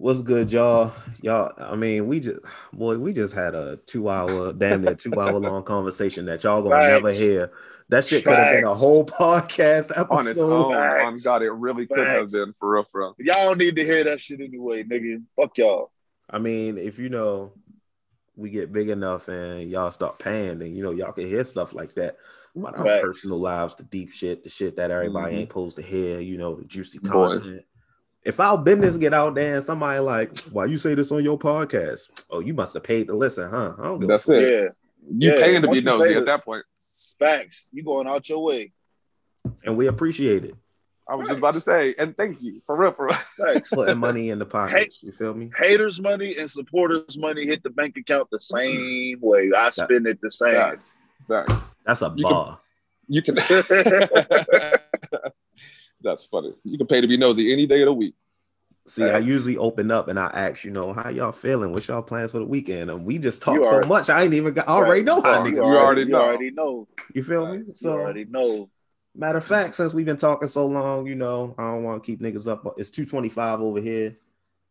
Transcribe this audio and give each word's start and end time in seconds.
What's 0.00 0.22
good, 0.22 0.52
y'all? 0.52 0.92
Y'all, 1.22 1.52
I 1.58 1.74
mean, 1.74 2.06
we 2.06 2.20
just 2.20 2.38
boy, 2.72 2.98
we 2.98 3.12
just 3.12 3.34
had 3.34 3.56
a 3.56 3.78
two 3.78 4.08
hour, 4.08 4.52
damn 4.52 4.82
near 4.82 4.94
two 4.94 5.12
hour 5.18 5.32
long 5.40 5.64
conversation 5.64 6.24
that 6.26 6.44
y'all 6.44 6.62
gonna 6.62 6.76
Facts. 6.76 6.90
never 6.92 7.10
hear. 7.10 7.50
That 7.88 8.04
shit 8.04 8.24
could 8.24 8.34
have 8.38 8.52
been 8.54 8.64
a 8.64 8.74
whole 8.74 9.04
podcast 9.04 9.90
episode. 9.90 10.06
on 10.10 10.26
its 10.28 10.38
own. 10.38 10.72
Facts. 10.72 11.02
On 11.04 11.16
God, 11.24 11.42
it 11.42 11.50
really 11.50 11.86
could 11.86 12.06
have 12.06 12.30
been 12.30 12.52
for 12.52 12.74
real, 12.74 12.84
for 12.84 13.00
real. 13.00 13.16
Y'all 13.18 13.46
don't 13.48 13.58
need 13.58 13.74
to 13.74 13.84
hear 13.84 14.04
that 14.04 14.20
shit 14.20 14.40
anyway, 14.40 14.84
nigga. 14.84 15.20
Fuck 15.34 15.58
y'all. 15.58 15.90
I 16.30 16.38
mean, 16.38 16.78
if 16.78 16.98
you 17.00 17.08
know 17.08 17.54
we 18.36 18.50
get 18.50 18.72
big 18.72 18.90
enough 18.90 19.26
and 19.26 19.68
y'all 19.68 19.90
start 19.90 20.20
paying, 20.20 20.60
then 20.60 20.76
you 20.76 20.82
know 20.84 20.92
y'all 20.92 21.10
can 21.12 21.26
hear 21.26 21.42
stuff 21.42 21.74
like 21.74 21.94
that. 21.94 22.18
About 22.56 22.78
our 22.78 23.00
personal 23.00 23.40
lives, 23.40 23.74
the 23.74 23.82
deep 23.82 24.12
shit, 24.12 24.44
the 24.44 24.50
shit 24.50 24.76
that 24.76 24.90
everybody 24.92 25.34
Mhm. 25.34 25.38
ain't 25.40 25.48
supposed 25.50 25.76
to 25.76 25.82
hear, 25.82 26.20
you 26.20 26.38
know, 26.38 26.54
the 26.56 26.64
juicy 26.64 26.98
Boy. 27.00 27.08
content. 27.34 27.62
If 28.24 28.40
our 28.40 28.58
business 28.58 28.96
get 28.98 29.14
out 29.14 29.34
there 29.34 29.56
and 29.56 29.64
somebody 29.64 30.00
like, 30.00 30.36
why 30.50 30.66
you 30.66 30.76
say 30.78 30.94
this 30.94 31.10
on 31.12 31.24
your 31.24 31.38
podcast? 31.38 32.24
Oh, 32.30 32.40
you 32.40 32.52
must 32.52 32.74
have 32.74 32.82
paid 32.82 33.06
to 33.06 33.14
listen, 33.14 33.48
huh? 33.48 33.74
I 33.78 33.82
don't 33.84 34.00
give 34.00 34.08
That's 34.08 34.28
it. 34.28 34.42
Yeah. 34.42 34.68
You 35.10 35.30
Yeah, 35.30 35.34
paying 35.36 35.62
to 35.62 35.68
once 35.68 35.78
be 35.78 35.90
you 35.90 35.98
nosy 35.98 36.14
at 36.14 36.26
that 36.26 36.44
point. 36.44 36.64
Facts. 37.18 37.62
You 37.72 37.82
going 37.84 38.06
out 38.06 38.28
your 38.28 38.42
way. 38.42 38.72
and 39.64 39.76
we 39.76 39.86
appreciate 39.86 40.44
it. 40.44 40.54
I 41.10 41.14
was 41.14 41.26
just 41.26 41.38
about 41.38 41.54
to 41.54 41.60
say, 41.60 41.94
and 41.98 42.14
thank 42.14 42.42
you 42.42 42.60
for 42.66 42.76
real, 42.76 42.92
for 42.92 43.06
real. 43.06 43.14
Facts. 43.14 43.70
Putting 43.70 43.96
money 43.98 44.28
in 44.28 44.38
the 44.38 44.44
pockets. 44.56 45.02
You 45.02 45.10
feel 45.10 45.32
me? 45.32 45.50
Haters' 45.56 45.98
money 45.98 46.36
and 46.36 46.50
supporters' 46.50 47.16
money 47.16 47.46
hit 47.46 47.62
the 47.62 47.70
bank 47.70 47.96
account 47.96 48.28
the 48.30 48.38
same 48.40 49.18
way. 49.22 49.50
I 49.56 49.70
spend 49.70 50.06
it 50.06 50.18
the 50.20 50.30
same. 50.30 50.52
Facts, 50.54 51.04
facts. 51.26 51.76
That's 51.86 52.02
a 52.02 52.12
You 52.14 52.24
can- 52.26 52.32
bar. 52.34 52.58
You 53.08 53.22
can. 53.22 53.36
That's 56.00 56.26
funny. 56.26 56.54
You 56.64 56.78
can 56.78 56.86
pay 56.86 57.00
to 57.00 57.08
be 57.08 57.16
nosy 57.16 57.52
any 57.52 57.66
day 57.66 57.82
of 57.82 57.86
the 57.86 57.92
week. 57.92 58.14
See, 58.86 59.04
I 59.04 59.18
usually 59.18 59.58
open 59.58 59.90
up 59.90 60.08
and 60.08 60.18
I 60.18 60.28
ask, 60.28 60.64
you 60.64 60.70
know, 60.70 60.94
how 60.94 61.10
y'all 61.10 61.32
feeling? 61.32 61.72
What's 61.72 61.88
y'all 61.88 62.00
plans 62.00 62.30
for 62.32 62.38
the 62.38 62.46
weekend? 62.46 62.90
And 62.90 63.04
we 63.04 63.18
just 63.18 63.42
talk 63.42 63.56
You 63.56 63.64
so 63.64 63.70
already- 63.72 63.88
much. 63.88 64.08
I 64.08 64.22
ain't 64.22 64.32
even 64.32 64.54
got, 64.54 64.66
I 64.66 64.72
already 64.72 65.02
know 65.02 65.20
how 65.20 65.44
You 65.44 65.52
niggas. 65.52 65.56
You 65.56 65.76
already 65.76 66.00
you 66.02 66.08
know. 66.08 66.22
already 66.22 66.50
know. 66.52 66.88
You 67.12 67.22
feel 67.22 67.46
me? 67.52 67.58
You 67.66 67.66
So 67.74 67.92
already 67.92 68.24
know. 68.24 68.70
matter 69.14 69.36
of 69.38 69.44
fact, 69.44 69.74
since 69.74 69.92
we've 69.92 70.06
been 70.06 70.16
talking 70.16 70.48
so 70.48 70.64
long, 70.66 71.06
you 71.06 71.16
know, 71.16 71.54
I 71.58 71.64
don't 71.64 71.82
want 71.82 72.02
to 72.02 72.06
keep 72.06 72.20
niggas 72.22 72.46
up. 72.50 72.64
It's 72.78 72.90
225 72.90 73.60
over 73.60 73.78
here, 73.80 74.16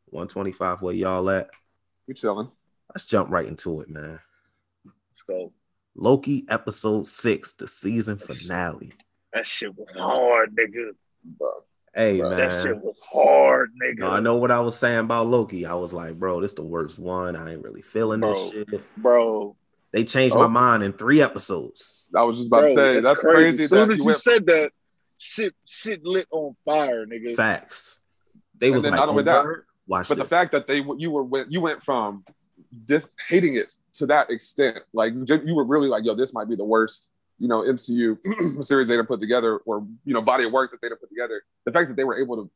125 0.10 0.82
where 0.82 0.96
y'all 0.96 1.30
at. 1.30 1.50
We 2.08 2.16
chilling. 2.16 2.50
Let's 2.96 3.06
jump 3.06 3.30
right 3.30 3.46
into 3.46 3.82
it, 3.82 3.90
man. 3.90 4.20
Let's 4.86 5.24
go. 5.28 5.52
Loki 5.96 6.46
episode 6.50 7.08
six, 7.08 7.54
the 7.54 7.68
season 7.68 8.18
finale. 8.18 8.94
That 9.34 9.46
shit 9.46 9.78
was 9.78 9.92
hard, 9.92 10.56
nigga. 10.56 10.92
Hey 11.96 12.20
Bro, 12.20 12.30
man. 12.30 12.40
That 12.40 12.54
shit 12.54 12.78
was 12.84 12.98
hard, 13.12 13.72
nigga. 13.84 14.00
No, 14.00 14.10
I 14.10 14.20
know 14.20 14.36
what 14.36 14.52
I 14.52 14.60
was 14.60 14.78
saying 14.78 15.00
about 15.00 15.28
Loki. 15.28 15.66
I 15.66 15.74
was 15.74 15.94
like, 15.94 16.20
bro, 16.20 16.42
this 16.42 16.54
the 16.54 16.62
worst 16.64 17.00
one. 17.00 17.36
I 17.36 17.54
ain't 17.54 17.64
really 17.64 17.82
feeling 17.82 18.20
Bro. 18.20 18.34
this 18.34 18.52
shit. 18.52 18.98
Bro. 18.98 19.56
They 19.94 20.04
changed 20.04 20.36
Oh. 20.36 20.42
my 20.42 20.48
mind 20.48 20.84
in 20.84 20.94
three 20.94 21.22
episodes. 21.22 22.08
I 22.16 22.24
was 22.24 22.38
just 22.38 22.50
about 22.50 22.62
Bro, 22.64 22.70
to 22.70 22.76
say 22.76 23.00
that's, 23.00 23.22
crazy. 23.22 23.64
As 23.64 23.70
soon 23.72 23.88
that 23.88 23.94
as 23.94 23.98
you 24.00 24.04
you 24.04 24.08
went, 24.08 24.18
said 24.20 24.46
that, 24.46 24.72
shit, 25.18 25.56
shit 25.66 26.04
lit 26.06 26.28
on 26.30 26.56
fire, 26.66 27.06
nigga. 27.08 27.36
Facts. 27.36 28.02
They 28.60 28.68
And 28.68 28.76
was 28.76 28.84
then 28.84 28.92
like, 28.92 29.00
not 29.00 29.10
only 29.10 29.22
"Oh, 29.22 29.26
that, 29.26 29.44
word? 29.46 29.66
watch 29.88 30.08
but 30.10 30.18
the 30.20 30.26
fact 30.26 30.52
that 30.52 30.68
they 30.68 30.84
you 30.98 31.10
were 31.12 31.24
went 31.24 31.52
you 31.52 31.62
went 31.62 31.82
from 31.84 32.24
just 32.88 33.16
hating 33.30 33.56
it 33.56 33.74
to 33.94 34.06
that 34.08 34.30
extent, 34.30 34.80
like 34.94 35.14
you 35.14 35.56
were 35.56 35.64
really 35.64 35.88
like, 35.88 36.04
yo, 36.04 36.14
this 36.16 36.34
might 36.34 36.50
be 36.50 36.56
the 36.56 36.66
worst, 36.66 37.12
you 37.40 37.48
know, 37.48 37.62
MCU 37.62 38.18
series 38.64 38.88
they 38.88 38.96
done 38.96 39.06
put 39.06 39.20
together, 39.20 39.58
or 39.66 39.86
you 40.06 40.14
know, 40.14 40.22
body 40.22 40.44
of 40.46 40.52
work 40.52 40.72
that 40.72 40.82
they 40.82 40.90
done 40.90 40.98
put 41.00 41.10
together. 41.10 41.42
The 41.66 41.72
fact 41.72 41.90
that 41.90 41.96
they 41.98 42.04
were 42.04 42.20
able 42.20 42.38
to 42.38 42.52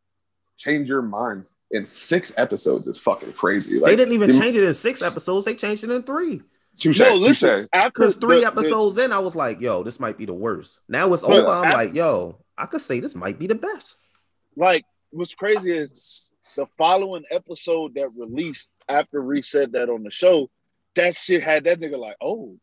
change 0.58 0.90
your 0.90 1.02
mind 1.02 1.46
in 1.72 1.86
six 1.86 2.38
episodes 2.38 2.88
is 2.88 2.98
fucking 2.98 3.34
crazy. 3.34 3.80
Like 3.80 3.92
they 3.92 3.96
didn't 3.96 4.14
even 4.14 4.30
you- 4.32 4.40
change 4.40 4.56
it 4.56 4.64
in 4.64 4.74
six 4.74 5.02
episodes. 5.02 5.46
They 5.46 5.56
changed 5.56 5.84
it 5.84 5.90
in 5.92 6.04
three. 6.04 6.42
touche, 6.78 7.00
No, 7.00 7.16
listen. 7.16 7.66
Because 7.86 8.16
three 8.18 8.38
the- 8.38 8.42
the- 8.42 8.48
episodes 8.48 8.98
in, 8.98 9.12
I 9.12 9.20
was 9.20 9.36
like, 9.36 9.60
yo, 9.62 9.84
this 9.84 10.00
might 10.00 10.18
be 10.18 10.26
the 10.26 10.34
worst. 10.34 10.82
Now 10.88 11.12
it's 11.14 11.22
But 11.24 11.32
over. 11.32 11.48
I'm 11.48 11.68
af- 11.68 11.74
like, 11.74 11.94
yo, 11.94 12.38
I 12.58 12.66
could 12.66 12.82
say 12.82 13.00
this 13.00 13.16
might 13.16 13.38
be 13.40 13.48
the 13.48 13.56
best. 13.56 13.98
like 14.58 14.84
what's 15.12 15.36
crazy 15.36 15.72
is 15.74 16.34
the 16.56 16.66
following 16.78 17.24
episode 17.32 17.94
that 17.96 18.10
released 18.16 18.70
after 18.90 19.22
we 19.24 19.42
said 19.42 19.74
that 19.74 19.90
on 19.90 20.04
the 20.04 20.12
show, 20.12 20.50
that 20.96 21.16
shit 21.16 21.44
had 21.44 21.64
that 21.66 21.80
nigga 21.80 21.98
like, 21.98 22.16
oh. 22.22 22.58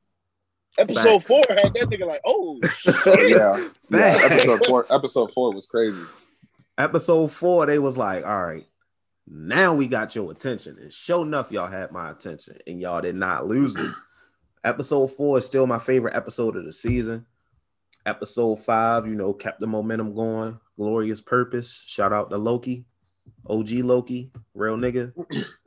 Episode 0.79 1.19
Facts. 1.25 1.29
four 1.29 1.43
had 1.49 1.75
that 1.75 1.89
nigga 1.91 2.07
like, 2.07 2.21
oh 2.25 2.61
Oh, 2.65 2.69
shit. 3.17 3.31
yeah, 3.31 3.69
yeah. 3.91 4.19
Episode 4.23 4.67
four. 4.67 4.85
Episode 4.91 5.33
four 5.33 5.53
was 5.53 5.67
crazy. 5.67 6.03
Episode 6.77 7.33
four, 7.33 7.67
they 7.67 7.79
was 7.79 7.99
like, 7.99 8.25
all 8.25 8.43
right, 8.43 8.65
now 9.27 9.75
we 9.75 9.89
got 9.89 10.15
your 10.15 10.31
attention. 10.31 10.79
And 10.81 10.93
sure 10.93 11.23
enough, 11.27 11.51
y'all 11.51 11.67
had 11.67 11.91
my 11.91 12.11
attention 12.11 12.59
and 12.67 12.81
y'all 12.81 13.01
did 13.01 13.17
not 13.17 13.47
lose 13.47 13.75
it. 13.77 13.91
episode 14.65 15.09
four 15.09 15.39
is 15.39 15.47
still 15.47 15.67
my 15.67 15.79
favorite 15.79 16.15
episode 16.15 16.57
of 16.57 16.65
the 16.65 16.73
season. 16.73 17.27
Episode 18.07 18.57
five, 18.61 19.07
you 19.07 19.15
know, 19.17 19.33
kept 19.33 19.61
the 19.61 19.67
momentum 19.67 20.15
going. 20.15 20.59
Glorious 20.77 21.21
purpose. 21.21 21.83
Shout 21.87 22.13
out 22.13 22.31
to 22.31 22.37
Loki, 22.37 22.85
OG 23.49 23.71
Loki, 23.83 24.31
real 24.55 24.77
nigga. 24.79 25.13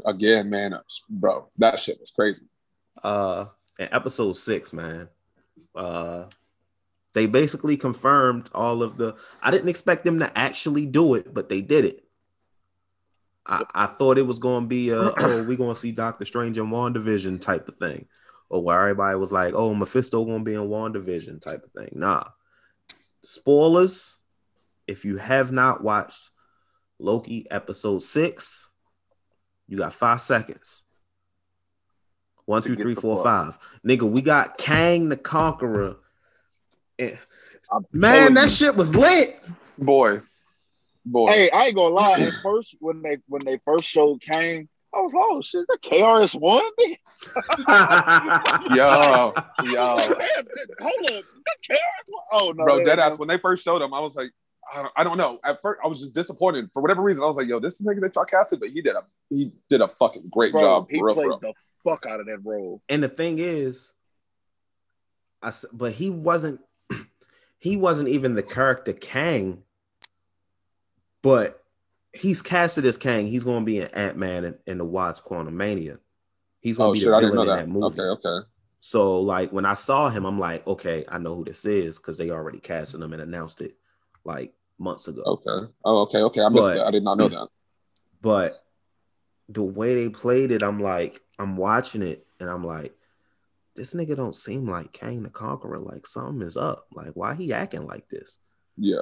Again, 0.05 0.49
man, 0.49 0.73
bro, 1.09 1.49
that 1.57 1.79
shit 1.79 1.99
was 1.99 2.09
crazy. 2.11 2.45
uh 3.03 3.45
in 3.81 3.89
episode 3.91 4.33
six, 4.33 4.71
man. 4.73 5.09
Uh 5.75 6.25
they 7.13 7.25
basically 7.25 7.75
confirmed 7.75 8.49
all 8.53 8.83
of 8.83 8.97
the 8.97 9.15
I 9.41 9.51
didn't 9.51 9.69
expect 9.69 10.03
them 10.03 10.19
to 10.19 10.37
actually 10.37 10.85
do 10.85 11.15
it, 11.15 11.33
but 11.33 11.49
they 11.49 11.61
did 11.61 11.85
it. 11.85 12.05
I, 13.45 13.63
I 13.73 13.87
thought 13.87 14.17
it 14.17 14.27
was 14.27 14.39
gonna 14.39 14.67
be 14.67 14.89
a 14.89 15.13
oh, 15.17 15.45
we 15.47 15.57
gonna 15.57 15.75
see 15.75 15.91
Doctor 15.91 16.25
Strange 16.25 16.57
in 16.57 16.67
WandaVision 16.67 17.41
type 17.41 17.67
of 17.67 17.77
thing. 17.77 18.07
Or 18.49 18.61
where 18.63 18.79
everybody 18.81 19.15
was 19.15 19.31
like, 19.31 19.53
oh, 19.53 19.73
Mephisto 19.73 20.23
gonna 20.25 20.43
be 20.43 20.53
in 20.53 20.61
WandaVision 20.61 21.41
type 21.41 21.63
of 21.63 21.71
thing. 21.71 21.89
Nah. 21.93 22.25
Spoilers. 23.23 24.17
If 24.87 25.05
you 25.05 25.17
have 25.17 25.51
not 25.51 25.83
watched 25.83 26.31
Loki 26.99 27.47
episode 27.49 28.03
six, 28.03 28.69
you 29.67 29.77
got 29.77 29.93
five 29.93 30.19
seconds. 30.19 30.83
One, 32.51 32.61
To 32.63 32.67
two, 32.67 32.75
get 32.75 32.83
three, 32.83 32.95
the 32.95 33.01
four, 33.01 33.15
fuck. 33.15 33.23
five. 33.23 33.59
Nigga, 33.87 34.03
we 34.03 34.21
got 34.21 34.57
Kang 34.57 35.07
the 35.07 35.15
Conqueror. 35.15 35.95
I'm 36.99 37.85
Man, 37.93 38.33
that 38.33 38.49
you. 38.49 38.55
shit 38.55 38.75
was 38.75 38.93
lit. 38.93 39.41
Boy, 39.77 40.19
boy. 41.05 41.31
Hey, 41.31 41.49
I 41.49 41.67
ain't 41.67 41.75
gonna 41.75 41.95
lie. 41.95 42.19
At 42.19 42.33
first, 42.43 42.75
when 42.81 43.01
they 43.01 43.19
when 43.27 43.41
they 43.45 43.57
first 43.63 43.85
showed 43.85 44.21
Kang, 44.21 44.67
I 44.93 44.99
was 44.99 45.13
like, 45.13 45.23
oh 45.29 45.41
shit, 45.41 45.61
is 45.61 45.67
that 45.67 45.81
KRS 45.81 46.37
One? 46.37 46.61
Yo, 48.75 49.33
yo. 49.63 49.97
Hold 49.97 50.11
up, 50.11 50.17
that 50.81 51.57
KRS 51.69 52.07
One? 52.09 52.23
Oh 52.33 52.51
no, 52.53 52.65
bro, 52.65 52.77
that 52.79 52.85
dead 52.85 52.99
ass. 52.99 53.17
When 53.17 53.29
they 53.29 53.37
first 53.37 53.63
showed 53.63 53.81
him, 53.81 53.93
I 53.93 54.01
was 54.01 54.17
like, 54.17 54.31
I 54.73 54.81
don't, 54.81 54.91
I 54.97 55.03
don't 55.05 55.17
know. 55.17 55.39
At 55.45 55.61
first, 55.61 55.79
I 55.83 55.87
was 55.87 56.01
just 56.01 56.13
disappointed 56.13 56.69
for 56.73 56.81
whatever 56.81 57.01
reason. 57.01 57.23
I 57.23 57.27
was 57.27 57.37
like, 57.37 57.47
yo, 57.47 57.61
this 57.61 57.79
is 57.79 57.87
nigga 57.87 58.01
that 58.01 58.13
y'all 58.15 58.25
casted, 58.25 58.59
but 58.59 58.69
he 58.71 58.81
did 58.81 58.95
a 58.97 59.03
he 59.29 59.53
did 59.69 59.79
a 59.79 59.87
fucking 59.87 60.27
great 60.29 60.51
Bro, 60.51 60.61
job 60.61 60.87
he 60.89 60.97
for 60.97 61.05
real, 61.05 61.15
played 61.15 61.25
for 61.25 61.29
real. 61.29 61.39
the 61.39 61.53
fuck 61.83 62.05
out 62.05 62.19
of 62.19 62.25
that 62.27 62.39
role. 62.43 62.81
and 62.89 63.01
the 63.03 63.09
thing 63.09 63.39
is, 63.39 63.93
I 65.41 65.47
s- 65.47 65.65
but 65.73 65.93
he 65.93 66.09
wasn't 66.09 66.59
he 67.59 67.77
wasn't 67.77 68.09
even 68.09 68.35
the 68.35 68.43
character 68.43 68.93
Kang, 68.93 69.63
but 71.21 71.63
he's 72.13 72.41
casted 72.41 72.85
as 72.85 72.97
Kang. 72.97 73.27
He's 73.27 73.43
gonna 73.43 73.65
be 73.65 73.79
an 73.79 73.89
Ant-Man 73.93 74.45
in, 74.45 74.55
in 74.67 74.77
the 74.77 74.85
Wasp 74.85 75.23
Quantumania. 75.25 75.97
He's 76.59 76.77
gonna 76.77 76.89
Oh 76.89 76.93
be 76.93 76.99
shit, 76.99 77.09
the 77.09 77.15
I 77.15 77.19
didn't 77.21 77.33
villain 77.33 77.49
in 77.49 77.55
that. 77.55 77.61
that 77.65 77.69
movie. 77.69 77.99
Okay, 78.01 78.27
okay. 78.27 78.47
So 78.79 79.19
like 79.19 79.51
when 79.51 79.65
I 79.65 79.73
saw 79.73 80.09
him, 80.09 80.25
I'm 80.25 80.39
like, 80.39 80.65
okay, 80.67 81.05
I 81.07 81.17
know 81.17 81.35
who 81.35 81.43
this 81.45 81.65
is 81.65 81.97
because 81.97 82.17
they 82.17 82.29
already 82.31 82.59
casted 82.59 83.01
him 83.01 83.13
and 83.13 83.21
announced 83.21 83.61
it 83.61 83.75
like 84.23 84.53
months 84.79 85.07
ago. 85.07 85.21
Okay. 85.23 85.71
Oh, 85.85 86.01
okay, 86.03 86.19
okay. 86.19 86.41
I 86.41 86.49
missed 86.49 86.69
But- 86.69 86.77
it. 86.77 86.83
I 86.83 86.91
did 86.91 87.03
not 87.03 87.17
know 87.17 87.27
that. 87.29 87.47
But 88.23 88.53
the 89.51 89.63
way 89.63 89.93
they 89.95 90.09
played 90.09 90.51
it, 90.51 90.63
I'm 90.63 90.79
like, 90.79 91.21
I'm 91.39 91.57
watching 91.57 92.01
it 92.01 92.25
and 92.39 92.49
I'm 92.49 92.63
like, 92.63 92.95
this 93.75 93.93
nigga 93.93 94.15
don't 94.15 94.35
seem 94.35 94.67
like 94.69 94.93
Kang 94.93 95.23
the 95.23 95.29
Conqueror. 95.29 95.79
Like 95.79 96.05
something 96.05 96.45
is 96.45 96.57
up. 96.57 96.87
Like 96.93 97.11
why 97.13 97.35
he 97.35 97.53
acting 97.53 97.85
like 97.85 98.07
this? 98.09 98.39
Yeah. 98.77 99.01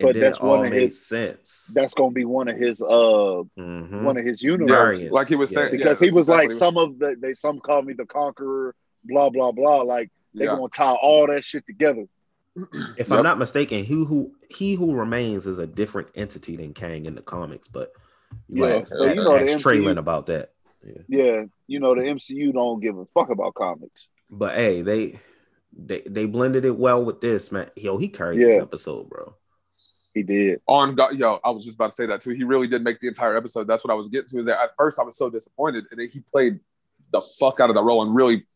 And 0.00 0.08
But 0.08 0.12
then 0.14 0.22
that's 0.22 0.38
it 0.38 0.42
all 0.42 0.56
one 0.56 0.66
of 0.66 0.72
made 0.72 0.82
his- 0.82 1.06
sense. 1.06 1.70
That's 1.74 1.94
gonna 1.94 2.10
be 2.12 2.24
one 2.24 2.48
of 2.48 2.56
his 2.56 2.82
uh 2.82 3.44
Mhm. 3.56 4.02
one 4.02 4.16
of 4.16 4.24
his 4.24 4.42
Yeah, 4.42 4.52
universes. 4.52 5.12
Like 5.12 5.28
he 5.28 5.36
was 5.36 5.52
Yeah. 5.52 5.56
saying, 5.56 5.72
because 5.72 6.00
yeah, 6.00 6.08
he 6.08 6.12
was 6.12 6.26
that's 6.26 6.36
like 6.36 6.44
exactly 6.46 6.58
some 6.58 6.76
of 6.78 6.98
the 6.98 7.16
they 7.20 7.32
some 7.32 7.60
call 7.60 7.82
me 7.82 7.92
the 7.94 8.06
conqueror, 8.06 8.74
blah 9.04 9.30
blah 9.30 9.52
blah. 9.52 9.82
Like 9.82 10.10
they're 10.32 10.46
Yeah. 10.48 10.56
gonna 10.56 10.68
tie 10.68 10.94
all 10.94 11.26
that 11.28 11.44
shit 11.44 11.64
together. 11.66 12.06
If 12.56 13.08
Yep. 13.08 13.10
I'm 13.18 13.22
not 13.24 13.38
mistaken, 13.38 13.84
he 13.84 14.04
who 14.04 14.32
he 14.48 14.74
who 14.74 14.94
remains 14.96 15.46
is 15.46 15.58
a 15.58 15.66
different 15.66 16.08
entity 16.14 16.56
than 16.56 16.72
Kang 16.74 17.06
in 17.06 17.14
the 17.14 17.22
comics. 17.22 17.68
But 17.68 17.92
you 18.48 18.66
Yeah, 18.66 18.76
ask, 18.76 18.94
okay, 18.96 19.06
ask, 19.08 19.16
you 19.16 19.24
know 19.24 19.38
the 19.38 19.52
ask 19.52 19.58
MCU 19.58 19.62
Traylon 19.62 19.98
about 19.98 20.26
that. 20.26 20.52
Yeah. 20.84 21.02
Yeah, 21.08 21.42
you 21.66 21.80
know 21.80 21.94
the 21.94 22.02
MCU 22.02 22.52
don't 22.52 22.80
give 22.80 22.98
a 22.98 23.06
fuck 23.06 23.30
about 23.30 23.54
comics. 23.54 24.08
But 24.30 24.54
hey, 24.56 24.82
they 24.82 25.18
they 25.76 26.02
they 26.06 26.26
blended 26.26 26.64
it 26.64 26.76
well 26.78 27.04
with 27.04 27.20
this 27.20 27.50
man. 27.50 27.70
Yo, 27.76 27.96
he 27.98 28.08
carried 28.08 28.40
this 28.42 28.56
episode, 28.60 29.08
bro. 29.08 29.34
He 30.12 30.22
did. 30.22 30.60
on 30.68 30.94
God, 30.94 31.14
yo, 31.18 31.40
I 31.42 31.50
was 31.50 31.64
just 31.64 31.74
about 31.76 31.90
to 31.90 31.94
say 31.96 32.06
that 32.06 32.20
too. 32.20 32.30
He 32.30 32.44
really 32.44 32.68
did 32.68 32.84
make 32.84 33.00
the 33.00 33.08
entire 33.08 33.36
episode. 33.36 33.66
That's 33.66 33.82
what 33.84 33.90
I 33.90 33.94
was 33.94 34.06
getting 34.08 34.28
to. 34.28 34.38
Is 34.40 34.46
that 34.46 34.60
at 34.62 34.70
first 34.76 34.98
I 35.00 35.02
was 35.02 35.16
so 35.16 35.28
disappointed, 35.28 35.86
and 35.90 35.98
then 35.98 36.08
he 36.08 36.20
played 36.20 36.60
the 37.10 37.20
fuck 37.20 37.58
out 37.60 37.68
of 37.68 37.74
the 37.74 37.82
role 37.82 38.02
and 38.02 38.14
really 38.14 38.46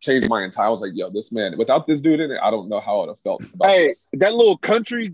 changed 0.00 0.28
my 0.30 0.44
entire. 0.44 0.66
I 0.66 0.70
was 0.70 0.80
like, 0.80 0.92
yo, 0.94 1.10
this 1.10 1.32
man, 1.32 1.58
without 1.58 1.88
this 1.88 2.00
dude 2.00 2.20
in 2.20 2.30
it, 2.30 2.38
I 2.40 2.52
don't 2.52 2.68
know 2.68 2.78
how 2.78 2.98
I 2.98 3.00
would 3.00 3.08
have 3.08 3.20
felt 3.20 3.42
about 3.52 3.68
Hey, 3.68 3.88
this. 3.88 4.10
that 4.12 4.32
little 4.34 4.58
country 4.58 5.12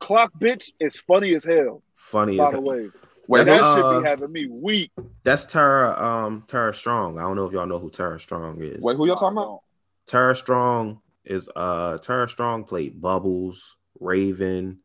clock 0.00 0.32
bitch 0.38 0.70
is 0.80 0.96
funny 0.96 1.34
as 1.34 1.44
hell. 1.44 1.82
Funny 1.96 2.36
By 2.36 2.44
as 2.44 2.52
the 2.52 2.60
way, 2.60 2.90
Wait, 3.28 3.44
that 3.44 3.60
uh, 3.62 3.76
should 3.76 4.02
be 4.02 4.08
having 4.08 4.32
me 4.32 4.46
weak. 4.48 4.90
that's 5.22 5.44
Tara 5.44 5.90
um 6.02 6.44
Tara 6.46 6.72
Strong. 6.74 7.18
I 7.18 7.22
don't 7.22 7.36
know 7.36 7.44
if 7.46 7.52
y'all 7.52 7.66
know 7.66 7.78
who 7.78 7.90
Tara 7.90 8.18
Strong 8.18 8.62
is. 8.62 8.82
wait, 8.82 8.96
who 8.96 9.06
y'all 9.06 9.16
talking 9.16 9.36
about? 9.38 9.60
Tara 10.06 10.34
Strong 10.34 11.00
is 11.24 11.48
uh 11.54 11.98
Tara 11.98 12.28
Strong 12.28 12.64
played 12.64 13.00
Bubbles, 13.00 13.76
Raven, 14.00 14.78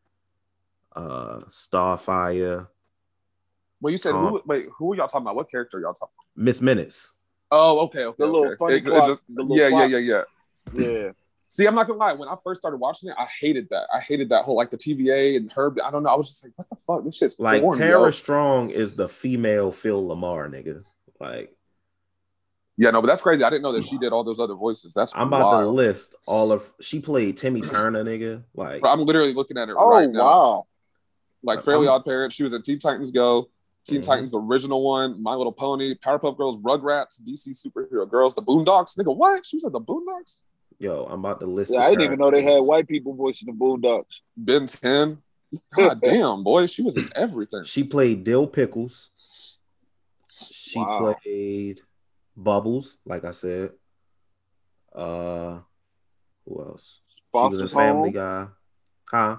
uh 0.94 1.38
Starfire, 1.48 2.68
Well, 3.80 3.90
you 3.90 3.98
said 3.98 4.14
Um, 4.14 4.26
who? 4.28 4.42
Wait, 4.46 4.68
who 4.76 4.92
are 4.92 4.96
y'all 4.96 5.08
talking 5.08 5.24
about? 5.24 5.36
What 5.36 5.50
character 5.50 5.78
are 5.78 5.80
y'all 5.80 5.94
talking? 5.94 6.12
about? 6.18 6.44
Miss 6.44 6.60
Minutes. 6.60 7.14
Oh, 7.50 7.80
okay, 7.86 8.04
okay. 8.04 8.16
The 8.18 8.26
little 8.26 8.46
okay. 8.48 8.56
funny 8.58 8.74
It- 8.74 8.86
it 8.86 9.06
just- 9.06 9.22
the 9.28 9.42
little 9.42 9.56
yeah, 9.56 9.68
clock. 9.70 9.90
yeah, 9.90 9.96
yeah, 9.98 10.22
yeah. 10.74 10.90
Yeah. 10.90 11.10
See, 11.46 11.66
I'm 11.66 11.74
not 11.74 11.86
gonna 11.86 11.98
lie. 12.00 12.12
When 12.14 12.28
I 12.28 12.34
first 12.42 12.60
started 12.60 12.78
watching 12.78 13.10
it, 13.10 13.16
I 13.18 13.26
hated 13.26 13.68
that. 13.70 13.86
I 13.94 14.00
hated 14.00 14.30
that 14.30 14.44
whole 14.44 14.56
like 14.56 14.70
the 14.70 14.76
TVA 14.78 15.36
and 15.36 15.52
Herb. 15.52 15.78
I 15.84 15.90
don't 15.90 16.02
know. 16.02 16.10
I 16.10 16.16
was 16.16 16.28
just 16.28 16.44
like, 16.44 16.52
what 16.56 16.68
the 16.70 16.76
fuck? 16.76 17.04
This 17.04 17.16
shit's 17.18 17.38
Like 17.38 17.62
boring, 17.62 17.78
Tara 17.78 18.00
yo. 18.02 18.10
Strong 18.10 18.70
is 18.70 18.96
the 18.96 19.08
female 19.08 19.70
Phil 19.70 20.02
LaMarr, 20.04 20.48
nigga. 20.50 20.82
Like 21.20 21.54
Yeah, 22.76 22.90
no, 22.90 23.00
but 23.02 23.06
that's 23.06 23.22
crazy. 23.22 23.44
I 23.44 23.50
didn't 23.50 23.62
know 23.62 23.72
that 23.72 23.84
she 23.84 23.98
did 23.98 24.12
all 24.12 24.24
those 24.24 24.40
other 24.40 24.54
voices. 24.54 24.94
That's 24.94 25.12
I'm 25.14 25.28
about 25.28 25.60
to 25.60 25.68
list 25.68 26.16
all 26.26 26.50
of 26.50 26.72
she 26.80 26.98
played 26.98 27.36
Timmy 27.36 27.60
Turner, 27.60 28.02
nigga. 28.02 28.42
Like 28.54 28.80
Bro, 28.80 28.90
I'm 28.90 29.00
literally 29.00 29.34
looking 29.34 29.58
at 29.58 29.68
it 29.68 29.76
Oh 29.78 29.88
right 29.90 30.10
now. 30.10 30.20
wow. 30.24 30.66
Like 31.44 31.62
Fairly 31.62 31.86
I'm- 31.86 31.96
Odd 31.96 32.04
Parents. 32.04 32.34
She 32.34 32.42
was 32.42 32.52
in 32.54 32.62
Teen 32.62 32.78
Titans 32.78 33.10
Go, 33.12 33.48
Teen 33.86 34.00
Mhm. 34.00 34.06
Titans 34.06 34.30
the 34.32 34.40
original 34.40 34.82
one, 34.82 35.22
My 35.22 35.34
Little 35.34 35.52
Pony, 35.52 35.94
Powerpuff 35.94 36.36
Girls, 36.38 36.58
Rugrats, 36.58 37.20
DC 37.22 37.50
Superhero 37.54 38.08
Girls, 38.10 38.34
The 38.34 38.42
Boondocks. 38.42 38.98
Nigga, 38.98 39.14
what? 39.14 39.44
She 39.46 39.56
was 39.56 39.64
at 39.66 39.72
the 39.72 39.80
Boondocks. 39.80 40.40
Yo, 40.84 41.06
I'm 41.10 41.20
about 41.20 41.40
to 41.40 41.46
list. 41.46 41.72
Yeah, 41.72 41.80
I 41.80 41.88
didn't 41.90 42.04
even 42.04 42.18
know 42.18 42.30
they 42.30 42.42
had 42.42 42.58
white 42.58 42.86
people 42.86 43.14
voicing 43.14 43.46
the 43.46 43.52
Boondocks. 43.52 44.04
Ben 44.36 44.66
10. 44.66 45.16
God 45.74 46.00
damn, 46.04 46.44
boy, 46.44 46.66
she 46.66 46.82
was 46.82 46.98
in 46.98 47.10
everything. 47.16 47.64
She 47.64 47.84
played 47.84 48.22
Dil 48.22 48.46
Pickles. 48.46 49.10
She 50.28 50.78
Wow. 50.78 51.14
played 51.24 51.80
Bubbles, 52.36 52.98
like 53.06 53.24
I 53.24 53.30
said. 53.30 53.70
Uh 54.94 55.60
who 56.46 56.60
else? 56.62 57.00
she 57.34 57.46
was 57.48 57.60
in 57.60 57.68
Family 57.68 58.12
Home. 58.12 58.12
Guy. 58.12 58.46
Huh? 59.10 59.36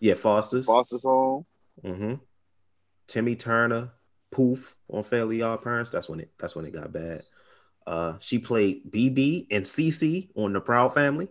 Yeah, 0.00 0.14
Foster's. 0.14 0.66
Foster's 0.66 1.02
Home. 1.02 1.46
Mm-hmm. 1.84 2.14
Timmy 3.06 3.36
Turner, 3.36 3.92
Poof 4.32 4.74
on 4.88 5.04
Fairly 5.04 5.40
Odd 5.40 5.62
Parents. 5.62 5.90
That's 5.90 6.08
when 6.08 6.18
it 6.18 6.32
that's 6.36 6.56
when 6.56 6.64
it 6.64 6.72
got 6.72 6.92
bad. 6.92 7.20
Uh 7.86 8.14
she 8.20 8.38
played 8.38 8.90
BB 8.90 9.46
and 9.50 9.64
CC 9.64 10.28
on 10.34 10.52
the 10.52 10.60
Proud 10.60 10.94
Family. 10.94 11.28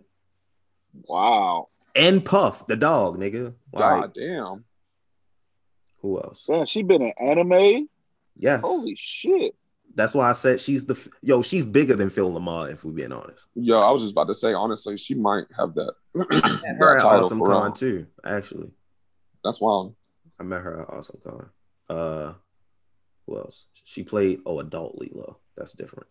Wow. 1.08 1.68
And 1.94 2.24
Puff, 2.24 2.66
the 2.66 2.76
dog, 2.76 3.18
nigga. 3.18 3.54
Like, 3.72 4.00
God 4.00 4.14
damn. 4.14 4.64
who 6.02 6.20
else? 6.20 6.44
Damn, 6.46 6.66
she 6.66 6.82
been 6.82 7.02
in 7.02 7.12
anime. 7.20 7.88
Yes. 8.36 8.60
Holy 8.62 8.96
shit. 8.98 9.54
That's 9.94 10.14
why 10.14 10.28
I 10.28 10.32
said 10.32 10.60
she's 10.60 10.86
the 10.86 10.96
yo. 11.20 11.42
She's 11.42 11.66
bigger 11.66 11.96
than 11.96 12.10
Phil 12.10 12.30
LaMarr, 12.30 12.72
if 12.72 12.84
we're 12.84 12.92
being 12.92 13.12
honest. 13.12 13.46
Yo, 13.54 13.80
I 13.80 13.90
was 13.90 14.02
just 14.02 14.12
about 14.12 14.28
to 14.28 14.34
say, 14.34 14.52
honestly, 14.52 14.96
she 14.96 15.14
might 15.14 15.46
have 15.56 15.74
that. 15.74 15.94
Her 16.14 16.26
that 16.30 16.96
at 16.96 17.02
title 17.02 17.24
Awesome 17.24 17.38
for 17.38 17.46
Con 17.46 17.74
too. 17.74 18.06
Actually, 18.24 18.70
That's 19.44 19.60
wild. 19.60 19.94
I 20.38 20.44
met 20.44 20.62
her 20.62 20.82
at 20.82 20.90
Awesome 20.90 21.20
Con. 21.22 21.50
Uh, 21.88 22.34
who 23.26 23.38
else? 23.38 23.66
She 23.84 24.04
played 24.04 24.40
oh 24.46 24.60
adult 24.60 24.96
Lilo. 24.96 25.38
That's 25.56 25.72
different. 25.72 26.06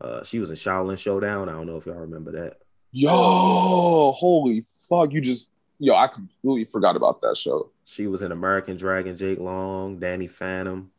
Uh, 0.00 0.22
she 0.24 0.38
was 0.38 0.50
in 0.50 0.56
Xiaolin 0.56 0.98
Showdown. 0.98 1.48
I 1.48 1.52
don't 1.52 1.66
know 1.66 1.76
if 1.76 1.86
y'all 1.86 1.94
remember 1.96 2.32
that. 2.32 2.58
Yo, 2.92 3.10
holy 3.10 4.64
fuck. 4.88 5.12
You 5.12 5.20
just, 5.20 5.50
yo, 5.78 5.94
I 5.94 6.08
completely 6.08 6.64
forgot 6.64 6.96
about 6.96 7.20
that 7.22 7.36
show. 7.36 7.70
She 7.84 8.06
was 8.06 8.22
in 8.22 8.32
American 8.32 8.76
Dragon. 8.76 9.16
Jake 9.16 9.38
Long, 9.38 9.98
Danny 9.98 10.26
Phantom. 10.26 10.90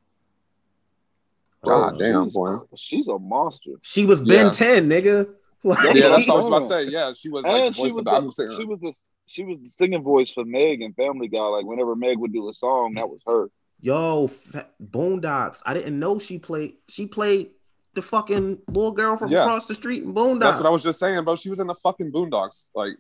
God 1.64 1.96
Uh, 1.96 1.98
damn, 1.98 2.26
she's, 2.26 2.34
boy. 2.34 2.58
She's 2.76 3.08
a 3.08 3.18
monster. 3.20 3.72
She 3.82 4.06
was 4.06 4.22
Ben 4.22 4.48
Yeah. 4.48 4.52
10, 4.52 4.90
nigga. 4.90 5.34
Like, 5.64 5.96
Yeah, 5.96 6.10
that's 6.10 6.28
what 6.28 6.34
I 6.34 6.38
was 6.38 6.48
about 6.48 6.60
to 6.60 6.66
say. 6.68 6.84
Yeah, 6.84 7.14
she 7.14 7.30
was 7.30 7.44
like 7.44 7.54
and 7.62 7.76
she 7.76 7.82
was 7.88 7.98
of 7.98 8.04
the, 8.06 8.12
I'm 8.12 8.26
the, 8.28 8.32
saying, 8.32 8.56
she 8.58 8.64
was 8.64 8.80
the 8.80 8.94
she 9.26 9.44
was 9.44 9.58
the 9.60 9.68
singing 9.68 10.04
voice 10.04 10.32
for 10.32 10.46
Meg 10.46 10.84
and 10.84 10.96
Family 10.96 11.28
Guy. 11.28 11.44
Like 11.44 11.66
whenever 11.66 11.96
Meg 11.96 12.20
would 12.20 12.32
do 12.32 12.48
a 12.48 12.54
song, 12.54 12.94
that 12.94 13.10
was 13.10 13.20
her. 13.26 13.50
Yo, 13.82 14.28
fa- 14.28 14.68
Boondocks. 14.82 15.64
I 15.66 15.74
didn't 15.74 15.98
know 16.00 16.20
she 16.20 16.38
played. 16.38 16.76
She 16.88 17.08
played 17.08 17.50
the 17.98 18.02
fucking 18.02 18.60
little 18.70 18.92
girl 18.94 19.18
from 19.18 19.30
Yeah. 19.32 19.42
across 19.44 19.68
the 19.68 19.76
street 19.76 20.04
in 20.04 20.14
Boondocks. 20.14 20.40
that's 20.40 20.58
what 20.62 20.66
I 20.68 20.70
was 20.70 20.84
just 20.84 21.00
saying, 21.00 21.24
bro. 21.26 21.36
She 21.36 21.50
was 21.50 21.60
in 21.60 21.68
the 21.68 21.76
fucking 21.76 22.12
Boondocks. 22.12 22.70
Like, 22.74 22.94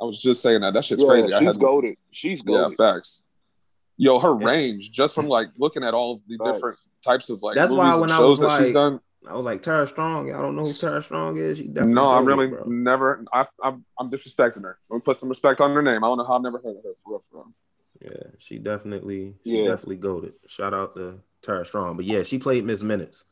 I 0.00 0.04
was 0.04 0.20
just 0.20 0.42
saying 0.42 0.60
that. 0.60 0.74
That 0.74 0.84
shit's 0.84 1.02
yeah, 1.02 1.08
crazy. 1.08 1.32
I 1.32 1.38
she's 1.40 1.54
had, 1.56 1.60
goaded. 1.60 1.96
She's 2.10 2.42
goaded. 2.42 2.58
yeah, 2.58 2.62
goaded. 2.64 2.76
facts. 2.76 3.24
Yo, 3.96 4.18
her 4.18 4.36
Yeah. 4.40 4.46
range 4.46 4.90
just 4.90 5.14
from 5.14 5.26
like 5.28 5.48
looking 5.56 5.84
at 5.84 5.94
all 5.94 6.14
of 6.14 6.20
the 6.26 6.36
Facts. 6.36 6.52
different 6.52 6.78
types 7.04 7.30
of 7.30 7.42
like 7.42 7.54
That's 7.54 7.70
movies 7.70 7.78
why 7.78 7.92
and 7.92 8.00
when 8.00 8.10
I 8.10 8.16
shows 8.16 8.40
was 8.40 8.40
that 8.40 8.58
she's 8.58 8.66
like, 8.68 8.74
done. 8.74 9.00
I 9.26 9.34
was 9.34 9.46
like 9.46 9.62
Tara 9.62 9.86
Strong. 9.86 10.30
I 10.34 10.36
don't 10.42 10.56
know 10.56 10.62
who 10.62 10.72
Tara 10.72 11.00
Strong 11.02 11.38
is. 11.38 11.58
She 11.58 11.68
definitely 11.68 11.94
No, 11.94 12.08
I'm 12.08 12.24
really 12.26 12.48
bro. 12.48 12.64
never. 12.66 13.24
I, 13.32 13.44
I'm, 13.62 13.84
I'm 13.98 14.10
disrespecting 14.10 14.62
her. 14.62 14.78
I'm 14.90 14.94
gonna 14.96 15.00
put 15.00 15.16
some 15.16 15.28
respect 15.30 15.60
on 15.60 15.70
her 15.72 15.80
name. 15.80 16.02
I 16.04 16.08
don't 16.08 16.18
know 16.18 16.24
how 16.24 16.34
I've 16.36 16.42
never 16.42 16.58
heard 16.58 16.76
of 16.76 16.82
her 16.84 16.92
for 17.04 17.10
real. 17.12 17.24
For 17.30 17.36
real. 17.38 17.52
Yeah, 18.02 18.30
she 18.38 18.58
definitely, 18.58 19.36
she 19.46 19.62
Yeah. 19.62 19.68
definitely 19.70 19.96
goaded. 19.96 20.34
Shout 20.46 20.74
out 20.74 20.94
to 20.96 21.20
Tara 21.44 21.64
Strong. 21.64 21.96
But 21.96 22.04
yeah, 22.06 22.22
she 22.22 22.38
played 22.38 22.64
Miss 22.64 22.82
Minutes. 22.82 23.24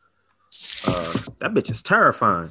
Uh, 0.86 1.32
that 1.40 1.54
bitch 1.54 1.70
is 1.70 1.82
terrifying. 1.82 2.50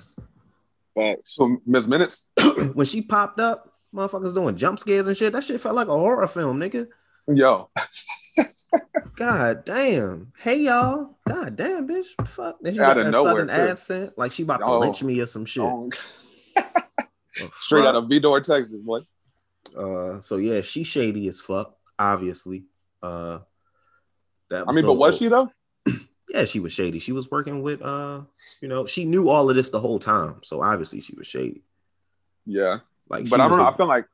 Facts. 0.96 1.34
So 1.38 1.58
Ms. 1.66 1.88
Minutes, 1.88 2.30
when 2.74 2.86
she 2.86 3.02
popped 3.02 3.40
up, 3.40 3.74
motherfuckers 3.94 4.34
doing 4.34 4.56
jump 4.58 4.80
scares 4.80 5.08
and 5.08 5.16
shit. 5.16 5.34
That 5.34 5.44
shit 5.44 5.62
felt 5.62 5.76
like 5.76 5.88
a 5.88 5.92
horror 5.98 6.28
film, 6.28 6.60
nigga. 6.60 6.88
yo, 7.28 7.70
God 9.16 9.64
damn. 9.66 10.34
Hey 10.38 10.62
y'all. 10.64 11.18
God 11.28 11.56
damn, 11.56 11.88
bitch. 11.88 12.08
Fuck. 12.28 12.58
Then 12.62 12.74
she 12.74 12.80
Out 12.80 12.96
got 12.96 12.98
of 12.98 13.06
that 13.06 13.12
nowhere, 13.12 13.32
southern 13.34 13.48
too. 13.48 13.72
accent. 13.72 14.14
Like 14.18 14.32
she 14.32 14.44
about 14.44 14.58
to 14.58 14.80
lynch 14.80 15.04
me 15.04 15.20
or 15.22 15.28
some 15.28 15.46
shit. 15.46 15.64
Oh, 15.64 15.90
straight 17.60 17.86
out 17.86 17.96
of 17.96 18.06
Vidor, 18.06 18.42
Texas, 18.44 18.82
boy. 18.82 19.00
Uh, 19.78 20.20
so 20.22 20.38
yeah, 20.38 20.62
she 20.62 20.84
shady 20.84 21.28
as 21.28 21.40
fuck, 21.40 21.76
obviously. 22.00 22.66
Uh, 23.04 23.40
that 24.52 24.66
I 24.68 24.72
mean, 24.74 24.86
but 24.86 24.94
was 24.94 25.18
she 25.18 25.28
though? 25.28 25.52
Yeah, 26.30 26.46
she 26.46 26.62
was 26.62 26.72
shady. 26.72 27.00
She 27.00 27.12
was 27.12 27.30
working 27.30 27.62
with, 27.62 27.82
uh, 27.82 28.22
you 28.62 28.70
know, 28.70 28.86
she 28.86 29.04
knew 29.04 29.28
all 29.28 29.50
of 29.50 29.56
this 29.58 29.68
the 29.70 29.82
whole 29.82 30.00
time. 30.00 30.36
So 30.44 30.62
obviously 30.62 31.02
she 31.02 31.14
was 31.18 31.28
shady. 31.28 31.62
Yeah, 32.46 32.78
Like, 33.10 33.30
but 33.30 33.42
I 33.42 33.50
don't 33.50 33.58
know. 33.58 33.66
the- 33.66 33.70
I 33.70 33.74
feel 33.74 33.88
like 33.88 34.06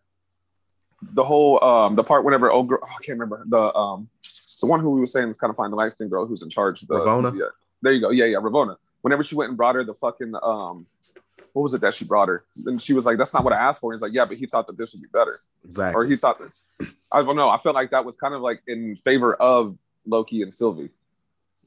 the 1.13 1.23
whole 1.23 1.63
um 1.63 1.93
the 1.93 2.03
part 2.03 2.25
whenever 2.25 2.49
old 2.49 2.69
girl, 2.69 2.79
oh, 2.81 2.87
I 2.87 3.03
can't 3.03 3.19
remember 3.19 3.43
the 3.47 3.71
um 3.75 4.09
the 4.61 4.65
one 4.65 4.79
who 4.79 4.89
we 4.89 4.99
were 4.99 5.05
saying 5.05 5.27
was 5.27 5.37
kind 5.37 5.51
of 5.51 5.57
find 5.57 5.71
the 5.71 5.77
light 5.77 5.91
skinned 5.91 6.09
girl 6.09 6.25
who's 6.25 6.41
in 6.41 6.49
charge. 6.49 6.81
of 6.81 6.87
The 6.87 6.95
Ravonna? 6.95 7.31
TVA. 7.33 7.49
There 7.83 7.91
you 7.93 8.01
go. 8.01 8.09
Yeah, 8.09 8.25
yeah, 8.25 8.37
Ravonna. 8.37 8.77
Whenever 9.01 9.21
she 9.21 9.35
went 9.35 9.49
and 9.49 9.57
brought 9.57 9.75
her 9.75 9.83
the 9.83 9.93
fucking 9.93 10.33
um, 10.41 10.87
what 11.53 11.61
was 11.61 11.75
it 11.75 11.81
that 11.81 11.93
she 11.93 12.03
brought 12.05 12.29
her? 12.29 12.43
And 12.65 12.81
she 12.81 12.93
was 12.93 13.05
like, 13.05 13.19
"That's 13.19 13.33
not 13.35 13.43
what 13.43 13.53
I 13.53 13.57
asked 13.59 13.79
for." 13.79 13.93
He's 13.93 14.01
like, 14.01 14.13
"Yeah, 14.13 14.25
but 14.27 14.37
he 14.37 14.47
thought 14.47 14.65
that 14.67 14.77
this 14.79 14.91
would 14.93 15.03
be 15.03 15.09
better." 15.13 15.37
exactly. 15.63 16.01
or 16.01 16.03
he 16.03 16.15
thought 16.15 16.39
that 16.39 16.51
I 17.13 17.21
don't 17.21 17.35
know. 17.35 17.49
I 17.51 17.57
felt 17.57 17.75
like 17.75 17.91
that 17.91 18.03
was 18.05 18.15
kind 18.17 18.33
of 18.33 18.41
like 18.41 18.63
in 18.67 18.95
favor 18.95 19.35
of 19.35 19.77
Loki 20.07 20.41
and 20.41 20.53
Sylvie. 20.53 20.89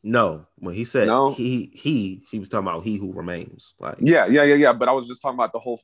no, 0.02 0.46
when 0.58 0.74
he 0.74 0.84
said 0.84 1.08
No? 1.08 1.32
he 1.32 1.70
he 1.74 2.22
she 2.28 2.38
was 2.38 2.48
talking 2.48 2.66
about 2.66 2.84
he 2.84 2.96
who 2.96 3.12
remains. 3.12 3.74
Like, 3.78 3.96
Yeah, 4.00 4.26
yeah, 4.26 4.44
yeah, 4.44 4.54
yeah. 4.54 4.72
But 4.72 4.88
I 4.88 4.92
was 4.92 5.06
just 5.06 5.20
talking 5.22 5.36
about 5.38 5.52
the 5.52 5.58
whole, 5.58 5.80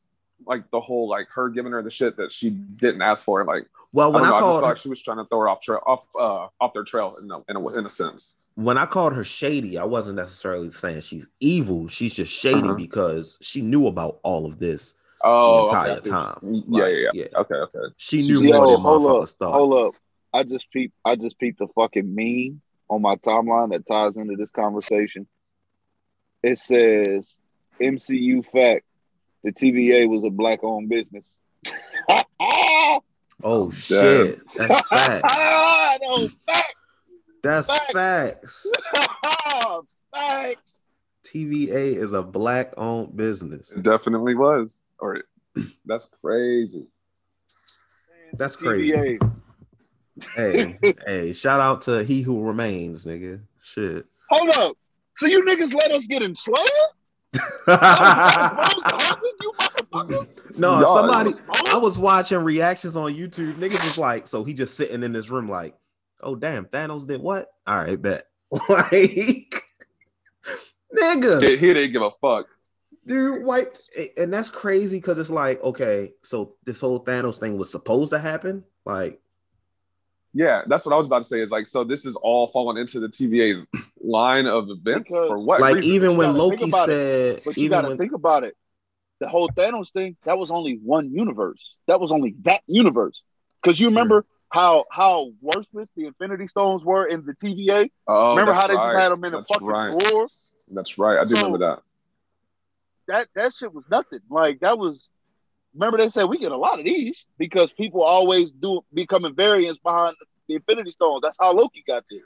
like 0.47 0.71
the 0.71 0.81
whole, 0.81 1.09
like 1.09 1.29
her 1.31 1.49
giving 1.51 1.73
her 1.73 1.83
the 1.83 1.91
shit 1.91 2.17
that 2.17 2.33
she 2.33 2.51
didn't 2.51 3.03
ask 3.03 3.25
for. 3.25 3.45
Like 3.45 3.67
well, 3.93 4.11
I 4.11 4.15
when 4.21 4.23
don't 4.25 4.29
I, 4.29 4.31
know. 4.31 4.37
I, 4.37 4.41
just 4.41 4.43
called 4.43 4.61
felt 4.63 4.71
like 4.71 4.77
she 4.79 4.89
was 4.89 5.03
trying 5.03 5.17
to 5.19 5.25
throw 5.27 5.41
her 5.41 5.49
off 5.49 5.61
trail, 5.61 5.81
off, 5.87 6.07
uh, 6.21 6.49
off 6.61 6.73
their 6.75 6.85
trail 6.85 7.13
in 7.23 7.31
a, 7.31 7.39
in 7.49 7.57
a, 7.57 7.79
in 7.79 7.87
a 7.87 7.91
sense. 7.91 8.51
when 8.55 8.77
I 8.79 8.85
called 8.87 9.13
her 9.15 9.25
shady, 9.25 9.79
I 9.79 9.85
wasn't 9.85 10.17
necessarily 10.17 10.71
saying 10.71 11.01
she's 11.03 11.27
evil. 11.41 11.89
She's 11.89 12.13
just 12.15 12.33
shady 12.33 12.61
Uh-huh. 12.61 12.75
because 12.75 13.39
she 13.41 13.61
knew 13.63 13.87
about 13.87 14.19
all 14.23 14.47
of 14.47 14.59
this 14.59 14.97
Oh, 15.25 15.67
the 15.67 15.73
entire 15.73 15.99
see 15.99 16.11
what 16.11 16.27
time. 16.27 16.35
you're. 16.43 16.89
Yeah, 16.89 16.95
Like, 17.07 17.15
yeah, 17.15 17.23
yeah. 17.33 17.39
Okay, 17.41 17.55
okay. 17.55 17.95
She 17.97 18.21
She 18.23 18.29
knew 18.29 18.41
just- 18.43 18.53
more 18.53 18.67
Yo, 18.67 18.73
than 18.73 18.81
hold 18.83 19.03
motherfuckers 19.03 19.23
up, 19.33 19.39
thought. 19.39 19.53
hold 19.55 19.75
up. 19.89 19.95
I 20.37 20.43
just 20.43 20.71
peep 20.71 20.93
I 21.05 21.16
just 21.16 21.38
peeped 21.38 21.59
the 21.59 21.69
fucking 21.75 22.14
meme 22.14 22.61
on 22.88 23.02
my 23.02 23.16
timeline 23.16 23.71
that 23.71 23.87
ties 23.87 24.16
into 24.16 24.37
this 24.37 24.50
conversation. 24.50 25.26
It 26.43 26.59
says 26.59 27.33
MCU 27.81 28.45
fact: 28.45 28.85
the 29.43 29.52
TVA 29.52 30.09
was 30.09 30.25
a 30.25 30.31
black-owned 30.31 30.88
business. 30.88 31.28
Oh 33.43 33.71
shit, 33.71 34.40
that's 34.57 34.88
facts. 34.88 35.37
no 36.02 36.28
facts. 36.47 36.75
That's 37.43 37.66
Facts. 37.69 37.93
facts. 37.93 38.73
facts. 40.14 40.90
TVA 41.23 41.97
is 41.97 42.14
a 42.14 42.23
black-owned 42.23 43.14
business. 43.14 43.73
It 43.73 43.83
definitely 43.83 44.35
was. 44.35 44.81
Or 44.99 45.23
that's 45.85 46.09
crazy. 46.23 46.87
That's 48.33 48.57
crazy. 48.57 49.19
TVA. 50.21 50.79
Hey, 50.83 50.95
hey, 51.07 51.33
shout 51.33 51.61
out 51.61 51.83
to 51.83 52.05
he 52.05 52.23
who 52.23 52.43
remains, 52.45 53.05
nigga. 53.05 53.41
Shit. 53.63 54.07
Hold 54.31 54.51
up. 54.57 54.77
So 55.17 55.27
you 55.27 55.45
niggas 55.45 55.73
let 55.75 55.91
us 55.93 56.07
get 56.07 56.23
enslaved? 56.23 56.71
That 57.67 58.73
was 58.75 58.83
supposed 58.83 59.01
to 59.01 59.05
happen, 59.07 59.31
you 59.41 59.53
motherfuckers? 59.59 60.59
no, 60.59 60.81
Y'all- 60.81 60.95
somebody. 60.95 61.33
I 61.69 61.77
was 61.79 61.99
watching 61.99 62.39
reactions 62.39 62.97
on 62.97 63.15
YouTube. 63.15 63.55
Niggas 63.57 63.83
was 63.85 63.99
like, 63.99 64.27
so 64.27 64.45
he 64.45 64.55
just 64.55 64.77
sitting 64.77 65.03
in 65.03 65.13
this 65.13 65.31
room, 65.31 65.49
like, 65.49 65.75
oh 66.23 66.35
damn, 66.37 66.67
Thanos 66.67 67.07
did 67.07 67.21
what? 67.21 67.49
All 67.67 67.77
right, 67.77 68.01
bet. 68.01 68.27
like, 68.69 69.55
nigga, 70.95 71.43
He, 71.43 71.57
he 71.57 71.75
didn't 71.75 71.93
give 71.93 72.03
a 72.03 72.11
fuck. 72.11 72.47
dude, 73.05 73.45
white, 73.45 73.75
and 74.17 74.33
that's 74.33 74.51
crazy 74.51 74.99
because 74.99 75.19
it's 75.19 75.31
like, 75.31 75.63
okay, 75.63 76.13
so 76.23 76.55
this 76.65 76.81
whole 76.81 77.03
Thanos 77.05 77.39
thing 77.39 77.59
was 77.59 77.71
supposed 77.71 78.11
to 78.13 78.19
happen, 78.19 78.65
like, 78.85 79.21
Yeah, 80.38 80.61
that's 80.66 80.85
what 80.85 80.95
I 80.95 80.99
was 80.99 81.07
about 81.07 81.21
to 81.21 81.25
say. 81.25 81.40
Is 81.40 81.50
like, 81.50 81.66
so 81.66 81.83
this 81.83 82.05
is 82.05 82.14
all 82.16 82.49
falling 82.49 82.76
into 82.76 83.00
the 83.00 83.09
TVA's 83.09 83.66
line 84.02 84.45
of 84.47 84.69
events 84.69 85.09
Because- 85.09 85.28
for 85.28 85.38
what? 85.38 85.61
like 85.62 85.76
reason? 85.76 85.90
even 85.90 86.16
when 86.19 86.37
Loki 86.37 86.69
about 86.69 86.87
said, 86.87 87.40
But 87.43 87.57
you 87.57 87.64
even 87.64 87.76
gotta 87.78 87.88
when, 87.88 87.97
think 87.99 88.12
about 88.12 88.45
it. 88.45 88.55
The 89.19 89.28
whole 89.31 89.49
Thanos 89.49 89.90
thing, 89.93 90.14
that 90.26 90.38
was 90.38 90.50
only 90.50 90.78
one 90.85 91.11
universe. 91.11 91.75
That 91.87 92.00
was 92.00 92.12
only 92.12 92.35
that 92.43 92.61
universe. 92.66 93.23
Because 93.62 93.81
you 93.81 93.85
Sure. 93.87 93.93
remember 93.93 94.26
how 94.50 94.85
how 94.90 95.31
worthless 95.40 95.88
the 95.97 96.05
Infinity 96.05 96.47
Stones 96.49 96.85
were 96.85 97.07
in 97.07 97.25
the 97.25 97.33
TVA? 97.33 97.90
Oh, 98.07 98.31
remember 98.33 98.52
how 98.52 98.66
that's 98.66 98.73
they 98.75 98.76
just 98.76 98.95
had 98.97 99.09
them 99.12 99.25
in 99.25 99.33
a 99.33 99.37
That's 99.38 99.47
fucking 99.47 99.66
right. 99.69 99.99
drawer? 99.99 100.26
That's 100.75 100.99
right. 100.99 101.19
I 101.19 101.23
do 101.25 101.31
So- 101.31 101.37
remember 101.47 101.59
that. 101.66 101.83
That 103.09 103.28
that 103.37 103.52
shit 103.55 103.73
was 103.73 103.85
nothing. 103.90 104.21
Like 104.28 104.61
that 104.61 104.76
was 104.78 105.09
remember 105.76 105.99
they 106.02 106.09
said 106.09 106.25
we 106.25 106.38
get 106.38 106.52
a 106.52 106.56
lot 106.56 106.78
of 106.78 106.85
these 106.85 107.26
because 107.38 107.71
people 107.73 108.02
always 108.02 108.52
do 108.52 108.80
becoming 108.92 109.35
variants 109.35 109.78
behind 109.78 110.16
the 110.49 110.54
Infinity 110.56 110.90
Stones. 110.90 111.21
That's 111.23 111.37
how 111.40 111.52
Loki 111.52 111.85
got 111.87 112.04
there. 112.11 112.21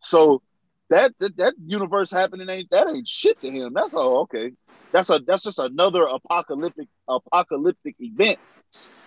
So 0.00 0.42
that 0.90 1.12
that, 1.20 1.36
that 1.36 1.54
universe 1.64 2.10
happening 2.10 2.48
ain't 2.48 2.70
that 2.70 2.88
ain't 2.88 3.06
shit 3.06 3.38
to 3.40 3.50
him. 3.50 3.72
That's 3.74 3.94
all 3.94 4.20
okay. 4.22 4.52
That's 4.92 5.08
a 5.10 5.20
that's 5.24 5.44
just 5.44 5.58
another 5.58 6.02
apocalyptic 6.04 6.88
apocalyptic 7.08 7.94
event 8.00 8.38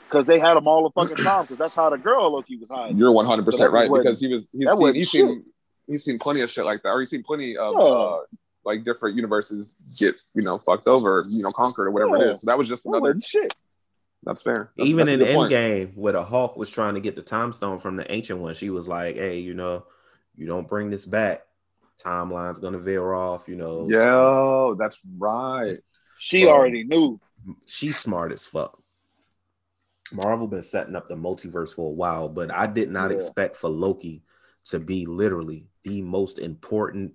because 0.05 0.25
they 0.25 0.39
had 0.39 0.55
them 0.55 0.67
all 0.67 0.83
the 0.83 1.01
fucking 1.01 1.23
time 1.23 1.41
because 1.41 1.57
that's 1.57 1.75
how 1.75 1.89
the 1.89 1.97
girl 1.97 2.31
Loki 2.33 2.57
was 2.57 2.69
hiding. 2.69 2.97
You're 2.97 3.11
100 3.11 3.41
So 3.41 3.45
percent 3.45 3.73
right 3.73 3.91
because 3.91 4.19
he 4.21 4.27
was 4.27 4.49
he's 4.53 4.71
seen 4.71 4.93
he's 4.95 5.11
seen 5.11 5.43
he's 5.87 6.03
seen 6.05 6.19
plenty 6.19 6.41
of 6.41 6.49
shit 6.49 6.65
like 6.65 6.81
that, 6.83 6.89
or 6.89 6.99
he's 7.01 7.09
seen 7.09 7.23
plenty 7.23 7.57
of 7.57 7.73
Yeah. 7.75 7.81
uh, 7.83 8.19
like 8.65 8.85
different 8.85 9.17
universes 9.17 9.73
get 9.99 10.15
you 10.35 10.43
know 10.43 10.57
fucked 10.59 10.87
over, 10.87 11.21
you 11.29 11.43
know 11.43 11.49
conquered 11.51 11.87
or 11.87 11.91
whatever 11.91 12.17
Yeah. 12.17 12.23
it 12.23 12.31
is. 12.31 12.41
So 12.41 12.45
that 12.51 12.57
was 12.57 12.69
just 12.69 12.85
another. 12.85 13.19
shit. 13.21 13.53
That's 14.25 14.41
fair. 14.41 14.71
That's- 14.77 14.87
even 14.89 15.07
that's 15.07 15.15
in 15.15 15.21
a 15.21 15.25
good 15.25 15.35
point. 15.35 15.51
Endgame, 15.53 15.95
where 15.97 16.13
the 16.13 16.23
Hulk 16.23 16.55
was 16.57 16.69
trying 16.69 16.93
to 16.95 17.01
get 17.01 17.15
the 17.15 17.21
time 17.21 17.51
stone 17.53 17.79
from 17.79 17.95
the 17.97 18.09
ancient 18.11 18.39
one, 18.39 18.53
she 18.55 18.69
was 18.69 18.87
like, 18.87 19.15
"Hey, 19.15 19.39
you 19.39 19.53
know, 19.53 19.85
you 20.35 20.45
don't 20.47 20.67
bring 20.67 20.89
this 20.89 21.05
back, 21.05 21.45
timeline's 22.01 22.59
gonna 22.59 22.79
veer 22.79 23.13
off." 23.13 23.47
You 23.47 23.55
know, 23.57 23.87
Yo, 23.89 24.75
that's 24.79 25.01
right. 25.17 25.79
She 26.17 26.43
Bro. 26.43 26.53
already 26.53 26.83
knew. 26.85 27.19
she's 27.65 27.97
smart 27.99 28.31
as 28.31 28.45
fuck. 28.45 28.79
Marvel 30.13 30.47
been 30.47 30.61
setting 30.61 30.95
up 30.95 31.07
the 31.07 31.15
multiverse 31.15 31.73
for 31.73 31.89
a 31.89 31.93
while, 31.93 32.29
but 32.29 32.51
I 32.53 32.67
did 32.67 32.91
not 32.91 33.11
Yeah. 33.11 33.17
expect 33.17 33.57
for 33.57 33.69
Loki 33.69 34.23
to 34.65 34.79
be 34.79 35.05
literally 35.05 35.67
the 35.83 36.01
most 36.01 36.39
important 36.39 37.13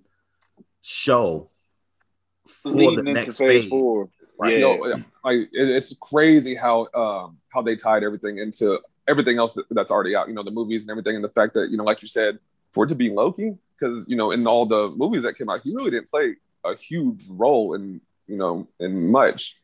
show 0.81 1.49
for 2.45 2.69
Leading 2.71 3.05
the 3.05 3.13
next 3.13 3.37
phase 3.37 3.63
phase. 3.63 3.69
four. 3.69 4.09
Right. 4.39 4.53
Yeah. 4.53 4.59
No, 4.59 4.87
yeah. 4.87 4.95
like 5.23 5.37
it, 5.51 5.69
it's 5.69 5.93
crazy 5.99 6.55
how 6.55 6.87
um 6.93 7.37
how 7.49 7.61
they 7.61 7.75
tied 7.75 8.03
everything 8.03 8.37
into 8.37 8.79
everything 9.07 9.37
else 9.37 9.53
that, 9.55 9.65
that's 9.71 9.91
already 9.91 10.15
out. 10.15 10.27
You 10.29 10.33
know, 10.33 10.43
the 10.43 10.51
movies 10.51 10.81
and 10.83 10.89
everything, 10.91 11.15
and 11.15 11.23
the 11.23 11.29
fact 11.29 11.53
that 11.55 11.69
you 11.69 11.77
know, 11.77 11.83
like 11.83 12.01
you 12.01 12.07
said, 12.07 12.39
for 12.71 12.85
it 12.85 12.87
to 12.87 12.95
be 12.95 13.09
Loki, 13.09 13.57
because 13.77 14.07
you 14.07 14.15
know, 14.15 14.31
in 14.31 14.45
all 14.47 14.65
the 14.65 14.93
movies 14.97 15.23
that 15.23 15.35
came 15.37 15.49
out, 15.49 15.59
he 15.63 15.71
really 15.75 15.91
didn't 15.91 16.09
play 16.09 16.35
a 16.63 16.75
huge 16.75 17.25
role 17.29 17.73
in 17.73 17.99
you 18.27 18.37
know 18.37 18.67
in 18.79 19.11
much. 19.11 19.57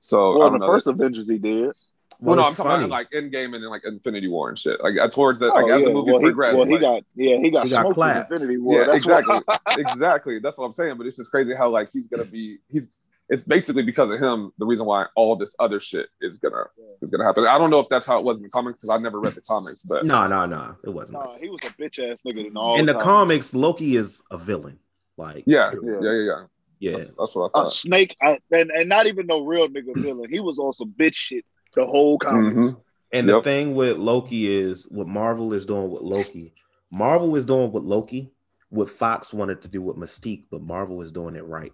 So 0.00 0.18
I 0.34 0.38
Well, 0.38 0.50
don't 0.50 0.52
the 0.60 0.66
know 0.66 0.72
first 0.72 0.84
that- 0.86 0.92
Avengers 0.92 1.28
he 1.28 1.38
did. 1.38 1.64
well, 1.66 1.74
Well, 2.20 2.36
no, 2.36 2.42
I'm 2.44 2.48
it's 2.48 2.56
talking 2.56 2.70
funny. 2.70 2.84
about 2.84 2.90
like 2.94 3.10
Endgame 3.10 3.54
and 3.54 3.62
then 3.62 3.70
like 3.70 3.82
Infinity 3.84 4.28
War 4.28 4.48
and 4.50 4.58
shit. 4.58 4.80
Like 4.82 4.94
towards 5.12 5.38
the 5.40 5.50
Oh, 5.52 5.56
like 5.56 5.70
as 5.72 5.82
the 5.82 5.90
movie 5.92 6.12
well, 6.12 6.20
he, 6.20 6.30
well, 6.32 6.64
he 6.64 6.72
like- 6.72 6.80
got 6.80 7.02
yeah, 7.16 7.36
he 7.38 7.50
got 7.50 7.64
He 7.64 7.70
got 7.70 7.80
smoked 7.80 7.94
clapped. 7.94 8.30
in 8.30 8.34
Infinity 8.36 8.62
War. 8.62 8.74
yeah, 8.80 8.84
That's 8.86 8.96
exactly, 9.04 9.40
exactly. 9.78 10.38
That's 10.38 10.56
what 10.58 10.66
I'm 10.66 10.72
saying. 10.72 10.96
But 10.96 11.06
it's 11.08 11.16
just 11.16 11.30
crazy 11.30 11.54
how 11.54 11.68
like 11.70 11.90
he's 11.92 12.06
gonna 12.08 12.24
be. 12.24 12.58
He's. 12.70 12.88
It's 13.30 13.42
basically 13.42 13.82
because 13.82 14.10
of 14.10 14.20
him 14.20 14.52
the 14.58 14.66
reason 14.66 14.84
why 14.86 15.06
all 15.16 15.34
this 15.36 15.56
other 15.58 15.80
shit 15.80 16.08
is 16.20 16.36
gonna 16.38 16.64
is 17.00 17.10
gonna 17.10 17.24
happen. 17.24 17.44
I 17.48 17.56
don't 17.58 17.70
know 17.70 17.78
if 17.78 17.88
that's 17.88 18.06
how 18.06 18.18
it 18.18 18.24
was 18.24 18.36
in 18.36 18.42
the 18.44 18.48
comics 18.50 18.80
because 18.82 18.90
I 18.90 19.02
never 19.02 19.18
read 19.20 19.34
the 19.34 19.40
comics, 19.40 19.82
but 19.88 20.04
No, 20.04 20.26
no, 20.26 20.44
no, 20.46 20.76
it 20.84 20.90
wasn't. 20.90 21.18
Nah, 21.24 21.36
he 21.38 21.48
was 21.48 21.58
a 21.64 21.70
bitch 21.80 21.98
ass 21.98 22.20
nigga 22.26 22.46
in 22.46 22.56
all 22.56 22.78
in 22.78 22.84
the 22.86 22.92
time. 22.92 23.00
comics, 23.02 23.54
Loki 23.54 23.96
is 23.96 24.22
a 24.30 24.36
villain. 24.36 24.78
Like, 25.16 25.44
yeah, 25.46 25.72
Yeah. 25.72 25.78
yeah, 25.82 26.00
yeah, 26.02 26.12
yeah. 26.12 26.44
yeah. 26.80 26.90
That's, 26.98 27.12
that's 27.18 27.34
what 27.34 27.50
I 27.54 27.60
thought. 27.60 27.72
snake, 27.72 28.14
I, 28.20 28.38
and 28.52 28.70
and 28.70 28.88
not 28.88 29.06
even 29.06 29.26
no 29.26 29.42
real 29.44 29.68
nigga 29.68 29.94
villain. 30.02 30.28
He 30.28 30.40
was 30.40 30.58
on 30.58 30.72
some 30.74 30.92
bitch 30.92 31.14
shit 31.14 31.44
the 31.74 31.86
whole 31.86 32.18
comics. 32.18 32.54
Mhm. 32.56 32.80
And 33.12 33.28
the 33.28 33.40
thing 33.42 33.74
with 33.74 33.96
Loki 33.96 34.52
is 34.60 34.84
what 34.90 35.06
Marvel 35.06 35.54
is 35.54 35.64
doing 35.66 35.88
with 35.90 36.02
Loki. 36.02 36.52
Marvel 36.92 37.36
is 37.36 37.46
doing 37.46 37.72
with 37.72 37.84
Loki 37.84 38.32
what 38.70 38.90
Fox 38.90 39.32
wanted 39.32 39.62
to 39.62 39.68
do 39.68 39.80
with 39.80 39.96
Mystique, 39.96 40.44
but 40.50 40.60
Marvel 40.62 41.00
is 41.00 41.12
doing 41.12 41.36
it 41.36 41.44
right. 41.46 41.72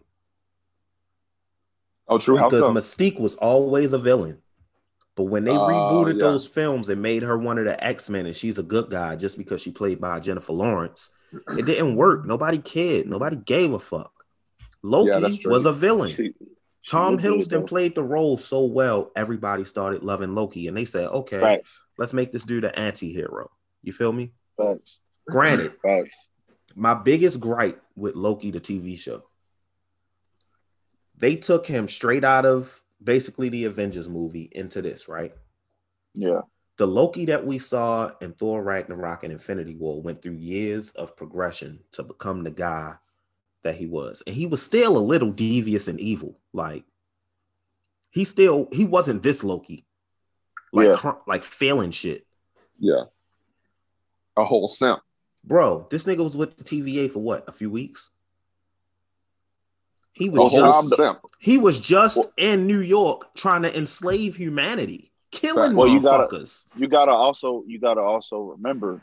Oh, 2.11 2.19
true. 2.19 2.37
How 2.37 2.50
because 2.50 2.64
so? 2.67 2.73
Mystique 2.73 3.19
was 3.21 3.35
always 3.37 3.93
a 3.93 3.99
villain. 3.99 4.38
But 5.17 5.25
when 5.25 5.45
they 5.45 5.50
Oh, 5.52 5.67
rebooted 5.69 6.14
yeah. 6.17 6.21
those 6.26 6.47
films 6.47 6.88
and 6.88 7.00
made 7.02 7.23
her 7.23 7.37
one 7.38 7.59
of 7.59 7.64
the 7.64 7.83
X-Men 7.83 8.26
and 8.26 8.37
she's 8.37 8.59
a 8.59 8.62
good 8.62 8.90
guy 8.90 9.17
just 9.17 9.38
because 9.38 9.61
she 9.61 9.71
played 9.71 10.00
by 10.00 10.19
Jennifer 10.21 10.52
Lawrence, 10.52 11.11
it 11.57 11.67
didn't 11.67 11.97
work. 11.97 12.26
Nobody 12.26 12.59
cared. 12.59 13.07
Nobody 13.07 13.37
gave 13.37 13.73
a 13.73 13.79
fuck. 13.79 14.12
Loki 14.83 15.38
true. 15.38 15.50
was 15.52 15.67
a 15.67 15.73
villain. 15.73 16.11
She- 16.11 16.35
she 16.83 16.90
Tom 16.93 17.19
Hiddleston 17.19 17.67
played 17.69 17.95
the 17.95 18.02
role 18.02 18.38
so 18.38 18.64
well, 18.64 19.12
everybody 19.14 19.64
started 19.64 20.02
loving 20.02 20.35
Loki. 20.35 20.67
And 20.67 20.75
they 20.76 20.87
said, 20.87 21.09
okay, 21.09 21.38
Facts, 21.38 21.79
let's 21.99 22.14
make 22.14 22.33
this 22.33 22.45
dude 22.45 22.64
an 22.64 22.75
anti-hero. 22.75 23.50
You 23.83 23.93
feel 23.93 24.12
me? 24.12 24.33
facts, 24.57 24.99
Granted, 25.29 25.73
facts. 25.83 26.17
my 26.75 26.95
biggest 26.95 27.38
gripe 27.38 27.83
with 27.97 28.14
Loki, 28.17 28.50
the 28.50 28.61
TV 28.61 28.97
show, 28.99 29.25
they 31.21 31.37
took 31.37 31.67
him 31.67 31.87
straight 31.87 32.25
out 32.25 32.45
of 32.45 32.83
basically 33.03 33.49
the 33.49 33.65
Avengers 33.67 34.09
movie 34.09 34.49
into 34.53 34.83
this, 34.83 35.07
right? 35.09 35.35
Yeah, 36.15 36.41
The 36.79 36.87
Loki 36.87 37.27
that 37.27 37.47
we 37.47 37.59
saw 37.59 38.11
in 38.21 38.33
Thor 38.33 38.62
Ragnarok 38.65 39.23
and 39.23 39.33
Infinity 39.33 39.77
War 39.77 40.03
went 40.03 40.21
through 40.23 40.33
years 40.35 40.91
of 40.93 41.17
progression 41.17 41.81
to 41.93 42.03
become 42.03 42.43
the 42.43 42.50
guy 42.50 42.95
that 43.62 43.77
he 43.77 43.87
was. 43.87 44.23
And 44.27 44.35
he 44.35 44.47
was 44.47 44.61
still 44.62 44.97
a 44.97 44.99
little 44.99 45.31
devious 45.31 45.87
and 45.89 46.00
evil. 46.00 46.39
Like, 46.53 46.85
he 48.11 48.25
still, 48.25 48.67
he 48.73 48.85
wasn't 48.85 49.23
this 49.23 49.45
Loki. 49.45 49.87
Like, 50.73 50.89
Yeah. 50.89 50.95
cr- 50.97 51.21
like 51.29 51.43
failing 51.45 51.91
shit. 51.93 52.27
Yeah. 52.79 53.05
A 54.37 54.45
whole 54.45 54.67
simp. 54.69 55.00
Bro, 55.45 55.89
this 55.91 56.05
nigga 56.05 56.25
was 56.25 56.37
with 56.37 56.57
the 56.57 56.65
TVA 56.65 57.11
for 57.11 57.21
what? 57.21 57.49
A 57.49 57.53
few 57.53 57.71
weeks? 57.71 58.11
He 60.21 60.29
was 60.29 60.53
just 60.53 61.00
he 61.39 61.57
was 61.59 61.81
just 61.81 62.17
Well- 62.19 62.33
in 62.37 62.67
New 62.67 62.81
York 62.81 63.35
trying 63.35 63.62
to 63.62 63.75
enslave 63.77 64.37
humanity, 64.37 65.11
killing 65.33 65.75
Well, 65.75 65.89
you 65.89 66.00
gotta- 66.00 66.29
motherfuckers. 66.29 66.67
you 66.77 66.87
gotta 66.89 67.12
also 67.12 67.65
you 67.67 67.79
gotta 67.79 68.03
also 68.03 68.41
remember, 68.41 69.03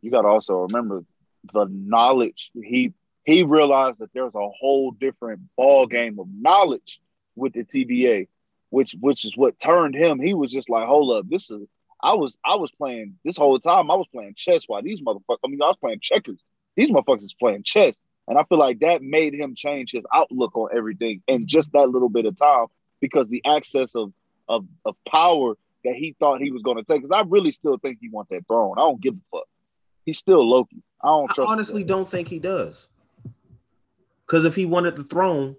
you 0.00 0.10
gotta 0.10 0.28
also 0.28 0.60
remember 0.60 1.04
the 1.52 1.66
knowledge 1.70 2.50
he 2.54 2.92
he 3.24 3.42
realized 3.42 3.98
that 3.98 4.12
there's 4.12 4.34
a 4.34 4.48
whole 4.48 4.90
different 4.92 5.40
ball 5.56 5.86
game 5.86 6.18
of 6.20 6.26
knowledge 6.32 7.00
with 7.36 7.52
the 7.54 7.64
TVA, 7.64 8.28
which 8.70 8.94
which 9.00 9.24
is 9.24 9.36
what 9.36 9.58
turned 9.58 9.94
him. 9.94 10.20
He 10.20 10.34
was 10.34 10.52
just 10.52 10.70
like, 10.70 10.86
hold 10.86 11.16
up, 11.16 11.28
this 11.28 11.50
is. 11.50 11.66
I 12.02 12.14
was 12.14 12.36
I 12.44 12.56
was 12.56 12.70
playing 12.72 13.18
this 13.24 13.36
whole 13.36 13.58
time. 13.58 13.90
I 13.90 13.94
was 13.96 14.06
playing 14.12 14.34
chess 14.36 14.64
while 14.68 14.82
these 14.82 15.00
motherfuckers. 15.00 15.38
I 15.44 15.48
mean, 15.48 15.62
I 15.62 15.68
was 15.68 15.78
playing 15.80 16.00
checkers. 16.00 16.38
These 16.76 16.90
motherfuckers 16.90 17.22
is 17.22 17.34
playing 17.34 17.62
chess, 17.64 17.96
and 18.26 18.38
I 18.38 18.44
feel 18.44 18.58
like 18.58 18.80
that 18.80 19.02
made 19.02 19.34
him 19.34 19.54
change 19.54 19.92
his 19.92 20.04
outlook 20.12 20.56
on 20.56 20.70
everything 20.74 21.22
in 21.28 21.46
just 21.46 21.72
that 21.72 21.90
little 21.90 22.08
bit 22.08 22.26
of 22.26 22.38
time 22.38 22.66
because 23.00 23.28
the 23.28 23.42
access 23.44 23.94
of 23.94 24.12
of 24.48 24.66
of 24.84 24.96
power 25.08 25.54
that 25.84 25.94
he 25.94 26.16
thought 26.18 26.40
he 26.40 26.50
was 26.50 26.62
going 26.62 26.78
to 26.78 26.82
take. 26.82 27.02
Because 27.02 27.12
I 27.12 27.22
really 27.28 27.50
still 27.50 27.78
think 27.78 27.98
he 28.00 28.08
want 28.08 28.28
that 28.30 28.46
throne. 28.46 28.74
I 28.76 28.80
don't 28.80 29.00
give 29.00 29.14
a 29.14 29.36
fuck. 29.36 29.46
He's 30.04 30.18
still 30.18 30.48
Loki. 30.48 30.82
I 31.02 31.08
don't 31.08 31.38
I 31.38 31.44
honestly 31.44 31.82
him. 31.82 31.88
don't 31.88 32.08
think 32.08 32.28
he 32.28 32.38
does. 32.38 32.88
Because 34.26 34.44
if 34.44 34.54
he 34.54 34.64
wanted 34.64 34.96
the 34.96 35.04
throne, 35.04 35.56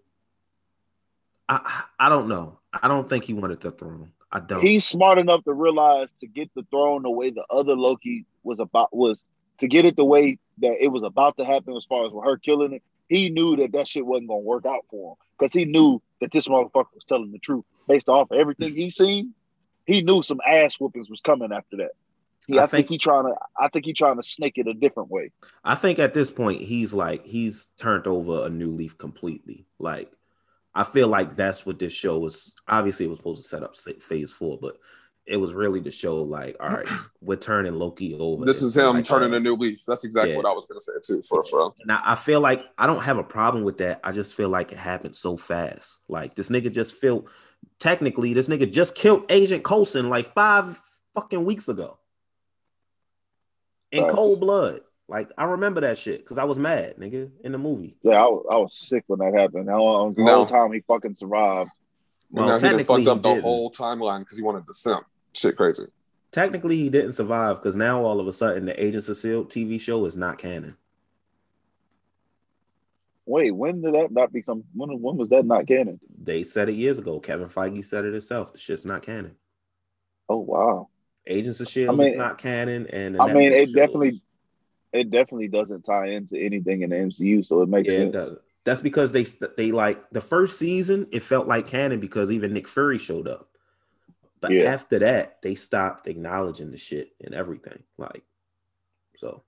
I 1.48 1.84
I 2.00 2.10
don't 2.10 2.28
know. 2.28 2.60
I 2.74 2.88
don't 2.88 3.08
think 3.08 3.24
he 3.24 3.34
wanted 3.34 3.62
the 3.62 3.72
throne. 3.72 4.12
I 4.32 4.40
don't. 4.40 4.64
He's 4.64 4.86
smart 4.86 5.20
enough 5.20 5.44
to 5.46 5.54
realize 5.54 6.14
to 6.20 6.28
get 6.28 6.50
the 6.56 6.66
throne 6.72 7.04
the 7.04 7.12
way 7.12 7.30
the 7.30 7.46
other 7.50 7.76
Loki 7.76 8.26
was 8.44 8.60
about 8.60 8.96
was 8.96 9.20
to 9.60 9.68
get 9.68 9.86
it 9.86 9.96
the 9.96 10.06
way 10.06 10.38
that 10.60 10.76
it 10.80 10.88
was 10.88 11.04
about 11.04 11.38
to 11.38 11.46
happen 11.46 11.76
as 11.76 11.86
far 11.86 12.06
as 12.06 12.12
with 12.12 12.26
her 12.26 12.38
killing 12.38 12.74
it. 12.74 12.84
He 13.08 13.30
knew 13.30 13.56
that 13.58 13.72
that 13.74 13.88
shit 13.88 14.06
wasn't 14.06 14.30
gonna 14.30 14.40
work 14.40 14.66
out 14.66 14.86
for 14.90 15.12
him 15.12 15.16
because 15.38 15.54
he 15.54 15.66
knew 15.66 16.02
that 16.22 16.32
this 16.32 16.48
motherfucker 16.48 16.94
was 16.94 17.04
telling 17.08 17.32
the 17.32 17.40
truth 17.40 17.64
based 17.88 18.10
off 18.10 18.32
of 18.32 18.38
everything 18.38 18.74
he 18.76 18.90
seen. 18.90 19.34
he 19.86 20.02
knew 20.02 20.24
some 20.24 20.40
ass 20.48 20.76
whoopings 20.80 21.10
was 21.10 21.22
coming 21.22 21.52
after 21.52 21.78
that. 21.78 21.92
He, 22.48 22.58
I 22.60 22.64
I, 22.64 22.68
think, 22.68 22.88
think- 22.88 22.90
he 22.90 22.98
trying 22.98 23.26
to. 23.26 23.36
I 23.60 23.68
think 23.70 23.86
he 23.86 23.94
trying 23.94 24.18
to 24.18 24.24
snake 24.24 24.54
it 24.58 24.68
a 24.68 24.74
different 24.74 25.10
way. 25.10 25.32
I 25.64 25.76
think 25.76 26.00
at 26.00 26.14
this 26.14 26.32
point 26.32 26.62
he's 26.62 26.94
like 26.94 27.26
he's 27.26 27.70
turned 27.78 28.08
over 28.08 28.46
a 28.46 28.50
new 28.50 28.72
leaf 28.72 28.98
completely. 28.98 29.66
Like 29.80 30.12
I 30.74 30.84
feel 30.84 31.08
like 31.08 31.36
that's 31.36 31.66
what 31.66 31.80
this 31.80 31.94
show 31.94 32.20
was. 32.20 32.54
Obviously, 32.68 33.06
it 33.06 33.10
was 33.10 33.18
supposed 33.20 33.44
to 33.44 33.50
set 33.50 33.64
up 33.64 33.76
phase 34.02 34.32
four, 34.32 34.58
but 34.62 34.78
it 35.28 35.38
was 35.38 35.54
really 35.54 35.82
to 35.82 35.90
show 35.92 36.22
like, 36.22 36.56
all 36.60 36.70
right, 36.70 36.88
we're 37.22 37.36
turning 37.36 37.74
Loki 37.76 38.14
over. 38.16 38.46
This 38.46 38.62
is 38.62 38.78
him 38.78 38.94
Like, 38.96 39.04
turning 39.06 39.34
a 39.34 39.40
new 39.40 39.56
leaf. 39.56 39.82
That's 39.88 40.04
exactly 40.04 40.32
yeah. 40.32 40.38
what 40.38 40.46
I 40.46 40.52
was 40.52 40.66
gonna 40.66 40.80
say 40.80 40.94
too. 41.04 41.22
For 41.28 41.44
for 41.44 41.74
Now 41.86 42.02
I 42.04 42.16
feel 42.16 42.42
like 42.42 42.64
I 42.78 42.86
don't 42.88 43.04
have 43.04 43.18
a 43.18 43.24
problem 43.24 43.64
with 43.64 43.80
that. 43.80 44.00
I 44.04 44.12
just 44.12 44.36
feel 44.36 44.50
like 44.50 44.72
it 44.72 44.78
happened 44.78 45.16
so 45.16 45.36
fast. 45.38 46.00
Like 46.08 46.36
this 46.36 46.50
nigga 46.50 46.72
just 46.72 46.94
feel 46.94 47.26
technically 47.80 48.34
this 48.34 48.48
nigga 48.48 48.72
just 48.72 48.94
killed 48.96 49.24
Agent 49.30 49.64
Coulson 49.64 50.10
like 50.10 50.34
five 50.34 50.80
fucking 51.16 51.44
weeks 51.44 51.70
ago. 51.70 51.98
In 53.92 54.04
Facts. 54.04 54.14
cold 54.14 54.40
blood. 54.40 54.82
Like 55.08 55.32
I 55.38 55.46
remember 55.46 55.82
that 55.82 55.98
shit 55.98 56.20
because 56.20 56.38
I 56.40 56.44
was 56.46 56.58
mad, 56.60 56.96
nigga, 56.98 57.30
in 57.44 57.52
the 57.52 57.58
movie. 57.60 57.96
Yeah, 58.02 58.14
I 58.24 58.26
was, 58.26 58.46
I 58.52 58.58
was 58.58 58.76
sick 58.76 59.04
when 59.08 59.20
that 59.20 59.40
happened. 59.40 59.68
The 59.68 59.74
whole, 59.74 60.12
the 60.12 60.24
No. 60.24 60.34
whole 60.36 60.46
time 60.48 60.72
he 60.74 60.82
fucking 60.82 61.14
survived. 61.14 61.70
Well, 62.32 62.48
now 62.48 62.56
he 62.56 62.62
done 62.62 62.70
technically 62.72 63.06
fucked 63.06 63.08
up 63.10 63.18
he 63.18 63.22
the 63.22 63.30
didn't. 63.36 63.44
whole 63.44 63.72
timeline 63.72 64.20
because 64.22 64.38
he 64.40 64.44
wanted 64.44 64.66
to 64.66 64.74
simp. 64.74 65.06
Shit, 65.36 65.58
crazy. 65.58 65.84
Technically, 66.32 66.78
he 66.78 66.90
didn't 66.90 67.12
survive 67.14 67.58
because 67.58 67.76
now 67.76 68.02
all 68.04 68.20
of 68.20 68.28
a 68.28 68.32
sudden 68.32 68.66
the 68.66 68.84
Agents 68.84 69.10
of 69.10 69.18
Shield 69.18 69.50
TV 69.50 69.80
show 69.80 70.06
is 70.06 70.16
not 70.18 70.38
canon. 70.38 70.76
Wait, 73.26 73.52
when 73.52 73.82
did 73.82 73.94
that 73.96 74.12
not 74.12 74.32
become? 74.32 74.64
When 74.74 74.90
when 75.02 75.18
was 75.18 75.30
that 75.30 75.46
not 75.46 75.68
canon? 75.68 76.00
They 76.20 76.44
said 76.44 76.70
it 76.70 76.74
years 76.76 77.00
ago. 77.00 77.20
Kevin 77.20 77.48
Feige 77.50 77.84
said 77.84 78.06
it 78.06 78.12
himself. 78.14 78.54
The 78.54 78.60
shit's 78.60 78.86
not 78.86 79.02
canon. 79.02 79.36
Oh 80.30 80.38
wow. 80.40 80.90
Agents 81.28 81.60
of 81.60 81.68
Shield 81.68 81.96
I 81.96 81.98
mean- 81.98 82.14
is 82.14 82.18
not 82.18 82.38
canon, 82.38 82.88
and 82.88 83.20
I 83.20 83.34
mean, 83.34 83.52
Netflix 83.52 83.62
it 83.62 83.74
definitely- 83.74 84.22
It 84.94 85.12
definitely 85.12 85.48
doesn't 85.50 85.84
tie 85.84 86.08
into 86.12 86.38
anything 86.38 86.82
in 86.84 86.92
the 86.92 86.96
MCU, 86.98 87.44
so 87.46 87.62
it 87.64 87.68
makes 87.70 87.90
Yeah, 87.90 87.96
it 87.96 88.02
sense. 88.04 88.14
does. 88.14 88.38
That's 88.64 88.82
because 88.82 89.12
they 89.12 89.24
they 89.58 89.72
like 89.72 90.10
the 90.12 90.22
first 90.22 90.58
season. 90.60 91.08
It 91.12 91.22
felt 91.24 91.48
like 91.48 91.68
canon 91.68 92.00
because 92.00 92.32
even 92.32 92.54
Nick 92.54 92.68
Fury 92.68 92.98
showed 93.00 93.28
up. 93.28 93.50
But 94.42 94.52
Yeah. 94.52 94.64
after 94.74 95.00
that, 95.00 95.42
they 95.42 95.56
stopped 95.56 96.08
acknowledging 96.08 96.72
the 96.72 96.78
shit 96.78 97.14
and 97.24 97.34
everything. 97.34 97.84
Like, 97.98 98.24
so 99.16 99.44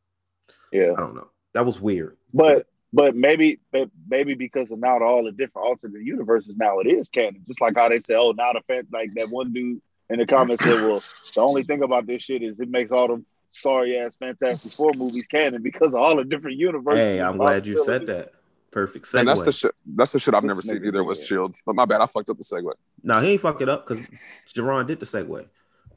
Yeah, 0.72 0.94
I 0.94 1.00
don't 1.00 1.16
know. 1.16 1.30
That 1.54 1.66
was 1.66 1.80
weird. 1.82 2.18
but 2.34 2.68
but 2.94 3.16
maybe 3.16 3.60
but 3.72 3.90
maybe 4.10 4.34
because 4.34 4.72
of 4.72 4.80
now 4.80 5.00
all 5.04 5.24
the 5.24 5.32
different 5.32 5.68
alternate 5.68 6.04
universes, 6.04 6.56
now 6.56 6.80
it 6.80 6.88
is 6.88 7.10
canon. 7.10 7.44
Just 7.46 7.60
like 7.62 7.76
how 7.76 7.90
they 7.90 8.00
say, 8.00 8.16
oh, 8.16 8.32
now 8.32 8.48
the 8.54 8.62
fact 8.68 8.88
like 8.94 9.14
that 9.16 9.30
one 9.30 9.52
dude 9.54 9.82
in 10.10 10.20
the 10.20 10.26
comments 10.26 10.64
said, 10.64 10.82
well, 10.82 11.02
the 11.36 11.42
only 11.42 11.64
thing 11.64 11.84
about 11.84 12.08
this 12.08 12.24
shit 12.24 12.42
is 12.42 12.60
it 12.60 12.70
makes 12.70 12.92
all 12.92 13.08
them 13.08 13.26
sorry 13.52 13.98
ass 13.98 14.16
Fantastic 14.16 14.72
Four 14.72 14.94
movies 14.94 15.26
canon 15.26 15.62
because 15.62 15.94
of 15.94 16.02
all 16.02 16.16
the 16.16 16.24
different 16.24 16.58
universes. 16.58 17.00
Hey, 17.00 17.20
I'm 17.20 17.38
glad 17.38 17.68
you 17.68 17.84
said 17.84 18.08
that. 18.08 18.34
Perfect 18.78 19.06
segue. 19.08 19.20
And 19.22 19.28
that's 19.28 19.42
the 19.42 19.52
shit. 19.52 19.74
That's 19.88 20.12
the 20.12 20.20
shit 20.20 20.36
I've 20.36 20.44
This 20.44 20.50
never 20.50 20.62
seen 20.62 20.86
either 20.86 21.04
with. 21.04 21.20
Shields. 21.24 21.64
But 21.66 21.76
my 21.76 21.86
bad, 21.86 22.00
I 22.00 22.06
fucked 22.06 22.30
up 22.30 22.38
the 22.38 22.44
segue. 22.44 22.72
No, 23.02 23.20
he 23.22 23.30
ain't 23.30 23.42
fuck 23.42 23.60
it 23.60 23.68
up 23.68 23.88
because 23.88 24.08
Jerron 24.54 24.86
did 24.86 25.00
the 25.00 25.06
segue. 25.08 25.48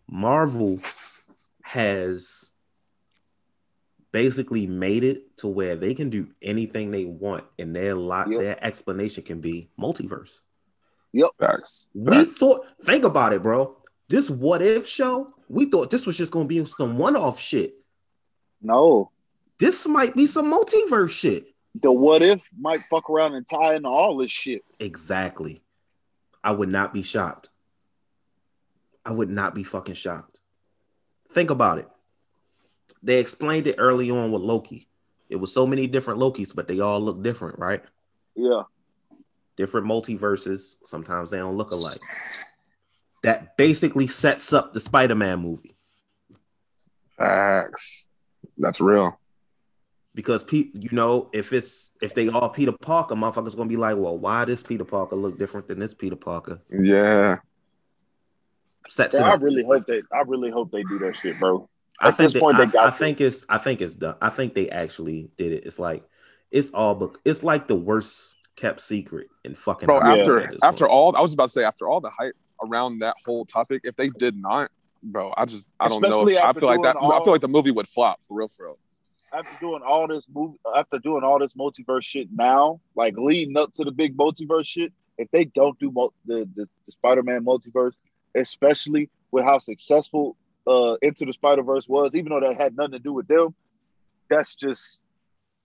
Marvel 0.09 0.79
has 1.61 2.53
basically 4.13 4.67
made 4.67 5.05
it 5.05 5.37
to 5.37 5.47
where 5.47 5.77
they 5.77 5.93
can 5.93 6.09
do 6.09 6.29
anything 6.41 6.91
they 6.91 7.05
want, 7.05 7.45
and 7.59 7.77
their 7.77 7.95
lot 7.95 8.31
Yep. 8.31 8.41
their 8.41 8.65
explanation 8.65 9.25
can 9.25 9.43
be 9.43 9.69
multiverse. 9.79 10.41
Facts. 11.39 11.89
We 11.93 12.13
Facts. 12.15 12.39
thought, 12.39 12.65
think 12.85 13.05
about 13.05 13.35
it, 13.35 13.43
bro. 13.43 13.77
This 14.09 14.31
what 14.31 14.63
if 14.63 14.87
show, 14.87 15.29
we 15.51 15.67
thought 15.67 15.91
this 15.91 16.07
was 16.07 16.17
just 16.17 16.33
gonna 16.33 16.47
be 16.47 16.65
some 16.65 16.97
one-off 16.97 17.39
shit. 17.39 17.75
No, 18.63 19.11
This 19.59 19.87
might 19.87 20.17
be 20.17 20.25
some 20.27 20.51
multiverse 20.51 21.11
shit. 21.11 21.50
The 21.75 21.93
what 21.93 22.23
if 22.23 22.41
might 22.59 22.81
fuck 22.81 23.09
around 23.11 23.35
and 23.35 23.49
tie 23.49 23.75
into 23.75 23.89
all 23.89 24.17
this 24.17 24.33
shit. 24.33 24.63
Exactly. 24.79 25.63
I 26.43 26.53
would 26.53 26.71
not 26.71 26.93
be 26.93 27.03
shocked. 27.03 27.51
I 29.05 29.13
would 29.13 29.31
not 29.31 29.55
be 29.55 29.65
fucking 29.65 29.95
shocked. 29.95 30.41
Think 31.31 31.51
about 31.51 31.79
it. 31.79 31.89
They 33.03 33.19
explained 33.19 33.67
it 33.67 33.77
early 33.79 34.11
on 34.11 34.33
with 34.33 34.43
Loki. 34.43 34.89
It 35.29 35.37
was 35.37 35.53
so 35.53 35.67
many 35.67 35.87
different 35.87 36.21
Lokis, 36.21 36.55
but 36.55 36.67
they 36.67 36.81
all 36.81 37.01
look 37.01 37.23
different, 37.23 37.59
right? 37.59 37.83
Yeah, 38.35 38.63
Different 39.57 39.87
multiverses. 39.87 40.77
Sometimes 40.85 41.31
they 41.31 41.39
don't 41.39 41.57
look 41.57 41.71
alike. 41.71 42.01
That 43.23 43.57
basically 43.57 44.07
sets 44.07 44.53
up 44.53 44.73
the 44.73 44.81
Spider-Man 44.81 45.41
movie 45.41 45.77
Facts. 47.19 48.09
That's 48.57 48.81
real. 48.81 49.20
Because 50.15 50.43
pe- 50.43 50.71
you 50.75 50.91
know 50.93 51.31
if 51.33 51.53
it's 51.53 51.93
if 52.03 52.15
they 52.15 52.29
all 52.29 52.49
Peter 52.49 52.73
Parker, 52.73 53.15
motherfuckers 53.15 53.57
gonna 53.57 53.69
be 53.69 53.77
like, 53.77 53.97
well, 53.97 54.19
why 54.19 54.45
does 54.45 54.63
Peter 54.63 54.85
Parker 54.85 55.17
look 55.17 55.39
different 55.39 55.69
than 55.69 55.79
this 55.79 55.95
Peter 55.95 56.17
Parker? 56.17 56.61
Yeah. 56.71 57.39
Sets 58.89 59.17
Bro, 59.17 59.25
I 59.25 59.35
really 59.35 59.65
hope 59.65 59.87
they. 59.87 60.03
I 60.13 60.23
really 60.27 60.51
hope 60.51 60.73
they 60.73 60.83
do 60.83 60.99
that 61.01 61.15
shit, 61.17 61.39
bro. 61.39 61.69
I 62.01 62.11
think 62.11 62.29
this 62.29 62.33
they, 62.33 62.41
point, 62.41 62.57
I, 62.57 62.65
they 62.65 62.73
got 62.73 62.87
I 62.87 62.91
to. 62.91 62.97
think 62.97 63.21
it's 63.21 63.45
I 63.49 63.59
think 63.59 63.81
it's 63.81 63.95
done. 63.95 64.17
I 64.21 64.31
think 64.31 64.55
they 64.55 64.69
actually 64.71 65.31
did 65.37 65.53
it. 65.53 65.65
It's 65.67 65.79
like 65.79 66.03
it's 66.51 66.71
all 66.71 66.95
but 66.95 67.19
it's 67.25 67.43
like 67.43 67.69
the 67.69 67.77
worst 67.77 68.35
kept 68.57 68.81
secret 68.81 69.29
in 69.45 69.55
fucking 69.55 69.87
Bro, 69.87 70.03
after 70.03 70.43
after 70.65 70.87
point. 70.87 70.93
all 70.93 71.17
I 71.17 71.21
was 71.21 71.35
about 71.35 71.47
to 71.47 71.53
say, 71.53 71.65
after 71.65 71.89
all 71.89 72.01
the 72.01 72.11
hype 72.11 72.35
around 72.63 73.01
that 73.01 73.17
whole 73.25 73.45
topic, 73.45 73.83
if 73.85 73.97
they 73.97 74.09
did 74.09 74.37
not, 74.37 74.71
bro, 75.03 75.33
I 75.37 75.45
just 75.45 75.67
I 75.79 75.89
don't 75.89 76.01
know. 76.03 76.27
If, 76.27 76.43
I 76.43 76.53
feel 76.53 76.69
like 76.69 76.83
that 76.83 76.97
doing 76.99 77.13
I 77.13 77.23
feel 77.23 77.33
like 77.33 77.43
the 77.43 77.49
movie 77.49 77.71
would 77.71 77.87
flop 77.87 78.25
for 78.25 78.37
real 78.37 78.49
for 78.49 78.67
real. 78.67 78.79
After 79.33 79.55
doing 79.61 79.83
all 79.87 80.07
this 80.09 80.25
movie, 80.33 80.59
after 80.77 80.99
doing 80.99 81.23
all 81.25 81.39
this 81.39 81.53
multiverse 81.55 82.03
shit 82.05 82.29
now, 82.33 82.81
like 82.97 83.15
leading 83.17 83.57
up 83.57 83.73
to 83.75 83.85
the 83.85 83.93
big 83.93 84.17
multiverse 84.17 84.67
shit, 84.67 84.93
if 85.19 85.31
they 85.31 85.45
don't 85.45 85.79
do 85.79 85.91
mul- 85.91 86.15
the, 86.27 86.49
the 86.57 86.69
the 86.87 86.93
Spider-Man 86.93 87.45
multiverse, 87.45 87.93
especially 88.35 89.09
with 89.31 89.45
how 89.45 89.59
successful 89.59 90.37
uh 90.67 90.97
Into 91.03 91.25
the 91.25 91.33
Spider-Verse 91.33 91.89
was, 91.89 92.15
even 92.15 92.31
though 92.31 92.41
that 92.41 92.57
had 92.57 92.77
nothing 92.77 92.93
to 92.93 92.99
do 92.99 93.13
with 93.13 93.29
them, 93.29 93.55
that's 94.29 94.55
just 94.55 94.99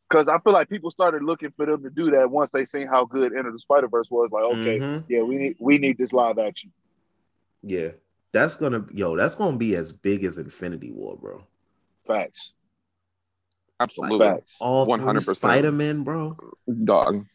because 0.10 0.28
I 0.28 0.38
feel 0.40 0.54
like 0.54 0.70
people 0.70 0.92
started 0.92 1.24
looking 1.24 1.52
for 1.58 1.66
them 1.66 1.82
to 1.84 1.90
do 1.90 2.12
that 2.12 2.30
once 2.30 2.52
they 2.52 2.64
seen 2.66 2.88
how 2.88 3.06
good 3.06 3.34
Into 3.34 3.52
the 3.52 3.60
Spider-Verse 3.60 4.10
was. 4.12 4.30
Like, 4.32 4.44
okay, 4.44 4.80
Mhm. 4.80 5.04
yeah, 5.10 5.22
we 5.22 5.36
need 5.38 5.56
we 5.60 5.78
need 5.80 5.98
this 5.98 6.14
live 6.14 6.38
action. 6.38 6.72
Yeah. 7.64 7.92
That's 8.32 8.56
gonna 8.56 8.86
yo, 8.92 9.16
that's 9.16 9.34
gonna 9.36 9.58
be 9.58 9.76
as 9.76 9.92
big 9.94 10.24
as 10.26 10.38
Infinity 10.38 10.92
War, 10.92 11.18
bro. 11.18 11.44
Facts, 12.06 12.54
Absolutely. 13.80 14.20
facts, 14.20 14.56
All 14.60 14.86
100 14.86 15.22
100%. 15.24 15.36
Spider-Man, 15.36 16.04
bro. 16.04 16.38
Dog. 16.84 17.26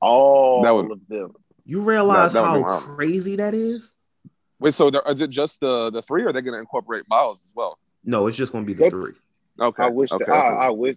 all 0.00 0.62
That 0.62 0.70
would- 0.70 0.90
of 0.92 1.00
them. 1.08 1.34
You 1.66 1.82
realize 1.82 2.32
that 2.32 2.40
would 2.42 2.48
how 2.48 2.62
wild. 2.62 2.82
crazy 2.82 3.36
that 3.36 3.54
is? 3.54 3.96
Wait, 4.58 4.74
so 4.74 4.90
there, 4.90 5.02
is 5.08 5.20
it 5.20 5.30
just 5.30 5.60
the 5.60 5.90
the 5.90 6.02
three 6.02 6.22
or 6.24 6.28
are 6.28 6.32
they 6.32 6.40
gonna 6.40 6.58
incorporate 6.58 7.04
Miles 7.08 7.40
as 7.44 7.52
well? 7.54 7.78
No, 8.04 8.26
it's 8.26 8.36
just 8.36 8.52
gonna 8.52 8.64
be 8.64 8.72
the 8.72 8.84
They- 8.84 8.90
three. 8.90 9.12
Okay. 9.60 9.82
I 9.84 9.88
wish 9.88 10.10
okay, 10.12 10.24
that 10.24 10.32
I, 10.32 10.48
okay. 10.48 10.56
I 10.66 10.70
wish. 10.70 10.96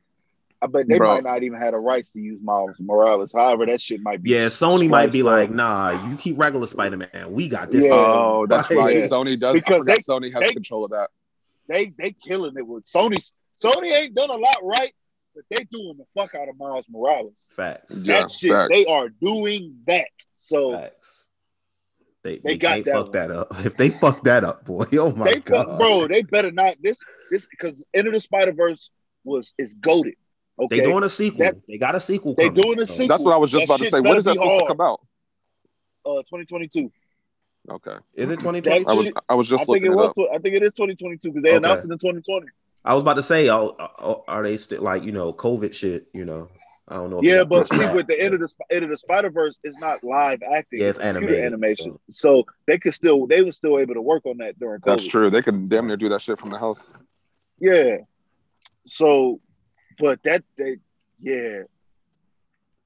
I 0.62 0.67
bet 0.67 0.88
they 0.88 0.97
Bro. 0.97 1.15
might 1.15 1.23
not 1.26 1.43
even 1.43 1.60
have 1.60 1.73
the 1.73 1.78
rights 1.80 2.12
to 2.12 2.19
use 2.19 2.39
Miles 2.41 2.78
Morales. 2.80 3.34
However, 3.36 3.65
that 3.65 3.82
shit 3.82 4.02
might 4.02 4.23
be. 4.23 4.30
Yeah, 4.30 4.45
Sony 4.45 4.89
might 4.89 5.12
be 5.12 5.21
like, 5.21 5.52
nah, 5.52 5.89
you 6.10 6.15
keep 6.15 6.39
regular 6.39 6.65
Spider-Man. 6.67 7.34
We 7.34 7.49
got 7.49 7.69
this. 7.69 7.84
Yeah. 7.84 7.89
Oh, 7.93 8.45
that's 8.47 8.69
Yeah. 8.71 8.78
right. 8.78 8.95
Sony 9.10 9.38
does 9.38 9.56
Because 9.56 9.84
because 9.84 9.86
they- 9.86 10.13
Sony 10.13 10.32
has 10.32 10.41
they- 10.47 10.54
control 10.54 10.86
of 10.86 10.91
that. 10.91 11.10
they 11.67 11.93
they 11.97 12.12
killing 12.13 12.54
it 12.58 12.65
with 12.65 12.86
Sony. 12.86 13.17
Sony 13.62 13.92
ain't 13.94 14.16
done 14.16 14.30
a 14.30 14.36
lot 14.36 14.58
right, 14.63 14.94
but 15.36 15.44
they 15.50 15.63
doing 15.66 15.96
the 15.98 16.06
fuck 16.16 16.34
out 16.36 16.50
of 16.50 16.58
Miles 16.58 16.86
Morales. 16.89 17.34
Facts. 17.52 18.02
Yeah, 18.04 18.22
that 18.22 18.32
shit, 18.32 18.52
facts. 18.52 18.70
they 18.76 18.86
are 18.92 19.10
doing 19.10 19.78
that. 19.88 20.08
So 20.38 20.74
Facts. 20.74 21.28
They, 22.24 22.36
They 22.38 22.42
they, 22.54 22.58
got 22.58 22.86
that 22.86 22.94
fuck 22.94 23.04
one. 23.04 23.12
that 23.13 23.32
up. 23.32 23.48
If 23.66 23.76
they 23.76 23.89
fuck 23.89 24.24
that 24.24 24.44
up, 24.46 24.63
boy, 24.66 24.86
oh 24.94 25.12
my 25.12 25.34
they 25.34 25.39
god, 25.42 25.66
fuck, 25.66 25.78
bro, 25.80 26.08
they 26.08 26.22
better 26.22 26.52
not 26.52 26.76
this 26.82 27.00
this 27.30 27.48
because 27.48 27.84
Into 27.94 28.12
the 28.12 28.20
Spider 28.20 28.54
Verse 28.54 28.92
was 29.26 29.54
is 29.58 29.74
goaded. 29.74 30.16
Okay, 30.60 30.80
they 30.80 30.86
doing 30.86 31.04
a 31.04 31.10
sequel. 31.10 31.39
That- 31.46 31.56
they 31.68 31.78
got 31.78 31.96
a 31.96 32.00
sequel. 32.00 32.36
They 32.36 32.48
coming, 32.50 32.62
doing 32.63 32.82
a 32.82 32.86
so- 32.88 32.94
sequel. 32.94 33.08
That's 33.10 33.24
what 33.26 33.34
I 33.34 33.38
was 33.38 33.52
just 33.52 33.68
That 33.68 33.74
about 33.76 33.84
to 33.84 33.89
say. 33.89 33.98
What 34.00 34.04
better 34.06 34.20
is 34.20 34.26
that 34.26 34.32
be 34.34 34.38
supposed 34.38 34.62
to 34.62 34.68
come 34.68 34.82
out? 34.82 35.02
uh 36.06 36.22
2022. 36.24 36.92
Okay. 37.72 37.96
Is 38.16 38.30
it 38.30 38.39
2020? 38.39 38.86
I 38.86 38.94
was 38.94 39.12
I 39.30 39.36
was 39.36 39.48
I 39.52 39.56
just 39.58 39.66
think 39.66 39.84
looking 39.84 39.92
it 39.92 39.94
it 39.94 39.96
was. 39.96 40.10
up. 40.10 40.16
tw- 40.16 40.34
I 40.34 40.38
think 40.39 40.56
it 40.56 40.63
is 40.63 40.74
2022 40.74 41.30
because 41.30 41.44
they 41.44 41.50
Okay. 41.50 41.58
announced 41.58 41.86
it 41.86 41.92
in 41.92 41.98
2020. 41.98 42.46
I 42.86 42.93
was 42.93 43.02
about 43.02 43.13
to 43.15 43.22
say, 43.22 43.50
oh, 43.50 43.76
oh, 43.80 44.24
are 44.28 44.43
they 44.43 44.58
still 44.58 44.82
like 44.82 45.04
you 45.04 45.12
know 45.12 45.32
COVID 45.34 45.74
shit? 45.74 46.08
You 46.13 46.26
know, 46.26 46.50
I 46.88 46.96
don't 46.96 47.10
know. 47.10 47.19
If 47.19 47.24
Yeah, 47.24 47.43
but 47.46 47.69
see, 47.69 47.78
that. 47.78 47.96
with 47.96 48.08
the 48.08 48.19
end 48.19 48.34
of 48.34 48.41
the 48.41 48.48
Sp- 48.52 48.67
end 48.72 48.84
of 48.84 48.89
the 48.89 48.98
Spider 48.98 49.30
Verse, 49.30 49.58
it's 49.63 49.80
not 49.80 50.04
live 50.04 50.41
acting. 50.43 50.82
Yeah, 50.82 50.89
it's 50.89 50.98
computer 50.98 51.19
animated, 51.28 51.46
animation. 51.46 52.00
So 52.10 52.43
they 52.67 52.78
could 52.78 52.93
still 52.93 53.26
they 53.28 53.41
were 53.41 53.52
still 53.54 53.80
able 53.80 53.93
to 53.93 54.02
work 54.02 54.26
on 54.26 54.38
that 54.38 54.60
during 54.60 54.82
COVID. 54.82 54.86
That's 54.86 55.08
true. 55.08 55.30
They 55.30 55.41
could 55.41 55.69
damn 55.69 55.88
near 55.88 55.98
do 55.98 56.10
that 56.10 56.22
shit 56.22 56.39
from 56.39 56.50
the 56.50 56.58
house. 56.58 56.89
Yeah. 57.60 57.98
So, 58.86 59.39
but 60.00 60.22
that 60.24 60.43
they 60.58 60.78
yeah. 61.22 61.62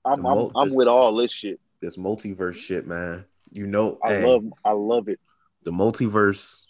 I'm 0.06 0.22
The 0.22 0.30
I'm, 0.30 0.52
I'm 0.56 0.68
this- 0.70 0.78
with 0.78 0.88
all 0.88 1.16
this 1.16 1.32
shit. 1.32 1.60
this 1.82 1.98
multiverse 1.98 2.56
shit, 2.56 2.86
man. 2.88 3.26
You 3.52 3.66
know, 3.66 3.98
I 4.04 4.10
hey, 4.16 4.26
love 4.26 4.44
I 4.64 4.72
love 4.72 5.08
it. 5.10 5.20
the 5.64 5.72
multiverse 5.72 6.66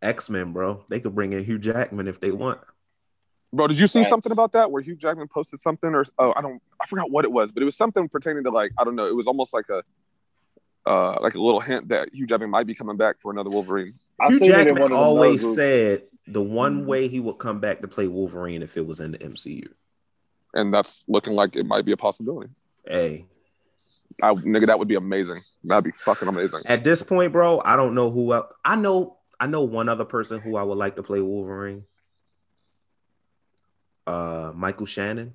X 0.00 0.28
Men, 0.28 0.52
bro. 0.52 0.84
They 0.88 0.98
could 0.98 1.14
bring 1.14 1.32
in 1.32 1.44
Hugh 1.44 1.58
Jackman 1.58 2.08
if 2.08 2.18
they 2.20 2.32
want. 2.32 2.58
Bro, 3.52 3.66
did 3.68 3.78
you 3.78 3.86
see 3.86 4.00
Right. 4.00 4.08
something 4.08 4.32
about 4.32 4.52
that 4.52 4.70
where 4.70 4.80
Hugh 4.82 4.96
Jackman 4.96 5.28
posted 5.28 5.60
something 5.60 5.94
or 5.94 6.04
oh 6.18 6.32
I 6.34 6.40
don't 6.40 6.60
I 6.80 6.86
forgot 6.86 7.10
what 7.10 7.24
it 7.24 7.32
was, 7.32 7.52
but 7.52 7.62
it 7.62 7.66
was 7.66 7.76
something 7.76 8.08
pertaining 8.08 8.44
to 8.44 8.50
like 8.50 8.72
I 8.78 8.84
don't 8.84 8.96
know. 8.96 9.06
It 9.06 9.14
was 9.14 9.26
almost 9.26 9.52
like 9.52 9.66
a 9.68 9.82
uh 10.88 11.20
like 11.20 11.34
a 11.34 11.40
little 11.40 11.60
hint 11.60 11.88
that 11.88 12.08
Hugh 12.14 12.26
Jackman 12.26 12.50
might 12.50 12.66
be 12.66 12.74
coming 12.74 12.96
back 12.96 13.20
for 13.20 13.30
another 13.30 13.50
Wolverine. 13.50 13.92
I 14.20 14.28
Hugh 14.28 14.38
seen 14.38 14.50
it 14.52 14.58
in 14.60 14.64
Jackman 14.68 14.74
one 14.74 14.82
of 14.84 14.90
them 14.90 14.98
always 14.98 15.42
notebooks. 15.42 15.56
said 15.56 16.02
the 16.26 16.42
one 16.42 16.82
Mhm. 16.84 16.86
way 16.86 17.08
he 17.08 17.20
would 17.20 17.38
come 17.38 17.60
back 17.60 17.80
to 17.82 17.88
play 17.88 18.08
Wolverine 18.08 18.62
if 18.62 18.76
it 18.76 18.86
was 18.86 19.00
in 19.00 19.12
the 19.12 19.18
MCU. 19.22 19.68
And 20.54 20.72
that's 20.72 21.04
looking 21.08 21.34
like 21.34 21.54
it 21.56 21.66
might 21.66 21.84
be 21.84 21.92
a 21.92 21.96
possibility. 21.96 22.50
Hey, 22.86 23.26
I, 24.22 24.32
nigga, 24.34 24.66
that 24.66 24.78
would 24.78 24.88
be 24.88 24.94
amazing. 24.94 25.38
That'd 25.64 25.84
be 25.84 25.90
fucking 25.92 26.28
amazing. 26.28 26.60
at 26.66 26.84
this 26.84 27.02
point, 27.02 27.32
bro, 27.32 27.60
I 27.64 27.76
don't 27.76 27.94
know 27.94 28.10
who 28.10 28.32
else. 28.32 28.46
I 28.64 28.76
know 28.76 29.18
I 29.40 29.46
know 29.46 29.62
one 29.62 29.88
other 29.88 30.04
person 30.04 30.38
who 30.40 30.56
I 30.56 30.62
would 30.62 30.78
like 30.78 30.96
to 30.96 31.02
play 31.02 31.20
Wolverine. 31.20 31.84
Uh, 34.06 34.52
Michael 34.54 34.86
Shannon. 34.86 35.34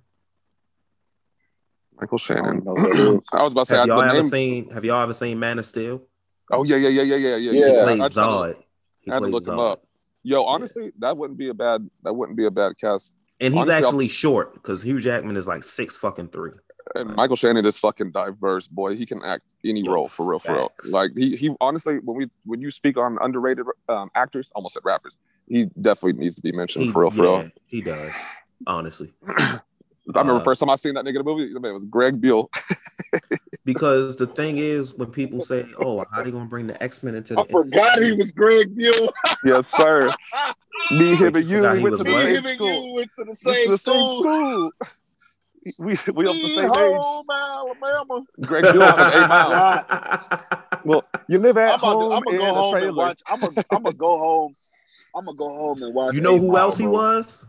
Michael 1.99 2.17
Shannon. 2.17 2.63
know 2.63 2.73
who 2.75 2.93
that 2.93 3.15
is. 3.15 3.21
I 3.33 3.43
was 3.43 3.53
about 3.53 3.67
to 3.67 3.71
say, 3.71 3.77
Have 3.77 3.87
y'all 3.87 3.99
the 4.01 4.05
ever 4.05 4.13
name. 4.21 4.25
seen? 4.25 4.69
Have 4.71 4.85
y'all 4.85 5.01
ever 5.01 5.13
seen 5.13 5.39
Man 5.39 5.59
of 5.59 5.65
Steel? 5.65 6.03
Oh 6.51 6.63
yeah, 6.63 6.75
yeah, 6.77 6.89
yeah, 6.89 7.03
yeah, 7.03 7.15
yeah, 7.15 7.35
yeah. 7.37 7.51
Yeah. 7.51 7.65
He 7.71 7.79
I- 7.79 7.83
plays 7.83 7.99
I 8.01 8.05
just 8.07 8.17
had 8.17 8.23
to- 8.25 8.29
Zod. 8.31 8.55
He 9.01 9.11
I 9.11 9.13
had 9.15 9.19
to 9.19 9.23
plays 9.23 9.33
look 9.33 9.47
him 9.47 9.59
up. 9.59 9.83
Yo, 10.23 10.43
honestly, 10.43 10.91
that 10.99 11.17
wouldn't 11.17 11.39
be 11.39 11.49
a 11.49 11.53
bad. 11.53 11.89
That 12.03 12.13
wouldn't 12.13 12.37
be 12.37 12.45
a 12.45 12.51
bad 12.51 12.77
cast. 12.77 13.13
And 13.39 13.53
he's 13.53 13.61
Honestly, 13.61 13.75
I'll- 13.75 13.85
actually 13.87 14.07
short 14.09 14.53
because 14.53 14.81
Hugh 14.83 14.99
Jackman 14.99 15.37
is 15.37 15.47
like 15.47 15.63
six 15.63 15.95
fucking 15.97 16.29
three. 16.29 16.51
And 16.95 17.15
Michael 17.17 17.35
Shannon 17.35 17.65
is 17.65 17.77
fucking 17.79 18.11
diverse, 18.11 18.67
boy. 18.67 18.95
He 18.95 19.05
can 19.05 19.21
act 19.23 19.43
any 19.65 19.81
Yo, 19.81 19.91
role 19.91 20.07
for 20.07 20.25
real, 20.25 20.39
for 20.39 20.53
real. 20.53 20.71
Like 20.89 21.11
he, 21.17 21.35
he 21.35 21.53
honestly, 21.59 21.97
when 21.99 22.15
we 22.17 22.29
when 22.45 22.61
you 22.61 22.71
speak 22.71 22.97
on 22.97 23.17
underrated 23.21 23.65
um, 23.89 24.09
actors, 24.15 24.51
almost 24.55 24.75
said 24.75 24.83
rappers, 24.85 25.17
he 25.47 25.65
definitely 25.81 26.13
needs 26.21 26.35
to 26.35 26.41
be 26.41 26.51
mentioned 26.53 26.85
He, 26.85 26.91
for 26.91 27.01
real, 27.01 27.11
for 27.11 27.23
yeah, 27.25 27.41
real. 27.41 27.49
he 27.65 27.81
does. 27.81 28.13
Honestly, 28.65 29.13
I 29.27 29.59
remember 30.07 30.35
Uh, 30.35 30.43
first 30.43 30.59
time 30.61 30.69
I 30.69 30.75
seen 30.75 30.93
that 30.95 31.05
nigga 31.05 31.09
in 31.09 31.15
the 31.15 31.23
movie, 31.23 31.53
the 31.53 31.59
man 31.59 31.73
was 31.73 31.83
Greg 31.85 32.19
Buell. 32.19 32.49
because 33.65 34.15
the 34.15 34.27
thing 34.27 34.57
is, 34.57 34.93
when 34.93 35.09
people 35.11 35.41
say, 35.41 35.65
"Oh, 35.79 36.03
how 36.11 36.23
they 36.23 36.31
gonna 36.31 36.45
bring 36.45 36.67
the 36.67 36.81
X 36.81 37.03
Men 37.03 37.15
into 37.15 37.35
the?" 37.35 37.41
I 37.41 37.47
forgot 37.47 38.01
he 38.01 38.13
was 38.13 38.31
Greg 38.31 38.75
Buell. 38.75 39.13
yes, 39.45 39.67
sir. 39.67 40.11
Me, 40.91 41.15
him, 41.15 41.35
and 41.35 41.45
you, 41.45 41.61
we 41.69 41.77
he 41.77 41.83
went 41.83 41.97
to 41.97 42.03
the 42.03 42.11
same 42.11 42.43
Him 42.45 42.55
school. 42.55 42.87
you 42.87 42.93
went 42.95 43.09
to 43.17 43.23
the 43.25 43.35
same 43.35 43.69
the 43.71 43.77
same 43.77 44.05
school. 44.05 44.19
school. 44.21 44.71
We 45.79 45.97
we 46.13 46.25
up 46.25 46.33
the 46.35 46.39
Sweet 46.39 46.55
same 46.55 46.65
age. 46.69 46.71
home 46.71 47.25
Alabama. 47.29 48.23
Greg 48.39 48.63
Buell 48.71 48.89
from 48.93 49.11
Eight 49.11 49.27
Mile. 49.27 49.85
Well, 50.85 51.03
you 51.27 51.39
live 51.39 51.57
at 51.57 51.73
I'm 51.73 51.79
home 51.79 52.11
I'm 52.13 52.23
gonna 52.23 52.37
go 52.37 52.53
home 52.53 52.75
and 52.75 52.95
watch. 52.95 53.21
I'm 53.29 53.39
gonna, 53.41 53.63
I'm 53.71 53.83
gonna 53.83 53.93
go 53.97 54.17
home. 54.17 54.55
I'm 55.13 55.25
gonna 55.25 55.35
go 55.35 55.49
home 55.49 55.83
and 55.83 55.93
watch. 55.93 56.13
You 56.15 56.21
know 56.21 56.37
who 56.37 56.55
else 56.55 56.77
he 56.77 56.85
bro. 56.85 56.93
was? 56.93 57.45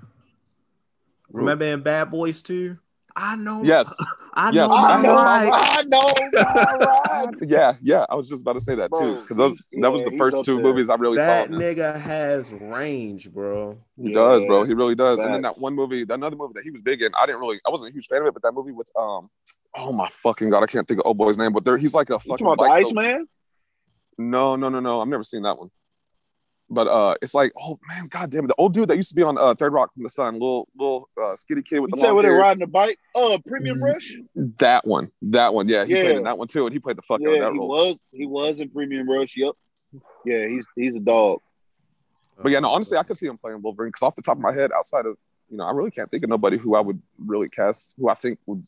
Remember 1.32 1.64
in 1.64 1.82
Bad 1.82 2.10
Boys 2.10 2.42
2? 2.42 2.76
I 3.16 3.36
know. 3.36 3.62
Yes. 3.64 3.94
I 4.34 4.50
Yes, 4.50 4.68
know. 4.68 4.76
I 4.76 5.02
know 5.02 5.14
my. 5.16 5.50
I 5.52 5.82
know 5.82 6.12
my. 6.32 7.30
Yeah, 7.42 7.74
yeah. 7.82 8.06
I 8.08 8.14
was 8.14 8.28
just 8.28 8.42
about 8.42 8.52
to 8.52 8.60
say 8.60 8.76
that 8.76 8.90
too 8.96 9.20
because 9.22 9.36
those 9.36 9.52
he's- 9.70 9.82
that 9.82 9.90
was 9.90 10.04
the 10.04 10.16
first 10.16 10.44
two 10.44 10.54
there. 10.56 10.62
movies 10.62 10.88
I 10.88 10.94
really 10.94 11.16
That 11.16 11.48
saw. 11.50 11.56
That 11.58 11.62
in. 11.62 11.76
nigga 11.76 12.00
has 12.00 12.52
range, 12.52 13.32
bro. 13.32 13.78
He 14.00 14.12
does, 14.12 14.44
bro. 14.46 14.62
He 14.62 14.74
really 14.74 14.94
does. 14.94 15.18
And 15.18 15.34
then 15.34 15.42
that 15.42 15.58
one 15.58 15.74
movie, 15.74 16.02
another 16.08 16.36
movie 16.36 16.52
that 16.54 16.62
he 16.62 16.70
was 16.70 16.82
big 16.82 17.02
in, 17.02 17.10
I 17.20 17.26
didn't 17.26 17.40
really, 17.40 17.58
I 17.66 17.70
wasn't 17.70 17.90
a 17.90 17.92
huge 17.92 18.06
fan 18.06 18.20
of 18.22 18.28
it, 18.28 18.34
but 18.34 18.42
that 18.44 18.52
movie 18.52 18.70
with, 18.72 18.88
um, 18.96 19.28
oh 19.76 19.92
my 19.92 20.08
fucking 20.08 20.50
god, 20.50 20.62
I 20.62 20.66
can't 20.66 20.86
think 20.86 21.00
of 21.00 21.06
old 21.06 21.18
boy's 21.18 21.36
name, 21.36 21.52
but 21.52 21.64
there, 21.64 21.76
he's 21.76 21.94
like 21.94 22.10
a 22.10 22.14
You 22.14 22.18
fucking. 22.20 22.46
talking 22.46 22.64
about 22.64 22.64
the 22.64 22.86
Iceman? 22.86 23.26
No, 24.18 24.54
no, 24.54 24.68
no, 24.68 24.78
no. 24.78 25.00
I've 25.00 25.08
never 25.08 25.24
seen 25.24 25.42
that 25.42 25.58
one. 25.58 25.70
But 26.70 26.86
uh, 26.86 27.14
it's 27.22 27.32
like, 27.32 27.52
oh 27.58 27.78
man, 27.88 28.08
god 28.08 28.30
damn 28.30 28.44
it, 28.44 28.48
the 28.48 28.54
old 28.58 28.74
dude 28.74 28.88
that 28.88 28.96
used 28.96 29.08
to 29.08 29.14
be 29.14 29.22
on 29.22 29.38
uh, 29.38 29.54
Third 29.54 29.72
Rock 29.72 29.94
from 29.94 30.02
the 30.02 30.10
Sun, 30.10 30.34
little 30.34 30.68
little 30.78 31.08
uh, 31.20 31.34
skinny 31.34 31.62
kid 31.62 31.80
with 31.80 31.88
You 31.90 31.96
the 31.96 32.00
said 32.00 32.06
long 32.08 32.16
when 32.16 32.24
they 32.26 32.30
hair. 32.30 32.38
riding 32.38 32.62
a 32.62 32.66
bike? 32.66 32.98
Oh, 33.14 33.38
Premium 33.46 33.82
Rush. 33.82 34.14
That 34.58 34.86
one, 34.86 35.10
that 35.22 35.54
one, 35.54 35.66
yeah, 35.66 35.84
he 35.86 35.94
played 35.94 36.16
in 36.16 36.24
that 36.24 36.36
one 36.36 36.46
too, 36.48 36.66
and 36.66 36.72
he 36.74 36.78
played 36.78 36.96
the 36.98 37.02
fuck 37.02 37.20
out 37.22 37.26
of 37.28 37.34
Yeah, 37.34 37.40
that 37.44 37.52
he 37.52 37.58
role. 37.58 37.68
was. 37.68 38.02
He 38.12 38.26
was 38.26 38.60
in 38.60 38.68
Premium 38.68 39.08
Rush. 39.08 39.34
Yep. 39.36 39.54
Yeah, 40.26 40.46
he's 40.46 40.66
he's 40.76 40.94
a 40.94 41.00
dog. 41.00 41.40
But 42.42 42.52
yeah, 42.52 42.60
no, 42.60 42.68
honestly, 42.68 42.98
I 42.98 43.02
could 43.02 43.16
see 43.16 43.26
him 43.26 43.38
playing 43.38 43.62
Wolverine 43.62 43.88
because 43.88 44.02
off 44.02 44.14
the 44.14 44.22
top 44.22 44.36
of 44.36 44.42
my 44.42 44.52
head, 44.52 44.70
outside 44.76 45.06
of 45.06 45.16
you 45.50 45.56
know, 45.56 45.64
I 45.64 45.70
really 45.72 45.90
can't 45.90 46.10
think 46.10 46.22
of 46.22 46.28
nobody 46.28 46.58
who 46.58 46.74
I 46.76 46.80
would 46.80 47.00
really 47.18 47.48
cast 47.48 47.94
who 47.98 48.10
I 48.10 48.14
think 48.14 48.38
would 48.46 48.62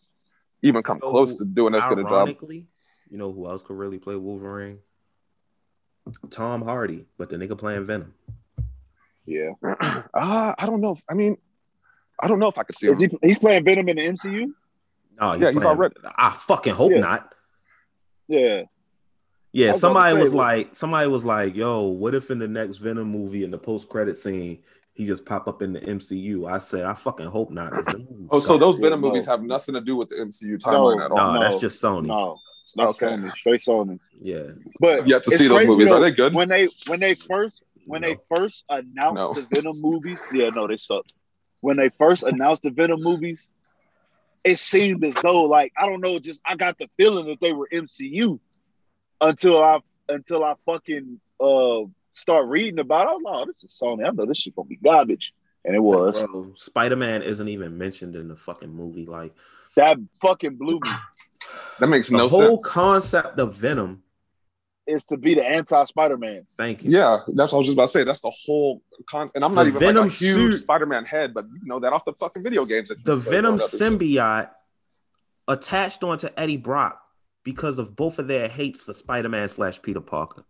even 0.62 0.82
come 0.82 0.98
So, 1.02 1.10
close 1.10 1.36
to 1.36 1.44
doing 1.44 1.74
as 1.74 1.84
good 1.84 1.98
a 1.98 2.02
job. 2.04 2.12
Ironically, 2.12 2.66
you 3.10 3.18
know 3.18 3.30
who 3.30 3.46
else 3.46 3.62
could 3.62 3.76
really 3.76 3.98
play 3.98 4.16
Wolverine? 4.16 4.78
Tom 6.30 6.62
Hardy, 6.62 7.06
but 7.18 7.30
the 7.30 7.36
nigga 7.36 7.56
playing 7.56 7.86
Venom. 7.86 8.14
Yeah. 9.26 9.50
uh, 9.62 10.02
I 10.58 10.66
don't 10.66 10.80
know. 10.80 10.92
If, 10.92 11.04
I 11.08 11.14
mean, 11.14 11.36
I 12.20 12.26
don't 12.28 12.38
know 12.38 12.48
if 12.48 12.58
I 12.58 12.62
could 12.64 12.76
see 12.76 12.86
him. 12.88 12.92
Is 12.94 13.00
he? 13.00 13.10
He's 13.22 13.38
playing 13.38 13.64
Venom 13.64 13.88
in 13.88 13.96
the 13.96 14.02
MCU. 14.02 14.46
No, 15.20 15.34
Yeah, 15.34 15.50
he's 15.50 15.62
playing- 15.62 15.66
already- 15.66 15.94
I 16.16 16.30
fucking 16.30 16.74
hope 16.74 16.92
Yeah. 16.92 17.00
not. 17.00 17.34
Yeah. 18.28 18.62
Yeah, 19.52 19.72
was 19.72 19.80
somebody 19.80 20.14
say, 20.14 20.20
was 20.22 20.34
like, 20.34 20.76
somebody 20.76 21.08
was 21.08 21.24
like, 21.24 21.56
"Yo, 21.56 21.86
what 21.88 22.14
if 22.14 22.30
in 22.30 22.38
the 22.38 22.46
next 22.46 22.78
Venom 22.78 23.08
movie, 23.10 23.42
in 23.42 23.50
the 23.50 23.58
post 23.58 23.88
credit 23.88 24.16
scene, 24.16 24.62
he 24.92 25.06
just 25.06 25.26
pop 25.26 25.48
up 25.48 25.60
in 25.60 25.72
the 25.72 25.80
MCU?" 25.80 26.48
I 26.48 26.58
said, 26.58 26.84
"I 26.84 26.94
fucking 26.94 27.26
hope 27.26 27.50
not." 27.50 27.72
oh, 28.30 28.38
so 28.38 28.56
those 28.58 28.78
Yeah, 28.78 28.86
Venom 28.86 29.00
no. 29.00 29.08
movies 29.08 29.26
have 29.26 29.42
nothing 29.42 29.74
to 29.74 29.80
do 29.80 29.96
with 29.96 30.08
the 30.10 30.16
MCU 30.20 30.56
timeline 30.56 30.98
No, 30.98 31.04
at 31.04 31.10
all. 31.10 31.16
no, 31.16 31.34
no, 31.34 31.40
that's 31.40 31.60
just 31.60 31.82
Sony. 31.82 32.06
No, 32.06 32.38
that's 32.76 33.02
Okay. 33.02 33.06
Sony. 33.06 33.32
Straight 33.36 33.62
Sony. 33.62 33.98
Yeah, 34.20 34.42
But 34.78 35.06
Yet 35.06 35.22
to 35.24 35.30
see 35.36 35.48
those 35.48 35.64
movies. 35.66 35.88
though, 35.90 35.96
Are 35.96 36.00
they 36.00 36.10
good? 36.12 36.34
When 36.34 36.48
they 36.48 36.68
when 36.86 37.00
they 37.00 37.14
first 37.14 37.62
when 37.86 38.02
No. 38.02 38.08
they 38.08 38.16
first 38.34 38.64
announced 38.68 39.14
No. 39.14 39.32
the 39.34 39.46
Venom 39.52 39.74
movies, 39.80 40.18
yeah, 40.32 40.50
no, 40.50 40.66
they 40.68 40.76
suck. 40.76 41.04
When 41.60 41.76
they 41.76 41.88
first 41.98 42.22
announced 42.22 42.62
the 42.62 42.70
Venom 42.70 43.00
movies, 43.02 43.46
it 44.44 44.58
seemed 44.58 45.04
as 45.04 45.14
though 45.22 45.44
like 45.44 45.72
I 45.76 45.86
don't 45.86 46.00
know, 46.00 46.18
just 46.18 46.40
I 46.46 46.56
got 46.56 46.78
the 46.78 46.86
feeling 46.96 47.26
that 47.26 47.40
they 47.40 47.52
were 47.52 47.68
MCU 47.72 48.38
until 49.20 49.62
I 49.62 49.78
until 50.08 50.44
I 50.44 50.54
fucking 50.66 51.20
uh 51.40 51.80
start 52.14 52.46
reading 52.48 52.78
about. 52.78 53.06
It. 53.06 53.10
I 53.10 53.12
was 53.14 53.22
like, 53.24 53.34
oh, 53.34 53.44
this 53.46 53.64
is 53.64 53.78
Sony. 53.82 54.06
I 54.06 54.10
know 54.10 54.26
this 54.26 54.38
shit 54.38 54.54
gonna 54.56 54.68
be 54.68 54.76
garbage, 54.76 55.32
and 55.64 55.74
it 55.74 55.80
was. 55.82 56.16
Spider 56.62 56.96
Man 56.96 57.22
isn't 57.22 57.48
even 57.48 57.76
mentioned 57.78 58.14
in 58.16 58.28
the 58.28 58.36
fucking 58.36 58.72
movie. 58.74 59.06
Like 59.06 59.32
That 59.76 59.96
fucking 60.20 60.56
blew 60.56 60.80
me. 60.80 60.90
That 61.78 61.88
makes 61.88 62.08
the 62.08 62.16
no 62.18 62.28
sense. 62.28 62.38
The 62.40 62.46
whole 62.46 62.60
concept 62.62 63.38
of 63.38 63.54
Venom. 63.54 64.02
Is 64.86 65.04
to 65.06 65.16
be 65.16 65.34
the 65.34 65.46
anti 65.46 65.84
Spider 65.84 66.16
Man. 66.16 66.46
Thank 66.56 66.82
you. 66.82 66.90
Yeah, 66.90 67.18
that's 67.28 67.52
what 67.52 67.58
I 67.58 67.60
was 67.60 67.66
just 67.66 67.76
about 67.76 67.82
to 67.84 67.88
say. 67.92 68.02
That's 68.04 68.20
the 68.20 68.32
whole 68.44 68.82
concept. 69.06 69.36
And 69.36 69.44
I'm 69.44 69.54
not 69.54 69.64
The 69.64 69.68
even 69.68 69.80
Venom 69.80 70.02
like 70.04 70.12
a 70.12 70.14
huge 70.14 70.52
suit- 70.54 70.60
Spider-Man 70.62 71.04
head, 71.04 71.32
but 71.32 71.44
you 71.44 71.60
know 71.68 71.78
that 71.80 71.92
off 71.92 72.04
the 72.04 72.12
fucking 72.18 72.42
video 72.42 72.64
games. 72.64 72.88
that 72.88 73.04
The 73.04 73.12
used 73.12 73.24
to 73.24 73.28
play 73.30 73.36
Venom 73.38 73.56
growing 73.56 73.68
up 73.68 73.72
and 73.72 74.00
shit. 74.00 74.10
symbiote 74.10 74.50
attached 75.46 76.02
onto 76.02 76.28
Eddie 76.36 76.56
Brock 76.56 77.00
because 77.44 77.78
of 77.78 77.94
both 77.96 78.18
of 78.18 78.26
their 78.26 78.48
hates 78.48 78.82
for 78.82 78.92
Spider 78.92 79.28
Man 79.28 79.48
slash 79.48 79.80
Peter 79.80 80.00
Parker. 80.00 80.44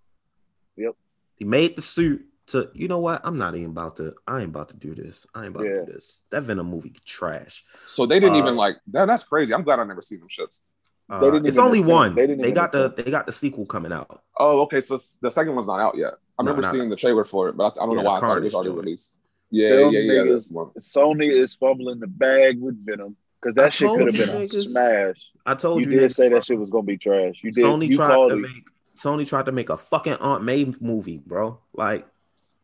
Yep. 0.76 0.94
He 1.36 1.44
made 1.44 1.76
the 1.76 1.82
suit 1.82 2.24
to. 2.48 2.70
You 2.72 2.88
know 2.88 2.98
what? 3.00 3.20
I'm 3.24 3.36
not 3.36 3.54
even 3.56 3.70
about 3.70 3.96
to. 3.96 4.14
I 4.26 4.40
ain't 4.40 4.48
about 4.50 4.70
to 4.70 4.76
do 4.76 4.94
this. 4.94 5.26
I 5.34 5.44
ain't 5.44 5.54
about 5.54 5.64
Yeah. 5.66 5.80
to 5.80 5.86
do 5.86 5.92
this. 5.92 6.22
That 6.30 6.42
Venom 6.44 6.68
movie 6.70 6.94
trash. 7.04 7.62
So 7.84 8.06
they 8.06 8.20
didn't 8.20 8.36
Uh, 8.36 8.38
even 8.40 8.56
like 8.56 8.76
that. 8.88 9.06
That's 9.06 9.24
crazy. 9.24 9.52
I'm 9.52 9.64
glad 9.64 9.80
I 9.80 9.84
never 9.84 10.00
seen 10.02 10.20
them 10.20 10.28
shits. 10.28 10.62
Uh, 11.10 11.18
They 11.20 11.30
didn't 11.32 11.46
it's 11.46 11.58
only 11.58 11.80
attempt- 11.80 11.92
one. 11.92 12.14
they 12.14 12.22
They, 12.22 12.26
didn't 12.28 12.40
even 12.44 12.54
got 12.54 12.70
the 12.72 12.88
they 12.96 13.10
got 13.10 13.26
the 13.26 13.32
sequel 13.32 13.66
coming 13.66 13.92
out. 13.92 14.22
Oh, 14.38 14.60
okay. 14.62 14.80
So 14.80 14.98
the 15.20 15.30
second 15.30 15.54
one's 15.54 15.66
not 15.66 15.80
out 15.80 15.96
yet. 15.96 16.14
I 16.38 16.42
No, 16.42 16.52
remember 16.52 16.62
not- 16.62 16.72
seeing 16.72 16.88
the 16.88 16.96
trailer 16.96 17.24
for 17.24 17.48
it, 17.48 17.56
but 17.56 17.64
I, 17.76 17.82
I 17.82 17.86
don't 17.86 17.96
Yeah, 17.96 18.02
know 18.02 18.10
why 18.10 18.16
I 18.16 18.20
thought 18.20 18.38
it 18.38 18.44
was 18.44 18.54
already 18.54 18.70
joint. 18.70 18.78
released. 18.84 19.14
Yeah, 19.50 19.70
Them 19.76 19.90
yeah, 19.92 19.98
yeah. 20.00 20.12
niggas- 20.22 20.54
one. 20.54 20.68
Sony 20.80 21.30
is 21.32 21.54
fumbling 21.56 21.98
the 21.98 22.06
bag 22.06 22.60
with 22.60 22.84
Venom 22.86 23.16
because 23.42 23.58
I 23.58 23.62
that 23.64 23.72
shit 23.74 23.88
could 23.90 24.14
have 24.14 24.28
been 24.28 24.42
a 24.42 24.48
smash. 24.48 25.16
I 25.44 25.54
told 25.56 25.80
You 25.84 25.90
you, 25.90 25.98
did 25.98 26.10
niggas, 26.12 26.14
say 26.14 26.28
that 26.28 26.44
shit 26.44 26.58
was 26.58 26.70
gonna 26.70 26.84
be 26.84 26.96
trash. 26.96 27.40
You 27.42 27.50
did. 27.50 27.64
Sony 27.64 27.88
you 27.88 27.96
tried 27.96 28.14
called 28.14 28.30
to 28.30 28.36
it. 28.36 28.40
make 28.42 28.64
Sony 28.96 29.26
tried 29.26 29.46
to 29.46 29.52
make 29.52 29.70
a 29.70 29.76
fucking 29.76 30.12
Aunt 30.14 30.44
May 30.44 30.72
movie, 30.78 31.18
bro. 31.26 31.58
Like, 31.72 32.06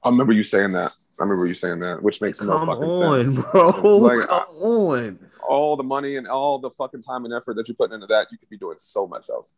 I 0.05 0.11
remember 0.11 0.33
you 0.35 0.43
saying 0.45 0.71
that. 0.71 0.95
I 1.19 1.25
remember 1.25 1.47
you 1.47 1.55
saying 1.55 1.79
that, 1.81 2.03
which 2.03 2.21
makes 2.21 2.41
no 2.43 2.59
fucking 2.65 2.85
on, 2.85 3.25
sense. 3.25 3.43
bro. 3.53 3.97
Like, 3.99 4.29
come 4.29 4.45
on. 4.61 5.19
All 5.49 5.77
the 5.77 5.85
money 5.85 6.17
and 6.17 6.27
all 6.27 6.59
the 6.59 6.71
fucking 6.71 7.03
time 7.03 7.25
and 7.25 7.35
effort 7.35 7.55
that 7.55 7.69
you're 7.69 7.77
putting 7.77 7.95
into 7.95 8.07
that, 8.09 8.29
you 8.31 8.39
could 8.39 8.49
be 8.49 8.59
doing 8.59 8.79
so 8.79 9.07
much 9.07 9.31
else. 9.31 9.55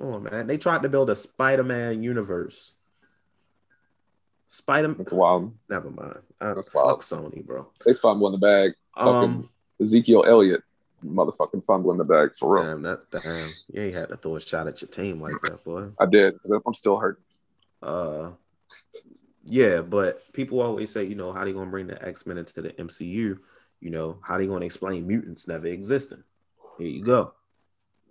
Oh 0.00 0.20
man. 0.20 0.46
They 0.46 0.58
tried 0.58 0.82
to 0.82 0.88
build 0.88 1.10
a 1.10 1.16
Spider-Man 1.16 2.02
universe. 2.02 2.74
Spider. 4.48 4.88
Man, 4.88 4.96
that's 4.96 5.12
wild. 5.12 5.54
Never 5.68 5.90
mind. 5.90 6.18
Uh, 6.40 6.54
That's 6.54 6.70
fuck 6.70 6.84
wild. 6.84 7.00
Sony, 7.00 7.44
bro. 7.44 7.68
They 7.84 7.92
fumble 7.92 8.26
in 8.28 8.32
the 8.32 8.38
bag. 8.38 8.72
Um, 8.96 9.50
Ezekiel 9.80 10.24
Elliott, 10.26 10.62
motherfucking 11.04 11.64
fumble 11.64 11.92
in 11.92 11.98
the 11.98 12.04
bag 12.04 12.30
for 12.38 12.56
real. 12.56 12.64
damn, 12.64 12.82
that 12.82 13.00
damn. 13.10 13.48
You 13.72 13.82
ain't 13.82 13.94
had 13.94 14.08
to 14.08 14.16
throw 14.16 14.36
a 14.36 14.40
shot 14.40 14.66
at 14.66 14.80
your 14.80 14.88
team 14.88 15.20
like 15.20 15.34
that, 15.42 15.62
boy. 15.64 15.90
I 16.00 16.06
did. 16.06 16.34
I'm 16.66 16.72
still 16.72 16.96
hurt. 16.96 17.20
Uh, 17.82 18.30
yeah, 19.44 19.82
but 19.82 20.32
people 20.32 20.60
always 20.60 20.90
say, 20.90 21.04
you 21.04 21.14
know, 21.14 21.32
how 21.32 21.44
they 21.44 21.52
gonna 21.52 21.70
bring 21.70 21.86
the 21.86 22.02
X 22.06 22.26
Men 22.26 22.38
into 22.38 22.60
the 22.60 22.70
MCU? 22.70 23.38
You 23.80 23.90
know, 23.90 24.18
how 24.22 24.38
they 24.38 24.46
gonna 24.46 24.66
explain 24.66 25.06
mutants 25.06 25.46
never 25.46 25.66
existing? 25.66 26.24
Here 26.78 26.88
you 26.88 27.04
go. 27.04 27.34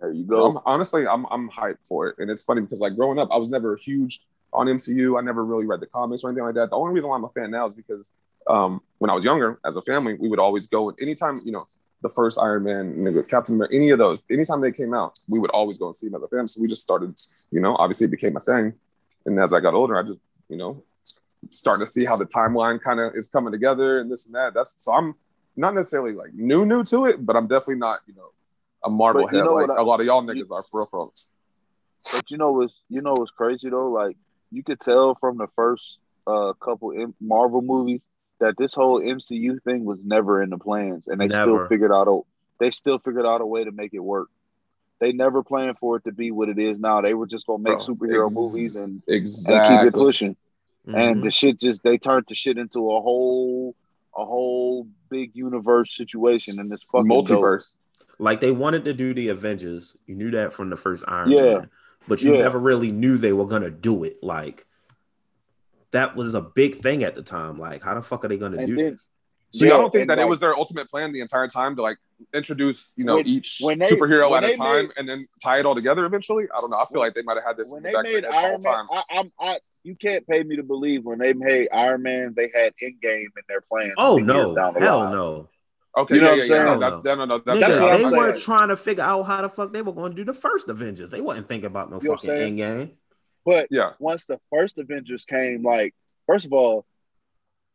There 0.00 0.12
you 0.12 0.24
go. 0.24 0.46
I'm, 0.46 0.58
honestly, 0.64 1.06
I'm 1.06 1.26
I'm 1.26 1.50
hyped 1.50 1.86
for 1.86 2.08
it, 2.08 2.16
and 2.18 2.30
it's 2.30 2.44
funny 2.44 2.62
because 2.62 2.80
like 2.80 2.96
growing 2.96 3.18
up, 3.18 3.28
I 3.30 3.36
was 3.36 3.50
never 3.50 3.76
huge 3.76 4.22
on 4.52 4.66
MCU. 4.66 5.18
I 5.18 5.22
never 5.22 5.44
really 5.44 5.66
read 5.66 5.80
the 5.80 5.86
comics 5.86 6.24
or 6.24 6.30
anything 6.30 6.44
like 6.44 6.54
that. 6.54 6.70
The 6.70 6.76
only 6.76 6.94
reason 6.94 7.10
why 7.10 7.16
I'm 7.16 7.24
a 7.24 7.28
fan 7.28 7.50
now 7.50 7.66
is 7.66 7.74
because 7.74 8.12
um, 8.48 8.80
when 8.98 9.10
I 9.10 9.14
was 9.14 9.24
younger, 9.24 9.58
as 9.64 9.76
a 9.76 9.82
family, 9.82 10.14
we 10.18 10.28
would 10.28 10.38
always 10.38 10.66
go. 10.66 10.88
And 10.88 10.98
anytime 11.02 11.36
you 11.44 11.52
know 11.52 11.66
the 12.02 12.08
first 12.08 12.38
Iron 12.38 12.64
Man, 12.64 13.24
Captain 13.24 13.56
America, 13.56 13.74
any 13.74 13.90
of 13.90 13.98
those, 13.98 14.22
anytime 14.30 14.60
they 14.60 14.72
came 14.72 14.94
out, 14.94 15.18
we 15.28 15.38
would 15.38 15.50
always 15.50 15.78
go 15.78 15.86
and 15.86 15.96
see 15.96 16.06
another 16.06 16.28
film. 16.28 16.46
So 16.46 16.60
we 16.60 16.68
just 16.68 16.82
started, 16.82 17.18
you 17.50 17.60
know, 17.60 17.76
obviously 17.76 18.04
it 18.04 18.10
became 18.10 18.36
a 18.36 18.40
thing. 18.40 18.74
And 19.26 19.38
as 19.40 19.52
I 19.52 19.60
got 19.60 19.74
older, 19.74 19.98
I 19.98 20.02
just, 20.04 20.20
you 20.48 20.56
know, 20.56 20.82
starting 21.50 21.84
to 21.84 21.90
see 21.90 22.04
how 22.04 22.16
the 22.16 22.24
timeline 22.26 22.80
kind 22.80 23.00
of 23.00 23.14
is 23.16 23.28
coming 23.28 23.52
together 23.52 23.98
and 24.00 24.10
this 24.10 24.26
and 24.26 24.34
that. 24.34 24.54
That's 24.54 24.74
so 24.82 24.92
I'm 24.92 25.14
not 25.58 25.74
necessarily 25.74 26.12
like 26.12 26.32
new 26.32 26.64
new 26.64 26.84
to 26.84 27.06
it, 27.06 27.24
but 27.24 27.36
I'm 27.36 27.48
definitely 27.48 27.76
not, 27.76 28.00
you 28.06 28.14
know, 28.14 28.30
a 28.84 28.90
Marvel 28.90 29.26
head 29.26 29.44
know 29.44 29.54
like 29.54 29.70
I, 29.70 29.80
a 29.80 29.82
lot 29.82 30.00
of 30.00 30.06
y'all 30.06 30.22
niggas 30.22 30.50
are 30.50 30.62
for 30.62 30.86
real. 30.92 31.10
But 32.12 32.30
you 32.30 32.36
know 32.36 32.52
what's 32.52 32.74
you 32.88 33.02
know 33.02 33.14
what's 33.14 33.32
crazy 33.32 33.68
though? 33.68 33.90
Like 33.90 34.16
you 34.50 34.62
could 34.62 34.80
tell 34.80 35.16
from 35.16 35.36
the 35.36 35.48
first 35.56 35.98
uh 36.26 36.52
couple 36.54 37.12
Marvel 37.20 37.60
movies 37.60 38.00
that 38.40 38.56
this 38.56 38.72
whole 38.72 39.00
MCU 39.00 39.60
thing 39.62 39.84
was 39.84 39.98
never 40.02 40.42
in 40.42 40.50
the 40.50 40.58
plans, 40.58 41.08
and 41.08 41.20
they 41.20 41.26
never. 41.26 41.42
still 41.42 41.68
figured 41.68 41.92
out 41.92 42.06
a 42.06 42.20
they 42.60 42.70
still 42.70 42.98
figured 42.98 43.26
out 43.26 43.40
a 43.40 43.46
way 43.46 43.64
to 43.64 43.72
make 43.72 43.94
it 43.94 43.98
work. 43.98 44.28
They 45.00 45.12
never 45.12 45.42
planned 45.42 45.78
for 45.78 45.96
it 45.96 46.04
to 46.04 46.12
be 46.12 46.30
what 46.30 46.48
it 46.48 46.58
is 46.58 46.78
now. 46.78 47.00
They 47.00 47.14
were 47.14 47.26
just 47.26 47.46
gonna 47.46 47.62
make 47.62 47.78
Bro, 47.78 47.86
superhero 47.86 48.26
ex- 48.26 48.34
movies 48.34 48.76
and, 48.76 49.02
exactly. 49.06 49.76
and 49.76 49.86
keep 49.86 49.94
it 49.94 49.98
pushing. 49.98 50.36
Mm-hmm. 50.86 50.94
And 50.94 51.22
the 51.22 51.30
shit 51.30 51.58
just 51.60 51.82
they 51.82 51.98
turned 51.98 52.26
the 52.28 52.34
shit 52.34 52.58
into 52.58 52.90
a 52.90 53.00
whole 53.00 53.74
a 54.18 54.24
whole 54.24 54.88
big 55.08 55.30
universe 55.34 55.96
situation 55.96 56.58
in 56.58 56.68
this 56.68 56.82
fucking 56.82 57.08
multiverse. 57.08 57.78
Dope. 57.98 58.08
Like 58.18 58.40
they 58.40 58.50
wanted 58.50 58.84
to 58.86 58.92
do 58.92 59.14
the 59.14 59.28
Avengers. 59.28 59.96
You 60.06 60.16
knew 60.16 60.32
that 60.32 60.52
from 60.52 60.70
the 60.70 60.76
first 60.76 61.04
Iron 61.06 61.30
yeah. 61.30 61.42
Man, 61.42 61.70
but 62.08 62.20
you 62.20 62.34
yeah. 62.34 62.42
never 62.42 62.58
really 62.58 62.90
knew 62.90 63.16
they 63.16 63.32
were 63.32 63.46
gonna 63.46 63.70
do 63.70 64.02
it. 64.02 64.18
Like 64.22 64.66
that 65.92 66.16
was 66.16 66.34
a 66.34 66.40
big 66.40 66.76
thing 66.76 67.04
at 67.04 67.14
the 67.14 67.22
time. 67.22 67.58
Like, 67.58 67.82
how 67.82 67.94
the 67.94 68.02
fuck 68.02 68.24
are 68.24 68.28
they 68.28 68.36
gonna 68.36 68.58
and 68.58 68.66
do 68.66 68.76
then, 68.76 68.92
this? 68.92 69.08
So 69.50 69.66
yeah, 69.66 69.74
I 69.74 69.78
don't 69.78 69.92
think 69.92 70.08
that 70.08 70.18
like, 70.18 70.26
it 70.26 70.28
was 70.28 70.40
their 70.40 70.54
ultimate 70.54 70.90
plan 70.90 71.12
the 71.12 71.20
entire 71.20 71.48
time 71.48 71.76
to 71.76 71.82
like 71.82 71.98
introduce, 72.34 72.92
you 72.96 73.04
know, 73.04 73.16
when, 73.16 73.26
each 73.26 73.58
when 73.60 73.78
they, 73.78 73.90
superhero 73.90 74.36
at 74.36 74.44
a 74.44 74.56
time 74.56 74.86
made, 74.86 74.90
and 74.96 75.08
then 75.08 75.24
tie 75.42 75.58
it 75.58 75.66
all 75.66 75.74
together 75.74 76.04
eventually. 76.04 76.46
I 76.54 76.60
don't 76.60 76.70
know. 76.70 76.78
I 76.78 76.86
feel 76.86 77.00
like 77.00 77.14
they 77.14 77.22
might 77.22 77.36
have 77.36 77.44
had 77.44 77.56
this 77.56 77.70
when 77.70 77.82
they 77.82 77.92
made 78.02 78.24
Iron 78.24 78.60
Man. 78.62 78.86
I, 78.90 79.02
I'm, 79.12 79.32
I, 79.40 79.58
you 79.84 79.94
can't 79.96 80.26
pay 80.26 80.42
me 80.42 80.56
to 80.56 80.62
believe 80.62 81.04
when 81.04 81.18
they 81.18 81.32
made 81.32 81.68
Iron 81.72 82.02
Man, 82.02 82.34
they 82.36 82.50
had 82.54 82.72
Endgame 82.82 83.24
in 83.24 83.42
their 83.48 83.60
plans. 83.60 83.94
Oh 83.98 84.16
no, 84.18 84.54
hell 84.78 85.00
line. 85.00 85.12
no. 85.12 85.48
Okay, 85.96 86.16
you 86.16 86.20
know 86.20 86.34
yeah, 86.34 86.44
yeah, 86.44 86.54
yeah. 86.54 86.64
No, 86.64 86.78
that, 86.78 87.16
no, 87.16 87.24
no, 87.24 87.38
that's, 87.38 87.58
Nigga, 87.58 88.10
they 88.10 88.16
were 88.16 88.38
trying 88.38 88.68
to 88.68 88.76
figure 88.76 89.02
out 89.02 89.22
how 89.22 89.42
the 89.42 89.48
fuck 89.48 89.72
they 89.72 89.82
were 89.82 89.92
going 89.92 90.12
to 90.12 90.16
do 90.16 90.24
the 90.24 90.34
first 90.34 90.68
Avengers. 90.68 91.10
They 91.10 91.20
wasn't 91.20 91.48
thinking 91.48 91.66
about 91.66 91.90
no 91.90 92.00
you 92.00 92.10
fucking 92.10 92.30
Endgame. 92.30 92.90
But 93.44 93.68
yeah, 93.70 93.92
once 93.98 94.26
the 94.26 94.38
first 94.52 94.78
Avengers 94.78 95.24
came, 95.24 95.62
like 95.62 95.94
first 96.26 96.44
of 96.44 96.52
all, 96.52 96.84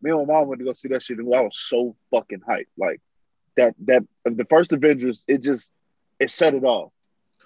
me 0.02 0.12
and 0.12 0.28
my 0.28 0.34
mom 0.34 0.48
went 0.48 0.60
to 0.60 0.66
go 0.66 0.74
see 0.74 0.90
that 0.90 1.02
shit, 1.02 1.18
and 1.18 1.34
I 1.34 1.42
was 1.42 1.58
so 1.58 1.96
fucking 2.12 2.42
hyped. 2.48 2.68
Like 2.78 3.02
that, 3.58 3.76
that 3.86 4.04
the 4.26 4.46
first 4.50 4.72
Avengers, 4.72 5.24
it 5.28 5.42
just 5.42 5.70
it 6.20 6.32
set 6.32 6.54
it 6.54 6.64
off. 6.64 6.92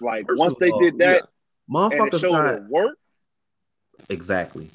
Like 0.00 0.26
first 0.26 0.38
once 0.38 0.56
they 0.56 0.70
all, 0.70 0.80
did 0.80 0.98
that, 0.98 1.28
yeah. 1.68 1.74
motherfuckers 1.74 2.22
got 2.22 2.68
work. 2.68 2.96
Exactly. 4.08 4.70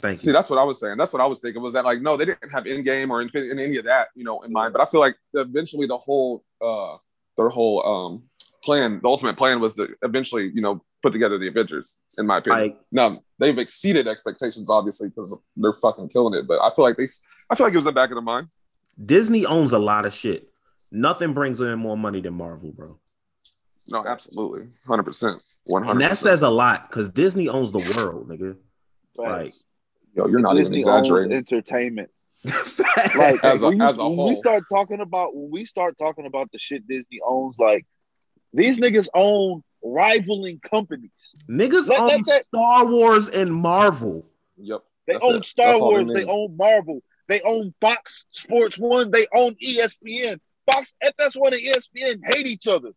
Thank 0.00 0.18
See, 0.18 0.32
that's 0.32 0.50
what 0.50 0.58
I 0.58 0.64
was 0.64 0.78
saying. 0.80 0.98
That's 0.98 1.14
what 1.14 1.22
I 1.22 1.26
was 1.26 1.40
thinking. 1.40 1.62
Was 1.62 1.72
that 1.74 1.84
like 1.84 2.02
no, 2.02 2.16
they 2.16 2.26
didn't 2.26 2.52
have 2.52 2.64
Endgame 2.64 3.08
or 3.08 3.22
in, 3.22 3.30
in 3.34 3.58
any 3.58 3.78
of 3.78 3.86
that, 3.86 4.08
you 4.14 4.24
know, 4.24 4.42
in 4.42 4.52
mind. 4.52 4.74
But 4.74 4.82
I 4.82 4.90
feel 4.90 5.00
like 5.00 5.16
eventually 5.32 5.86
the 5.86 5.96
whole, 5.96 6.44
uh, 6.60 6.98
their 7.38 7.48
whole 7.48 7.86
um 7.86 8.24
plan, 8.62 9.00
the 9.02 9.08
ultimate 9.08 9.36
plan 9.36 9.60
was 9.60 9.74
to 9.74 9.88
eventually, 10.02 10.50
you 10.54 10.60
know, 10.60 10.84
put 11.02 11.12
together 11.12 11.38
the 11.38 11.48
Avengers, 11.48 11.98
in 12.18 12.26
my 12.26 12.38
opinion. 12.38 12.62
Like, 12.62 12.80
now 12.92 13.22
they've 13.38 13.58
exceeded 13.58 14.08
expectations, 14.08 14.70
obviously, 14.70 15.08
because 15.08 15.38
they're 15.56 15.74
fucking 15.74 16.08
killing 16.08 16.38
it. 16.38 16.46
But 16.46 16.60
I 16.60 16.74
feel 16.74 16.84
like 16.84 16.96
they, 16.96 17.06
I 17.50 17.54
feel 17.54 17.66
like 17.66 17.74
it 17.74 17.76
was 17.76 17.84
in 17.84 17.94
the 17.94 18.00
back 18.00 18.10
of 18.10 18.16
their 18.16 18.22
mind. 18.22 18.48
Disney 19.02 19.46
owns 19.46 19.72
a 19.72 19.78
lot 19.78 20.06
of 20.06 20.12
shit. 20.12 20.50
Nothing 20.92 21.32
brings 21.32 21.60
in 21.60 21.78
more 21.78 21.96
money 21.96 22.20
than 22.20 22.34
Marvel, 22.34 22.72
bro. 22.72 22.90
No, 23.92 24.06
absolutely, 24.06 24.68
hundred 24.86 25.04
percent, 25.04 25.42
one 25.66 25.82
hundred. 25.82 26.02
And 26.02 26.10
that 26.10 26.18
says 26.18 26.42
a 26.42 26.48
lot 26.48 26.88
because 26.88 27.08
Disney 27.10 27.48
owns 27.48 27.72
the 27.72 27.94
world, 27.96 28.28
nigga. 28.28 28.56
Like, 29.16 29.52
yo, 30.14 30.26
you're 30.26 30.40
not 30.40 30.54
Disney 30.54 30.78
even 30.78 30.88
exaggerating. 30.88 31.32
entertainment. 31.32 32.10
like 33.16 33.42
as 33.42 33.62
a, 33.62 33.68
when, 33.68 33.78
you, 33.78 33.84
as 33.84 33.98
a 33.98 34.02
when 34.06 34.16
whole. 34.16 34.28
we 34.28 34.34
start 34.34 34.64
talking 34.70 35.00
about 35.00 35.34
when 35.34 35.50
we 35.50 35.64
start 35.64 35.96
talking 35.96 36.26
about 36.26 36.50
the 36.52 36.58
shit 36.58 36.86
Disney 36.86 37.20
owns, 37.26 37.56
like 37.58 37.86
these 38.52 38.78
niggas 38.78 39.08
own 39.14 39.62
rivaling 39.82 40.60
companies. 40.60 41.10
Niggas 41.48 41.88
let, 41.88 42.00
own 42.00 42.24
Star 42.24 42.86
Wars 42.86 43.28
and 43.28 43.52
Marvel. 43.52 44.26
Yep. 44.56 44.82
They 45.06 45.14
own 45.14 45.36
it. 45.36 45.46
Star 45.46 45.78
Wars. 45.78 46.08
They, 46.08 46.24
they, 46.24 46.24
own 46.24 46.56
Marvel. 46.56 47.02
They 47.28 47.40
own 47.40 47.74
Fox 47.80 48.26
Sports 48.30 48.78
One. 48.78 49.10
They 49.10 49.26
own 49.34 49.56
ESPN. 49.62 50.40
Fox, 50.70 50.94
FS1, 51.02 51.52
and 51.52 51.62
ESPN 51.62 52.34
hate 52.34 52.46
each 52.46 52.66
other. 52.66 52.90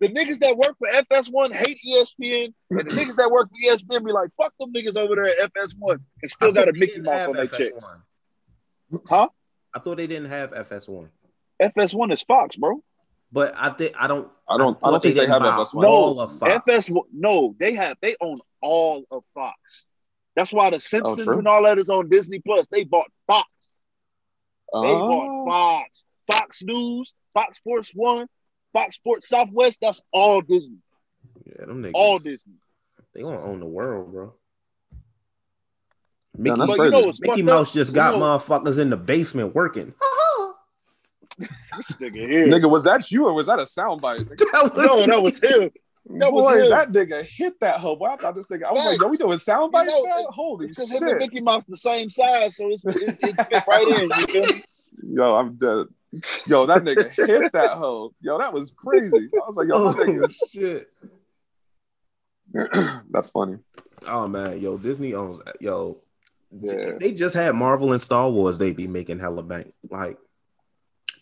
The 0.00 0.08
niggas 0.08 0.40
that 0.40 0.56
work 0.56 0.76
for 0.78 0.88
FS1 0.88 1.52
hate 1.54 1.78
ESPN, 1.86 2.52
and 2.70 2.90
the 2.90 2.94
niggas 2.94 3.16
that 3.16 3.30
work 3.30 3.48
for 3.48 3.56
ESPN 3.66 4.04
be 4.04 4.12
like, 4.12 4.30
"Fuck 4.36 4.52
them 4.60 4.72
niggas 4.72 4.96
over 4.96 5.14
there 5.14 5.26
at 5.26 5.52
FS1," 5.52 6.00
and 6.22 6.30
still 6.30 6.52
got 6.52 6.68
a 6.68 6.72
Mickey 6.72 7.00
Mouse 7.00 7.28
on 7.28 7.34
their 7.34 7.46
checks. 7.46 7.84
Huh? 9.08 9.28
I 9.74 9.78
thought 9.78 9.96
they 9.96 10.06
didn't 10.06 10.28
have 10.28 10.52
FS1. 10.52 11.08
FS1 11.60 12.12
is 12.12 12.22
Fox, 12.22 12.56
bro. 12.56 12.82
But 13.32 13.54
I 13.56 13.70
think 13.70 13.94
I 13.98 14.06
don't. 14.06 14.30
I 14.48 14.58
don't. 14.58 14.78
I, 14.82 14.88
I 14.88 14.90
don't 14.90 15.02
think 15.02 15.16
they, 15.16 15.24
they 15.24 15.32
have 15.32 15.42
FS1. 15.42 15.82
No, 15.82 16.46
FS. 16.46 16.90
No, 17.12 17.56
they 17.58 17.74
have. 17.74 17.96
They 18.00 18.16
own 18.20 18.36
all 18.60 19.04
of 19.10 19.24
Fox. 19.34 19.86
That's 20.36 20.52
why 20.52 20.70
the 20.70 20.76
oh, 20.76 20.78
Simpsons 20.78 21.28
oh, 21.28 21.38
and 21.38 21.48
all 21.48 21.64
that 21.64 21.78
is 21.78 21.88
on 21.88 22.08
Disney 22.08 22.40
Plus. 22.40 22.66
They 22.70 22.84
bought 22.84 23.10
Fox. 23.26 23.48
They 24.72 24.78
oh. 24.78 25.08
bought 25.08 25.46
Fox, 25.46 26.04
Fox 26.26 26.62
News, 26.62 27.14
Fox 27.32 27.56
Sports 27.56 27.90
One, 27.94 28.26
Fox 28.72 28.96
Sports 28.96 29.28
Southwest. 29.28 29.80
That's 29.80 30.02
all 30.12 30.42
Disney. 30.42 30.78
Yeah, 31.46 31.64
them 31.64 31.82
niggas. 31.82 31.92
All 31.94 32.18
Disney. 32.18 32.54
They 33.14 33.22
gonna 33.22 33.42
own 33.42 33.60
the 33.60 33.66
world, 33.66 34.12
bro. 34.12 34.34
Mickey, 36.36 36.56
no, 36.56 36.66
you 36.66 36.90
know 36.90 37.12
Mickey 37.20 37.42
Mouse 37.42 37.72
just 37.72 37.94
got 37.94 38.14
you 38.14 38.20
know, 38.20 38.26
motherfuckers 38.26 38.78
in 38.78 38.90
the 38.90 38.96
basement 38.96 39.54
working. 39.54 39.94
nigga 41.40 42.14
here. 42.14 42.46
Nigga, 42.46 42.70
was 42.70 42.84
that 42.84 43.10
you 43.10 43.26
or 43.26 43.32
was 43.32 43.46
that 43.46 43.58
a 43.58 43.62
soundbite? 43.62 44.28
No, 44.52 45.06
that 45.06 45.22
was 45.22 45.38
him. 45.38 45.70
That 46.08 46.30
Boy, 46.30 46.42
was 46.42 46.62
him. 46.62 46.70
that 46.70 46.92
nigga 46.92 47.24
hit 47.24 47.58
that 47.60 47.80
hoe. 47.80 47.96
Boy, 47.96 48.06
I 48.06 48.16
thought 48.16 48.36
this 48.36 48.46
nigga. 48.46 48.64
I 48.64 48.72
was 48.72 48.84
like, 48.84 49.00
yo, 49.00 49.08
we 49.08 49.16
doing 49.16 49.38
sound 49.38 49.72
bites 49.72 49.92
you 49.92 50.08
know, 50.08 50.16
now? 50.16 50.26
Holy 50.28 50.68
shit! 50.68 50.76
Because 50.76 50.92
him 50.92 51.08
and 51.08 51.18
Mickey 51.18 51.40
Mouse 51.40 51.64
the 51.68 51.76
same 51.76 52.10
size, 52.10 52.56
so 52.56 52.70
it's, 52.70 52.84
it, 52.84 53.18
it 53.22 53.48
fit 53.48 53.64
right 53.66 53.88
in. 53.88 54.10
You 54.10 54.26
feel 54.26 54.46
me? 54.46 54.64
Yo, 55.02 55.34
I'm 55.34 55.56
dead. 55.56 55.86
Yo, 56.46 56.64
that 56.66 56.84
nigga 56.84 57.10
hit 57.26 57.52
that 57.52 57.70
hoe. 57.70 58.14
Yo, 58.20 58.38
that 58.38 58.52
was 58.52 58.70
crazy. 58.70 59.28
I 59.34 59.46
was 59.46 59.56
like, 59.56 59.68
yo, 59.68 59.74
oh, 59.74 59.94
nigga. 59.94 60.32
shit. 60.52 60.88
That's 63.10 63.30
funny. 63.30 63.58
Oh 64.06 64.28
man, 64.28 64.60
yo, 64.60 64.78
Disney 64.78 65.14
owns 65.14 65.40
yo. 65.60 65.98
Yeah. 66.52 66.92
They 67.00 67.12
just 67.12 67.34
had 67.34 67.54
Marvel 67.56 67.92
and 67.92 68.00
Star 68.00 68.30
Wars. 68.30 68.58
They 68.58 68.70
be 68.70 68.86
making 68.86 69.18
hella 69.18 69.42
bank. 69.42 69.72
Like 69.90 70.18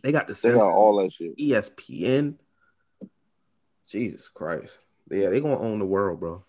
they 0.02 0.12
got 0.12 0.28
the 0.28 0.34
Simpsons, 0.34 0.62
all 0.62 1.02
that 1.02 1.12
shit. 1.12 1.36
ESPN. 1.38 2.34
Jesus 3.88 4.28
Christ. 4.28 4.78
Yeah, 5.10 5.28
they 5.28 5.40
gonna 5.40 5.58
own 5.58 5.78
the 5.78 5.86
world, 5.86 6.20
bro. 6.20 6.44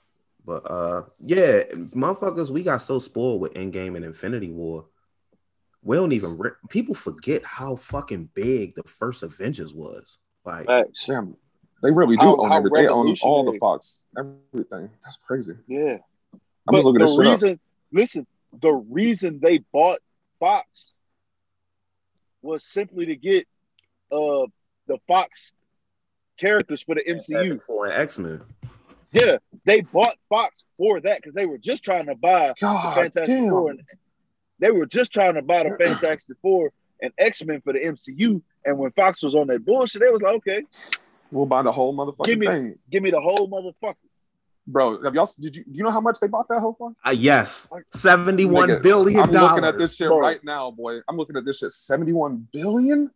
But 0.46 0.70
uh 0.70 1.04
yeah, 1.20 1.64
motherfuckers, 1.74 2.52
we 2.52 2.64
got 2.64 2.82
so 2.82 3.00
spoiled 3.00 3.42
with 3.42 3.54
Endgame 3.54 3.96
and 3.96 4.06
Infinity 4.06 4.52
War. 4.52 4.86
We 5.82 5.98
don't 5.98 6.14
even 6.14 6.38
re- 6.38 6.52
people 6.70 6.96
forget 6.96 7.44
how 7.44 7.76
fucking 7.76 8.30
big 8.34 8.76
the 8.76 8.84
first 8.84 9.24
Avengers 9.24 9.74
was. 9.74 10.20
Like, 10.44 10.68
damn, 11.08 11.36
they 11.84 11.92
really 11.92 12.18
do 12.18 12.26
how, 12.26 12.38
own 12.38 12.52
everything. 12.52 12.84
They 12.84 12.88
own 12.88 13.16
all 13.24 13.44
the 13.52 13.58
Fox, 13.60 14.06
everything. 14.18 14.90
That's 15.04 15.18
crazy. 15.18 15.54
Yeah, 15.68 15.98
I'm 16.34 16.40
but 16.66 16.78
just 16.78 16.86
looking 16.86 17.02
at 17.02 17.10
the 17.10 17.22
reason. 17.22 17.54
Up. 17.54 17.60
Listen, 17.92 18.28
the 18.62 18.74
reason 18.74 19.40
they 19.42 19.60
bought 19.72 20.00
Fox 20.40 20.68
was 22.42 22.64
simply 22.64 23.08
to 23.08 23.16
get 23.16 23.48
uh 24.12 24.46
the 24.88 24.98
Fox 25.08 25.52
characters 26.38 26.82
for 26.82 26.96
the 26.96 27.04
MCU 27.04 27.62
for 27.62 27.88
an 27.88 27.94
X 27.94 28.18
Men. 28.18 28.42
Yeah, 29.12 29.38
they 29.66 29.82
bought 29.82 30.16
Fox 30.30 30.66
for 30.78 31.00
that 31.02 31.18
because 31.18 31.34
they 31.34 31.46
were 31.46 31.58
just 31.58 31.84
trying 31.84 32.08
to 32.08 32.16
buy 32.16 32.54
God, 32.60 32.92
the 32.92 33.02
Fantastic 33.02 33.26
damn. 33.26 33.50
Four. 33.50 33.70
And 33.72 33.82
they 34.60 34.72
were 34.72 34.86
just 34.86 35.12
trying 35.14 35.36
to 35.36 35.42
buy 35.42 35.64
the 35.64 35.78
Fantastic 35.80 36.38
Four 36.42 36.72
and 37.02 37.12
X 37.18 37.44
Men 37.44 37.62
for 37.62 37.74
the 37.74 37.80
MCU. 37.80 38.42
And 38.66 38.78
when 38.78 38.92
Fox 38.92 39.22
was 39.22 39.36
on 39.36 39.48
that 39.48 39.66
bullshit, 39.66 40.02
they 40.02 40.10
was 40.10 40.22
like, 40.22 40.36
okay, 40.36 40.64
we'll 41.32 41.46
buy 41.46 41.62
the 41.62 41.72
whole 41.72 41.96
motherfucking 41.96 42.26
give 42.26 42.40
me, 42.40 42.48
thing. 42.48 42.76
Give 42.90 43.04
me 43.04 43.12
the 43.12 43.22
whole 43.22 43.48
motherfucker. 43.50 43.96
Bro, 44.68 45.04
have 45.04 45.14
y'all 45.14 45.30
did 45.40 45.56
you 45.56 45.64
do 45.64 45.72
you 45.78 45.84
know 45.84 45.92
how 45.92 46.02
much 46.02 46.20
they 46.20 46.28
bought 46.28 46.48
that 46.50 46.60
whole 46.60 46.74
for? 46.74 46.94
Uh, 47.06 47.12
yes, 47.12 47.70
seventy-one 47.94 48.70
Nigga, 48.70 48.82
billion. 48.82 49.22
I'm 49.22 49.32
looking 49.32 49.64
at 49.64 49.78
this 49.78 49.96
shit 49.96 50.08
Bro. 50.08 50.20
right 50.20 50.44
now, 50.44 50.72
boy. 50.72 51.02
I'm 51.08 51.18
looking 51.18 51.38
at 51.38 51.46
this 51.46 51.60
shit. 51.60 51.72
Seventy-one 51.72 52.48
billion. 52.52 53.12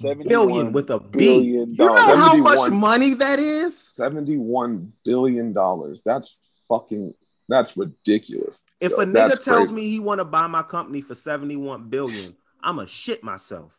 Billion 0.00 0.72
with 0.72 0.90
a 0.90 0.98
B. 1.00 1.40
You 1.40 1.66
know 1.66 1.94
how 2.16 2.36
much 2.36 2.70
money 2.70 3.14
that 3.14 3.38
is? 3.38 3.76
Seventy-one 3.78 4.92
billion 5.04 5.52
dollars. 5.52 6.02
That's 6.04 6.38
fucking 6.68 7.14
That's 7.48 7.76
ridiculous. 7.76 8.62
If 8.80 8.92
Yo, 8.92 8.98
a 8.98 9.06
nigga 9.06 9.12
that's 9.12 9.44
tells 9.44 9.58
crazy. 9.72 9.76
me 9.76 9.90
he 9.90 9.98
want 9.98 10.20
to 10.20 10.24
buy 10.24 10.46
my 10.46 10.62
company 10.62 11.00
for 11.00 11.14
71 11.16 11.88
billion, 11.88 12.36
I'ma 12.62 12.84
shit 12.86 13.22
myself. 13.24 13.76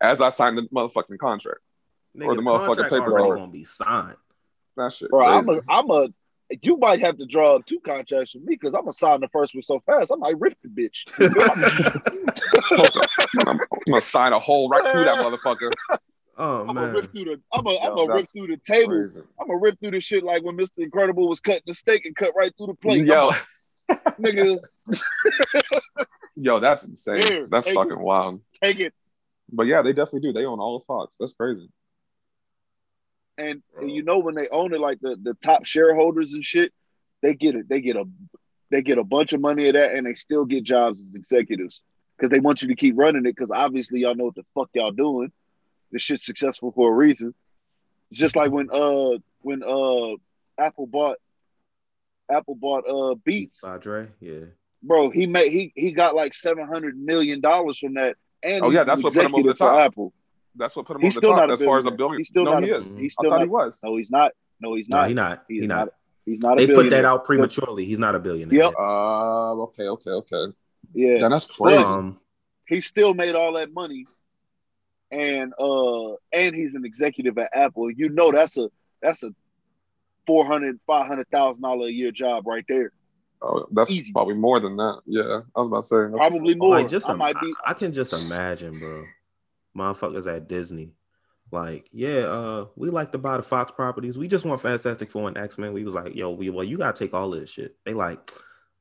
as 0.00 0.20
I 0.20 0.30
signed 0.30 0.58
the 0.58 0.62
motherfucking 0.74 1.18
contract, 1.18 1.60
Nigga, 2.16 2.26
Or 2.26 2.34
the 2.34 2.40
the 2.42 2.46
motherfucking 2.48 2.66
contract 2.66 2.90
papers 2.92 3.14
already 3.14 3.30
are- 3.30 3.36
gonna 3.36 3.52
be 3.52 3.64
signed. 3.64 4.16
that 4.76 4.92
shit. 4.92 5.10
Bro, 5.10 5.26
I'm 5.26 5.48
a, 5.48 5.60
I'm 5.68 5.90
a. 5.90 6.08
You 6.60 6.76
might 6.76 7.00
have 7.00 7.18
to 7.18 7.26
draw 7.26 7.56
up 7.56 7.66
two 7.66 7.80
contracts 7.80 8.34
with 8.34 8.44
me 8.44 8.56
because 8.60 8.74
I'm 8.74 8.82
gonna 8.82 8.92
sign 8.92 9.20
the 9.20 9.28
first 9.28 9.54
one 9.54 9.62
so 9.62 9.80
fast 9.86 10.12
I 10.12 10.16
might 10.16 10.38
rip 10.38 10.56
the 10.62 10.68
bitch. 10.68 11.04
I'm, 13.46 13.48
I'm 13.48 13.60
gonna 13.86 14.00
sign 14.00 14.32
a 14.32 14.38
hole 14.38 14.68
right 14.68 14.82
through 14.92 15.04
that 15.04 15.18
motherfucker. 15.18 15.70
Oh 16.38 16.60
I'm 16.60 16.66
gonna 16.68 16.80
man. 16.80 16.94
rip 16.94 17.12
through 17.12 17.24
the. 17.24 17.40
I'm 17.52 17.64
gonna, 17.64 17.78
I'm 17.78 17.96
gonna 17.96 18.14
rip 18.14 18.26
through 18.26 18.46
the 18.48 18.56
table. 18.56 18.88
Crazy. 18.88 19.20
I'm 19.40 19.46
gonna 19.46 19.58
rip 19.58 19.78
through 19.80 19.92
the 19.92 20.00
shit 20.00 20.24
like 20.24 20.42
when 20.42 20.56
Mr. 20.56 20.78
Incredible 20.78 21.28
was 21.28 21.40
cutting 21.40 21.62
the 21.66 21.74
steak 21.74 22.04
and 22.06 22.16
cut 22.16 22.32
right 22.36 22.52
through 22.56 22.68
the 22.68 22.74
plate. 22.74 23.06
Yo, 23.06 23.30
nigga, 24.18 24.58
yo, 26.36 26.60
that's 26.60 26.84
insane. 26.84 27.22
Here, 27.22 27.46
that's 27.48 27.66
take 27.66 27.76
fucking 27.76 27.98
wild. 27.98 28.40
take 28.62 28.80
it. 28.80 28.94
But 29.52 29.66
yeah, 29.66 29.82
they 29.82 29.92
definitely 29.92 30.20
do. 30.20 30.32
They 30.32 30.46
own 30.46 30.58
all 30.58 30.76
of 30.76 30.84
Fox. 30.84 31.14
That's 31.20 31.34
crazy. 31.34 31.68
And, 33.38 33.62
and 33.78 33.90
you 33.90 34.02
know 34.02 34.18
when 34.18 34.34
they 34.34 34.48
own 34.48 34.74
it, 34.74 34.80
like 34.80 35.00
the, 35.00 35.16
the 35.20 35.34
top 35.34 35.64
shareholders 35.64 36.32
and 36.32 36.44
shit, 36.44 36.72
they 37.22 37.34
get 37.34 37.54
it. 37.54 37.68
They 37.68 37.80
get 37.80 37.96
a 37.96 38.04
they 38.70 38.82
get 38.82 38.98
a 38.98 39.04
bunch 39.04 39.32
of 39.32 39.40
money 39.40 39.68
of 39.68 39.74
that, 39.74 39.94
and 39.94 40.06
they 40.06 40.14
still 40.14 40.44
get 40.44 40.64
jobs 40.64 41.00
as 41.00 41.14
executives 41.14 41.82
because 42.16 42.30
they 42.30 42.40
want 42.40 42.62
you 42.62 42.68
to 42.68 42.74
keep 42.74 42.94
running 42.96 43.26
it. 43.26 43.34
Because 43.34 43.50
obviously 43.50 44.00
y'all 44.00 44.14
know 44.14 44.24
what 44.24 44.34
the 44.34 44.44
fuck 44.54 44.70
y'all 44.74 44.92
doing. 44.92 45.30
This 45.90 46.02
shit's 46.02 46.24
successful 46.24 46.72
for 46.72 46.90
a 46.90 46.94
reason. 46.94 47.34
It's 48.10 48.20
just 48.20 48.36
like 48.36 48.50
when 48.50 48.68
uh 48.70 49.18
when 49.40 49.62
uh 49.62 50.16
Apple 50.58 50.86
bought 50.86 51.16
Apple 52.30 52.54
bought 52.54 52.84
uh 52.88 53.14
Beats, 53.24 53.60
Padre, 53.62 54.08
yeah. 54.20 54.46
bro. 54.82 55.10
He 55.10 55.26
made 55.26 55.50
he 55.52 55.72
he 55.74 55.92
got 55.92 56.14
like 56.14 56.34
seven 56.34 56.66
hundred 56.66 56.98
million 56.98 57.40
dollars 57.40 57.78
from 57.78 57.94
that. 57.94 58.16
And 58.42 58.64
Oh, 58.64 58.70
yeah, 58.70 58.84
that's 58.84 59.02
what 59.02 59.14
put 59.14 59.24
him 59.24 59.34
over 59.34 59.48
the 59.48 59.54
for 59.54 59.66
top. 59.66 59.78
Apple. 59.78 60.12
That's 60.54 60.76
what 60.76 60.86
put 60.86 60.96
him 60.96 61.02
He's 61.02 61.16
on 61.16 61.20
still 61.20 61.30
the 61.30 61.36
top 61.40 61.48
not 61.48 61.50
a 61.50 61.52
as 61.54 61.62
far 61.62 61.78
as 61.78 61.86
a 61.86 61.90
billionaire. 61.90 61.96
billion. 61.98 62.18
He's 62.18 62.28
still 62.28 62.44
no, 62.44 62.52
not 62.52 62.62
he 62.62 62.70
a- 62.70 62.74
is. 62.76 62.86
he's 62.98 63.12
I 63.18 63.22
still 63.22 63.30
thought 63.30 63.36
not- 63.38 63.42
he 63.44 63.48
was. 63.48 63.80
No, 63.82 63.96
he's 63.96 64.10
not. 64.10 64.32
No, 64.60 64.74
he's 64.74 64.88
not. 64.88 64.96
No, 64.96 65.00
not. 65.02 65.08
he 65.08 65.14
not. 65.14 65.44
He 65.48 65.54
He 65.54 65.60
is 65.60 65.68
not. 65.68 65.88
He's 66.24 66.38
not 66.38 66.60
a 66.60 66.66
They 66.66 66.72
put 66.72 66.90
that 66.90 67.04
out 67.04 67.24
prematurely. 67.24 67.84
He's 67.84 67.98
not 67.98 68.14
a 68.14 68.18
billionaire. 68.20 68.56
Yep. 68.64 68.74
Uh, 68.78 69.52
okay, 69.62 69.84
okay, 69.88 70.10
okay. 70.10 70.44
Yeah, 70.94 71.18
Then 71.20 71.30
that's 71.32 71.46
crazy. 71.46 71.82
Um, 71.82 72.20
he 72.66 72.80
still 72.80 73.12
made 73.14 73.34
all 73.34 73.54
that 73.54 73.72
money, 73.72 74.06
and 75.10 75.52
uh, 75.58 76.12
and 76.32 76.54
he's 76.54 76.74
an 76.74 76.84
executive 76.84 77.36
at 77.38 77.50
Apple. 77.54 77.90
You 77.90 78.08
know 78.10 78.30
that's 78.30 78.56
a 78.56 78.68
that's 79.00 79.22
a 79.22 79.30
four 80.26 80.44
hundred 80.44 80.78
five 80.86 81.06
hundred 81.06 81.28
thousand 81.30 81.62
dollar 81.62 81.88
a 81.88 81.90
year 81.90 82.10
job 82.12 82.46
right 82.46 82.64
there. 82.68 82.92
oh, 83.42 83.66
that's 83.72 83.90
easy. 83.90 84.12
probably 84.12 84.34
more 84.34 84.60
than 84.60 84.76
that. 84.76 85.00
Yeah, 85.06 85.40
I 85.56 85.60
was 85.60 85.66
about 85.68 85.82
to 85.82 85.88
say 85.88 85.96
that's- 86.12 86.30
Probably 86.30 86.54
more. 86.54 86.76
like 86.76 86.88
just 86.88 87.08
I 87.10 87.14
might 87.14 87.40
be. 87.40 87.52
I, 87.64 87.70
I 87.70 87.74
can 87.74 87.92
just 87.92 88.30
imagine, 88.30 88.78
bro. 88.78 89.04
Motherfuckers 89.76 90.26
at 90.26 90.48
Disney. 90.48 90.92
Like, 91.50 91.88
yeah, 91.92 92.20
uh, 92.20 92.66
we 92.76 92.88
like 92.90 93.12
to 93.12 93.18
buy 93.18 93.36
the 93.36 93.42
Fox 93.42 93.72
properties. 93.72 94.16
We 94.18 94.26
just 94.26 94.44
want 94.46 94.60
Fantastic 94.60 95.10
Four 95.10 95.28
and 95.28 95.36
X 95.36 95.58
Men. 95.58 95.72
We 95.74 95.84
was 95.84 95.94
like, 95.94 96.14
yo, 96.14 96.30
we 96.30 96.48
well, 96.50 96.64
you 96.64 96.78
gotta 96.78 96.98
take 96.98 97.12
all 97.14 97.32
of 97.34 97.40
this 97.40 97.50
shit. 97.50 97.76
They 97.84 97.92
like, 97.94 98.18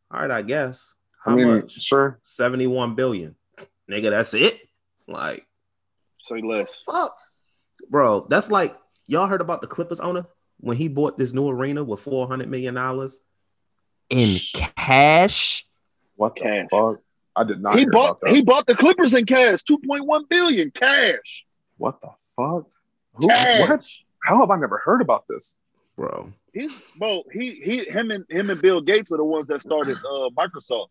all 0.09 0.21
right, 0.21 0.31
I 0.31 0.41
guess. 0.41 0.95
How 1.23 1.33
I 1.33 1.35
mean, 1.35 1.47
much? 1.47 1.73
sure. 1.73 2.19
71 2.23 2.95
billion. 2.95 3.35
Nigga, 3.89 4.09
that's 4.11 4.33
it? 4.33 4.59
Like, 5.07 5.45
Say 6.23 6.41
less. 6.41 6.69
fuck. 6.85 7.15
Bro, 7.89 8.27
that's 8.29 8.49
like 8.49 8.77
y'all 9.07 9.27
heard 9.27 9.41
about 9.41 9.59
the 9.61 9.67
Clippers 9.67 9.99
owner 9.99 10.25
when 10.59 10.77
he 10.77 10.87
bought 10.87 11.17
this 11.17 11.33
new 11.33 11.49
arena 11.49 11.83
with 11.83 11.99
400 11.99 12.47
million 12.49 12.75
dollars 12.75 13.19
in 14.09 14.37
cash. 14.53 15.65
What 16.15 16.35
the 16.35 16.41
Cash. 16.41 16.67
fuck? 16.71 16.99
I 17.35 17.43
did 17.43 17.61
not. 17.61 17.75
He 17.75 17.81
hear 17.81 17.91
bought 17.91 18.05
about 18.09 18.21
that. 18.21 18.33
he 18.33 18.41
bought 18.43 18.65
the 18.67 18.75
Clippers 18.75 19.13
in 19.13 19.25
cash, 19.25 19.63
two 19.63 19.77
point 19.79 20.05
one 20.05 20.25
billion 20.29 20.71
cash. 20.71 21.45
What 21.77 22.01
the 22.01 22.09
fuck? 22.35 22.65
Who? 23.15 23.27
Cash. 23.27 23.69
What? 23.69 23.87
How 24.23 24.39
have 24.41 24.51
I 24.51 24.57
never 24.59 24.77
heard 24.83 25.01
about 25.01 25.25
this? 25.27 25.57
Bro. 25.97 26.31
He's 26.53 26.83
bro. 26.97 27.23
He 27.31 27.53
he 27.55 27.83
him 27.89 28.11
and 28.11 28.25
him 28.29 28.49
and 28.49 28.61
Bill 28.61 28.81
Gates 28.81 29.11
are 29.11 29.17
the 29.17 29.23
ones 29.23 29.47
that 29.47 29.61
started 29.61 29.97
uh, 29.97 30.29
Microsoft. 30.37 30.87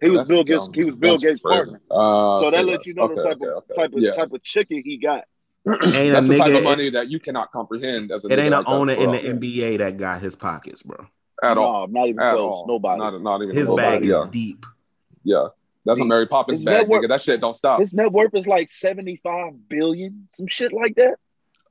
He 0.00 0.08
was 0.10 0.20
That's 0.20 0.28
Bill 0.30 0.44
Gates. 0.44 0.70
He 0.72 0.84
was 0.84 0.94
Bill 0.96 1.18
Gates' 1.18 1.40
partner. 1.40 1.80
Uh, 1.90 2.40
So 2.42 2.50
that 2.50 2.64
lets 2.64 2.86
you 2.86 2.94
know 2.94 3.08
the 3.08 3.20
Okay, 3.20 3.28
type 3.28 3.36
of 3.36 3.42
okay, 3.42 3.50
okay. 3.72 3.74
type 3.82 3.92
of 3.92 3.98
yeah. 4.02 4.10
type 4.12 4.32
of 4.32 4.42
chicken 4.42 4.82
he 4.84 4.96
got. 4.96 5.24
Ain't 5.66 5.84
a 5.84 6.10
That's 6.12 6.28
the 6.28 6.36
type 6.38 6.54
of 6.54 6.62
money 6.62 6.88
that 6.90 7.10
you 7.10 7.20
cannot 7.20 7.52
comprehend 7.52 8.10
as 8.10 8.24
a 8.24 8.28
It 8.28 8.30
nigga 8.38 8.42
ain't 8.44 8.54
an 8.54 8.64
that 8.64 8.66
owner 8.70 8.92
in 8.94 9.10
real. 9.10 9.38
the 9.38 9.48
NBA 9.48 9.78
that 9.78 9.98
got 9.98 10.22
his 10.22 10.34
pockets, 10.36 10.82
bro. 10.82 11.06
at 11.42 11.58
all. 11.58 11.86
No, 11.86 12.00
not 12.00 12.08
even 12.08 12.20
At 12.20 12.32
close. 12.32 12.40
all. 12.40 12.64
Nobody. 12.66 12.98
Not, 12.98 13.20
not 13.22 13.42
even 13.42 13.54
His 13.54 13.68
nobody. 13.68 13.86
bag 13.88 14.02
is 14.04 14.08
yeah. 14.10 14.24
deep. 14.30 14.66
Yeah. 15.22 15.48
That's 15.84 15.98
a 16.00 16.02
He- 16.02 16.08
Mary 16.08 16.26
Poppins 16.26 16.62
bag, 16.62 16.82
network- 16.82 17.04
nigga. 17.04 17.08
That 17.08 17.22
shit 17.22 17.40
don't 17.40 17.54
stop. 17.54 17.80
His 17.80 17.92
net 17.94 18.12
worth 18.12 18.34
is 18.34 18.46
like 18.46 18.68
seventy 18.68 19.16
five 19.22 19.68
billion, 19.68 20.28
some 20.34 20.46
shit 20.46 20.72
like 20.72 20.94
that. 20.96 21.16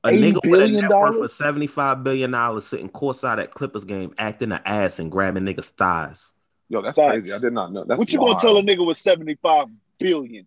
A 0.02 0.08
$80 0.08 0.18
nigga 0.18 0.34
with 0.34 0.44
a 0.44 0.48
billion 0.48 0.80
net 0.88 0.90
worth 0.90 1.20
of 1.22 1.30
75 1.30 2.02
billion 2.02 2.30
dollars 2.30 2.66
sitting 2.66 2.88
courtside 2.88 3.38
at 3.38 3.50
Clippers 3.50 3.84
game, 3.84 4.14
acting 4.18 4.50
an 4.50 4.60
ass 4.64 4.98
and 4.98 5.12
grabbing 5.12 5.44
niggas' 5.44 5.66
thighs. 5.66 6.32
Yo, 6.70 6.80
that's 6.80 6.96
Facts. 6.96 7.18
crazy. 7.20 7.32
I 7.34 7.38
did 7.38 7.52
not 7.52 7.72
know. 7.72 7.84
That's 7.84 7.98
what 7.98 8.12
you 8.12 8.20
wild. 8.20 8.38
gonna 8.38 8.40
tell 8.40 8.56
a 8.56 8.62
nigga 8.62 8.86
with 8.86 8.96
seventy 8.96 9.36
five 9.42 9.66
billion? 9.98 10.46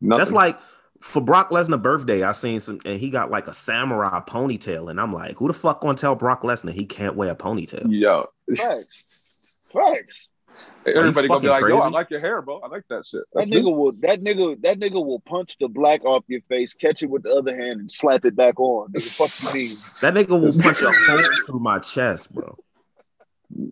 Nothing. 0.00 0.18
That's 0.18 0.32
like 0.32 0.58
for 1.02 1.20
Brock 1.20 1.50
Lesnar 1.50 1.80
birthday, 1.82 2.22
I 2.22 2.32
seen 2.32 2.58
some 2.60 2.80
and 2.84 2.98
he 2.98 3.10
got 3.10 3.30
like 3.30 3.46
a 3.46 3.54
samurai 3.54 4.20
ponytail, 4.26 4.90
and 4.90 4.98
I'm 5.00 5.12
like, 5.12 5.36
who 5.36 5.46
the 5.48 5.52
fuck 5.54 5.80
gonna 5.82 5.98
tell 5.98 6.14
Brock 6.16 6.42
Lesnar 6.42 6.72
he 6.72 6.86
can't 6.86 7.14
wear 7.14 7.30
a 7.32 7.36
ponytail? 7.36 7.86
yo. 7.90 8.26
Facts. 8.56 9.72
Facts. 9.74 10.25
Everybody 10.86 11.28
gonna 11.28 11.40
be 11.40 11.48
like, 11.48 11.62
fucking 11.62 11.76
yo, 11.76 11.80
I 11.82 11.88
like 11.88 12.10
your 12.10 12.20
hair, 12.20 12.40
bro. 12.42 12.60
I 12.60 12.68
like 12.68 12.84
that 12.88 13.04
shit. 13.04 13.22
That 13.32 13.40
That's 13.40 13.50
nigga 13.50 13.76
will 13.76 13.92
that 14.00 14.22
nigga 14.22 14.60
that 14.62 14.78
nigga 14.78 15.04
will 15.04 15.20
punch 15.20 15.56
the 15.58 15.68
black 15.68 16.04
off 16.04 16.24
your 16.28 16.40
face, 16.48 16.74
catch 16.74 17.02
it 17.02 17.10
with 17.10 17.24
the 17.24 17.30
other 17.30 17.56
hand, 17.56 17.80
and 17.80 17.90
slap 17.90 18.24
it 18.24 18.36
back 18.36 18.58
on. 18.60 18.92
Nigga, 18.92 19.42
fuck 19.42 19.54
you? 19.54 19.60
That 20.02 20.14
nigga 20.14 20.40
will 20.40 20.62
punch 20.62 20.82
a 20.82 20.92
hole 20.92 21.30
through 21.46 21.60
my 21.60 21.78
chest, 21.80 22.32
bro. 22.32 22.56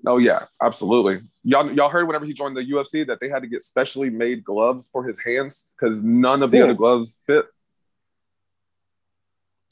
Oh 0.06 0.18
yeah, 0.18 0.46
absolutely. 0.62 1.22
Y'all, 1.42 1.70
y'all 1.72 1.88
heard 1.88 2.06
whenever 2.06 2.24
he 2.24 2.32
joined 2.32 2.56
the 2.56 2.60
UFC 2.62 3.06
that 3.06 3.18
they 3.20 3.28
had 3.28 3.42
to 3.42 3.48
get 3.48 3.60
specially 3.62 4.08
made 4.10 4.44
gloves 4.44 4.88
for 4.88 5.04
his 5.04 5.20
hands 5.22 5.72
because 5.78 6.02
none 6.02 6.42
of 6.42 6.50
the 6.50 6.58
Yeah. 6.58 6.64
other 6.64 6.74
gloves 6.74 7.20
fit. 7.26 7.46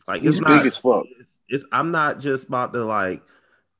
Like 0.08 0.22
He's 0.22 0.30
it's 0.30 0.38
big 0.38 0.48
not. 0.48 0.66
as 0.66 0.76
fuck. 0.76 1.04
It's, 1.18 1.38
it's 1.48 1.64
I'm 1.72 1.92
not 1.92 2.18
just 2.18 2.48
about 2.48 2.72
to 2.72 2.84
like 2.84 3.22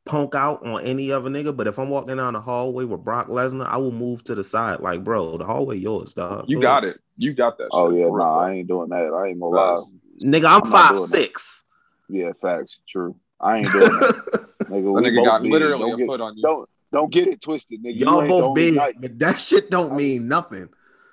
punk 0.05 0.35
out 0.35 0.65
on 0.67 0.83
any 0.85 1.13
other 1.13 1.31
nigga, 1.31 1.57
but 1.57 1.67
if 1.67 1.79
I'm 1.79 1.89
walking 1.89 2.17
down 2.17 2.33
the 2.35 2.41
hallway 2.41 2.85
with 2.85 3.05
Brock 3.05 3.29
Lesnar, 3.29 3.67
I 3.67 3.77
will 3.77 3.93
move 3.93 4.25
to 4.25 4.35
the 4.35 4.45
side. 4.45 4.81
Like, 4.81 5.05
bro, 5.05 5.37
the 5.39 5.45
hallway 5.45 5.77
yours, 5.77 6.15
dog. 6.15 6.47
You 6.49 6.61
got 6.61 6.85
it. 6.85 6.99
You 7.17 7.35
got 7.35 7.59
that. 7.59 7.69
Oh 7.73 7.91
yeah, 7.91 8.07
for 8.07 8.17
real, 8.17 8.25
nah, 8.25 8.41
I 8.41 8.51
ain't 8.53 8.69
doing 8.69 8.89
that. 8.89 8.97
I 9.13 9.29
ain't 9.29 9.41
gonna 9.41 9.55
lie. 9.55 9.77
Facts. 9.77 9.95
Nigga, 10.25 10.45
I'm, 10.47 10.63
I'm 10.65 10.71
five 10.71 10.91
doing 10.91 11.01
that. 11.03 11.09
six. 11.09 11.65
Yeah, 12.09 12.33
facts. 12.41 12.79
True. 12.89 13.17
I 13.41 13.59
ain't 13.59 13.73
doing 13.73 13.85
that. 13.85 14.15
nigga, 14.65 14.69
That 14.69 14.71
we 14.71 14.81
nigga 14.81 15.17
both 15.17 15.25
got 15.25 15.43
big. 15.43 15.53
literally 15.53 15.79
don't 15.81 15.93
a 15.95 15.97
get, 15.97 16.07
foot 16.07 16.21
on 16.21 16.37
you. 16.37 16.43
Don't 16.43 16.69
don't 16.93 17.13
get 17.13 17.29
it 17.29 17.41
twisted, 17.41 17.83
nigga. 17.83 17.95
You 17.95 18.05
Y'all 18.07 18.21
ain't 18.21 18.29
both 18.29 18.55
big, 18.55 18.75
guy- 18.75 18.93
but 19.01 19.19
that 19.19 19.39
shit 19.41 19.71
don't 19.71 19.95
mean 19.97 20.29
nothing. 20.29 20.69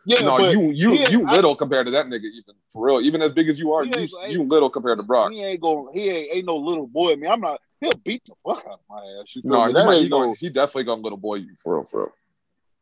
Yeah, 0.06 0.22
no, 0.22 0.38
you 0.50 0.72
you 0.72 0.92
he 0.94 1.00
ain't- 1.02 1.12
you 1.12 1.28
I- 1.28 1.32
little 1.36 1.56
compared 1.56 1.86
to 1.86 1.92
that 1.92 2.08
nigga, 2.08 2.24
even 2.24 2.56
for 2.74 2.86
real. 2.86 3.02
Even 3.02 3.22
as 3.22 3.32
big 3.34 3.48
as 3.50 3.60
you 3.60 3.74
are, 3.74 3.84
you 3.84 4.08
you 4.28 4.44
little 4.44 4.70
compared 4.70 4.98
to 4.98 5.04
Brock. 5.04 5.32
He 5.32 5.44
ain't 5.44 5.62
going. 5.62 5.88
He 5.94 6.10
ain't 6.10 6.28
ain't 6.38 6.46
no 6.46 6.56
little 6.58 6.88
boy. 6.88 7.12
I 7.12 7.16
mean, 7.16 7.30
I'm 7.32 7.42
not. 7.42 7.60
He'll 7.82 7.92
beat 8.04 8.24
the 8.28 8.34
fuck 8.46 8.60
out 8.66 8.74
of 8.74 8.80
my 8.90 8.98
ass. 9.22 9.36
You 9.36 9.42
feel 9.42 9.52
No, 9.52 9.62
me? 9.62 9.68
he, 9.68 9.74
That 9.74 9.86
might, 9.86 9.94
ain't 9.96 10.04
he, 10.04 10.10
going, 10.10 10.30
no- 10.30 10.36
he 10.38 10.50
definitely 10.50 10.84
gonna 10.86 11.02
little 11.02 11.18
boy 11.18 11.36
you 11.36 11.56
for 11.62 11.76
real, 11.76 11.86
for 11.86 12.00
real. 12.02 12.12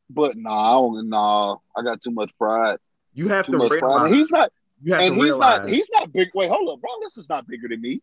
But 0.09 0.37
nah, 0.37 0.71
I 0.71 0.81
don't. 0.81 1.09
Nah, 1.09 1.57
I 1.75 1.81
got 1.83 2.01
too 2.01 2.11
much 2.11 2.31
pride. 2.37 2.77
You 3.13 3.27
have 3.29 3.45
Too 3.45 3.53
to 3.53 3.57
pride. 3.67 3.71
realize. 3.81 4.11
He's 4.11 4.31
not. 4.31 4.51
you 4.81 4.93
have 4.93 5.01
And 5.03 5.09
to 5.11 5.15
he's 5.15 5.23
realize. 5.25 5.59
not. 5.61 5.69
He's 5.69 5.89
not 5.99 6.13
big. 6.13 6.29
Wait, 6.33 6.49
hold 6.49 6.69
up, 6.73 6.81
bro. 6.81 6.89
This 7.03 7.17
is 7.17 7.29
not 7.29 7.47
bigger 7.47 7.67
than 7.67 7.81
me. 7.81 8.01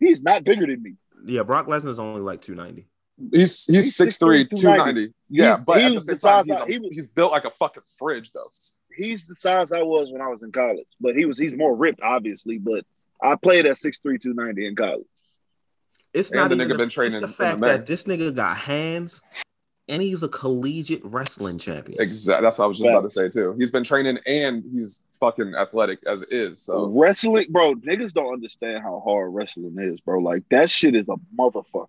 He's 0.00 0.22
not 0.22 0.44
bigger 0.44 0.66
than 0.66 0.82
me. 0.82 0.94
yeah, 1.24 1.42
Brock 1.42 1.66
Lesnar's 1.66 1.98
only 1.98 2.20
like 2.20 2.42
290. 2.42 2.86
He's 3.32 3.64
he's, 3.64 3.96
He's 3.96 4.18
6'3", 4.18 4.44
6'3", 4.44 4.60
290. 4.60 5.14
Yeah, 5.30 5.56
He- 5.56 5.62
but 5.64 5.78
he 5.78 5.84
at 5.86 5.88
the 5.90 5.94
was 5.94 6.04
the 6.06 6.12
time, 6.12 6.18
size 6.18 6.46
he's, 6.48 6.56
I- 6.58 6.62
a- 6.64 6.66
he 6.66 6.78
was- 6.78 6.90
he's 6.92 7.08
built 7.08 7.32
like 7.32 7.44
a 7.46 7.50
fucking 7.50 7.82
fridge, 7.98 8.30
though. 8.32 8.42
He's 8.94 9.26
the 9.26 9.34
size 9.34 9.72
I 9.72 9.82
was 9.82 10.10
when 10.12 10.20
I 10.20 10.28
was 10.28 10.42
in 10.42 10.52
college, 10.52 10.86
but 11.00 11.14
he 11.16 11.24
was. 11.24 11.38
He's 11.38 11.56
more 11.56 11.78
ripped, 11.78 12.00
obviously. 12.02 12.58
But 12.58 12.84
I 13.22 13.36
played 13.36 13.64
at 13.66 13.76
6'3", 13.78 14.18
290 14.20 14.66
in 14.66 14.74
college. 14.76 15.06
It's 16.16 16.30
And 16.30 16.40
not 16.40 16.50
the 16.50 16.56
nigga 16.56 16.70
the, 16.70 16.78
been 16.78 16.88
training 16.88 17.20
the 17.20 17.26
in 17.26 17.32
fact 17.32 17.58
MMA. 17.58 17.66
that 17.66 17.86
this 17.86 18.04
nigga 18.04 18.34
got 18.34 18.56
hands 18.56 19.22
and 19.88 20.02
he's 20.02 20.22
a 20.22 20.28
collegiate 20.28 21.02
wrestling 21.04 21.58
champion. 21.58 21.96
Exactly. 22.00 22.42
That's 22.44 22.58
what 22.58 22.64
I 22.64 22.68
was 22.68 22.78
just 22.78 22.90
about 22.90 23.02
to 23.02 23.10
say 23.10 23.28
too. 23.28 23.54
He's 23.58 23.70
been 23.70 23.84
training 23.84 24.18
and 24.26 24.64
he's 24.72 25.02
fucking 25.20 25.54
athletic 25.54 25.98
as 26.08 26.22
it 26.22 26.34
is. 26.34 26.60
So 26.60 26.86
Wrestling, 26.86 27.46
bro. 27.50 27.74
Niggas 27.74 28.12
don't 28.12 28.32
understand 28.32 28.82
how 28.82 29.00
hard 29.04 29.32
wrestling 29.34 29.76
is, 29.78 30.00
bro. 30.00 30.18
Like 30.20 30.42
that 30.50 30.70
shit 30.70 30.94
is 30.94 31.06
a 31.08 31.16
motherfucker. 31.38 31.86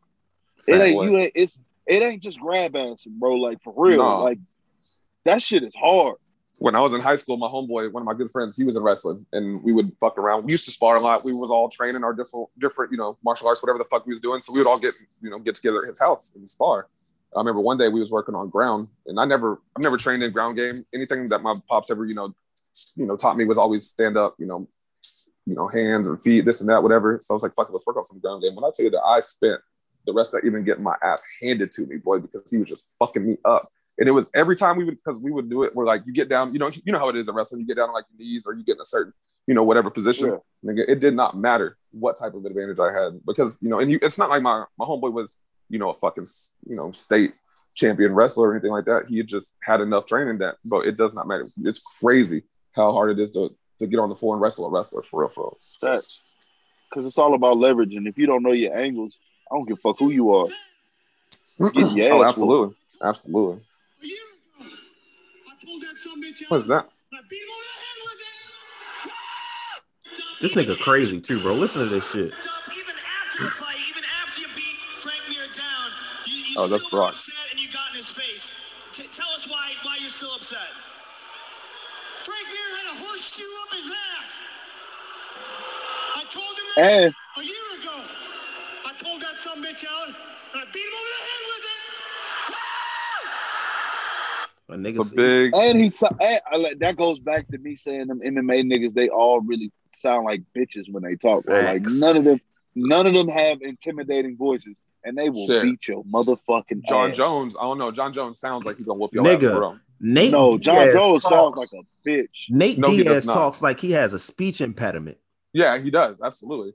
It 0.68 0.78
Fact. 0.78 0.84
ain't 0.84 1.04
you. 1.04 1.18
Ain't, 1.18 1.32
it's 1.36 1.60
it 1.88 2.02
ain't 2.04 2.22
just 2.22 2.40
grab 2.40 2.74
assing, 2.74 3.18
bro. 3.18 3.36
Like 3.36 3.64
for 3.64 3.74
real. 3.76 3.98
No. 3.98 4.24
Like 4.24 4.40
that 5.26 5.42
shit 5.42 5.64
is 5.64 5.74
hard. 5.76 6.18
When 6.60 6.76
I 6.76 6.80
was 6.80 6.94
in 6.94 7.02
high 7.02 7.16
school, 7.16 7.38
my 7.38 7.48
homeboy, 7.48 7.92
one 7.92 8.02
of 8.02 8.06
my 8.06 8.14
good 8.14 8.32
friends, 8.32 8.58
he 8.58 8.64
was 8.64 8.76
in 8.76 8.84
wrestling, 8.84 9.26
and 9.32 9.64
we 9.64 9.72
would 9.74 9.92
fuck 10.00 10.18
around. 10.18 10.46
We 10.46 10.52
used 10.52 10.66
to 10.66 10.72
spar 10.72 10.96
a 10.96 11.00
lot. 11.00 11.24
We 11.24 11.32
was 11.32 11.50
all 11.52 11.70
training 11.70 12.04
our 12.04 12.14
different, 12.14 12.50
different, 12.58 12.92
you 12.92 12.98
know, 12.98 13.18
martial 13.24 13.48
arts, 13.48 13.62
whatever 13.62 13.78
the 13.78 13.86
fuck 13.86 14.06
we 14.06 14.12
was 14.12 14.20
doing. 14.20 14.40
So 14.42 14.54
we 14.54 14.60
would 14.60 14.68
all 14.68 14.80
get, 14.80 14.94
you 15.22 15.30
know, 15.30 15.40
get 15.40 15.56
together 15.56 15.80
at 15.84 15.88
his 15.88 16.00
house 16.00 16.34
and 16.36 16.50
spar. 16.50 16.88
I 17.36 17.40
remember 17.40 17.62
one 17.62 17.78
day 17.78 17.90
we 17.90 18.00
was 18.00 18.12
working 18.12 18.34
on 18.36 18.50
ground, 18.50 18.88
and 19.06 19.20
I 19.20 19.26
never, 19.26 19.62
I've 19.76 19.84
never 19.84 19.98
trained 19.98 20.24
in 20.24 20.32
ground 20.32 20.58
game. 20.58 20.76
Anything 20.94 21.28
that 21.30 21.44
my 21.44 21.54
pops 21.70 21.92
ever, 21.92 22.06
you 22.06 22.16
know, 22.16 22.34
you 22.96 23.06
know, 23.06 23.16
taught 23.16 23.38
me 23.38 23.46
was 23.46 23.58
always 23.58 23.86
stand 23.86 24.18
up, 24.18 24.36
you 24.40 24.48
know, 24.48 24.68
you 25.46 25.56
know, 25.56 25.68
hands 25.68 26.08
and 26.08 26.20
feet, 26.22 26.46
this 26.46 26.62
and 26.62 26.70
that, 26.70 26.82
whatever. 26.82 27.20
So 27.22 27.34
I 27.34 27.36
was 27.36 27.44
like, 27.44 27.54
fuck 27.54 27.70
it, 27.70 27.74
let's 27.74 27.86
work 27.86 27.98
on 27.98 28.04
some 28.04 28.20
ground 28.20 28.44
game. 28.44 28.56
When 28.56 28.64
I 28.64 28.72
tell 28.76 28.86
you 28.86 28.92
that 28.92 29.04
I 29.04 29.20
spent 29.20 29.62
the 30.06 30.14
rest 30.14 30.34
of 30.34 30.42
even 30.44 30.64
getting 30.64 30.84
my 30.84 30.96
ass 31.04 31.24
handed 31.42 31.72
to 31.72 31.86
me, 31.86 31.98
boy, 31.98 32.20
because 32.20 32.50
he 32.50 32.58
was 32.58 32.70
just 32.70 32.94
fucking 32.98 33.26
me 33.26 33.38
up. 33.46 33.72
And 34.00 34.08
it 34.08 34.12
was 34.12 34.30
every 34.36 34.56
time 34.56 34.78
we 34.78 34.84
would, 34.84 34.98
because 34.98 35.20
we 35.20 35.32
would 35.32 35.50
do 35.50 35.64
it, 35.64 35.76
we're 35.76 35.86
like, 35.86 36.04
you 36.06 36.14
get 36.14 36.30
down, 36.30 36.54
you 36.54 36.60
know, 36.60 36.70
you 36.70 36.92
know 36.92 37.00
how 37.00 37.10
it 37.10 37.16
is 37.16 37.28
in 37.28 37.36
wrestling, 37.36 37.62
you 37.62 37.68
get 37.68 37.78
down 37.78 37.90
on 37.90 37.96
like 37.96 38.06
your 38.12 38.26
knees 38.26 38.46
or 38.46 38.54
you 38.54 38.64
get 38.64 38.76
in 38.76 38.82
a 38.82 38.86
certain, 38.86 39.14
you 39.48 39.54
know, 39.54 39.64
whatever 39.64 39.90
position. 39.90 40.38
Yeah. 40.64 40.84
It 40.88 41.00
did 41.00 41.16
not 41.16 41.38
matter 41.38 41.78
what 41.92 42.18
type 42.18 42.34
of 42.36 42.46
advantage 42.46 42.80
I 42.80 42.94
had 42.94 43.26
because, 43.26 43.58
you 43.62 43.70
know, 43.70 43.80
and 43.80 43.90
you, 43.90 44.00
it's 44.02 44.18
not 44.18 44.30
like 44.30 44.42
my, 44.42 44.66
my 44.78 44.86
homeboy 44.86 45.12
was, 45.12 45.38
you 45.70 45.80
know, 45.80 45.90
a 45.90 45.94
fucking, 45.94 46.28
you 46.68 46.76
know, 46.76 46.92
state 46.92 47.34
champion 47.74 48.14
wrestler 48.14 48.50
or 48.50 48.54
anything 48.54 48.72
like 48.72 48.86
that. 48.86 49.06
He 49.08 49.18
had 49.18 49.28
just 49.28 49.56
had 49.64 49.82
enough 49.82 50.06
training 50.06 50.40
that, 50.40 50.56
but 50.66 50.86
it 50.86 50.98
does 50.98 51.16
not 51.16 51.28
matter. 51.28 51.46
It's 51.64 51.94
crazy 52.02 52.44
how 52.74 52.92
hard 52.92 53.12
it 53.12 53.22
is 53.22 53.32
to, 53.34 53.56
to 53.80 53.88
get 53.88 54.00
on 54.00 54.10
the 54.10 54.16
floor 54.16 54.36
and 54.36 54.42
wrestle 54.42 54.66
a 54.66 54.70
wrestler 54.70 55.04
for 55.04 55.22
real, 55.22 55.30
for 55.30 55.44
real. 55.46 55.58
That's 55.82 56.38
because 56.90 57.06
it's 57.06 57.18
all 57.18 57.34
about 57.34 57.58
leverage. 57.58 57.96
And 57.96 58.08
if 58.08 58.18
you 58.18 58.26
don't 58.26 58.44
know 58.44 58.52
your 58.52 58.78
angles, 58.78 59.14
I 59.52 59.56
don't 59.56 59.68
give 59.68 59.78
a 59.78 59.82
fuck 59.82 60.00
who 60.00 60.12
you 60.12 60.34
are. 60.34 60.48
oh, 61.62 62.24
absolutely. 62.24 62.76
Absolutely. 63.02 63.62
What 66.50 66.60
is 66.60 66.68
that? 66.68 66.90
This 70.40 70.54
nigga 70.54 70.78
crazy 70.80 71.20
too, 71.20 71.40
bro. 71.40 71.54
Listen 71.54 71.82
to 71.82 71.90
this 71.90 72.12
shit. 72.12 72.34
oh, 76.58 76.68
that's 76.68 76.90
Brock. 76.90 77.16
And 77.52 77.60
you 77.60 77.72
got 77.72 77.90
in 77.92 77.98
his 77.98 78.10
face. 78.10 78.52
T- 78.92 79.08
tell 79.12 79.30
us 79.34 79.50
why 79.50 79.74
why 79.84 79.98
you're 80.00 80.10
still 80.10 80.34
upset. 80.34 80.70
Frank 82.22 82.48
Mir 82.50 82.70
had 82.78 82.88
a 82.94 83.06
horseshoe 83.06 83.50
up 83.64 83.70
his 83.74 83.90
ass. 83.90 84.42
I 86.18 86.24
told 86.30 86.54
him 86.58 86.68
that 86.76 86.82
and, 86.82 87.14
a 87.38 87.44
year 87.44 87.68
ago. 87.82 87.98
I 88.86 88.92
pulled 89.02 89.22
that 89.22 89.38
some 89.38 89.64
bitch 89.64 89.86
out 89.86 90.08
and 90.08 90.62
I 90.62 90.66
beat 90.74 90.86
him 90.86 90.96
over 90.98 91.12
the 91.14 91.22
head 91.24 91.42
with 91.46 91.67
it. 94.70 94.74
A 94.74 94.78
nigga 94.78 95.06
so 95.06 95.16
big, 95.16 95.54
and 95.56 95.80
he 95.80 95.92
and, 96.20 96.42
uh, 96.52 96.70
that 96.80 96.96
goes 96.98 97.20
back 97.20 97.48
to 97.50 97.58
me 97.58 97.76
saying 97.76 98.08
them 98.08 98.20
MMA 98.20 98.64
niggas. 98.64 98.94
They 98.94 99.10
all 99.10 99.40
really 99.42 99.72
sound 99.94 100.26
like 100.26 100.42
bitches 100.56 100.92
when 100.92 101.04
they 101.04 101.16
talk. 101.16 101.46
Bro. 101.46 101.62
Like 101.62 101.84
none 101.86 102.18
of 102.18 102.24
them, 102.24 102.42
none 102.76 103.08
of 103.08 103.14
them 103.14 103.30
have 103.30 103.62
intimidating 103.62 104.36
voices, 104.36 104.76
and 105.04 105.18
they 105.18 105.30
will 105.30 105.48
Shit. 105.48 105.64
beat 105.64 105.88
your 105.88 106.04
motherfucking. 106.04 106.84
Jon 106.88 107.12
ass. 107.12 107.18
Jones, 107.18 107.56
I 107.56 107.64
don't 107.64 107.78
know. 107.78 107.92
Jon 107.92 108.14
Jones 108.14 108.40
sounds 108.40 108.66
like 108.66 108.78
he's 108.78 108.86
gonna 108.86 109.00
whoop 109.00 109.14
your 109.14 109.24
nigga. 109.24 109.52
ass, 109.52 109.58
bro. 109.58 109.78
Nate 110.00 110.32
no, 110.32 110.58
Jon 110.58 110.76
Diaz 110.76 110.94
Jones 110.94 111.24
talks, 111.24 111.30
sounds 111.30 111.74
like 111.74 111.84
a 111.84 112.10
bitch. 112.10 112.50
Nate 112.50 112.78
no, 112.78 112.88
Diaz 112.88 113.26
talks 113.26 113.62
like 113.62 113.80
he 113.80 113.92
has 113.92 114.14
a 114.14 114.20
speech 114.20 114.62
impediment. 114.62 115.18
Yeah, 115.54 115.78
he 115.78 115.90
does. 115.90 116.22
Absolutely. 116.22 116.74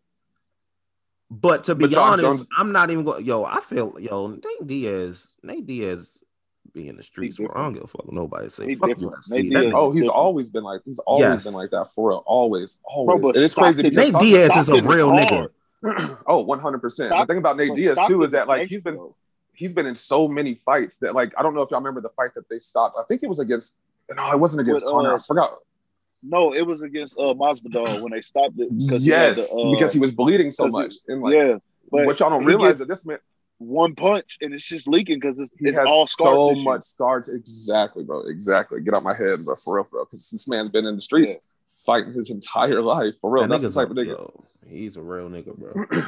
But 1.30 1.64
to 1.64 1.74
be 1.74 1.86
but 1.86 1.96
honest, 1.96 2.24
Jones, 2.24 2.48
I'm 2.58 2.72
not 2.72 2.90
even 2.90 3.04
going. 3.04 3.24
Yo, 3.24 3.44
I 3.44 3.60
feel 3.60 3.96
yo 3.98 4.28
Nate 4.28 4.66
Diaz. 4.66 5.36
Nate 5.42 5.66
Diaz 5.66 6.21
be 6.72 6.88
in 6.88 6.96
the 6.96 7.02
streets. 7.02 7.36
Bro. 7.36 7.52
I 7.54 7.62
don't 7.64 7.72
give 7.72 7.84
a 7.84 7.86
fuck. 7.86 8.10
Nobody 8.12 8.48
say 8.48 8.66
he 8.66 8.74
fuck 8.74 8.90
UFC. 8.90 9.72
oh, 9.74 9.90
he's 9.90 10.02
different. 10.02 10.08
always 10.10 10.50
been 10.50 10.64
like 10.64 10.80
he's 10.84 10.98
always 11.00 11.22
yes. 11.22 11.44
been 11.44 11.54
like 11.54 11.70
that 11.70 11.92
for 11.92 12.10
real. 12.10 12.22
Always, 12.26 12.78
always. 12.84 13.20
Bro, 13.20 13.30
it's 13.34 13.54
crazy. 13.54 13.82
Nate 13.90 14.14
Diaz 14.14 14.56
is 14.56 14.68
a 14.68 14.82
real 14.82 15.10
nigga. 15.10 15.48
oh, 16.26 16.42
100 16.42 16.78
percent. 16.78 17.10
The 17.10 17.26
thing 17.26 17.38
about 17.38 17.56
Nate 17.56 17.74
Diaz 17.74 17.98
too 18.06 18.22
is 18.22 18.32
that 18.32 18.48
like 18.48 18.68
he's 18.68 18.82
been 18.82 18.98
he's 19.54 19.72
been 19.72 19.86
in 19.86 19.94
so 19.94 20.28
many 20.28 20.54
fights 20.54 20.98
that 20.98 21.14
like 21.14 21.32
I 21.38 21.42
don't 21.42 21.54
know 21.54 21.62
if 21.62 21.70
y'all 21.70 21.80
remember 21.80 22.00
the 22.00 22.10
fight 22.10 22.34
that 22.34 22.48
they 22.48 22.58
stopped. 22.58 22.96
I 22.98 23.04
think 23.04 23.22
it 23.22 23.28
was 23.28 23.38
against 23.38 23.78
no, 24.14 24.30
it 24.30 24.38
wasn't 24.38 24.66
against 24.66 24.84
With, 24.86 24.92
Conor. 24.92 25.14
Uh, 25.14 25.16
I 25.16 25.18
forgot. 25.18 25.58
No, 26.22 26.54
it 26.54 26.62
was 26.62 26.82
against 26.82 27.18
uh 27.18 27.34
Masvidal 27.34 28.00
when 28.00 28.12
they 28.12 28.20
stopped 28.20 28.58
it. 28.58 28.76
Because 28.76 29.06
yes, 29.06 29.52
the, 29.52 29.60
uh, 29.60 29.70
because 29.72 29.92
he 29.92 29.98
was 29.98 30.14
bleeding 30.14 30.52
so 30.52 30.68
much. 30.68 30.94
and 31.08 31.20
like, 31.22 31.34
yeah, 31.34 31.56
but 31.90 32.06
what 32.06 32.20
y'all 32.20 32.30
don't 32.30 32.44
realize 32.44 32.78
that 32.78 32.88
this 32.88 33.04
man 33.04 33.18
one 33.66 33.94
punch 33.94 34.38
and 34.40 34.52
it's 34.52 34.64
just 34.64 34.88
leaking 34.88 35.18
because 35.18 35.38
it's, 35.38 35.50
it's 35.58 35.78
all 35.78 36.06
scar 36.06 36.34
so 36.34 36.50
tissue. 36.50 36.62
much 36.62 36.82
scar. 36.84 37.18
Exactly, 37.18 38.04
bro. 38.04 38.20
Exactly. 38.26 38.80
Get 38.80 38.96
out 38.96 39.04
my 39.04 39.14
head, 39.14 39.38
bro. 39.44 39.54
For 39.56 39.76
real, 39.76 39.84
for 39.84 39.98
real. 39.98 40.04
Because 40.04 40.30
this 40.30 40.48
man's 40.48 40.70
been 40.70 40.86
in 40.86 40.94
the 40.94 41.00
streets 41.00 41.32
yeah. 41.32 41.38
fighting 41.74 42.12
his 42.12 42.30
entire 42.30 42.82
life. 42.82 43.14
For 43.20 43.30
real. 43.30 43.42
That 43.42 43.60
That's 43.60 43.74
the 43.74 43.80
type 43.80 43.90
of 43.90 43.96
nigga. 43.96 44.08
Yo, 44.08 44.44
he's 44.66 44.96
a 44.96 45.02
real 45.02 45.28
nigga, 45.28 45.56
bro. 45.56 45.72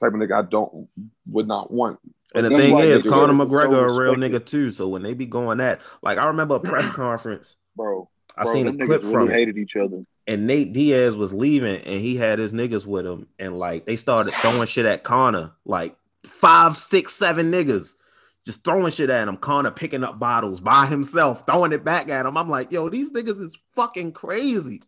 type 0.00 0.12
of 0.12 0.14
nigga 0.14 0.32
I 0.32 0.42
don't 0.42 0.88
would 1.26 1.48
not 1.48 1.70
want. 1.70 1.98
And 2.34 2.44
the 2.44 2.50
That's 2.50 2.62
thing 2.62 2.78
is, 2.78 3.02
Conor 3.04 3.32
McGregor 3.32 3.70
so 3.70 3.78
a 3.78 4.00
real 4.00 4.16
nigga 4.16 4.44
too. 4.44 4.72
So 4.72 4.88
when 4.88 5.02
they 5.02 5.14
be 5.14 5.26
going 5.26 5.60
at, 5.60 5.80
like, 6.02 6.18
I 6.18 6.26
remember 6.26 6.56
a 6.56 6.60
press 6.60 6.88
conference, 6.90 7.56
bro. 7.76 8.08
I 8.36 8.42
bro, 8.42 8.52
seen 8.52 8.66
a 8.66 8.86
clip 8.86 9.02
really 9.02 9.12
from 9.12 9.30
hated 9.30 9.56
each 9.56 9.76
other. 9.76 10.04
And 10.26 10.46
Nate 10.46 10.72
Diaz 10.72 11.16
was 11.16 11.32
leaving, 11.32 11.80
and 11.82 12.00
he 12.00 12.16
had 12.16 12.38
his 12.38 12.52
niggas 12.52 12.86
with 12.86 13.06
him, 13.06 13.28
and 13.38 13.54
like 13.54 13.84
they 13.84 13.96
started 13.96 14.32
throwing 14.32 14.66
shit 14.66 14.86
at 14.86 15.04
Conor, 15.04 15.52
like 15.64 15.96
five, 16.26 16.76
six, 16.76 17.14
seven 17.14 17.50
niggas 17.50 17.94
just 18.44 18.62
throwing 18.62 18.90
shit 18.92 19.10
at 19.10 19.26
him. 19.26 19.36
Conor 19.36 19.70
picking 19.70 20.04
up 20.04 20.18
bottles 20.18 20.60
by 20.60 20.86
himself, 20.86 21.46
throwing 21.46 21.72
it 21.72 21.84
back 21.84 22.08
at 22.08 22.26
him. 22.26 22.36
I'm 22.36 22.48
like, 22.48 22.70
yo, 22.70 22.88
these 22.88 23.10
niggas 23.12 23.40
is 23.40 23.56
fucking 23.74 24.12
crazy. 24.12 24.82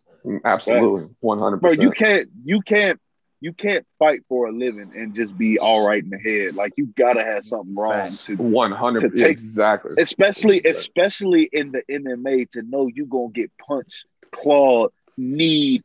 Absolutely, 0.45 1.09
one 1.21 1.39
hundred 1.39 1.63
percent. 1.63 1.79
Bro, 1.79 1.85
you 1.85 1.91
can't, 1.93 2.29
you 2.45 2.61
can't, 2.61 3.01
you 3.41 3.53
can't 3.53 3.87
fight 3.99 4.21
for 4.29 4.49
a 4.49 4.53
living 4.53 4.93
and 4.97 5.15
just 5.15 5.39
be 5.39 5.57
all 5.59 5.87
right 5.87 6.03
in 6.03 6.11
the 6.11 6.19
head. 6.19 6.55
Like 6.55 6.73
you 6.77 6.87
gotta 6.97 7.23
have 7.23 7.45
something 7.45 7.75
wrong 7.75 8.09
to 8.11 8.37
one 8.37 8.73
hundred 8.73 9.19
exactly. 9.21 9.93
Especially, 10.03 10.57
exactly. 10.57 10.71
especially 10.71 11.49
in 11.53 11.73
the 11.73 11.83
MMA, 11.89 12.51
to 12.51 12.63
know 12.63 12.89
you 12.93 13.07
gonna 13.07 13.31
get 13.31 13.53
punched, 13.59 14.05
clawed, 14.33 14.91
knee, 15.17 15.81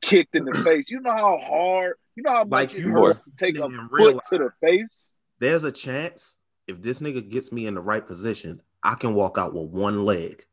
kicked 0.00 0.34
in 0.34 0.46
the 0.46 0.54
face. 0.64 0.88
You 0.88 1.00
know 1.00 1.12
how 1.12 1.38
hard 1.38 1.96
you 2.16 2.22
know 2.22 2.32
how 2.32 2.44
much 2.44 2.50
like 2.50 2.74
it 2.74 2.82
hurts 2.82 3.18
to 3.24 3.30
take 3.36 3.58
a 3.58 3.68
foot 3.68 4.20
to 4.30 4.38
the 4.38 4.50
face. 4.60 5.14
There's 5.38 5.64
a 5.64 5.72
chance 5.72 6.36
if 6.66 6.80
this 6.80 7.00
nigga 7.00 7.28
gets 7.28 7.52
me 7.52 7.66
in 7.66 7.74
the 7.74 7.80
right 7.80 8.06
position, 8.06 8.62
I 8.82 8.94
can 8.94 9.14
walk 9.14 9.38
out 9.38 9.54
with 9.54 9.70
one 9.70 10.04
leg. 10.04 10.44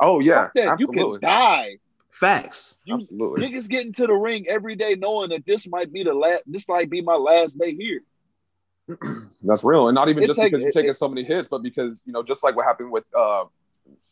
Oh 0.00 0.20
yeah, 0.20 0.48
you 0.78 0.88
can 0.88 1.20
die. 1.20 1.76
Facts. 2.10 2.78
You, 2.84 2.96
absolutely. 2.96 3.48
Niggas 3.48 3.68
get 3.68 3.86
into 3.86 4.06
the 4.06 4.12
ring 4.12 4.46
every 4.48 4.76
day 4.76 4.94
knowing 4.94 5.30
that 5.30 5.44
this 5.46 5.66
might 5.66 5.92
be 5.92 6.04
the 6.04 6.12
last. 6.12 6.42
This 6.46 6.68
might 6.68 6.90
be 6.90 7.00
my 7.00 7.14
last 7.14 7.58
day 7.58 7.74
here. 7.74 8.02
That's 9.42 9.64
real, 9.64 9.88
and 9.88 9.94
not 9.94 10.08
even 10.08 10.22
it 10.22 10.26
just 10.26 10.38
take, 10.38 10.52
because 10.52 10.62
you're 10.62 10.72
taking 10.72 10.92
so 10.92 11.08
many 11.08 11.24
hits, 11.24 11.48
but 11.48 11.62
because 11.62 12.02
you 12.06 12.12
know, 12.12 12.22
just 12.22 12.44
like 12.44 12.56
what 12.56 12.66
happened 12.66 12.90
with, 12.90 13.04
uh, 13.16 13.44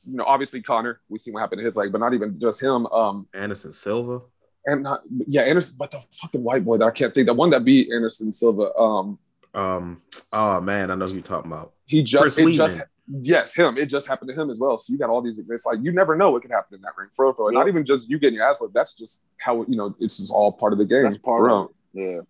you 0.06 0.16
know, 0.16 0.24
obviously 0.24 0.62
Conor, 0.62 1.00
We 1.08 1.18
see 1.18 1.30
what 1.30 1.40
happened 1.40 1.60
to 1.60 1.64
his 1.64 1.76
leg, 1.76 1.92
but 1.92 2.00
not 2.00 2.14
even 2.14 2.38
just 2.38 2.62
him. 2.62 2.86
Um, 2.86 3.26
Anderson 3.34 3.72
Silva 3.72 4.22
and 4.66 4.82
not 4.82 5.02
yeah 5.26 5.42
Anderson, 5.42 5.76
but 5.78 5.90
the 5.90 6.00
fucking 6.12 6.42
white 6.42 6.64
boy 6.64 6.78
that 6.78 6.84
I 6.84 6.90
can't 6.90 7.14
think 7.14 7.26
the 7.26 7.34
one 7.34 7.50
that 7.50 7.64
beat 7.64 7.90
Anderson 7.92 8.32
Silva. 8.32 8.74
Um, 8.76 9.18
um, 9.54 10.02
oh 10.32 10.60
man, 10.60 10.90
I 10.90 10.94
know 10.94 11.06
who 11.06 11.14
you're 11.14 11.22
talking 11.22 11.50
about. 11.50 11.72
He 11.86 12.02
just 12.02 12.38
it 12.38 12.52
just 12.52 12.82
yes 13.22 13.54
him. 13.54 13.76
It 13.76 13.86
just 13.86 14.06
happened 14.06 14.30
to 14.34 14.40
him 14.40 14.50
as 14.50 14.60
well. 14.60 14.76
So 14.76 14.92
you 14.92 14.98
got 14.98 15.10
all 15.10 15.22
these. 15.22 15.38
It's 15.38 15.66
like 15.66 15.78
you 15.82 15.92
never 15.92 16.16
know 16.16 16.30
what 16.30 16.42
could 16.42 16.50
happen 16.50 16.76
in 16.76 16.82
that 16.82 16.92
ring 16.96 17.08
for 17.12 17.26
real. 17.26 17.52
Not 17.52 17.68
even 17.68 17.84
just 17.84 18.08
you 18.08 18.18
getting 18.18 18.36
your 18.36 18.48
ass 18.48 18.60
whipped. 18.60 18.74
That's 18.74 18.94
just 18.94 19.24
how 19.38 19.64
you 19.68 19.76
know 19.76 19.94
it's 19.98 20.18
just 20.18 20.32
all 20.32 20.52
part 20.52 20.72
of 20.72 20.78
the 20.78 20.84
game. 20.84 21.04
That's 21.04 21.18
part 21.18 21.50
of 21.50 21.70
it. 21.70 21.76
Yeah. 21.92 22.20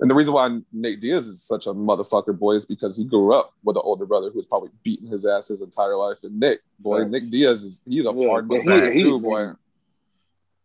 And 0.00 0.08
the 0.08 0.14
reason 0.14 0.32
why 0.32 0.60
Nate 0.72 1.00
Diaz 1.00 1.26
is 1.26 1.42
such 1.42 1.66
a 1.66 1.70
motherfucker 1.70 2.38
boy 2.38 2.52
is 2.52 2.66
because 2.66 2.96
he 2.96 3.04
grew 3.04 3.34
up 3.34 3.52
with 3.64 3.76
an 3.76 3.82
older 3.84 4.06
brother 4.06 4.30
who 4.30 4.36
was 4.36 4.46
probably 4.46 4.70
beating 4.84 5.08
his 5.08 5.26
ass 5.26 5.48
his 5.48 5.60
entire 5.60 5.96
life. 5.96 6.18
And 6.22 6.38
Nick, 6.38 6.60
boy, 6.78 7.04
Nick 7.04 7.30
Diaz 7.30 7.64
is 7.64 7.82
he's 7.84 8.06
a 8.06 8.12
yeah, 8.14 8.28
hard 8.28 8.48
yeah, 8.48 8.90
he, 8.90 9.02
too, 9.02 9.20
boy. 9.20 9.50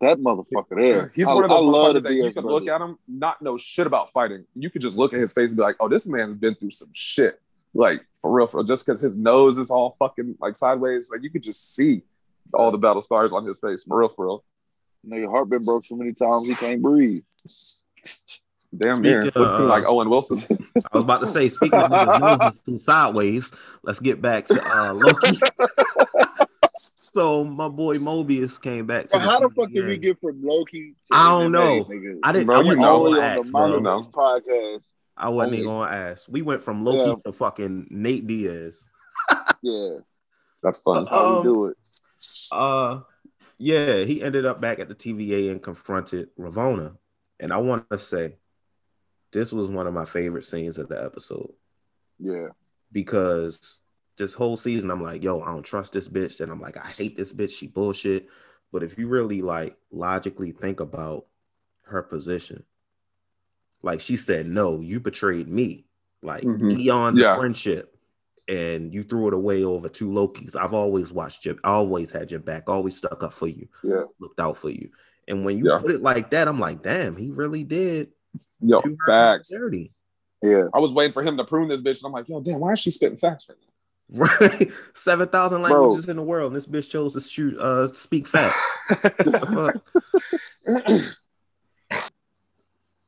That 0.03 0.19
motherfucker 0.19 0.75
there. 0.75 1.11
He's 1.15 1.27
I, 1.27 1.33
one 1.33 1.43
of 1.43 1.49
those 1.49 1.63
motherfuckers 1.63 2.03
that 2.03 2.13
you 2.13 2.33
can 2.33 2.45
look 2.45 2.67
at 2.67 2.81
him, 2.81 2.97
not 3.07 3.41
know 3.41 3.57
shit 3.57 3.87
about 3.87 4.11
fighting. 4.11 4.45
You 4.55 4.69
could 4.69 4.81
just 4.81 4.97
look 4.97 5.13
at 5.13 5.19
his 5.19 5.33
face 5.33 5.49
and 5.49 5.57
be 5.57 5.63
like, 5.63 5.77
oh, 5.79 5.87
this 5.87 6.07
man's 6.07 6.35
been 6.35 6.55
through 6.55 6.71
some 6.71 6.89
shit. 6.93 7.41
Like, 7.73 8.05
for 8.21 8.31
real, 8.31 8.47
for 8.47 8.57
real. 8.57 8.65
Just 8.65 8.85
because 8.85 9.01
his 9.01 9.17
nose 9.17 9.57
is 9.57 9.71
all 9.71 9.95
fucking 9.99 10.35
like 10.39 10.55
sideways, 10.55 11.09
like 11.11 11.23
you 11.23 11.29
could 11.29 11.43
just 11.43 11.75
see 11.75 12.03
all 12.53 12.71
the 12.71 12.77
battle 12.77 13.01
scars 13.01 13.33
on 13.33 13.45
his 13.45 13.59
face. 13.59 13.83
For 13.83 13.99
real, 13.99 14.09
for 14.09 14.25
real. 14.25 14.43
Nigga, 15.07 15.29
heart 15.29 15.49
been 15.49 15.63
broke 15.63 15.83
so 15.85 15.95
many 15.95 16.13
times 16.13 16.47
he 16.47 16.55
can't 16.55 16.81
breathe. 16.81 17.23
Damn 18.75 19.01
near. 19.01 19.31
Uh, 19.35 19.65
like 19.65 19.83
Owen 19.85 20.09
Wilson. 20.09 20.43
I 20.49 20.97
was 20.97 21.03
about 21.03 21.21
to 21.21 21.27
say, 21.27 21.47
speaking 21.47 21.79
of 21.79 21.91
niggas' 21.91 22.19
noses 22.41 22.61
too 22.61 22.77
sideways, 22.77 23.53
let's 23.83 23.99
get 23.99 24.21
back 24.21 24.47
to 24.47 24.61
uh, 24.63 24.93
Loki. 24.93 25.37
so 27.13 27.45
my 27.45 27.67
boy 27.67 27.97
Mobius 27.97 28.59
came 28.61 28.85
back. 28.85 29.07
To 29.09 29.19
how 29.19 29.39
the, 29.39 29.49
fuck 29.49 29.71
did 29.71 29.85
we 29.85 29.97
get 29.97 30.19
from 30.19 30.41
Loki? 30.43 30.95
I 31.11 31.29
don't 31.29 31.51
know. 31.51 31.85
Nigga? 31.85 32.19
I 32.23 32.31
didn't. 32.31 32.47
Bro, 32.47 32.59
I 32.59 32.63
you 32.63 32.75
know, 32.75 33.07
on 33.07 33.21
ask, 33.21 33.45
the 33.45 33.51
bro. 33.51 34.03
podcast. 34.03 34.85
I 35.15 35.29
wasn't 35.29 35.55
even 35.55 35.67
gonna 35.67 35.91
ask. 35.91 36.27
We 36.27 36.41
went 36.41 36.61
from 36.61 36.83
Loki 36.83 37.09
yeah. 37.09 37.15
to 37.25 37.33
fucking 37.33 37.87
Nate 37.89 38.25
Diaz. 38.25 38.89
yeah, 39.61 39.97
that's 40.61 40.79
fun. 40.79 41.03
That's 41.03 41.09
how 41.09 41.25
um, 41.25 41.37
we 41.37 41.43
do 41.43 41.65
it. 41.67 41.77
Uh, 42.51 43.01
yeah, 43.57 44.03
he 44.03 44.21
ended 44.23 44.45
up 44.45 44.59
back 44.59 44.79
at 44.79 44.89
the 44.89 44.95
TVA 44.95 45.51
and 45.51 45.61
confronted 45.61 46.29
Ravonna, 46.39 46.97
and 47.39 47.53
I 47.53 47.57
want 47.57 47.89
to 47.91 47.99
say, 47.99 48.37
this 49.31 49.53
was 49.53 49.69
one 49.69 49.87
of 49.87 49.93
my 49.93 50.05
favorite 50.05 50.45
scenes 50.45 50.77
of 50.77 50.89
the 50.89 51.03
episode. 51.03 51.53
Yeah. 52.19 52.49
because 52.91 53.81
this 54.17 54.33
whole 54.33 54.57
season 54.57 54.91
I'm 54.91 55.01
like, 55.01 55.23
yo, 55.23 55.41
I 55.41 55.47
don't 55.47 55.63
trust 55.63 55.93
this 55.93 56.07
bitch, 56.07 56.39
and 56.41 56.51
I'm 56.51 56.61
like, 56.61 56.77
I 56.77 56.87
hate 56.87 57.15
this 57.15 57.33
bitch. 57.33 57.51
She 57.57 57.67
bullshit. 57.67 58.27
But 58.71 58.83
if 58.83 58.97
you 58.97 59.07
really 59.07 59.41
like 59.41 59.77
logically 59.91 60.51
think 60.51 60.79
about 60.79 61.25
her 61.83 62.01
position, 62.01 62.63
like 63.81 64.01
she 64.01 64.15
said, 64.17 64.45
no, 64.45 64.79
you 64.79 64.99
betrayed 64.99 65.47
me. 65.47 65.85
Like 66.21 66.43
Mhm. 66.43 66.79
eons 66.79 67.19
Yeah. 67.19 67.33
of 67.33 67.37
friendship, 67.39 67.97
and 68.47 68.93
you 68.93 69.03
threw 69.03 69.27
it 69.27 69.33
away 69.33 69.63
over 69.63 69.89
two 69.89 70.09
Lokis. 70.09 70.55
I've 70.55 70.73
always 70.73 71.11
watched 71.11 71.45
you. 71.45 71.59
I 71.63 71.71
always 71.71 72.11
had 72.11 72.31
your 72.31 72.39
back. 72.39 72.69
Always 72.69 72.97
stuck 72.97 73.21
up 73.23 73.33
for 73.33 73.47
you. 73.47 73.67
Yeah. 73.83 74.03
Looked 74.19 74.39
out 74.39 74.57
for 74.57 74.69
you. 74.69 74.89
And 75.27 75.45
when 75.45 75.57
you 75.57 75.69
Yeah. 75.69 75.79
put 75.79 75.91
it 75.91 76.01
like 76.01 76.31
that, 76.31 76.47
I'm 76.47 76.59
like, 76.59 76.81
damn, 76.81 77.15
he 77.15 77.31
really 77.31 77.63
did 77.63 78.11
Yo, 78.61 78.81
facts. 79.05 79.49
dirty. 79.49 79.93
Yeah. 80.41 80.65
I 80.73 80.79
was 80.79 80.91
waiting 80.93 81.13
for 81.13 81.21
him 81.23 81.37
to 81.37 81.43
prune 81.45 81.69
this 81.69 81.81
bitch, 81.81 81.99
and 81.99 82.07
I'm 82.07 82.11
like, 82.11 82.27
yo, 82.27 82.41
damn, 82.41 82.59
why 82.59 82.73
is 82.73 82.79
she 82.79 82.91
spitting 82.91 83.17
facts 83.17 83.47
right 83.47 83.57
now? 83.61 83.72
Right, 84.09 84.69
seven 84.93 85.27
thousand 85.29 85.61
Bro. 85.63 85.71
languages 85.81 86.09
in 86.09 86.17
the 86.17 86.23
world, 86.23 86.47
and 86.51 86.55
this 86.55 86.67
bitch 86.67 86.89
chose 86.89 87.13
to 87.13 87.21
shoot, 87.21 87.57
uh, 87.57 87.87
speak 87.93 88.27
facts. 88.27 88.59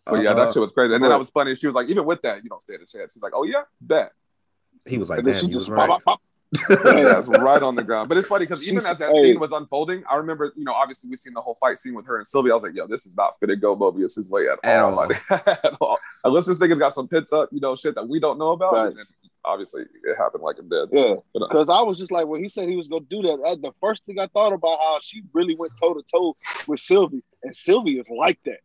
But 0.08 0.22
yeah, 0.22 0.32
Uh, 0.32 0.34
that 0.36 0.54
shit 0.54 0.62
was 0.62 0.72
crazy. 0.72 0.94
And 0.94 1.04
then 1.04 1.10
that 1.10 1.18
was 1.18 1.32
funny. 1.32 1.56
She 1.56 1.66
was 1.66 1.76
like, 1.76 1.90
even 1.90 2.06
with 2.06 2.22
that, 2.22 2.44
you 2.44 2.50
don't 2.50 2.62
stand 2.62 2.82
a 2.82 2.86
chance. 2.86 3.14
He's 3.14 3.24
like, 3.24 3.34
oh 3.36 3.44
yeah, 3.44 3.64
bet. 3.82 4.12
he 4.86 4.98
was 5.00 5.10
like, 5.10 5.20
And 5.20 5.28
then 5.28 5.34
she 5.36 5.50
just 5.50 5.68
right. 5.68 5.90
pop, 5.90 6.04
pop, 6.04 6.22
pop. 6.68 6.80
Yeah, 6.86 7.04
that's 7.06 7.28
right 7.28 7.62
on 7.62 7.74
the 7.76 7.84
ground. 7.84 8.08
But 8.08 8.20
it's 8.20 8.28
funny 8.28 8.46
because 8.46 8.62
even 8.68 8.82
She's- 8.82 8.92
as 8.92 8.98
that 9.00 9.12
scene 9.12 9.40
was 9.40 9.52
unfolding, 9.52 10.04
I 10.10 10.18
remember, 10.18 10.54
you 10.56 10.64
know, 10.64 10.74
obviously 10.74 11.10
we 11.10 11.18
seen 11.18 11.34
the 11.34 11.42
whole 11.42 11.56
fight 11.56 11.80
scene 11.80 11.96
with 11.96 12.06
her 12.06 12.18
and 12.18 12.28
Sylvie. 12.28 12.52
I 12.52 12.54
was 12.54 12.62
like, 12.62 12.76
yo, 12.76 12.86
this 12.86 13.08
is 13.08 13.18
not 13.18 13.34
to 13.42 13.56
go 13.56 13.76
Mobius' 13.76 14.30
way 14.30 14.48
at, 14.48 14.60
At 14.64 14.82
all. 14.82 14.92
all. 15.00 15.08
Like, 15.08 15.32
at 15.48 15.76
all. 15.82 15.98
Unless 16.24 16.46
this 16.46 16.60
nigga's 16.60 16.78
got 16.80 16.94
some 16.94 17.08
pits 17.08 17.34
up, 17.34 17.50
you 17.52 17.60
know, 17.60 17.76
shit 17.76 17.96
that 17.96 18.08
we 18.08 18.20
don't 18.20 18.38
know 18.38 18.52
about. 18.52 18.74
Right. 18.74 18.94
And 19.46 19.52
then 19.52 19.54
obviously 19.54 19.84
it 20.04 20.16
happened 20.18 20.44
like 20.44 20.60
it 20.60 20.70
did. 20.70 20.90
Yeah. 20.92 21.16
Because 21.34 21.70
I 21.70 21.82
was 21.82 22.00
just 22.00 22.12
like, 22.12 22.28
when 22.28 22.42
he 22.42 22.50
said 22.50 22.70
he 22.70 22.76
was 22.76 22.88
gonna 22.88 23.06
do 23.10 23.22
that, 23.24 23.40
uh, 23.42 23.56
the 23.56 23.72
first 23.80 24.06
thing 24.06 24.20
I 24.20 24.28
thought 24.28 24.54
about 24.54 24.80
how 24.80 25.00
she 25.02 25.24
really 25.34 25.56
went 25.58 25.74
toe 25.80 25.94
to 25.94 26.04
toe 26.04 26.34
with 26.68 26.80
Sylvie, 26.80 27.24
and 27.44 27.56
Sylvie 27.56 28.00
is 28.00 28.10
like 28.10 28.40
that. 28.46 28.60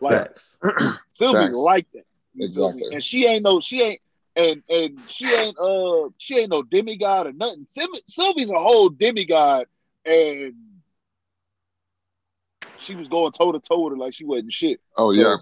Like 0.00 0.28
Facts. 0.28 0.58
Sylvie 1.14 1.38
Facts. 1.38 1.58
like 1.58 1.86
that. 1.94 2.04
You 2.34 2.52
feel 2.52 2.72
me? 2.72 2.78
Exactly. 2.78 2.94
And 2.94 3.04
she 3.04 3.26
ain't 3.26 3.42
no, 3.44 3.60
she 3.60 3.82
ain't, 3.82 4.00
and 4.36 4.62
and 4.68 5.00
she 5.00 5.32
ain't 5.34 5.58
uh 5.58 6.10
she 6.18 6.38
ain't 6.38 6.50
no 6.50 6.62
demigod 6.62 7.26
or 7.28 7.32
nothing. 7.32 7.66
Syl- 7.68 7.88
Sylvie's 8.06 8.50
a 8.50 8.58
whole 8.58 8.90
demigod, 8.90 9.66
and 10.04 10.54
she 12.78 12.94
was 12.94 13.08
going 13.08 13.32
toe 13.32 13.52
to 13.52 13.60
toe 13.60 13.80
with 13.84 13.92
her 13.94 13.96
like 13.98 14.14
she 14.14 14.24
wasn't 14.24 14.52
shit. 14.52 14.80
Oh, 14.96 15.12
So, 15.12 15.20
yeah. 15.20 15.36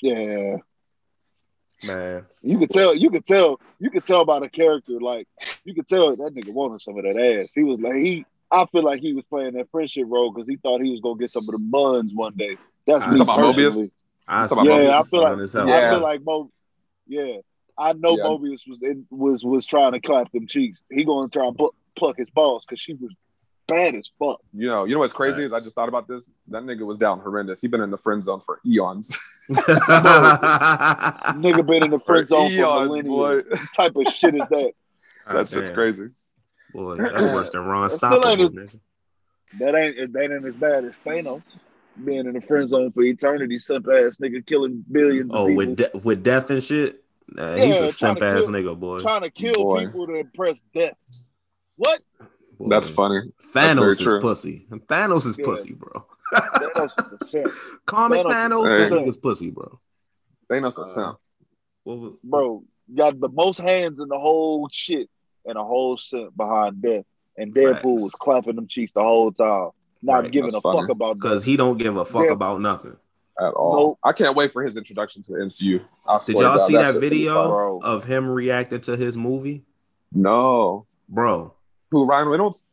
Yeah. 0.00 0.56
Man, 1.86 2.24
You 2.42 2.58
could 2.58 2.70
tell, 2.70 2.94
you 2.94 3.10
could 3.10 3.24
tell, 3.24 3.60
you 3.78 3.90
could 3.90 4.04
tell 4.04 4.24
by 4.24 4.40
the 4.40 4.48
character. 4.48 5.00
Like 5.00 5.26
you 5.64 5.74
could 5.74 5.86
tell 5.88 6.14
that 6.16 6.34
nigga 6.34 6.52
wanted 6.52 6.80
some 6.80 6.96
of 6.98 7.04
that 7.04 7.16
ass. 7.38 7.52
He 7.54 7.64
was 7.64 7.80
like 7.80 7.94
he. 7.94 8.24
I 8.50 8.66
feel 8.66 8.82
like 8.82 9.00
he 9.00 9.14
was 9.14 9.24
playing 9.30 9.54
that 9.54 9.70
friendship 9.70 10.04
role 10.06 10.30
because 10.30 10.46
he 10.46 10.56
thought 10.56 10.82
he 10.82 10.90
was 10.90 11.00
gonna 11.00 11.16
get 11.18 11.30
some 11.30 11.42
of 11.42 11.46
the 11.60 11.66
buns 11.70 12.12
one 12.14 12.34
day. 12.36 12.56
That's 12.86 13.04
You 13.06 13.12
me 13.12 13.20
about 13.22 13.36
personally. 13.38 13.86
Mobius? 13.86 14.02
I 14.28 14.64
Yeah, 14.64 15.00
I 15.00 15.02
feel 15.04 15.22
like. 15.22 15.38
Yeah. 15.68 15.74
I 15.74 15.90
feel 15.90 16.02
like 16.02 16.20
Mo. 16.24 16.50
Yeah, 17.06 17.36
I 17.78 17.92
know 17.94 18.16
Yeah. 18.16 18.24
Mobius 18.24 18.60
was 18.68 18.80
in, 18.82 19.06
was 19.10 19.42
was 19.44 19.64
trying 19.66 19.92
to 19.92 20.00
clap 20.00 20.30
them 20.32 20.46
cheeks. 20.46 20.82
He 20.90 21.04
gonna 21.04 21.28
try 21.28 21.46
and 21.46 21.56
pl- 21.56 21.74
pluck 21.96 22.18
his 22.18 22.30
balls 22.30 22.64
because 22.66 22.78
she 22.80 22.92
was 22.94 23.10
bad 23.66 23.94
as 23.94 24.10
fuck. 24.18 24.40
You 24.52 24.66
know, 24.66 24.84
you 24.84 24.94
know 24.94 25.00
what's 25.00 25.12
crazy 25.14 25.38
Right. 25.38 25.46
is 25.46 25.52
I 25.52 25.60
just 25.60 25.74
thought 25.74 25.88
about 25.88 26.06
this. 26.06 26.30
That 26.48 26.62
nigga 26.62 26.84
was 26.86 26.98
down 26.98 27.20
horrendous. 27.20 27.60
He 27.60 27.68
been 27.68 27.80
in 27.80 27.90
the 27.90 27.96
friend 27.98 28.22
zone 28.22 28.40
for 28.40 28.60
eons. 28.66 29.18
Nigga 31.40 31.66
been 31.66 31.84
in 31.84 31.90
the 31.90 32.00
friend 32.06 32.26
zone 32.28 32.48
for 32.48 32.52
eons, 32.54 32.88
millennia. 32.88 33.10
boy. 33.10 33.36
What 33.36 33.58
type 33.76 33.96
of 33.96 34.06
shit 34.12 34.34
is 34.34 34.42
that? 34.50 34.72
That 35.28 35.48
shit's 35.48 35.68
Damn. 35.68 35.74
crazy. 35.74 36.08
Boy, 36.74 36.96
that's 36.96 37.22
worse 37.22 37.50
than 37.50 37.64
Ron 37.64 37.88
That 37.88 37.94
still 37.94 38.14
ain't 38.26 38.40
Stoppable. 38.40 38.60
as- 38.62 38.76
That 39.60 39.74
ain't 39.76 40.12
that 40.14 40.22
ain't 40.22 40.32
as 40.44 40.56
bad 40.56 40.84
as 40.84 40.98
Thanos 40.98 41.44
being 42.04 42.26
in 42.26 42.32
the 42.32 42.40
friend 42.40 42.66
zone 42.66 42.90
for 42.90 43.02
eternity. 43.04 43.58
Simp 43.60 43.86
ass 43.86 44.16
nigga 44.20 44.44
killing 44.44 44.84
billions. 44.90 45.30
Oh, 45.32 45.42
of 45.42 45.48
people, 45.48 45.56
with 45.66 45.76
de- 45.76 45.90
with 46.02 46.22
death 46.24 46.50
and 46.50 46.62
shit. 46.62 47.04
Nah, 47.28 47.54
Yeah, 47.54 47.64
he's 47.66 47.80
a 47.80 47.86
to 47.86 47.92
simp 47.92 48.20
ass 48.22 48.40
kill- 48.46 48.48
nigga, 48.50 48.78
boy. 48.78 48.98
trying 48.98 49.20
to 49.22 49.30
kill 49.30 49.54
Boy. 49.54 49.84
people 49.86 50.06
to 50.08 50.14
impress 50.16 50.60
death. 50.74 50.96
What? 51.76 52.02
Boy. 52.58 52.68
That's 52.68 52.90
funny. 52.90 53.20
very 53.52 53.74
Thanos 53.76 53.90
is 53.92 53.98
true. 54.00 54.20
pussy. 54.20 54.66
Thanos 54.70 55.24
is 55.26 55.38
Yeah. 55.38 55.44
pussy, 55.44 55.74
bro. 55.74 56.04
Thanos 56.32 57.12
is 57.12 57.18
a 57.20 57.26
simp, 57.26 57.52
Comic 57.86 58.20
Thanos 58.26 58.26
is 58.28 58.34
Thanos, 58.34 58.66
Hey. 58.66 58.88
that 58.88 58.92
nigga's 59.04 59.16
pussy, 59.16 59.50
bro. 59.50 59.80
Thanos 60.50 60.78
Uh, 60.78 60.82
a 60.82 60.84
simp. 60.86 61.16
What 61.84 61.98
was- 61.98 62.12
bro. 62.24 62.64
Got 62.94 63.20
the 63.20 63.28
most 63.28 63.58
hands 63.58 63.98
in 64.00 64.08
the 64.08 64.18
whole 64.18 64.68
shit 64.70 65.08
and 65.46 65.56
a 65.56 65.64
whole 65.64 65.96
simp 65.96 66.36
behind 66.36 66.82
death. 66.82 67.04
And 67.38 67.54
Deadpool 67.54 67.74
Facts. 67.74 68.02
was 68.02 68.10
clapping 68.12 68.56
them 68.56 68.66
cheeks 68.66 68.92
the 68.92 69.02
whole 69.02 69.32
time, 69.32 69.70
not 70.02 70.24
Right, 70.24 70.30
giving 70.30 70.48
a 70.48 70.52
that's 70.52 70.62
fuck 70.62 70.88
about 70.90 71.14
Because 71.16 71.42
he 71.44 71.56
don't 71.56 71.78
give 71.78 71.96
a 71.96 72.04
fuck 72.04 72.26
Yeah. 72.26 72.32
about 72.32 72.60
nothing. 72.60 72.96
At 73.40 73.54
all. 73.54 73.76
Nope. 73.76 73.98
I 74.04 74.12
can't 74.12 74.36
wait 74.36 74.52
for 74.52 74.62
his 74.62 74.76
introduction 74.76 75.22
to 75.22 75.32
the 75.32 75.38
MCU. 75.38 75.80
I 76.06 76.18
Did 76.18 76.34
y'all 76.34 76.42
God, 76.58 76.66
see 76.66 76.74
that 76.74 76.80
just 76.82 76.92
gonna 76.94 77.00
be 77.00 77.08
video 77.08 77.80
of 77.80 78.04
him 78.04 78.28
reacting 78.28 78.82
to 78.82 78.96
his 78.96 79.16
movie? 79.16 79.64
No. 80.12 80.86
Bro, 81.08 81.54
Who, 81.90 82.04
Ryan 82.04 82.28
Reynolds? 82.28 82.66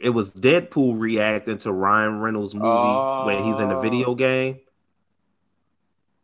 It 0.00 0.10
was 0.10 0.32
Deadpool 0.32 0.98
reacting 0.98 1.58
to 1.58 1.72
Ryan 1.72 2.20
Reynolds' 2.20 2.54
movie 2.54 3.26
when 3.26 3.44
he's 3.44 3.58
in 3.58 3.68
the 3.68 3.76
Oh. 3.76 3.80
video 3.80 4.14
game. 4.14 4.60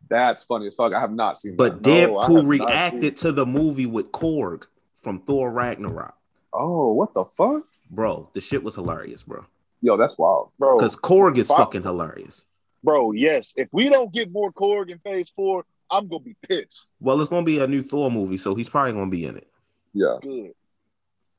That's 0.07 0.43
funny 0.43 0.67
as 0.67 0.75
fuck. 0.75 0.93
I 0.93 0.99
have 0.99 1.11
not 1.13 1.37
seen 1.37 1.55
But 1.55 1.81
that. 1.83 1.89
No, 1.89 2.17
I 2.19 2.23
have 2.23 2.31
Deadpool 2.31 2.33
not 2.33 2.39
seen 2.39 2.47
reacted 2.47 3.17
to 3.17 3.31
the 3.31 3.45
movie 3.45 3.85
with 3.87 4.11
Korg 4.11 4.63
from 4.95 5.19
Thor 5.19 5.51
Ragnarok. 5.51 6.15
Oh, 6.53 6.93
what 6.93 7.13
the 7.13 7.25
fuck? 7.25 7.63
Bro, 7.89 8.29
the 8.33 8.41
shit 8.41 8.63
was 8.63 8.75
hilarious, 8.75 9.23
bro. 9.23 9.45
Yo, 9.81 9.97
that's 9.97 10.17
wild. 10.17 10.51
Bro, 10.57 10.77
Because 10.77 10.95
Korg 10.95 11.37
is 11.37 11.47
Fuck. 11.47 11.57
fucking 11.57 11.83
hilarious. 11.83 12.45
bro, 12.83 13.11
yes. 13.13 13.53
If 13.57 13.67
we 13.71 13.89
don't 13.89 14.13
get 14.13 14.31
more 14.31 14.51
Korg 14.51 14.89
in 14.91 14.99
phase 14.99 15.31
four, 15.35 15.65
I'm 15.91 16.07
gonna 16.07 16.19
be 16.23 16.35
pissed. 16.47 16.85
Well, 16.99 17.19
it's 17.19 17.29
gonna 17.29 17.45
be 17.45 17.59
a 17.59 17.67
new 17.67 17.81
Thor 17.81 18.09
movie, 18.11 18.37
so 18.37 18.53
he's 18.55 18.69
probably 18.69 18.93
gonna 18.93 19.09
be 19.09 19.25
in 19.25 19.37
it. 19.37 19.47
Yeah. 19.93 20.17
Good. 20.21 20.53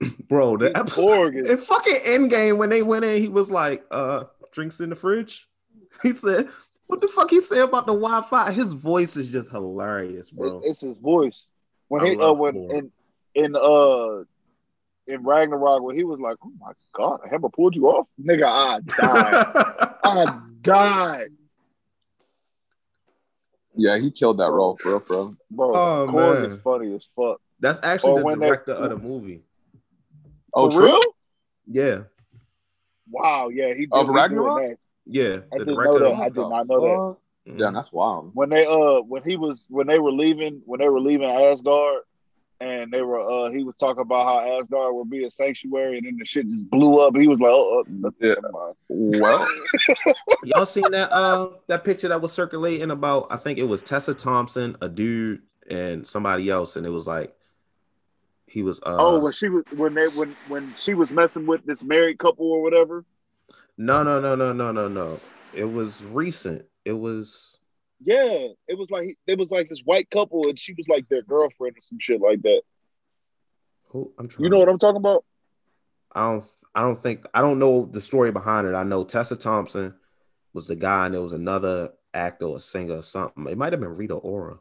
Bro, 0.28 0.59
the 0.59 0.66
This 0.66 0.72
episode 0.76 1.34
in 1.34 1.57
fucking 1.59 2.01
Endgame 2.05 2.59
when 2.59 2.70
they 2.70 2.82
went 2.82 3.05
in, 3.05 3.20
he 3.22 3.28
was 3.28 3.51
like, 3.51 3.84
uh, 3.90 4.24
drinks 4.53 4.80
in 4.80 4.90
the 4.90 4.97
fridge. 4.97 5.49
He 6.03 6.12
said, 6.12 6.49
what 6.88 7.01
the 7.01 7.07
fuck 7.09 7.30
he 7.30 7.40
said 7.40 7.59
about 7.62 7.86
the 7.86 7.94
Wi-Fi? 7.94 8.53
His 8.53 8.74
voice 8.74 9.16
is 9.16 9.30
just 9.30 9.51
hilarious, 9.51 10.30
bro. 10.30 10.61
It's 10.62 10.82
his 10.82 10.99
voice. 10.99 11.47
When 11.88 12.03
I 12.03 12.11
he 12.11 12.16
uh 12.20 12.32
when 12.34 12.55
in 12.55 12.92
in 13.34 13.57
uh 13.57 14.24
in 15.07 15.22
Ragnarok 15.24 15.82
when 15.82 15.97
he 15.97 16.05
was 16.05 16.20
like, 16.20 16.36
Oh 16.44 16.53
my 16.61 16.72
god, 16.92 17.20
I 17.24 17.28
Hammer 17.30 17.49
pulled 17.49 17.74
you 17.74 17.86
off? 17.88 18.07
Nigga, 18.22 18.44
I 18.44 18.80
died. 18.80 19.97
I 20.05 20.38
died. 20.61 21.28
Yeah, 23.74 23.99
he 23.99 24.11
killed 24.11 24.38
that 24.38 24.51
role 24.51 24.78
bro, 24.82 24.92
real, 24.92 25.01
for 25.01 25.14
real. 25.16 25.36
Bro, 25.51 25.74
Oh, 25.74 26.07
Korg 26.11 26.42
man. 26.42 26.51
is 26.51 26.57
funny 26.62 26.94
as 26.94 27.09
fuck. 27.16 27.40
That's 27.61 27.80
actually 27.82 28.12
Or 28.12 28.18
the 28.20 28.24
when 28.26 28.38
they- 28.38 28.47
director 28.47 28.72
of 28.72 28.90
the 28.90 28.99
movie. 29.09 29.42
Oh, 30.57 30.70
For 30.70 30.78
true. 30.78 30.86
real? 30.86 31.00
Yeah, 31.68 32.02
Wow, 33.11 33.48
yeah, 33.48 33.68
he 33.74 33.86
did 33.86 33.92
Of 33.92 34.09
Ragnarok? 34.09 34.57
that. 34.57 34.76
yeah. 35.04 35.22
I 35.52 35.59
The 35.59 35.64
didn't 35.66 35.74
director. 35.74 35.98
know 36.00 36.11
of 36.12 36.16
that. 36.18 36.22
I 36.24 36.28
the 36.30 36.34
did 36.42 36.48
not 36.48 36.66
know 36.66 36.80
that. 36.80 37.52
Mhm. 37.52 37.59
Damn, 37.59 37.74
that's 37.74 37.92
wild. 37.92 38.30
When 38.34 38.48
they 38.48 38.66
uh 38.66 39.00
when 39.02 39.22
he 39.22 39.36
was 39.36 39.64
when 39.68 39.86
they 39.86 39.98
were 40.00 40.11
leaving 40.11 40.62
when 40.64 40.80
they 40.80 40.88
were 40.88 41.00
leaving 41.00 41.28
Asgard 41.30 42.00
and 42.61 42.90
they 42.92 43.02
were 43.02 43.20
uh 43.20 43.50
he 43.52 43.62
was 43.62 43.76
talking 43.76 44.00
about 44.02 44.24
how 44.26 44.59
Asgard 44.61 44.94
would 44.94 45.09
be 45.11 45.24
a 45.24 45.30
sanctuary 45.30 45.98
and 45.98 46.07
then 46.07 46.16
the 46.18 46.24
shit 46.24 46.48
just 46.48 46.68
blew 46.70 46.98
up. 46.98 47.14
He 47.14 47.28
was 47.28 47.38
like, 47.38 47.50
Oh, 47.52 47.84
oh 48.04 48.12
Yeah. 48.20 48.34
never. 48.42 48.72
Well, 48.88 49.46
Y'all 50.44 50.66
seen 50.66 50.90
that 50.90 51.12
uh 51.12 51.50
that 51.68 51.84
picture 51.84 52.09
that 52.09 52.20
was 52.20 52.32
circulating 52.32 52.90
about 52.90 53.24
I 53.30 53.36
think 53.36 53.59
it 53.59 53.64
was 53.64 53.82
Tessa 53.84 54.14
Thompson, 54.14 54.76
a 54.80 54.88
dude, 54.88 55.42
and 55.70 56.04
somebody 56.07 56.50
else, 56.50 56.74
and 56.76 56.84
it 56.86 56.90
was 56.90 57.07
like 57.07 57.32
he 58.57 58.62
was 58.62 58.80
uh 58.86 58.96
Oh, 58.98 59.22
when 59.22 59.32
she 59.34 59.50
was 59.50 59.64
when 59.76 59.92
they 59.92 60.07
when 60.16 60.30
when 60.48 60.62
she 60.78 60.94
was 60.94 61.12
messing 61.12 61.46
with 61.46 61.66
this 61.66 61.82
married 61.82 62.18
couple 62.18 62.50
or 62.50 62.62
whatever. 62.62 63.04
no 63.76 64.02
no 64.02 64.18
no 64.18 64.34
no 64.34 64.54
no 64.54 64.72
no 64.72 64.88
no. 64.88 65.14
It 65.54 65.66
was 65.66 66.02
recent. 66.02 66.64
It 66.86 66.94
was 66.94 67.59
Yeah, 68.02 68.46
it 68.66 68.78
was 68.78 68.90
like 68.90 69.18
it 69.26 69.38
was 69.38 69.50
like 69.50 69.68
this 69.68 69.82
white 69.84 70.09
couple, 70.09 70.48
and 70.48 70.59
she 70.59 70.72
was 70.72 70.88
like 70.88 71.07
their 71.11 71.20
girlfriend 71.20 71.76
or 71.76 71.82
some 71.82 71.98
shit 71.98 72.22
like 72.22 72.40
that. 72.42 72.62
who 73.90 74.11
I'm 74.18 74.26
trying 74.26 74.44
You 74.44 74.50
know 74.50 74.59
what 74.59 74.70
I'm 74.70 74.78
talking 74.78 74.96
about? 74.96 75.26
I 76.14 76.32
don't 76.32 76.44
I 76.74 76.80
don't 76.80 76.96
think 76.98 77.26
I 77.34 77.42
don't 77.42 77.59
know 77.59 77.84
the 77.84 78.00
story 78.00 78.32
behind 78.32 78.66
it. 78.66 78.74
I 78.74 78.84
know 78.84 79.04
Tessa 79.04 79.36
Thompson 79.36 79.94
was 80.54 80.66
the 80.66 80.76
guy, 80.76 81.04
and 81.04 81.14
there 81.14 81.20
was 81.20 81.34
another 81.34 81.92
actor 82.14 82.46
or 82.46 82.61
singer 82.61 82.94
or 82.94 83.02
something. 83.02 83.46
It 83.48 83.59
might 83.59 83.74
have 83.74 83.80
been 83.80 83.94
Rita 83.98 84.14
Ora. 84.14 84.61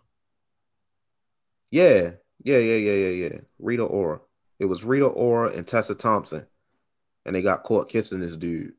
Yeah, 1.71 2.11
yeah, 2.43 2.57
yeah, 2.57 2.75
yeah, 2.77 2.93
yeah, 3.09 3.27
yeah. 3.29 3.39
Rita 3.59 3.83
Ora. 3.83 4.19
It 4.59 4.65
was 4.65 4.83
Rita 4.83 5.07
Ora 5.07 5.49
and 5.51 5.65
Tessa 5.67 5.95
Thompson, 5.95 6.45
and 7.25 7.35
they 7.35 7.41
got 7.41 7.63
caught 7.63 7.89
kissing 7.89 8.19
this 8.19 8.35
dude. 8.35 8.73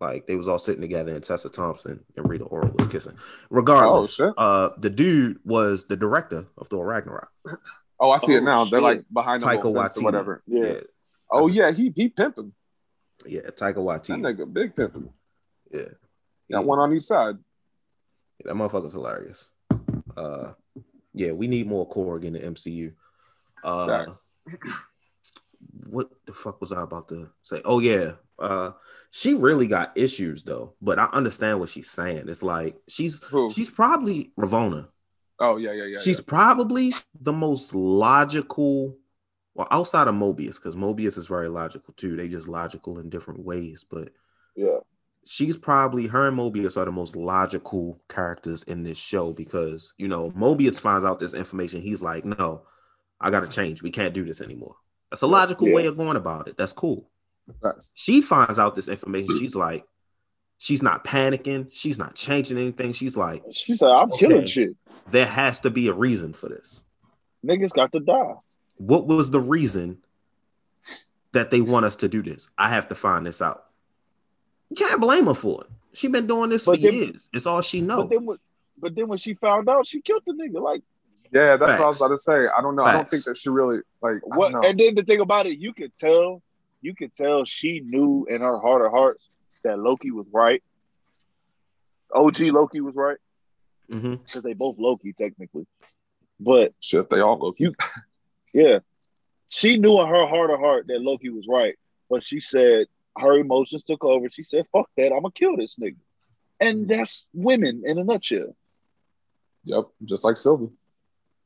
Like 0.00 0.26
they 0.26 0.36
was 0.36 0.46
all 0.48 0.58
sitting 0.60 0.80
together, 0.80 1.12
and 1.14 1.24
Tessa 1.24 1.48
Thompson 1.48 2.04
and 2.16 2.28
Rita 2.28 2.44
Ora 2.44 2.70
was 2.76 2.86
kissing. 2.88 3.16
Regardless, 3.50 4.18
Oh, 4.20 4.28
uh, 4.36 4.74
the 4.78 4.90
dude 4.90 5.38
was 5.44 5.86
the 5.86 5.96
director 5.96 6.46
of 6.56 6.68
Thor 6.68 6.86
Ragnarok. 6.86 7.30
Oh, 8.00 8.12
I 8.12 8.18
see 8.18 8.34
it 8.34 8.42
Oh, 8.42 8.44
now. 8.44 8.64
They're 8.64 8.80
like 8.80 9.02
behind 9.12 9.42
the 9.42 9.46
Taika 9.46 9.74
fence 9.74 9.98
or 9.98 10.04
whatever. 10.04 10.40
Yeah. 10.46 10.64
yeah, 10.66 10.80
Oh 11.32 11.48
yeah, 11.48 11.72
he 11.72 11.92
he 11.96 12.08
pimping. 12.08 12.52
yeah. 13.26 13.40
Taika 13.40 13.78
Waititi. 13.78 14.22
That 14.22 14.36
nigga 14.36 14.52
big 14.52 14.76
pimping. 14.76 15.10
Yeah, 15.72 15.80
Got 15.82 15.90
Yeah. 16.48 16.58
one 16.60 16.78
on 16.78 16.92
each 16.92 17.02
side. 17.02 17.38
Yeah, 18.38 18.52
that 18.52 18.54
motherfucker's 18.54 18.92
hilarious. 18.92 19.50
Uh, 20.16 20.52
yeah, 21.18 21.32
we 21.32 21.48
need 21.48 21.66
more 21.66 21.88
Korg 21.88 22.24
in 22.24 22.34
the 22.34 22.40
MCU. 22.40 22.92
Uh, 23.64 24.06
what 25.90 26.10
the 26.26 26.32
fuck 26.32 26.60
was 26.60 26.72
I 26.72 26.82
about 26.82 27.08
to 27.08 27.30
say? 27.42 27.60
Oh 27.64 27.80
yeah, 27.80 28.12
uh, 28.38 28.70
she 29.10 29.34
really 29.34 29.66
got 29.66 29.96
issues 29.96 30.44
though, 30.44 30.74
but 30.80 30.98
I 30.98 31.06
understand 31.06 31.58
what 31.58 31.70
she's 31.70 31.90
saying. 31.90 32.28
It's 32.28 32.42
like 32.42 32.76
she's 32.88 33.22
Who? 33.24 33.50
she's 33.50 33.70
probably 33.70 34.32
Ravonna. 34.38 34.88
Oh 35.40 35.56
yeah, 35.56 35.72
yeah, 35.72 35.84
yeah. 35.84 35.98
she's 35.98 36.20
probably 36.20 36.92
the 37.20 37.32
most 37.32 37.74
logical, 37.74 38.96
well, 39.54 39.68
outside 39.72 40.06
of 40.06 40.14
Mobius, 40.14 40.56
because 40.56 40.76
Mobius 40.76 41.18
is 41.18 41.26
very 41.26 41.48
logical 41.48 41.94
too. 41.94 42.16
They 42.16 42.28
just 42.28 42.48
logical 42.48 42.98
in 43.00 43.10
different 43.10 43.44
ways, 43.44 43.84
but 43.88 44.10
Yeah. 44.54 44.78
She's 45.30 45.58
probably 45.58 46.06
her 46.06 46.28
and 46.28 46.38
Mobius 46.38 46.78
are 46.78 46.86
the 46.86 46.90
most 46.92 47.14
logical 47.14 48.00
characters 48.08 48.62
in 48.62 48.82
this 48.82 48.96
show 48.96 49.32
because 49.34 49.92
you 49.98 50.08
know 50.08 50.30
Mobius 50.30 50.80
finds 50.80 51.04
out 51.04 51.18
this 51.18 51.34
information. 51.34 51.82
He's 51.82 52.00
like, 52.02 52.24
no, 52.24 52.62
I 53.20 53.30
gotta 53.30 53.46
change. 53.48 53.82
We 53.82 53.90
can't 53.90 54.14
do 54.14 54.24
this 54.24 54.40
anymore. 54.40 54.76
That's 55.10 55.22
a 55.22 55.26
logical 55.26 55.68
Yeah. 55.68 55.74
way 55.74 55.86
of 55.86 55.96
going 55.98 56.16
about 56.16 56.48
it. 56.48 56.56
That's 56.56 56.72
cool. 56.72 57.10
She 57.94 58.22
finds 58.22 58.58
out 58.58 58.74
this 58.74 58.88
information. 58.88 59.38
She's 59.38 59.54
like, 59.54 59.84
she's 60.58 60.82
not 60.82 61.04
panicking. 61.04 61.68
She's 61.72 61.98
not 61.98 62.14
changing 62.14 62.56
anything. 62.58 62.92
She's 62.92 63.16
like, 63.16 63.42
She 63.52 63.76
said, 63.76 63.88
I'm 63.90 64.10
Okay. 64.10 64.18
killing 64.26 64.46
shit. 64.46 64.76
there 65.10 65.26
has 65.26 65.60
to 65.60 65.70
be 65.70 65.88
a 65.88 65.92
reason 65.94 66.32
for 66.32 66.48
this. 66.48 66.82
Niggas 67.44 67.72
got 67.72 67.92
to 67.92 68.00
die. 68.00 68.34
What 68.76 69.06
was 69.06 69.30
the 69.30 69.40
reason 69.40 69.98
that 71.32 71.50
they 71.50 71.60
want 71.60 71.84
us 71.86 71.96
to 71.96 72.08
do 72.08 72.22
this? 72.22 72.48
I 72.58 72.68
have 72.70 72.88
to 72.88 72.94
find 72.94 73.24
this 73.26 73.40
out. 73.42 73.64
You 74.70 74.76
can't 74.76 75.00
blame 75.00 75.26
her 75.26 75.34
for 75.34 75.62
it. 75.62 75.68
She 75.94 76.08
been 76.08 76.26
doing 76.26 76.50
this 76.50 76.64
But 76.66 76.76
for 76.76 76.82
then- 76.82 76.94
years. 76.94 77.30
It's 77.32 77.46
all 77.46 77.60
she 77.62 77.80
knows. 77.80 77.96
But 77.96 78.02
knows. 78.02 78.10
then 78.10 78.26
when 78.26 78.38
but 78.80 78.94
then 78.94 79.08
when 79.08 79.18
she 79.18 79.34
found 79.34 79.68
out, 79.68 79.86
she 79.86 80.00
killed 80.00 80.22
the 80.26 80.32
nigga. 80.32 80.62
Like 80.62 80.82
Yeah, 81.32 81.56
that's 81.56 81.78
what 81.78 81.80
I 81.80 81.86
was 81.86 81.98
Facts. 81.98 82.00
about 82.00 82.08
to 82.14 82.18
say. 82.18 82.48
I 82.56 82.60
don't 82.62 82.76
know. 82.76 82.84
I 82.84 82.92
don't 82.92 83.10
think 83.10 83.24
that 83.24 83.36
she 83.36 83.48
really 83.48 83.80
like. 84.00 84.18
What 84.24 84.52
don't 84.52 84.64
and 84.64 84.78
then 84.78 84.94
the 84.94 85.02
thing 85.02 85.20
about 85.20 85.46
it, 85.46 85.58
you 85.58 85.72
could 85.72 85.92
tell, 85.96 86.42
you 86.80 86.94
could 86.94 87.14
tell 87.14 87.44
she 87.44 87.80
knew 87.80 88.26
in 88.30 88.40
her 88.40 88.58
heart 88.58 88.84
of 88.84 88.92
hearts 88.92 89.24
that 89.64 89.78
Loki 89.78 90.10
was 90.12 90.26
right. 90.32 90.62
OG 92.14 92.40
Loki 92.52 92.80
was 92.80 92.94
right. 92.94 93.16
Mm-hmm. 93.90 94.14
Because 94.16 94.42
they 94.42 94.52
both 94.54 94.76
Loki 94.78 95.12
technically. 95.12 95.66
But 96.40 96.74
Shit, 96.80 97.10
they 97.10 97.20
all 97.20 97.38
look. 97.38 97.56
You- 97.58 97.74
yeah. 98.52 98.78
She 99.48 99.76
knew 99.78 100.00
in 100.00 100.06
her 100.06 100.26
heart 100.26 100.50
of 100.50 100.60
heart 100.60 100.86
that 100.88 101.02
Loki 101.02 101.30
was 101.30 101.46
right. 101.48 101.74
But 102.10 102.22
she 102.22 102.40
said 102.40 102.86
her 103.20 103.38
emotions 103.38 103.84
took 103.84 104.04
over. 104.04 104.28
She 104.30 104.42
said, 104.42 104.66
fuck 104.72 104.88
that, 104.96 105.12
I'm 105.12 105.22
gonna 105.22 105.32
kill 105.34 105.56
this 105.56 105.76
nigga. 105.76 105.96
And 106.60 106.88
that's 106.88 107.26
women 107.32 107.82
in 107.84 107.98
a 107.98 108.04
nutshell. 108.04 108.56
Yep, 109.64 109.84
just 110.04 110.24
like 110.24 110.36
Sylvie. 110.36 110.70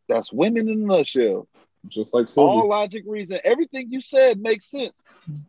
That's 0.09 0.33
women 0.33 0.68
in 0.68 0.83
a 0.83 0.87
nutshell. 0.87 1.49
Just 1.89 2.14
like 2.14 2.29
Sylvie. 2.29 2.49
All 2.61 2.68
logic, 2.68 3.03
reason, 3.09 3.41
everything 3.43 3.89
you 3.91 4.01
said 4.01 4.39
makes 4.41 4.70
sense. 4.70 4.95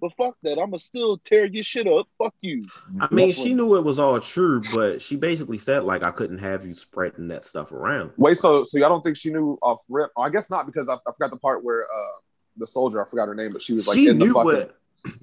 But 0.02 0.14
fuck 0.18 0.36
that. 0.42 0.54
I'm 0.54 0.72
gonna 0.72 0.80
still 0.80 1.18
tear 1.20 1.46
your 1.46 1.64
shit 1.64 1.88
up. 1.88 2.08
Fuck 2.18 2.34
you. 2.42 2.68
I 3.00 3.14
mean, 3.14 3.28
That's 3.28 3.40
she 3.40 3.50
what- 3.50 3.58
knew 3.58 3.76
it 3.78 3.84
was 3.84 4.00
all 4.00 4.20
true, 4.20 4.60
but 4.74 5.00
she 5.02 5.16
basically 5.16 5.60
said 5.60 5.84
like 5.84 6.04
I 6.04 6.10
couldn't 6.10 6.40
have 6.40 6.66
you 6.66 6.74
spreading 6.74 7.28
that 7.28 7.46
stuff 7.46 7.72
around. 7.72 8.12
Wait, 8.18 8.40
so 8.40 8.64
so 8.64 8.80
y'all 8.80 8.90
don't 8.90 9.04
think 9.04 9.16
she 9.16 9.30
knew 9.32 9.60
off 9.62 9.82
rip? 9.90 10.10
I 10.18 10.30
guess 10.30 10.50
not 10.50 10.66
because 10.66 10.90
I, 10.90 10.96
I 10.96 11.12
forgot 11.12 11.30
the 11.30 11.38
part 11.38 11.64
where 11.64 11.84
uh 11.84 12.20
the 12.58 12.66
soldier 12.66 13.06
I 13.06 13.08
forgot 13.08 13.28
her 13.28 13.36
name, 13.36 13.54
but 13.54 13.62
she 13.62 13.74
was 13.74 13.88
like 13.88 13.96
she 13.96 14.08
in 14.08 14.18
the 14.18 14.26
knew 14.26 14.34
fucking. 14.34 14.46
what 14.46 14.76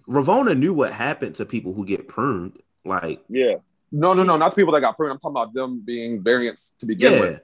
Ravonna 0.09 0.57
knew 0.57 0.75
what 0.75 0.93
happened 0.93 1.35
to 1.37 1.47
people 1.47 1.73
who 1.73 1.85
get 1.85 2.09
pruned. 2.09 2.59
Like, 2.85 3.23
Yeah. 3.29 3.57
No, 3.93 4.13
no, 4.15 4.23
no, 4.23 4.37
not 4.37 4.51
the 4.51 4.57
people 4.57 4.73
that 4.75 4.81
got 4.81 4.97
pruned. 4.97 5.13
I'm 5.13 5.19
talking 5.19 5.37
about 5.37 5.53
them 5.53 5.81
being 5.85 6.23
variants 6.23 6.77
to 6.79 6.87
begin 6.87 7.13
yeah, 7.15 7.21
with. 7.21 7.43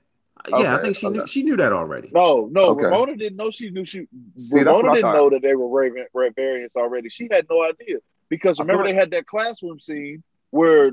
yeah. 0.49 0.77
I 0.77 0.83
think 0.83 0.97
she 0.97 1.09
knew 1.09 1.27
she 1.27 1.43
knew 1.43 1.57
that 1.57 1.73
already. 1.73 2.11
No, 2.15 2.49
no, 2.53 2.67
Okay. 2.71 2.85
Ramona 2.85 3.17
didn't 3.17 3.37
know 3.37 3.51
she 3.51 3.71
knew 3.71 3.85
she 3.85 4.07
See, 4.37 4.63
that's 4.63 4.67
Ramona 4.67 4.93
didn't 4.95 5.03
thought. 5.03 5.17
know 5.17 5.31
that 5.31 5.43
they 5.43 5.55
were 5.57 5.69
Raven 5.69 6.07
Red 6.15 6.35
variants 6.37 6.77
already. 6.77 7.09
She 7.09 7.27
had 7.31 7.47
no 7.51 7.65
idea. 7.65 7.99
Because 8.29 8.61
I 8.61 8.63
feel 8.65 8.67
remember 8.77 8.85
like- 8.85 8.93
they 8.93 9.01
had 9.01 9.11
that 9.13 9.27
classroom 9.27 9.81
scene 9.81 10.23
where 10.51 10.93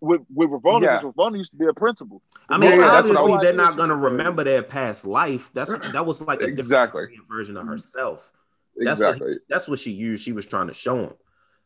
with 0.00 0.20
with 0.32 0.50
Ravonna, 0.50 0.82
Yeah. 0.82 0.98
because 1.00 1.14
Ravonna 1.14 1.38
used 1.38 1.50
to 1.52 1.56
be 1.56 1.66
a 1.66 1.72
principal. 1.74 2.22
I 2.48 2.58
mean, 2.58 2.70
Yeah, 2.70 2.76
yeah, 2.76 2.80
that's 2.82 3.08
what 3.08 3.16
I 3.16 3.20
obviously 3.20 3.46
they're 3.46 3.56
not 3.56 3.76
gonna 3.76 3.96
remember 3.96 4.44
their 4.44 4.62
past 4.62 5.06
life. 5.06 5.50
That's 5.52 5.76
that 5.92 6.06
was 6.06 6.20
like 6.20 6.40
a 6.40 6.44
Exactly. 6.44 7.06
different 7.08 7.28
version 7.28 7.56
of 7.56 7.62
mm-hmm. 7.62 7.72
herself. 7.72 8.30
That's 8.76 9.00
what- 9.00 9.10
Exactly. 9.10 9.38
That's 9.48 9.68
what 9.68 9.78
she 9.80 9.92
used. 9.92 10.24
She 10.24 10.32
was 10.32 10.46
trying 10.46 10.68
to 10.68 10.74
show 10.74 10.96
him. 10.96 11.12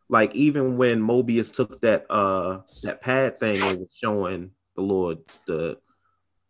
Like 0.08 0.34
even 0.34 0.76
when 0.78 1.00
Mobius 1.02 1.54
took 1.54 1.80
that 1.82 2.06
uh 2.10 2.60
that 2.84 3.00
pad 3.02 3.36
thing 3.36 3.60
and 3.62 3.80
was 3.80 3.94
showing 3.94 4.52
the 4.74 4.82
Lord 4.82 5.18
the 5.46 5.78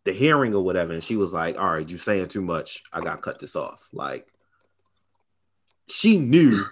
the 0.05 0.13
hearing 0.13 0.55
or 0.55 0.63
whatever, 0.63 0.93
and 0.93 1.03
she 1.03 1.17
was 1.17 1.33
like, 1.33 1.59
"All 1.59 1.73
right, 1.73 1.87
you 1.89 1.97
saying 1.97 2.29
too 2.29 2.41
much. 2.41 2.81
I 2.93 3.01
got 3.01 3.21
cut 3.21 3.39
this 3.39 3.57
off." 3.57 3.87
Like 3.91 4.31
she 5.89 6.17
knew 6.17 6.63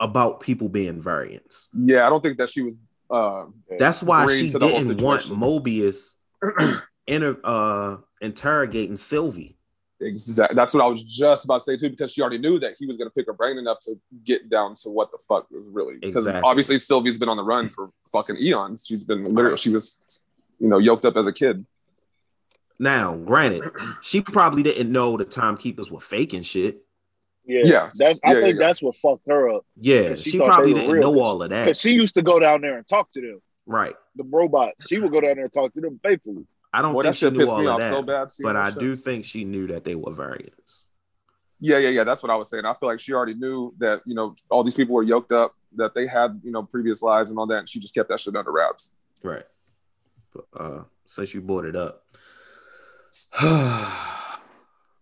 about 0.00 0.40
people 0.40 0.68
being 0.68 1.00
variants. 1.00 1.68
Yeah, 1.72 2.06
I 2.06 2.10
don't 2.10 2.22
think 2.22 2.38
that 2.38 2.50
she 2.50 2.62
was. 2.62 2.80
Uh, 3.10 3.46
That's 3.78 4.02
why 4.02 4.26
she 4.36 4.50
to 4.50 4.58
the 4.58 4.68
whole 4.68 4.80
didn't 4.80 5.00
want. 5.00 5.22
Mobius 5.24 6.14
inter, 7.06 7.38
uh, 7.42 7.96
interrogating 8.20 8.96
Sylvie. 8.96 9.57
Exact. 10.00 10.54
That's 10.54 10.74
what 10.74 10.82
I 10.82 10.86
was 10.86 11.02
just 11.02 11.44
about 11.44 11.58
to 11.58 11.64
say 11.64 11.76
too, 11.76 11.90
because 11.90 12.12
she 12.12 12.20
already 12.20 12.38
knew 12.38 12.58
that 12.60 12.76
he 12.78 12.86
was 12.86 12.96
going 12.96 13.08
to 13.10 13.14
pick 13.14 13.26
her 13.26 13.32
brain 13.32 13.58
enough 13.58 13.80
to 13.82 13.98
get 14.24 14.48
down 14.48 14.74
to 14.76 14.88
what 14.90 15.10
the 15.10 15.18
fuck 15.28 15.50
was 15.50 15.62
really. 15.66 15.96
Because 15.98 16.26
Exactly. 16.26 16.48
obviously 16.48 16.78
Sylvie's 16.78 17.18
been 17.18 17.28
on 17.28 17.36
the 17.36 17.44
run 17.44 17.68
for 17.68 17.90
fucking 18.12 18.36
eons. 18.40 18.84
She's 18.86 19.04
been 19.04 19.24
literally. 19.34 19.58
She 19.58 19.72
was, 19.74 20.22
you 20.60 20.68
know, 20.68 20.78
yoked 20.78 21.04
up 21.04 21.16
as 21.16 21.26
a 21.26 21.32
kid. 21.32 21.64
Now, 22.78 23.16
granted, 23.16 23.64
she 24.02 24.20
probably 24.20 24.62
didn't 24.62 24.92
know 24.92 25.16
the 25.16 25.24
timekeepers 25.24 25.90
were 25.90 26.00
faking 26.00 26.42
shit. 26.42 26.84
Yeah. 27.44 27.62
Yeah. 27.64 27.88
That's 27.98 28.20
I 28.24 28.34
Yeah, 28.34 28.40
think 28.42 28.58
yeah, 28.60 28.66
that's 28.66 28.82
what 28.82 28.94
fucked 28.96 29.26
her 29.26 29.48
up. 29.50 29.66
Yeah, 29.80 30.14
She 30.16 30.30
she, 30.30 30.38
probably 30.38 30.74
didn't 30.74 30.90
real. 30.90 31.14
know 31.14 31.20
all 31.20 31.42
of 31.42 31.50
that. 31.50 31.64
Because 31.64 31.80
she 31.80 31.90
used 31.92 32.14
to 32.14 32.22
go 32.22 32.38
down 32.38 32.60
there 32.60 32.76
and 32.76 32.86
talk 32.86 33.10
to 33.12 33.20
them, 33.20 33.40
Right. 33.66 33.96
the 34.14 34.22
robots. 34.24 34.86
She 34.86 34.98
would 35.00 35.10
go 35.10 35.20
down 35.20 35.36
there 35.36 35.44
and 35.44 35.52
talk 35.52 35.72
to 35.74 35.80
them 35.80 35.98
faithfully. 36.04 36.44
I 36.72 36.82
don't 36.82 36.92
Boy, 36.92 37.02
think 37.02 37.16
she 37.16 37.30
knew 37.30 37.48
all 37.48 37.66
of 37.68 37.78
that. 37.80 37.90
so 37.90 38.02
bad. 38.02 38.28
but 38.42 38.56
I 38.56 38.70
shit. 38.70 38.78
do 38.78 38.96
think 38.96 39.24
she 39.24 39.44
knew 39.44 39.66
that 39.68 39.84
they 39.84 39.94
were 39.94 40.12
variants. 40.12 40.86
Yeah, 41.60 41.78
yeah, 41.78 41.88
yeah. 41.88 42.04
That's 42.04 42.22
what 42.22 42.30
I 42.30 42.36
was 42.36 42.50
saying. 42.50 42.64
I 42.66 42.74
feel 42.74 42.88
like 42.88 43.00
she 43.00 43.12
already 43.12 43.34
knew 43.34 43.74
that 43.78 44.02
you 44.06 44.14
know 44.14 44.34
all 44.50 44.62
these 44.62 44.74
people 44.76 44.94
were 44.94 45.02
yoked 45.02 45.32
up, 45.32 45.54
that 45.76 45.94
they 45.94 46.06
had 46.06 46.40
you 46.44 46.52
know 46.52 46.62
previous 46.62 47.02
lives 47.02 47.30
and 47.30 47.38
all 47.38 47.46
that, 47.46 47.58
and 47.60 47.68
she 47.68 47.80
just 47.80 47.94
kept 47.94 48.08
that 48.10 48.20
shit 48.20 48.36
under 48.36 48.52
wraps. 48.52 48.92
Right. 49.24 49.44
Uh, 50.54 50.82
since 51.06 51.34
you 51.34 51.40
brought 51.40 51.64
it 51.64 51.74
up. 51.74 52.04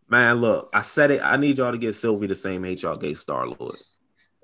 Man, 0.09 0.41
look, 0.41 0.71
I 0.73 0.83
said 0.83 1.11
it. 1.11 1.21
I 1.23 1.37
need 1.37 1.59
y'all 1.59 1.73
to 1.73 1.79
get 1.79 1.95
Sylvie 1.97 2.29
the 2.29 2.35
same 2.37 2.63
hate 2.63 2.83
y'all 2.83 2.95
gave 2.97 3.19
Star 3.19 3.47
Lord. 3.47 3.75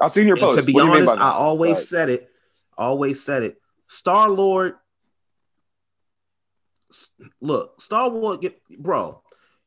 I've 0.00 0.10
seen 0.10 0.26
your 0.26 0.36
And 0.36 0.42
post. 0.44 0.58
to 0.58 0.66
be 0.66 0.72
What 0.72 0.84
you 0.84 0.90
honest, 0.90 1.06
by 1.16 1.22
I 1.22 1.30
always 1.30 1.76
Right. 1.76 1.86
said 1.86 2.10
it. 2.10 2.28
Always 2.76 3.22
said 3.22 3.44
it. 3.44 3.58
Star 3.86 4.28
Lord. 4.28 4.74
Look, 7.40 7.80
Star 7.80 8.08
Lord, 8.08 8.40
get 8.40 8.60
bro. 8.78 9.22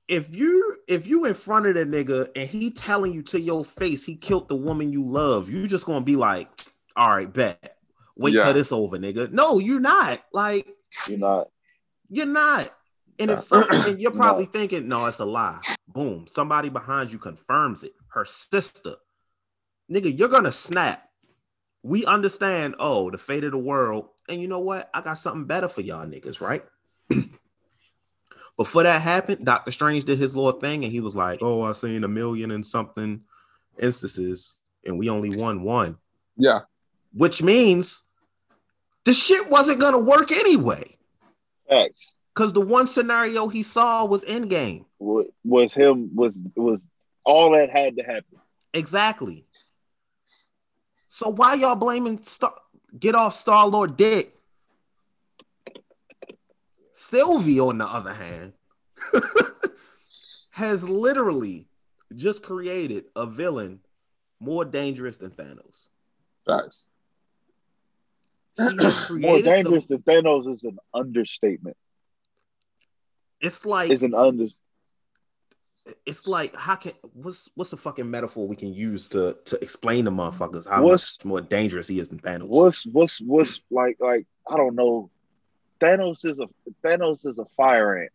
If 0.07 0.35
you 0.35 0.75
if 0.87 1.07
you 1.07 1.25
in 1.25 1.33
front 1.33 1.65
of 1.65 1.75
the 1.75 1.85
nigga 1.85 2.29
and 2.35 2.47
he 2.47 2.71
telling 2.71 3.11
you 3.13 3.23
to 3.23 3.39
your 3.39 3.65
face 3.65 4.05
he 4.05 4.15
killed 4.15 4.49
the 4.49 4.55
woman 4.55 4.91
you 4.93 5.03
love, 5.05 5.49
you 5.49 5.67
just 5.67 5.85
gonna 5.85 6.01
be 6.05 6.15
like, 6.15 6.49
all 6.95 7.09
right, 7.09 7.31
bet. 7.31 7.77
Wait 8.15 8.33
Yeah. 8.35 8.43
till 8.45 8.53
this 8.53 8.71
over, 8.71 8.97
nigga. 8.97 9.31
No, 9.31 9.59
you're 9.59 9.79
not. 9.79 10.21
Like 10.31 10.67
You're 11.07 11.17
not. 11.17 11.47
you're 12.09 12.25
not. 12.25 12.69
And 13.17 13.31
if 13.31 13.39
something, 13.41 13.81
and 13.87 13.99
you're 14.01 14.11
No. 14.11 14.17
probably 14.17 14.45
thinking, 14.45 14.87
no, 14.87 15.05
it's 15.05 15.19
a 15.19 15.25
lie. 15.25 15.61
Boom. 15.87 16.27
Somebody 16.27 16.69
behind 16.69 17.11
you 17.11 17.17
confirms 17.19 17.83
it. 17.83 17.93
Her 18.09 18.25
sister. 18.25 18.95
Nigga, 19.91 20.17
you're 20.17 20.29
gonna 20.29 20.51
snap. 20.51 21.01
We 21.83 22.05
understand, 22.05 22.75
oh, 22.79 23.11
the 23.11 23.17
fate 23.17 23.43
of 23.43 23.51
the 23.51 23.57
world. 23.57 24.09
And 24.27 24.41
you 24.41 24.47
know 24.47 24.59
what? 24.59 24.89
I 24.93 25.01
got 25.01 25.19
something 25.19 25.45
better 25.45 25.67
for 25.67 25.81
y'all 25.81 26.05
niggas, 26.05 26.41
right? 26.41 26.63
Before 28.57 28.83
that 28.83 29.01
happened, 29.01 29.45
Doctor 29.45 29.71
Strange 29.71 30.05
did 30.05 30.17
his 30.17 30.35
little 30.35 30.59
thing 30.59 30.83
and 30.83 30.91
he 30.91 31.01
was 31.01 31.15
like, 31.15 31.39
Oh, 31.41 31.63
I've 31.63 31.75
seen 31.75 32.03
a 32.03 32.07
million 32.07 32.51
and 32.51 32.65
something 32.65 33.21
instances, 33.79 34.59
and 34.85 34.97
we 34.97 35.09
only 35.09 35.35
won 35.35 35.61
one. 35.63 35.97
Yeah, 36.37 36.61
Which 37.13 37.41
means 37.43 38.05
the 39.03 39.13
shit 39.13 39.49
wasn't 39.49 39.79
gonna 39.81 39.99
work 39.99 40.31
anyway. 40.31 40.97
Facts. 41.69 42.13
Because 42.33 42.53
the 42.53 42.61
one 42.61 42.85
scenario 42.87 43.47
he 43.47 43.63
saw 43.63 44.05
was 44.05 44.23
Endgame. 44.25 44.85
Wa- 44.99 45.23
Was 45.43 45.73
him 45.73 46.11
was 46.15 46.37
was 46.55 46.81
all 47.25 47.51
that 47.51 47.69
had 47.69 47.97
to 47.97 48.03
happen. 48.03 48.39
Exactly. 48.73 49.45
So 51.07 51.29
why 51.29 51.55
y'all 51.55 51.75
blaming 51.75 52.21
Star 52.23 52.53
get 52.97 53.15
off 53.15 53.33
Star 53.35 53.67
Lord 53.67 53.95
Dick? 53.97 54.34
Sylvie, 56.97 57.59
on 57.59 57.77
the 57.77 57.85
other 57.85 58.13
hand, 58.13 58.53
has 60.51 60.87
literally 60.87 61.67
just 62.15 62.41
created 62.41 63.03
a 63.15 63.25
villain 63.25 63.81
more 64.39 64.63
dangerous 64.63 65.17
than 65.17 65.31
Thanos. 65.31 65.89
Facts. 66.45 66.91
More 68.57 68.71
created 68.79 69.37
the- 69.45 69.49
dangerous 69.49 69.85
than 69.87 69.97
Thanos 70.03 70.49
is 70.53 70.63
an 70.63 70.77
understatement. 70.93 71.75
it's 73.41 73.65
like 73.65 73.91
Is 73.91 74.01
an 74.03 74.13
under. 74.13 74.45
it's 76.05 76.25
like 76.25 76.55
how 76.55 76.75
can 76.75 76.93
what's 77.11 77.49
what's 77.55 77.71
the 77.71 77.77
fucking 77.77 78.09
metaphor 78.09 78.47
we 78.47 78.55
can 78.55 78.73
use 78.73 79.09
to 79.09 79.35
to 79.43 79.61
explain 79.61 80.05
to 80.05 80.11
motherfuckers 80.11 80.69
how 80.69 80.81
What's- 80.83 81.17
much 81.19 81.25
more 81.25 81.41
dangerous 81.41 81.89
he 81.89 81.99
is 81.99 82.07
than 82.07 82.19
Thanos? 82.19 82.47
What's 82.47 82.85
what's 82.85 83.19
what's 83.19 83.59
like 83.69 83.97
like 83.99 84.25
I 84.49 84.55
don't 84.55 84.75
know. 84.75 85.09
Thanos 85.85 86.25
is 86.25 86.39
a 86.39 86.47
Thanos 86.83 87.25
is 87.27 87.37
a 87.37 87.45
fire 87.57 87.97
ant, 87.97 88.11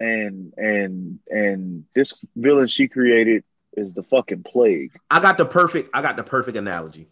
and 0.00 0.52
and 0.56 1.18
and 1.28 1.84
this 1.94 2.12
villain 2.34 2.66
she 2.66 2.88
created 2.88 3.44
is 3.76 3.94
the 3.94 4.02
fucking 4.02 4.42
plague. 4.42 4.92
I 5.10 5.20
got 5.20 5.38
the 5.38 5.46
perfect 5.46 5.90
I 5.94 6.02
got 6.02 6.16
the 6.16 6.24
perfect 6.24 6.56
analogy. 6.56 7.08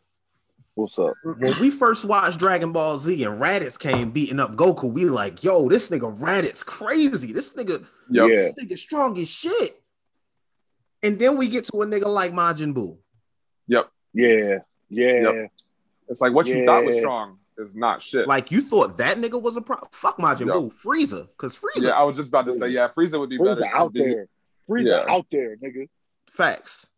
What's 0.74 0.98
up? 0.98 1.12
When 1.38 1.58
we 1.58 1.70
first 1.70 2.04
watched 2.04 2.38
Dragon 2.38 2.72
Ball 2.72 2.96
Z 2.98 3.22
and 3.24 3.40
Raditz 3.40 3.78
came 3.78 4.12
beating 4.12 4.38
up 4.38 4.54
Goku, 4.54 4.92
we 4.92 5.06
like, 5.06 5.42
yo, 5.42 5.68
this 5.68 5.90
nigga 5.90 6.16
Raditz 6.20 6.64
crazy. 6.64 7.32
This 7.32 7.52
nigga, 7.54 7.84
Yep. 8.10 8.28
Yeah, 8.28 8.34
this 8.36 8.54
nigga 8.54 8.78
strong 8.78 9.18
as 9.18 9.28
shit. 9.28 9.82
And 11.02 11.18
then 11.18 11.36
we 11.36 11.48
get 11.48 11.64
to 11.66 11.82
a 11.82 11.86
nigga 11.86 12.06
like 12.06 12.32
Majin 12.32 12.74
Buu. 12.74 12.98
Yep. 13.66 13.90
yeah, 14.14 14.58
yeah. 14.88 15.20
Yep. 15.20 15.52
It's 16.08 16.20
like 16.20 16.32
what 16.32 16.46
you 16.46 16.64
thought 16.64 16.84
was 16.84 16.96
strong 16.96 17.38
is 17.58 17.76
not 17.76 18.00
shit. 18.00 18.26
Like 18.26 18.50
you 18.50 18.60
thought 18.60 18.96
that 18.98 19.16
nigga 19.18 19.40
was 19.40 19.56
a 19.56 19.60
pro. 19.60 19.76
Fuck 19.92 20.18
Majin 20.18 20.46
Yo. 20.46 20.62
Buu, 20.70 20.72
Frieza, 20.74 21.26
because 21.28 21.54
Frieza. 21.56 21.82
yeah, 21.82 21.90
I 21.90 22.04
was 22.04 22.16
just 22.16 22.28
about 22.28 22.46
to 22.46 22.54
say, 22.54 22.68
yeah, 22.68 22.88
Frieza 22.88 23.18
would 23.18 23.28
be 23.30 23.38
Frieza 23.38 23.60
better. 23.60 23.76
out 23.76 23.92
there. 23.94 24.26
Frieza 24.68 25.04
Yeah. 25.06 25.14
out 25.14 25.26
there, 25.30 25.56
nigga. 25.56 25.88
Facts. 26.30 26.90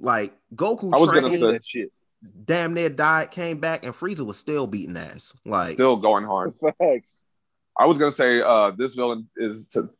Like 0.00 0.32
Goku 0.54 0.94
I 0.94 1.00
was 1.00 1.10
gonna 1.10 1.30
say- 1.30 1.52
that 1.52 1.64
shit. 1.66 1.92
damn 2.44 2.74
near 2.74 2.88
died, 2.88 3.30
came 3.30 3.58
back, 3.58 3.84
and 3.84 3.92
Frieza 3.94 4.24
was 4.24 4.38
still 4.38 4.66
beating 4.66 4.96
ass. 4.96 5.34
Like 5.44 5.70
still 5.70 5.96
going 5.96 6.24
hard. 6.24 6.54
Facts. 6.78 7.14
I 7.78 7.86
was 7.86 7.98
gonna 7.98 8.12
say 8.12 8.40
uh 8.40 8.70
this 8.76 8.94
villain 8.94 9.28
is 9.36 9.66
to 9.68 9.90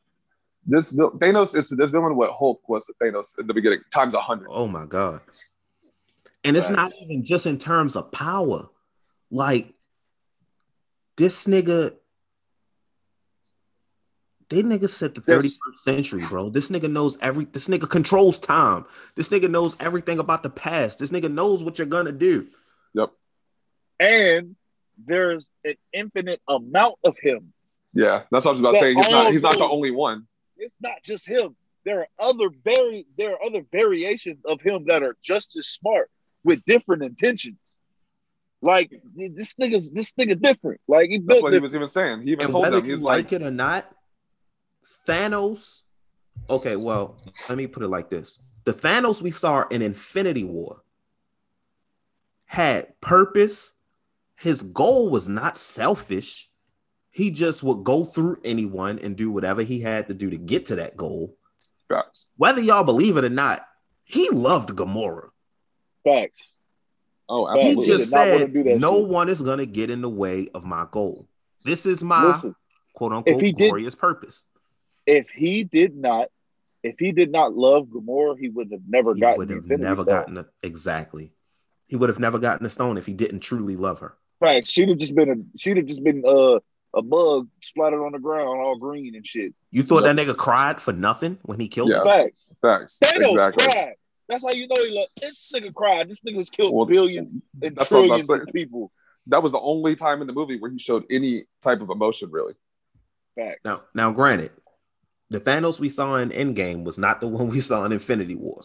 this 0.66 0.90
vil- 0.90 1.12
Thanos 1.12 1.54
is 1.56 1.68
to 1.70 1.76
this 1.76 1.90
villain 1.90 2.14
what 2.16 2.30
Hulk 2.32 2.68
was 2.68 2.84
to 2.86 2.94
Thanos 3.02 3.38
in 3.38 3.46
the 3.46 3.54
beginning 3.54 3.80
times 3.92 4.14
a 4.14 4.20
hundred. 4.20 4.48
Oh 4.50 4.66
my 4.68 4.84
god. 4.86 5.20
And 6.44 6.56
it's 6.56 6.70
not 6.70 6.92
even 7.00 7.24
just 7.24 7.46
in 7.46 7.58
terms 7.58 7.96
of 7.96 8.12
power. 8.12 8.68
Like 9.30 9.74
this 11.18 11.46
nigga 11.46 11.94
they 14.48 14.62
nigga 14.62 14.88
said 14.88 15.14
the 15.14 15.20
This- 15.20 15.58
31st 15.58 15.76
century, 15.84 16.20
bro. 16.26 16.48
This 16.48 16.70
nigga 16.70 16.90
knows 16.90 17.18
every 17.20 17.44
this 17.44 17.68
nigga 17.68 17.88
controls 17.88 18.38
time. 18.38 18.86
This 19.14 19.28
nigga 19.28 19.50
knows 19.50 19.78
everything 19.82 20.18
about 20.18 20.42
the 20.42 20.48
past. 20.48 20.98
This 21.00 21.10
nigga 21.10 21.30
knows 21.30 21.62
what 21.62 21.78
you're 21.78 21.86
gonna 21.86 22.12
do. 22.12 22.48
Yep. 22.94 23.10
And 24.00 24.56
there's 24.96 25.50
an 25.64 25.74
infinite 25.92 26.40
amount 26.48 26.94
of 27.04 27.18
him. 27.18 27.52
Yeah, 27.94 28.22
that's 28.30 28.46
what 28.46 28.52
I 28.52 28.52
was 28.52 28.60
about 28.60 28.72
to 28.74 28.80
say. 28.80 28.94
He's 28.94 29.10
not 29.10 29.32
he's 29.32 29.42
not 29.42 29.58
the 29.58 29.64
only 29.68 29.90
one. 29.90 30.26
It's 30.56 30.78
not 30.80 31.02
just 31.02 31.26
him. 31.26 31.54
There 31.84 32.00
are 32.00 32.08
other 32.18 32.48
very 32.64 33.06
there 33.18 33.34
are 33.34 33.44
other 33.44 33.62
variations 33.70 34.38
of 34.46 34.62
him 34.62 34.86
that 34.86 35.02
are 35.02 35.16
just 35.22 35.56
as 35.56 35.68
smart 35.68 36.10
with 36.42 36.64
different 36.64 37.02
intentions. 37.02 37.77
Like 38.60 38.90
this 39.14 39.54
nigga's 39.54 39.90
this 39.90 40.12
nigga 40.14 40.40
different. 40.40 40.80
Like 40.88 41.10
he 41.10 41.18
That's 41.18 41.26
built 41.26 41.42
what 41.44 41.52
he 41.52 41.58
was 41.58 41.74
even 41.74 41.86
saying. 41.86 42.22
He 42.22 42.32
even 42.32 42.44
And 42.46 42.52
told 42.52 42.62
whether 42.64 42.76
them 42.76 42.86
you 42.86 42.94
he's 42.94 43.02
like, 43.02 43.26
like, 43.26 43.32
it 43.32 43.42
or 43.42 43.50
not, 43.50 43.90
Thanos. 45.06 45.82
Okay, 46.50 46.76
well, 46.76 47.20
let 47.48 47.56
me 47.58 47.66
put 47.66 47.82
it 47.82 47.88
like 47.88 48.10
this: 48.10 48.38
the 48.64 48.72
Thanos 48.72 49.22
we 49.22 49.30
saw 49.30 49.66
in 49.68 49.82
Infinity 49.82 50.44
War 50.44 50.82
had 52.46 53.00
purpose. 53.00 53.74
His 54.36 54.62
goal 54.62 55.10
was 55.10 55.28
not 55.28 55.56
selfish. 55.56 56.48
He 57.10 57.30
just 57.30 57.62
would 57.64 57.82
go 57.84 58.04
through 58.04 58.38
anyone 58.44 58.98
and 59.00 59.16
do 59.16 59.30
whatever 59.30 59.62
he 59.62 59.80
had 59.80 60.08
to 60.08 60.14
do 60.14 60.30
to 60.30 60.36
get 60.36 60.66
to 60.66 60.76
that 60.76 60.96
goal. 60.96 61.36
facts. 61.88 62.28
Whether 62.36 62.60
y'all 62.60 62.84
believe 62.84 63.16
it 63.16 63.24
or 63.24 63.28
not, 63.30 63.66
he 64.04 64.30
loved 64.30 64.70
Gamora. 64.70 65.30
Facts. 66.04 66.52
Oh, 67.28 67.46
Facts. 67.46 67.64
He 67.64 67.74
He 67.74 67.86
just 67.86 68.10
did 68.10 68.16
not 68.16 68.26
wanna 68.28 68.38
said, 68.40 68.52
do 68.54 68.62
that 68.64 68.78
"No 68.78 69.00
shit. 69.00 69.08
one 69.08 69.28
is 69.28 69.42
gonna 69.42 69.66
get 69.66 69.90
in 69.90 70.00
the 70.00 70.08
way 70.08 70.48
of 70.54 70.64
my 70.64 70.86
goal. 70.90 71.26
This 71.64 71.84
is 71.86 72.02
my 72.02 72.28
Listen, 72.28 72.54
quote 72.94 73.12
unquote 73.12 73.42
he 73.42 73.52
did- 73.52 73.68
glorious 73.68 73.94
purpose." 73.94 74.44
if 75.06 75.26
he 75.30 75.64
did 75.64 75.96
not, 75.96 76.28
if 76.82 76.98
he 76.98 77.12
did 77.12 77.30
not 77.32 77.54
love 77.54 77.86
Gamora, 77.86 78.38
he 78.38 78.48
would 78.50 78.70
have 78.72 78.82
never 78.86 79.14
he 79.14 79.20
gotten 79.22 79.38
would 79.38 79.48
have 79.50 79.58
Infinity 79.62 79.82
never 79.84 80.02
Stone. 80.02 80.14
gotten 80.14 80.36
a, 80.38 80.46
exactly. 80.62 81.32
He 81.86 81.96
would 81.96 82.10
have 82.10 82.18
never 82.18 82.38
gotten 82.38 82.66
a 82.66 82.68
stone 82.68 82.98
if 82.98 83.06
he 83.06 83.14
didn't 83.14 83.40
truly 83.40 83.74
love 83.76 84.00
her. 84.00 84.16
Right, 84.40 84.66
She'd 84.66 84.88
have 84.90 84.98
just 84.98 85.14
been 85.14 85.30
a 85.30 85.58
she'd 85.58 85.78
have 85.78 85.86
just 85.86 86.04
been 86.04 86.22
uh, 86.26 86.60
a 86.94 87.02
bug 87.02 87.48
splattered 87.62 88.00
on 88.04 88.12
the 88.12 88.18
ground, 88.18 88.60
all 88.60 88.76
green 88.78 89.14
and 89.14 89.26
shit. 89.26 89.54
You 89.70 89.82
thought 89.82 90.04
Yep. 90.04 90.16
that 90.16 90.26
nigga 90.26 90.36
cried 90.36 90.80
for 90.80 90.92
nothing 90.92 91.38
when 91.42 91.58
he 91.58 91.68
killed 91.68 91.88
Yeah. 91.90 91.98
her? 91.98 92.04
Facts. 92.04 92.46
Facts. 92.62 92.98
Thanos 93.02 93.28
Exactly. 93.30 93.66
cried. 93.66 93.94
That's 94.28 94.44
how 94.44 94.50
you 94.52 94.66
know 94.68 94.74
he 94.84 94.90
loved. 94.90 95.10
This 95.22 95.52
nigga 95.54 95.72
cried. 95.74 96.08
This 96.08 96.20
nigga's 96.20 96.50
killed 96.50 96.74
Well, 96.74 96.86
billions 96.86 97.32
and 97.62 97.76
That's 97.76 97.90
what 97.90 97.98
I 97.98 98.00
was 98.00 98.08
trillions 98.26 98.28
about 98.30 98.48
of 98.48 98.54
people. 98.54 98.92
That 99.26 99.42
was 99.42 99.52
the 99.52 99.60
only 99.60 99.94
time 99.94 100.20
in 100.20 100.26
the 100.26 100.32
movie 100.32 100.58
where 100.58 100.70
he 100.70 100.78
showed 100.78 101.04
any 101.10 101.44
type 101.62 101.80
of 101.82 101.90
emotion, 101.90 102.30
really. 102.30 102.54
Facts. 103.36 103.60
Now, 103.64 103.82
now, 103.94 104.10
granted, 104.12 104.50
the 105.30 105.40
Thanos 105.40 105.78
we 105.80 105.88
saw 105.88 106.16
in 106.16 106.30
Endgame 106.30 106.84
was 106.84 106.98
not 106.98 107.20
the 107.20 107.28
one 107.28 107.48
we 107.48 107.60
saw 107.60 107.84
in 107.84 107.92
Infinity 107.92 108.34
War. 108.36 108.58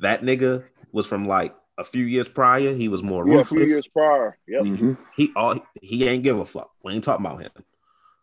That 0.00 0.22
nigga 0.22 0.64
was 0.92 1.06
from 1.06 1.26
like 1.26 1.54
a 1.78 1.84
few 1.84 2.04
years 2.04 2.28
prior. 2.28 2.72
He 2.74 2.88
was 2.88 3.02
more 3.02 3.26
Yeah, 3.28 3.40
a 3.40 3.44
few 3.44 3.58
ruthless. 3.58 3.70
years 3.70 3.88
prior. 3.88 4.38
Yep. 4.48 4.62
Mm-hmm. 4.62 4.92
He 5.16 5.32
all 5.36 5.58
he 5.82 6.06
ain't 6.08 6.22
give 6.22 6.38
a 6.38 6.44
fuck. 6.44 6.70
We 6.82 6.92
ain't 6.94 7.04
talking 7.04 7.24
about 7.24 7.40
him. 7.42 7.50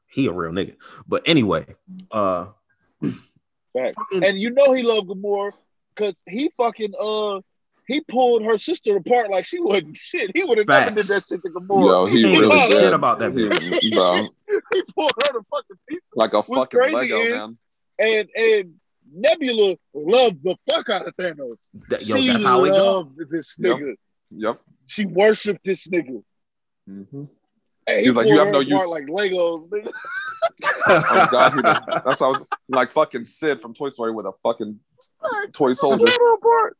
He 0.07 0.27
a 0.27 0.31
real 0.31 0.51
nigga. 0.51 0.75
But 1.07 1.23
anyway, 1.25 1.65
uh, 2.11 2.47
Facts. 3.73 3.95
fucking- 3.95 4.23
And 4.23 4.39
you 4.39 4.51
know 4.51 4.73
he 4.73 4.83
loved 4.83 5.07
Gamora 5.09 5.51
because 5.95 6.21
he 6.27 6.49
fucking 6.57 6.93
uh 6.99 7.39
he 7.87 8.01
pulled 8.09 8.45
her 8.45 8.57
sister 8.57 8.95
apart 8.95 9.29
like 9.29 9.45
she 9.45 9.59
wasn't 9.59 9.97
shit. 9.97 10.31
He 10.35 10.43
would 10.43 10.57
have 10.57 10.67
never 10.67 10.91
did 10.91 11.05
Facts. 11.05 11.27
that 11.29 11.35
shit 11.35 11.41
to 11.43 11.49
Gamora. 11.49 11.85
Yo, 11.87 12.05
he 12.05 12.17
He 12.19 12.23
really 12.25 12.39
give 12.41 12.51
a 12.51 12.67
did. 12.67 12.79
shit 12.79 12.93
about 12.93 13.19
that 13.19 13.33
He- 13.33 13.39
bitch. 13.49 13.93
bro, 13.95 14.15
he 14.73 14.81
pulled 14.95 15.11
her 15.23 15.33
to 15.33 15.45
fucking 15.51 15.77
pieces. 15.89 16.09
like 16.15 16.33
a 16.33 16.41
fucking 16.43 16.79
crazy 16.79 16.95
Lego, 16.95 17.19
is- 17.21 17.33
man. 17.47 17.57
And 17.99 18.29
and 18.35 18.73
Nebula 19.15 19.75
loved 19.93 20.43
the 20.43 20.55
fuck 20.71 20.89
out 20.89 21.07
of 21.07 21.15
Thanos. 21.17 21.69
that, 21.89 22.05
yo, 22.07 22.15
she 22.15 22.27
that's 22.29 22.43
how 22.43 22.63
it 22.65 22.69
go. 22.69 22.93
loved 22.99 23.17
this 23.29 23.55
Yep. 23.59 23.77
nigga. 23.77 23.93
Yep. 24.31 24.61
She 24.87 25.05
worshipped 25.05 25.63
this 25.65 25.87
nigga. 25.87 26.23
Mm-hmm. 26.89 27.25
Hey, 27.85 28.03
He's 28.03 28.15
like, 28.15 28.27
you 28.27 28.39
have 28.39 28.49
no 28.49 28.59
use- 28.59 28.85
like 28.87 29.05
Legos, 29.05 29.69
nigga. 29.69 29.91
Oh 30.87 31.27
God. 31.31 31.53
That's 32.05 32.19
how 32.19 32.27
I 32.27 32.29
was 32.31 32.41
like 32.67 32.91
fucking 32.91 33.23
Sid 33.25 33.61
from 33.61 33.73
Toy 33.73 33.89
Story 33.89 34.11
with 34.11 34.25
a 34.25 34.33
fucking 34.43 34.77
toy 35.53 35.71
soldier. 35.73 36.05
Pulled 36.05 36.09
her 36.09 36.33
apart. 36.35 36.77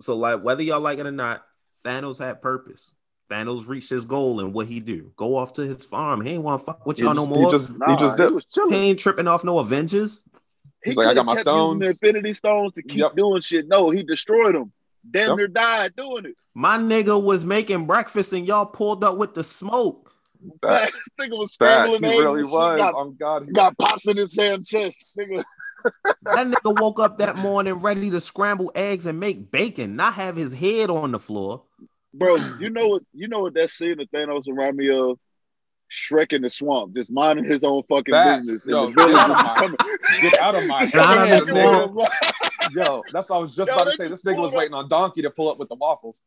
So, 0.00 0.16
like, 0.16 0.42
whether 0.42 0.62
y'all 0.62 0.80
like 0.80 0.98
it 0.98 1.06
or 1.06 1.10
not, 1.10 1.42
Thanos 1.84 2.18
had 2.18 2.42
purpose. 2.42 2.94
Thanos 3.30 3.66
reached 3.66 3.88
his 3.90 4.04
goal, 4.04 4.40
and 4.40 4.52
what 4.52 4.66
he 4.66 4.80
do? 4.80 5.12
Go 5.16 5.36
off 5.36 5.54
to 5.54 5.62
his 5.62 5.84
farm. 5.84 6.20
He 6.20 6.32
ain't 6.32 6.42
want 6.42 6.60
to 6.60 6.66
fuck 6.66 6.84
with 6.86 6.98
y'all 6.98 7.14
just, 7.14 7.30
no 7.30 7.34
he 7.36 7.40
more. 7.42 7.50
just, 7.50 7.78
Nah, 7.78 7.90
he 7.90 7.96
just 7.96 8.18
he 8.18 8.22
dipped. 8.24 8.32
was. 8.34 8.46
He 8.68 8.74
ain't 8.76 8.98
tripping 8.98 9.26
off 9.28 9.42
no 9.44 9.58
Avengers. 9.60 10.22
He 10.84 10.90
He's 10.90 10.98
like, 10.98 11.06
I 11.08 11.14
got 11.14 11.24
my 11.24 11.34
kept 11.36 11.46
using 11.46 11.78
the 11.78 11.86
stones. 11.86 12.02
Infinity 12.02 12.32
Stones 12.34 12.72
to 12.74 12.82
keep 12.82 12.98
Yep. 12.98 13.16
doing 13.16 13.40
shit. 13.40 13.66
No, 13.66 13.88
he 13.90 14.02
destroyed 14.02 14.54
them. 14.54 14.72
Damn 15.10 15.30
Yep. 15.30 15.36
near 15.38 15.48
died 15.48 15.94
doing 15.96 16.26
it. 16.26 16.34
My 16.54 16.76
nigga 16.76 17.20
was 17.20 17.46
making 17.46 17.86
breakfast, 17.86 18.32
and 18.34 18.46
y'all 18.46 18.66
pulled 18.66 19.02
up 19.02 19.16
with 19.16 19.34
the 19.34 19.42
smoke. 19.42 20.12
Facts. 20.62 21.02
This 21.18 21.28
nigga 21.28 21.38
was 21.38 21.54
Facts. 21.56 21.96
scrambling 21.96 22.12
He 22.12 22.18
really 22.18 22.42
was. 22.44 22.78
Got, 22.78 22.94
On 22.94 23.16
God, 23.16 23.44
he 23.44 23.52
got 23.52 23.76
popped 23.78 24.06
in 24.06 24.16
his 24.16 24.32
damn 24.32 24.62
chest. 24.62 25.18
Nigga. 25.18 25.44
That 26.24 26.46
nigga 26.48 26.80
woke 26.80 27.00
up 27.00 27.18
that 27.18 27.36
morning 27.36 27.74
ready 27.74 28.10
to 28.10 28.20
scramble 28.20 28.72
eggs 28.74 29.06
and 29.06 29.18
make 29.20 29.50
bacon, 29.50 29.96
not 29.96 30.14
have 30.14 30.36
his 30.36 30.54
head 30.54 30.90
on 30.90 31.12
the 31.12 31.18
floor. 31.18 31.62
Bro, 32.14 32.36
you 32.60 32.70
know 32.70 32.88
what 32.88 33.02
you 33.12 33.28
know 33.28 33.40
what 33.40 33.54
that 33.54 33.70
scene 33.70 34.00
of 34.00 34.08
Thanos 34.10 34.44
remind 34.46 34.76
me 34.76 34.90
of? 34.90 35.18
Shrek 35.88 36.32
in 36.32 36.42
the 36.42 36.50
swamp, 36.50 36.96
just 36.96 37.12
minding 37.12 37.44
his 37.44 37.62
own 37.62 37.82
fucking 37.88 38.12
Facts. 38.12 38.40
business. 38.50 38.66
Yo, 38.66 38.86
the 38.86 38.92
villains 38.92 39.14
get 39.14 39.20
out 39.20 39.30
of 39.30 39.36
my- 39.36 39.54
coming- 39.54 39.76
get 40.20 40.38
out 40.40 40.54
of 40.56 40.64
my 40.66 40.80
just 40.80 40.92
Get 40.94 41.06
out 41.06 41.18
of 41.18 41.28
at 41.30 41.46
the 41.46 41.54
him, 41.54 41.92
swamp. 41.92 42.08
Yo, 42.72 43.02
that's 43.12 43.30
what 43.30 43.36
I 43.36 43.38
was 43.38 43.54
just 43.54 43.68
Yo, 43.68 43.74
about 43.76 43.84
to 43.84 43.96
say. 43.96 44.08
This 44.08 44.24
nigga 44.24 44.40
was 44.40 44.52
waiting 44.52 44.74
on 44.74 44.88
Donkey 44.88 45.22
to 45.22 45.30
pull 45.30 45.48
up 45.48 45.58
with 45.58 45.68
the 45.68 45.76
waffles. 45.76 46.24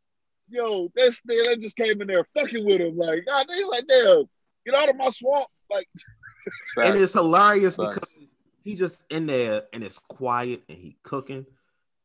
Yo, 0.49 0.89
this 0.95 1.21
nigga 1.29 1.45
that 1.45 1.61
just 1.61 1.77
came 1.77 2.01
in 2.01 2.07
there 2.07 2.25
fucking 2.37 2.65
with 2.65 2.81
him. 2.81 2.97
Like, 2.97 3.25
God, 3.25 3.45
they 3.47 3.63
like, 3.63 3.85
damn, 3.87 4.23
get 4.65 4.75
out 4.75 4.89
of 4.89 4.95
my 4.95 5.09
swamp. 5.09 5.47
Like, 5.69 5.87
And 6.77 6.97
it's 6.97 7.13
hilarious 7.13 7.75
Facts. 7.75 7.93
because 7.93 8.17
he 8.63 8.75
just 8.75 9.03
in 9.09 9.27
there 9.27 9.63
and 9.73 9.83
it's 9.83 9.99
quiet 9.99 10.63
and 10.67 10.77
he 10.77 10.97
cooking 11.03 11.45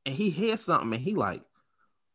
and 0.05 0.15
he 0.15 0.31
hears 0.31 0.61
something 0.63 0.93
and 0.93 1.03
he 1.03 1.15
like, 1.15 1.43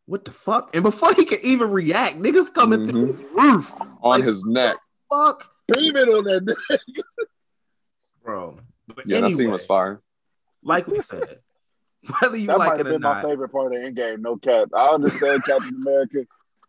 what 0.06 0.26
the 0.26 0.32
fuck? 0.32 0.76
And 0.76 0.84
before 0.84 1.14
he 1.14 1.26
can 1.26 1.40
even 1.44 1.72
react, 1.72 2.18
niggas 2.18 2.54
coming 2.54 2.86
through 2.86 3.14
mm-hmm. 3.14 3.36
the 3.36 3.42
roof. 3.42 3.74
on 3.80 4.20
Like, 4.20 4.24
his 4.24 4.46
neck. 4.46 4.78
Fuck, 5.12 5.50
beaming 5.74 6.04
on 6.04 6.24
that 6.26 6.46
nigga. 6.46 6.96
bro. 8.24 8.60
But 8.88 9.08
Yeah, 9.08 9.22
that 9.22 9.32
scene 9.32 9.52
was 9.52 9.66
fire. 9.66 10.02
like 10.64 10.88
we 10.88 11.00
said, 11.00 11.40
Whether 12.22 12.38
you 12.38 12.47
that 12.47 12.58
like 12.60 12.70
might 12.70 12.78
have 12.78 12.88
it 12.88 12.89
or 12.91 12.93
been 12.93 13.02
my 13.02 13.22
favorite 13.22 13.50
part 13.50 13.74
of 13.76 13.82
Endgame. 13.82 14.20
No 14.20 14.38
cap. 14.38 14.70
I 14.76 14.88
understand 14.88 15.43
Captain 15.45 15.76
America 15.76 16.26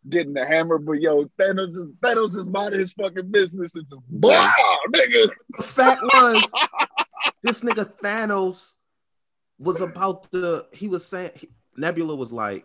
getting 0.08 0.32
the 0.32 0.44
hammer, 0.46 0.78
but 0.78 0.94
yo, 0.94 1.24
Thanos 1.38 1.70
is 1.76 1.86
Thanos 2.02 2.36
is 2.36 2.46
minding 2.46 2.80
his 2.80 2.92
fucking 2.92 3.30
business 3.30 3.74
and 3.74 3.86
just 3.88 4.00
blah, 4.08 4.50
nigga. 4.94 5.30
The 5.58 5.62
fact 5.62 6.02
was, 6.02 6.50
this 7.42 7.62
nigga 7.62 7.92
Thanos 8.02 8.74
was 9.58 9.80
about 9.80 10.30
to. 10.32 10.66
He 10.72 10.88
was 10.88 11.04
saying 11.06 11.30
he- 11.34 11.50
Nebula 11.76 12.14
was 12.16 12.32
like, 12.32 12.64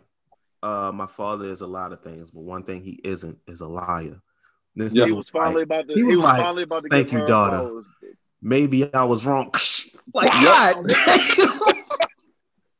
uh, 0.63 0.91
"My 0.93 1.05
father 1.07 1.45
is 1.45 1.61
a 1.61 1.67
lot 1.67 1.91
of 1.91 2.01
things, 2.01 2.31
but 2.31 2.41
one 2.41 2.63
thing 2.63 2.81
he 2.83 2.99
isn't 3.03 3.37
is 3.47 3.61
a 3.61 3.67
liar." 3.67 4.19
This 4.75 4.93
Yeah. 4.95 5.05
He 5.05 5.11
was 5.11 5.29
finally 5.29 5.57
like, 5.57 5.63
about 5.65 5.87
to. 5.89 5.93
he 5.93 5.99
He 5.99 6.03
was 6.03 6.17
was, 6.17 6.23
like, 6.23 6.41
finally 6.41 6.63
about 6.63 6.83
to. 6.83 6.89
"Thank 6.89 7.09
give 7.09 7.19
you, 7.21 7.27
daughter." 7.27 7.57
flowers. 7.59 7.85
maybe 8.41 8.93
I 8.93 9.03
was 9.05 9.25
wrong. 9.25 9.51
like, 10.13 10.31
Yep. 10.33 10.41
God, 10.43 10.85
damn. 10.87 11.44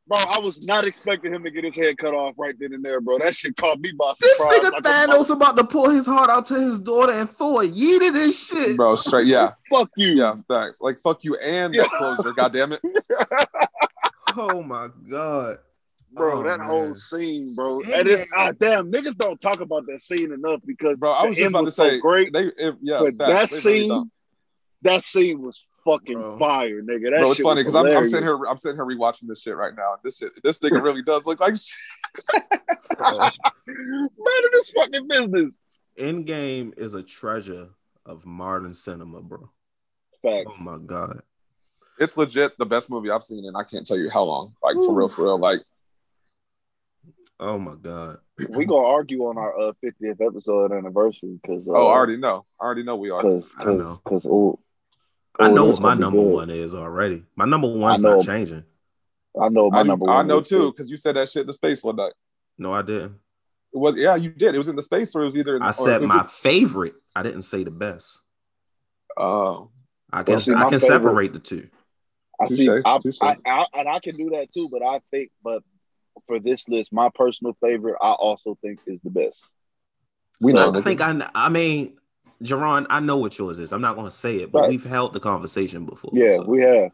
Bro, 0.08 0.18
I 0.18 0.38
was 0.38 0.68
not 0.68 0.86
expecting 0.86 1.34
him 1.34 1.42
to 1.42 1.50
get 1.50 1.64
his 1.64 1.74
head 1.74 1.98
cut 1.98 2.14
off 2.14 2.34
right 2.38 2.54
then 2.58 2.72
and 2.72 2.84
there, 2.84 3.00
bro. 3.00 3.18
That 3.18 3.34
shit 3.34 3.56
caught 3.56 3.80
me 3.80 3.90
by 3.90 4.12
surprise. 4.14 4.36
this 4.38 4.40
nigga 4.70 4.72
Like 4.72 4.84
a 4.84 4.88
Thanos 4.88 5.30
about 5.30 5.56
to 5.56 5.64
pull 5.64 5.90
his 5.90 6.06
heart 6.06 6.30
out 6.30 6.46
to 6.46 6.54
his 6.54 6.78
daughter, 6.78 7.12
and 7.12 7.28
Thor 7.28 7.62
yeeted 7.62 8.14
his 8.14 8.38
shit. 8.38 8.76
Bro, 8.76 8.96
straight, 8.96 9.26
yeah, 9.26 9.54
Fuck 9.68 9.90
you. 9.96 10.14
yeah, 10.14 10.36
thanks. 10.48 10.80
Like 10.80 11.00
fuck 11.00 11.24
you 11.24 11.34
and 11.36 11.74
that 11.74 11.88
Yeah. 11.90 11.98
closer. 11.98 12.32
God 12.32 12.52
damn 12.52 12.72
it. 12.72 12.80
Oh 14.38 14.62
my 14.62 14.88
god, 15.08 15.58
Bro, 16.12 16.40
Oh, 16.40 16.42
that 16.42 16.58
man. 16.58 16.68
whole 16.68 16.94
scene, 16.94 17.54
bro. 17.54 17.80
Yeah. 17.82 18.00
And 18.00 18.08
it's 18.08 18.30
ah, 18.36 18.52
damn, 18.52 18.92
niggas 18.92 19.16
don't 19.16 19.40
talk 19.40 19.60
about 19.60 19.86
that 19.86 20.00
scene 20.02 20.30
enough 20.32 20.60
because 20.66 20.98
Bro, 20.98 21.10
I 21.12 21.22
the 21.22 21.28
was 21.28 21.36
just 21.38 21.46
end 21.46 21.52
about 21.54 21.60
to 21.60 21.64
was 21.64 21.74
so 21.76 21.88
say 21.88 21.98
great. 22.00 22.32
They, 22.34 22.44
it, 22.46 22.76
yeah, 22.82 22.98
but 23.00 23.14
facts. 23.16 23.18
that 23.18 23.62
They 23.62 23.70
really 23.70 23.80
scene, 23.80 23.88
don't. 23.88 24.10
that 24.82 25.02
scene 25.04 25.40
was 25.42 25.66
fucking 25.86 26.18
Bro. 26.18 26.38
fire, 26.38 26.82
nigga. 26.82 27.10
That 27.10 27.20
Bro, 27.20 27.30
it's 27.30 27.36
shit 27.36 27.44
funny 27.44 27.60
because 27.62 27.74
I'm, 27.74 27.86
I'm 27.86 28.04
sitting 28.04 28.26
here, 28.26 28.38
I'm 28.46 28.56
sitting 28.56 28.76
here 28.76 28.84
rewatching 28.84 29.28
this 29.28 29.40
shit 29.40 29.56
right 29.56 29.74
now. 29.74 29.92
and 29.92 30.00
This 30.02 30.18
shit, 30.18 30.32
this 30.42 30.60
nigga 30.60 30.82
really 30.82 31.02
does 31.02 31.26
look 31.26 31.40
like 31.40 31.56
shit. 31.56 31.78
Oh. 32.98 33.30
Minding 33.66 34.50
his 34.54 34.70
fucking 34.70 35.06
business. 35.08 35.58
Endgame 35.98 36.78
is 36.78 36.94
a 36.94 37.02
treasure 37.02 37.68
of 38.06 38.24
modern 38.24 38.72
cinema, 38.72 39.20
bro. 39.20 39.50
Fact. 40.22 40.48
Oh 40.48 40.56
my 40.58 40.78
god. 40.78 41.20
It's 41.98 42.16
legit 42.16 42.56
the 42.56 42.64
best 42.64 42.88
movie 42.88 43.10
I've 43.10 43.22
seen, 43.22 43.44
and 43.44 43.54
I 43.54 43.64
can't 43.64 43.86
tell 43.86 43.98
you 43.98 44.08
how 44.08 44.22
long. 44.22 44.54
Like 44.62 44.76
for 44.76 44.94
real, 44.94 45.08
for 45.10 45.24
real. 45.24 45.38
Like 45.38 45.60
Oh 47.38 47.58
my 47.58 47.74
god. 47.74 48.18
We 48.50 48.64
gonna 48.64 48.86
argue 48.86 49.22
on 49.24 49.36
our 49.36 49.58
uh, 49.58 49.72
50th 49.84 50.26
episode 50.26 50.72
anniversary 50.72 51.38
because 51.42 51.66
uh, 51.68 51.72
oh, 51.72 51.86
I 51.88 51.92
already 51.92 52.16
know. 52.16 52.46
I 52.60 52.64
already 52.64 52.82
know 52.82 52.96
we 52.96 53.10
are. 53.10 53.22
because 53.22 53.44
I 53.58 53.64
know. 53.64 54.00
because 54.02 54.26
oh, 54.26 54.58
I 55.38 55.48
oh, 55.48 55.54
know 55.54 55.66
what 55.66 55.80
my 55.80 55.94
number 55.94 56.18
good. 56.22 56.32
one 56.32 56.50
is 56.50 56.74
already. 56.74 57.24
My 57.36 57.44
number 57.44 57.68
one's 57.72 58.02
not 58.02 58.24
changing. 58.24 58.64
I 59.38 59.48
know 59.50 59.70
my 59.70 59.80
I, 59.80 59.82
do- 59.82 59.88
number 59.88 60.10
I 60.10 60.22
know 60.22 60.40
too 60.40 60.72
because 60.72 60.90
you 60.90 60.96
said 60.96 61.16
that 61.16 61.28
shit 61.28 61.42
in 61.42 61.46
the 61.46 61.52
space 61.54 61.82
one 61.84 61.96
night. 61.96 62.14
No, 62.58 62.72
I 62.72 62.82
didn't. 62.82 63.16
It 63.74 63.78
was 63.78 63.96
yeah, 63.96 64.16
you 64.16 64.30
did. 64.30 64.54
It 64.54 64.58
was 64.58 64.68
in 64.68 64.76
the 64.76 64.82
space, 64.82 65.14
or 65.14 65.22
it 65.22 65.24
was 65.26 65.36
either. 65.36 65.56
In, 65.56 65.62
I 65.62 65.72
said 65.72 66.02
my 66.02 66.20
in- 66.20 66.26
favorite. 66.28 66.94
I 67.14 67.22
didn't 67.22 67.42
say 67.42 67.64
the 67.64 67.70
best. 67.70 68.20
Oh, 69.16 69.70
I 70.12 70.22
can 70.22 70.34
Well, 70.34 70.40
see, 70.42 70.52
I 70.54 70.70
can 70.70 70.80
favorite- 70.80 70.86
separate 70.86 71.32
the 71.34 71.38
two. 71.38 71.68
I 72.40 72.48
see. 72.48 72.66
Touche, 72.66 72.82
I, 72.84 72.98
touche. 72.98 73.18
I, 73.22 73.36
I, 73.46 73.66
and 73.74 73.88
I 73.88 73.98
can 74.00 74.16
do 74.16 74.30
that 74.30 74.52
too, 74.52 74.68
but 74.70 74.82
I 74.82 75.00
think, 75.10 75.30
but 75.42 75.62
for 76.26 76.38
this 76.38 76.68
list, 76.68 76.92
my 76.92 77.08
personal 77.14 77.56
favorite, 77.62 77.96
I 78.00 78.12
also 78.12 78.58
think 78.62 78.80
is 78.86 79.00
the 79.02 79.10
best. 79.10 79.42
we 80.40 80.52
know. 80.52 80.74
I 80.74 80.80
think 80.82 81.00
I 81.00 81.30
I 81.34 81.48
mean, 81.48 81.96
Jerron, 82.42 82.86
I 82.90 83.00
know 83.00 83.16
what 83.16 83.38
yours 83.38 83.58
is. 83.58 83.72
I'm 83.72 83.80
not 83.80 83.96
gonna 83.96 84.10
say 84.10 84.36
it, 84.36 84.52
but 84.52 84.60
Right. 84.62 84.68
we've 84.70 84.84
held 84.84 85.12
the 85.12 85.20
conversation 85.20 85.86
before. 85.86 86.10
Yeah, 86.14 86.36
so, 86.36 86.44
we 86.44 86.60
have. 86.62 86.90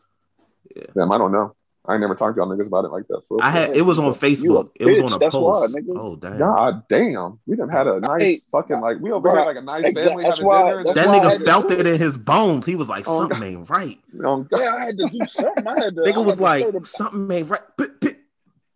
Damn, 0.94 1.12
I 1.12 1.18
don't 1.18 1.32
know. 1.32 1.54
I 1.84 1.94
ain't 1.94 2.00
never 2.00 2.14
talked 2.14 2.36
to 2.36 2.40
y'all 2.40 2.48
niggas 2.48 2.68
about 2.68 2.84
it 2.84 2.92
like 2.92 3.08
that. 3.08 3.22
For 3.26 3.42
I 3.42 3.50
had 3.50 3.76
it 3.76 3.82
was 3.82 3.98
on 3.98 4.12
Facebook. 4.14 4.70
It 4.78 4.86
was 4.86 5.00
on 5.00 5.12
a 5.12 5.18
that's 5.18 5.34
why, 5.34 5.62
post. 5.66 5.76
nigga. 5.76 5.98
oh 5.98 6.14
damn. 6.14 6.38
God 6.38 6.82
damn, 6.88 7.40
we 7.44 7.56
done 7.56 7.68
had 7.68 7.88
a 7.88 7.98
nice 7.98 8.22
Hey, 8.22 8.36
fucking 8.52 8.80
like 8.80 8.98
we 9.00 9.10
over 9.10 9.22
bro, 9.22 9.34
here 9.34 9.44
like 9.46 9.56
a 9.56 9.62
nice 9.62 9.84
exact- 9.86 10.06
family 10.06 10.22
that's 10.22 10.40
why- 10.40 10.70
dinner. 10.70 10.84
that's 10.84 10.94
that 10.94 11.08
why 11.08 11.18
nigga 11.18 11.44
felt 11.44 11.70
it 11.72 11.84
in 11.84 11.98
his 11.98 12.16
bones. 12.16 12.66
He 12.66 12.76
was 12.76 12.88
like, 12.88 13.06
Oh, 13.08 13.18
something 13.28 13.42
ain't 13.42 13.68
right. 13.68 13.98
Oh, 14.24 14.44
God. 14.44 14.60
Yeah, 14.60 14.74
I 14.76 14.84
had 14.84 14.96
to 14.96 15.06
do 15.08 15.26
something. 15.26 15.66
I 15.66 15.70
had 15.82 15.96
to. 15.96 16.02
I 16.02 16.06
Nigga 16.12 16.16
had 16.18 16.26
was 16.26 16.36
to 16.36 16.42
like, 16.42 16.86
something 16.86 17.30
ain't 17.32 17.50
right. 17.50 17.60
P- 17.76 17.86
p- 18.00 18.11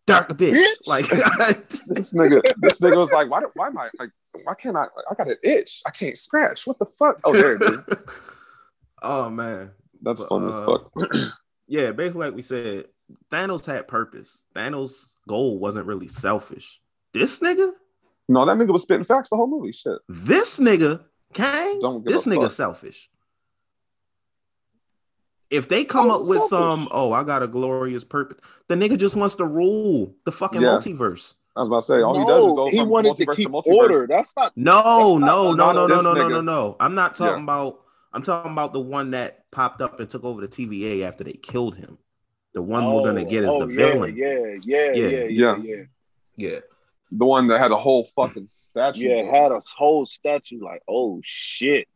dark 0.06 0.28
bitch. 0.30 0.52
Bitch. 0.54 0.86
Like 0.86 1.06
this 1.86 2.12
nigga, 2.14 2.42
this 2.58 2.80
nigga 2.80 2.96
was 2.96 3.12
like, 3.12 3.28
why? 3.30 3.40
do- 3.40 3.50
Why 3.54 3.66
am 3.68 3.78
I 3.78 3.88
like? 3.98 4.10
Why 4.44 4.54
can't 4.54 4.76
I? 4.76 4.84
I 5.10 5.14
got 5.14 5.28
an 5.28 5.36
itch. 5.42 5.82
I 5.86 5.90
can't 5.90 6.16
scratch. 6.16 6.66
What 6.66 6.78
the 6.78 6.86
fuck? 6.86 7.20
Oh, 7.24 7.32
there 7.32 7.56
it 7.56 7.62
is. 7.62 8.06
oh 9.02 9.28
man. 9.30 9.70
That's 10.02 10.22
But, 10.22 10.28
fun 10.28 10.48
as 10.48 10.58
uh, 10.60 10.64
fuck. 10.66 10.92
Yeah, 11.68 11.90
basically 11.90 12.26
like 12.26 12.36
we 12.36 12.42
said, 12.42 12.84
Thanos 13.32 13.66
had 13.66 13.88
purpose. 13.88 14.44
Thanos' 14.54 15.16
goal 15.28 15.58
wasn't 15.58 15.86
really 15.86 16.06
selfish. 16.06 16.80
This 17.12 17.40
nigga, 17.40 17.72
No, 18.28 18.44
that 18.44 18.56
nigga 18.56 18.72
was 18.72 18.82
spitting 18.82 19.02
facts 19.02 19.30
the 19.30 19.36
whole 19.36 19.48
movie. 19.48 19.72
Shit. 19.72 19.98
this 20.08 20.60
nigga, 20.60 21.02
Kang, 21.34 21.80
Don't 21.80 22.04
give 22.04 22.12
this 22.14 22.24
nigga 22.26 22.42
fuck. 22.42 22.52
selfish. 22.52 23.10
If 25.50 25.68
they 25.68 25.84
come 25.84 26.08
How 26.08 26.16
up 26.16 26.20
with 26.22 26.38
selfish? 26.38 26.48
some, 26.50 26.88
oh, 26.90 27.12
I 27.12 27.22
got 27.22 27.42
a 27.42 27.48
glorious 27.48 28.02
purpose, 28.04 28.38
the 28.68 28.74
nigga 28.74 28.98
just 28.98 29.14
wants 29.14 29.36
to 29.36 29.44
rule 29.44 30.14
the 30.24 30.32
fucking 30.32 30.60
Yeah. 30.60 30.68
multiverse. 30.78 31.34
I 31.54 31.60
was 31.60 31.68
about 31.68 31.80
to 31.80 31.86
say 31.86 32.02
all 32.02 32.18
he 32.18 32.26
does 32.26 32.44
is 32.44 32.52
go 32.52 32.68
he 32.70 32.78
from 32.78 32.88
wanted 32.88 33.16
to 33.16 33.24
multiverse 33.26 33.30
to, 33.30 33.36
keep 33.36 33.48
multiverse. 33.48 33.74
order. 33.74 34.06
That's 34.08 34.36
not. 34.36 34.52
No, 34.56 34.74
That's 34.74 34.86
no, 34.86 35.18
not- 35.18 35.20
no, 35.20 35.52
not 35.54 35.74
no, 35.74 35.86
no, 35.86 36.02
no, 36.02 36.14
no, 36.14 36.28
no, 36.28 36.40
no. 36.40 36.76
I'm 36.80 36.94
not 36.94 37.14
talking 37.14 37.36
Yeah. 37.38 37.42
about. 37.44 37.80
I'm 38.12 38.22
talking 38.22 38.52
about 38.52 38.72
the 38.72 38.80
one 38.80 39.10
that 39.10 39.50
popped 39.52 39.80
up 39.82 40.00
and 40.00 40.08
took 40.08 40.24
over 40.24 40.40
the 40.40 40.48
TVA 40.48 41.02
after 41.06 41.22
they 41.22 41.34
killed 41.34 41.76
him. 41.76 41.98
The 42.54 42.62
one 42.62 42.86
we're 42.90 43.02
gonna 43.04 43.22
oh, 43.22 43.24
get 43.24 43.44
is 43.44 43.50
oh, 43.50 43.66
the 43.66 43.72
yeah, 43.72 43.76
villain. 43.92 44.16
Yeah, 44.16 44.38
yeah, 44.62 44.92
Yeah. 44.92 44.92
yeah, 44.92 45.08
yeah, 45.08 45.24
Yeah. 45.28 45.56
yeah. 45.62 45.82
Yeah. 46.36 46.58
The 47.12 47.24
one 47.24 47.46
that 47.48 47.58
had 47.58 47.70
a 47.72 47.76
whole 47.76 48.04
fucking 48.04 48.48
statue. 48.48 49.08
Yeah, 49.08 49.22
had 49.30 49.52
a 49.52 49.60
whole 49.76 50.06
statue. 50.06 50.62
Like, 50.62 50.82
oh 50.88 51.20
shit. 51.24 51.86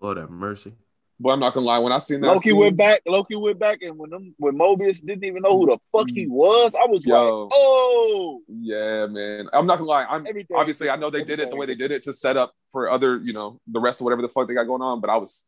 Lord 0.00 0.18
have 0.18 0.30
mercy. 0.30 0.74
But 1.18 1.30
I'm 1.30 1.40
not 1.40 1.54
gonna 1.54 1.64
lie, 1.64 1.78
when 1.78 1.92
I 1.92 1.98
seen 1.98 2.20
that, 2.20 2.26
Loki 2.28 2.50
scene, 2.50 2.58
went 2.58 2.76
back. 2.76 3.00
Loki 3.06 3.36
went 3.36 3.58
back, 3.58 3.78
and 3.80 3.96
when 3.96 4.10
them, 4.10 4.34
when 4.38 4.54
Mobius 4.58 5.00
didn't 5.04 5.24
even 5.24 5.40
know 5.42 5.58
who 5.58 5.66
the 5.66 5.78
fuck 5.90 6.08
he 6.10 6.26
was, 6.26 6.74
I 6.74 6.84
was 6.86 7.06
Mm. 7.06 7.08
Yo. 7.08 7.42
like, 7.44 7.52
oh. 7.54 8.40
Yeah, 8.48 9.06
man. 9.06 9.48
I'm 9.54 9.66
not 9.66 9.76
gonna 9.78 9.88
lie. 9.88 10.04
I'm 10.04 10.26
Everything. 10.26 10.56
obviously 10.56 10.90
I 10.90 10.96
know 10.96 11.08
they 11.08 11.24
did 11.24 11.40
it 11.40 11.48
the 11.48 11.56
way 11.56 11.64
they 11.64 11.74
did 11.74 11.90
it 11.90 12.02
to 12.02 12.12
set 12.12 12.36
up 12.36 12.52
for 12.70 12.90
other, 12.90 13.20
you 13.24 13.32
know, 13.32 13.58
the 13.66 13.80
rest 13.80 14.00
of 14.00 14.04
whatever 14.04 14.20
the 14.20 14.28
fuck 14.28 14.46
they 14.46 14.52
got 14.54 14.64
going 14.64 14.82
on. 14.82 15.00
But 15.00 15.08
I 15.08 15.16
was 15.16 15.46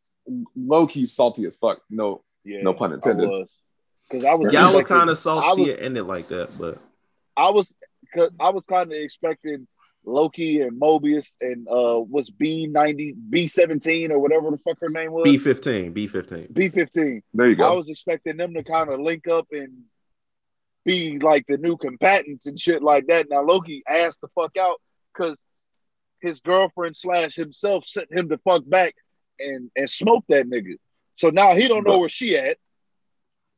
low 0.55 0.87
key 0.87 1.05
salty 1.05 1.45
as 1.45 1.55
fuck. 1.55 1.81
No, 1.89 2.23
Yeah, 2.43 2.61
no 2.63 2.73
pun 2.73 2.91
intended. 2.93 3.29
Because 4.09 4.25
I 4.25 4.33
was, 4.33 4.51
Yeah, 4.51 4.61
I 4.63 4.65
was 4.71 4.81
expecting- 4.81 4.97
kind 4.97 5.09
of 5.11 5.17
salty 5.19 5.61
was- 5.61 5.69
it 5.69 5.79
ended 5.83 6.05
like 6.07 6.29
that, 6.29 6.49
but 6.57 6.79
I 7.37 7.51
was, 7.51 7.75
cause 8.15 8.31
I 8.39 8.49
was 8.49 8.65
kind 8.65 8.91
of 8.91 8.97
expecting 8.97 9.67
Loki 10.05 10.61
and 10.61 10.79
Mobius 10.79 11.33
and 11.41 11.67
uh, 11.67 11.95
what's 11.99 12.29
B 12.29 12.67
ninety 12.67 13.13
B 13.13 13.47
seventeen 13.47 14.11
or 14.11 14.19
whatever 14.19 14.49
the 14.51 14.57
fuck 14.57 14.77
her 14.81 14.89
name 14.89 15.11
was. 15.11 15.23
B 15.23 15.37
fifteen, 15.37 15.91
B 15.93 16.07
fifteen. 16.07 16.47
B 16.51 16.69
fifteen. 16.69 17.21
There 17.33 17.49
you 17.49 17.55
go. 17.55 17.71
I 17.71 17.75
was 17.75 17.89
expecting 17.89 18.37
them 18.37 18.53
to 18.53 18.63
kind 18.63 18.89
of 18.89 18.99
link 18.99 19.27
up 19.27 19.47
and 19.51 19.83
be 20.85 21.19
like 21.19 21.45
the 21.47 21.57
new 21.57 21.77
combatants 21.77 22.45
and 22.47 22.59
shit 22.59 22.81
like 22.81 23.07
that. 23.07 23.27
Now 23.29 23.43
Loki 23.43 23.83
asked 23.87 24.21
the 24.21 24.29
fuck 24.29 24.57
out 24.57 24.77
because 25.13 25.43
his 26.21 26.39
girlfriend 26.41 26.97
slash 26.97 27.35
himself 27.35 27.85
sent 27.85 28.11
him 28.11 28.27
the 28.27 28.37
fuck 28.39 28.63
back 28.67 28.95
and 29.39 29.69
and 29.75 29.89
smoked 29.89 30.29
that 30.29 30.49
nigga. 30.49 30.75
So 31.15 31.29
now 31.29 31.53
he 31.53 31.67
don't 31.67 31.85
know 31.85 31.93
But- 31.93 31.99
where 31.99 32.09
she 32.09 32.37
at. 32.37 32.57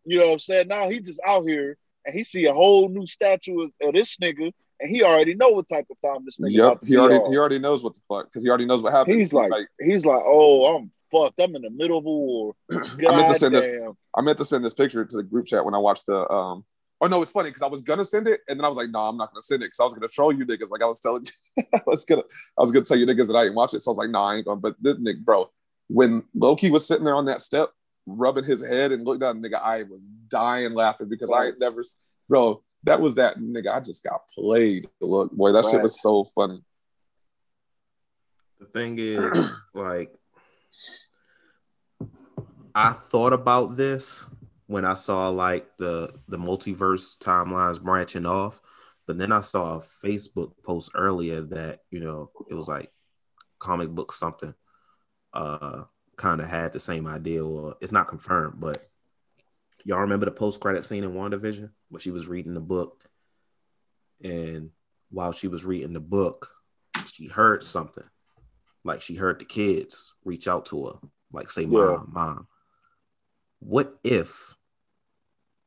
You 0.04 0.18
know 0.18 0.28
what 0.28 0.34
I'm 0.34 0.40
saying? 0.40 0.68
Now 0.68 0.90
he 0.90 1.00
just 1.00 1.22
out 1.26 1.44
here 1.44 1.78
and 2.06 2.16
he 2.16 2.24
see 2.24 2.46
a 2.46 2.54
whole 2.54 2.90
new 2.90 3.06
statue 3.06 3.62
of, 3.62 3.72
of 3.84 3.94
this 3.94 4.18
nigga 4.18 4.52
and 4.82 4.90
he 4.90 5.04
already 5.04 5.34
know 5.36 5.50
what 5.50 5.68
type 5.70 5.86
of 5.90 5.98
time 6.04 6.24
this 6.26 6.40
nigga. 6.40 6.52
Yep, 6.52 6.78
he 6.86 6.98
already 6.98 7.16
on. 7.18 7.32
he 7.32 7.38
already 7.38 7.60
knows 7.60 7.84
what 7.84 7.94
the 7.94 8.02
fuck 8.08 8.26
because 8.26 8.44
he 8.44 8.50
already 8.50 8.66
knows 8.66 8.82
what 8.82 8.92
happened. 8.94 9.20
He's 9.20 9.34
like, 9.34 9.52
he's 9.80 10.06
like, 10.06 10.22
oh, 10.26 10.76
I'm 10.76 10.92
fucked. 11.12 11.40
I'm 11.40 11.56
in 11.56 11.62
the 11.62 11.70
middle 11.70 11.98
of 11.98 12.06
a 12.06 12.10
war. 12.10 12.54
I 12.72 13.16
meant 13.16 13.28
to 13.28 13.34
send 13.36 13.56
this- 13.56 13.66
I 14.16 14.22
meant 14.22 14.38
to 14.40 14.46
send 14.46 14.66
this 14.66 14.74
picture 14.74 15.06
to 15.06 15.18
the 15.18 15.24
group 15.24 15.46
chat 15.46 15.64
when 15.64 15.74
I 15.74 15.78
watched 15.78 16.06
the 16.08 16.30
um. 16.30 16.66
Oh 17.04 17.08
no, 17.08 17.22
it's 17.24 17.32
funny 17.32 17.50
because 17.50 17.64
I 17.64 17.68
was 17.68 17.82
gonna 17.82 18.06
send 18.06 18.28
it 18.28 18.42
and 18.48 18.60
then 18.60 18.66
I 18.66 18.68
was 18.68 18.78
like, 18.78 18.90
no, 18.92 19.00
I'm 19.00 19.18
not 19.18 19.32
gonna 19.34 19.42
send 19.42 19.64
it 19.64 19.68
because 19.68 19.80
I 19.80 19.84
was 19.86 19.94
gonna 19.96 20.08
troll 20.08 20.32
you 20.32 20.46
niggas. 20.46 20.70
Like 20.70 20.84
I 20.84 20.86
was 20.86 21.00
telling 21.00 21.26
you, 21.26 21.64
I 21.74 21.82
was 21.88 22.06
gonna, 22.06 22.22
I 22.22 22.62
was 22.62 22.72
gonna 22.72 22.86
tell 22.86 22.98
you 22.98 23.06
niggas 23.08 23.28
that 23.28 23.36
I 23.36 23.44
didn't 23.44 23.56
watch 23.56 23.74
it. 23.74 23.80
So 23.80 23.90
I 23.90 23.94
was 23.94 23.98
like, 23.98 24.10
no, 24.12 24.22
I 24.22 24.36
ain't 24.36 24.46
gonna. 24.46 24.60
But 24.60 24.76
this 24.80 24.96
nigga, 24.98 25.24
bro, 25.24 25.50
when 25.88 26.24
Loki 26.36 26.70
was 26.70 26.88
sitting 26.88 27.04
there 27.06 27.16
on 27.16 27.26
that 27.26 27.42
step, 27.42 27.70
rubbing 28.06 28.44
his 28.44 28.64
head 28.68 28.92
and 28.92 29.04
looked 29.06 29.22
down, 29.22 29.42
nigga, 29.42 29.60
I 29.60 29.84
was 29.84 30.02
dying 30.28 30.74
laughing 30.76 31.10
because 31.10 31.32
I 31.32 31.52
never, 31.60 31.84
bro. 32.30 32.62
That 32.84 33.02
was 33.02 33.16
that 33.16 33.38
nigga. 33.38 33.74
I 33.74 33.80
just 33.80 34.04
got 34.04 34.22
played. 34.34 34.88
Look, 35.00 35.32
boy, 35.32 35.52
that 35.52 35.66
shit 35.66 35.82
was 35.82 36.02
so 36.02 36.24
funny. 36.24 36.64
The 38.60 38.66
thing 38.66 38.98
is, 39.00 39.52
like, 39.74 40.14
I 42.74 42.94
thought 42.94 43.34
about 43.34 43.78
this 43.78 44.30
when 44.68 44.86
I 44.86 44.94
saw 44.94 45.30
like 45.30 45.68
the 45.78 46.14
the 46.28 46.38
multiverse 46.38 47.18
timelines 47.18 47.82
branching 47.82 48.26
off, 48.26 48.62
but 49.06 49.18
then 49.18 49.32
I 49.32 49.42
saw 49.42 49.76
a 49.76 49.80
Facebook 49.80 50.54
post 50.64 50.92
earlier 50.96 51.42
that 51.42 51.80
you 51.92 52.00
know 52.00 52.32
it 52.50 52.54
was 52.54 52.68
like 52.68 52.92
comic 53.60 53.90
book 53.90 54.14
something, 54.14 54.54
uh, 55.34 55.84
kind 56.16 56.42
of 56.42 56.48
had 56.48 56.74
the 56.74 56.80
same 56.80 57.08
idea, 57.08 57.46
or 57.46 57.76
it's 57.82 57.92
not 57.92 58.08
confirmed, 58.08 58.56
but 58.60 58.91
Y'all 59.84 60.02
remember 60.02 60.26
the 60.26 60.32
post 60.32 60.60
credit 60.60 60.86
scene 60.86 61.04
in 61.04 61.14
WandaVision 61.14 61.70
where 61.90 62.02
she 62.02 62.12
was 62.12 62.28
reading 62.28 62.54
the 62.54 62.60
book, 62.60 63.06
and 64.24 64.70
while 65.10 65.32
she 65.32 65.48
was 65.48 65.66
reading 65.66 65.94
the 65.94 66.00
book, 66.00 66.50
she 67.12 67.28
heard 67.28 67.64
something, 67.64 68.04
like 68.84 69.02
she 69.02 69.16
heard 69.16 69.40
the 69.40 69.46
kids 69.46 70.14
reach 70.24 70.48
out 70.48 70.66
to 70.68 70.86
her, 70.86 71.00
like 71.32 71.50
say, 71.52 71.66
"Mom, 71.66 71.82
Yeah. 71.82 72.04
mom." 72.08 72.48
What 73.60 74.00
if 74.04 74.56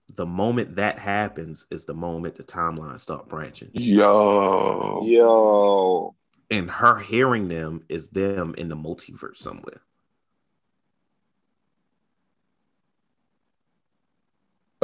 the 0.09 0.27
moment 0.27 0.77
that 0.77 0.99
happens 0.99 1.67
is 1.71 1.85
the 1.85 1.95
moment 1.95 2.37
the 2.37 2.45
timeline 2.45 3.01
start 3.01 3.29
branching, 3.29 3.71
Yo. 3.73 5.03
Yo, 5.05 6.15
and 6.51 6.71
her 6.71 6.99
hearing 7.01 7.49
them 7.49 7.85
is 7.89 8.11
them 8.11 8.55
in 8.57 8.69
the 8.69 8.77
multiverse 8.77 9.39
somewhere? 9.39 9.83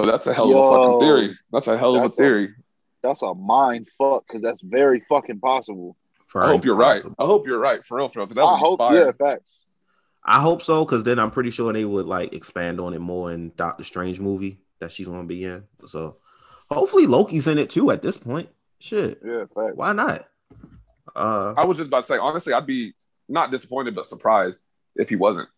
That's 0.04 0.26
a 0.26 0.34
hell 0.34 0.50
of 0.50 0.64
a 0.64 0.68
fucking 0.68 1.00
theory. 1.00 1.36
That's 1.52 1.66
a 1.68 1.76
hell 1.76 1.94
of 1.96 2.00
a 2.02 2.04
That's 2.04 2.14
a- 2.14 2.20
theory. 2.20 2.54
that's 3.02 3.22
a 3.22 3.34
mind 3.34 3.88
fuck 3.98 4.26
because 4.26 4.42
that's 4.42 4.60
very 4.62 5.00
fucking 5.08 5.40
possible. 5.40 5.96
I 6.34 6.48
hope 6.48 6.64
you're 6.64 6.76
right. 6.76 7.02
I 7.18 7.24
hope 7.26 7.46
you're 7.46 7.58
right 7.58 7.84
for 7.84 7.98
real, 7.98 8.08
for 8.08 8.20
real. 8.20 8.26
Because 8.26 8.42
I 8.44 8.56
hope, 8.56 8.78
fire. 8.78 9.06
yeah, 9.06 9.12
facts. 9.12 9.44
I 10.24 10.40
hope 10.40 10.62
so, 10.62 10.84
because 10.84 11.02
then 11.02 11.18
I'm 11.18 11.30
pretty 11.30 11.50
sure 11.50 11.72
they 11.72 11.84
would 11.84 12.06
like 12.06 12.32
expand 12.34 12.78
on 12.78 12.94
it 12.94 13.00
more 13.00 13.32
in 13.32 13.52
Doctor 13.56 13.82
Strange 13.84 14.20
movie 14.20 14.58
that 14.78 14.92
she's 14.92 15.08
gonna 15.08 15.24
be 15.24 15.44
in. 15.44 15.64
So 15.86 16.18
hopefully 16.70 17.06
Loki's 17.06 17.46
in 17.48 17.58
it 17.58 17.70
too 17.70 17.90
at 17.90 18.02
this 18.02 18.16
point. 18.16 18.48
Shit. 18.78 19.20
Yeah, 19.24 19.44
facts. 19.54 19.74
Why 19.74 19.92
not? 19.92 20.28
Uh 21.16 21.54
I 21.56 21.64
was 21.66 21.78
just 21.78 21.88
about 21.88 22.02
to 22.02 22.06
say, 22.06 22.18
honestly, 22.18 22.52
I'd 22.52 22.66
be 22.66 22.94
not 23.28 23.50
disappointed 23.50 23.94
but 23.94 24.06
surprised 24.06 24.64
if 24.96 25.08
he 25.08 25.16
wasn't. 25.16 25.48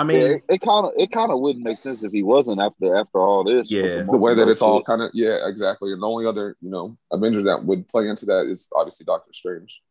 I 0.00 0.02
Yeah, 0.02 0.06
mean, 0.28 0.32
it- 0.32 0.44
it 0.48 0.60
kind 0.62 0.86
of 0.86 0.92
it 0.96 1.12
kind 1.12 1.30
of 1.30 1.40
wouldn't 1.40 1.62
make 1.64 1.78
sense 1.78 2.02
if 2.02 2.10
he 2.10 2.22
wasn't 2.22 2.58
after 2.60 2.96
after 2.96 3.18
all 3.18 3.44
this. 3.44 3.70
Yeah. 3.70 4.04
The 4.10 4.16
way 4.16 4.34
that 4.34 4.48
it's 4.48 4.62
all 4.62 4.80
multiverse 4.80 4.84
kind 4.86 5.02
of 5.02 5.10
yeah, 5.12 5.46
exactly. 5.46 5.92
And 5.92 6.00
the 6.02 6.06
only 6.08 6.24
other 6.26 6.56
you 6.62 6.70
know 6.70 6.96
Avenger 7.12 7.42
that 7.44 7.64
would 7.64 7.86
play 7.88 8.08
into 8.08 8.24
that 8.26 8.46
is 8.46 8.70
obviously 8.74 9.04
Doctor 9.04 9.32
Strange. 9.34 9.82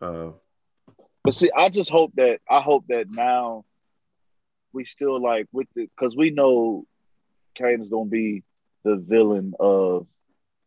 uh 0.00 0.30
But 1.22 1.34
see, 1.34 1.50
I 1.54 1.68
just 1.68 1.90
hope 1.90 2.12
that 2.16 2.40
I 2.48 2.60
hope 2.62 2.86
that 2.88 3.10
now 3.10 3.64
we 4.72 4.86
still 4.86 5.20
like 5.20 5.48
with 5.52 5.68
the 5.74 5.86
because 5.94 6.16
we 6.16 6.30
know 6.30 6.86
Kang 7.54 7.82
is 7.82 7.88
gonna 7.88 8.08
be 8.08 8.42
the 8.84 8.96
villain 8.96 9.52
of 9.60 10.06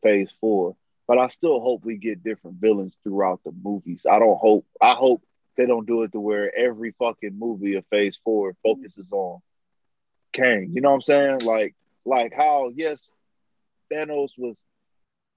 Phase 0.03 0.29
Four, 0.39 0.75
but 1.07 1.17
I 1.17 1.29
still 1.29 1.59
hope 1.59 1.83
we 1.83 1.97
get 1.97 2.23
different 2.23 2.57
villains 2.57 2.97
throughout 3.03 3.41
the 3.43 3.51
movies. 3.51 4.05
I 4.07 4.19
don't 4.19 4.37
hope 4.37 4.65
I 4.79 4.93
hope 4.93 5.23
they 5.57 5.65
don't 5.65 5.87
do 5.87 6.03
it 6.03 6.11
to 6.11 6.19
where 6.19 6.55
every 6.57 6.93
fucking 6.99 7.37
movie 7.37 7.75
of 7.75 7.85
Phase 7.87 8.19
Four 8.23 8.55
focuses 8.63 9.11
on 9.11 9.39
Kang. 10.33 10.69
You 10.73 10.81
know 10.81 10.89
what 10.89 10.95
I'm 10.95 11.01
saying? 11.01 11.39
Like 11.45 11.75
like 12.05 12.33
how 12.35 12.71
yes, 12.75 13.11
Thanos 13.91 14.31
was. 14.37 14.63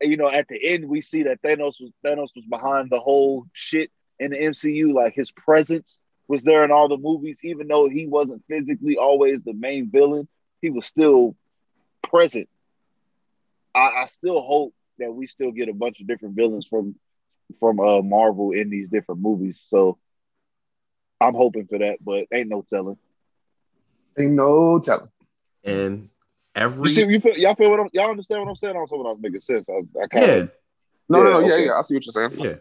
You 0.00 0.16
know, 0.16 0.30
at 0.30 0.46
the 0.46 0.58
end, 0.64 0.88
we 0.88 1.00
see 1.00 1.24
that 1.24 1.42
Thanos 1.42 1.74
was 1.80 1.90
Thanos 2.06 2.28
was 2.36 2.44
behind 2.48 2.88
the 2.90 3.00
whole 3.00 3.46
shit 3.52 3.90
in 4.20 4.30
the 4.30 4.36
MCU, 4.36 4.92
like 4.92 5.14
his 5.14 5.30
presence 5.30 6.00
was 6.28 6.44
there 6.44 6.64
in 6.64 6.70
all 6.70 6.88
the 6.88 6.96
movies, 6.96 7.40
even 7.42 7.68
though 7.68 7.88
he 7.88 8.06
wasn't 8.06 8.44
physically 8.48 8.96
always 8.96 9.42
the 9.42 9.54
main 9.54 9.90
villain, 9.90 10.28
he 10.60 10.70
was 10.70 10.86
still 10.86 11.34
present. 12.08 12.48
I, 13.74 14.02
I 14.02 14.06
still 14.08 14.40
hope 14.40 14.74
that 14.98 15.12
we 15.12 15.26
still 15.26 15.52
get 15.52 15.68
a 15.68 15.74
bunch 15.74 16.00
of 16.00 16.06
different 16.06 16.36
villains 16.36 16.66
from 16.66 16.94
from 17.58 17.80
uh 17.80 18.02
Marvel 18.02 18.52
in 18.52 18.68
these 18.68 18.88
different 18.88 19.22
movies. 19.22 19.58
So 19.70 19.98
I'm 21.20 21.34
hoping 21.34 21.66
for 21.66 21.78
that, 21.78 21.98
but 22.00 22.26
ain't 22.32 22.48
no 22.48 22.64
telling. 22.68 22.96
Ain't 24.18 24.32
no 24.32 24.78
telling. 24.78 25.08
and 25.64 26.02
You 26.02 26.10
every 26.54 26.90
see, 26.90 27.04
you 27.06 27.20
feel, 27.20 27.36
y'all 27.36 27.54
feel 27.54 27.70
what 27.70 27.80
I'm, 27.80 27.88
y'all 27.92 28.10
understand 28.10 28.42
what 28.42 28.50
I'm 28.50 28.56
saying? 28.56 28.76
I 28.76 28.80
was 28.80 28.90
hoping 28.90 29.06
I 29.06 29.10
was 29.10 29.20
making 29.20 29.40
sense. 29.40 29.68
I, 29.68 29.74
I 30.02 30.06
kind 30.06 30.26
yeah, 30.26 30.32
of 30.34 30.50
No, 31.08 31.22
no, 31.22 31.28
Yeah, 31.28 31.30
no. 31.30 31.40
Yeah, 31.40 31.54
okay. 31.54 31.66
yeah. 31.66 31.72
I 31.74 31.82
see 31.82 31.94
what 31.94 32.06
you're 32.06 32.12
saying. 32.12 32.38
yeah. 32.38 32.56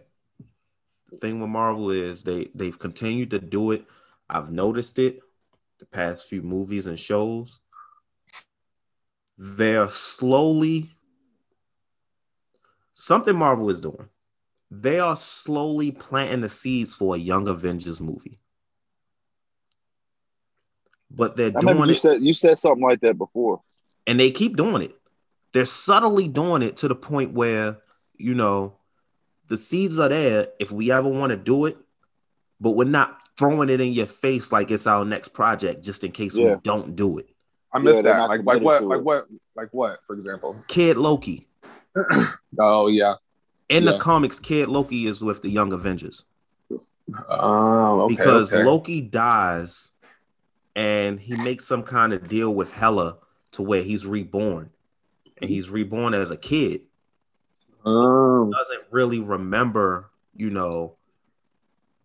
The 1.11 1.17
thing 1.17 1.39
with 1.39 1.49
Marvel 1.49 1.91
is 1.91 2.23
they 2.23 2.49
they've 2.53 2.77
continued 2.77 3.31
to 3.31 3.39
do 3.39 3.71
it. 3.71 3.85
I've 4.29 4.51
noticed 4.51 4.99
it 4.99 5.21
the 5.79 5.85
past 5.85 6.27
few 6.27 6.41
movies 6.41 6.85
and 6.85 6.99
shows. 6.99 7.59
They're 9.37 9.89
slowly 9.89 10.89
something 12.93 13.35
Marvel 13.35 13.69
is 13.69 13.79
doing. 13.79 14.09
They 14.69 14.99
are 14.99 15.15
slowly 15.15 15.91
planting 15.91 16.41
the 16.41 16.49
seeds 16.49 16.93
for 16.93 17.15
a 17.15 17.19
Young 17.19 17.47
Avengers 17.47 18.01
movie. 18.01 18.39
But 21.09 21.37
they're 21.37 21.51
I 21.55 21.61
doing 21.61 21.77
you 21.89 21.95
it 21.95 21.99
said 22.01 22.21
you 22.21 22.33
said 22.33 22.59
something 22.59 22.83
like 22.83 22.99
that 23.01 23.17
before. 23.17 23.61
and 24.05 24.19
they 24.19 24.31
keep 24.31 24.55
doing 24.57 24.81
it. 24.83 24.95
They're 25.53 25.65
subtly 25.65 26.27
doing 26.27 26.61
it 26.61 26.75
to 26.77 26.87
the 26.87 26.95
point 26.95 27.33
where 27.33 27.77
you 28.17 28.35
know 28.35 28.73
the 29.47 29.57
seeds 29.57 29.97
are 29.99 30.09
there 30.09 30.47
if 30.59 30.71
we 30.71 30.91
ever 30.91 31.07
want 31.07 31.29
to 31.31 31.37
do 31.37 31.65
it, 31.65 31.77
but 32.59 32.71
we're 32.71 32.83
not 32.85 33.19
throwing 33.37 33.69
it 33.69 33.79
in 33.79 33.93
your 33.93 34.07
face 34.07 34.51
like 34.51 34.71
it's 34.71 34.87
our 34.87 35.05
next 35.05 35.29
project 35.29 35.83
just 35.83 36.03
in 36.03 36.11
case 36.11 36.35
Yeah. 36.35 36.55
we 36.55 36.61
don't 36.63 36.95
do 36.95 37.17
it. 37.19 37.29
I 37.73 37.79
missed 37.79 37.97
Yeah, 38.03 38.13
that. 38.17 38.29
Like, 38.29 38.43
like 38.43 38.61
what? 38.61 38.83
Like 38.83 38.97
it. 38.99 39.03
what? 39.05 39.27
Like 39.55 39.69
what? 39.71 39.99
For 40.07 40.13
example. 40.15 40.55
Kid 40.67 40.97
Loki 40.97 41.47
Oh 42.59 42.87
yeah. 42.87 43.15
in 43.69 43.83
Yeah. 43.85 43.91
the 43.93 43.97
comics, 43.99 44.39
Kid 44.39 44.67
Loki 44.67 45.05
is 45.07 45.23
with 45.23 45.41
the 45.41 45.49
Young 45.49 45.71
Avengers 45.71 46.25
Oh, 47.29 48.01
okay. 48.01 48.15
because 48.15 48.53
okay. 48.53 48.63
Loki 48.65 49.01
dies 49.01 49.93
and 50.77 51.19
he 51.19 51.33
makes 51.43 51.65
some 51.65 51.81
kind 51.81 52.13
of 52.13 52.29
deal 52.29 52.53
with 52.53 52.71
Hela 52.71 53.17
to 53.51 53.63
where 53.63 53.81
he's 53.81 54.05
reborn 54.05 54.69
and 55.41 55.49
he's 55.49 55.71
reborn 55.71 56.13
as 56.13 56.29
a 56.29 56.37
kid. 56.37 56.81
Oh. 57.83 58.51
doesn't 58.51 58.83
really 58.91 59.19
remember, 59.19 60.11
you 60.35 60.51
know, 60.51 60.97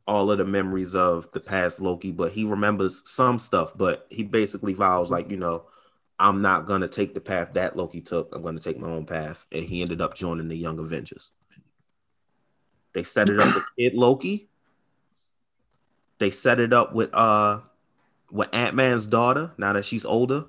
all 0.06 0.30
of 0.30 0.38
the 0.38 0.46
memories 0.46 0.94
of 0.94 1.30
the 1.32 1.40
past 1.40 1.82
Loki, 1.82 2.12
but 2.12 2.32
he 2.32 2.44
remembers 2.44 3.02
some 3.04 3.38
stuff. 3.38 3.76
But 3.76 4.06
he 4.08 4.22
basically 4.22 4.72
vows, 4.72 5.10
like, 5.10 5.30
you 5.30 5.36
know, 5.36 5.66
I'm 6.18 6.40
not 6.40 6.64
gonna 6.64 6.88
take 6.88 7.12
the 7.12 7.20
path 7.20 7.52
that 7.52 7.76
Loki 7.76 8.00
took. 8.00 8.34
I'm 8.34 8.42
gonna 8.42 8.58
take 8.58 8.78
my 8.78 8.88
own 8.88 9.04
path. 9.04 9.44
And 9.52 9.64
he 9.64 9.82
ended 9.82 10.00
up 10.00 10.14
joining 10.14 10.48
the 10.48 10.56
Young 10.56 10.78
Avengers. 10.78 11.32
They 12.94 13.02
set 13.02 13.28
it 13.28 13.38
up 13.38 13.54
with 13.54 13.64
Kid 13.78 13.94
Loki. 13.94 14.48
They 16.18 16.30
set 16.30 16.58
it 16.58 16.72
up 16.72 16.94
with 16.94 17.12
uh 17.12 17.60
with 18.32 18.48
Ant 18.52 18.74
Man's 18.74 19.06
daughter. 19.06 19.52
Now 19.56 19.72
that 19.74 19.84
she's 19.84 20.04
older, 20.04 20.46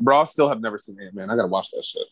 Bro, 0.00 0.18
I 0.18 0.24
still 0.24 0.48
have 0.48 0.60
never 0.60 0.78
seen 0.78 0.98
Ant 1.00 1.14
Man. 1.14 1.30
I 1.30 1.36
gotta 1.36 1.48
watch 1.48 1.70
that 1.72 1.84
shit. 1.84 2.06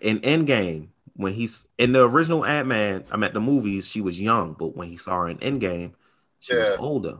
in 0.00 0.20
Endgame, 0.20 0.88
when 1.14 1.32
he's 1.32 1.68
in 1.78 1.92
the 1.92 2.04
original 2.04 2.44
Ant 2.44 2.68
Man, 2.68 3.04
I'm 3.10 3.22
at 3.22 3.34
the 3.34 3.40
movies, 3.40 3.88
she 3.88 4.00
was 4.00 4.20
young, 4.20 4.54
but 4.54 4.76
when 4.76 4.88
he 4.88 4.96
saw 4.96 5.20
her 5.20 5.28
in 5.28 5.38
Endgame, 5.38 5.92
she 6.40 6.56
was 6.56 6.68
older. 6.78 7.18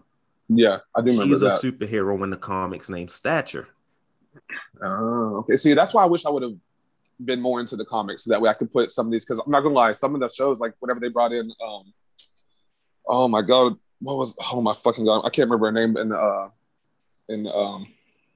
Yeah, 0.48 0.78
I 0.94 1.00
do 1.00 1.12
remember 1.12 1.34
She's 1.34 1.42
a 1.42 1.72
superhero 1.72 2.22
in 2.22 2.30
the 2.30 2.36
comics 2.36 2.90
named 2.90 3.10
Stature. 3.10 3.68
Oh, 4.82 5.36
okay. 5.38 5.54
See, 5.56 5.72
that's 5.74 5.94
why 5.94 6.02
I 6.02 6.06
wish 6.06 6.26
I 6.26 6.30
would 6.30 6.42
have 6.42 6.56
been 7.24 7.40
more 7.40 7.60
into 7.60 7.76
the 7.76 7.84
comics 7.84 8.24
so 8.24 8.30
that 8.30 8.40
way 8.42 8.50
I 8.50 8.54
could 8.54 8.72
put 8.72 8.90
some 8.90 9.06
of 9.06 9.12
these 9.12 9.24
because 9.24 9.38
I'm 9.38 9.50
not 9.50 9.62
gonna 9.62 9.74
lie, 9.74 9.92
some 9.92 10.14
of 10.14 10.20
the 10.20 10.28
shows 10.28 10.60
like 10.60 10.74
whatever 10.80 11.00
they 11.00 11.08
brought 11.08 11.32
in, 11.32 11.50
um, 11.66 11.92
oh 13.06 13.28
my 13.28 13.40
god, 13.40 13.76
what 14.00 14.16
was 14.16 14.36
oh 14.52 14.60
my 14.60 14.74
fucking 14.74 15.06
god, 15.06 15.20
I 15.24 15.30
can't 15.30 15.48
remember 15.48 15.66
her 15.66 15.72
name 15.72 15.96
in 15.96 16.12
uh 16.12 16.48
in 17.28 17.46
um 17.46 17.86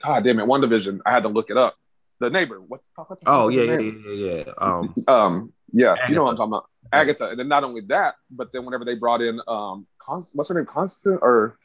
god 0.02 0.24
damn 0.24 0.38
it, 0.40 0.46
WandaVision. 0.46 1.00
I 1.04 1.10
had 1.12 1.22
to 1.24 1.28
look 1.28 1.50
it 1.50 1.56
up. 1.56 1.76
The 2.20 2.30
neighbor, 2.30 2.60
what 2.60 2.80
the 2.80 2.86
fuck? 2.96 3.10
What 3.10 3.20
the 3.20 3.24
Oh 3.30 3.46
was 3.46 3.54
yeah, 3.54 3.62
her 3.62 3.80
yeah, 3.80 3.90
yeah, 3.90 4.12
yeah, 4.12 4.44
yeah. 4.46 4.52
Um, 4.58 4.94
Um, 5.06 5.52
yeah, 5.72 5.96
you 6.08 6.14
know 6.14 6.24
what 6.24 6.30
I'm 6.30 6.36
talking 6.36 6.52
about. 6.52 6.66
Agatha, 6.92 7.28
and 7.28 7.38
then 7.38 7.48
not 7.48 7.64
only 7.64 7.82
that, 7.82 8.14
but 8.30 8.50
then 8.52 8.64
whenever 8.64 8.84
they 8.84 8.94
brought 8.94 9.20
in 9.20 9.40
um, 9.46 9.86
Con- 9.98 10.26
what's 10.32 10.48
her 10.48 10.54
name, 10.54 10.66
Constant, 10.66 11.20
or 11.22 11.58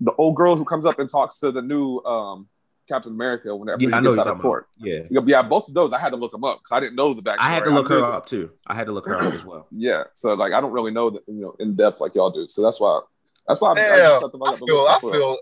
the 0.00 0.12
old 0.16 0.36
girl 0.36 0.56
who 0.56 0.64
comes 0.64 0.84
up 0.84 0.98
and 0.98 1.08
talks 1.08 1.38
to 1.38 1.50
the 1.50 1.62
new 1.62 1.98
um 2.00 2.48
Captain 2.88 3.12
America 3.12 3.54
whenever 3.56 3.80
yeah, 3.82 3.88
he 3.88 3.94
I 3.94 4.00
know 4.00 4.10
gets 4.10 4.16
you're 4.16 4.20
out 4.20 4.26
of 4.28 4.32
talking 4.34 4.42
court. 4.42 4.68
about. 4.78 4.88
Yeah, 5.10 5.22
Yeah, 5.26 5.42
both 5.42 5.68
of 5.68 5.74
those 5.74 5.92
I 5.92 5.98
had 5.98 6.10
to 6.10 6.16
look 6.16 6.32
them 6.32 6.44
up 6.44 6.60
because 6.60 6.76
I 6.76 6.80
didn't 6.80 6.96
know 6.96 7.14
the 7.14 7.22
backstory. 7.22 7.38
I 7.40 7.48
had 7.48 7.64
to 7.64 7.70
look 7.70 7.88
her 7.88 8.04
up 8.04 8.26
too. 8.26 8.52
I 8.66 8.74
had 8.74 8.86
to 8.86 8.92
look 8.92 9.06
her 9.06 9.18
up 9.18 9.34
as 9.34 9.44
well. 9.44 9.66
Yeah, 9.76 10.04
so 10.14 10.32
like 10.34 10.52
I 10.52 10.60
don't 10.60 10.72
really 10.72 10.92
know 10.92 11.10
that 11.10 11.22
you 11.26 11.40
know 11.40 11.56
in 11.58 11.74
depth 11.74 12.00
like 12.00 12.14
y'all 12.14 12.30
do. 12.30 12.46
So 12.46 12.62
that's 12.62 12.78
why 12.80 13.00
that's 13.48 13.60
why 13.60 13.70
I, 13.70 13.72
I 13.72 13.74
Damn, 13.74 14.00
just 14.06 14.20
shut 14.20 14.32
the 14.32 14.38
I 14.38 14.52
up 14.52 14.58
feel, 14.58 14.86
I 14.88 15.00
feel, 15.00 15.38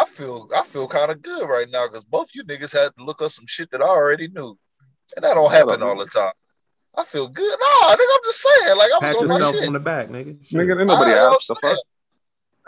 I 0.00 0.04
feel, 0.14 0.48
I 0.54 0.62
feel 0.64 0.86
kind 0.88 1.10
of 1.10 1.22
good 1.22 1.48
right 1.48 1.68
now 1.70 1.86
because 1.88 2.04
both 2.04 2.28
you 2.34 2.44
niggas 2.44 2.72
had 2.72 2.90
to 2.96 3.04
look 3.04 3.20
up 3.20 3.32
some 3.32 3.46
shit 3.46 3.70
that 3.72 3.80
I 3.82 3.86
already 3.88 4.28
knew, 4.28 4.56
and 5.16 5.24
that 5.24 5.34
don't 5.34 5.50
happen 5.50 5.82
all 5.82 5.96
the 5.98 6.06
time. 6.06 6.30
I 6.96 7.04
feel 7.04 7.28
good. 7.28 7.58
Nah, 7.60 7.90
nigga, 7.94 7.98
I'm 8.00 8.24
just 8.24 8.42
saying, 8.42 8.76
like 8.78 8.90
I 8.96 8.98
Pat 9.00 9.14
was 9.14 9.22
on 9.24 9.28
my 9.28 9.34
yourself 9.34 9.56
shit. 9.56 9.66
on 9.66 9.72
the 9.72 9.80
back, 9.80 10.08
nigga. 10.08 10.36
Shit. 10.46 10.58
Nigga, 10.60 10.78
ain't 10.78 10.88
nobody 10.88 11.12
I 11.12 11.14
know 11.16 11.24
what 11.28 11.34
asked 11.34 11.48
the 11.48 11.54
fuck. 11.56 11.78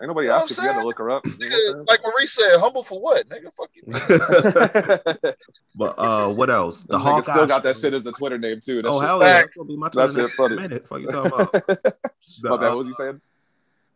Ain't 0.00 0.08
nobody 0.08 0.26
You 0.26 0.30
know 0.32 0.36
asked 0.38 0.50
if 0.52 0.58
you 0.58 0.64
had 0.66 0.72
to 0.74 0.84
look 0.84 0.98
her 0.98 1.10
up. 1.10 1.24
Nigga, 1.24 1.86
like 1.88 2.00
Marie 2.02 2.28
said, 2.40 2.58
humble 2.60 2.82
for 2.82 3.00
what, 3.00 3.28
nigga? 3.28 3.52
Fuck 3.56 3.70
you. 3.74 3.82
what 3.86 4.54
I'm 4.56 5.10
saying? 5.22 5.34
but 5.74 5.98
uh, 5.98 6.28
what 6.32 6.48
else? 6.50 6.82
The 6.84 6.96
Nigga 6.96 7.00
Hawkeye 7.02 7.20
still 7.32 7.46
got 7.46 7.62
that 7.64 7.76
shit 7.76 7.92
as 7.92 8.04
the 8.04 8.12
Twitter 8.12 8.38
name 8.38 8.60
too. 8.64 8.82
That 8.82 8.88
Oh 8.88 8.98
hell 9.00 9.20
yeah, 9.20 9.40
that's 9.42 9.54
gonna 9.56 9.68
be 9.68 9.76
my 9.76 9.88
Twitter 9.88 10.12
That 10.12 10.18
name 10.20 10.28
shit 10.28 10.38
in 10.38 10.44
a 10.44 10.48
funny. 10.48 10.56
minute. 10.56 10.88
Fuck 10.88 11.00
you 11.00 11.06
talking 11.08 11.32
about? 11.32 11.54
The, 12.42 12.48
My 12.50 12.56
bad. 12.56 12.66
uh, 12.66 12.70
What 12.70 12.78
was 12.78 12.86
he 12.86 12.94
saying? 12.94 13.20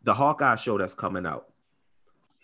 the 0.03 0.13
Hawkeye 0.13 0.57
show 0.57 0.77
that's 0.77 0.95
coming 0.95 1.25
out. 1.25 1.47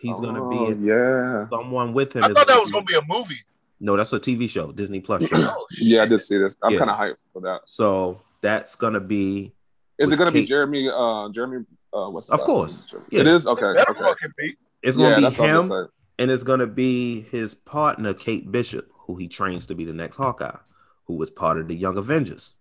He's 0.00 0.18
gonna 0.18 0.48
be 0.48 0.56
Oh, 0.56 0.70
in, 0.70 0.84
yeah, 0.84 1.48
someone 1.50 1.92
with 1.92 2.14
him. 2.16 2.24
I 2.24 2.32
thought 2.32 2.48
that 2.48 2.60
was 2.62 2.72
gonna 2.72 2.84
be 2.84 2.94
a 2.94 3.02
movie. 3.06 3.36
no, 3.80 3.96
that's 3.96 4.12
a 4.14 4.18
TV 4.18 4.48
show, 4.48 4.72
Disney 4.72 5.00
Plus 5.00 5.24
show. 5.28 5.36
Oh, 5.36 5.66
yeah. 5.78 6.02
I 6.02 6.06
did 6.06 6.20
see 6.20 6.38
this. 6.38 6.56
I'm 6.62 6.72
Yeah. 6.72 6.78
kind 6.78 6.90
of 6.90 6.96
hyped 6.98 7.16
for 7.32 7.42
that. 7.42 7.60
so 7.66 8.20
that's 8.40 8.74
gonna 8.76 9.00
be 9.00 9.52
Is 9.98 10.10
it 10.10 10.16
going 10.16 10.28
to 10.28 10.32
be 10.32 10.46
Jeremy? 10.46 10.88
Uh, 10.88 11.28
Jeremy? 11.28 11.66
Uh, 11.92 12.08
what's 12.08 12.28
his 12.28 12.40
Of 12.40 12.46
course. 12.46 12.86
Yeah. 13.10 13.20
It 13.20 13.26
is 13.26 13.46
okay. 13.46 13.74
better 13.74 13.90
Okay. 13.90 14.00
fucking 14.00 14.32
be. 14.38 14.56
it's 14.82 14.96
gonna 14.96 15.10
Yeah, 15.10 15.16
be 15.16 15.22
that's 15.22 15.38
what 15.38 15.50
I 15.50 15.56
was 15.58 15.70
him 15.70 15.88
and 16.18 16.30
it's 16.30 16.42
gonna 16.42 16.66
be 16.66 17.20
his 17.30 17.54
partner, 17.54 18.14
Kate 18.14 18.50
Bishop, 18.50 18.90
who 19.06 19.16
he 19.16 19.28
trains 19.28 19.66
to 19.66 19.74
be 19.74 19.84
the 19.84 19.92
next 19.92 20.16
Hawkeye, 20.16 20.56
who 21.06 21.14
was 21.16 21.28
part 21.28 21.58
of 21.58 21.68
the 21.68 21.74
Young 21.74 21.98
Avengers. 21.98 22.54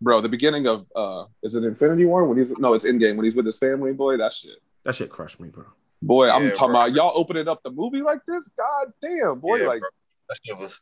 Bro, 0.00 0.20
the 0.20 0.28
beginning 0.28 0.66
of 0.68 0.86
uh, 0.94 1.24
is 1.42 1.54
it 1.54 1.64
Infinity 1.64 2.04
War 2.04 2.24
when 2.24 2.38
he's 2.38 2.50
no, 2.58 2.74
it's 2.74 2.84
Endgame 2.86 3.16
when 3.16 3.24
he's 3.24 3.34
with 3.36 3.46
his 3.46 3.58
family. 3.58 3.92
Boy, 3.92 4.16
that 4.18 4.32
shit. 4.32 4.58
That 4.84 4.94
shit 4.94 5.10
crushed 5.10 5.40
me, 5.40 5.48
bro. 5.48 5.64
Boy, 6.02 6.28
I'm 6.30 6.50
talking 6.52 6.72
bro. 6.72 6.82
about 6.82 6.94
y'all 6.94 7.12
opening 7.14 7.48
up 7.48 7.62
the 7.62 7.70
movie 7.70 8.02
like 8.02 8.20
this. 8.28 8.50
God 8.56 8.92
damn, 9.00 9.38
boy, 9.40 9.56
Yeah, 9.60 9.68
like 9.68 9.80
bro. 9.80 9.88
That 10.28 10.36
shit 10.44 10.58
was 10.58 10.80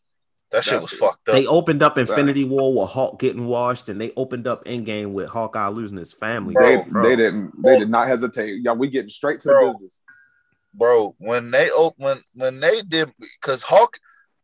that 0.50 0.64
shit 0.64 0.80
was 0.80 0.90
That's- 0.90 0.98
fucked 1.00 1.28
up. 1.28 1.34
They 1.34 1.46
opened 1.46 1.82
up 1.82 1.96
Infinity 1.96 2.44
War 2.44 2.74
with 2.74 2.90
Hulk 2.90 3.18
getting 3.20 3.46
washed, 3.46 3.88
and 3.88 4.00
they 4.00 4.12
opened 4.16 4.46
up 4.46 4.64
Endgame 4.64 5.12
with 5.12 5.28
Hawkeye 5.28 5.68
losing 5.68 5.96
his 5.98 6.12
family. 6.12 6.54
they 6.58 6.76
bro. 6.88 7.02
they 7.02 7.16
didn't 7.16 7.52
they 7.62 7.78
did 7.78 7.88
not 7.90 8.08
hesitate. 8.08 8.60
Y'all, 8.62 8.76
we 8.76 8.88
getting 8.88 9.08
straight 9.10 9.40
to 9.40 9.48
Bro. 9.48 9.66
the 9.66 9.72
business. 9.74 10.02
bro. 10.74 11.14
When 11.18 11.50
they 11.50 11.70
open 11.70 12.04
when 12.04 12.20
when 12.34 12.60
they 12.60 12.82
did 12.82 13.10
because 13.40 13.62
Hawk, 13.62 13.98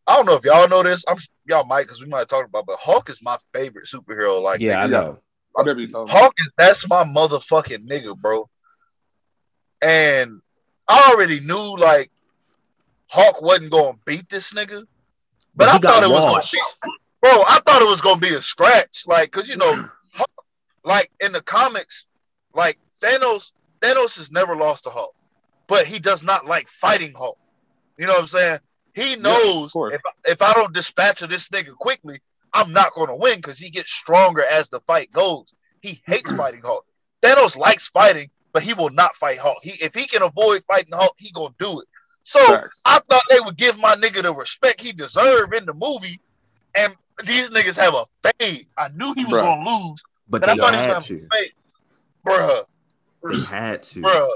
I 0.06 0.16
don't 0.16 0.26
know 0.26 0.36
if 0.36 0.44
y'all 0.44 0.68
know 0.68 0.82
this. 0.82 1.04
I'm 1.08 1.16
y'all 1.46 1.64
might 1.66 1.82
because 1.82 2.02
we 2.02 2.08
might 2.08 2.28
talk 2.28 2.46
about, 2.46 2.66
but 2.66 2.78
Hawk 2.78 3.10
is 3.10 3.20
my 3.22 3.36
favorite 3.52 3.86
superhero. 3.86 4.40
Like 4.40 4.60
yeah, 4.60 4.80
I 4.80 4.86
know. 4.86 5.18
I 5.56 5.60
remember 5.60 5.82
you 5.82 5.88
telling 5.88 6.06
me. 6.06 6.12
Hawk 6.12 6.32
is 6.38 6.52
that's 6.56 6.78
my 6.88 7.02
motherfucking 7.04 7.86
nigga, 7.90 8.16
bro. 8.16 8.48
And 9.82 10.40
I 10.88 11.12
already 11.12 11.40
knew 11.40 11.76
like 11.76 12.10
Hawk 13.06 13.42
wasn't 13.42 13.70
gonna 13.70 13.98
beat 14.04 14.28
this 14.28 14.52
nigga, 14.52 14.84
but, 15.54 15.66
But 15.66 15.68
I 15.68 15.78
thought 15.78 16.04
it 16.04 16.10
was 16.10 16.24
gonna 16.24 16.42
be, 16.52 16.98
bro. 17.20 17.42
I 17.46 17.60
thought 17.66 17.82
it 17.82 17.88
was 17.88 18.00
gonna 18.00 18.20
be 18.20 18.34
a 18.34 18.40
scratch, 18.40 19.04
like 19.06 19.30
because 19.32 19.48
you 19.48 19.56
know, 19.56 19.88
Hawk, 20.12 20.30
like 20.84 21.10
in 21.20 21.32
the 21.32 21.42
comics, 21.42 22.06
like 22.54 22.78
Thanos, 23.02 23.52
Thanos 23.80 24.16
has 24.16 24.30
never 24.30 24.54
lost 24.56 24.84
to 24.84 24.90
Hulk, 24.90 25.14
but 25.66 25.86
he 25.86 25.98
does 25.98 26.22
not 26.22 26.46
like 26.46 26.68
fighting 26.68 27.14
Hulk. 27.16 27.38
You 27.98 28.06
know 28.06 28.12
what 28.12 28.22
I'm 28.22 28.28
saying? 28.28 28.58
He 28.94 29.16
knows 29.16 29.72
course. 29.72 29.94
if 29.94 30.32
if 30.32 30.42
I 30.42 30.52
don't 30.52 30.74
dispatch 30.74 31.22
of 31.22 31.30
this 31.30 31.48
nigga 31.48 31.74
quickly, 31.74 32.20
I'm 32.52 32.72
not 32.72 32.94
gonna 32.94 33.16
win 33.16 33.36
because 33.36 33.58
he 33.58 33.70
gets 33.70 33.92
stronger 33.92 34.44
as 34.44 34.68
the 34.68 34.80
fight 34.80 35.10
goes. 35.12 35.52
He 35.80 36.02
hates 36.06 36.32
fighting 36.36 36.62
Hulk. 36.64 36.84
Thanos 37.22 37.56
likes 37.56 37.88
fighting, 37.88 38.30
but 38.58 38.62
he 38.64 38.74
will 38.74 38.90
not 38.90 39.14
fight 39.16 39.38
Hulk. 39.38 39.58
He 39.62 39.70
if 39.84 39.94
he 39.94 40.06
can 40.06 40.22
avoid 40.22 40.62
fighting 40.66 40.92
Hulk, 40.92 41.14
he 41.16 41.30
gonna 41.32 41.54
do 41.60 41.80
it. 41.80 41.86
So 42.24 42.44
Facts. 42.46 42.80
I 42.84 43.00
thought 43.08 43.22
they 43.30 43.38
would 43.40 43.56
give 43.56 43.78
my 43.78 43.94
nigga 43.94 44.22
the 44.22 44.34
respect 44.34 44.80
he 44.80 44.92
deserved 44.92 45.54
in 45.54 45.64
the 45.64 45.72
movie, 45.74 46.20
and 46.74 46.94
these 47.24 47.50
niggas 47.50 47.76
have 47.76 47.94
a 47.94 48.04
fade. 48.40 48.66
I 48.76 48.88
knew 48.88 49.14
he 49.14 49.24
was 49.24 49.34
Bruh. 49.38 49.42
gonna 49.64 49.70
lose, 49.88 50.02
But 50.28 50.40
but 50.42 50.48
I 50.50 50.54
they 50.54 50.60
thought 50.60 50.74
he 50.74 50.80
was 50.80 50.86
had 50.86 50.92
gonna 50.92 51.00
to. 51.02 51.14
have 51.14 51.24
fade. 51.32 51.52
Bruh, 52.26 52.64
They 53.22 53.44
had 53.46 53.82
to. 53.84 54.02
bruh. 54.02 54.28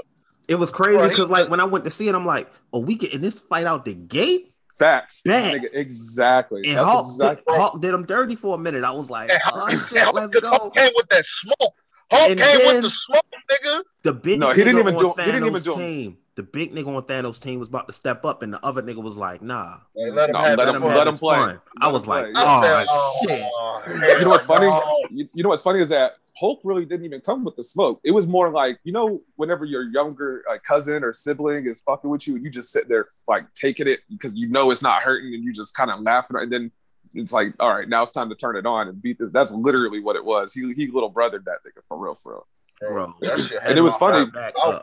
It 0.47 0.55
was 0.55 0.71
crazy 0.71 1.07
because, 1.07 1.29
like, 1.29 1.49
when 1.49 1.59
I 1.59 1.65
went 1.65 1.83
to 1.85 1.89
see 1.89 2.07
it, 2.09 2.15
I'm 2.15 2.25
like, 2.25 2.51
"Oh, 2.73 2.79
we 2.79 2.95
getting 2.95 3.21
this 3.21 3.39
fight 3.39 3.65
out 3.65 3.85
the 3.85 3.93
gate?" 3.93 4.53
Facts. 4.77 5.21
Bet. 5.23 5.61
Nigga, 5.61 5.69
exactly. 5.73 6.63
And 6.67 6.77
That's 6.77 6.87
Hawk, 6.89 7.05
exactly. 7.05 7.43
did, 7.53 7.59
Hawk 7.61 7.81
did 7.81 7.93
him 7.93 8.05
dirty 8.05 8.35
for 8.35 8.55
a 8.55 8.57
minute. 8.57 8.83
I 8.83 8.91
was 8.91 9.09
like, 9.09 9.29
And 9.29 9.39
"Oh 9.53 9.59
Hulk, 9.59 9.71
shit, 9.87 9.99
Hulk- 10.01 10.15
let's 10.15 10.33
Hulk 10.45 10.61
go." 10.63 10.69
came 10.71 10.89
with 10.95 11.07
that 11.09 11.23
smoke. 11.45 11.73
Hulk 12.11 12.29
And 12.31 12.39
came 12.39 12.57
then- 12.57 12.75
with 12.75 12.83
the 12.83 12.89
smoke, 13.05 13.25
nigga. 13.51 13.83
The 14.03 14.13
big 14.13 14.39
No, 14.39 14.47
nigga 14.47 14.55
he 14.55 14.63
didn't 14.63 14.79
even 14.79 14.95
on 14.95 15.01
do- 15.01 15.13
he 15.21 15.31
didn't 15.31 15.45
even 15.47 15.53
Thanos' 15.61 15.63
do 15.63 15.75
team. 15.75 16.17
The 16.35 16.43
big 16.43 16.73
nigga 16.73 16.87
on 16.87 17.03
Thanos' 17.03 17.41
team 17.41 17.59
was 17.59 17.67
about 17.67 17.87
to 17.87 17.93
step 17.93 18.25
up, 18.25 18.41
and 18.41 18.53
the 18.53 18.65
other 18.65 18.81
nigga 18.81 19.01
was 19.03 19.15
like, 19.17 19.41
"Nah." 19.41 19.77
Hey, 19.95 20.09
let 20.11 20.29
him 20.29 20.33
No, 20.33 20.41
let 20.41 20.75
him- 20.75 20.83
let 20.83 21.07
him 21.07 21.15
play. 21.15 21.35
fun. 21.35 21.61
I 21.79 21.87
was 21.89 22.07
like. 22.07 22.27
I 22.35 22.41
"Oh 22.43 22.85
oh, 22.89 23.27
shit!" 23.27 23.39
hell 23.39 24.17
You 24.19 24.23
know 24.25 24.29
what's 24.29 24.45
funny? 24.45 24.67
Oh. 24.67 25.03
You, 25.11 25.27
you 25.33 25.43
know 25.43 25.49
what's 25.49 25.63
funny 25.63 25.79
is 25.79 25.89
that 25.89 26.13
Hulk 26.35 26.61
really 26.63 26.85
didn't 26.85 27.05
even 27.05 27.21
come 27.21 27.43
with 27.43 27.55
the 27.55 27.63
smoke. 27.63 27.99
It 28.03 28.09
was 28.11 28.27
more 28.27 28.49
like 28.49 28.79
you 28.83 28.91
know, 28.91 29.21
whenever 29.35 29.65
your 29.65 29.83
younger 29.83 30.43
like 30.49 30.63
cousin 30.63 31.03
or 31.03 31.13
sibling 31.13 31.67
is 31.67 31.81
fucking 31.81 32.09
with 32.09 32.27
you, 32.27 32.35
and 32.35 32.43
you 32.43 32.49
just 32.49 32.71
sit 32.71 32.87
there 32.89 33.05
like 33.27 33.51
taking 33.53 33.87
it 33.87 33.99
because 34.09 34.35
you 34.35 34.49
know 34.49 34.71
it's 34.71 34.81
not 34.81 35.03
hurting, 35.03 35.35
and 35.35 35.43
you 35.43 35.53
just 35.53 35.75
kind 35.75 35.91
of 35.91 35.99
laughing, 36.01 36.37
and 36.39 36.51
then 36.51 36.71
it's 37.13 37.31
like, 37.31 37.53
all 37.59 37.69
right, 37.71 37.87
now 37.87 38.01
it's 38.01 38.11
time 38.11 38.29
to 38.29 38.35
turn 38.35 38.55
it 38.55 38.65
on 38.65 38.87
and 38.87 38.99
beat 38.99 39.19
this. 39.19 39.29
That's 39.31 39.51
literally 39.51 39.99
what 39.99 40.15
it 40.15 40.25
was. 40.25 40.51
He 40.51 40.73
he 40.73 40.87
little 40.87 41.13
brothered 41.13 41.43
that 41.45 41.59
nigga 41.63 41.83
for 41.87 41.95
real, 41.99 42.15
for 42.15 42.31
real. 42.31 42.47
Bro. 42.79 43.15
That 43.21 43.39
shit 43.39 43.61
had 43.61 43.69
And 43.71 43.77
it 43.77 43.81
was 43.81 43.95
funny. 43.97 44.19
heart 44.19 44.33
Back 44.33 44.53
I. 44.57 44.81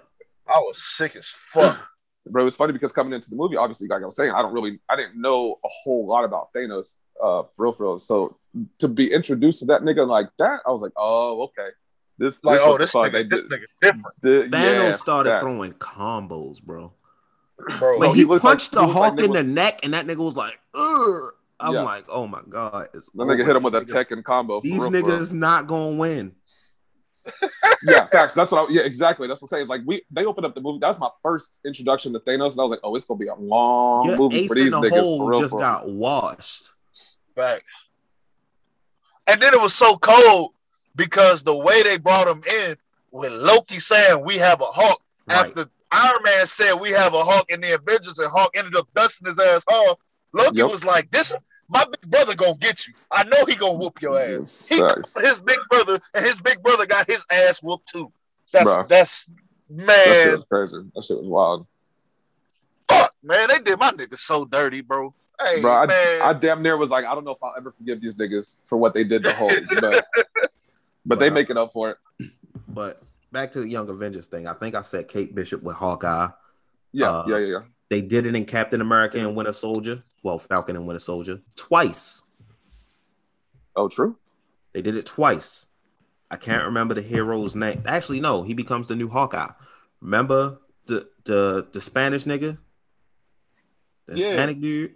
I 0.49 0.59
was 0.59 0.95
sick 0.99 1.17
as 1.17 1.27
fuck. 1.53 1.79
Bro, 2.29 2.47
it's 2.47 2.57
funny 2.57 2.73
because 2.73 2.93
coming 2.93 3.13
into 3.15 3.31
the 3.31 3.37
movie, 3.37 3.57
obviously, 3.57 3.89
like 3.89 4.03
I 4.03 4.07
was 4.07 4.15
saying, 4.17 4.31
I 4.33 4.43
don't 4.43 4.53
really, 4.53 4.79
I 4.89 4.97
didn't 4.97 5.21
know 5.21 5.59
a 5.65 5.69
whole 5.83 6.07
lot 6.07 6.25
about 6.25 6.53
Thanos, 6.55 6.97
uh, 7.23 7.43
for 7.57 7.65
real, 7.65 7.73
for 7.73 7.85
real. 7.85 7.99
So 7.99 8.37
to 8.79 8.89
be 8.89 9.13
introduced 9.13 9.61
to 9.61 9.67
that 9.67 9.83
nigga 9.83 10.07
like 10.07 10.29
that, 10.39 10.61
I 10.67 10.71
was 10.71 10.83
like, 10.83 10.93
oh, 10.97 11.43
okay, 11.45 11.69
this, 12.19 12.43
Like, 12.45 12.57
this 12.57 12.63
oh, 12.65 12.71
what 12.73 12.79
the 12.79 12.85
this 12.87 12.95
nigga, 12.95 13.13
they 13.13 13.23
this 13.23 13.31
did. 13.31 13.51
nigga 13.51 13.65
different, 13.83 14.07
The- 14.21 14.57
Thanos 14.57 14.75
yeah, 14.91 14.93
started 14.97 15.31
facts. 15.31 15.43
throwing 15.43 15.73
combos, 15.73 16.63
bro. 16.63 16.93
bro. 17.79 17.99
When 17.99 18.11
he, 18.11 18.17
he 18.17 18.25
looked 18.25 18.45
like- 18.45 18.53
punched 18.59 18.71
he 18.71 18.77
the 18.77 18.83
looked 18.87 18.99
like 18.99 19.19
in 19.25 19.31
was- 19.31 19.39
the 19.39 19.45
neck, 19.45 19.81
and 19.83 19.95
that 19.95 20.07
nigga 20.07 20.19
was 20.25 20.37
like, 20.37 20.59
"Ugh." 20.75 21.33
I'm 21.63 21.75
Yeah. 21.75 21.83
like, 21.83 22.05
"Oh 22.09 22.27
my 22.27 22.41
god!" 22.49 22.89
It's 22.95 23.11
The 23.11 23.25
nigga 23.25 23.45
hit 23.47 23.55
him 23.57 23.63
with 23.63 23.75
a 23.75 23.81
These 23.81 23.93
niggas- 23.93 24.05
Tekken 24.09 24.25
combo. 24.25 24.61
These 24.63 24.73
real, 24.79 24.91
for 24.91 24.91
real. 24.93 25.05
niggas 25.05 25.33
not 25.35 25.67
gonna 25.67 25.97
win. 25.97 26.33
Yeah, 27.83 28.07
facts. 28.07 28.35
That's 28.35 28.53
what 28.53 28.69
I, 28.69 28.73
yeah, 28.73 28.83
exactly. 28.83 29.29
That's 29.29 29.41
what 29.43 29.47
I'm 29.47 29.49
saying. 29.51 29.63
It's 29.63 29.71
like 29.71 29.83
we 29.87 30.03
they 30.11 30.25
opened 30.25 30.47
up 30.47 30.55
the 30.55 30.61
movie. 30.61 30.79
That 30.81 30.89
was 30.89 31.01
my 31.01 31.11
first 31.23 31.61
introduction 31.67 32.13
to 32.15 32.21
Thanos, 32.21 32.53
and 32.53 32.61
I 32.61 32.65
was 32.65 32.71
like, 32.71 32.81
oh, 32.83 32.95
it's 32.97 33.05
gonna 33.05 33.19
be 33.19 33.27
a 33.29 33.35
long 33.35 34.07
Your 34.07 34.17
movie 34.17 34.39
ace 34.39 34.49
for 34.49 34.57
in 34.57 34.65
these 34.65 34.73
the 34.73 34.79
niggas. 34.81 35.01
hole 35.03 35.19
For 35.19 35.31
real, 35.31 35.41
just 35.41 35.53
for 35.53 35.61
got 35.61 35.89
washed. 35.89 36.63
Facts. 37.35 37.65
And 39.27 39.41
then 39.41 39.55
it 39.55 39.61
was 39.61 39.75
so 39.75 39.97
cold 39.99 40.53
because 40.97 41.43
the 41.43 41.55
way 41.55 41.83
they 41.83 41.99
brought 41.99 42.27
him 42.29 42.43
in 42.53 42.77
with 43.13 43.33
Loki 43.33 43.79
saying 43.81 44.25
we 44.25 44.37
have 44.37 44.61
a 44.61 44.67
Hulk 44.67 45.01
Right. 45.29 45.37
after 45.47 45.67
Iron 45.93 46.23
Man 46.25 46.47
said 46.47 46.75
we 46.75 46.91
have 46.91 47.15
a 47.15 47.23
Hulk 47.25 47.51
in 47.51 47.61
the 47.61 47.75
Avengers 47.75 48.19
and 48.19 48.31
Hulk 48.33 48.51
ended 48.57 48.75
up 48.77 48.89
dusting 48.97 49.29
his 49.29 49.39
ass 49.39 49.65
off. 49.69 49.99
Loki 50.33 50.59
Yep. 50.59 50.71
was 50.71 50.85
like, 50.85 51.11
"This 51.11 51.25
my 51.71 51.85
big 51.85 52.11
brother 52.11 52.35
gonna 52.35 52.55
get 52.59 52.87
you. 52.87 52.95
I 53.11 53.25
know 53.25 53.45
he 53.47 53.55
gonna 53.55 53.75
whoop 53.75 54.03
your 54.03 54.19
ass." 54.21 54.67
He, 54.69 54.79
Facts. 54.79 55.15
his 55.23 55.35
big 55.45 55.59
brother 55.71 55.99
and 56.15 56.25
his 56.25 56.41
big 56.41 56.63
brother 56.63 56.85
got 56.87 57.09
his 57.11 57.25
ass 57.31 57.63
whooped 57.63 57.89
too. 57.89 58.13
That's 58.53 58.69
Bruh. 58.71 58.89
that's 58.89 59.31
That 59.69 60.17
shit 60.17 60.33
was 60.33 60.45
crazy. 60.51 60.79
That 60.95 61.05
shit 61.05 61.17
was 61.19 61.27
wild, 61.27 61.67
Fuck, 62.89 63.15
man, 63.23 63.49
they 63.49 63.61
did 63.61 63.79
my 63.79 63.91
niggas 63.93 64.19
so 64.19 64.45
dirty, 64.45 64.81
bro. 64.81 65.15
Hey, 65.41 65.63
bro. 65.63 65.71
I. 65.71 66.19
I 66.23 66.33
damn 66.35 66.63
near 66.63 66.77
was 66.77 66.91
like, 66.91 67.05
I 67.05 67.15
don't 67.15 67.25
know 67.25 67.31
if 67.31 67.43
I'll 67.43 67.55
ever 67.57 67.71
forgive 67.71 68.01
these 68.01 68.17
niggas 68.17 68.57
for 68.67 68.77
what 68.77 68.93
they 68.95 69.05
did 69.05 69.25
to 69.25 69.33
Hulk, 69.33 69.53
but 69.81 70.05
but 71.07 71.19
they 71.19 71.31
Wow. 71.31 71.35
make 71.35 71.51
it 71.51 71.57
up 71.57 71.73
for 71.73 71.91
it. 71.91 72.31
But 72.69 73.01
back 73.33 73.53
to 73.53 73.61
the 73.61 73.69
Young 73.69 73.89
Avengers 73.89 74.27
thing. 74.27 74.47
I 74.47 74.55
think 74.55 74.75
I 74.75 74.81
said 74.83 75.09
Kate 75.09 75.35
Bishop 75.35 75.63
with 75.63 75.77
Hawkeye. 75.77 76.29
Yeah, 76.93 77.11
Uh, 77.11 77.25
yeah, 77.29 77.39
yeah, 77.39 77.47
yeah. 77.47 77.61
They 77.91 78.01
did 78.01 78.25
it 78.25 78.35
in 78.37 78.45
Captain 78.47 78.81
America 78.81 79.19
and 79.19 79.37
Winter 79.37 79.53
Soldier. 79.53 80.03
Well, 80.23 80.39
Falcon 80.39 80.77
and 80.77 80.87
Winter 80.87 81.01
Soldier 81.01 81.41
twice. 81.57 82.23
Oh, 83.77 83.89
true. 83.89 84.17
They 84.73 84.81
did 84.81 84.97
it 84.97 85.07
twice. 85.07 85.67
I 86.31 86.37
can't 86.37 86.65
remember 86.67 86.95
the 86.95 87.03
hero's 87.03 87.57
name. 87.57 87.83
Actually, 87.87 88.21
no, 88.21 88.43
he 88.43 88.55
becomes 88.55 88.87
the 88.87 88.95
new 88.95 89.09
Hawkeye. 89.09 89.51
Remember 90.01 90.59
the 90.87 91.09
the 91.25 91.67
the 91.73 91.81
Spanish 91.81 92.25
nigga? 92.25 92.59
The 94.07 94.19
Yeah. 94.19 94.27
Hispanic 94.29 94.61
dude? 94.61 94.95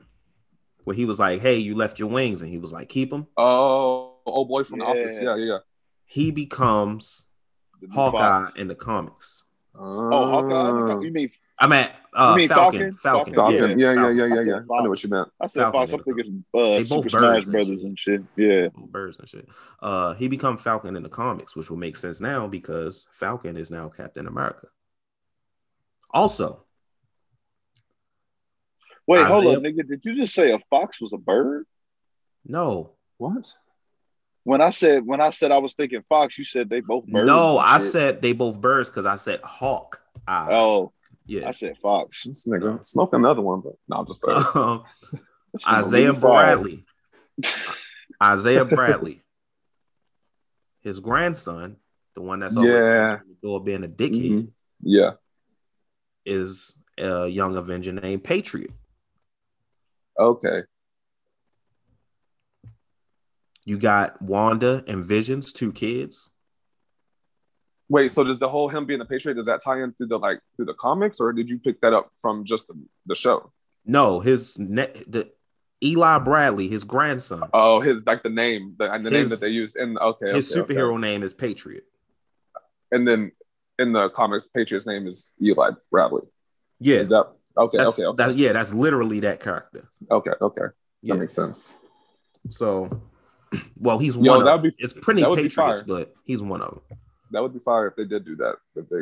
Where 0.84 0.94
he 0.94 1.04
was 1.04 1.18
like, 1.18 1.40
Hey, 1.40 1.56
you 1.58 1.74
left 1.74 1.98
your 1.98 2.08
wings, 2.08 2.40
and 2.42 2.50
he 2.50 2.58
was 2.58 2.72
like, 2.72 2.88
Keep 2.88 3.10
them. 3.10 3.26
Oh, 3.36 4.18
oh 4.26 4.44
boy 4.44 4.62
from 4.62 4.78
the 4.78 4.84
office. 4.84 5.18
Yeah, 5.20 5.34
yeah, 5.36 5.44
yeah. 5.44 5.58
He 6.04 6.30
becomes 6.30 7.24
Hawkeye 7.92 8.18
Fox. 8.46 8.52
in 8.60 8.68
the 8.68 8.74
comics. 8.76 9.42
Oh, 9.74 10.28
Hawkeye. 10.30 11.04
You 11.04 11.10
mean 11.10 11.30
I'm 11.65 11.73
at 11.73 11.97
uh 12.12 12.31
You 12.32 12.36
mean 12.36 12.49
Falcon. 12.49 12.78
Falcon? 12.97 12.97
Falcon. 12.99 13.35
Falcon. 13.35 13.59
Falcon. 13.61 13.78
Yeah, 13.78 13.93
yeah, 13.93 14.11
yeah, 14.11 14.27
yeah, 14.27 14.41
yeah. 14.43 14.57
I 14.57 14.82
know 14.82 14.91
what 14.91 15.03
you 15.03 15.09
meant. 15.11 15.28
I 15.41 15.47
said 15.47 15.62
Falcon 15.62 15.81
Fox. 15.81 15.93
I'm 15.93 15.99
in 16.01 16.05
thinking 16.05 16.45
uh, 16.55 16.69
They 16.69 16.82
Super 16.82 17.03
both 17.03 17.11
Smash 17.11 17.23
birds. 17.23 17.53
Brothers 17.53 17.82
and 17.85 17.99
shit. 17.99 18.23
Yeah. 18.36 18.69
Birds 18.77 19.19
and 19.19 19.28
shit. 19.28 19.49
Uh, 19.82 20.15
he 20.15 20.28
become 20.28 20.59
Falcon 20.59 20.97
in 20.97 21.03
the 21.03 21.09
comics, 21.09 21.57
which 21.57 21.70
will 21.70 21.77
make 21.78 21.97
sense 21.97 22.20
now 22.20 22.47
because 22.47 23.07
Falcon 23.11 23.57
is 23.57 23.70
now 23.70 23.89
Captain 23.89 24.27
America. 24.27 24.69
Also, 26.11 26.65
Wait, 29.07 29.23
hold 29.27 29.45
Isaiah- 29.47 29.57
up, 29.59 29.62
nigga. 29.62 29.86
Did 29.89 30.05
you 30.05 30.16
just 30.16 30.35
say 30.35 30.53
a 30.53 30.59
fox 30.70 31.01
was 31.01 31.12
a 31.12 31.19
bird? 31.19 31.66
no, 32.47 32.93
What? 33.19 33.51
When 34.45 34.61
I 34.61 34.69
said 34.70 35.07
when 35.07 35.23
I 35.23 35.31
said 35.31 35.51
I 35.53 35.57
was 35.59 35.73
thinking 35.74 36.03
fox, 36.09 36.36
you 36.39 36.45
said 36.45 36.69
they 36.69 36.81
both 36.81 37.07
birds. 37.07 37.27
no, 37.27 37.57
I 37.59 37.78
shit. 37.78 37.86
said 37.93 38.23
they 38.23 38.32
both 38.32 38.61
birds 38.61 38.91
because 38.91 39.07
I 39.07 39.16
said 39.16 39.41
hawk. 39.43 40.03
Eye. 40.28 40.49
Oh, 40.51 40.93
yeah. 41.26 41.48
I 41.48 41.52
said 41.52 41.76
fox. 41.82 42.24
This 42.24 42.46
nigga 42.46 42.84
smoked 42.84 43.14
another 43.14 43.40
one, 43.42 43.60
but 43.60 43.74
no, 43.88 43.96
I'm 43.98 44.06
just. 44.06 44.24
Um, 44.24 44.84
That 45.55 45.68
Isaiah. 45.84 46.12
Bradley. 46.12 46.84
Isaiah 48.22 48.64
Bradley. 48.64 49.22
His 50.80 50.98
grandson, 51.01 51.76
the 52.14 52.20
one 52.22 52.40
that's 52.40 52.56
always 52.56 52.72
Yeah. 52.72 53.18
the 53.26 53.34
door 53.40 53.62
being 53.62 53.84
a 53.84 53.88
dickhead. 53.88 54.30
Mhm. 54.30 54.48
Yeah. 54.82 55.12
is 56.26 56.76
a 56.98 57.26
young 57.28 57.56
Avenger 57.56 57.92
named 57.92 58.24
Patriot. 58.24 58.70
Okay. 60.18 60.62
You 63.64 63.78
got 63.78 64.20
Wanda 64.20 64.84
and 64.86 65.05
Vision's 65.05 65.52
two 65.52 65.72
kids. 65.72 66.30
Wait, 67.89 68.11
so 68.11 68.24
does 68.24 68.39
the 68.39 68.48
whole 68.48 68.69
him 68.69 68.86
being 68.86 69.01
a 69.01 69.05
patriot 69.05 69.35
does 69.35 69.47
that 69.47 69.62
tie 69.62 69.82
in 69.82 69.93
through 69.93 70.06
the 70.06 70.19
like 70.19 70.40
through 70.56 70.65
the 70.66 70.74
comics, 70.74 71.20
or 71.20 71.32
did 71.32 71.48
you 71.51 71.59
pick 71.59 71.81
that 71.82 71.93
up 71.93 72.11
from 72.23 72.44
just 72.44 72.66
the, 72.69 72.74
the 73.06 73.15
show? 73.15 73.52
No, 73.85 74.20
his 74.20 74.59
net 74.59 75.02
the 75.06 75.31
Eli 75.82 76.19
Bradley, 76.20 76.69
his 76.69 76.85
grandson. 76.85 77.43
Oh, 77.52 77.81
his 77.81 78.06
like 78.06 78.23
the 78.23 78.31
name, 78.31 78.74
the, 78.78 78.90
and 78.90 79.05
the 79.05 79.11
name 79.11 79.28
that 79.28 79.40
they 79.40 79.48
used 79.51 79.77
in 79.77 79.98
okay, 79.98 80.32
his 80.32 80.56
okay, 80.56 80.73
superhero 80.74 80.93
okay. 80.94 81.01
name 81.02 81.23
is 81.23 81.35
Patriot. 81.35 81.85
and 82.90 83.06
then 83.06 83.32
in 83.78 83.93
the 83.93 84.09
comics, 84.11 84.47
Patriot's 84.47 84.86
name 84.86 85.06
is 85.06 85.32
Eli 85.43 85.70
Bradley. 85.90 86.23
Yeah, 86.81 86.98
Is 86.98 87.09
that 87.11 87.27
okay? 87.56 87.78
that's, 87.78 87.98
Okay, 87.98 88.06
okay, 88.06 88.16
that- 88.24 88.36
yeah, 88.36 88.52
that's 88.52 88.73
literally 88.73 89.20
that 89.20 89.40
character. 89.40 89.90
okay, 90.11 90.31
okay. 90.40 90.62
Yeah. 91.02 91.15
That 91.15 91.20
makes 91.20 91.35
sense. 91.35 91.74
So, 92.48 93.02
well, 93.77 93.98
he's 93.98 94.16
Yo, 94.16 94.39
one 94.39 94.48
of. 94.48 94.62
be- 94.62 94.74
it's 94.78 94.93
pretty 94.94 95.23
Patriots, 95.23 95.82
but 95.86 96.15
he's 96.24 96.43
one 96.43 96.62
of 96.62 96.81
them. 96.89 96.98
That 97.35 97.43
would 97.43 97.52
be 97.52 97.59
fire 97.59 97.89
if 97.89 97.97
they 97.97 98.05
did 98.05 98.24
do 98.24 98.36
that. 98.36 98.55
If 98.77 98.89
they, 98.89 98.98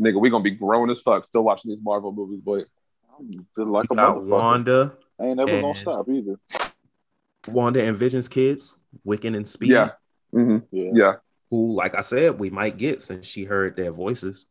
nigga, 0.00 0.20
we 0.20 0.30
gonna 0.30 0.44
be 0.44 0.52
grown 0.52 0.90
as 0.90 1.00
fuck 1.00 1.24
still 1.24 1.42
watching 1.42 1.70
these 1.70 1.82
Marvel 1.82 2.12
movies, 2.12 2.40
boy. 2.40 2.60
I'm 3.18 3.46
feel 3.56 3.66
like 3.66 3.86
a 3.90 3.96
got 3.96 4.16
motherfucker. 4.16 4.28
Wanda, 4.28 4.96
I 5.20 5.26
ain't 5.26 5.36
never 5.38 5.60
gonna 5.60 5.74
stop 5.74 6.08
either. 6.08 6.38
Wanda 7.48 7.82
and 7.82 7.96
Vision's 7.96 8.28
kids, 8.28 8.76
Wiccan 9.04 9.36
and 9.36 9.48
Speed. 9.48 9.70
Yeah. 9.70 9.90
hmm 10.32 10.58
Yeah. 10.70 10.90
Yeah. 10.94 11.14
who, 11.50 11.72
like 11.74 11.96
I 11.96 12.00
said, 12.02 12.38
we 12.38 12.48
might 12.48 12.76
get 12.76 13.02
since 13.02 13.26
she 13.26 13.42
heard 13.42 13.76
their 13.76 13.90
voices. 13.90 14.46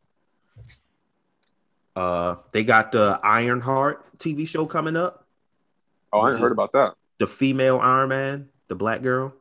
Uh, 1.96 2.36
they 2.52 2.62
got 2.62 2.92
the 2.92 3.18
Ironheart 3.22 4.18
TV 4.18 4.46
show 4.46 4.66
coming 4.66 4.96
up. 4.96 5.26
Oh, 6.12 6.20
I 6.20 6.26
Which 6.26 6.34
ain't 6.34 6.42
heard 6.42 6.52
about 6.52 6.72
that. 6.72 6.94
The 7.18 7.26
female 7.26 7.80
Iron 7.82 8.10
Man, 8.10 8.48
the 8.68 8.76
black 8.76 9.00
girl. 9.00 9.34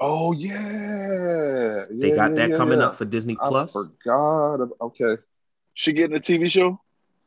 Oh 0.00 0.32
yeah, 0.32 1.84
They 1.90 2.10
Yeah, 2.10 2.14
got 2.16 2.30
yeah, 2.30 2.36
that 2.36 2.50
yeah, 2.50 2.56
coming 2.56 2.80
up 2.80 2.96
for 2.96 3.04
Disney 3.04 3.36
I 3.40 3.48
Plus. 3.48 3.72
forgot. 3.72 4.68
Okay. 4.80 5.16
She 5.74 5.92
getting 5.92 6.16
a 6.16 6.20
TV 6.20 6.50
show? 6.50 6.80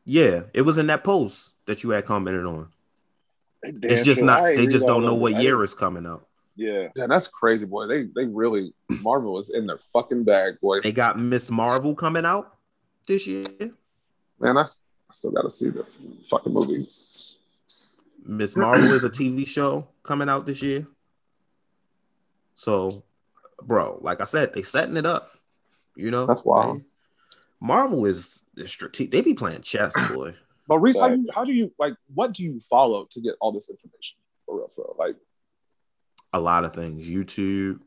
Yeah, 0.06 0.44
it 0.54 0.62
was 0.62 0.78
in 0.78 0.88
that 0.88 1.04
post 1.04 1.54
that 1.66 1.84
you 1.84 1.92
had 1.92 2.06
commented 2.06 2.46
on. 2.46 2.70
Damn 3.64 3.80
it's 3.84 4.02
just 4.02 4.20
sure. 4.20 4.26
not. 4.26 4.44
They 4.44 4.68
just 4.68 4.88
don't 4.88 5.04
know 5.06 5.16
what 5.16 5.42
year 5.42 5.64
is 5.64 5.74
coming 5.74 6.06
out. 6.06 6.28
Yeah. 6.56 6.88
Damn, 6.96 7.10
that's 7.10 7.28
crazy, 7.28 7.66
boy. 7.66 7.88
They 7.88 8.04
they 8.16 8.26
really 8.26 8.74
Marvel 8.90 9.40
is 9.40 9.50
in 9.50 9.68
their 9.68 9.80
fucking 9.92 10.24
bag, 10.24 10.60
boy. 10.62 10.82
They 10.82 10.92
got 10.92 11.20
Miss 11.20 11.50
Marvel 11.52 11.96
coming 11.96 12.26
out 12.26 12.56
this 13.08 13.28
year. 13.28 13.46
Man, 14.40 14.58
I, 14.58 14.62
I 14.62 14.66
still 15.14 15.32
got 15.32 15.42
to 15.44 15.50
see 15.50 15.70
the 15.70 15.86
fucking 16.30 16.54
movie. 16.54 16.86
Miss 18.26 18.56
Marvel 18.56 18.94
is 18.94 19.04
a 19.04 19.10
TV 19.10 19.48
show 19.48 19.88
coming 20.04 20.30
out 20.30 20.46
this 20.46 20.62
year. 20.62 20.88
So, 22.60 23.04
bro, 23.64 24.00
like 24.02 24.20
I 24.20 24.26
said, 24.26 24.54
they 24.54 24.64
setting 24.64 24.98
it 24.98 25.06
up. 25.06 25.32
You 25.96 26.12
know, 26.12 26.26
That's 26.26 26.44
wild. 26.44 26.78
They- 26.80 26.84
Marvel 27.62 28.06
is 28.06 28.44
strategic. 28.66 29.12
They 29.12 29.22
be 29.22 29.34
playing 29.34 29.62
chess, 29.62 29.94
boy. 30.14 30.36
But 30.68 30.80
Reese, 30.80 31.00
how, 31.00 31.08
Right. 31.08 31.18
you, 31.20 31.30
how 31.34 31.46
do 31.46 31.54
you 31.54 31.72
like? 31.80 31.94
What 32.14 32.34
do 32.34 32.44
you 32.44 32.60
follow 32.60 33.06
to 33.12 33.22
get 33.22 33.36
all 33.40 33.54
this 33.54 33.70
information? 33.70 34.18
For 34.46 34.58
real, 34.58 34.68
for 34.76 34.82
real. 34.90 34.96
Like, 35.00 35.16
A 36.34 36.40
lot 36.42 36.66
of 36.66 36.74
things. 36.76 37.08
YouTube. 37.08 37.80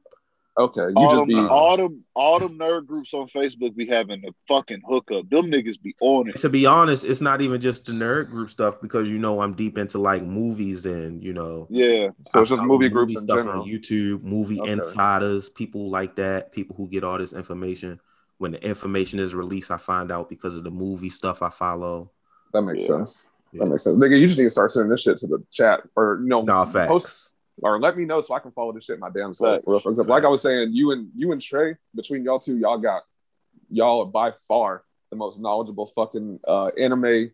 Okay, 0.59 0.83
you 0.89 0.93
all, 0.97 1.09
just 1.11 1.21
them, 1.21 1.29
be 1.29 1.35
all 1.37 1.77
them 1.77 2.05
all 2.15 2.39
them 2.39 2.59
nerd 2.59 2.87
groups 2.87 3.15
on 3.15 3.27
Facebook 3.29 3.75
be 3.75 3.87
having 3.87 4.23
a 4.25 4.31
fucking 4.49 4.83
hookup. 4.87 5.29
Them 5.31 5.47
niggas 5.47 5.81
be 5.81 5.95
on 6.01 6.29
it. 6.29 6.37
To 6.39 6.49
be 6.49 6.67
honest, 6.67 7.05
it's 7.05 7.21
not 7.21 7.41
even 7.41 7.61
just 7.61 7.87
the 7.87 7.93
nerd 7.93 8.31
group 8.31 8.51
stuff 8.51 8.81
because 8.81 9.11
you 9.11 9.19
know 9.19 9.41
I'm 9.41 9.55
deep 9.55 9.79
into 9.79 9.99
like 9.99 10.23
movies 10.23 10.85
and 10.87 11.23
you 11.23 11.33
know 11.33 11.67
Yeah. 11.71 12.09
so 12.23 12.41
it's 12.43 12.51
just 12.51 12.63
I 12.63 12.67
movie 12.67 12.89
follow 12.89 13.05
groups 13.07 13.17
in 13.17 13.23
stuff 13.23 13.39
general. 13.39 13.63
on 13.63 13.69
YouTube, 13.69 14.23
movie 14.23 14.61
Okay. 14.61 14.73
insiders, 14.73 15.49
people 15.49 15.91
like 15.91 16.17
that, 16.17 16.53
people 16.53 16.77
who 16.77 16.89
get 16.89 17.05
all 17.05 17.19
this 17.19 17.33
information. 17.33 18.01
When 18.39 18.53
the 18.53 18.63
information 18.67 19.21
is 19.21 19.35
released, 19.37 19.71
I 19.71 19.77
find 19.77 20.11
out 20.11 20.29
because 20.29 20.57
of 20.57 20.65
the 20.65 20.71
movie 20.71 21.11
stuff 21.11 21.43
I 21.43 21.49
follow. 21.51 22.11
That 22.53 22.63
makes 22.63 22.83
Yeah. 22.83 22.97
sense. 22.97 23.29
Yeah. 23.53 23.61
That 23.65 23.71
makes 23.71 23.85
sense. 23.85 23.97
Nigga, 23.99 24.19
you 24.19 24.27
just 24.27 24.39
need 24.39 24.47
to 24.47 24.51
start 24.51 24.71
sending 24.73 24.91
this 24.91 25.03
shit 25.03 25.17
to 25.19 25.27
the 25.29 25.45
chat 25.53 25.83
or 25.95 26.19
you 26.23 26.29
know, 26.29 26.43
Nah, 26.43 26.65
facts. 26.65 26.91
post 26.91 27.32
or 27.63 27.81
let 27.81 27.97
me 27.97 28.05
know 28.05 28.21
so 28.21 28.35
I 28.35 28.41
can 28.41 28.51
follow 28.53 28.73
this 28.73 28.85
shit 28.85 28.99
my 28.99 29.09
damn 29.11 29.33
self. 29.35 29.57
Facts. 29.57 29.65
real. 29.67 29.81
Because 29.81 30.09
like 30.09 30.25
I 30.25 30.29
was 30.29 30.43
saying, 30.43 30.73
you 30.73 30.91
and 30.91 31.09
you 31.17 31.33
and 31.33 31.41
Trey, 31.41 31.77
between 31.95 32.25
y'all 32.25 32.39
two, 32.39 32.59
y'all 32.59 32.79
got 32.79 33.03
y'all 33.71 34.01
are 34.03 34.07
by 34.07 34.33
far 34.49 34.85
the 35.11 35.17
most 35.17 35.41
knowledgeable 35.41 35.87
fucking 35.95 36.41
uh 36.47 36.67
anime, 36.79 37.31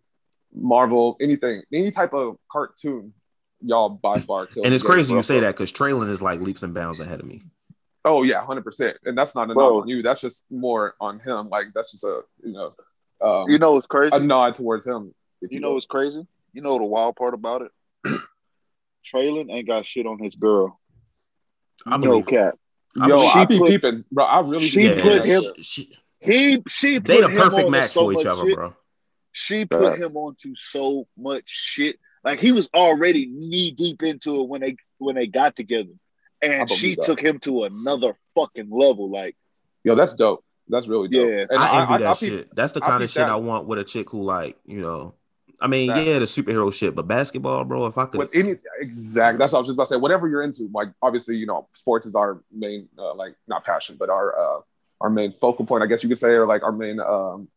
Marvel, 0.55 1.16
anything, 1.20 1.62
any 1.72 1.90
type 1.90 2.12
of 2.14 2.36
cartoon. 2.50 3.12
Y'all 3.60 3.88
by 3.88 4.20
far 4.20 4.46
kill. 4.46 4.64
And 4.64 4.72
it's 4.72 4.84
the 4.84 4.88
game, 4.88 4.94
crazy 4.96 5.14
you 5.14 5.22
say 5.24 5.40
that 5.40 5.56
because 5.56 5.72
Traylon 5.72 6.09
is 6.10 6.22
like 6.22 6.40
leaps 6.40 6.62
and 6.62 6.72
bounds 6.72 7.00
ahead 7.00 7.18
of 7.18 7.26
me. 7.26 7.42
Oh 8.05 8.22
yeah, 8.22 8.44
hundred 8.44 8.62
percent. 8.64 8.96
And 9.05 9.18
that's 9.18 9.34
not 9.34 9.50
a 9.50 9.55
Bro. 9.55 9.68
knock 9.70 9.82
on 9.82 9.88
you. 9.88 10.02
That's 10.02 10.20
just 10.20 10.44
more 10.50 10.94
on 11.00 11.18
him. 11.18 11.48
Like 11.48 11.66
that's 11.74 11.90
just 11.90 12.05
a 12.05 12.20
you 12.44 12.52
know, 12.52 12.74
um, 13.20 13.50
You 13.50 13.59
know 13.59 13.72
what's 13.72 13.86
crazy? 13.88 14.14
a 14.14 14.20
nod 14.20 14.55
towards 14.55 14.86
him. 14.86 15.12
if 15.42 15.50
You 15.50 15.59
know 15.59 15.68
will. 15.68 15.74
what's 15.74 15.86
crazy? 15.86 16.24
You 16.52 16.62
know 16.62 16.78
the 16.78 16.84
wild 16.84 17.16
part 17.16 17.34
about 17.34 17.62
it? 17.62 17.72
Traylon 19.05 19.51
ain't 19.51 19.66
got 19.66 19.87
shit 19.87 20.07
on 20.07 20.19
his 20.19 20.35
girl. 20.35 20.79
I 21.87 21.97
no 21.97 21.99
believe 22.23 22.29
it. 22.29 22.31
cap. 22.31 22.55
I 23.01 23.09
Yo, 23.09 23.16
believe 23.16 23.31
I 23.31 23.41
she 23.41 23.47
be 23.47 23.59
put- 23.59 23.69
peeping, 23.70 24.05
bro. 24.11 24.25
I 24.25 24.41
really 24.41 24.61
she 24.66 24.89
be 24.95 25.01
put 25.01 25.25
him- 25.25 25.43
that. 25.43 25.65
She, 25.65 25.93
He 26.20 26.62
she 26.69 26.99
they 26.99 27.20
the 27.20 27.29
perfect 27.29 27.55
on 27.55 27.65
to 27.66 27.70
match 27.70 27.91
so 27.91 28.01
for 28.03 28.12
each 28.12 28.16
much 28.19 28.27
other, 28.27 28.47
shit. 28.49 28.57
bro. 28.57 28.75
She 29.33 29.65
put 29.66 29.83
Facts. 29.85 30.11
him 30.11 30.16
onto 30.16 30.55
so 30.57 31.07
much 31.16 31.45
shit. 31.47 31.99
Like 32.25 32.41
he 32.41 32.51
was 32.53 32.69
already 32.75 33.27
knee 33.27 33.70
deep 33.70 34.03
into 34.03 34.41
it 34.41 34.49
when 34.49 34.61
they 34.62 34.77
when 34.99 35.15
they 35.15 35.29
got 35.29 35.55
together, 35.55 35.91
and 36.43 36.69
she 36.69 36.97
that. 36.97 37.05
took 37.05 37.20
him 37.20 37.39
to 37.41 37.62
another 37.65 38.16
fucking 38.35 38.69
level. 38.70 39.09
Like 39.11 39.37
Yo, 39.85 39.95
that's 39.95 40.16
dope. 40.16 40.45
That's 40.66 40.89
really 40.89 41.09
dope. 41.09 41.29
Yeah. 41.31 41.47
And 41.49 41.59
I 41.61 41.83
envy 41.83 41.99
that 42.05 42.11
I 42.11 42.15
peep- 42.15 42.29
shit. 42.31 42.55
That's 42.57 42.73
the 42.73 42.81
kind 42.81 43.03
of 43.05 43.09
shit 43.11 43.20
that. 43.20 43.31
I 43.31 43.37
want 43.37 43.66
with 43.66 43.79
a 43.79 43.85
chick 43.85 44.11
who 44.11 44.25
like, 44.25 44.57
you 44.66 44.81
know, 44.83 45.15
I 45.60 45.66
mean, 45.66 45.90
Facts. 45.90 46.06
yeah, 46.06 46.18
the 46.18 46.24
superhero 46.24 46.72
shit, 46.72 46.94
but 46.94 47.09
basketball, 47.09 47.64
bro. 47.64 47.86
If 47.86 47.98
I 47.98 48.06
could, 48.06 48.18
with 48.18 48.35
any 48.35 48.55
exact 48.80 49.39
that's 49.39 49.52
what 49.52 49.59
I 49.59 49.60
was 49.60 49.68
just 49.68 49.76
about 49.76 49.85
to 49.85 49.94
say. 49.94 49.97
Whatever 49.97 50.28
you're 50.28 50.43
into, 50.43 50.68
like 50.72 50.89
obviously, 51.02 51.36
you 51.36 51.47
know, 51.47 51.68
sports 51.74 52.06
is 52.06 52.14
our 52.14 52.43
main 52.52 52.89
uh, 52.98 53.14
like 53.14 53.35
not 53.47 53.64
passion, 53.64 53.97
but 53.98 54.10
our 54.10 54.39
uh 54.39 54.60
our 55.01 55.10
main 55.10 55.32
focal 55.32 55.64
point, 55.64 55.82
I 55.82 55.86
guess 55.86 56.02
you 56.02 56.09
could 56.09 56.18
say, 56.18 56.30
or 56.30 56.47
like 56.47 56.62
our 56.62 56.72
main 56.72 57.01
um 57.01 57.48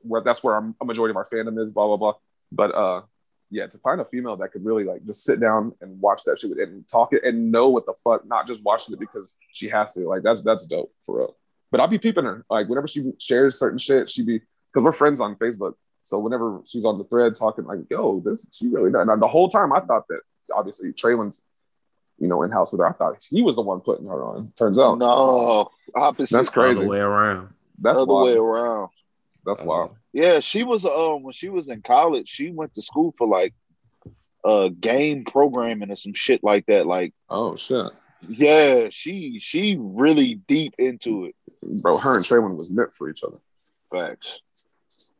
where 0.00 0.20
that's 0.22 0.42
where 0.42 0.54
our, 0.54 0.74
a 0.80 0.84
majority 0.84 1.10
of 1.10 1.16
our 1.16 1.28
fandom 1.32 1.62
is, 1.62 1.70
blah 1.70 1.86
blah 1.86 1.96
blah. 1.96 2.14
But 2.50 2.74
uh 2.74 3.02
yeah, 3.50 3.66
to 3.66 3.78
find 3.78 4.00
a 4.00 4.06
female 4.06 4.36
that 4.38 4.50
could 4.52 4.64
really 4.64 4.84
like 4.84 5.04
just 5.04 5.24
sit 5.24 5.38
down 5.38 5.74
and 5.82 6.00
watch 6.00 6.24
that 6.24 6.38
shit 6.38 6.52
and 6.52 6.88
talk 6.88 7.12
it 7.12 7.22
and 7.22 7.52
know 7.52 7.68
what 7.68 7.84
the 7.84 7.92
fuck, 8.02 8.26
not 8.26 8.46
just 8.46 8.64
watching 8.64 8.94
it 8.94 8.98
because 8.98 9.36
she 9.52 9.68
has 9.68 9.92
to. 9.92 10.08
Like 10.08 10.22
that's 10.22 10.42
that's 10.42 10.64
dope 10.64 10.90
for 11.04 11.18
real. 11.18 11.36
But 11.70 11.80
I'll 11.80 11.88
be 11.88 11.98
peeping 11.98 12.24
her. 12.24 12.46
Like 12.48 12.68
whenever 12.68 12.88
she 12.88 13.12
shares 13.18 13.58
certain 13.58 13.78
shit, 13.78 14.08
she'd 14.08 14.26
be 14.26 14.38
because 14.38 14.84
we're 14.84 14.92
friends 14.92 15.20
on 15.20 15.36
Facebook. 15.36 15.74
So 16.02 16.18
whenever 16.18 16.60
she's 16.66 16.84
on 16.84 16.98
the 16.98 17.04
thread 17.04 17.34
talking 17.34 17.64
like, 17.64 17.80
yo, 17.90 18.20
this 18.24 18.46
she 18.52 18.68
really 18.68 18.90
done. 18.90 19.08
And 19.08 19.22
the 19.22 19.28
whole 19.28 19.48
time 19.48 19.72
I 19.72 19.80
thought 19.80 20.08
that 20.08 20.20
obviously 20.54 20.92
Traylon's, 20.92 21.42
you 22.18 22.28
know, 22.28 22.42
in 22.42 22.50
house 22.50 22.72
with 22.72 22.80
her. 22.80 22.88
I 22.88 22.92
thought 22.92 23.24
he 23.30 23.42
was 23.42 23.56
the 23.56 23.62
one 23.62 23.80
putting 23.80 24.06
her 24.06 24.24
on. 24.24 24.52
Turns 24.58 24.78
out 24.78 24.98
no, 24.98 25.70
opposite. 25.94 26.34
That's 26.34 26.48
crazy. 26.48 26.80
other 26.80 26.88
way 26.88 26.98
around. 26.98 27.48
that's 27.78 27.96
other 27.96 28.12
wild. 28.12 28.26
way 28.26 28.36
around. 28.36 28.88
That's 29.44 29.62
wild. 29.62 29.96
Yeah, 30.12 30.40
she 30.40 30.62
was 30.62 30.84
um 30.84 31.22
when 31.22 31.32
she 31.32 31.48
was 31.48 31.68
in 31.68 31.82
college, 31.82 32.28
she 32.28 32.50
went 32.50 32.74
to 32.74 32.82
school 32.82 33.14
for 33.16 33.26
like 33.26 33.54
uh 34.44 34.68
game 34.68 35.24
programming 35.24 35.90
or 35.90 35.96
some 35.96 36.14
shit 36.14 36.42
like 36.42 36.66
that. 36.66 36.86
Like, 36.86 37.14
Oh 37.28 37.56
shit. 37.56 37.86
yeah, 38.28 38.88
she 38.90 39.38
she 39.38 39.76
really 39.78 40.34
deep 40.34 40.74
into 40.78 41.26
it. 41.26 41.34
Bro, 41.82 41.98
her 41.98 42.16
and 42.16 42.24
Traylon 42.24 42.56
was 42.56 42.70
meant 42.70 42.94
for 42.94 43.08
each 43.08 43.22
other. 43.24 43.38
Facts. 43.90 44.40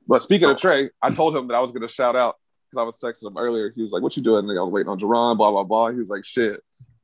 But 0.06 0.20
speaking 0.22 0.48
of 0.48 0.54
oh. 0.54 0.58
Trey, 0.58 0.90
I 1.00 1.10
told 1.10 1.36
him 1.36 1.48
that 1.48 1.54
I 1.54 1.60
was 1.60 1.72
gonna 1.72 1.88
shout 1.88 2.16
out 2.16 2.36
because 2.70 2.82
I 2.82 2.84
was 2.84 2.96
texting 2.98 3.30
him 3.30 3.36
earlier. 3.38 3.72
He 3.74 3.82
was 3.82 3.92
like, 3.92 4.02
What 4.02 4.16
you 4.16 4.22
doing? 4.22 4.48
And 4.48 4.58
I 4.58 4.62
was 4.62 4.72
waiting 4.72 4.88
on 4.90 4.98
Jerron, 4.98 5.36
blah, 5.36 5.50
blah, 5.50 5.64
blah. 5.64 5.90
He 5.90 5.98
was 5.98 6.10
like, 6.10 6.24
shit. 6.24 6.60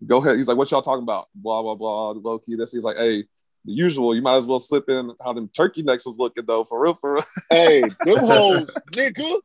Go 0.07 0.19
ahead. 0.19 0.37
He's 0.37 0.49
like, 0.49 0.57
What 0.57 0.71
y'all 0.71 0.83
talking 0.83 1.03
about? 1.03 1.29
Blah, 1.35 1.63
blah, 1.63 1.75
blah. 1.75 2.11
Loki. 2.11 2.57
This. 2.57 2.73
He's 2.73 2.85
like, 2.85 2.97
hey, 2.97 3.23
the 3.65 3.73
usual, 3.73 4.15
you 4.15 4.23
might 4.23 4.37
as 4.37 4.47
well 4.47 4.61
slip 4.61 4.89
in 4.89 5.13
how 5.23 5.33
them 5.33 5.49
turkey 5.55 5.83
necks 5.83 6.07
was 6.07 6.19
looking 6.19 6.45
though, 6.47 6.65
for 6.65 6.81
real, 6.83 6.95
for 6.95 7.15
real. 7.15 7.25
Hey, 7.51 7.83
them 8.05 8.19
hoes, 8.19 8.71
nigga, 8.93 9.41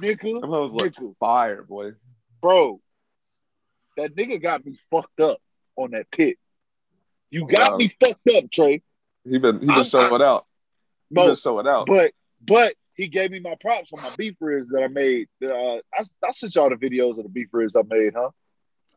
nigga, 0.00 0.40
Them 0.40 0.48
hoes 0.50 0.72
look 0.72 0.92
Nigga. 0.94 1.16
fire, 1.16 1.62
boy. 1.62 1.92
bro. 2.40 2.80
That 3.96 4.14
nigga 4.14 4.40
got 4.40 4.64
me 4.64 4.78
fucked 4.90 5.20
up 5.20 5.38
on 5.76 5.90
that 5.90 6.10
pit. 6.10 6.36
You 7.30 7.46
got 7.48 7.72
Wow. 7.72 7.76
me 7.78 7.94
fucked 8.00 8.28
up, 8.36 8.50
Trey. 8.50 8.82
He 9.24 9.38
been 9.38 9.56
he 9.60 9.66
been 9.66 9.70
I'm- 9.70 9.84
showing 9.84 10.22
out. 10.22 10.46
He 11.10 11.14
Bro, 11.16 11.26
been 11.26 11.34
showing 11.34 11.66
it 11.66 11.68
out. 11.68 11.86
But 11.88 12.12
but 12.46 12.74
he 12.98 13.06
gave 13.08 13.30
me 13.30 13.38
my 13.40 13.54
props 13.60 13.90
on 13.96 14.02
my 14.02 14.14
beef 14.16 14.34
ribs 14.40 14.68
that 14.70 14.82
I 14.82 14.88
made. 14.88 15.28
Uh, 15.42 15.76
I, 15.76 16.02
I 16.26 16.30
sent 16.32 16.54
y'all 16.56 16.68
the 16.68 16.76
videos 16.76 17.16
of 17.16 17.22
the 17.22 17.30
beef 17.30 17.46
ribs 17.52 17.74
I 17.76 17.82
made, 17.88 18.12
huh? 18.14 18.30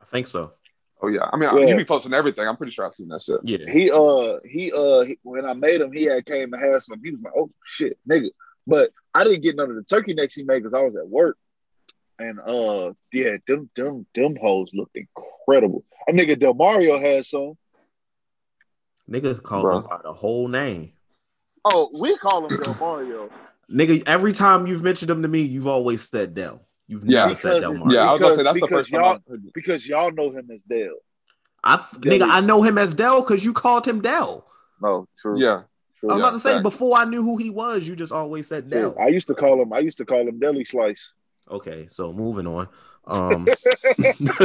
I 0.01 0.05
think 0.05 0.27
so. 0.27 0.53
Oh 1.03 1.07
yeah, 1.07 1.29
I 1.31 1.37
mean, 1.37 1.49
Yeah. 1.57 1.67
he 1.67 1.73
be 1.75 1.85
posting 1.85 2.13
everything. 2.13 2.47
I'm 2.47 2.57
pretty 2.57 2.71
sure 2.73 2.85
I've 2.85 2.91
seen 2.93 3.07
that 3.09 3.21
shit. 3.21 3.39
Yeah. 3.43 3.71
He 3.71 3.89
uh 3.89 4.37
he 4.47 4.71
uh 4.71 5.01
he, 5.01 5.17
when 5.23 5.45
I 5.45 5.53
made 5.53 5.79
him, 5.81 5.91
he 5.93 6.03
had 6.03 6.25
came 6.25 6.51
and 6.53 6.61
had 6.61 6.81
some. 6.83 6.99
He 7.03 7.11
was 7.11 7.21
like, 7.23 7.33
oh 7.37 7.49
shit, 7.65 7.97
nigga. 8.09 8.29
But 8.67 8.91
I 9.13 9.23
didn't 9.23 9.41
get 9.43 9.55
none 9.55 9.69
of 9.69 9.75
the 9.75 9.83
turkey 9.83 10.13
necks 10.13 10.33
he 10.33 10.43
made 10.43 10.59
because 10.59 10.73
I 10.73 10.83
was 10.83 10.95
at 10.95 11.07
work. 11.07 11.37
And 12.19 12.39
uh, 12.39 12.93
yeah, 13.13 13.37
them 13.47 13.69
them 13.75 14.05
them 14.15 14.35
hoes 14.35 14.69
looked 14.73 14.95
incredible. 14.97 15.83
A 16.07 16.11
nigga 16.11 16.39
Del 16.39 16.53
Mario 16.53 16.99
had 16.99 17.25
some. 17.25 17.53
Niggas 19.09 19.41
call 19.41 19.61
Bro. 19.63 19.77
him 19.77 19.83
by 19.89 19.99
the 20.03 20.13
whole 20.13 20.47
name. 20.47 20.93
Oh, 21.65 21.89
we 22.01 22.15
call 22.17 22.45
him 22.47 22.59
Del 22.61 22.75
Mario. 22.75 23.29
Nigga, 23.71 24.03
every 24.05 24.33
time 24.33 24.67
you've 24.67 24.83
mentioned 24.83 25.09
him 25.09 25.21
to 25.21 25.27
me, 25.27 25.41
you've 25.41 25.67
always 25.67 26.07
said 26.09 26.33
Dell. 26.33 26.67
You've 26.87 27.05
Yeah. 27.05 27.23
never 27.23 27.35
said 27.35 27.61
Del 27.61 27.71
Because- 27.71 27.85
Mario. 27.85 27.99
Yeah, 28.01 28.09
I 28.09 28.13
was 28.13 28.21
gonna 28.21 28.35
say 28.35 28.43
that's 28.43 28.59
the 28.59 28.67
first 28.67 28.91
time. 28.91 29.01
y'all- 29.01 29.11
I 29.25 29.29
heard 29.31 29.45
it. 29.45 29.53
because 29.53 29.87
y'all 29.87 30.11
know 30.11 30.29
him 30.29 30.49
as 30.51 30.63
Dell. 30.63 30.95
I 31.63 31.75
th- 31.77 32.01
nigga, 32.03 32.27
I 32.29 32.41
know 32.41 32.63
him 32.63 32.77
as 32.77 32.93
Dell 32.93 33.21
because 33.21 33.45
you 33.45 33.53
called 33.53 33.85
him 33.85 34.01
Dell. 34.01 34.45
No, 34.81 35.07
true. 35.19 35.35
Yeah, 35.37 35.63
true. 35.99 36.09
I'm 36.09 36.17
Yeah, 36.17 36.23
about 36.25 36.33
to 36.33 36.39
say 36.39 36.53
facts. 36.53 36.63
before 36.63 36.97
I 36.97 37.05
knew 37.05 37.21
who 37.23 37.37
he 37.37 37.49
was, 37.51 37.87
you 37.87 37.95
just 37.95 38.11
always 38.11 38.47
said 38.47 38.69
Dell. 38.69 38.95
I 38.99 39.07
used 39.07 39.27
to 39.27 39.35
call 39.35 39.61
him. 39.61 39.71
I 39.71 39.79
used 39.79 39.97
to 39.99 40.05
call 40.05 40.27
him 40.27 40.39
Deli 40.39 40.65
Slice. 40.65 41.13
Okay, 41.49 41.85
so 41.87 42.11
moving 42.11 42.47
on. 42.47 42.67
Um, 43.05 43.45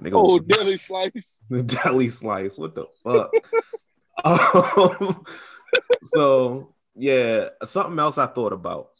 nigga, 0.00 0.12
Oh, 0.14 0.38
Deli 0.38 0.76
Slice. 0.76 1.40
deli 1.66 2.08
slice. 2.08 2.58
What 2.58 2.74
the 2.74 2.86
fuck? 3.02 3.30
um, 4.24 5.24
so 6.02 6.73
yeah, 6.96 7.48
something 7.64 7.98
else 7.98 8.18
I 8.18 8.26
thought 8.26 8.52
about, 8.52 8.90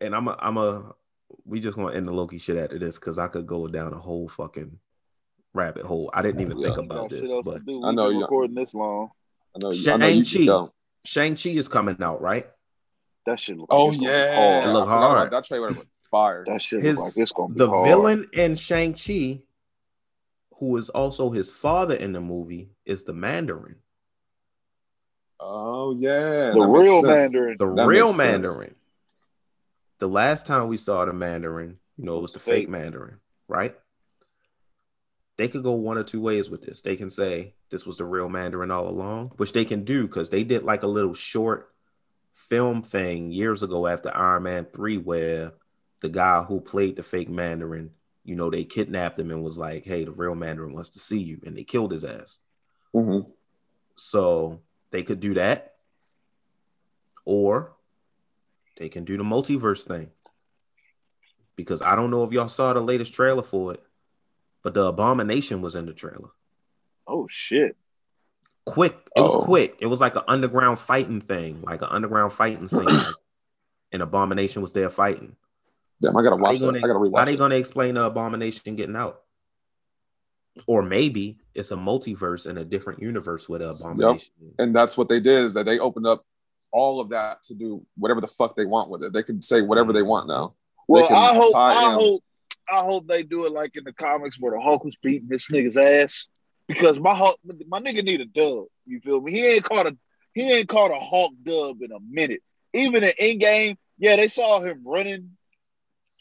and 0.00 0.14
I'm 0.14 0.28
a, 0.28 0.36
I'm 0.38 0.56
a, 0.56 0.92
we 1.44 1.60
just 1.60 1.76
gonna 1.76 1.94
end 1.94 2.08
the 2.08 2.12
Loki 2.12 2.38
shit 2.38 2.56
after 2.56 2.78
this 2.78 2.98
because 2.98 3.18
I 3.18 3.28
could 3.28 3.46
go 3.46 3.66
down 3.68 3.92
a 3.92 3.98
whole 3.98 4.28
fucking 4.28 4.78
rabbit 5.54 5.84
hole. 5.84 6.10
I 6.12 6.22
didn't 6.22 6.40
even 6.42 6.58
Yeah. 6.58 6.66
think 6.66 6.78
about 6.78 7.10
this, 7.10 7.30
but. 7.44 7.62
I 7.66 7.92
know 7.92 8.08
you're 8.10 8.20
recording 8.22 8.54
this 8.54 8.74
long. 8.74 9.10
I 9.54 9.58
know. 9.58 9.70
you- 9.70 9.92
I 9.92 9.96
know 9.96 10.06
you 10.08 10.24
Shang-Chi. 10.24 10.68
Shang 11.04 11.34
Chi 11.36 11.50
is 11.50 11.68
coming 11.68 12.02
out, 12.02 12.20
right? 12.20 12.46
That 13.26 13.40
shit 13.40 13.56
look. 13.56 13.68
Oh 13.70 13.86
like 13.86 13.94
it's 13.94 14.00
gonna 14.00 14.12
be 14.12 14.18
yeah, 14.18 14.34
hard. 14.36 14.68
It 14.68 14.72
look 14.72 14.88
I 14.88 14.90
hard. 14.90 15.30
That 15.32 15.44
trailer 15.44 15.72
was 15.72 15.86
fire. 16.10 16.44
That 16.46 16.62
shit 16.62 16.82
His 16.82 16.98
like 16.98 17.12
it's 17.16 17.32
gonna 17.32 17.54
be 17.54 17.58
the 17.58 17.68
hard. 17.68 17.88
villain 17.88 18.26
in 18.32 18.54
Shang 18.54 18.94
Chi, 18.94 19.42
who 20.58 20.76
is 20.76 20.90
also 20.90 21.30
his 21.30 21.50
father 21.50 21.94
in 21.94 22.12
the 22.12 22.20
movie, 22.20 22.70
is 22.84 23.04
the 23.04 23.12
Mandarin, 23.12 23.76
Oh 25.38 25.94
yeah, 25.98 26.50
the 26.52 26.60
that 26.60 26.66
real. 26.66 27.02
Mandarin. 27.02 27.56
the 27.58 27.74
That 27.74 27.86
real 27.86 28.06
makes 28.06 28.16
sense. 28.16 28.42
Mandarin. 28.42 28.74
The 29.98 30.08
last 30.08 30.46
time 30.46 30.68
we 30.68 30.76
saw 30.76 31.04
the 31.04 31.12
Mandarin, 31.12 31.78
you 31.96 32.04
know, 32.04 32.16
it 32.18 32.22
was 32.22 32.32
the 32.32 32.38
fake 32.38 32.54
Fake. 32.54 32.68
Mandarin, 32.68 33.18
right? 33.48 33.74
They 35.38 35.48
could 35.48 35.62
go 35.62 35.72
one 35.72 35.98
or 35.98 36.02
two 36.04 36.20
ways 36.20 36.48
with 36.48 36.62
this. 36.62 36.80
They 36.80 36.96
can 36.96 37.10
say 37.10 37.54
this 37.70 37.86
was 37.86 37.98
the 37.98 38.04
real 38.04 38.28
Mandarin 38.28 38.70
all 38.70 38.88
along, 38.88 39.32
which 39.36 39.52
they 39.52 39.64
can 39.64 39.84
do 39.84 40.06
because 40.06 40.30
they 40.30 40.44
did 40.44 40.62
like 40.62 40.82
a 40.82 40.86
little 40.88 41.12
short 41.14 41.70
film 42.32 42.82
thing 42.82 43.30
years 43.30 43.62
ago 43.62 43.86
after 43.86 44.14
Iron 44.16 44.44
Man 44.44 44.66
3 44.72 44.98
where 44.98 45.52
the 46.00 46.08
guy 46.08 46.42
who 46.42 46.60
played 46.60 46.96
the 46.96 47.02
fake 47.02 47.28
Mandarin, 47.28 47.90
you 48.24 48.34
know, 48.34 48.50
they 48.50 48.64
kidnapped 48.64 49.18
him 49.18 49.30
and 49.30 49.42
was 49.42 49.58
like, 49.58 49.84
hey, 49.84 50.04
the 50.04 50.10
real 50.10 50.34
Mandarin 50.34 50.72
wants 50.74 50.90
to 50.90 50.98
see 50.98 51.18
you. 51.18 51.40
And 51.44 51.56
they 51.56 51.64
killed 51.64 51.92
his 51.92 52.04
ass. 52.04 52.38
Mhm. 52.94 53.30
So 53.96 54.60
they 54.90 55.02
could 55.02 55.20
do 55.20 55.34
that. 55.34 55.74
Or 57.24 57.72
they 58.78 58.88
can 58.88 59.04
do 59.04 59.16
the 59.16 59.24
multiverse 59.24 59.84
thing. 59.84 60.10
Because 61.56 61.80
I 61.82 61.96
don't 61.96 62.10
know 62.10 62.22
if 62.24 62.32
y'all 62.32 62.48
saw 62.48 62.72
the 62.72 62.80
latest 62.80 63.14
trailer 63.14 63.42
for 63.42 63.74
it, 63.74 63.82
but 64.62 64.74
the 64.74 64.84
abomination 64.84 65.62
was 65.62 65.74
in 65.74 65.86
the 65.86 65.92
trailer. 65.94 66.28
Oh 67.06 67.26
shit. 67.28 67.76
Quick. 68.64 68.96
It 69.16 69.20
was 69.20 69.34
Oh. 69.34 69.42
quick. 69.42 69.76
It 69.80 69.86
was 69.86 70.00
like 70.00 70.16
an 70.16 70.22
underground 70.28 70.78
fighting 70.78 71.20
thing, 71.20 71.62
like 71.62 71.82
an 71.82 71.88
underground 71.90 72.32
fighting 72.32 72.68
scene. 72.68 72.86
and 73.92 74.02
Abomination 74.02 74.60
was 74.60 74.72
there 74.72 74.90
fighting. 74.90 75.36
Damn, 76.02 76.16
I 76.16 76.22
gotta 76.22 76.36
watch 76.36 76.58
that. 76.58 76.66
gonna, 76.66 76.78
I 76.78 76.80
gotta 76.82 76.94
how 76.94 77.00
rewatch 77.00 77.26
they 77.26 77.36
gonna 77.36 77.54
explain 77.54 77.94
the 77.94 78.04
abomination 78.04 78.76
getting 78.76 78.96
out? 78.96 79.22
Or 80.66 80.82
maybe 80.82 81.38
it's 81.54 81.70
a 81.70 81.76
multiverse 81.76 82.48
in 82.48 82.58
a 82.58 82.64
different 82.64 83.00
universe 83.00 83.48
with 83.48 83.60
the 83.60 83.68
abomination. 83.68 84.32
is. 84.42 84.54
And 84.58 84.74
that's 84.74 84.96
what 84.96 85.08
they 85.08 85.20
did 85.20 85.44
is 85.44 85.54
that 85.54 85.66
they 85.66 85.78
opened 85.78 86.06
up 86.06 86.24
all 86.72 87.00
of 87.00 87.10
that 87.10 87.42
to 87.44 87.54
do 87.54 87.84
whatever 87.96 88.20
the 88.20 88.26
fuck 88.26 88.56
they 88.56 88.64
want 88.64 88.90
with 88.90 89.02
it. 89.02 89.12
They 89.12 89.22
can 89.22 89.40
say 89.42 89.62
whatever 89.62 89.92
they 89.92 90.02
want 90.02 90.28
now. 90.28 90.54
Well, 90.88 91.12
I 91.12 91.34
hope. 91.34 91.54
I 91.56 91.90
in. 91.90 91.94
hope. 91.94 92.22
I 92.70 92.80
hope 92.80 93.06
they 93.06 93.22
do 93.22 93.46
it 93.46 93.52
like 93.52 93.76
in 93.76 93.84
the 93.84 93.92
comics 93.92 94.40
where 94.40 94.52
the 94.52 94.60
Hulk 94.60 94.84
was 94.84 94.96
beating 94.96 95.28
this 95.28 95.48
nigga's 95.50 95.76
ass. 95.76 96.26
Because 96.66 96.98
my 96.98 97.14
Hulk, 97.14 97.38
my 97.68 97.80
nigga 97.80 98.02
need 98.02 98.20
a 98.20 98.24
dub. 98.24 98.64
You 98.86 99.00
feel 99.00 99.20
me? 99.20 99.32
He 99.32 99.46
ain't 99.46 99.64
caught 99.64 99.86
a 99.86 99.96
he 100.34 100.50
ain't 100.52 100.68
caught 100.68 100.90
a 100.90 101.00
Hulk 101.00 101.32
dub 101.44 101.80
in 101.80 101.92
a 101.92 102.00
minute. 102.00 102.42
Even 102.74 103.04
in 103.04 103.12
Endgame, 103.20 103.76
yeah, 103.98 104.16
they 104.16 104.28
saw 104.28 104.60
him 104.60 104.82
running 104.84 105.30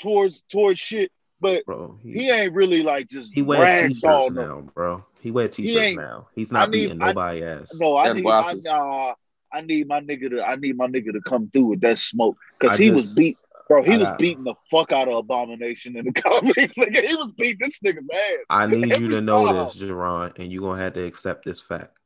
towards 0.02 0.44
towards 0.44 0.80
shit, 0.80 1.12
but 1.40 1.66
Bro, 1.66 2.00
he, 2.04 2.12
he 2.14 2.30
ain't 2.30 2.54
really 2.54 2.82
like 2.84 3.08
just 3.10 3.34
he 3.34 3.42
wear 3.42 3.88
t-shirts 3.88 4.02
no- 4.02 4.30
now, 4.30 4.62
bro. 4.74 5.06
He 5.22 5.32
wear 5.32 5.48
t-shirts 5.48 5.82
ain't- 5.82 6.00
now. 6.00 6.28
He's 6.36 6.54
I 6.54 6.60
not 6.60 6.70
need- 6.70 6.88
beating 6.88 7.02
I- 7.02 7.08
nobody 7.08 7.44
ass. 7.44 7.72
No, 7.80 7.96
I 7.96 8.10
And 8.10 8.20
need. 8.24 8.28
I, 8.30 8.54
nah, 8.64 9.14
I 9.54 9.62
need 9.62 9.88
my 9.88 10.02
nigga 10.02 10.30
to 10.32 10.42
I 10.48 10.56
need 10.56 10.78
my 10.78 10.88
nigga 10.88 11.14
to 11.14 11.22
come 11.22 11.50
through 11.52 11.66
with 11.66 11.82
that 11.82 11.98
smoke 12.00 12.38
because 12.60 12.80
I 12.80 12.84
he 12.84 12.92
was 12.92 13.14
beat, 13.16 13.38
bro. 13.68 13.84
He 13.84 13.94
I 13.94 13.98
was 13.98 14.10
beating 14.20 14.44
the 14.44 14.56
fuck 14.70 14.92
out 14.92 15.08
of 15.08 15.16
Abomination 15.16 15.96
in 15.98 16.06
the 16.06 16.12
comics. 16.22 16.76
Nigga, 16.78 17.08
he 17.08 17.16
was 17.16 17.32
beating 17.38 17.58
this 17.60 17.80
nigga's 17.80 18.08
ass. 18.14 18.46
I 18.50 18.66
need 18.68 18.88
you 18.88 18.94
every 18.96 19.10
to 19.10 19.22
know 19.22 19.52
this, 19.66 19.82
Jerron, 19.82 20.38
and 20.40 20.52
you're 20.52 20.62
gonna 20.62 20.84
have 20.84 20.94
to 20.94 21.04
accept 21.04 21.46
this 21.46 21.60
fact. 21.62 21.98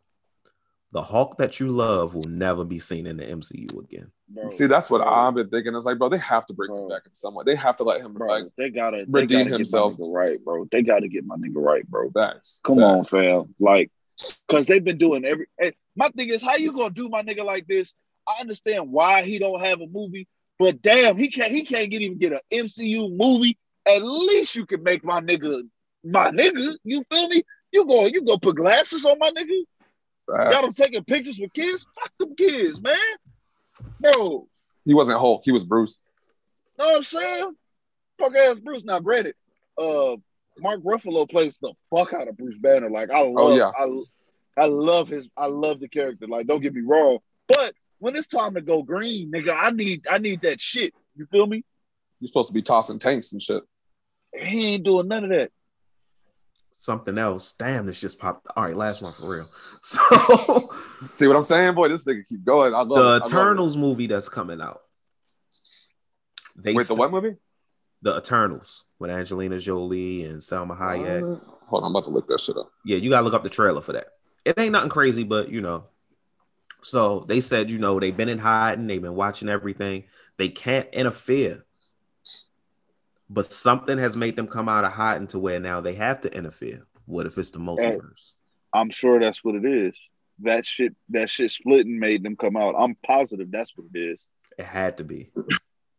The 0.91 1.03
Hulk 1.03 1.38
that 1.38 1.60
you 1.60 1.68
love 1.68 2.16
will 2.16 2.24
never 2.24 2.64
be 2.64 2.80
seen 2.80 3.06
in 3.06 3.18
the 3.18 3.24
MCU 3.24 3.78
again. 3.80 4.11
Bro, 4.28 4.49
See, 4.49 4.66
that's 4.66 4.90
what 4.90 5.02
bro, 5.02 5.14
I've 5.14 5.36
been 5.36 5.49
thinking. 5.49 5.76
It's 5.76 5.86
like, 5.86 5.99
bro, 5.99 6.10
they 6.10 6.18
have 6.18 6.48
to 6.48 6.53
bring 6.53 6.74
him 6.74 6.88
back 6.90 7.03
in 7.06 7.14
some 7.14 7.36
way. 7.36 7.44
They 7.45 7.56
have 7.56 7.76
to 7.78 7.84
let 7.84 8.02
him 8.02 8.14
Bro, 8.14 8.28
like 8.28 8.44
they 8.57 8.70
gotta 8.70 9.06
redeem 9.07 9.28
they 9.28 9.44
gotta 9.44 9.56
himself. 9.57 9.94
Get 9.94 9.99
my 9.99 10.06
nigga 10.06 10.14
right, 10.14 10.44
bro. 10.44 10.68
They 10.72 10.82
gotta 10.82 11.07
get 11.07 11.26
my 11.26 11.36
nigga 11.36 11.64
right, 11.64 11.88
bro. 11.88 12.10
facts. 12.10 12.61
Come 12.64 12.80
on, 12.80 13.03
facts. 13.03 13.11
fam. 13.11 13.53
Like, 13.60 13.91
cause 14.48 14.66
they've 14.66 14.84
been 14.84 14.98
doing 14.98 15.26
every. 15.26 15.45
Hey, 15.60 15.74
my 15.95 16.10
thing 16.10 16.30
is, 16.30 16.41
how 16.41 16.56
you 16.56 16.74
gonna 16.74 16.90
do 16.90 17.07
my 17.07 17.22
nigga 17.22 17.45
like 17.45 17.68
this? 17.68 17.94
I 18.28 18.41
understand 18.41 18.91
why 18.91 19.22
he 19.24 19.38
don't 19.38 19.61
have 19.61 19.82
a 19.82 19.88
movie, 19.88 20.28
but 20.57 20.82
damn, 20.82 21.18
he 21.18 21.30
can't. 21.30 21.52
He 21.52 21.64
can't 21.64 21.91
get 21.91 22.02
even 22.02 22.18
get 22.18 22.34
an 22.34 22.40
MCU 22.52 23.16
movie. 23.16 23.60
At 23.88 24.03
least 24.03 24.56
you 24.56 24.66
can 24.66 24.82
make 24.82 25.03
my 25.03 25.22
nigga, 25.22 25.61
my 26.03 26.32
nigga. 26.32 26.76
You 26.84 27.03
feel 27.11 27.28
me? 27.28 27.44
You 27.72 27.86
go, 27.86 28.07
you 28.07 28.24
go 28.24 28.40
put 28.40 28.56
glasses 28.56 29.06
on 29.06 29.20
my 29.20 29.30
nigga. 29.30 29.64
Facts. 30.35 30.53
Got 30.56 30.64
him 30.64 30.69
taking 30.69 31.03
pictures 31.03 31.39
with 31.39 31.53
kids. 31.53 31.85
Fuck 31.95 32.11
them 32.19 32.35
kids, 32.35 32.81
man. 32.81 32.95
Bro, 33.99 34.47
He 34.85 34.93
wasn't 34.93 35.19
Hulk. 35.19 35.41
He 35.45 35.51
was 35.51 35.64
Bruce. 35.64 35.99
know 36.77 36.85
what 36.85 36.95
I'm 36.97 37.03
saying? 37.03 37.56
Fuck 38.19 38.35
ass 38.35 38.60
Bruce. 38.60 38.84
Now, 38.84 38.99
granted, 38.99 39.35
uh, 39.77 40.15
Mark 40.60 40.84
Ruffalo 40.84 41.30
plays 41.30 41.57
the 41.61 41.73
fuck 41.93 42.14
out 42.14 42.27
of 42.27 42.38
Bruce 42.38 42.57
Banner. 42.60 42.89
Like 42.89 43.10
I 43.10 43.22
love, 43.22 43.34
Oh, 43.38 43.56
yeah. 43.56 43.72
I, 43.77 44.64
I 44.64 44.65
love 44.65 45.07
his, 45.07 45.30
I 45.38 45.45
love 45.45 45.80
the 45.80 45.88
character. 45.88 46.27
Like 46.27 46.47
don't 46.47 46.61
get 46.61 46.73
me 46.73 46.81
wrong, 46.81 47.19
but 47.47 47.73
when 47.99 48.15
it's 48.15 48.27
time 48.27 48.56
to 48.56 48.61
go 48.61 48.84
green, 48.84 49.31
nigga, 49.31 49.56
I 49.57 49.72
need, 49.72 50.01
I 50.10 50.18
need 50.18 50.41
that 50.41 50.60
shit. 50.60 50.93
You 51.15 51.26
feel 51.31 51.47
me? 51.47 51.64
You're 52.19 52.27
supposed 52.27 52.49
to 52.49 52.53
be 52.53 52.61
tossing 52.61 52.99
tanks 52.99 53.31
and 53.31 53.41
shit. 53.41 53.64
He 54.38 54.73
ain't 54.73 54.84
doing 54.84 55.07
none 55.07 55.23
of 55.23 55.30
that. 55.31 55.51
Something 56.81 57.18
else. 57.18 57.53
Damn, 57.53 57.85
this 57.85 57.99
just 57.99 58.19
popped. 58.19 58.47
All 58.56 58.64
right, 58.64 58.76
last 58.76 59.03
one 59.03 59.11
for 59.11 59.35
real. 59.35 59.45
So 59.81 60.60
See 61.01 61.27
what 61.27 61.35
I'm 61.35 61.43
saying, 61.43 61.73
boy? 61.76 61.88
This 61.89 62.06
nigga 62.06 62.26
keep 62.27 62.43
going. 62.43 62.73
I 62.73 62.81
love 62.81 62.89
it. 62.89 62.93
I 62.93 62.93
the 62.93 63.01
love 63.01 63.22
it. 63.22 63.26
Eternals 63.27 63.77
movie 63.77 64.07
that's 64.07 64.30
coming 64.30 64.61
out. 64.61 64.81
They 66.56 66.73
Wait, 66.73 66.88
the 66.88 66.95
what 66.95 67.11
movie? 67.11 67.35
The 68.01 68.18
Eternals 68.18 68.85
with 68.99 69.10
Angelina 69.10 69.60
Jolie 69.60 70.26
and 70.26 70.41
Salma 70.41 70.77
Hayek. 70.77 71.22
Uh, 71.22 71.39
hold 71.68 71.84
on, 71.84 71.88
I'm 71.88 71.91
about 71.91 72.06
to 72.06 72.11
look 72.11 72.27
that 72.27 72.39
shit 72.39 72.57
up. 72.57 72.72
Yeah, 72.85 72.97
you 72.97 73.10
gotta 73.10 73.26
look 73.26 73.34
up 73.34 73.43
the 73.43 73.49
trailer 73.49 73.81
for 73.81 73.93
that. 73.93 74.07
It 74.45 74.60
ain't 74.60 74.72
nothing 74.72 74.89
crazy, 74.89 75.23
but 75.23 75.49
you 75.49 75.61
know. 75.61 75.85
So 76.81 77.26
they 77.27 77.41
said, 77.41 77.72
you 77.72 77.80
know, 77.80 77.99
they've 77.99 78.15
been 78.15 78.30
in 78.30 78.39
hiding, 78.39 78.88
they've 78.88 79.01
been 79.01 79.15
watching 79.15 79.49
everything. 79.49 80.06
They 80.38 80.49
can't 80.49 80.88
interfere. 80.93 81.65
But 83.30 83.45
something 83.45 83.97
has 83.97 84.18
made 84.18 84.35
them 84.35 84.47
come 84.47 84.68
out 84.68 84.85
of 84.85 84.91
hiding 84.91 85.27
to 85.27 85.39
where 85.39 85.60
now 85.60 85.81
they 85.81 85.93
have 85.93 86.22
to 86.22 86.35
interfere. 86.35 86.88
What 87.06 87.26
if 87.26 87.38
it's 87.38 87.51
the 87.51 87.60
multiverse? 87.60 88.34
I'm 88.73 88.89
sure 88.89 89.19
that's 89.19 89.43
what 89.43 89.56
it 89.56 89.65
is. 89.65 89.95
That 90.41 90.65
shit, 90.65 90.95
that 91.10 91.30
shit 91.30 91.51
splitting 91.51 91.99
made 91.99 92.23
them 92.23 92.35
come 92.35 92.56
out. 92.56 92.76
I'm 92.77 92.95
positive 93.06 93.51
that's 93.51 93.73
what 93.76 93.88
it 93.93 93.99
is. 93.99 94.19
It 94.57 94.65
had 94.65 94.97
to 94.97 95.03
be. 95.03 95.31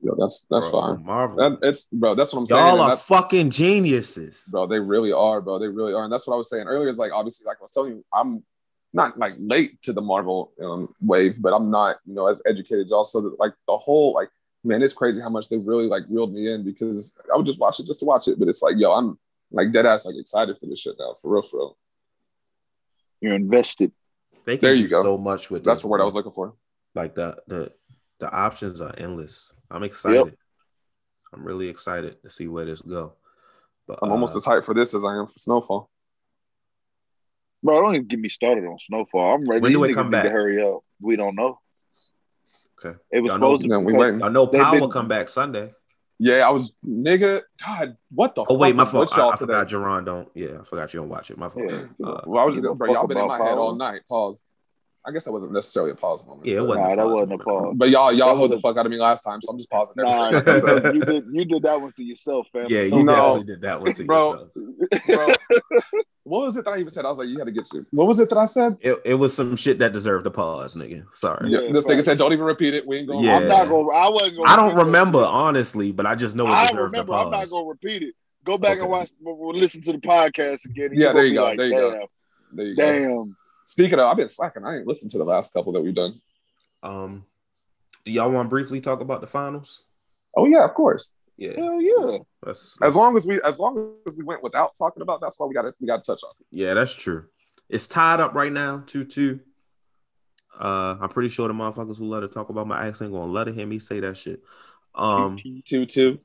Yo, 0.02 0.14
that's 0.16 0.46
that's 0.50 0.70
Bro, 0.70 0.80
fine. 0.96 1.04
Marvel. 1.04 1.36
That, 1.36 1.58
it's 1.66 1.84
bro. 1.84 2.14
That's 2.14 2.32
what 2.32 2.40
I'm 2.40 2.46
saying. 2.46 2.64
Y'all 2.64 2.80
are 2.80 2.96
fucking 2.96 3.50
geniuses. 3.50 4.48
bro. 4.50 4.66
They 4.66 4.80
really 4.80 5.12
are, 5.12 5.42
bro. 5.42 5.58
They 5.58 5.68
really 5.68 5.92
are, 5.92 6.04
and 6.04 6.12
that's 6.12 6.26
what 6.26 6.34
I 6.34 6.36
was 6.38 6.48
saying 6.48 6.66
earlier. 6.66 6.88
Is 6.88 6.98
like 6.98 7.12
obviously, 7.12 7.44
like 7.44 7.58
I 7.60 7.62
was 7.62 7.72
telling 7.72 7.92
you, 7.92 8.04
I'm 8.12 8.42
not 8.92 9.18
like 9.18 9.34
late 9.38 9.80
to 9.82 9.92
the 9.92 10.00
Marvel 10.00 10.52
um, 10.62 10.94
wave, 11.00 11.40
but 11.40 11.52
I'm 11.52 11.70
not, 11.70 11.96
you 12.06 12.14
know, 12.14 12.26
as 12.26 12.40
educated 12.46 12.86
as 12.86 12.90
y'all. 12.90 13.04
So 13.04 13.20
that 13.20 13.38
like 13.38 13.52
the 13.66 13.76
whole 13.76 14.14
like, 14.14 14.30
man, 14.64 14.82
it's 14.82 14.94
crazy 14.94 15.20
how 15.20 15.28
much 15.30 15.48
they 15.48 15.58
really 15.58 15.86
like 15.86 16.02
reeled 16.08 16.32
me 16.32 16.52
in 16.52 16.64
because 16.64 17.16
I 17.32 17.36
would 17.36 17.46
just 17.46 17.60
watch 17.60 17.80
it 17.80 17.86
just 17.86 18.00
to 18.00 18.06
watch 18.06 18.28
it. 18.28 18.38
But 18.38 18.48
it's 18.48 18.62
like, 18.62 18.76
yo, 18.78 18.92
I'm 18.92 19.18
like 19.50 19.72
dead 19.72 19.86
ass 19.86 20.06
like 20.06 20.16
excited 20.18 20.56
for 20.58 20.66
this 20.66 20.80
shit 20.80 20.96
now, 20.98 21.16
for 21.20 21.32
real, 21.32 21.42
for 21.42 21.56
real. 21.56 21.78
You're 23.20 23.34
invested. 23.34 23.92
They 24.44 24.56
can 24.56 24.62
There 24.68 24.74
do 24.74 24.80
you 24.80 24.88
go. 24.88 25.02
so 25.02 25.18
much 25.18 25.50
with 25.50 25.64
That's 25.64 25.78
this, 25.78 25.82
the 25.82 25.88
word 25.88 26.00
I 26.00 26.04
was 26.04 26.14
looking 26.14 26.32
for. 26.32 26.54
like 26.94 27.14
the 27.14 27.36
the 27.46 27.72
The 28.18 28.30
options 28.32 28.80
are 28.80 28.94
endless. 28.96 29.52
I'm 29.70 29.82
excited. 29.82 30.36
I'm 31.32 31.44
really 31.44 31.68
excited 31.68 32.20
to 32.22 32.28
see 32.30 32.48
where 32.48 32.64
this 32.64 32.82
go. 32.82 33.14
But 33.86 34.00
I'm 34.02 34.10
almost 34.10 34.34
uh, 34.34 34.38
as 34.38 34.44
hyped 34.44 34.64
for 34.64 34.74
this 34.74 34.94
as 34.94 35.04
I 35.04 35.16
am 35.16 35.26
for 35.26 35.38
Snowfall. 35.38 35.90
Bro, 37.62 37.82
don't 37.82 37.94
even 37.94 38.06
get 38.08 38.18
me 38.18 38.28
started 38.28 38.64
on 38.64 38.78
Snowfall. 38.86 39.34
I'm 39.34 39.48
ready. 39.48 39.60
When 39.60 39.72
do 39.72 39.82
These 39.82 39.90
it 39.90 39.94
come 39.94 40.10
back? 40.10 40.24
to 40.24 40.30
hurry 40.30 40.62
up. 40.62 40.80
We 41.00 41.16
don't 41.16 41.34
know. 41.34 41.58
Okay. 42.84 42.96
It 43.10 43.20
was 43.20 43.30
Y'all 43.30 43.38
know- 43.38 43.56
supposed 43.58 43.70
Yeah, 43.70 43.76
to. 43.76 43.80
we 43.80 43.86
because- 43.92 44.00
waiting. 44.00 44.22
I 44.22 44.28
know 44.28 44.46
They've 44.46 44.60
Power 44.62 44.72
been- 44.72 44.80
will 44.80 44.88
come 44.88 45.08
back 45.08 45.28
Sunday. 45.28 45.72
Yeah, 46.22 46.46
I 46.46 46.50
was 46.50 46.76
nigga. 46.86 47.40
God, 47.64 47.96
what 48.12 48.34
the? 48.34 48.44
Oh 48.46 48.58
wait, 48.58 48.70
fuck 48.70 48.76
my 48.76 48.82
is 48.82 48.90
fault. 48.90 49.08
with 49.08 49.14
I, 49.14 49.16
y'all 49.22 49.30
I 49.32 49.36
today? 49.36 49.52
forgot 49.54 49.68
Jerron 49.68 50.04
don't. 50.04 50.28
Yeah, 50.34 50.60
I 50.60 50.64
forgot 50.64 50.92
you 50.92 51.00
don't 51.00 51.08
watch 51.08 51.30
it. 51.30 51.38
My 51.38 51.48
fault. 51.48 51.64
Yeah. 51.70 51.84
Uh, 52.04 52.20
Well, 52.26 52.42
I 52.42 52.44
was 52.44 52.56
Give 52.56 52.64
just, 52.64 52.72
a 52.72 52.74
bro, 52.74 52.88
fuck 52.88 52.94
y'all 52.94 53.06
been 53.06 53.16
in 53.16 53.24
about 53.24 53.38
my 53.38 53.44
head 53.46 53.56
all 53.56 53.74
night. 53.74 54.02
Pause. 54.06 54.44
I 55.06 55.12
guess 55.12 55.24
that 55.24 55.32
wasn't 55.32 55.52
necessarily 55.52 55.92
a 55.92 55.94
pause 55.94 56.26
moment. 56.26 56.46
yeah, 56.46 56.56
it 56.56 56.58
but- 56.60 56.68
wasn't. 56.68 56.88
Nah, 56.88 56.96
that 56.96 57.08
wasn't 57.08 57.22
a 57.22 57.26
moment. 57.38 57.42
pause. 57.48 57.74
But 57.78 57.88
y'all, 57.88 58.12
y'all 58.12 58.36
hold 58.36 58.50
the 58.50 58.60
fuck 58.60 58.76
out 58.76 58.84
of 58.84 58.92
me 58.92 58.98
last 58.98 59.22
time, 59.22 59.40
so 59.40 59.50
I'm 59.50 59.56
just 59.56 59.70
pausing. 59.70 59.94
Nah, 59.96 60.26
every 60.26 60.42
you 60.42 60.42
did, 60.82 60.94
you 60.94 61.00
did 61.00 61.24
you 61.32 61.44
did 61.46 61.62
that 61.62 61.80
one 61.80 61.90
to 61.92 62.04
yourself, 62.04 62.46
fam. 62.52 62.66
Yeah, 62.68 62.82
you 62.82 63.02
No. 63.02 63.14
definitely 63.38 63.44
did 63.44 63.60
that 63.62 63.80
one 63.80 63.94
to 63.94 64.04
Bro. 64.04 64.50
yourself. 65.06 65.36
Bro, 65.38 65.80
what 66.30 66.42
was 66.46 66.56
it 66.56 66.64
that 66.64 66.70
I 66.72 66.78
even 66.78 66.90
said? 66.90 67.04
I 67.04 67.08
was 67.10 67.18
like, 67.18 67.28
you 67.28 67.38
had 67.38 67.46
to 67.46 67.52
get 67.52 67.66
you. 67.72 67.84
What 67.90 68.06
was 68.06 68.20
it 68.20 68.28
that 68.30 68.38
I 68.38 68.44
said? 68.46 68.76
It, 68.80 68.98
it 69.04 69.14
was 69.14 69.34
some 69.34 69.56
shit 69.56 69.78
that 69.80 69.92
deserved 69.92 70.26
a 70.26 70.30
pause, 70.30 70.76
nigga. 70.76 71.04
Sorry. 71.12 71.50
Yeah, 71.50 71.60
Yeah, 71.60 71.72
this 71.72 71.86
nigga 71.86 72.02
said, 72.04 72.18
don't 72.18 72.32
even 72.32 72.44
repeat 72.44 72.74
it. 72.74 72.86
We 72.86 72.98
ain't 72.98 73.08
going. 73.08 73.24
Yeah. 73.24 73.36
I'm 73.38 73.48
not 73.48 73.68
gonna. 73.68 73.88
I 73.88 74.08
wasn't 74.08 74.36
gonna. 74.36 74.48
I 74.48 74.56
don't 74.56 74.76
remember 74.76 75.18
shit. 75.20 75.26
honestly, 75.28 75.92
but 75.92 76.06
I 76.06 76.14
just 76.14 76.36
know 76.36 76.46
it 76.46 76.50
I 76.52 76.66
deserved 76.66 76.92
remember. 76.92 77.14
I'm 77.14 77.30
not 77.30 77.50
gonna 77.50 77.66
repeat 77.66 78.02
it. 78.02 78.14
Go 78.44 78.56
back 78.56 78.78
Okay. 78.78 78.80
and 78.82 78.90
watch, 78.90 79.10
listen 79.20 79.82
to 79.82 79.92
the 79.92 79.98
podcast 79.98 80.64
again. 80.64 80.90
and 80.92 80.98
Yeah, 80.98 81.08
you 81.08 81.14
there 81.14 81.24
you 81.26 81.34
go, 81.34 81.44
Like, 81.44 81.58
there 81.58 81.66
you 81.66 81.72
go. 81.74 81.90
damn, 81.90 82.06
There 82.52 82.66
you 82.66 82.76
go. 82.76 82.82
damn. 83.24 83.36
Speaking 83.66 83.98
of, 83.98 84.06
I've 84.06 84.16
been 84.16 84.28
slacking. 84.28 84.64
I 84.64 84.76
ain't 84.76 84.86
listened 84.86 85.10
to 85.12 85.18
the 85.18 85.24
last 85.24 85.52
couple 85.52 85.72
that 85.72 85.80
we've 85.82 85.94
done. 85.94 86.20
Um, 86.82 87.24
do 88.04 88.12
y'all 88.12 88.30
want 88.30 88.46
to 88.46 88.50
briefly 88.50 88.80
talk 88.80 89.00
about 89.00 89.20
the 89.20 89.26
finals? 89.26 89.84
Oh 90.36 90.46
yeah, 90.46 90.64
of 90.64 90.74
course. 90.74 91.12
Yeah, 91.40 91.54
Hell 91.56 91.80
yeah. 91.80 92.18
that's, 92.42 92.76
As 92.82 92.94
long 92.94 93.16
as 93.16 93.26
we, 93.26 93.40
as 93.42 93.58
long 93.58 93.94
as 94.06 94.14
we 94.16 94.24
went 94.24 94.42
without 94.42 94.72
talking 94.78 95.02
about, 95.02 95.20
that's 95.22 95.38
why 95.38 95.46
we 95.46 95.54
got 95.54 95.62
to, 95.62 95.72
we 95.80 95.86
got 95.86 96.04
to 96.04 96.12
touch 96.12 96.22
on. 96.22 96.30
it. 96.38 96.46
yeah, 96.50 96.74
that's 96.74 96.92
true. 96.94 97.24
It's 97.70 97.88
tied 97.88 98.20
up 98.20 98.34
right 98.34 98.52
now, 98.52 98.82
two 98.86 99.04
two. 99.04 99.40
Uh, 100.58 100.96
I'm 101.00 101.08
pretty 101.08 101.30
sure 101.30 101.48
the 101.48 101.54
motherfuckers 101.54 101.96
who 101.96 102.04
let 102.04 102.22
her 102.22 102.28
talk 102.28 102.50
about 102.50 102.66
my 102.66 102.86
accent 102.86 103.12
gonna 103.12 103.32
let 103.32 103.46
her 103.46 103.52
hear 103.54 103.66
me 103.66 103.78
say 103.78 104.00
that 104.00 104.18
shit. 104.18 104.42
Um, 104.94 105.38
Two 105.64 105.86
two. 105.86 106.18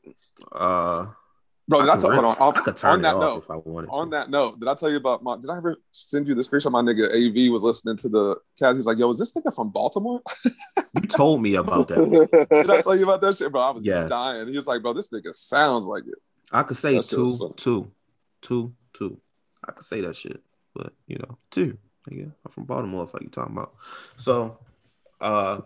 uh, 0.51 1.07
Bro, 1.67 1.81
did 1.81 1.89
I, 1.89 1.93
can 1.93 2.01
tell? 2.01 2.11
Hold 2.11 2.25
on. 2.25 2.53
I 2.55 2.61
could 2.61 2.77
turn 2.77 2.91
on 2.91 2.99
it 2.99 3.03
that 3.03 3.15
off 3.15 3.21
note, 3.21 3.37
if 3.43 3.49
I 3.49 3.55
wanted 3.55 3.89
on 3.91 4.07
to. 4.07 4.11
that 4.11 4.29
note, 4.29 4.59
did 4.59 4.69
I 4.69 4.75
tell 4.75 4.89
you 4.91 4.97
about 4.97 5.23
my? 5.23 5.35
Did 5.37 5.49
I 5.49 5.57
ever 5.57 5.77
send 5.91 6.27
you 6.27 6.35
the 6.35 6.41
screenshot? 6.41 6.71
My 6.71 6.81
nigga 6.81 7.05
Av 7.07 7.51
was 7.51 7.63
listening 7.63 7.97
to 7.97 8.09
the 8.09 8.35
cast. 8.59 8.75
He's 8.77 8.85
like, 8.85 8.99
"Yo, 8.99 9.09
is 9.09 9.17
this 9.17 9.33
nigga 9.33 9.53
from 9.55 9.69
Baltimore?" 9.71 10.21
You 11.01 11.07
told 11.07 11.41
me 11.41 11.55
about 11.55 11.89
that. 11.89 12.47
did 12.49 12.69
I 12.69 12.79
tell 12.81 12.95
you 12.95 13.03
about 13.03 13.19
that 13.21 13.35
shit, 13.35 13.51
bro? 13.51 13.59
I 13.61 13.71
was 13.71 13.83
Yes. 13.85 14.09
dying. 14.09 14.47
He 14.47 14.55
was 14.55 14.65
like, 14.67 14.81
"Bro, 14.81 14.93
this 14.93 15.09
nigga 15.09 15.33
sounds 15.33 15.85
like 15.85 16.03
it." 16.07 16.15
I 16.51 16.63
could 16.63 16.77
say 16.77 16.95
That 16.95 17.03
shit 17.05 17.19
was 17.19 17.37
two, 17.37 17.53
two, 17.57 17.91
two, 18.41 18.73
two. 18.93 19.21
I 19.67 19.71
could 19.71 19.83
say 19.83 19.99
that 20.01 20.15
shit, 20.15 20.41
but 20.73 20.93
you 21.07 21.17
know, 21.17 21.37
two. 21.51 21.77
Nigga, 22.09 22.31
I'm 22.45 22.51
from 22.51 22.63
Baltimore. 22.65 23.05
What 23.07 23.21
you 23.23 23.29
talking 23.29 23.57
about? 23.57 23.73
So, 24.17 24.59
uh, 25.19 25.61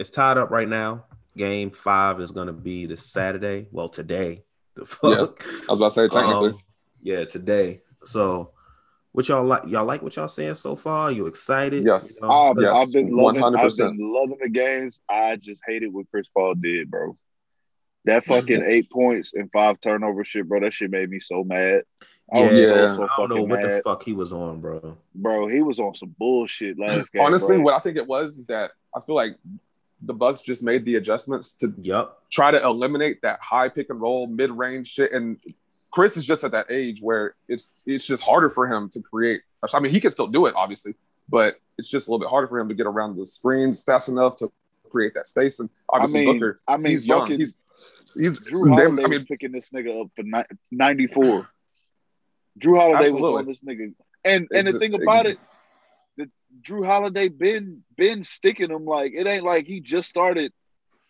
it's 0.00 0.10
tied 0.10 0.38
up 0.38 0.50
right 0.50 0.68
now. 0.68 1.04
Game 1.36 1.70
five 1.70 2.20
is 2.20 2.30
gonna 2.32 2.52
be 2.54 2.86
this 2.86 3.04
Saturday. 3.04 3.68
Well, 3.70 3.88
today. 3.90 4.42
The 4.76 4.84
fuck. 4.86 5.44
I 5.68 5.72
was 5.72 5.80
about 5.80 5.88
to 5.88 5.94
say 5.94 6.08
technically. 6.08 6.50
Um, 6.50 6.58
yeah, 7.02 7.24
today. 7.24 7.82
So, 8.04 8.52
what 9.12 9.28
y'all 9.28 9.44
like? 9.44 9.66
Y'all 9.66 9.84
like 9.84 10.02
what 10.02 10.14
y'all 10.16 10.28
saying 10.28 10.54
so 10.54 10.76
far? 10.76 11.10
you 11.10 11.26
excited? 11.26 11.84
Yes. 11.84 12.18
You 12.20 12.28
know, 12.28 12.50
I've, 12.50 12.56
Yes, 12.58 12.74
I've 12.74 12.92
been 12.92 13.16
loving. 13.16 13.42
I've 13.42 13.76
been 13.76 13.98
loving 13.98 14.38
the 14.40 14.50
games. 14.50 15.00
I 15.08 15.36
just 15.36 15.62
hated 15.66 15.92
what 15.92 16.06
Chris 16.10 16.28
Paul 16.32 16.54
did, 16.54 16.90
bro. 16.90 17.16
That 18.04 18.24
fucking 18.24 18.62
eight 18.66 18.90
points 18.90 19.34
and 19.34 19.50
five 19.50 19.80
turnover 19.80 20.24
shit, 20.24 20.48
bro. 20.48 20.60
That 20.60 20.72
shit 20.72 20.90
made 20.90 21.10
me 21.10 21.20
so 21.20 21.42
mad. 21.42 21.82
I 22.32 22.40
Yeah, 22.50 22.50
so, 22.50 22.96
so 22.96 23.02
I 23.04 23.08
don't 23.18 23.28
know 23.30 23.36
fucking 23.36 23.48
what 23.48 23.62
the 23.62 23.82
fuck 23.84 24.02
he 24.04 24.12
was 24.12 24.32
on, 24.32 24.60
bro. 24.60 24.96
bro. 25.14 25.48
He 25.48 25.60
was 25.60 25.80
on 25.80 25.94
some 25.94 26.14
bullshit 26.18 26.78
last 26.78 27.12
game. 27.12 27.22
Honestly, 27.22 27.56
bro. 27.56 27.64
what 27.64 27.74
I 27.74 27.78
think 27.78 27.96
it 27.96 28.06
was 28.06 28.36
is 28.36 28.46
that 28.46 28.72
I 28.94 29.00
feel 29.00 29.16
like 29.16 29.36
the 30.02 30.12
Bucks 30.14 30.42
just 30.42 30.62
made 30.62 30.84
the 30.84 30.96
adjustments 30.96 31.52
to 31.54 31.74
Yup. 31.82 32.22
try 32.30 32.50
to 32.50 32.62
eliminate 32.62 33.22
that 33.22 33.40
high 33.40 33.68
pick 33.68 33.88
and 33.90 34.00
roll, 34.00 34.26
mid 34.26 34.50
range 34.50 34.88
shit. 34.88 35.12
And 35.12 35.38
Chris 35.90 36.16
is 36.16 36.26
just 36.26 36.44
at 36.44 36.52
that 36.52 36.66
age 36.70 37.00
where 37.00 37.34
it's 37.48 37.70
it's 37.86 38.06
just 38.06 38.22
harder 38.22 38.50
for 38.50 38.66
him 38.70 38.88
to 38.90 39.00
create. 39.00 39.42
I 39.72 39.80
mean, 39.80 39.90
he 39.92 40.00
can 40.00 40.10
still 40.10 40.26
do 40.26 40.46
it, 40.46 40.54
obviously, 40.56 40.94
but 41.28 41.58
it's 41.78 41.88
just 41.88 42.06
a 42.06 42.10
little 42.10 42.20
bit 42.24 42.28
harder 42.30 42.46
for 42.46 42.58
him 42.58 42.68
to 42.68 42.74
get 42.74 42.86
around 42.86 43.16
the 43.16 43.26
screens 43.26 43.82
fast 43.82 44.08
enough 44.08 44.36
to 44.36 44.52
create 44.90 45.14
that 45.14 45.26
space. 45.26 45.58
And 45.60 45.68
I 45.92 45.96
obviously, 45.96 46.26
mean, 46.26 46.38
Booker, 46.38 46.60
I 46.68 46.76
mean, 46.76 46.92
he's 46.92 47.06
young. 47.06 47.22
fucking 47.22 47.38
He's 47.38 47.56
he's 48.14 48.40
Jrue 48.40 48.68
Holiday 48.68 48.96
damn- 48.96 49.04
I 49.04 49.08
mean, 49.08 49.24
picking 49.24 49.52
this 49.52 49.70
nigga 49.70 50.02
up 50.02 50.10
for 50.14 50.22
ni- 50.22 50.56
94. 50.70 51.48
Jrue 52.58 52.76
Holiday 52.78 53.04
Absolutely. 53.06 53.20
was 53.32 53.38
on 53.40 53.46
this 53.46 53.62
nigga, 53.62 53.94
and 54.24 54.48
and 54.52 54.68
the 54.68 54.78
thing 54.78 54.94
about 54.94 55.26
ex- 55.26 55.36
it, 55.36 55.40
the 55.40 55.46
Jrue 56.62 56.84
Holiday 56.86 57.28
been 57.28 57.82
been 57.96 58.22
sticking 58.22 58.70
him 58.70 58.84
like 58.84 59.12
it 59.14 59.26
ain't 59.26 59.44
like 59.44 59.66
he 59.66 59.80
just 59.80 60.08
started 60.08 60.52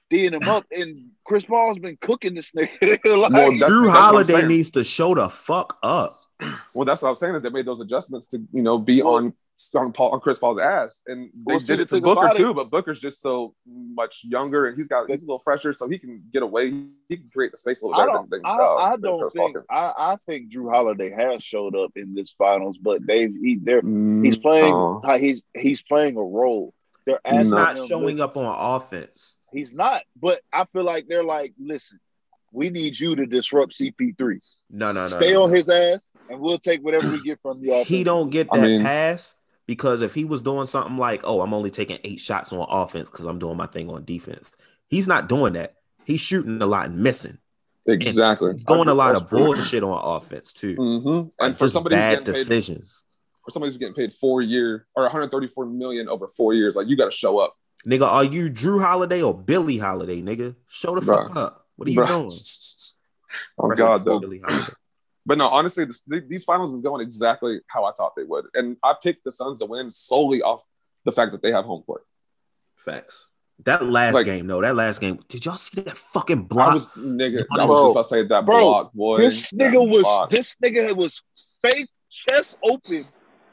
D'ing 0.08 0.34
him 0.34 0.48
up, 0.48 0.64
and 0.70 1.06
Chris 1.24 1.44
Paul's 1.44 1.80
been 1.80 1.98
cooking 2.00 2.34
this 2.34 2.52
nigga. 2.52 2.80
like, 2.82 3.02
Well, 3.04 3.30
that's- 3.50 3.62
Jrue 3.62 3.86
what 3.88 3.96
I'm 3.96 4.02
Holiday 4.02 4.46
needs 4.46 4.70
to 4.72 4.84
show 4.84 5.16
the 5.16 5.28
fuck 5.28 5.76
up. 5.82 6.12
Well, 6.76 6.84
that's 6.84 7.02
what 7.02 7.08
I'm 7.08 7.14
saying 7.16 7.34
is 7.34 7.42
they 7.42 7.50
made 7.50 7.66
those 7.66 7.80
adjustments 7.80 8.28
to 8.28 8.38
you 8.52 8.62
know 8.62 8.78
be 8.78 9.02
Well- 9.02 9.14
on 9.16 9.32
on, 9.74 9.92
Paul, 9.92 10.10
on 10.10 10.20
Chris 10.20 10.38
Paul's 10.38 10.58
ass, 10.60 11.00
and 11.06 11.26
they 11.34 11.54
Well, 11.54 11.58
did 11.58 11.80
it 11.80 11.88
to 11.88 12.00
Booker 12.00 12.26
about 12.26 12.36
too. 12.36 12.52
But 12.54 12.70
Booker's 12.70 13.00
just 13.00 13.22
so 13.22 13.54
much 13.66 14.22
younger, 14.24 14.66
and 14.66 14.76
he's 14.76 14.88
got 14.88 15.08
he's 15.10 15.22
a 15.22 15.26
little 15.26 15.38
fresher, 15.38 15.72
so 15.72 15.88
he 15.88 15.98
can 15.98 16.22
get 16.32 16.42
away. 16.42 16.70
He 17.08 17.16
can 17.16 17.30
create 17.32 17.52
the 17.52 17.56
space 17.56 17.82
a 17.82 17.86
little 17.86 18.00
I 18.00 18.06
don't, 18.06 18.28
than, 18.30 18.42
than, 18.42 18.50
I, 18.50 18.56
uh, 18.58 18.74
I 18.76 18.96
don't 18.96 19.20
Chris 19.20 19.32
think 19.32 19.56
I, 19.70 19.92
I 19.96 20.16
think 20.26 20.52
Jrue 20.52 20.70
Holiday 20.70 21.10
has 21.10 21.42
showed 21.42 21.74
up 21.74 21.92
in 21.96 22.14
this 22.14 22.32
finals, 22.36 22.76
but 22.78 23.06
they've 23.06 23.32
he 23.34 23.56
they're 23.56 23.80
can. 23.80 24.22
he's 24.24 24.36
playing 24.38 24.74
Oh. 24.74 25.00
he's 25.18 25.42
he's 25.56 25.82
playing 25.82 26.16
a 26.16 26.22
role. 26.22 26.74
They're 27.06 27.20
He's 27.30 27.50
not 27.52 27.76
showing 27.86 28.06
listen, 28.06 28.20
up 28.22 28.36
on 28.36 28.76
offense. 28.76 29.36
He's 29.52 29.72
not, 29.72 30.02
but 30.20 30.40
I 30.52 30.64
feel 30.72 30.82
like 30.82 31.06
they're 31.08 31.22
like, 31.24 31.54
listen, 31.58 32.00
we 32.52 32.68
need 32.68 32.98
you 32.98 33.14
to 33.14 33.26
disrupt 33.26 33.78
CP3. 33.78 34.38
No, 34.70 34.90
no, 34.90 35.02
no. 35.02 35.06
Stay 35.06 35.32
no, 35.34 35.44
on 35.44 35.50
no. 35.50 35.56
his 35.56 35.68
ass, 35.68 36.08
and 36.28 36.40
we'll 36.40 36.58
take 36.58 36.82
whatever 36.82 37.08
we 37.08 37.22
get 37.22 37.38
from 37.40 37.62
you. 37.62 37.84
He 37.84 38.02
don't 38.02 38.30
get 38.30 38.48
I 38.50 38.58
that 38.58 38.66
mean- 38.66 38.82
pass 38.82 39.36
because 39.66 40.02
if 40.02 40.14
he 40.14 40.24
was 40.24 40.42
doing 40.42 40.66
something 40.66 40.96
like, 40.96 41.22
"Oh, 41.24 41.40
I'm 41.40 41.54
only 41.54 41.70
taking 41.70 41.98
eight 42.04 42.20
shots 42.20 42.52
on 42.52 42.66
offense 42.68 43.10
because 43.10 43.26
I'm 43.26 43.38
doing 43.38 43.56
my 43.56 43.66
thing 43.66 43.90
on 43.90 44.04
defense," 44.04 44.50
he's 44.88 45.08
not 45.08 45.28
doing 45.28 45.54
that. 45.54 45.74
He's 46.04 46.20
shooting 46.20 46.60
a 46.62 46.66
lot 46.66 46.86
and 46.86 46.98
missing. 46.98 47.38
exactly. 47.86 48.52
He's 48.52 48.64
doing 48.64 48.88
a 48.88 48.94
lot 48.94 49.16
of 49.16 49.28
true. 49.28 49.38
bullshit 49.38 49.82
on 49.82 50.16
offense 50.16 50.52
too. 50.52 50.76
Mm-hmm. 50.76 51.44
And 51.44 51.56
for 51.56 51.68
somebody 51.68 51.96
who's 51.96 52.02
bad 52.02 52.10
getting 52.10 52.24
paid, 52.26 52.38
decisions, 52.38 53.04
for 53.44 53.50
somebody 53.50 53.70
who's 53.70 53.78
getting 53.78 53.94
paid 53.94 54.12
four 54.12 54.42
year 54.42 54.86
or 54.94 55.02
134 55.04 55.66
million 55.66 56.08
over 56.08 56.28
four 56.36 56.54
years, 56.54 56.76
like 56.76 56.88
you 56.88 56.96
got 56.96 57.10
to 57.10 57.16
show 57.16 57.38
up, 57.38 57.56
nigga. 57.86 58.06
Are 58.06 58.24
you 58.24 58.48
Jrue 58.48 58.80
Holiday 58.80 59.22
or 59.22 59.34
Billie 59.34 59.78
Holiday, 59.78 60.22
nigga? 60.22 60.54
Show 60.68 60.94
the 60.94 61.00
Bruh. 61.00 61.28
fuck 61.28 61.36
up. 61.36 61.66
What 61.76 61.88
are 61.88 61.90
you 61.90 62.00
Bruh. 62.00 62.08
doing? 62.08 62.30
oh 63.58 63.68
Rest 63.68 63.78
God, 63.78 64.04
though. 64.04 64.20
Billie 64.20 64.40
Holiday. 64.44 64.72
But 65.26 65.38
no, 65.38 65.48
honestly, 65.48 65.84
this, 65.84 66.02
these 66.06 66.44
finals 66.44 66.72
is 66.72 66.80
going 66.80 67.02
exactly 67.02 67.60
how 67.66 67.84
I 67.84 67.92
thought 67.92 68.14
they 68.16 68.22
would, 68.22 68.46
and 68.54 68.76
I 68.82 68.94
picked 69.02 69.24
the 69.24 69.32
Suns 69.32 69.58
to 69.58 69.66
win 69.66 69.90
solely 69.92 70.40
off 70.40 70.62
the 71.04 71.10
fact 71.12 71.32
that 71.32 71.42
they 71.42 71.50
have 71.50 71.64
home 71.64 71.82
court. 71.82 72.02
Facts. 72.76 73.28
That 73.64 73.84
last 73.84 74.14
Like- 74.14 74.26
game, 74.26 74.46
though. 74.46 74.60
That 74.60 74.76
last 74.76 75.00
game. 75.00 75.18
Did 75.28 75.44
y'all 75.46 75.56
see 75.56 75.80
that 75.80 75.96
fucking 75.96 76.40
I 76.40 76.42
block? 76.42 76.74
was 76.74 76.88
nigga, 76.90 77.44
I 77.50 77.56
Bro, 77.56 77.66
was 77.66 77.82
just 77.82 77.92
about 77.92 78.02
to 78.02 78.08
say 78.08 78.22
that 78.28 78.46
bro, 78.46 78.60
block, 78.60 78.92
boy. 78.92 79.16
This 79.16 79.50
That 79.50 79.56
nigga 79.72 79.88
was 79.90 80.02
block. 80.02 80.30
this 80.30 80.56
nigga 80.62 80.94
was 80.96 81.22
face 81.62 81.90
chest 82.10 82.58
open 82.62 83.02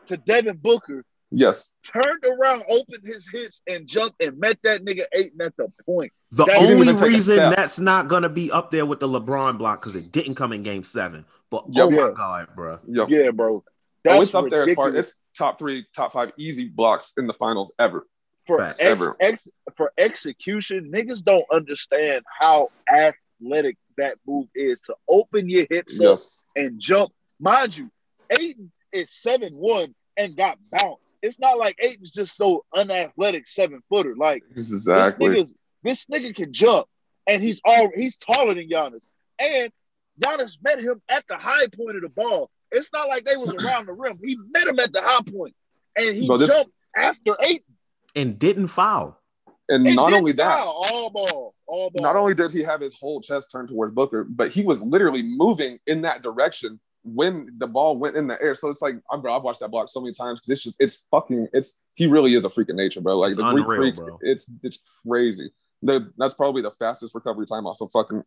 to 0.07 0.17
Devin 0.17 0.57
Booker, 0.57 1.03
yes, 1.33 1.71
turned 1.83 2.23
around, 2.25 2.63
opened 2.69 3.03
his 3.03 3.27
hips, 3.31 3.61
and 3.67 3.87
jumped 3.87 4.21
and 4.21 4.37
met 4.39 4.57
that 4.63 4.83
nigga 4.85 5.05
eight 5.13 5.33
at 5.41 5.55
the 5.57 5.67
point. 5.85 6.11
The 6.31 6.45
That 6.45 6.57
only 6.57 6.81
even 6.87 6.95
take 6.95 7.03
a 7.03 7.07
reason 7.07 7.35
that's 7.37 7.79
not 7.79 8.07
gonna 8.07 8.29
be 8.29 8.51
up 8.51 8.69
there 8.71 8.85
with 8.85 8.99
the 8.99 9.07
LeBron 9.07 9.57
block 9.57 9.81
because 9.81 9.95
it 9.95 10.11
didn't 10.11 10.35
come 10.35 10.53
in 10.53 10.63
Game 10.63 10.83
Seven. 10.83 11.25
But 11.49 11.65
Yep. 11.69 11.85
oh 11.85 11.91
my 11.91 11.97
Yeah. 11.97 12.11
god, 12.15 12.47
bro! 12.55 12.77
yo, 12.87 13.07
Yeah, 13.07 13.31
bro. 13.31 13.55
oh, 13.57 13.63
That's 14.03 14.23
it's 14.23 14.35
up 14.35 14.49
there 14.49 14.63
as 14.63 14.73
far 14.75 14.89
as 14.89 14.95
it's 14.95 15.15
top 15.37 15.59
three, 15.59 15.85
top 15.95 16.11
five 16.13 16.31
easy 16.37 16.65
blocks 16.69 17.13
in 17.17 17.27
the 17.27 17.33
finals 17.33 17.73
ever. 17.79 18.07
for 18.45 18.59
ex, 18.61 18.79
Ever. 18.81 19.15
ex, 19.21 19.47
for 19.77 19.91
execution, 19.97 20.91
niggas 20.91 21.23
don't 21.23 21.45
understand 21.51 22.21
how 22.39 22.69
athletic 22.91 23.77
that 23.97 24.17
move 24.27 24.47
is 24.55 24.81
to 24.81 24.95
open 25.07 25.47
your 25.49 25.65
hips 25.69 25.99
up 26.01 26.19
and 26.55 26.79
jump. 26.79 27.11
Mind 27.39 27.77
you, 27.77 27.89
Ayton 28.31 28.71
is 28.91 29.09
seven 29.11 29.53
one 29.55 29.93
and 30.17 30.35
got 30.35 30.57
bounced. 30.71 31.15
It's 31.21 31.39
not 31.39 31.57
like 31.57 31.77
Ayton's 31.83 32.11
just 32.11 32.35
so 32.35 32.65
unathletic 32.75 33.47
seven 33.47 33.81
footer. 33.89 34.15
Like 34.15 34.43
exactly. 34.51 35.29
this 35.29 35.35
nigga's 35.35 35.55
this 35.83 36.05
nigga 36.05 36.35
can 36.35 36.53
jump, 36.53 36.87
and 37.27 37.41
he's 37.41 37.61
all 37.65 37.89
he's 37.95 38.17
taller 38.17 38.53
than 38.53 38.69
Giannis. 38.69 39.05
And 39.39 39.71
Giannis 40.23 40.57
met 40.63 40.79
him 40.79 41.01
at 41.09 41.25
the 41.27 41.37
high 41.37 41.67
point 41.75 41.95
of 41.95 42.01
the 42.03 42.09
ball. 42.09 42.49
It's 42.71 42.89
not 42.93 43.07
like 43.07 43.23
they 43.25 43.35
was 43.37 43.53
around 43.65 43.87
the 43.87 43.93
rim. 43.93 44.19
He 44.23 44.37
met 44.51 44.67
him 44.67 44.79
at 44.79 44.91
the 44.91 45.01
high 45.01 45.21
point, 45.31 45.55
and 45.95 46.15
he 46.15 46.27
Bro, 46.27 46.37
this- 46.37 46.49
jumped 46.53 46.71
after 46.95 47.31
Aiden. 47.33 47.59
And 48.15 48.37
didn't 48.37 48.67
foul. 48.67 49.19
And 49.69 49.87
He 49.87 49.95
not 49.95 50.13
only 50.13 50.33
that, 50.33 50.57
foul, 50.59 50.85
all 50.91 51.09
ball, 51.09 51.55
all 51.65 51.89
ball. 51.89 52.03
not 52.03 52.15
only 52.15 52.35
did 52.35 52.51
he 52.51 52.61
have 52.61 52.81
his 52.81 52.93
whole 52.99 53.21
chest 53.21 53.49
turned 53.51 53.69
towards 53.69 53.95
Booker, 53.95 54.23
but 54.23 54.51
he 54.51 54.61
was 54.63 54.83
literally 54.83 55.23
moving 55.23 55.79
in 55.87 56.01
that 56.01 56.21
direction 56.21 56.79
when 57.03 57.45
the 57.57 57.67
ball 57.67 57.97
went 57.97 58.15
in 58.15 58.27
the 58.27 58.41
air. 58.41 58.55
So 58.55 58.69
it's 58.69 58.81
like, 58.81 58.95
I'm 59.11 59.21
bro, 59.21 59.35
I've 59.35 59.43
watched 59.43 59.59
that 59.59 59.69
block 59.71 59.89
so 59.89 59.99
many 60.01 60.13
times 60.13 60.39
because 60.39 60.49
it's 60.49 60.63
just, 60.63 60.81
it's 60.81 61.05
fucking, 61.11 61.47
it's 61.53 61.79
he 61.95 62.07
really 62.07 62.33
is 62.33 62.45
a 62.45 62.49
freak 62.49 62.69
of 62.69 62.75
nature, 62.75 63.01
bro. 63.01 63.19
Like 63.19 63.29
It's 63.29 63.37
the 63.37 63.51
Greek 63.51 63.63
unreal, 63.65 63.81
freaks, 63.81 63.99
bro. 63.99 64.17
it's 64.21 64.51
it's 64.63 64.81
crazy. 65.07 65.51
The, 65.81 66.11
that's 66.17 66.33
probably 66.33 66.61
the 66.61 66.71
fastest 66.71 67.13
recovery 67.13 67.45
time 67.45 67.67
off 67.67 67.81
of 67.81 67.91
fucking, 67.91 68.23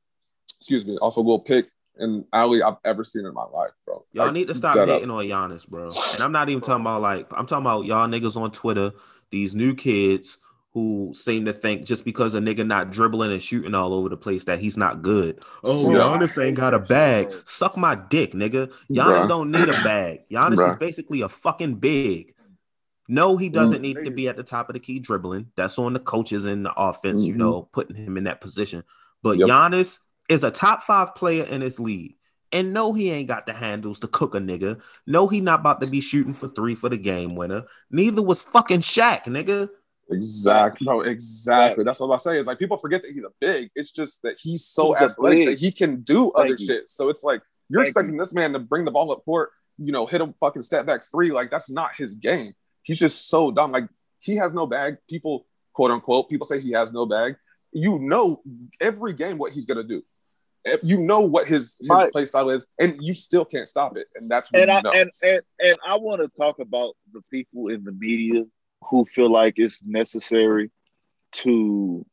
excuse 0.59 0.87
me, 0.87 0.97
off 0.99 1.17
a 1.17 1.21
little 1.21 1.41
pick 1.41 1.69
and 1.97 2.25
alley 2.35 2.63
I've 2.63 2.77
ever 2.85 3.03
seen 3.03 3.25
in 3.25 3.33
my 3.33 3.45
life, 3.47 3.71
bro. 3.87 4.05
Y'all 4.13 4.27
Like, 4.27 4.35
need 4.35 4.49
to 4.49 4.55
stop 4.55 4.77
hating 4.77 4.95
ass. 4.95 5.09
on 5.09 5.25
Giannis, 5.25 5.67
bro. 5.67 5.91
And 6.13 6.23
I'm 6.23 6.33
not 6.33 6.51
even 6.51 6.61
talking 6.61 6.83
about 6.83 7.01
like 7.01 7.27
I'm 7.33 7.47
talking 7.47 7.65
about 7.65 7.87
y'all 7.87 8.07
niggas 8.09 8.37
on 8.37 8.51
Twitter, 8.51 8.93
these 9.31 9.55
new 9.55 9.75
kids 9.75 10.37
who 10.77 11.11
seem 11.15 11.47
to 11.47 11.55
think 11.55 11.87
just 11.87 12.05
because 12.05 12.35
a 12.35 12.39
nigga 12.39 12.67
not 12.67 12.91
dribbling 12.93 13.33
and 13.33 13.43
shooting 13.43 13.75
all 13.75 13.95
over 13.95 14.11
the 14.11 14.17
place 14.19 14.45
that 14.45 14.59
he's 14.59 14.77
not 14.77 15.01
good. 15.01 15.43
Oh, 15.65 15.91
Yeah. 15.91 16.01
Giannis 16.01 16.37
ain't 16.45 16.59
got 16.59 16.75
a 16.75 16.79
bag. 16.79 17.33
Suck 17.47 17.79
my 17.79 17.95
dick, 17.95 18.33
nigga. 18.35 18.71
Giannis 18.91 19.23
Bruh. 19.25 19.29
don't 19.29 19.51
need 19.53 19.71
a 19.71 19.83
bag. 19.83 20.21
Giannis 20.31 20.69
is 20.69 20.77
basically 20.77 21.23
a 21.23 21.31
fucking 21.31 21.77
big. 21.77 22.35
No, 23.09 23.39
he 23.39 23.49
doesn't 23.49 23.81
need 23.81 24.05
to 24.05 24.11
be 24.11 24.29
at 24.29 24.37
the 24.37 24.43
top 24.43 24.69
of 24.69 24.75
the 24.75 24.79
key 24.81 24.99
dribbling. 24.99 25.47
That's 25.57 25.79
on 25.79 25.95
the 25.95 25.99
coaches 25.99 26.45
in 26.45 26.65
the 26.65 26.75
offense, 26.77 27.25
you 27.25 27.33
Mhm. 27.33 27.39
know, 27.39 27.69
putting 27.73 27.97
him 27.97 28.19
in 28.19 28.25
that 28.25 28.43
position. 28.43 28.85
But 29.23 29.39
Yep. 29.39 29.49
Giannis 29.49 30.01
is 30.29 30.45
a 30.45 30.51
top 30.51 30.83
five 30.83 31.15
player 31.15 31.45
in 31.45 31.63
this 31.63 31.81
league. 31.81 32.17
And 32.53 32.75
no, 32.75 32.93
he 32.93 33.11
ain't 33.11 33.29
got 33.29 33.47
the 33.47 33.55
handles 33.55 34.01
to 34.01 34.09
cook 34.09 34.35
a 34.35 34.41
nigga. 34.41 34.83
No, 35.07 35.27
he 35.27 35.41
not 35.41 35.61
about 35.61 35.81
to 35.81 35.87
be 35.87 36.03
shooting 36.03 36.35
for 36.35 36.49
three 36.49 36.75
for 36.75 36.91
the 36.91 36.99
game 36.99 37.35
winner. 37.35 37.65
Neither 37.91 38.21
was 38.23 38.43
fucking 38.43 38.81
Shaq, 38.81 39.23
nigga. 39.25 39.71
Exactly, 40.11 40.85
bro. 40.85 41.01
Exactly. 41.01 41.85
That's 41.85 42.01
what 42.01 42.13
I 42.13 42.17
say. 42.17 42.39
Is 42.39 42.47
like 42.47 42.59
people 42.59 42.77
forget 42.77 43.03
that 43.03 43.13
he's 43.13 43.25
a 43.25 43.33
big. 43.41 43.71
It's 43.75 43.91
just 43.91 44.23
that 44.23 44.37
he's 44.39 44.65
so 44.65 44.93
He's 44.93 45.03
athletic 45.03 45.47
that 45.47 45.59
he 45.59 45.73
can 45.73 46.03
do 46.03 46.33
Thank 46.35 46.37
other 46.37 46.55
you. 46.57 46.67
shit. 46.67 46.91
So 46.91 47.09
it's 47.09 47.25
like 47.25 47.43
you're 47.69 47.81
Thank 47.83 47.89
expecting 47.89 48.17
this 48.17 48.33
man 48.33 48.53
to 48.53 48.59
bring 48.59 48.85
the 48.85 48.91
ball 48.93 49.11
up 49.11 49.25
court, 49.25 49.51
you 49.79 49.93
know, 49.93 50.07
hit 50.07 50.21
a 50.21 50.33
fucking 50.39 50.63
step 50.63 50.87
back 50.87 51.05
three. 51.11 51.33
Like 51.33 51.51
that's 51.51 51.71
not 51.71 51.91
his 51.97 52.15
game. 52.15 52.55
He's 52.83 52.99
just 53.01 53.29
so 53.29 53.51
dumb. 53.51 53.73
Like 53.73 53.89
he 54.21 54.37
has 54.37 54.55
no 54.55 54.67
bag. 54.67 54.99
People, 55.09 55.47
quote 55.73 55.91
unquote, 55.91 56.31
people 56.31 56.47
say 56.47 56.61
he 56.61 56.73
has 56.73 56.93
no 56.93 57.07
bag. 57.07 57.37
You 57.73 57.99
know 57.99 58.43
every 58.81 59.13
game 59.13 59.39
what 59.39 59.53
he's 59.53 59.67
gonna 59.67 59.83
do. 59.83 60.03
You 60.83 60.99
know 60.99 61.21
what 61.21 61.47
his 61.47 61.77
his 61.79 61.89
My- 61.89 62.11
play 62.11 62.27
style 62.27 62.51
is, 62.51 62.67
and 62.81 62.97
you 63.01 63.15
still 63.15 63.45
can't 63.45 63.69
stop 63.69 63.97
it. 63.97 64.07
And 64.15 64.31
that's 64.31 64.51
and 64.53 64.71
I 64.71 64.79
and, 64.79 65.11
and 65.23 65.41
and 65.61 65.77
I 65.87 65.97
want 65.97 66.23
to 66.23 66.29
talk 66.29 66.59
about 66.59 66.95
the 67.13 67.23
people 67.31 67.69
in 67.69 67.85
the 67.85 67.93
media 67.93 68.45
who 68.89 69.05
feel 69.05 69.31
like 69.31 69.55
it's 69.57 69.85
necessary 69.85 70.71
to 71.33 72.05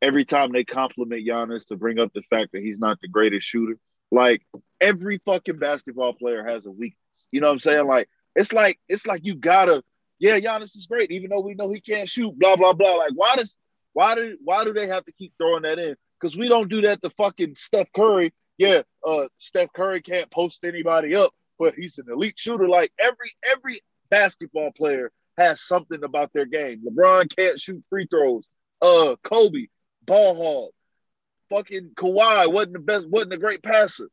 every 0.00 0.24
time 0.24 0.52
they 0.52 0.64
compliment 0.64 1.26
Giannis 1.26 1.66
to 1.68 1.76
bring 1.76 1.98
up 1.98 2.12
the 2.14 2.22
fact 2.30 2.52
that 2.52 2.62
he's 2.62 2.78
not 2.78 3.00
the 3.00 3.08
greatest 3.08 3.46
shooter. 3.46 3.78
Like 4.10 4.42
every 4.80 5.20
fucking 5.24 5.58
basketball 5.58 6.12
player 6.12 6.44
has 6.44 6.66
a 6.66 6.70
weakness. 6.70 6.98
You 7.30 7.40
know 7.40 7.48
what 7.48 7.54
I'm 7.54 7.58
saying? 7.60 7.86
Like 7.86 8.08
it's 8.34 8.52
like 8.52 8.78
it's 8.88 9.06
like 9.06 9.24
you 9.24 9.34
gotta, 9.34 9.82
yeah, 10.18 10.38
Giannis 10.38 10.76
is 10.76 10.86
great, 10.86 11.10
even 11.10 11.30
though 11.30 11.40
we 11.40 11.54
know 11.54 11.70
he 11.70 11.80
can't 11.80 12.08
shoot, 12.08 12.38
blah, 12.38 12.56
blah, 12.56 12.72
blah. 12.72 12.94
Like, 12.94 13.12
why 13.14 13.36
does 13.36 13.58
why 13.92 14.14
do 14.14 14.36
why 14.44 14.64
do 14.64 14.72
they 14.72 14.86
have 14.86 15.04
to 15.06 15.12
keep 15.12 15.32
throwing 15.36 15.62
that 15.62 15.78
in? 15.78 15.96
Because 16.20 16.36
we 16.36 16.48
don't 16.48 16.68
do 16.68 16.82
that 16.82 17.02
to 17.02 17.10
fucking 17.10 17.54
Steph 17.54 17.92
Curry. 17.94 18.32
Yeah, 18.56 18.82
uh 19.06 19.26
Steph 19.38 19.72
Curry 19.72 20.00
can't 20.02 20.30
post 20.30 20.64
anybody 20.64 21.14
up, 21.14 21.32
but 21.58 21.74
he's 21.74 21.98
an 21.98 22.06
elite 22.10 22.38
shooter. 22.38 22.68
Like 22.68 22.92
every 22.98 23.32
every 23.50 23.80
basketball 24.10 24.70
player 24.76 25.10
has 25.38 25.62
something 25.62 26.02
about 26.04 26.32
their 26.32 26.46
game. 26.46 26.82
LeBron 26.86 27.34
can't 27.34 27.58
shoot 27.60 27.82
free 27.90 28.06
throws. 28.10 28.46
Uh 28.82 29.16
Kobe, 29.24 29.66
ball 30.04 30.34
hog. 30.36 30.70
Fucking 31.50 31.92
Kawhi 31.96 32.52
wasn't 32.52 32.74
the 32.74 32.78
best, 32.80 33.08
wasn't 33.08 33.32
a 33.32 33.38
great 33.38 33.62
passer. 33.62 34.08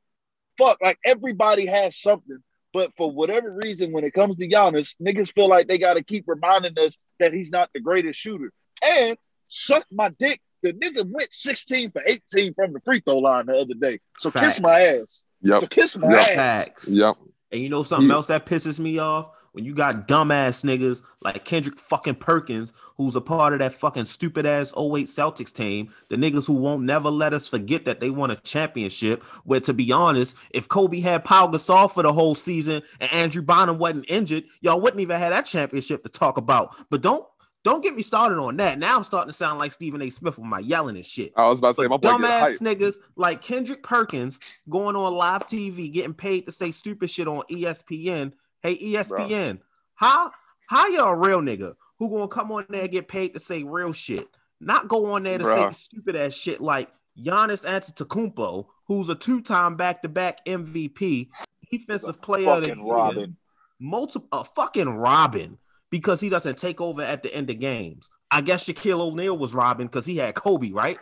Fuck, 0.58 0.78
like 0.82 0.98
everybody 1.06 1.66
has 1.66 1.98
something. 2.00 2.38
But 2.74 2.92
for 2.98 3.10
whatever 3.12 3.58
reason, 3.64 3.92
when 3.92 4.04
it 4.04 4.14
comes 4.14 4.38
to 4.38 4.48
Giannis, 4.48 4.96
niggas 5.02 5.34
feel 5.34 5.48
like 5.50 5.68
they 5.68 5.78
got 5.78 5.94
to 5.96 6.04
keep 6.04 6.26
reminding 6.28 6.78
us 6.80 6.98
that 7.20 7.34
he's 7.34 7.50
not 7.50 7.70
the 7.74 7.80
greatest 7.80 8.20
shooter. 8.20 8.52
And 8.84 9.18
suck 9.48 9.86
my 9.92 10.10
dick, 10.20 10.42
the 10.62 10.74
nigga 10.74 11.06
went 11.10 11.34
16 11.34 11.92
for 11.92 12.02
18 12.06 12.54
from 12.54 12.74
the 12.74 12.82
free 12.86 13.00
throw 13.02 13.20
line 13.20 13.46
the 13.48 13.56
other 13.58 13.74
day. 13.76 14.00
So 14.18 14.30
Facts. 14.30 14.56
kiss 14.56 14.62
my 14.62 14.80
ass. 14.80 15.24
yep, 15.42 15.62
So 15.62 15.68
kiss 15.68 15.96
my 15.98 16.10
Yep. 16.10 16.20
ass. 16.22 16.30
Facts. 16.34 16.90
yep. 16.90 17.16
And 17.52 17.62
you 17.62 17.70
know 17.70 17.84
something 17.84 18.10
Yeah. 18.10 18.16
else 18.16 18.28
that 18.28 18.46
pisses 18.46 18.78
me 18.80 18.98
off? 19.00 19.30
When 19.56 19.64
you 19.64 19.74
got 19.74 20.06
dumbass 20.06 20.66
niggas 20.66 21.02
like 21.22 21.46
Kendrick 21.46 21.80
fucking 21.80 22.16
Perkins, 22.16 22.74
who's 22.98 23.16
a 23.16 23.22
part 23.22 23.54
of 23.54 23.60
that 23.60 23.72
fucking 23.72 24.04
stupid 24.04 24.46
ass 24.46 24.74
08 24.74 25.08
Celtics 25.08 25.54
team, 25.54 25.94
the 26.10 26.18
niggas 26.18 26.46
who 26.46 26.56
won't 26.56 26.84
never 26.84 27.10
let 27.10 27.34
us 27.34 27.48
forget 27.48 27.86
that 27.86 28.02
they 28.02 28.10
won 28.10 28.32
a 28.32 28.36
championship. 28.36 29.24
Where 29.46 29.62
to 29.62 29.74
be 29.74 29.94
honest, 29.94 30.36
if 30.52 30.68
Kobe 30.68 31.00
had 31.00 31.24
Pau 31.24 31.48
Gasol 31.48 31.90
for 31.90 32.04
the 32.04 32.12
whole 32.12 32.36
season 32.36 32.82
and 33.00 33.10
Andrew 33.14 33.42
Bynum 33.42 33.78
wasn't 33.78 34.10
injured, 34.10 34.44
y'all 34.60 34.82
wouldn't 34.82 35.00
even 35.00 35.18
have 35.18 35.32
that 35.32 35.46
championship 35.46 36.04
to 36.04 36.10
talk 36.10 36.36
about. 36.36 36.76
But 36.90 37.02
don't 37.02 37.26
don't 37.64 37.82
get 37.82 37.96
me 37.96 38.02
started 38.02 38.38
on 38.38 38.58
that. 38.58 38.78
Now 38.78 38.98
I'm 38.98 39.06
starting 39.06 39.30
to 39.30 39.38
sound 39.38 39.58
like 39.58 39.72
Stephen 39.72 40.02
A. 40.02 40.10
Smith 40.10 40.38
with 40.38 40.48
my 40.48 40.60
yelling 40.60 40.98
and 40.98 41.06
shit. 41.06 41.32
I 41.38 41.48
was 41.48 41.60
about 41.60 41.70
to 41.70 41.74
say 41.76 41.88
But 41.88 42.02
my 42.02 42.18
boy 42.18 42.26
dumbass 42.26 42.60
niggas 42.60 42.96
like 43.16 43.42
Kendrick 43.42 43.84
Perkins 43.84 44.42
going 44.70 44.98
on 44.98 45.14
live 45.14 45.48
TV, 45.48 45.94
getting 45.94 46.14
paid 46.14 46.46
to 46.46 46.52
say 46.52 46.72
stupid 46.72 47.10
shit 47.10 47.30
on 47.30 47.44
ESPN. 47.50 48.34
Hey 48.64 48.78
ESPN, 48.78 49.60
how 49.96 50.32
how 50.68 50.88
you 50.88 51.04
a 51.04 51.16
real 51.16 51.42
nigga 51.42 51.76
who 52.00 52.10
gonna 52.10 52.28
come 52.28 52.52
on 52.52 52.66
there 52.70 52.82
and 52.84 52.92
get 52.92 53.08
paid 53.08 53.34
to 53.34 53.40
say 53.40 53.64
real 53.64 53.92
shit? 53.94 54.28
Not 54.60 54.88
go 54.88 55.14
on 55.14 55.24
there 55.24 55.38
to 55.38 55.44
Bruh. 55.44 55.74
say 55.74 55.80
stupid 55.80 56.16
ass 56.16 56.34
shit 56.34 56.62
like 56.62 56.90
Giannis 57.18 57.66
Antetokounmpo, 57.66 58.66
who's 58.88 59.10
a 59.10 59.16
two-time 59.16 59.76
back-to-back 59.76 60.46
MVP, 60.46 61.30
defensive 61.72 62.22
player 62.22 62.50
of 62.50 62.62
the 62.64 62.70
Fucking 62.70 62.86
year, 62.86 62.94
Robin. 62.94 63.38
multiple 63.80 64.28
a 64.32 64.44
fucking 64.44 64.90
Robin 64.90 65.58
because 65.92 66.20
he 66.20 66.30
doesn't 66.30 66.58
take 66.58 66.82
over 66.82 67.02
at 67.02 67.24
the 67.24 67.34
end 67.34 67.50
of 67.50 67.60
games. 67.60 68.10
I 68.32 68.42
guess 68.42 68.66
Shaquille 68.66 69.00
O'Neal 69.00 69.38
was 69.38 69.54
Robin 69.54 69.88
because 69.88 70.06
he 70.06 70.18
had 70.18 70.36
Kobe, 70.36 70.72
right? 70.72 70.98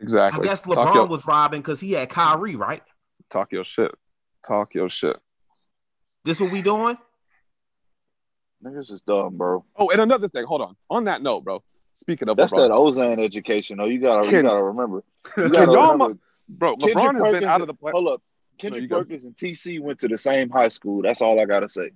Exactly. 0.00 0.42
I 0.42 0.50
guess 0.50 0.62
LeBron 0.62 0.94
your- 0.94 1.06
was 1.06 1.26
robbing 1.26 1.60
because 1.62 1.80
he 1.80 1.92
had 1.92 2.08
Kyrie, 2.10 2.56
right? 2.56 2.82
talk 3.28 3.50
your 3.50 3.64
shit. 3.64 3.92
Talk 4.46 4.72
your 4.74 4.88
shit. 4.88 5.16
This 6.26 6.40
what 6.40 6.50
we 6.50 6.60
doing? 6.60 6.98
Niggas 8.64 8.92
is 8.92 9.00
dumb, 9.06 9.36
bro. 9.36 9.64
Oh, 9.76 9.90
and 9.90 10.00
another 10.00 10.28
thing. 10.28 10.44
Hold 10.44 10.60
on. 10.60 10.76
On 10.90 11.04
that 11.04 11.22
note, 11.22 11.44
bro. 11.44 11.62
Speaking 11.92 12.28
of 12.28 12.36
That's 12.36 12.52
LeBron, 12.52 12.68
that 12.68 13.00
Ozan 13.00 13.24
education, 13.24 13.78
though. 13.78 13.84
You 13.86 14.00
gotta, 14.00 14.28
Can- 14.28 14.44
you 14.44 14.50
gotta 14.50 14.62
remember. 14.64 15.04
You 15.36 15.42
Can 15.44 15.52
gotta 15.52 15.72
y'all 15.72 15.92
remember. 15.92 16.18
bro, 16.48 16.76
Kendrick 16.76 16.96
LeBron 16.96 17.24
has 17.24 17.32
been 17.40 17.44
out 17.48 17.60
of 17.60 17.68
the 17.68 17.74
play. 17.74 17.92
Hold 17.92 18.08
up. 18.08 18.22
you 18.52 18.58
Kendrick 18.58 18.90
go. 18.90 18.98
Perkins 18.98 19.24
and 19.24 19.36
TC 19.36 19.80
went 19.80 20.00
to 20.00 20.08
the 20.08 20.18
same 20.18 20.50
high 20.50 20.68
school. 20.68 21.00
That's 21.02 21.22
all 21.22 21.38
I 21.40 21.44
gotta 21.44 21.68
say. 21.68 21.90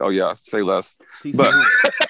Oh 0.00 0.10
yeah, 0.10 0.34
say 0.36 0.60
less. 0.62 0.94
TC 1.24 1.36
But- 1.36 1.54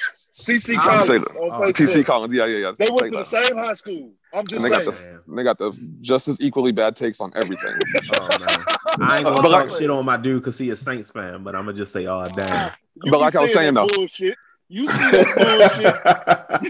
CC 0.32 0.74
Collins 0.76 1.06
say 1.06 1.14
on 1.16 1.20
that. 1.22 1.36
Oh, 1.38 1.72
TC 1.72 2.04
Collins. 2.04 2.34
Yeah, 2.34 2.46
yeah, 2.46 2.56
yeah. 2.58 2.72
They 2.76 2.86
went 2.90 3.00
Say 3.00 3.08
to 3.10 3.16
the 3.16 3.24
same 3.24 3.56
high 3.56 3.74
school. 3.74 4.12
I'm 4.32 4.40
And 4.40 4.48
just 4.48 4.62
they 4.62 4.68
got 4.70 4.92
saying. 4.94 5.20
the 5.26 5.34
they 5.36 5.42
got 5.42 5.58
the 5.58 5.78
just 6.00 6.28
as 6.28 6.40
equally 6.40 6.72
bad 6.72 6.94
takes 6.96 7.20
on 7.20 7.32
everything. 7.34 7.74
Oh 8.20 8.98
man, 9.00 9.10
I 9.10 9.16
ain't 9.18 9.24
gonna 9.24 9.36
But 9.36 9.48
talk 9.50 9.70
like- 9.70 9.78
shit 9.78 9.90
on 9.90 10.04
my 10.04 10.16
dude 10.16 10.42
because 10.42 10.58
he 10.58 10.70
a 10.70 10.76
Saints 10.76 11.10
fan, 11.10 11.42
but 11.44 11.54
I'm 11.54 11.66
gonna 11.66 11.76
just 11.76 11.92
say, 11.92 12.06
oh 12.06 12.26
damn. 12.34 12.72
But 12.96 13.20
like 13.20 13.36
I 13.36 13.42
was 13.42 13.52
saying, 13.52 13.74
though- 13.74 13.86
bullshit. 13.86 14.36
You 14.68 14.88
see 14.88 15.10
that 15.12 16.60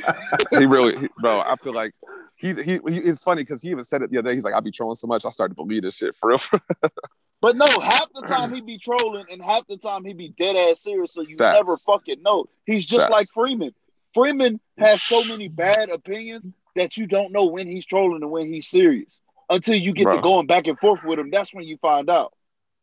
bullshit. 0.51 0.61
he 0.61 0.67
really, 0.67 0.99
he- 0.99 1.09
bro. 1.21 1.41
I 1.41 1.57
feel 1.63 1.75
like 1.75 1.95
he, 2.37 2.53
he 2.55 2.79
he. 2.87 2.99
It's 2.99 3.23
funny 3.25 3.43
because 3.43 3.63
he 3.63 3.71
even 3.71 3.83
said 3.83 4.03
it 4.03 4.11
the 4.11 4.19
other 4.19 4.29
day. 4.29 4.35
He's 4.35 4.45
like, 4.45 4.55
I 4.55 4.61
be 4.61 4.71
trolling 4.71 4.95
so 4.97 5.07
much, 5.07 5.25
I 5.25 5.31
started 5.31 5.55
to 5.57 5.65
believe 5.65 5.83
this 5.83 5.97
shit 5.97 6.15
for 6.15 6.29
real. 6.31 6.41
But 7.41 7.57
no, 7.57 7.67
half 7.67 8.07
the 8.15 8.23
time 8.23 8.53
he 8.55 8.61
be 8.61 8.79
trolling 8.79 9.27
and 9.31 9.43
half 9.43 9.67
the 9.67 9.77
time 9.77 10.05
he 10.05 10.13
be 10.13 10.35
dead 10.39 10.57
ass 10.57 10.83
serious. 10.83 11.13
So 11.13 11.23
you 11.23 11.37
Facts. 11.37 11.55
never 11.55 11.77
fucking 11.77 12.23
know. 12.23 12.47
He's 12.67 12.85
just 12.85 13.09
Facts. 13.09 13.13
like 13.13 13.27
Freeman. 13.33 13.73
Freeman 14.15 14.61
has 14.79 15.03
so 15.03 15.25
many 15.25 15.49
bad 15.49 15.91
opinions 15.91 16.47
that 16.77 16.97
you 16.97 17.07
don't 17.07 17.33
know 17.33 17.47
when 17.47 17.67
he's 17.67 17.87
trolling 17.87 18.23
and 18.23 18.31
when 18.31 18.53
he's 18.53 18.69
serious. 18.69 19.19
Until 19.51 19.77
you 19.77 19.93
get 19.93 20.05
Bro. 20.05 20.17
to 20.17 20.23
going 20.23 20.47
back 20.47 20.67
and 20.67 20.79
forth 20.79 21.01
with 21.05 21.19
him, 21.19 21.31
that's 21.31 21.55
when 21.55 21.65
you 21.65 21.79
find 21.79 22.11
out. 22.11 22.35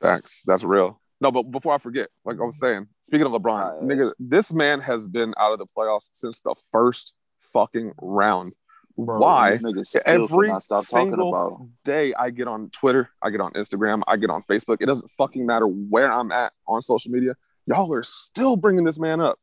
Facts. 0.01 0.43
That's 0.45 0.63
real. 0.63 0.99
No, 1.21 1.31
but 1.31 1.43
before 1.43 1.73
I 1.73 1.77
forget, 1.77 2.09
like 2.25 2.39
I 2.39 2.43
was 2.43 2.59
saying, 2.59 2.87
speaking 3.01 3.25
of 3.25 3.31
LeBron, 3.31 3.81
Alright. 3.81 3.83
nigga, 3.83 4.11
this 4.19 4.51
man 4.51 4.81
has 4.81 5.07
been 5.07 5.33
out 5.39 5.53
of 5.53 5.59
the 5.59 5.65
playoffs 5.65 6.09
since 6.11 6.39
the 6.39 6.55
first 6.71 7.13
fucking 7.39 7.93
round. 8.01 8.53
Why? 8.95 9.57
These 9.57 9.95
Every 10.05 10.47
stop 10.47 10.69
talking 10.69 10.87
single 11.11 11.29
about 11.29 11.67
day 11.83 12.13
I 12.13 12.29
get 12.29 12.47
on 12.47 12.69
Twitter, 12.69 13.09
I 13.21 13.29
get 13.29 13.41
on 13.41 13.51
Instagram, 13.53 14.01
I 14.07 14.17
get 14.17 14.29
on 14.29 14.41
Facebook. 14.43 14.77
It 14.79 14.85
doesn't 14.85 15.09
fucking 15.11 15.45
matter 15.45 15.67
where 15.67 16.11
I'm 16.11 16.31
at 16.31 16.53
on 16.67 16.81
social 16.81 17.11
media. 17.11 17.35
Y'all 17.65 17.93
are 17.93 18.03
still 18.03 18.55
bringing 18.55 18.83
this 18.85 18.99
man 18.99 19.19
up. 19.19 19.37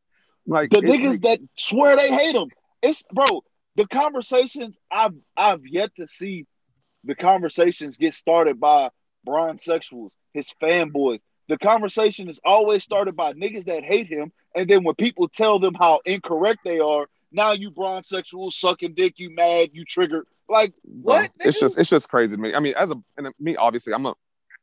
Like 0.47 0.71
The 0.71 0.79
niggas 0.79 1.03
makes- 1.03 1.19
that 1.21 1.41
swear 1.57 1.97
they 1.97 2.11
hate 2.11 2.35
him. 2.35 2.49
It's 2.83 3.03
bro. 3.13 3.45
The 3.77 3.87
conversations 3.87 4.77
I've 4.91 5.15
I've 5.37 5.67
yet 5.67 5.95
to 5.97 6.09
see 6.09 6.47
the 7.05 7.15
conversations 7.15 7.97
get 7.97 8.15
started 8.15 8.59
by 8.61 8.91
Bron 9.25 9.59
sexuals, 9.59 10.11
his 10.33 10.53
fanboys. 10.63 11.21
The 11.49 11.59
conversation 11.59 12.29
is 12.29 12.41
always 12.45 12.83
started 12.83 13.17
by 13.17 13.35
niggas 13.35 13.65
that 13.65 13.85
hate 13.85 14.07
him, 14.07 14.33
and 14.57 14.69
then 14.69 14.85
when 14.85 14.95
people 14.95 15.29
tell 15.29 15.59
them 15.59 15.75
how 15.75 16.01
incorrect 16.05 16.61
they 16.65 16.79
are, 16.81 17.07
now 17.33 17.53
you 17.53 17.71
Bron 17.71 18.03
sexual, 18.03 18.51
sucking 18.51 18.95
dick, 18.95 19.15
you 19.17 19.35
mad, 19.35 19.71
you 19.73 19.85
triggered. 19.85 20.27
Like 20.49 20.75
Bro, 20.85 21.15
what? 21.15 21.31
It's 21.41 21.59
just 21.59 21.79
it's 21.79 21.91
just 21.91 22.09
crazy 22.09 22.37
to 22.37 22.43
me. 22.43 22.55
I 22.55 22.61
mean, 22.61 22.75
as 22.77 22.91
a 22.91 22.97
and 23.17 23.29
me, 23.41 23.57
obviously, 23.57 23.93
I'm 23.93 24.07
a 24.07 24.15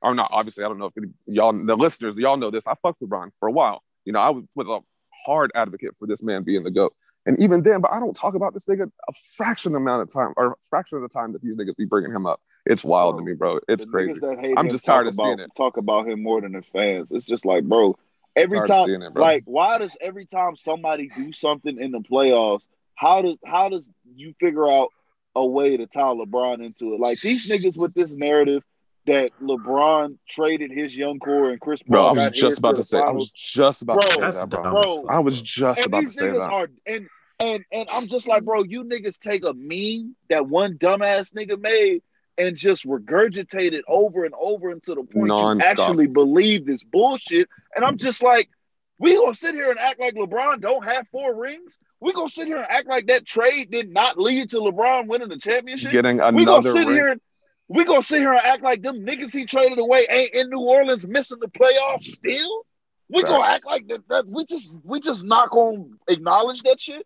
or 0.01 0.15
not 0.15 0.29
obviously, 0.31 0.63
I 0.63 0.67
don't 0.67 0.77
know 0.77 0.85
if 0.85 0.97
any, 0.97 1.07
y'all 1.25 1.53
the 1.53 1.75
listeners, 1.75 2.15
y'all 2.17 2.37
know 2.37 2.51
this. 2.51 2.65
I 2.67 2.75
fucked 2.75 3.01
with 3.01 3.09
Bron 3.09 3.31
for 3.39 3.47
a 3.47 3.51
while. 3.51 3.83
You 4.05 4.13
know, 4.13 4.19
I 4.19 4.29
was, 4.29 4.45
was 4.55 4.67
a 4.67 4.79
hard 5.25 5.51
advocate 5.55 5.95
for 5.97 6.07
this 6.07 6.23
man 6.23 6.43
being 6.43 6.63
the 6.63 6.71
GOAT. 6.71 6.93
And 7.25 7.39
even 7.39 7.63
then, 7.63 7.81
but 7.81 7.91
I 7.91 7.99
don't 7.99 8.15
talk 8.15 8.33
about 8.33 8.53
this 8.53 8.65
nigga 8.65 8.89
a 9.07 9.13
fraction 9.35 9.75
amount 9.75 10.03
of 10.03 10.13
time 10.13 10.33
or 10.37 10.53
a 10.53 10.55
fraction 10.69 10.97
of 10.97 11.01
the 11.01 11.09
time 11.09 11.33
that 11.33 11.41
these 11.41 11.55
niggas 11.57 11.75
be 11.75 11.85
bringing 11.85 12.11
him 12.11 12.25
up. 12.25 12.41
It's 12.65 12.83
wild 12.83 13.17
to 13.17 13.23
me, 13.23 13.33
bro. 13.33 13.59
It's 13.67 13.85
crazy. 13.85 14.13
niggas 14.13 14.21
that 14.21 14.39
hate 14.39 14.53
I'm 14.57 14.69
just 14.69 14.85
tired 14.85 15.07
of 15.07 15.13
about, 15.13 15.23
seeing 15.23 15.39
it. 15.39 15.51
Talk 15.55 15.77
about 15.77 16.07
him 16.07 16.23
more 16.23 16.41
than 16.41 16.53
the 16.53 16.63
fans. 16.73 17.11
It's 17.11 17.25
just 17.25 17.45
like, 17.45 17.65
bro, 17.65 17.97
every 18.39 18.65
time, 18.67 18.89
it, 18.89 19.15
like, 19.15 19.43
why 19.45 19.77
does 19.77 19.95
every 20.01 20.25
time 20.25 20.55
somebody 20.55 21.09
do 21.09 21.33
something 21.33 21.79
in 21.79 21.91
the 21.91 21.99
playoffs, 21.99 22.61
how 22.95 23.21
does 23.21 23.37
how 23.45 23.69
does 23.69 23.89
you 24.15 24.33
figure 24.39 24.69
out 24.69 24.89
a 25.35 25.45
way 25.45 25.77
to 25.77 25.87
tie 25.87 26.01
LeBron 26.01 26.63
into 26.63 26.93
it? 26.93 26.99
Like 26.99 27.19
these 27.19 27.51
niggas 27.51 27.79
with 27.79 27.93
this 27.93 28.11
narrative 28.11 28.63
that 29.07 29.31
LeBron 29.41 30.17
traded 30.27 30.71
his 30.71 30.95
young 30.95 31.19
core 31.19 31.49
and 31.51 31.59
Chris 31.59 31.81
Paul. 31.81 32.13
Bro, 32.13 32.21
I 32.21 32.27
was 32.27 32.29
just 32.29 32.59
about 32.59 32.75
to 32.75 32.83
say, 32.83 32.99
I 32.99 33.09
was 33.11 33.31
just 33.31 33.81
about 33.81 34.01
to 34.01 34.17
Bro, 34.17 34.31
say 34.31 34.39
that, 34.39 34.49
bro. 34.49 34.81
Bro, 34.81 35.05
I 35.09 35.19
was 35.19 35.41
just 35.41 35.79
and 35.79 35.87
about 35.87 36.01
to 36.01 36.11
say 36.11 36.31
that. 36.31 36.41
are 36.41 36.67
and 36.85 37.07
and 37.39 37.63
and 37.71 37.89
I'm 37.91 38.07
just 38.07 38.27
like, 38.27 38.43
bro, 38.43 38.63
you 38.63 38.83
niggas 38.83 39.19
take 39.19 39.43
a 39.43 39.53
meme 39.53 40.15
that 40.29 40.47
one 40.47 40.77
dumbass 40.77 41.33
nigga 41.33 41.59
made 41.59 42.03
and 42.39 42.55
just 42.55 42.85
regurgitate 42.85 43.73
it 43.73 43.83
over 43.87 44.23
and 44.25 44.33
over 44.39 44.69
until 44.69 44.95
the 44.95 45.03
point 45.03 45.29
Nonstop. 45.29 45.55
you 45.55 45.61
actually 45.61 46.07
believe 46.07 46.65
this 46.65 46.83
bullshit. 46.83 47.49
And 47.75 47.83
I'm 47.83 47.97
just 47.97 48.23
like, 48.23 48.49
we 48.97 49.15
gonna 49.15 49.35
sit 49.35 49.53
here 49.53 49.69
and 49.69 49.77
act 49.77 49.99
like 49.99 50.15
LeBron 50.15 50.61
don't 50.61 50.83
have 50.83 51.07
four 51.09 51.35
rings. 51.35 51.77
We 51.99 52.13
gonna 52.13 52.29
sit 52.29 52.47
here 52.47 52.57
and 52.57 52.67
act 52.67 52.87
like 52.87 53.07
that 53.07 53.25
trade 53.25 53.71
did 53.71 53.91
not 53.91 54.17
lead 54.17 54.49
to 54.51 54.57
LeBron 54.57 55.07
winning 55.07 55.29
the 55.29 55.37
championship. 55.37 55.91
Getting 55.91 56.17
we 56.17 56.21
gonna 56.21 56.39
another 56.41 56.71
sit 56.71 56.87
ring. 56.87 56.95
here 56.95 57.07
and 57.09 57.21
we 57.67 57.85
gonna 57.85 58.01
sit 58.01 58.19
here 58.19 58.33
and 58.33 58.41
act 58.41 58.63
like 58.63 58.81
them 58.81 59.05
niggas 59.05 59.31
he 59.31 59.45
traded 59.45 59.77
away 59.77 60.07
ain't 60.09 60.33
in 60.33 60.49
New 60.49 60.61
Orleans 60.61 61.05
missing 61.05 61.39
the 61.39 61.47
playoffs 61.47 62.03
still. 62.03 62.65
We 63.09 63.23
gonna 63.23 63.43
act 63.43 63.65
like 63.65 63.87
that, 63.87 64.07
that. 64.07 64.25
We 64.33 64.45
just 64.45 64.77
we 64.83 64.99
just 65.01 65.25
not 65.25 65.49
gonna 65.49 65.85
acknowledge 66.07 66.61
that 66.63 66.79
shit. 66.79 67.05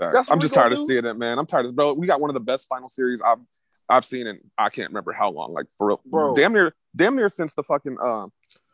I'm 0.00 0.40
just 0.40 0.54
tired 0.54 0.72
of 0.72 0.78
seeing 0.78 1.04
it, 1.04 1.14
man. 1.18 1.38
I'm 1.38 1.46
tired 1.46 1.66
of 1.66 1.76
bro. 1.76 1.92
We 1.92 2.06
got 2.06 2.20
one 2.20 2.30
of 2.30 2.34
the 2.34 2.40
best 2.40 2.68
final 2.68 2.88
series 2.88 3.20
I've 3.20 3.38
I've 3.90 4.04
seen 4.04 4.26
in 4.26 4.40
I 4.56 4.70
can't 4.70 4.88
remember 4.90 5.12
how 5.12 5.30
long. 5.30 5.52
Like 5.52 5.66
for 5.76 5.88
real, 5.88 6.00
Bro. 6.06 6.34
damn 6.36 6.52
near 6.52 6.74
damn 6.96 7.16
near 7.16 7.28
since 7.28 7.54
the 7.54 7.62
fucking 7.62 7.96
um. 8.02 8.32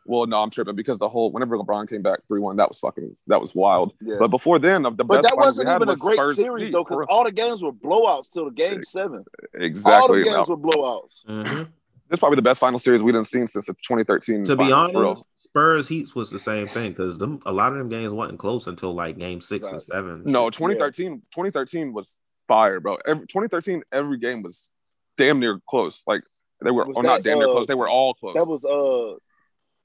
Well, 0.09 0.25
no, 0.25 0.37
I'm 0.41 0.49
tripping 0.49 0.75
because 0.75 0.99
the 0.99 1.09
whole 1.09 1.33
whenever 1.33 1.57
LeBron 1.57 1.89
came 1.89 2.01
back 2.01 2.19
three 2.29 2.39
one, 2.39 2.55
that 2.57 2.69
was 2.69 2.79
fucking 2.79 3.17
that 3.27 3.41
was 3.41 3.53
wild. 3.53 3.91
Yeah. 4.01 4.15
But 4.19 4.29
before 4.29 4.57
then, 4.57 4.83
the, 4.83 4.91
the 4.91 5.03
But 5.03 5.21
best 5.23 5.35
that 5.35 5.37
wasn't 5.37 5.67
had 5.67 5.81
even 5.81 5.89
a 5.89 5.97
great 5.97 6.17
Spurs 6.17 6.35
series 6.37 6.67
Heat, 6.69 6.71
though, 6.71 6.85
because 6.85 7.05
all 7.09 7.25
the 7.25 7.31
games 7.33 7.61
were 7.61 7.73
blowouts 7.73 8.29
till 8.31 8.45
the 8.45 8.51
game 8.51 8.83
seven. 8.83 9.25
Exactly, 9.55 9.99
All 10.01 10.07
the 10.07 10.23
games 10.23 10.47
Now, 10.47 10.55
were 10.55 10.61
blowouts. 10.61 11.09
Mhm. 11.27 11.67
this 12.09 12.15
is 12.15 12.19
probably 12.19 12.37
the 12.37 12.41
best 12.41 12.61
final 12.61 12.79
series 12.79 13.03
we 13.03 13.11
done 13.11 13.25
seen 13.25 13.47
since 13.47 13.65
the 13.65 13.73
2013. 13.73 14.45
To 14.45 14.55
be 14.55 14.63
finals, 14.69 14.91
for 14.93 15.05
honest, 15.07 15.25
Spurs 15.35 15.87
Heats 15.89 16.15
was 16.15 16.31
the 16.31 16.39
same 16.39 16.67
thing 16.67 16.91
because 16.91 17.17
them 17.17 17.41
a 17.45 17.51
lot 17.51 17.73
of 17.73 17.77
them 17.77 17.89
games 17.89 18.11
wasn't 18.13 18.39
close 18.39 18.67
until 18.67 18.93
like 18.93 19.17
game 19.17 19.41
six 19.41 19.67
and 19.67 19.73
Right. 19.75 19.81
seven. 19.81 20.23
No, 20.25 20.45
Shit. 20.45 20.53
2013, 20.53 21.21
2013 21.31 21.91
was 21.91 22.17
fire, 22.47 22.79
bro. 22.79 22.97
Every, 23.05 23.27
2013, 23.27 23.83
every 23.91 24.17
game 24.19 24.41
was 24.41 24.69
damn 25.17 25.39
near 25.39 25.59
close. 25.69 26.01
Like 26.07 26.21
they 26.63 26.71
were, 26.71 26.85
Was 26.85 26.95
or 26.95 27.03
not 27.03 27.23
that, 27.23 27.29
damn 27.29 27.39
near 27.39 27.49
uh, 27.49 27.53
close. 27.53 27.67
They 27.67 27.75
were 27.75 27.89
all 27.89 28.13
close. 28.13 28.35
That 28.35 28.45
was 28.47 28.63
uh 28.63 29.17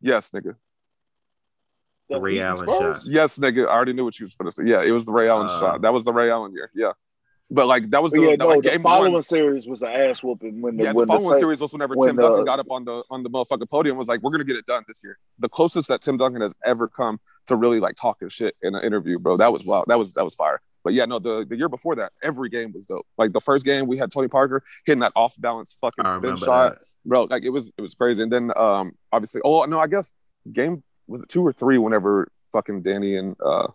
yes, 0.01 0.31
nigga. 0.31 0.57
the 2.09 2.21
Ray 2.21 2.35
Heat 2.35 2.41
Allen 2.43 2.69
Spurs? 2.69 2.99
shot. 2.99 3.07
Yes, 3.07 3.39
nigga. 3.39 3.67
I 3.67 3.71
already 3.71 3.93
knew 3.93 4.05
what 4.05 4.19
you 4.19 4.25
was 4.25 4.35
going 4.35 4.51
to 4.51 4.53
say. 4.55 4.65
Yeah, 4.67 4.83
it 4.83 4.91
was 4.93 5.05
the 5.05 5.13
Ray 5.13 5.29
Allen 5.29 5.47
Uh, 5.49 5.61
shot. 5.61 5.83
That 5.83 5.93
was 5.93 6.05
the 6.05 6.13
Ray 6.13 6.31
Allen 6.31 6.53
year. 6.53 6.71
Yeah, 6.75 6.93
but 7.51 7.67
like 7.67 7.91
that 7.91 8.03
was 8.03 8.13
the, 8.13 8.21
yeah, 8.21 8.31
that, 8.31 8.39
no, 8.39 8.49
like, 8.49 8.63
the 8.63 8.79
following 8.83 9.13
one. 9.13 9.23
series 9.23 9.67
was 9.67 9.83
an 9.83 9.89
ass 9.89 10.23
whooping 10.23 10.61
when 10.61 10.77
the 10.77 10.85
Yeah, 10.85 10.93
when 10.93 11.07
the, 11.07 11.13
following 11.13 11.29
Saints- 11.29 11.41
series 11.41 11.61
was 11.61 11.73
whenever 11.73 11.95
when 11.95 12.09
Tim 12.09 12.17
Duncan 12.17 12.45
got 12.45 12.59
up 12.59 12.71
on 12.71 12.85
the 12.85 13.03
on 13.11 13.23
the 13.23 13.31
motherfucking 13.31 13.71
podium 13.71 13.97
was 13.97 14.09
like, 14.09 14.21
"We're 14.23 14.31
gonna 14.33 14.45
get 14.45 14.57
it 14.57 14.67
done 14.67 14.85
this 14.89 15.03
year." 15.05 15.19
The 15.39 15.49
closest 15.49 15.89
that 15.89 16.01
Tim 16.03 16.17
Duncan 16.17 16.43
has 16.43 16.55
ever 16.65 16.89
come 16.89 17.21
to 17.47 17.57
really 17.57 17.81
like 17.81 17.97
talking 17.97 18.29
shit 18.29 18.55
in 18.63 18.75
an 18.75 18.85
interview, 18.85 19.19
bro. 19.19 19.37
That 19.37 19.53
was 19.53 19.65
wow. 19.65 19.85
That 19.87 19.99
was 19.99 20.13
that 20.15 20.25
was 20.25 20.35
fire. 20.35 20.61
But 20.85 20.95
yeah, 20.95 21.05
no, 21.05 21.19
the, 21.19 21.47
the 21.49 21.57
year 21.57 21.69
before 21.69 21.97
that, 21.97 22.13
every 22.23 22.49
game 22.49 22.73
was 22.73 22.87
dope. 22.87 23.07
Like 23.17 23.33
the 23.33 23.41
first 23.41 23.65
game, 23.65 23.87
we 23.87 23.99
had 23.99 24.11
Tony 24.11 24.29
Parker 24.29 24.63
hitting 24.85 25.01
that 25.01 25.13
off 25.15 25.35
balance 25.39 25.77
fucking 25.81 26.05
spin 26.05 26.37
shot, 26.37 26.75
that. 26.75 26.79
bro. 27.05 27.25
Like 27.25 27.45
it 27.45 27.51
was 27.51 27.73
it 27.77 27.83
was 27.83 27.95
crazy. 27.95 28.23
And 28.23 28.33
then 28.33 28.51
um 28.57 28.93
obviously, 29.13 29.41
oh 29.45 29.65
no, 29.65 29.79
I 29.79 29.87
guess 29.87 30.13
game 30.53 30.83
was 31.07 31.23
it 31.23 31.29
two 31.29 31.47
or 31.47 31.53
three 31.53 31.79
whenever 31.79 32.29
fucking 32.53 32.83
Danny 32.83 33.17
and 33.17 33.37
uh 33.45 33.69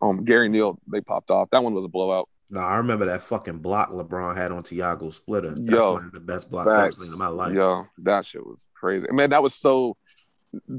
um 0.00 0.24
Gary 0.24 0.48
Neal 0.48 0.78
they 0.90 1.00
popped 1.00 1.30
off. 1.30 1.50
That 1.50 1.62
one 1.62 1.74
was 1.74 1.84
a 1.84 1.88
blowout. 1.88 2.28
No, 2.50 2.60
I 2.60 2.76
remember 2.76 3.06
that 3.06 3.22
fucking 3.22 3.58
block 3.58 3.90
LeBron 3.90 4.36
had 4.36 4.52
on 4.52 4.62
Tiago 4.62 5.08
Splitter. 5.08 5.54
That's 5.54 5.70
Yo. 5.70 5.94
one 5.94 6.04
of 6.04 6.12
the 6.12 6.20
best 6.20 6.50
blocks 6.50 6.68
I've 6.68 6.92
seen 6.92 7.10
in 7.10 7.18
my 7.18 7.28
life. 7.28 7.54
Yo, 7.54 7.86
that 7.98 8.26
shit 8.26 8.44
was 8.46 8.66
crazy. 8.74 9.06
Man, 9.10 9.30
that 9.30 9.42
was 9.42 9.54
so 9.54 9.96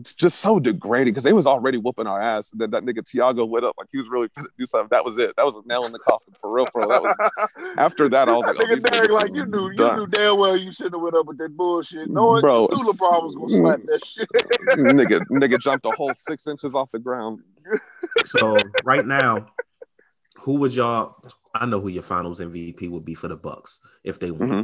just 0.04 0.40
so 0.40 0.60
degrading 0.60 1.14
because 1.14 1.24
they 1.24 1.34
was 1.34 1.48
already 1.48 1.78
whooping 1.78 2.06
our 2.06 2.22
ass. 2.22 2.52
And 2.52 2.62
then 2.62 2.72
that 2.72 2.84
nigga 2.84 3.04
Tiago 3.04 3.46
went 3.46 3.66
up 3.66 3.76
like 3.78 3.88
he 3.92 3.98
was 3.98 4.08
really 4.08 4.30
to 4.30 4.46
do 4.58 4.66
something. 4.66 4.90
That 4.92 5.04
was 5.04 5.18
it. 5.18 5.36
That 5.36 5.46
was 5.46 5.56
a 5.58 5.62
nail 5.66 5.86
in 5.86 5.92
the 5.92 6.00
coffin 6.00 6.34
for 6.40 6.52
real, 6.52 6.66
for 6.72 6.82
real. 6.82 6.90
That 6.90 7.02
was 7.02 7.18
after 7.78 8.08
that. 8.10 8.30
I 8.30 8.36
was 8.36 8.46
like, 8.46 8.58
oh, 8.58 8.60
nigga 8.60 8.74
these 8.76 8.84
Derek, 8.84 9.10
niggas 9.10 9.22
like 9.22 9.36
you 9.36 9.46
knew, 9.46 9.72
you 9.72 9.96
knew 9.96 10.08
damn 10.08 10.38
well 10.38 10.56
you 10.56 10.72
shouldn't 10.72 10.96
have 10.96 11.02
went 11.02 11.16
up 11.16 11.26
with 11.26 11.38
that 11.40 11.56
bullshit. 11.56 12.10
No, 12.10 12.40
Bro. 12.40 12.70
you 12.72 12.78
knew 12.78 12.92
LeBron 12.92 13.24
was 13.24 13.36
gonna 13.36 13.50
slap 13.50 13.82
that 13.86 14.06
shit. 14.06 14.30
nigga, 14.78 15.22
nigga 15.28 15.60
jumped 15.60 15.86
a 15.86 15.92
whole 15.92 16.14
six 16.14 16.48
inches 16.48 16.76
off 16.76 16.92
the 16.92 17.00
ground. 17.00 17.40
So 18.26 18.56
right 18.84 19.06
now, 19.06 19.48
who 20.38 20.60
would 20.60 20.76
y'all? 20.76 21.24
I 21.56 21.66
know 21.66 21.80
who 21.80 21.88
your 21.88 22.04
Finals 22.04 22.40
MVP 22.40 22.90
would 22.90 23.06
be 23.06 23.14
for 23.16 23.28
the 23.28 23.36
Bucks 23.36 23.80
if 24.04 24.20
they 24.20 24.32
win. 24.32 24.50
Mm-hmm. 24.50 24.62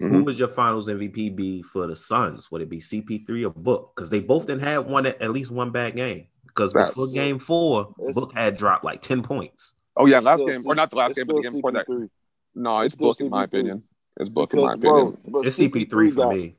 Mhm. 0.00 0.10
Who 0.10 0.24
would 0.24 0.38
your 0.38 0.48
Finals 0.48 0.88
MVP 0.88 1.28
be 1.34 1.62
for 1.62 1.86
the 1.86 1.94
Suns? 1.94 2.50
Would 2.50 2.62
it 2.62 2.70
be 2.70 2.78
CP3 2.80 3.44
or 3.44 3.50
Book? 3.50 3.92
Because 3.94 4.08
they 4.10 4.20
both 4.20 4.46
didn't 4.46 4.62
have 4.62 4.86
one 4.86 5.06
at 5.06 5.30
least 5.30 5.50
one 5.50 5.70
bad 5.70 5.94
game. 5.96 6.26
Because 6.46 6.72
before 6.72 6.86
That's- 7.06 7.12
Game 7.12 7.38
Four, 7.38 7.94
Book 8.14 8.32
had 8.34 8.56
dropped 8.56 8.84
like 8.84 9.02
ten 9.02 9.22
points. 9.22 9.74
Oh 9.96 10.06
yeah, 10.06 10.20
last 10.20 10.44
game 10.46 10.62
C- 10.62 10.66
or 10.68 10.74
not 10.74 10.90
the 10.90 10.96
last 10.96 11.14
game, 11.14 11.26
but 11.26 11.34
the 11.36 11.42
still 11.42 11.52
game 11.52 11.58
before 11.60 11.72
that. 11.72 12.10
No, 12.54 12.80
it's 12.80 12.86
It's 12.86 12.94
still 12.94 13.08
book 13.08 13.20
in 13.20 13.30
my 13.30 13.44
opinion. 13.44 13.82
It's 14.18 14.30
book 14.30 14.52
in 14.54 14.60
my 14.60 14.74
bro, 14.76 15.08
opinion. 15.08 15.30
bro, 15.30 15.42
It's 15.42 15.56
CP3 15.58 16.10
for 16.10 16.16
got, 16.16 16.28
me. 16.34 16.56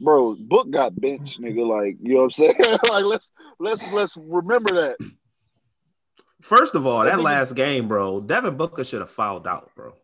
Bro, 0.00 0.36
Book 0.40 0.70
got 0.70 0.98
benched, 0.98 1.40
nigga. 1.40 1.66
Like 1.66 1.96
you 2.00 2.14
know 2.14 2.20
what 2.20 2.24
I'm 2.24 2.30
saying? 2.30 2.54
like 2.90 3.04
let's 3.04 3.30
let's 3.58 3.92
let's 3.92 4.16
remember 4.16 4.72
that. 4.74 4.96
First 6.40 6.74
of 6.74 6.86
all, 6.86 7.04
That 7.04 7.16
that 7.16 7.22
last 7.22 7.54
game, 7.54 7.88
bro, 7.88 8.20
Devin 8.20 8.56
Booker 8.56 8.84
should 8.84 9.00
have 9.00 9.10
fouled 9.10 9.46
out, 9.46 9.70
bro. 9.74 9.94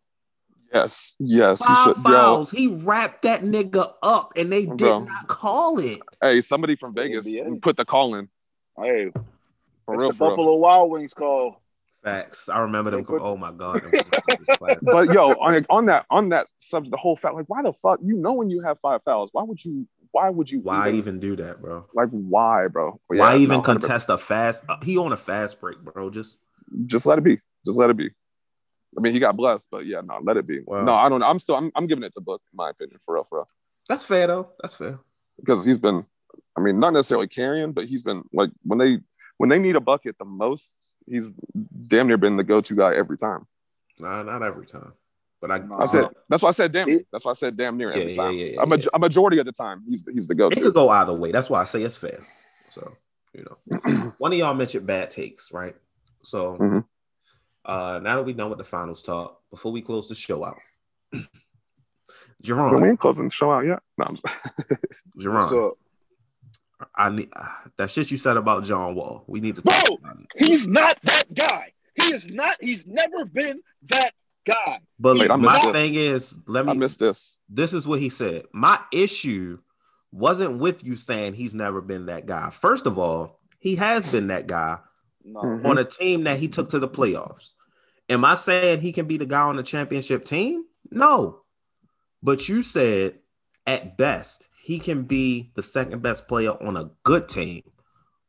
Yes, 0.72 1.16
yes. 1.18 1.58
He 1.58 1.64
Five 1.64 1.84
should. 1.84 1.96
Yo, 1.96 2.02
fouls. 2.12 2.50
He 2.50 2.68
wrapped 2.84 3.22
that 3.22 3.42
nigga 3.42 3.92
up, 4.02 4.32
and 4.36 4.52
they 4.52 4.66
did 4.66 4.78
Bro. 4.78 5.00
not 5.04 5.26
call 5.26 5.78
it. 5.80 6.00
hey, 6.22 6.40
somebody 6.40 6.76
from 6.76 6.94
Vegas 6.94 7.26
NBA. 7.26 7.60
put 7.60 7.76
the 7.76 7.84
call 7.84 8.14
in 8.14 8.28
Hey, 8.80 9.10
for 9.84 9.94
it's 9.94 10.02
real. 10.02 10.10
the 10.10 10.16
For 10.16 10.24
real. 10.24 10.30
Buffalo 10.36 10.54
Wild 10.56 10.90
Wings 10.90 11.12
call. 11.14 11.60
Facts. 12.04 12.48
I 12.48 12.60
remember 12.60 12.90
them. 12.92 13.04
Put- 13.04 13.20
oh 13.20 13.36
my 13.36 13.50
god. 13.52 13.82
them 13.82 13.90
was 13.92 14.58
classic. 14.58 14.78
but 14.82 15.12
yo, 15.12 15.32
on, 15.32 15.66
on 15.68 15.86
that 15.86 16.06
on 16.08 16.28
that 16.30 16.46
subject, 16.58 16.92
the 16.92 16.96
whole 16.96 17.16
fact, 17.16 17.34
like 17.34 17.44
why 17.48 17.62
the 17.62 17.72
fuck? 17.72 17.98
You 18.02 18.16
know 18.16 18.34
when 18.34 18.48
you 18.48 18.60
have 18.62 18.78
five 18.80 19.02
fouls, 19.02 19.30
why 19.32 19.42
would 19.42 19.62
you? 19.64 19.86
Why 20.12 20.30
would 20.30 20.50
you? 20.50 20.60
Why 20.60 20.90
even 20.92 21.20
do 21.20 21.36
that, 21.36 21.60
bro? 21.60 21.86
like 21.94 22.08
why, 22.10 22.68
bro? 22.68 22.98
But 23.08 23.18
Why 23.18 23.36
even 23.36 23.58
no, 23.58 23.62
contest 23.62 24.08
a 24.08 24.18
fast? 24.18 24.64
Uh, 24.68 24.76
he 24.82 24.96
on 24.96 25.12
a 25.12 25.16
fast 25.16 25.60
break, 25.60 25.78
bro. 25.78 26.10
Just 26.10 26.38
Just 26.86 27.06
let 27.06 27.18
it 27.18 27.24
be. 27.24 27.38
Just 27.66 27.78
let 27.78 27.90
it 27.90 27.96
be. 27.96 28.10
I 28.96 29.00
mean, 29.00 29.12
he 29.12 29.18
got 29.20 29.36
blessed, 29.36 29.66
but 29.70 29.86
yeah, 29.86 30.00
no, 30.04 30.18
let 30.22 30.36
it 30.36 30.46
be. 30.46 30.60
Wow. 30.66 30.84
No, 30.84 30.94
I 30.94 31.08
don't. 31.08 31.20
know. 31.20 31.26
I'm 31.26 31.38
still. 31.38 31.54
I'm, 31.56 31.70
I'm 31.76 31.86
giving 31.86 32.04
it 32.04 32.12
to 32.14 32.20
Book, 32.20 32.42
in 32.52 32.56
my 32.56 32.70
opinion, 32.70 32.98
for 33.04 33.14
real, 33.14 33.24
for 33.24 33.38
real, 33.38 33.48
that's 33.88 34.04
fair 34.04 34.26
though. 34.26 34.50
That's 34.60 34.74
fair. 34.74 34.98
because 35.38 35.64
he's 35.64 35.78
been. 35.78 36.04
I 36.56 36.60
mean, 36.60 36.78
not 36.80 36.92
necessarily 36.92 37.28
carrying, 37.28 37.72
but 37.72 37.84
he's 37.86 38.02
been 38.02 38.22
like 38.32 38.50
when 38.62 38.78
they 38.78 38.98
when 39.38 39.48
they 39.48 39.58
need 39.58 39.76
a 39.76 39.80
bucket 39.80 40.16
the 40.18 40.24
most, 40.24 40.72
he's 41.06 41.28
damn 41.86 42.08
near 42.08 42.18
been 42.18 42.36
the 42.36 42.44
go-to 42.44 42.74
guy 42.74 42.94
every 42.94 43.16
time. 43.16 43.46
Nah, 43.98 44.22
not 44.22 44.42
every 44.42 44.66
time, 44.66 44.92
but 45.40 45.50
I. 45.50 45.58
Nah. 45.58 45.82
I 45.82 45.86
said 45.86 46.08
that's 46.28 46.42
why 46.42 46.48
I 46.48 46.52
said 46.52 46.72
damn. 46.72 46.88
It- 46.88 47.06
that's 47.12 47.24
why 47.24 47.30
I 47.30 47.34
said 47.34 47.56
damn 47.56 47.76
near 47.76 47.90
Yeah, 47.90 47.96
every 47.98 48.10
yeah, 48.12 48.16
time. 48.22 48.34
yeah, 48.34 48.44
yeah, 48.46 48.62
a, 48.62 48.66
ma- 48.66 48.74
yeah. 48.76 48.86
a 48.92 48.98
majority 48.98 49.38
of 49.38 49.46
the 49.46 49.52
time, 49.52 49.82
he's 49.88 50.02
the, 50.02 50.12
he's 50.12 50.26
the 50.26 50.34
go-to. 50.34 50.58
It 50.58 50.62
could 50.62 50.74
go 50.74 50.88
either 50.88 51.14
way. 51.14 51.30
That's 51.32 51.48
why 51.48 51.60
I 51.62 51.64
say 51.64 51.82
it's 51.82 51.96
fair. 51.96 52.20
So 52.70 52.96
you 53.32 53.44
know, 53.44 54.12
one 54.18 54.32
of 54.32 54.38
y'all 54.38 54.54
mentioned 54.54 54.86
bad 54.86 55.10
takes, 55.10 55.52
right? 55.52 55.76
So 56.22 56.56
Mhm. 56.58 56.84
Uh 57.64 58.00
now 58.02 58.16
that 58.16 58.24
we 58.24 58.32
done 58.32 58.48
with 58.50 58.58
the 58.58 58.64
finals 58.64 59.02
talk, 59.02 59.40
before 59.50 59.72
we 59.72 59.82
close 59.82 60.08
the 60.08 60.14
show 60.14 60.44
out, 60.44 60.56
Jerome, 62.42 62.80
we 62.80 62.88
ain't 62.88 62.98
closing 62.98 63.24
the 63.26 63.30
show 63.30 63.50
out 63.52 63.66
yet. 63.66 63.80
No, 63.98 64.06
So, 65.48 65.76
I 66.94 67.10
need 67.10 67.28
uh, 67.36 67.46
that 67.76 67.90
shit 67.90 68.10
you 68.10 68.16
said 68.18 68.36
about 68.36 68.64
John 68.64 68.94
Wall. 68.94 69.24
We 69.26 69.40
need 69.40 69.56
to 69.56 69.62
talk 69.62 69.84
Bro! 70.02 70.16
he's 70.38 70.66
not 70.66 70.98
that 71.02 71.24
guy. 71.34 71.72
He 71.94 72.14
is 72.14 72.28
not. 72.28 72.56
He's 72.60 72.86
never 72.86 73.26
been 73.26 73.60
that 73.88 74.12
guy. 74.46 74.78
But 74.98 75.18
Wait, 75.18 75.28
my 75.28 75.60
this. 75.60 75.72
thing 75.72 75.94
is, 75.94 76.38
let 76.46 76.64
me 76.64 76.72
I 76.72 76.74
missed 76.74 76.98
this. 76.98 77.38
this 77.48 77.74
is 77.74 77.86
what 77.86 78.00
he 78.00 78.08
said. 78.08 78.44
My 78.52 78.80
issue 78.92 79.58
wasn't 80.12 80.58
with 80.58 80.82
you 80.84 80.96
saying 80.96 81.34
he's 81.34 81.54
never 81.54 81.80
been 81.80 82.06
that 82.06 82.26
guy. 82.26 82.50
First 82.50 82.86
of 82.86 82.98
all, 82.98 83.40
he 83.58 83.76
has 83.76 84.10
been 84.10 84.28
that 84.28 84.46
guy 84.46 84.78
No, 85.24 85.40
Mhm. 85.42 85.66
on 85.66 85.78
a 85.78 85.84
team 85.84 86.24
that 86.24 86.38
he 86.38 86.48
took 86.48 86.68
to 86.70 86.78
the 86.78 86.88
playoffs. 86.88 87.52
Am 88.08 88.24
I 88.24 88.34
saying 88.34 88.80
he 88.80 88.92
can 88.92 89.06
be 89.06 89.16
the 89.16 89.26
guy 89.26 89.42
on 89.42 89.56
the 89.56 89.62
championship 89.62 90.24
team? 90.24 90.64
No. 90.90 91.42
But 92.22 92.48
you 92.48 92.62
said 92.62 93.20
at 93.66 93.96
best 93.96 94.48
he 94.62 94.78
can 94.78 95.02
be 95.04 95.52
the 95.54 95.62
second 95.62 96.02
best 96.02 96.26
player 96.28 96.50
on 96.62 96.76
a 96.76 96.90
good 97.04 97.28
team. 97.28 97.62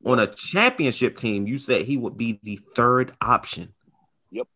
On 0.05 0.19
a 0.19 0.27
championship 0.27 1.15
team, 1.17 1.47
you 1.47 1.59
said 1.59 1.85
he 1.85 1.97
would 1.97 2.17
be 2.17 2.39
the 2.43 2.59
third 2.75 3.15
option. 3.21 3.73
Yep. 4.31 4.47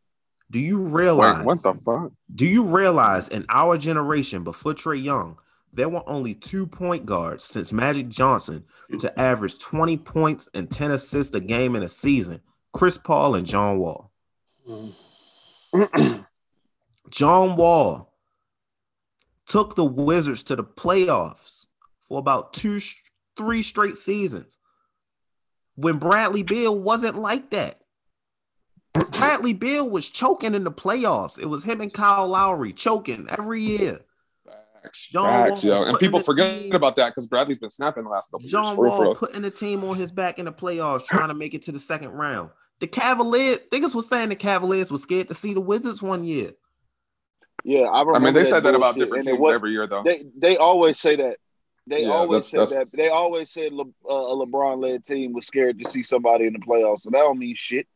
Do 0.52 0.60
you 0.60 0.78
realize 0.80 1.38
Wait, 1.40 1.46
what 1.46 1.64
the 1.64 1.74
fuck? 1.74 2.12
do 2.34 2.46
you 2.46 2.64
realize 2.64 3.28
in 3.30 3.46
our 3.50 3.78
generation 3.78 4.44
before 4.44 4.74
Trey 4.74 4.98
Young, 4.98 5.38
there 5.76 5.90
were 5.90 6.08
only 6.08 6.34
two 6.34 6.66
point 6.66 7.06
guards 7.06 7.44
since 7.44 7.74
Magic 7.74 8.08
Johnson 8.08 8.64
to 9.00 9.20
average 9.20 9.60
20 9.60 9.98
points 9.98 10.50
and 10.54 10.72
10 10.72 10.92
assists 10.92 11.36
a 11.36 11.40
game 11.40 11.76
in 11.76 11.84
a 11.84 11.90
season? 11.90 12.42
Chris 12.74 12.98
Paul 12.98 13.36
and 13.36 13.46
John 13.46 13.78
Wall. 13.78 14.12
John 17.10 17.56
Wall 17.56 18.14
took 19.46 19.76
the 19.76 19.86
Wizards 19.86 20.44
to 20.44 20.56
the 20.56 20.64
playoffs 20.64 21.68
for 22.04 22.20
about 22.20 22.54
two, 22.54 22.80
three 23.38 23.62
straight 23.62 23.96
seasons. 23.96 24.58
When 25.76 25.98
Bradley 25.98 26.44
Beal 26.44 26.78
wasn't 26.78 27.16
like 27.18 27.50
that. 27.52 27.82
Bradley 29.12 29.54
Beal 29.54 29.90
was 29.90 30.10
choking 30.10 30.54
in 30.54 30.64
the 30.64 30.72
playoffs. 30.72 31.38
It 31.38 31.48
was 31.48 31.66
him 31.66 31.82
and 31.82 31.94
Kyle 31.94 32.28
Lowry 32.28 32.72
choking 32.72 33.28
every 33.30 33.62
year. 33.62 34.06
Facts, 34.96 35.10
John 35.12 35.50
facts, 35.50 35.64
Wall 35.64 35.74
yo. 35.84 35.90
And 35.90 36.00
people 36.00 36.20
the 36.20 36.26
forget 36.26 36.62
team- 36.62 36.72
about 36.74 36.96
that 36.96 37.08
because 37.10 37.28
Bradley's 37.28 37.60
been 37.60 37.70
snapping 37.70 38.04
the 38.04 38.10
last 38.10 38.32
couple 38.32 38.48
John 38.48 38.66
years. 38.68 38.76
For 38.76 38.84
real, 38.84 38.92
for 38.94 38.98
Wall 39.00 39.06
real. 39.08 39.16
putting 39.16 39.42
the 39.42 39.52
team 39.52 39.84
on 39.84 39.96
his 39.98 40.12
back 40.12 40.40
in 40.40 40.46
the 40.46 40.54
playoffs, 40.54 41.06
trying 41.06 41.28
to 41.30 41.34
make 41.34 41.54
it 41.54 41.64
to 41.64 41.72
the 41.72 41.80
second 41.80 42.10
round. 42.12 42.50
The 42.80 42.88
Cavaliers, 42.88 43.60
niggas 43.72 43.94
was 43.96 44.08
saying 44.10 44.30
the 44.30 44.36
Cavaliers 44.36 44.92
were 44.92 44.98
scared 44.98 45.28
to 45.30 45.34
see 45.34 45.54
the 45.54 45.62
Wizards 45.62 46.02
one 46.02 46.24
year. 46.24 46.52
Yeah, 47.64 47.82
I 47.84 48.00
remember. 48.02 48.16
I 48.16 48.20
mean, 48.20 48.34
they 48.34 48.44
said 48.44 48.62
that 48.64 48.76
about 48.76 48.96
different 48.96 49.24
teams 49.26 49.40
was- 49.40 49.54
every 49.54 49.72
year, 49.72 49.88
though. 49.88 50.04
They 50.04 50.24
they 50.38 50.58
always 50.58 51.00
say 51.00 51.16
that. 51.16 51.38
They 51.88 52.04
Yeah, 52.04 52.10
always 52.14 52.50
that's- 52.52 52.70
say 52.70 52.76
that's- 52.76 52.92
that. 52.92 52.98
They 52.98 53.10
always 53.10 53.52
said 53.52 53.72
Le, 53.74 53.84
uh, 54.10 54.14
a 54.14 54.46
LeBron 54.46 54.82
led 54.82 55.06
team 55.06 55.34
was 55.34 55.46
scared 55.48 55.78
to 55.80 55.90
see 55.90 56.04
somebody 56.04 56.46
in 56.48 56.54
the 56.54 56.60
playoffs. 56.60 57.02
So 57.02 57.10
that 57.12 57.20
don't 57.20 57.38
mean 57.40 57.56
shit. 57.56 57.88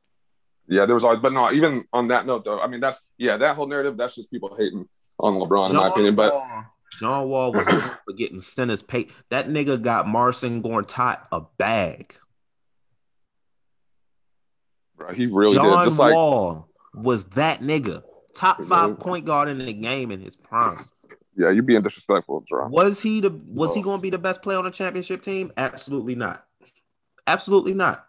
Yeah, 0.67 0.85
there 0.85 0.93
was 0.93 1.03
always, 1.03 1.19
but 1.19 1.33
no, 1.33 1.51
even 1.51 1.83
on 1.91 2.07
that 2.09 2.27
note, 2.27 2.45
though, 2.45 2.59
I 2.59 2.67
mean, 2.67 2.79
that's 2.79 3.01
yeah, 3.17 3.37
that 3.37 3.55
whole 3.55 3.65
narrative, 3.67 3.97
that's 3.97 4.15
just 4.15 4.29
people 4.31 4.55
hating 4.55 4.87
on 5.19 5.33
LeBron, 5.39 5.71
in 5.71 5.75
my 5.75 5.87
opinion. 5.87 6.13
But 6.15 6.33
Wall, 6.35 6.63
John 6.97 7.29
Wall 7.29 7.53
was 7.53 7.65
for 8.05 8.13
getting 8.15 8.39
centers 8.39 8.81
paid. 8.81 9.11
That 9.29 9.47
nigga 9.47 9.81
got 9.81 10.07
Marcin 10.07 10.61
Gortat 10.63 11.19
a 11.31 11.41
bag. 11.57 12.15
bro, 14.95 15.13
he 15.13 15.27
really 15.27 15.55
John 15.55 15.79
did. 15.79 15.89
Just 15.89 15.99
like 15.99 16.13
Wall 16.13 16.67
was 16.93 17.25
that 17.29 17.61
nigga. 17.61 18.03
Top 18.35 18.63
five 18.63 18.89
Yeah. 18.91 18.95
point 18.95 19.25
guard 19.25 19.49
in 19.49 19.57
the 19.59 19.73
game 19.73 20.11
in 20.11 20.19
his 20.21 20.35
prime. 20.35 20.75
yeah, 21.35 21.49
you 21.51 21.61
being 21.61 21.81
disrespectful, 21.81 22.43
John. 22.47 22.71
Was 22.71 23.01
he 23.01 23.21
the 23.21 23.29
was 23.47 23.73
he 23.75 23.81
going 23.81 23.99
to 23.99 24.01
be 24.01 24.09
the 24.09 24.17
best 24.17 24.41
player 24.41 24.57
on 24.57 24.65
the 24.65 24.71
championship 24.71 25.21
team? 25.21 25.51
Absolutely 25.57 26.15
not. 26.15 26.45
Absolutely 27.27 27.73
not. 27.73 28.05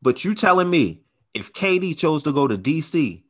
But 0.00 0.24
you 0.24 0.34
telling 0.34 0.68
me 0.70 1.02
if 1.34 1.52
KD 1.52 1.96
chose 1.96 2.22
to 2.24 2.32
go 2.32 2.46
to 2.46 2.58
DC 2.58 3.21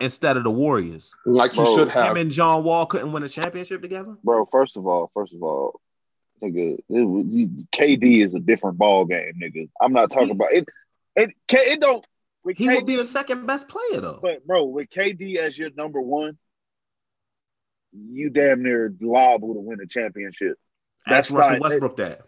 instead 0.00 0.36
of 0.36 0.44
the 0.44 0.50
Warriors, 0.50 1.14
Like 1.26 1.52
he 1.52 1.62
Bro, 1.62 1.74
should 1.76 1.88
have. 1.88 2.10
him 2.12 2.16
and 2.22 2.30
John 2.30 2.64
Wall 2.64 2.86
couldn't 2.86 3.12
win 3.12 3.22
a 3.22 3.28
championship 3.28 3.82
together? 3.82 4.16
Bro, 4.22 4.46
first 4.46 4.76
of 4.76 4.86
all, 4.86 5.10
first 5.14 5.32
of 5.34 5.42
all, 5.42 5.80
nigga, 6.42 6.78
it, 6.88 7.70
KD 7.72 8.22
is 8.22 8.34
a 8.34 8.40
different 8.40 8.78
ball 8.78 9.04
game, 9.04 9.32
nigga. 9.42 9.68
I'm 9.80 9.92
not 9.92 10.10
talking 10.10 10.28
He- 10.28 10.32
about 10.34 10.52
it. 10.52 10.68
It 11.16 11.30
K- 11.48 11.72
it 11.72 11.80
don't. 11.80 12.04
He 12.46 12.66
KD, 12.66 12.76
would 12.76 12.86
be 12.86 12.96
the 12.96 13.04
second 13.04 13.46
best 13.46 13.68
player 13.68 14.00
though. 14.00 14.20
but 14.22 14.46
bro, 14.46 14.64
with 14.64 14.88
KD 14.90 15.36
as 15.36 15.58
your 15.58 15.70
number 15.76 16.00
one, 16.00 16.38
you 17.92 18.30
damn 18.30 18.62
near 18.62 18.94
liable 19.00 19.54
to 19.54 19.60
win 19.60 19.80
a 19.80 19.86
championship. 19.86 20.56
That's 21.06 21.28
that's 21.28 21.30
Russell 21.32 21.52
not- 21.58 21.62
Westbrook 21.70 21.96
that. 21.96 22.20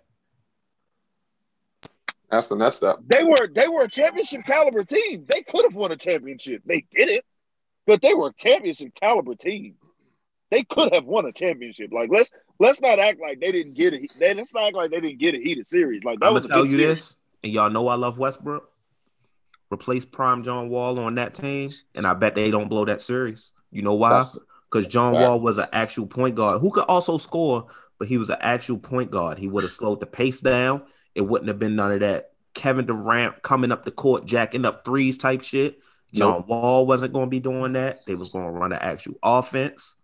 That's 2.30 2.47
the 2.48 2.56
next 2.56 2.76
step. 2.76 2.98
They 3.06 3.24
were 3.24 3.48
they 3.52 3.68
were 3.68 3.82
a 3.82 3.88
championship 3.88 4.42
caliber 4.47 4.84
team. 4.84 5.24
They 5.32 5.42
could 5.42 5.64
have 5.64 5.74
won 5.74 5.90
a 5.92 5.97
championship. 5.97 6.62
They 6.64 6.84
didn't, 6.92 7.24
but 7.86 8.02
they 8.02 8.15
were 8.15 8.32
championship 8.32 8.94
caliber 8.94 9.35
team. 9.35 9.74
They 10.51 10.65
could 10.65 10.93
have 10.94 11.05
won 11.05 11.27
a 11.27 11.32
championship. 11.32 11.93
Like 11.93 12.11
let's 12.11 12.31
let's 12.59 12.81
not 12.81 12.98
act 12.98 13.20
like 13.20 13.40
they 13.40 13.52
didn't 13.52 13.74
get 13.74 13.94
it. 13.94 14.02
Let's 14.20 14.55
not 14.55 14.66
act 14.66 14.77
like 14.77 14.90
they 14.90 15.01
didn't 15.01 15.19
get 15.19 15.35
a 15.35 15.39
heated 15.39 15.66
series. 15.66 16.02
Like 16.02 16.20
that 16.20 16.27
I'm 16.27 16.35
was 16.35 16.47
gonna 16.47 16.62
tell 16.62 16.66
you 16.66 16.78
series. 16.78 16.98
this, 16.98 17.16
and 17.44 17.52
y'all 17.52 17.70
know 17.70 17.89
I 17.89 17.94
love 17.94 18.19
Westbrook. 18.19 18.69
Replace 19.73 20.05
Prime 20.05 20.43
John 20.43 20.69
Wall 20.69 20.98
on 20.98 21.15
that 21.15 21.35
team, 21.35 21.70
and 21.94 22.05
I 22.05 22.15
bet 22.15 22.35
they 22.35 22.51
don't 22.51 22.69
blow 22.69 22.85
that 22.86 23.01
series. 23.01 23.52
You 23.70 23.82
know 23.82 23.94
why? 23.94 24.20
Because 24.69 24.86
John 24.89 25.15
fact. 25.15 25.23
Wall 25.23 25.40
was 25.40 25.59
an 25.59 25.69
actual 25.73 26.07
point 26.07 26.35
guard 26.35 26.61
who 26.61 26.73
could 26.73 26.85
also 26.85 27.19
score, 27.19 27.66
but 27.98 28.09
he 28.09 28.19
was 28.19 28.31
an 28.31 28.39
actual 28.40 28.78
point 28.78 29.12
guard. 29.12 29.39
He 29.39 29.47
would 29.47 29.62
have 29.62 29.73
slowed 29.73 30.01
the 30.01 30.07
pace 30.07 30.40
down. 30.40 30.82
It 31.15 31.20
wouldn't 31.23 31.48
have 31.48 31.61
been 31.61 31.77
none 31.77 31.93
of 31.93 32.01
that 32.01 32.32
Kevin 32.55 32.86
Durant 32.86 33.43
coming 33.43 33.70
up 33.70 33.85
the 33.85 33.93
court, 33.93 34.27
jacking 34.27 34.65
up 34.65 34.85
threes 34.85 35.19
type 35.19 35.43
shit. 35.43 35.78
John 36.12 36.47
Wall 36.47 36.87
wasn't 36.87 37.12
going 37.12 37.27
to 37.27 37.31
be 37.31 37.41
doing 37.41 37.74
that. 37.74 38.05
They 38.07 38.15
was 38.15 38.32
going 38.32 38.47
to 38.47 38.51
run 38.51 38.73
an 38.73 38.78
actual 38.81 39.15
offense. 39.23 39.97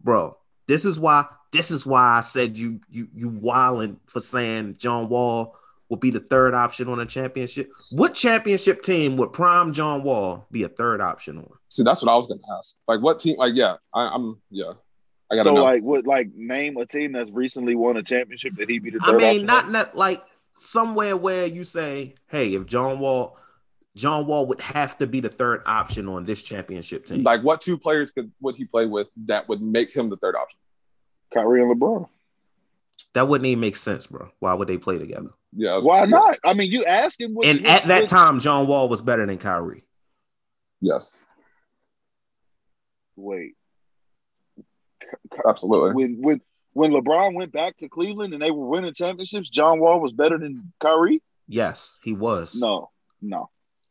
Bro, 0.00 0.36
this 0.66 0.84
is 0.84 0.98
why 1.00 1.26
this 1.52 1.70
is 1.70 1.86
why 1.86 2.18
I 2.18 2.20
said 2.20 2.56
you 2.56 2.80
you 2.90 3.08
you 3.14 3.28
wilding 3.28 3.98
for 4.06 4.20
saying 4.20 4.76
John 4.78 5.08
Wall 5.08 5.56
will 5.88 5.96
be 5.96 6.10
the 6.10 6.20
third 6.20 6.54
option 6.54 6.88
on 6.88 7.00
a 7.00 7.06
championship. 7.06 7.70
What 7.92 8.14
championship 8.14 8.82
team 8.82 9.16
would 9.16 9.32
prime 9.32 9.72
John 9.72 10.02
Wall 10.02 10.46
be 10.50 10.62
a 10.62 10.68
third 10.68 11.00
option 11.00 11.38
on? 11.38 11.48
See, 11.70 11.82
that's 11.82 12.02
what 12.02 12.12
I 12.12 12.14
was 12.14 12.26
gonna 12.26 12.40
ask. 12.58 12.76
Like, 12.86 13.00
what 13.00 13.18
team? 13.18 13.36
Like, 13.38 13.54
yeah, 13.54 13.76
I, 13.94 14.08
I'm. 14.08 14.40
Yeah, 14.50 14.72
I 15.30 15.36
gotta 15.36 15.48
So 15.48 15.54
know. 15.54 15.62
like, 15.62 15.82
what 15.82 16.06
like 16.06 16.34
name 16.34 16.76
a 16.76 16.86
team 16.86 17.12
that's 17.12 17.30
recently 17.30 17.74
won 17.74 17.96
a 17.96 18.02
championship 18.02 18.54
that 18.56 18.68
he 18.68 18.78
be 18.78 18.90
the 18.90 19.00
I 19.02 19.12
mean, 19.12 19.22
option 19.24 19.46
not 19.46 19.64
on? 19.64 19.72
not 19.72 19.96
like 19.96 20.22
somewhere 20.54 21.16
where 21.16 21.46
you 21.46 21.64
say, 21.64 22.14
"Hey, 22.28 22.54
if 22.54 22.66
John 22.66 22.98
Wall, 22.98 23.36
John 23.98 24.26
Wall 24.26 24.46
would 24.46 24.60
have 24.60 24.96
to 24.98 25.06
be 25.06 25.20
the 25.20 25.28
third 25.28 25.62
option 25.66 26.08
on 26.08 26.24
this 26.24 26.42
championship 26.42 27.04
team." 27.04 27.22
like, 27.24 27.42
what 27.42 27.60
two 27.60 27.76
players 27.76 28.10
could 28.10 28.32
would 28.40 28.56
he 28.56 28.64
play 28.64 28.86
with 28.86 29.08
that 29.26 29.48
would 29.48 29.60
make 29.60 29.94
him 29.94 30.08
the 30.08 30.16
third 30.16 30.36
option? 30.36 30.58
Kyrie 31.34 31.62
and 31.62 31.78
LeBron. 31.78 32.08
that 33.14 33.28
wouldn't 33.28 33.46
even 33.46 33.60
make 33.60 33.76
sense, 33.76 34.06
bro. 34.06 34.30
Why 34.38 34.54
would 34.54 34.68
they 34.68 34.78
play 34.78 34.98
together? 34.98 35.30
Yeah, 35.52 35.78
Why 35.78 36.04
not? 36.06 36.38
I 36.44 36.54
mean, 36.54 36.70
you 36.70 36.84
ask 36.84 37.20
him. 37.20 37.34
What, 37.34 37.46
And 37.48 37.60
what- 37.62 37.70
at 37.70 37.86
that 37.88 38.00
what- 38.02 38.08
time, 38.08 38.38
John 38.40 38.66
Wall 38.66 38.88
was 38.88 39.00
better 39.02 39.26
than 39.26 39.38
Kyrie. 39.38 39.84
Yes, 40.80 41.24
wait. 43.16 43.54
absolutely. 45.46 45.92
When 45.94 46.22
when 46.22 46.40
when 46.74 46.92
LeBron 46.92 47.34
went 47.34 47.52
back 47.52 47.76
to 47.78 47.88
Cleveland 47.88 48.32
and 48.34 48.40
they 48.42 48.50
were 48.52 48.66
winning 48.66 48.94
championships, 48.94 49.50
John 49.50 49.80
Wall 49.80 50.00
was 50.00 50.12
better 50.12 50.38
than 50.38 50.72
Kyrie. 50.80 51.22
Yes, 51.48 51.98
he 52.02 52.12
was. 52.12 52.54
No, 52.54 52.90
no. 53.20 53.50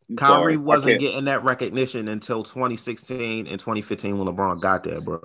I'm 0.09 0.15
Kyrie 0.15 0.53
sorry. 0.53 0.57
Wasn't 0.57 0.99
getting 0.99 1.25
that 1.25 1.43
recognition 1.43 2.07
until 2.07 2.43
2016 2.43 3.47
and 3.47 3.59
2015 3.59 4.17
when 4.17 4.27
LeBron 4.27 4.61
got 4.61 4.83
there, 4.83 5.01
bro. 5.01 5.19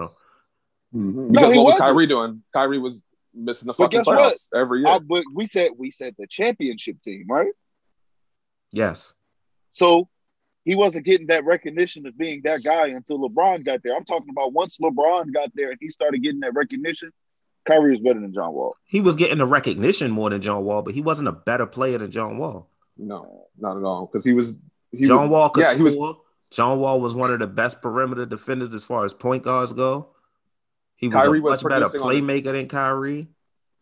Mhm. 0.95 1.15
No, 1.15 1.29
Because 1.31 1.53
he 1.53 1.59
what 1.59 1.65
was 1.65 1.75
wasn't. 1.75 1.81
Kyrie 1.81 2.07
doing? 2.07 2.43
Kyrie 2.53 2.79
was 2.79 3.03
missing 3.35 3.67
the 3.69 3.75
fucking 3.75 4.01
guess 4.01 4.07
what? 4.07 4.19
playoffs 4.19 4.49
every 4.55 4.81
year. 4.81 4.89
I, 4.89 4.99
but 4.99 5.23
we 5.35 5.47
said 5.47 5.71
we 5.79 5.91
said 5.91 6.15
the 6.19 6.27
championship 6.27 7.01
team, 7.03 7.27
right? 7.29 7.53
Yes. 8.73 9.15
So 9.73 10.09
he 10.65 10.75
wasn't 10.75 11.05
getting 11.07 11.29
that 11.29 11.45
recognition 11.45 12.07
of 12.07 12.17
being 12.17 12.41
that 12.45 12.63
guy 12.63 12.89
until 12.89 13.19
LeBron 13.19 13.65
got 13.65 13.81
there. 13.83 13.97
I'm 13.97 14.05
talking 14.05 14.29
about 14.31 14.53
once 14.53 14.79
LeBron 14.79 15.33
got 15.33 15.51
there 15.55 15.71
and 15.71 15.79
he 15.81 15.89
started 15.89 16.23
getting 16.23 16.41
that 16.41 16.55
recognition, 16.55 17.11
Kyrie 17.67 17.93
was 17.93 18.01
better 18.01 18.21
than 18.21 18.33
John 18.35 18.53
Wall. 18.53 18.77
He 18.85 19.01
was 19.01 19.17
getting 19.17 19.39
the 19.39 19.47
recognition 19.47 20.11
more 20.11 20.31
than 20.31 20.43
John 20.43 20.65
Wall, 20.65 20.83
but 20.83 20.95
he 20.95 21.01
wasn't 21.01 21.29
a 21.29 21.33
better 21.33 21.67
player 21.67 21.99
than 21.99 22.11
John 22.11 22.39
Wall. 22.39 22.69
no, 22.97 23.47
not 23.59 23.77
at 23.77 23.83
all. 23.85 24.07
Because 24.07 24.25
he 24.25 24.33
was. 24.33 24.59
He 24.93 25.07
John 25.07 25.23
was, 25.23 25.31
Wall 25.31 25.51
could 25.51 25.65
yeah, 25.65 25.75
he 25.75 25.83
was. 25.83 25.95
score. 25.95 26.21
John 26.51 26.79
Wall 26.81 27.01
was 27.01 27.15
one 27.15 27.31
of 27.33 27.39
the 27.39 27.47
best 27.47 27.81
perimeter 27.81 28.27
defenders 28.27 28.75
as 28.75 28.85
far 28.85 29.05
as 29.05 29.15
point 29.15 29.43
guards 29.43 29.73
go. 29.73 30.09
He 30.97 31.09
was 31.09 31.17
Kyrie 31.17 31.39
a 31.39 31.43
was 31.43 31.51
much 31.63 31.71
better 31.71 31.87
producing 31.87 32.03
on 32.03 32.09
the- 32.09 32.21
playmaker 32.21 32.53
than 32.53 32.69
Kyrie. 32.69 33.29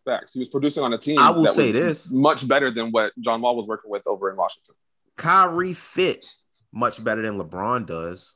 Facts. 0.05 0.33
He 0.33 0.39
was 0.39 0.49
producing 0.49 0.83
on 0.83 0.93
a 0.93 0.97
team. 0.97 1.19
I 1.19 1.29
will 1.29 1.43
that 1.43 1.53
say 1.53 1.67
was 1.67 1.75
this. 1.75 2.11
much 2.11 2.47
better 2.47 2.71
than 2.71 2.91
what 2.91 3.11
John 3.19 3.41
Wall 3.41 3.55
was 3.55 3.67
working 3.67 3.91
with 3.91 4.07
over 4.07 4.31
in 4.31 4.35
Washington. 4.37 4.73
Kyrie 5.17 5.73
fits 5.73 6.43
much 6.73 7.03
better 7.03 7.21
than 7.21 7.37
LeBron 7.37 7.85
does. 7.85 8.35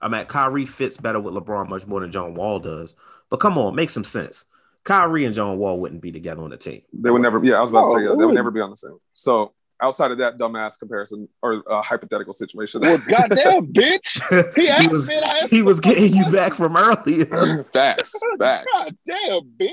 I 0.00 0.08
mean, 0.08 0.24
Kyrie 0.24 0.66
fits 0.66 0.96
better 0.96 1.20
with 1.20 1.34
LeBron 1.34 1.68
much 1.68 1.86
more 1.86 2.00
than 2.00 2.10
John 2.10 2.34
Wall 2.34 2.58
does. 2.58 2.96
But 3.30 3.36
come 3.38 3.56
on, 3.58 3.76
make 3.76 3.90
some 3.90 4.02
sense. 4.04 4.46
Kyrie 4.82 5.24
and 5.24 5.34
John 5.34 5.56
Wall 5.58 5.78
wouldn't 5.78 6.02
be 6.02 6.10
together 6.10 6.42
on 6.42 6.50
the 6.50 6.56
team. 6.56 6.82
They 6.92 7.10
would 7.10 7.22
never. 7.22 7.42
Yeah, 7.44 7.58
I 7.58 7.60
was 7.60 7.70
about 7.70 7.82
to 7.84 7.88
say 7.90 7.94
Oh, 7.94 7.98
yeah, 7.98 8.08
they 8.10 8.26
would 8.26 8.32
oh, 8.32 8.32
never 8.32 8.50
be 8.50 8.60
on 8.60 8.70
the 8.70 8.76
same. 8.76 8.98
So 9.14 9.52
outside 9.82 10.10
of 10.10 10.18
that 10.18 10.38
dumbass 10.38 10.78
comparison 10.78 11.28
or 11.42 11.62
uh, 11.70 11.82
hypothetical 11.82 12.32
situation, 12.32 12.80
Well, 12.80 12.98
goddamn, 13.08 13.72
bitch. 13.72 14.54
He 14.56 14.68
asked 14.68 14.88
was, 14.88 15.08
me 15.08 15.16
and 15.16 15.24
I 15.24 15.38
asked 15.40 15.50
he 15.50 15.62
was 15.62 15.80
getting 15.80 16.14
you 16.14 16.30
back 16.30 16.54
from 16.54 16.76
earlier. 16.76 17.64
facts, 17.72 18.14
facts. 18.38 18.66
Goddamn, 18.72 19.50
bitch. 19.58 19.70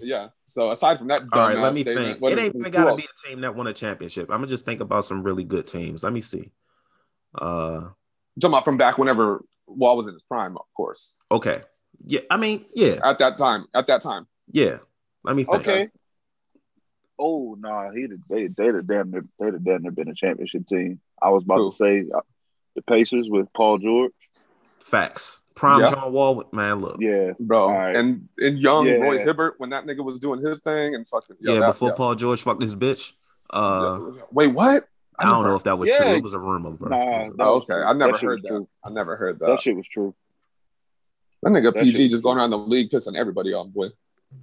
Yeah. 0.00 0.28
So 0.44 0.70
aside 0.70 0.98
from 0.98 1.08
that, 1.08 1.22
dumbass 1.22 1.36
All 1.36 1.48
right, 1.48 1.58
let 1.58 1.74
me 1.74 1.84
think. 1.84 2.20
it 2.22 2.38
ain't 2.38 2.56
even 2.56 2.72
got 2.72 2.90
to 2.90 2.96
be 2.96 3.04
a 3.04 3.28
team 3.28 3.40
that 3.42 3.54
won 3.54 3.66
a 3.66 3.72
championship. 3.72 4.30
I'm 4.30 4.38
gonna 4.38 4.46
just 4.48 4.64
think 4.64 4.80
about 4.80 5.04
some 5.04 5.22
really 5.22 5.44
good 5.44 5.66
teams. 5.66 6.02
Let 6.02 6.12
me 6.12 6.20
see. 6.20 6.50
Uh, 7.34 7.88
talking 8.40 8.50
about 8.52 8.64
from 8.64 8.76
back 8.76 8.98
whenever 8.98 9.44
Wall 9.66 9.96
was 9.96 10.06
in 10.06 10.14
his 10.14 10.24
prime, 10.24 10.56
of 10.56 10.64
course. 10.76 11.14
Okay. 11.30 11.62
Yeah, 12.04 12.20
I 12.30 12.36
mean, 12.36 12.64
yeah, 12.74 12.98
At 13.04 13.18
that 13.18 13.38
time, 13.38 13.66
at 13.74 13.86
that 13.86 14.00
time. 14.00 14.26
yeah. 14.50 14.78
Let 15.22 15.36
me 15.36 15.44
think. 15.44 15.56
Okay. 15.66 15.88
Oh 17.18 17.56
no, 17.58 17.90
he 17.94 18.06
did. 18.08 18.22
They 18.28 18.46
they'd 18.48 18.74
have 18.74 18.86
damn 18.86 19.10
near 19.10 19.24
they'd 19.38 19.52
have 19.54 19.64
damn 19.64 19.82
near 19.82 19.92
been 19.92 20.08
a 20.08 20.14
championship 20.14 20.66
team. 20.66 21.00
I 21.22 21.30
was 21.30 21.44
about 21.44 21.58
Who? 21.58 21.70
to 21.70 21.76
say 21.76 22.04
uh, 22.14 22.20
the 22.74 22.82
Pacers 22.82 23.28
with 23.30 23.46
Paul 23.54 23.78
George. 23.78 24.12
Facts. 24.80 25.40
Prime 25.54 25.80
Yeah. 25.82 25.90
John 25.92 26.12
Wall, 26.12 26.42
man. 26.52 26.80
Look, 26.80 26.96
Yeah, 27.00 27.32
Bro. 27.38 27.62
All 27.68 27.70
right. 27.72 27.94
And 27.96 28.28
and 28.38 28.58
young 28.58 28.86
Yeah. 28.86 28.94
Roy 28.94 29.18
Hibbert 29.18 29.54
when 29.58 29.70
that 29.70 29.84
nigga 29.86 30.04
was 30.04 30.18
doing 30.18 30.40
his 30.40 30.58
thing 30.60 30.94
and 30.96 31.06
fucking 31.06 31.36
yeah. 31.40 31.60
that- 31.60 31.66
before 31.68 31.94
Paul 31.94 32.16
George 32.16 32.42
fucked 32.42 32.60
this 32.60 32.74
bitch. 32.74 33.12
Uh, 33.50 34.00
Wait, 34.32 34.48
what? 34.48 34.88
I 35.16 35.24
don't 35.26 35.36
never- 35.38 35.48
know 35.50 35.56
if 35.56 35.62
that 35.62 35.78
was 35.78 35.88
Yeah. 35.88 35.98
true. 36.02 36.14
It 36.16 36.22
was 36.24 36.34
a 36.34 36.40
rumor, 36.40 36.70
bro. 36.72 36.88
Nah, 36.88 36.96
It 36.96 37.18
was 37.26 37.28
a- 37.34 37.36
that 37.36 37.44
Oh, 37.46 37.54
okay. 37.58 37.66
true. 37.66 37.84
I 37.84 37.92
never 37.92 38.12
That 38.12 38.20
heard 38.20 38.42
that. 38.42 38.48
true. 38.48 38.68
I 38.84 38.90
never 38.90 39.16
heard 39.16 39.38
that. 39.38 39.46
that 39.46 39.60
shit 39.60 39.76
was 39.76 39.86
true. 39.86 40.12
That 41.44 41.50
nigga 41.50 41.72
That 41.72 41.76
PG 41.84 42.02
was 42.02 42.10
just 42.10 42.24
going 42.24 42.38
around 42.38 42.50
the 42.50 42.58
league 42.58 42.90
pissing 42.90 43.14
everybody 43.16 43.52
off, 43.52 43.68
boy. 43.68 43.90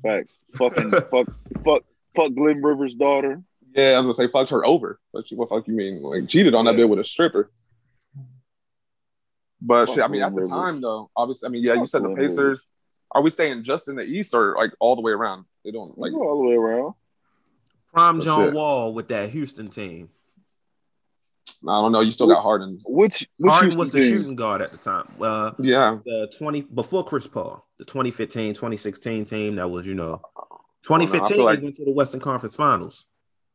Facts. 0.01 0.33
Fucking 0.55 0.91
fuck 0.91 1.27
fuck 1.65 1.83
fuck 2.15 2.33
Glenn 2.33 2.61
Rivers' 2.61 2.95
daughter. 2.95 3.41
Yeah, 3.75 3.91
I 3.91 3.99
was 3.99 4.03
gonna 4.03 4.13
say 4.13 4.27
fucked 4.27 4.49
her 4.51 4.65
over. 4.65 4.99
What 5.11 5.29
you 5.31 5.37
what 5.37 5.49
fuck 5.49 5.67
you 5.67 5.73
mean? 5.73 6.01
Like 6.01 6.27
cheated 6.27 6.53
on 6.55 6.65
that 6.65 6.71
Yeah. 6.71 6.77
bit 6.81 6.89
with 6.89 6.99
a 6.99 7.03
stripper. 7.03 7.51
But 9.61 9.85
Fuck 9.87 9.95
shit, 9.95 10.03
I 10.03 10.07
mean, 10.07 10.23
at 10.23 10.29
the 10.31 10.37
Rivers. 10.37 10.49
time 10.49 10.81
though, 10.81 11.09
obviously, 11.15 11.47
I 11.47 11.49
mean, 11.49 11.63
yeah, 11.63 11.73
you 11.73 11.79
Fuck 11.81 11.87
said 11.89 12.03
the 12.03 12.07
Glenn 12.09 12.17
Rivers. 12.21 12.35
Pacers. 12.37 12.67
Are 13.11 13.21
we 13.21 13.29
staying 13.29 13.63
just 13.63 13.87
in 13.89 13.95
the 13.95 14.03
East 14.03 14.33
or 14.33 14.55
like 14.57 14.71
all 14.79 14.95
the 14.95 15.01
way 15.01 15.11
around? 15.11 15.45
They 15.63 15.71
don't 15.71 15.97
like. 15.97 16.11
Like 16.13 16.21
all 16.21 16.41
the 16.41 16.47
way 16.49 16.55
around. 16.55 16.93
Prime 17.93 18.15
That's 18.15 18.25
John 18.25 18.47
it. 18.49 18.53
Wall 18.53 18.93
with 18.93 19.09
that 19.09 19.29
Houston 19.31 19.67
team. 19.69 20.09
I 21.67 21.79
don't 21.79 21.91
know. 21.91 21.99
You 21.99 22.09
still 22.09 22.27
got 22.27 22.41
Harden. 22.41 22.79
Which 22.85 23.27
which 23.37 23.51
Harden 23.51 23.69
Houston 23.71 23.79
was 23.79 23.91
the 23.91 23.99
team? 23.99 24.15
shooting 24.15 24.35
guard 24.35 24.61
at 24.63 24.71
the 24.71 24.77
time. 24.77 25.07
Uh, 25.21 25.51
Yeah, 25.59 25.99
the 26.03 26.31
20 26.35 26.61
before 26.61 27.03
Chris 27.03 27.27
Paul, 27.27 27.67
the 27.77 27.85
2015, 27.85 28.53
2016 28.55 29.25
team 29.25 29.55
that 29.57 29.69
was, 29.69 29.85
you 29.85 29.93
know, 29.93 30.21
I 30.83 30.87
feel 30.87 30.97
2015 30.99 31.45
like- 31.45 31.59
they 31.59 31.63
went 31.63 31.75
to 31.77 31.85
the 31.85 31.91
Western 31.91 32.19
Conference 32.19 32.55
Finals. 32.55 33.05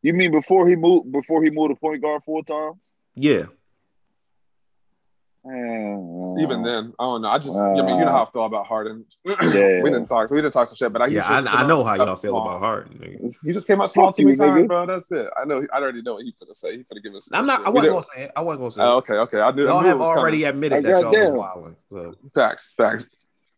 You 0.03 0.12
mean 0.12 0.31
before 0.31 0.69
he 0.69 0.77
moved 0.77 1.11
before 1.11 1.43
he 1.43 1.51
moved 1.51 1.70
to 1.74 1.77
point 1.81 2.01
guard 2.03 2.23
full 2.24 2.43
time? 2.44 2.74
Yeah. 3.15 3.47
even 5.48 6.62
then, 6.65 6.93
I 6.98 7.05
don't 7.05 7.23
know. 7.23 7.28
I 7.28 7.39
just, 7.39 7.57
I 7.57 7.69
mean, 7.69 7.77
you 7.77 8.05
know 8.05 8.09
uh, 8.09 8.12
how 8.12 8.23
I 8.23 8.24
feel 8.27 8.44
about 8.44 8.66
Harden. 8.66 9.05
Yeah. 9.24 9.81
we 9.82 9.90
didn't 9.90 10.07
talk, 10.09 10.28
so 10.28 10.35
we 10.35 10.43
didn't 10.43 10.53
talk 10.53 10.66
some 10.66 10.77
shit. 10.77 10.93
But 10.93 11.03
I, 11.03 11.07
Yeah, 11.07 11.20
just 11.20 11.47
I, 11.47 11.62
I 11.62 11.66
know 11.66 11.85
how 11.85 11.94
y'all 11.94 12.16
feel 12.16 12.32
small. 12.32 12.48
about 12.48 12.61
Harden. 12.61 12.98
nigga. 12.98 13.35
He 13.44 13.53
just 13.53 13.66
came 13.66 13.81
out 13.81 13.90
small 13.90 14.09
Fuck 14.09 14.16
too 14.16 14.24
many 14.24 14.36
times, 14.36 14.66
bro. 14.66 14.86
That's 14.86 15.11
it. 15.12 15.28
I 15.40 15.44
know. 15.44 15.65
I 15.73 15.78
already 15.78 16.03
know 16.03 16.15
what 16.15 16.24
he's 16.24 16.35
gonna 16.39 16.53
say. 16.55 16.77
He's 16.77 16.86
gonna 16.86 17.01
give 17.01 17.15
us. 17.15 17.31
I'm 17.32 17.47
not. 17.47 17.65
I 17.65 17.70
wasn't 17.70 17.93
gonna 17.93 18.07
say 18.15 18.23
it. 18.24 18.32
I 18.36 18.40
wasn't 18.43 18.61
gonna 18.61 18.70
say 18.73 18.82
it. 18.82 18.85
Oh, 18.85 18.97
okay, 18.97 19.15
okay. 19.15 19.40
I 19.40 19.51
knew. 19.53 19.65
I 19.65 19.69
y'all 19.69 19.81
knew 19.82 19.86
it 19.86 19.90
have 19.90 19.98
was 20.01 20.09
already 20.09 20.40
coming. 20.43 20.48
admitted 20.65 20.85
that 20.85 20.89
y'all 20.90 21.03
goddamn. 21.03 21.32
was 21.35 21.39
wilding. 21.39 21.77
So 21.93 22.15
facts, 22.35 22.74
facts. 22.77 23.07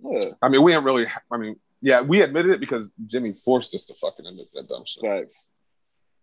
Yeah, 0.04 0.18
I 0.42 0.48
mean, 0.48 0.62
we 0.62 0.74
ain't 0.74 0.84
really. 0.84 1.06
I 1.30 1.36
mean, 1.38 1.56
yeah, 1.80 2.00
we 2.00 2.22
admitted 2.22 2.52
it 2.52 2.60
because 2.60 2.92
Jimmy 3.06 3.32
forced 3.32 3.74
us 3.74 3.86
to 3.86 3.94
fucking 3.94 4.26
admit 4.26 4.48
that 4.54 4.68
dumb 4.68 4.84
shit 4.86 5.02
facts. 5.02 5.36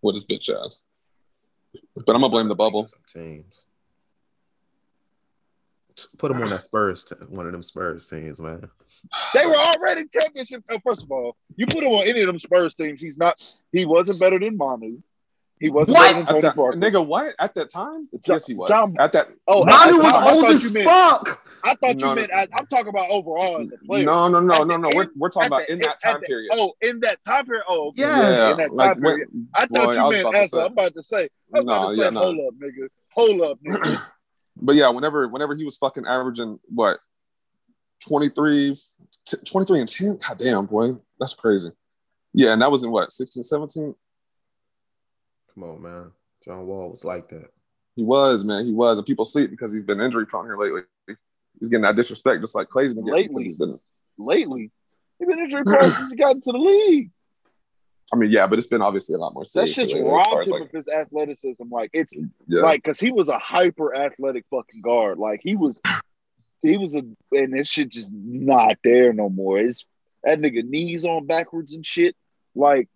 with 0.02 0.16
his 0.16 0.26
bitch 0.26 0.50
ass. 0.50 0.82
But 1.96 2.16
I'm 2.16 2.22
gonna 2.22 2.30
blame 2.30 2.48
the 2.48 2.56
bubble. 2.56 2.86
Some 2.86 3.00
teams. 3.22 3.66
Put 6.18 6.32
him 6.32 6.42
on 6.42 6.50
that 6.50 6.62
Spurs, 6.62 7.06
t- 7.06 7.16
one 7.30 7.46
of 7.46 7.54
them 7.54 7.64
Spurs 7.64 8.10
teams, 8.10 8.42
man. 8.42 8.70
They 9.34 9.46
were 9.46 9.56
already 9.56 10.06
championship. 10.12 10.62
oh, 10.70 10.78
First 10.86 11.04
of 11.04 11.12
all, 11.12 11.38
you 11.56 11.66
put 11.68 11.84
him 11.84 11.94
on 11.94 12.06
any 12.06 12.20
of 12.22 12.28
them 12.28 12.38
Spurs 12.38 12.74
teams, 12.74 13.00
he's 13.00 13.16
not. 13.16 13.42
He 13.72 13.86
wasn't 13.86 14.20
better 14.20 14.38
than 14.38 14.58
Manu. 14.58 14.98
He 15.58 15.70
wasn't 15.70 15.96
What? 15.98 16.04
better 16.12 16.14
than 16.20 16.24
At 16.28 16.30
Tony 16.32 16.42
that, 16.42 16.56
Parker. 16.56 16.78
nigga, 16.78 17.08
what 17.08 17.34
at 17.40 17.56
that 17.56 17.70
time? 17.70 18.10
Jo- 18.24 18.34
yes, 18.34 18.46
he 18.48 18.54
was. 18.56 18.68
John- 18.70 18.94
at 19.00 19.14
that, 19.14 19.30
Oh, 19.48 19.64
Manu 19.64 19.98
was 19.98 20.34
old 20.34 20.46
as 20.46 20.64
you 20.66 20.74
meant- 20.74 20.86
fuck. 20.86 21.45
I 21.66 21.76
thought 21.76 21.96
No, 21.98 22.10
you 22.10 22.16
no. 22.16 22.16
meant. 22.16 22.32
I, 22.34 22.48
I'm 22.54 22.68
talking 22.68 22.88
about 22.90 23.10
overall 23.10 23.60
as 23.62 23.72
a 23.72 23.78
player. 23.86 24.06
no, 24.06 24.28
no, 24.28 24.40
no, 24.40 24.54
At 24.54 24.60
no, 24.60 24.66
the 24.66 24.78
no. 24.78 24.90
We're, 24.96 25.08
we're 25.16 25.30
talking 25.30 25.48
about 25.48 25.68
the- 25.68 25.74
in 25.74 25.80
that 25.80 25.90
at 25.90 26.00
time 26.02 26.22
the- 26.22 26.28
period. 26.28 26.50
Oh, 26.54 26.74
in 26.82 27.00
that 27.02 27.18
time 27.26 27.46
period. 27.46 27.64
Oh, 27.68 27.88
okay. 27.90 28.02
Yes. 28.02 28.52
in 28.52 28.58
that 28.58 28.68
time 28.68 28.76
like 28.76 29.02
period. 29.02 29.28
when, 29.32 29.48
I 29.56 29.60
thought 29.62 29.70
boy, 29.86 29.94
you 29.94 30.00
I 30.00 30.10
meant 30.12 30.22
about 30.22 30.36
as 30.36 30.46
a, 30.46 30.50
say. 30.56 30.60
I'm 30.66 30.72
about 30.72 30.94
to 30.94 31.04
say. 31.04 31.24
I 31.24 31.28
was 31.52 31.62
about 31.64 31.82
No, 31.82 31.88
to 31.90 31.96
say, 31.96 32.04
yeah, 32.04 32.10
no. 32.12 32.20
hold 32.20 32.40
up, 32.40 32.54
nigga. 32.62 32.88
Hold 33.16 33.42
up, 33.42 33.60
nigga. 33.68 34.02
But 34.58 34.76
yeah, 34.76 34.88
whenever 34.90 35.28
whenever 35.28 35.54
he 35.54 35.66
was 35.66 35.76
fucking 35.76 36.06
averaging 36.08 36.60
what 36.70 37.00
23, 38.08 38.76
t- 39.26 39.38
23 39.46 39.80
and 39.82 39.90
10, 39.90 40.18
god 40.26 40.38
damn, 40.38 40.66
boy, 40.66 40.96
that's 41.20 41.34
crazy. 41.34 41.72
Yeah, 42.34 42.54
and 42.54 42.62
that 42.62 42.72
was 42.72 42.84
in 42.84 42.90
what 42.92 43.12
16, 43.12 43.44
17? 43.44 43.94
Come 45.54 45.64
on, 45.64 45.82
man. 45.82 46.12
John 46.44 46.66
Wall 46.68 46.90
was 46.90 47.04
like 47.04 47.28
that. 47.30 47.50
He 47.98 48.04
was, 48.04 48.46
man, 48.46 48.66
he 48.66 48.72
was, 48.74 48.98
and 48.98 49.06
people 49.08 49.26
sleep 49.26 49.50
because 49.52 49.74
he's 49.74 49.84
been 49.84 50.00
injury 50.02 50.26
prone 50.26 50.46
here 50.46 50.58
lately. 50.58 50.82
He's 51.60 51.70
getting 51.70 51.84
that 51.84 51.96
disrespect 51.96 52.42
just 52.42 52.56
like 52.56 52.68
Klay's 52.68 52.94
been 52.94 53.06
getting 53.06 53.28
Lately. 53.30 53.44
he's 53.44 53.58
been. 53.58 53.80
Lately, 54.18 54.72
he's 55.20 55.28
been 55.28 55.40
injury 55.40 55.64
prone 55.66 55.84
since 55.84 56.12
he 56.12 56.16
got 56.18 56.36
into 56.36 56.52
the 56.52 56.58
league. 56.58 57.12
I 58.14 58.18
mean, 58.18 58.30
yeah, 58.30 58.46
but 58.46 58.60
it's 58.60 58.68
been 58.68 58.82
obviously 58.82 59.16
a 59.16 59.18
lot 59.18 59.34
more 59.34 59.44
That 59.56 59.68
shit's 59.68 59.94
robbed 59.96 60.48
him 60.48 60.54
like, 60.54 60.62
of 60.62 60.72
his 60.72 60.88
athleticism. 60.88 61.64
Like 61.72 61.90
it's 61.94 62.16
yeah, 62.48 62.62
like 62.62 62.84
because 62.84 63.00
he 63.00 63.12
was 63.12 63.30
a 63.30 63.40
hyper 63.40 63.96
athletic 63.96 64.46
fucking 64.52 64.82
guard. 64.82 65.18
Like 65.18 65.42
he 65.44 65.56
was, 65.56 65.82
he 66.62 66.78
was 66.78 66.94
a, 66.94 67.04
and 67.32 67.54
this 67.54 67.68
shit 67.68 67.90
just 67.90 68.12
not 68.14 68.78
there 68.84 69.12
no 69.12 69.30
more. 69.30 69.58
It's 69.58 69.86
that 70.24 70.40
nigga 70.40 70.64
knees 70.64 71.04
on 71.04 71.26
backwards 71.26 71.74
and 71.74 71.86
shit. 71.86 72.16
Like, 72.54 72.90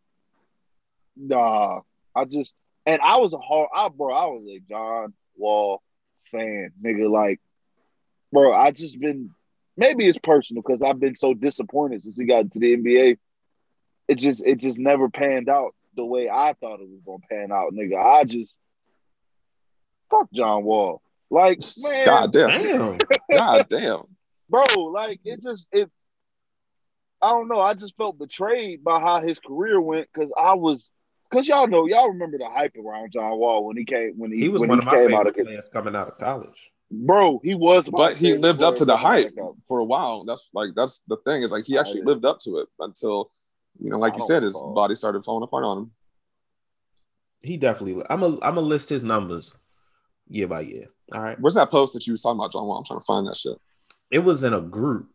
nah, 1.17 1.81
I 2.15 2.25
just 2.25 2.53
and 2.85 3.01
I 3.01 3.17
was 3.17 3.33
a 3.33 3.37
hard, 3.37 3.69
I 3.75 3.89
bro, 3.89 4.13
I 4.13 4.25
was 4.25 4.47
a 4.47 4.59
John 4.59 5.13
Wall 5.35 5.81
fan, 6.31 6.71
nigga. 6.83 7.09
Like, 7.09 7.39
bro, 8.31 8.53
I 8.53 8.71
just 8.71 8.99
been 8.99 9.31
maybe 9.77 10.05
it's 10.05 10.17
personal 10.17 10.61
because 10.61 10.81
I've 10.83 10.99
been 10.99 11.15
so 11.15 11.33
disappointed 11.33 12.03
since 12.03 12.17
he 12.17 12.25
got 12.25 12.41
into 12.41 12.59
the 12.59 12.75
NBA. 12.75 13.17
It 14.07 14.15
just 14.15 14.41
it 14.45 14.57
just 14.57 14.77
never 14.79 15.09
panned 15.09 15.49
out 15.49 15.75
the 15.95 16.05
way 16.05 16.29
I 16.29 16.53
thought 16.59 16.81
it 16.81 16.89
was 16.89 17.01
gonna 17.05 17.19
pan 17.29 17.51
out, 17.51 17.73
nigga. 17.73 17.97
I 17.97 18.23
just 18.23 18.55
fuck 20.09 20.31
John 20.31 20.63
Wall. 20.63 21.01
Like, 21.29 21.59
man, 21.83 22.05
God 22.05 22.33
damn, 22.33 22.63
Damn. 22.63 22.97
God 23.37 23.67
damn. 23.69 24.03
bro, 24.49 24.63
like 24.91 25.19
it 25.23 25.41
just 25.41 25.67
it 25.71 25.89
I 27.21 27.29
don't 27.29 27.49
know. 27.49 27.59
I 27.59 27.73
just 27.73 27.95
felt 27.97 28.17
betrayed 28.17 28.83
by 28.83 28.99
how 28.99 29.21
his 29.21 29.39
career 29.39 29.79
went 29.79 30.07
because 30.13 30.31
I 30.37 30.53
was 30.53 30.89
because 31.29 31.47
y'all 31.47 31.67
know 31.67 31.85
y'all 31.85 32.09
remember 32.09 32.37
the 32.37 32.49
hype 32.49 32.75
around 32.77 33.11
John 33.11 33.37
Wall 33.37 33.65
when 33.65 33.77
he 33.77 33.85
came 33.85 34.13
when 34.17 34.31
he, 34.31 34.39
He 34.39 34.49
was 34.49 34.61
when 34.61 34.69
one 34.69 34.79
he 34.79 34.81
of 34.81 34.85
my 34.85 34.95
favorite 34.95 35.15
out 35.15 35.27
of 35.27 35.35
players 35.35 35.69
coming 35.71 35.95
out 35.95 36.07
of 36.07 36.17
college. 36.17 36.71
Bro 36.91 37.39
he 37.43 37.53
was 37.55 37.87
But 37.89 38.15
he 38.15 38.35
lived 38.35 38.63
up 38.63 38.75
to 38.77 38.85
the 38.85 38.97
hype 38.97 39.33
for 39.67 39.79
a 39.79 39.85
while. 39.85 40.25
That's 40.25 40.49
like 40.53 40.69
that's 40.75 41.01
the 41.07 41.17
thing 41.17 41.43
is 41.43 41.51
like 41.51 41.65
he 41.65 41.77
actually 41.77 42.01
lived 42.01 42.25
up 42.25 42.39
to 42.41 42.57
it 42.57 42.67
until 42.79 43.31
you 43.79 43.89
know, 43.89 43.97
like 43.97 44.15
you 44.15 44.21
said, 44.21 44.43
his 44.43 44.55
recall. 44.55 44.73
body 44.73 44.95
started 44.95 45.23
falling 45.23 45.43
apart 45.43 45.63
on 45.63 45.77
him. 45.77 45.91
He 47.41 47.57
definitely. 47.57 48.03
I'm 48.09 48.23
a. 48.23 48.27
I'm 48.27 48.55
gonna 48.55 48.61
list 48.61 48.89
his 48.89 49.03
numbers 49.03 49.55
year 50.27 50.47
by 50.47 50.61
year. 50.61 50.87
All 51.13 51.21
right. 51.21 51.39
Where's 51.39 51.55
that 51.55 51.71
post 51.71 51.93
that 51.93 52.05
you 52.05 52.13
was 52.13 52.21
talking 52.21 52.39
about, 52.39 52.51
John 52.51 52.65
Wall? 52.65 52.77
I'm 52.77 52.83
trying 52.83 52.99
to 52.99 53.05
find 53.05 53.27
that 53.27 53.37
shit. 53.37 53.57
It 54.11 54.19
was 54.19 54.43
in 54.43 54.53
a 54.53 54.61
group. 54.61 55.09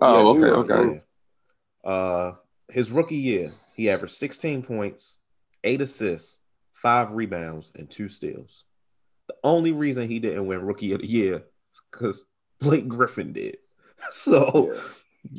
Oh, 0.00 0.34
we 0.34 0.44
okay, 0.44 0.72
okay. 0.74 1.02
Uh, 1.84 2.32
his 2.68 2.90
rookie 2.90 3.16
year, 3.16 3.48
he 3.74 3.88
averaged 3.90 4.14
16 4.14 4.62
points, 4.62 5.16
eight 5.62 5.80
assists, 5.80 6.40
five 6.72 7.12
rebounds, 7.12 7.72
and 7.76 7.88
two 7.88 8.08
steals. 8.08 8.64
The 9.46 9.52
only 9.52 9.70
reason 9.70 10.08
he 10.08 10.18
didn't 10.18 10.44
win 10.48 10.60
rookie 10.62 10.92
of 10.92 11.02
the 11.02 11.06
year 11.06 11.36
is 11.72 11.80
because 11.92 12.24
Blake 12.58 12.88
Griffin 12.88 13.32
did. 13.32 13.58
So 14.10 14.76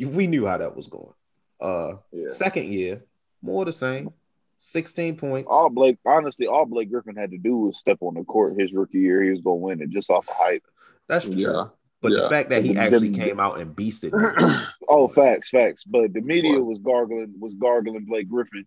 we 0.01 0.27
knew 0.27 0.45
how 0.45 0.57
that 0.59 0.75
was 0.77 0.87
going. 0.87 1.13
Uh, 1.59 1.97
Yeah. 2.13 2.29
second 2.29 2.71
year, 2.71 3.03
more 3.41 3.65
the 3.65 3.73
same. 3.73 4.11
16 4.59 5.17
points. 5.17 5.47
All 5.51 5.69
Blake 5.69 5.97
honestly, 6.05 6.47
all 6.47 6.65
Blake 6.65 6.89
Griffin 6.89 7.17
had 7.17 7.31
to 7.31 7.37
do 7.37 7.57
was 7.57 7.77
step 7.77 7.97
on 7.99 8.13
the 8.15 8.23
court 8.23 8.57
his 8.59 8.71
rookie 8.71 8.99
year. 8.99 9.21
He 9.23 9.29
was 9.31 9.41
gonna 9.41 9.57
win 9.57 9.81
it 9.81 9.89
just 9.89 10.09
off 10.09 10.25
the 10.25 10.33
hype. 10.35 10.63
That's 11.09 11.25
true. 11.25 11.35
Yeah. 11.35 11.65
But 12.01 12.13
the 12.13 12.29
fact 12.29 12.49
that 12.51 12.63
he 12.63 12.73
The- 12.73 12.79
actually 12.79 13.09
the- 13.09 13.19
came 13.19 13.39
out 13.41 13.59
and 13.59 13.75
beasted 13.75 14.11
him, 14.41 14.67
Oh, 14.87 15.09
facts, 15.09 15.49
facts. 15.49 15.83
But 15.83 16.13
the 16.13 16.21
media 16.21 16.59
was 16.61 16.79
gargling 16.79 17.33
was 17.39 17.53
gargling 17.55 18.05
Blake 18.05 18.29
Griffin 18.29 18.65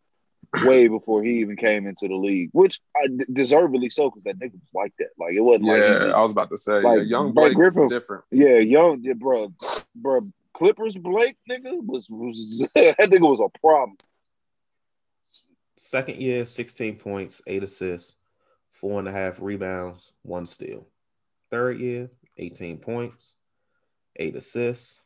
way 0.64 0.88
before 0.88 1.22
he 1.22 1.40
even 1.40 1.56
came 1.56 1.86
into 1.86 2.08
the 2.08 2.14
league, 2.14 2.50
which 2.52 2.80
I 2.96 3.06
d- 3.06 3.24
deservedly 3.32 3.88
so 3.90 4.10
because 4.10 4.24
that 4.24 4.38
nigga 4.38 4.52
was 4.54 4.70
like 4.74 4.92
that. 4.98 5.08
Like 5.18 5.34
it 5.34 5.40
wasn't 5.40 5.64
like 5.66 5.76
he 5.76 5.82
yeah, 5.82 5.98
just- 6.06 6.14
I 6.16 6.22
was 6.22 6.32
about 6.32 6.50
to 6.50 6.56
say, 6.56 6.80
like, 6.82 6.96
yeah, 6.98 7.02
young 7.04 7.32
Blake 7.32 7.54
Blake 7.54 7.56
Griffin- 7.56 7.84
is 7.84 7.90
different. 7.90 8.24
Yeah, 8.30 8.58
young, 8.58 9.00
yeah, 9.02 9.12
bro, 9.14 9.52
bro. 9.94 10.22
Clippers 10.54 10.96
Blake 10.96 11.36
nigga 11.48 11.84
was, 11.86 12.06
was 12.10 12.58
that 12.74 12.98
nigga 12.98 13.20
was 13.20 13.40
a 13.40 13.58
problem. 13.60 13.96
second 15.76 16.16
year, 16.20 16.44
16 16.44 16.96
points, 16.96 17.40
eight 17.46 17.62
assists, 17.62 18.16
four 18.70 18.98
and 18.98 19.08
a 19.08 19.12
half 19.12 19.40
rebounds, 19.40 20.12
one 20.22 20.46
steal. 20.46 20.86
Third 21.50 21.80
year, 21.80 22.10
18 22.36 22.78
points, 22.78 23.36
eight 24.16 24.36
assists, 24.36 25.02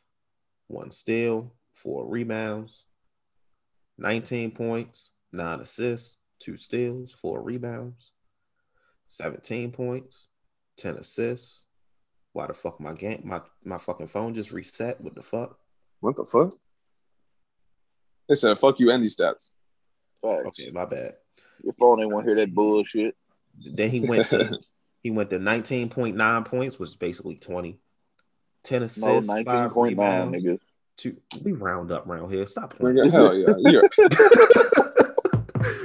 one 0.66 0.90
steal, 0.90 1.52
four 1.72 2.06
rebounds, 2.06 2.84
19 3.98 4.50
points, 4.50 5.12
nine 5.34 5.60
assists, 5.60 6.16
two 6.40 6.56
steals, 6.56 7.12
four 7.12 7.42
rebounds, 7.42 8.12
17 9.08 9.72
points, 9.72 10.28
10 10.78 10.96
assists, 10.96 11.66
Why 12.32 12.46
the 12.46 12.54
fuck 12.54 12.80
my 12.80 12.94
game 12.94 13.22
my 13.24 13.40
my 13.64 13.78
fucking 13.78 14.08
phone 14.08 14.34
just 14.34 14.52
reset? 14.52 15.00
What 15.00 15.14
the 15.14 15.22
fuck? 15.22 15.58
What 16.00 16.16
the 16.16 16.24
fuck? 16.24 16.50
They 18.28 18.34
said 18.34 18.58
fuck 18.58 18.80
you 18.80 18.90
and 18.90 19.02
these 19.02 19.16
stats. 19.16 19.50
Facts. 20.22 20.46
Okay, 20.46 20.70
my 20.72 20.84
bad. 20.86 21.14
Your 21.62 21.74
phone 21.74 22.00
ain't 22.00 22.10
want 22.10 22.26
to 22.26 22.32
hear 22.32 22.44
that 22.44 22.54
bullshit. 22.54 23.14
Then 23.58 23.90
he 23.90 24.00
went 24.00 24.26
to 24.30 24.58
he 25.02 25.10
went 25.10 25.30
to 25.30 25.38
19.9 25.38 26.44
points, 26.46 26.78
which 26.78 26.90
is 26.90 26.96
basically 26.96 27.36
20. 27.36 27.78
10 28.64 28.80
No, 28.80 28.86
assists, 28.86 29.28
nineteen 29.28 29.44
five 29.44 29.70
point 29.72 29.96
nine, 29.98 30.30
rebounds, 30.30 30.44
nigga. 30.46 30.58
two. 30.96 31.18
We 31.44 31.52
round 31.52 31.92
up 31.92 32.06
round 32.06 32.32
here. 32.32 32.46
Stop 32.46 32.74
playing. 32.78 33.10
Hell 33.10 33.36
yeah. 33.36 33.82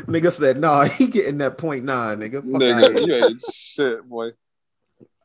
You're, 0.10 0.22
nigga 0.22 0.32
said, 0.32 0.58
"Nah, 0.58 0.84
he 0.86 1.08
getting 1.08 1.38
that 1.40 1.58
point 1.58 1.86
nine, 1.86 2.20
nigga." 2.20 2.36
Fuck 2.36 2.62
nigga, 2.62 3.08
you 3.08 3.16
ain't 3.16 3.42
shit, 3.42 4.08
boy. 4.08 4.32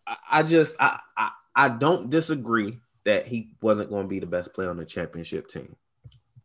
I, 0.07 0.17
I 0.31 0.43
just 0.43 0.77
I, 0.81 1.01
I 1.17 1.31
I 1.55 1.69
don't 1.69 2.11
disagree 2.11 2.79
that 3.05 3.27
he 3.27 3.55
wasn't 3.61 3.91
going 3.91 4.05
to 4.05 4.09
be 4.09 4.19
the 4.19 4.27
best 4.27 4.53
player 4.55 4.71
on 4.71 4.77
the 4.77 4.85
championship 4.85 5.49
team, 5.49 5.77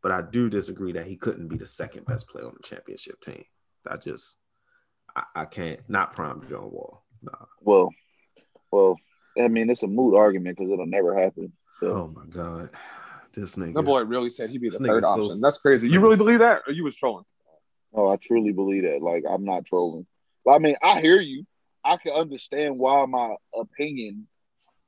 but 0.01 0.11
I 0.11 0.21
do 0.21 0.49
disagree 0.49 0.91
that 0.93 1.07
he 1.07 1.15
couldn't 1.15 1.47
be 1.47 1.57
the 1.57 1.67
second 1.67 2.05
best 2.05 2.27
player 2.29 2.45
on 2.45 2.55
the 2.55 2.67
championship 2.67 3.19
team. 3.21 3.43
I 3.87 3.97
just 3.97 4.37
I, 5.15 5.23
I 5.35 5.45
can't 5.45 5.79
not 5.87 6.13
prime 6.13 6.41
John 6.49 6.71
Wall. 6.71 7.03
Nah. 7.21 7.45
Well, 7.61 7.89
well, 8.71 8.97
I 9.41 9.47
mean, 9.47 9.69
it's 9.69 9.83
a 9.83 9.87
moot 9.87 10.15
argument 10.15 10.57
because 10.57 10.71
it'll 10.71 10.85
never 10.85 11.19
happen. 11.19 11.51
So 11.79 11.91
Oh 11.91 12.07
my 12.07 12.25
god, 12.29 12.69
this 13.33 13.55
nigga. 13.55 13.73
That 13.73 13.83
boy 13.83 14.03
really 14.03 14.29
said 14.29 14.49
he'd 14.49 14.61
be 14.61 14.69
the 14.69 14.77
third 14.79 15.03
nigga's 15.03 15.03
so- 15.03 15.27
option. 15.27 15.41
That's 15.41 15.59
crazy. 15.59 15.89
You 15.89 16.01
really 16.01 16.17
believe 16.17 16.39
that, 16.39 16.63
or 16.67 16.73
you 16.73 16.83
was 16.83 16.95
trolling? 16.95 17.25
Oh, 17.93 18.07
I 18.07 18.17
truly 18.17 18.51
believe 18.51 18.83
that. 18.83 19.01
Like, 19.01 19.23
I'm 19.29 19.45
not 19.45 19.65
trolling. 19.65 20.05
I 20.47 20.59
mean, 20.59 20.75
I 20.83 21.01
hear 21.01 21.19
you. 21.19 21.45
I 21.83 21.97
can 21.97 22.13
understand 22.13 22.77
why 22.77 23.05
my 23.05 23.35
opinion 23.55 24.27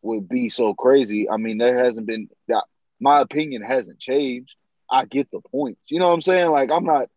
would 0.01 0.27
be 0.27 0.49
so 0.49 0.73
crazy. 0.73 1.29
I 1.29 1.37
mean, 1.37 1.57
there 1.57 1.83
hasn't 1.83 2.05
been 2.05 2.29
that. 2.47 2.63
My 2.99 3.21
opinion 3.21 3.61
hasn't 3.63 3.99
changed. 3.99 4.53
I 4.89 5.05
get 5.05 5.31
the 5.31 5.39
points. 5.39 5.81
You 5.87 5.99
know 5.99 6.07
what 6.07 6.13
I'm 6.13 6.21
saying? 6.21 6.51
Like, 6.51 6.69
I'm 6.71 6.85
not. 6.85 7.09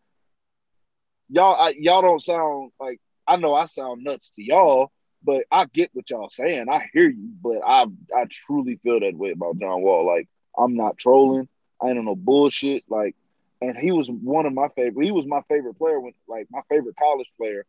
Y'all, 1.29 1.61
I, 1.61 1.75
y'all 1.79 2.03
don't 2.03 2.23
sound 2.23 2.73
like. 2.79 3.01
I 3.27 3.37
know 3.37 3.55
I 3.55 3.65
sound 3.65 4.05
nuts 4.05 4.33
to 4.37 4.43
y'all, 4.43 4.93
but 5.23 5.45
I 5.51 5.65
get 5.65 5.91
what 5.95 6.09
y'all 6.11 6.29
saying. 6.31 6.67
I 6.71 6.89
hear 6.93 7.09
you, 7.09 7.31
but 7.43 7.59
I, 7.67 7.87
I 8.15 8.27
truly 8.31 8.79
feel 8.83 9.01
that 9.01 9.17
way 9.17 9.31
about 9.31 9.59
John 9.59 9.81
Wall. 9.81 10.07
Like, 10.07 10.29
I'm 10.57 10.77
not 10.77 10.99
trolling. 10.99 11.49
I 11.83 11.89
ain't 11.89 11.99
on 11.99 12.05
no 12.05 12.15
bullshit. 12.15 12.85
Like, 12.89 13.17
and 13.69 13.77
he 13.77 13.91
was 13.93 14.09
one 14.09 14.47
of 14.47 14.53
my 14.53 14.69
favorite. 14.77 15.05
He 15.05 15.13
was 15.13 15.27
my 15.27 15.43
favorite 15.49 15.75
player 15.75 16.01
when, 16.01 16.13
like, 16.29 16.47
my 16.51 16.61
favorite 16.69 16.97
college 16.97 17.31
player. 17.37 17.65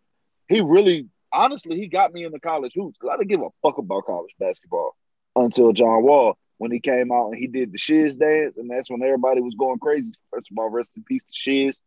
He 0.48 0.62
really, 0.62 1.08
honestly, 1.34 1.78
he 1.78 1.88
got 1.88 2.14
me 2.14 2.24
into 2.26 2.40
college 2.40 2.74
hoops 2.76 2.98
because 3.00 3.14
I 3.14 3.18
didn't 3.18 3.30
give 3.30 3.42
a 3.42 3.50
fuck 3.62 3.78
about 3.78 4.06
college 4.06 4.34
basketball 4.40 4.96
until 5.36 5.74
John 5.74 6.04
Wall 6.04 6.38
when 6.58 6.72
he 6.72 6.80
came 6.80 7.12
out 7.12 7.28
and 7.28 7.36
he 7.36 7.48
did 7.48 7.72
the 7.72 7.78
shiz 7.78 8.16
dance, 8.18 8.58
and 8.58 8.70
that's 8.70 8.90
when 8.90 9.02
everybody 9.04 9.42
was 9.42 9.56
going 9.56 9.80
crazy. 9.80 10.14
First 10.32 10.50
of 10.52 10.58
all, 10.58 10.70
rest 10.70 10.92
in 10.96 11.04
peace 11.04 11.24
to 11.24 11.34
shiz. 11.34 11.80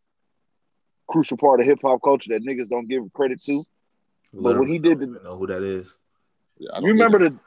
Crucial 1.08 1.38
part 1.38 1.60
of 1.60 1.66
hip 1.66 1.78
hop 1.82 2.02
culture 2.02 2.30
that 2.34 2.44
niggas 2.44 2.68
don't 2.68 2.86
give 2.86 3.10
credit 3.14 3.42
to. 3.44 3.64
But 4.34 4.58
when 4.58 4.68
he 4.68 4.78
did 4.78 4.90
I 4.90 4.94
don't 4.94 5.00
the- 5.00 5.06
even 5.18 5.22
know 5.24 5.36
who 5.38 5.46
that 5.46 5.62
is. 5.62 5.96
Yeah, 6.58 6.72
I 6.74 6.80
You 6.80 6.88
remember 6.88 7.18
the 7.30 7.38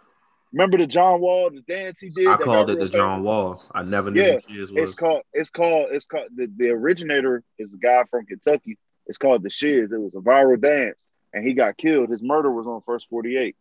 remember 0.52 0.78
the 0.78 0.88
John 0.88 1.22
Wall 1.22 1.49
the 1.49 1.61
dance 1.61 1.99
he 1.99 2.10
did? 2.10 2.28
I 2.28 2.38
called 2.38 2.69
it 2.69 2.80
the 2.80 2.86
real 2.86 2.91
John? 2.91 3.23
Wall. 3.23 3.64
I 3.73 3.84
never 3.84 4.11
knew 4.11 4.22
Yeah, 4.22 4.34
who 4.48 4.53
she 4.53 4.60
was. 4.61 4.72
It's 4.76 4.95
called. 4.95 5.22
It's 5.34 5.49
called. 5.49 5.88
It's 5.91 6.06
called. 6.06 6.28
The, 6.36 6.48
the 6.57 6.69
originator 6.69 7.44
is 7.57 7.73
a 7.73 7.78
guy 7.78 8.03
from 8.10 8.26
Kentucky. 8.26 8.78
It's 9.07 9.18
called 9.18 9.44
the 9.44 9.49
Shiz. 9.49 9.91
It 9.91 9.99
was 9.99 10.15
a 10.15 10.19
viral 10.19 10.61
dance, 10.61 11.06
and 11.34 11.45
he 11.45 11.53
got 11.53 11.78
killed. 11.78 12.10
His 12.10 12.22
murder 12.22 12.52
was 12.52 12.68
on 12.68 12.82
First 12.86 13.07
Forty 13.10 13.38
Eight. 13.38 13.56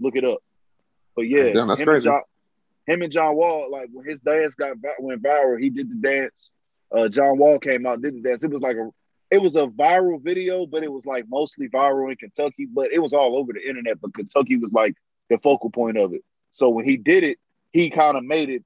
Look 0.00 0.16
it 0.16 0.24
up. 0.24 0.38
But 1.16 1.22
yeah, 1.22 1.52
Damn, 1.52 1.68
that's 1.68 1.80
him 1.80 1.88
and 1.88 1.94
crazy. 1.94 2.04
John, 2.08 2.20
him 2.86 3.02
and 3.02 3.12
John 3.12 3.34
Wall, 3.34 3.68
like 3.70 3.88
when 3.92 4.06
his 4.06 4.20
dance 4.20 4.54
got 4.54 4.76
went 5.00 5.22
viral, 5.22 5.60
he 5.60 5.70
did 5.70 5.90
the 5.90 5.96
dance. 5.96 6.50
Uh, 6.96 7.08
John 7.08 7.36
Wall 7.38 7.58
came 7.58 7.84
out, 7.86 8.00
did 8.00 8.14
the 8.14 8.20
dance. 8.20 8.44
It 8.44 8.50
was 8.50 8.62
like 8.62 8.76
a, 8.76 8.88
it 9.30 9.42
was 9.42 9.56
a 9.56 9.66
viral 9.66 10.22
video, 10.22 10.64
but 10.64 10.82
it 10.82 10.90
was 10.90 11.04
like 11.04 11.26
mostly 11.28 11.68
viral 11.68 12.10
in 12.10 12.16
Kentucky. 12.16 12.66
But 12.72 12.92
it 12.92 13.00
was 13.00 13.12
all 13.12 13.36
over 13.36 13.52
the 13.52 13.68
internet. 13.68 14.00
But 14.00 14.14
Kentucky 14.14 14.56
was 14.56 14.72
like 14.72 14.94
the 15.28 15.38
focal 15.38 15.70
point 15.70 15.96
of 15.96 16.12
it. 16.14 16.22
So 16.52 16.68
when 16.70 16.84
he 16.84 16.96
did 16.96 17.24
it, 17.24 17.38
he 17.72 17.90
kind 17.90 18.16
of 18.16 18.24
made 18.24 18.48
it 18.50 18.64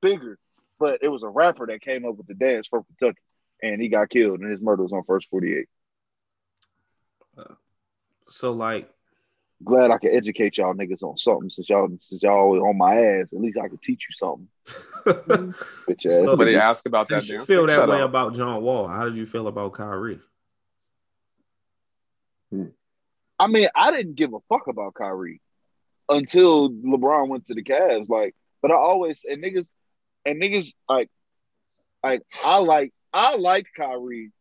bigger. 0.00 0.38
But 0.78 1.00
it 1.02 1.08
was 1.08 1.22
a 1.22 1.28
rapper 1.28 1.66
that 1.66 1.80
came 1.82 2.04
up 2.04 2.16
with 2.16 2.26
the 2.26 2.34
dance 2.34 2.66
from 2.66 2.84
Kentucky, 2.84 3.20
and 3.62 3.80
he 3.80 3.88
got 3.88 4.10
killed, 4.10 4.40
and 4.40 4.50
his 4.50 4.60
murder 4.60 4.82
was 4.82 4.92
on 4.92 5.04
First 5.04 5.28
Forty 5.30 5.54
Eight. 5.56 5.68
so 8.26 8.52
like 8.52 8.90
Glad 9.62 9.90
I 9.92 9.98
could 9.98 10.12
educate 10.12 10.58
y'all 10.58 10.74
niggas 10.74 11.02
on 11.02 11.16
something 11.16 11.48
since 11.48 11.70
y'all 11.70 11.88
since 12.00 12.22
y'all 12.22 12.32
always 12.38 12.60
on 12.60 12.76
my 12.76 12.96
ass. 12.96 13.32
At 13.32 13.40
least 13.40 13.56
I 13.56 13.68
could 13.68 13.80
teach 13.80 14.04
you 14.08 14.12
something. 14.14 14.48
Bitch 15.88 16.06
ass. 16.06 16.20
So- 16.20 16.26
Somebody 16.26 16.56
asked 16.56 16.86
about 16.86 17.08
that. 17.08 17.20
did 17.20 17.30
you 17.30 17.44
feel 17.44 17.66
that 17.66 17.76
shut 17.76 17.88
way 17.88 18.02
up. 18.02 18.10
about 18.10 18.34
John 18.34 18.62
Wall? 18.62 18.88
How 18.88 19.04
did 19.04 19.16
you 19.16 19.24
feel 19.26 19.46
about 19.46 19.72
Kyrie? 19.72 20.18
Hmm. 22.50 22.66
I 23.38 23.46
mean, 23.46 23.68
I 23.74 23.90
didn't 23.90 24.16
give 24.16 24.34
a 24.34 24.40
fuck 24.48 24.66
about 24.66 24.94
Kyrie 24.94 25.40
until 26.08 26.70
LeBron 26.70 27.28
went 27.28 27.46
to 27.46 27.54
the 27.54 27.62
Cavs. 27.62 28.08
Like, 28.08 28.34
but 28.62 28.70
I 28.70 28.74
always 28.74 29.24
and 29.28 29.42
niggas 29.42 29.68
and 30.24 30.40
niggas 30.40 30.72
like 30.88 31.10
like 32.02 32.22
I 32.44 32.58
like 32.58 32.92
I 33.12 33.36
like 33.36 33.66
Kyrie 33.76 34.32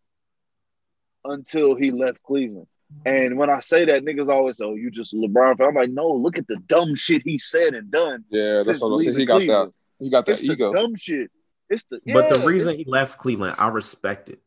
until 1.25 1.75
he 1.75 1.91
left 1.91 2.21
Cleveland. 2.23 2.67
And 3.05 3.37
when 3.37 3.49
I 3.49 3.59
say 3.59 3.85
that, 3.85 4.03
niggas 4.03 4.29
always 4.29 4.57
say, 4.57 4.65
"Oh, 4.65 4.75
you 4.75 4.91
just 4.91 5.13
a 5.13 5.17
LeBron." 5.17 5.57
fan." 5.57 5.67
I'm 5.67 5.73
like, 5.73 5.89
no, 5.89 6.09
look 6.11 6.37
at 6.37 6.47
the 6.47 6.57
dumb 6.57 6.95
shit 6.95 7.23
he 7.25 7.37
said 7.39 7.73
and 7.73 7.89
done. 7.89 8.23
Yeah, 8.29 8.61
that's 8.63 8.81
what 8.81 8.89
I'm 8.89 8.99
saying. 8.99 9.17
He 9.17 9.25
got 9.25 9.39
that. 9.39 9.71
He 9.99 10.09
got 10.11 10.25
that 10.27 10.33
It's 10.33 10.41
the 10.41 10.53
ego. 10.53 10.73
dumb 10.73 10.95
shit. 10.95 11.31
It's 11.69 11.85
the 11.85 11.99
but 12.05 12.29
the 12.33 12.45
reason 12.45 12.77
he 12.77 12.83
left 12.85 13.17
Cleveland, 13.17 13.55
I 13.57 13.69
respect 13.69 14.29
it. 14.29 14.39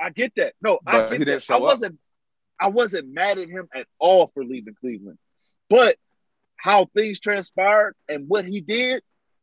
I 0.00 0.10
get 0.10 0.32
that. 0.36 0.54
No, 0.60 0.80
I 0.84 0.92
get 0.92 1.12
he 1.12 1.18
didn't 1.18 1.34
that. 1.34 1.42
show 1.42 1.56
I 1.56 1.60
wasn't. 1.60 1.98
I 2.58 2.68
wasn't 2.68 3.12
mad 3.12 3.38
at 3.38 3.48
him 3.48 3.68
at 3.74 3.86
all 3.98 4.30
for 4.34 4.42
leaving 4.42 4.74
Cleveland, 4.80 5.18
but 5.70 5.96
how 6.66 6.86
things 6.96 7.20
transpired 7.20 7.94
and 8.08 8.28
what 8.28 8.44
he 8.44 8.60
did, 8.60 9.00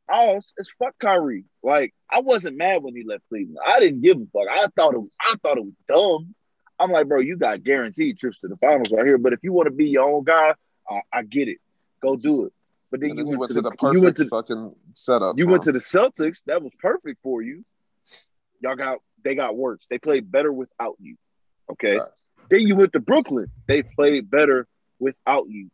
all 0.09 0.37
is 0.57 0.69
fuck 0.77 0.93
Kyrie. 0.99 1.45
Like 1.63 1.93
I 2.11 2.19
wasn't 2.19 2.57
mad 2.57 2.83
when 2.83 2.93
he 2.93 3.05
left 3.07 3.23
Cleveland. 3.29 3.59
I 3.65 3.79
didn't 3.79 4.01
give 4.01 4.17
a 4.17 4.25
fuck. 4.33 4.49
I 4.51 4.67
thought 4.75 4.93
it. 4.93 4.97
Was, 4.99 5.09
I 5.21 5.35
thought 5.41 5.57
it 5.57 5.63
was 5.63 5.73
dumb. 5.87 6.35
I'm 6.77 6.91
like, 6.91 7.07
bro, 7.07 7.21
you 7.21 7.37
got 7.37 7.63
guaranteed 7.63 8.19
trips 8.19 8.39
to 8.41 8.49
the 8.49 8.57
finals 8.57 8.91
right 8.91 9.05
here. 9.05 9.17
But 9.17 9.31
if 9.31 9.39
you 9.41 9.53
want 9.53 9.67
to 9.67 9.71
be 9.71 9.85
your 9.85 10.03
own 10.03 10.25
guy, 10.25 10.53
I, 10.89 11.01
I 11.13 11.23
get 11.23 11.47
it. 11.47 11.59
Go 12.01 12.17
do 12.17 12.43
it. 12.45 12.53
But 12.91 12.99
then 12.99 13.11
And 13.11 13.19
you 13.19 13.25
went, 13.25 13.39
went 13.39 13.51
to 13.53 13.61
the 13.61 13.71
you 13.71 13.77
perfect 13.77 14.03
went 14.03 14.17
to 14.17 14.25
fucking 14.25 14.75
setup. 14.93 15.39
you 15.39 15.47
went 15.47 15.63
to 15.63 15.71
the 15.71 15.79
Celtics. 15.79 16.43
That 16.47 16.61
was 16.61 16.73
perfect 16.81 17.21
for 17.23 17.41
you. 17.41 17.63
Y'all 18.59 18.75
got 18.75 18.97
they 19.23 19.35
got 19.35 19.55
worse. 19.55 19.85
They 19.89 19.97
played 19.97 20.29
better 20.29 20.51
without 20.51 20.97
you. 20.99 21.15
Okay. 21.71 21.99
Facts. 21.99 22.29
Then 22.49 22.67
you 22.67 22.75
went 22.75 22.91
to 22.93 22.99
Brooklyn. 22.99 23.47
They 23.65 23.83
played 23.83 24.29
better 24.29 24.67
without 24.99 25.45
you. 25.47 25.69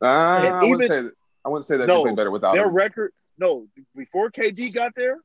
And 0.00 0.08
ah, 0.10 0.60
I 0.60 0.64
wouldn't 0.64 0.88
say 0.88 1.02
that. 1.02 1.12
I 1.44 1.48
wouldn't 1.48 1.64
say 1.64 1.76
that 1.76 1.86
No, 1.86 1.98
they 1.98 2.02
played 2.04 2.16
better 2.16 2.30
without 2.30 2.54
Their 2.54 2.66
him. 2.68 2.74
record, 2.74 3.12
no, 3.38 3.66
before 3.96 4.30
KD 4.30 4.72
got 4.74 4.94
there, 4.96 5.18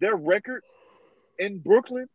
their 0.00 0.16
record 0.16 0.62
in 1.38 1.58
Brooklyn 1.58 2.08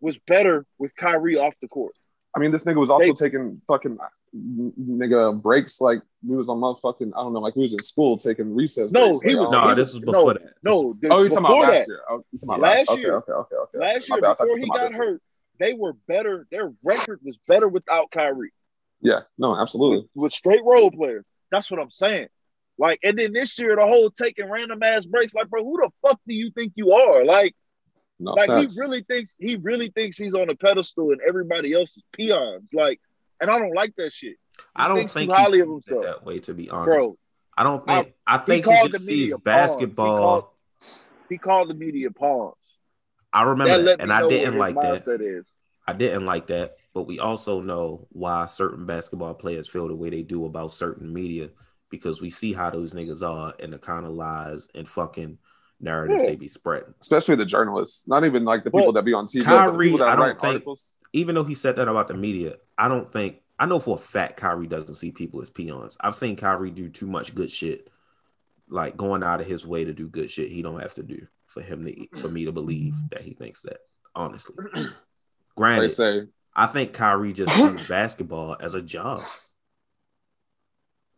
was 0.00 0.16
better 0.18 0.64
with 0.78 0.94
Kyrie 0.96 1.38
off 1.38 1.54
the 1.60 1.68
court. 1.68 1.94
I 2.34 2.38
mean, 2.38 2.50
this 2.50 2.64
nigga 2.64 2.76
was 2.76 2.90
also 2.90 3.06
They- 3.06 3.12
taking 3.12 3.60
fucking 3.66 3.98
nigga 4.36 5.40
breaks 5.40 5.80
like 5.80 6.00
we 6.26 6.36
was 6.36 6.48
on 6.48 6.58
motherfucking 6.58 7.12
I 7.16 7.20
don't 7.22 7.32
know, 7.32 7.40
like 7.40 7.56
we 7.56 7.62
was 7.62 7.72
in 7.72 7.82
school 7.82 8.16
taking 8.16 8.54
recess. 8.54 8.90
No, 8.90 9.04
breaks, 9.06 9.22
he 9.22 9.30
like, 9.30 9.40
was- 9.40 9.50
don't 9.50 9.62
No, 9.62 9.68
know. 9.68 9.74
this 9.74 9.92
was 9.94 10.02
no, 10.02 10.12
before 10.12 10.34
that. 10.34 10.42
No, 10.62 10.96
the- 11.00 11.08
Oh, 11.10 11.22
you 11.22 11.28
talking 11.28 11.42
before 11.44 11.64
about 11.64 11.72
that, 11.72 11.78
last 11.78 11.88
year? 11.88 12.00
Oh, 12.08 12.16
talking 12.16 12.38
about 12.44 12.60
Last 12.60 12.88
last 12.88 12.98
year. 13.00 13.14
Okay, 13.16 13.32
okay, 13.32 13.54
okay, 13.56 13.56
okay. 13.76 13.78
last 13.94 14.08
year 14.08 14.20
bad, 14.20 14.30
I 14.30 14.34
thought 14.34 14.48
you 14.48 14.54
before 14.56 14.58
he 14.58 14.66
got 14.80 14.88
this 14.88 14.92
year. 14.94 15.04
hurt, 15.04 15.22
they 15.58 15.72
were 15.74 15.92
better. 16.06 16.46
Their 16.50 16.72
record 16.84 17.20
was 17.22 17.36
better 17.46 17.68
without 17.68 18.10
Kyrie. 18.10 18.52
Yeah, 19.00 19.20
no, 19.38 19.56
absolutely. 19.56 19.98
with, 19.98 20.08
with 20.14 20.32
straight 20.32 20.64
role 20.64 20.90
players. 20.90 21.24
That's 21.50 21.70
what 21.70 21.80
I'm 21.80 21.90
saying. 21.90 22.28
Like, 22.78 23.00
and 23.02 23.18
then 23.18 23.32
this 23.32 23.58
year, 23.58 23.74
the 23.76 23.82
whole 23.82 24.10
taking 24.10 24.48
random 24.50 24.82
ass 24.82 25.04
breaks. 25.06 25.34
Like, 25.34 25.48
bro, 25.48 25.64
who 25.64 25.78
the 25.82 25.90
fuck 26.06 26.20
do 26.26 26.34
you 26.34 26.50
think 26.52 26.72
you 26.76 26.92
are? 26.92 27.24
Like, 27.24 27.54
No, 28.20 28.32
like 28.32 28.48
facts. 28.48 28.76
he 28.76 28.80
really 28.80 29.02
thinks 29.02 29.36
he 29.38 29.56
really 29.56 29.90
thinks 29.90 30.16
he's 30.16 30.34
on 30.34 30.48
a 30.50 30.54
pedestal 30.54 31.10
and 31.12 31.20
everybody 31.26 31.72
else 31.72 31.96
is 31.96 32.02
peons. 32.12 32.70
Like, 32.72 33.00
and 33.40 33.50
I 33.50 33.58
don't 33.58 33.74
like 33.74 33.94
that 33.96 34.12
shit, 34.12 34.36
I 34.76 34.88
don't 34.88 35.08
think 35.10 35.30
highly 35.32 35.58
he 35.58 35.62
of 35.62 35.68
himself. 35.68 36.04
that 36.04 36.24
way. 36.24 36.38
To 36.40 36.54
be 36.54 36.70
honest, 36.70 36.98
bro. 36.98 37.18
I 37.56 37.62
don't 37.64 37.84
think. 37.84 38.14
I, 38.26 38.38
think 38.38 38.64
he, 38.64 38.70
called 38.70 38.92
just 38.92 39.04
the 39.04 39.12
sees 39.12 39.30
pawns. 39.32 39.40
He 39.40 39.44
basketball. 39.44 40.18
called- 40.18 40.98
He 41.28 41.38
called 41.38 41.70
the 41.70 41.74
media 41.74 42.10
pawns. 42.12 42.54
I 43.32 43.42
remember 43.42 43.76
That 43.82 43.98
that, 43.98 44.00
and 44.02 44.12
I 44.12 44.28
didn't 44.28 44.56
like 44.58 44.76
that. 44.76 45.44
I 45.86 45.92
didn't 45.92 46.24
like 46.26 46.46
that, 46.48 46.76
but 46.98 47.06
we 47.06 47.20
also 47.20 47.60
know 47.60 48.08
why 48.10 48.44
certain 48.46 48.84
basketball 48.84 49.32
players 49.32 49.68
feel 49.68 49.86
the 49.86 49.94
way 49.94 50.10
they 50.10 50.22
do 50.22 50.46
about 50.46 50.72
certain 50.72 51.12
media 51.12 51.48
because 51.90 52.20
we 52.20 52.28
see 52.28 52.52
how 52.52 52.68
those 52.70 52.92
niggas 52.92 53.22
are 53.22 53.54
and 53.60 53.72
the 53.72 53.78
kind 53.78 54.04
of 54.04 54.10
lies 54.10 54.66
and 54.74 54.88
fucking 54.88 55.38
narratives 55.80 56.24
Yeah. 56.24 56.30
they 56.30 56.34
be 56.36 56.48
spreading. 56.48 56.92
especially 57.00 57.36
the 57.36 57.44
journalists, 57.44 58.08
not 58.08 58.24
even 58.24 58.44
like 58.44 58.64
the 58.64 58.72
people 58.72 58.90
that 58.94 59.04
be 59.04 59.12
on 59.14 59.26
TV. 59.26 59.44
Kyrie, 59.44 59.86
people 59.86 59.98
that 60.00 60.08
I 60.08 60.16
don't 60.16 60.40
think- 60.40 60.42
articles. 60.54 60.96
Even 61.12 61.36
though 61.36 61.44
he 61.44 61.54
said 61.54 61.76
that 61.76 61.86
about 61.86 62.08
the 62.08 62.14
media, 62.14 62.56
I 62.76 62.88
don't 62.88 63.12
think 63.12 63.42
I 63.60 63.66
know 63.66 63.78
for 63.78 63.94
a 63.94 63.98
fact 63.98 64.36
Kyrie 64.36 64.66
doesn't 64.66 64.96
see 64.96 65.12
people 65.12 65.40
as 65.40 65.50
peons. 65.50 65.96
I've 66.00 66.16
seen 66.16 66.34
Kyrie 66.34 66.72
do 66.72 66.88
too 66.88 67.06
much 67.06 67.32
good 67.32 67.50
shit 67.52 67.90
like 68.68 68.96
going 68.96 69.22
out 69.22 69.40
of 69.40 69.46
his 69.46 69.64
way 69.64 69.84
to 69.84 69.92
do 69.92 70.08
good 70.08 70.32
shit 70.32 70.48
he 70.48 70.62
don't 70.62 70.80
have 70.80 70.94
to 70.94 71.04
do 71.04 71.28
for 71.46 71.60
him 71.62 71.84
to 71.86 72.06
for 72.20 72.28
me 72.28 72.44
to 72.46 72.50
believe 72.52 72.96
that 73.12 73.20
he 73.20 73.34
thinks 73.34 73.62
that. 73.62 73.78
Honestly, 74.16 74.56
They 74.74 74.82
granted, 75.56 75.88
say 75.90 76.26
I 76.58 76.66
think 76.66 76.92
Kyrie 76.92 77.32
just 77.32 77.54
sees 77.56 77.86
basketball 77.86 78.56
as 78.58 78.74
a 78.74 78.82
job, 78.82 79.20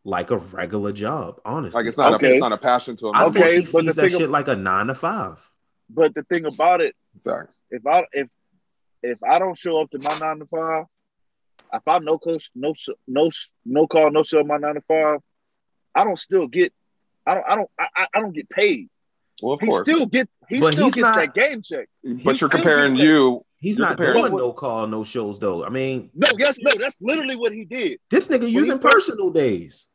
like 0.05 0.31
a 0.31 0.37
regular 0.37 0.93
job. 0.93 1.41
Honestly, 1.47 1.79
like 1.79 1.87
it's 1.87 1.97
not 1.99 2.15
Okay. 2.15 2.29
a 2.29 2.31
it's 2.33 2.41
not 2.41 2.53
a 2.53 2.59
passion 2.59 2.95
to 2.97 3.09
him. 3.09 3.15
I 3.15 3.25
Okay, 3.25 3.41
think 3.41 3.61
he 3.61 3.67
sees 3.67 3.97
that 3.97 4.11
shit 4.11 4.23
ab- 4.23 4.29
like 4.31 4.49
a 4.49 4.57
nine 4.57 4.89
to 4.89 4.95
five. 4.95 5.51
But 5.89 6.15
the 6.15 6.23
thing 6.25 6.45
about 6.45 6.83
it, 6.83 6.95
Facts. 7.25 7.63
if 7.71 7.87
I 7.87 8.05
if 8.13 8.29
if 9.03 9.19
I 9.25 9.39
don't 9.39 9.57
show 9.57 9.81
up 9.81 9.91
to 9.93 9.99
my 9.99 10.19
nine 10.19 10.41
to 10.41 10.47
five, 10.47 10.85
if 11.73 11.83
I 11.89 11.99
no 12.01 12.19
coach, 12.19 12.51
no 12.55 12.75
sh- 12.75 12.91
no 13.09 13.31
sh- 13.31 13.49
no 13.65 13.87
call, 13.87 14.11
no 14.11 14.23
show 14.23 14.45
my 14.45 14.59
nine 14.59 14.75
to 14.75 14.83
five, 14.83 15.21
I 15.95 16.05
don't 16.05 16.19
still 16.19 16.47
get. 16.49 16.73
I 17.27 17.35
don't. 17.35 17.45
I 17.49 17.57
don't. 17.57 17.71
I, 17.79 17.87
I- 17.97 18.07
I 18.15 18.21
don't 18.21 18.35
get 18.35 18.49
paid. 18.51 18.91
Well, 19.43 19.55
of 19.55 19.61
He 19.61 19.69
course. 19.69 19.83
still 19.89 20.05
gets. 20.07 20.31
He 20.51 20.59
But 20.61 20.73
still 20.73 20.87
he's 20.87 20.95
gets 20.97 21.03
not- 21.03 21.15
that 21.15 21.33
game 21.35 21.63
check. 21.63 21.89
but 22.03 22.35
he 22.35 22.41
you're 22.41 22.51
comparing 22.51 22.97
you. 22.97 23.45
He's 23.59 23.79
not 23.79 23.97
comparing- 23.99 24.21
doing 24.23 24.37
no 24.37 24.53
call, 24.53 24.87
no 24.87 25.05
shows 25.05 25.39
though. 25.39 25.65
I 25.65 25.69
mean, 25.69 26.11
No, 26.15 26.27
yes, 26.39 26.59
no. 26.61 26.71
That's 26.77 27.01
literally 27.01 27.37
what 27.37 27.53
he 27.53 27.65
did. 27.65 28.01
this 28.11 28.27
nigga 28.29 28.43
he 28.43 28.49
using 28.49 28.79
first- 28.81 28.95
personal 29.09 29.31
days. 29.31 29.87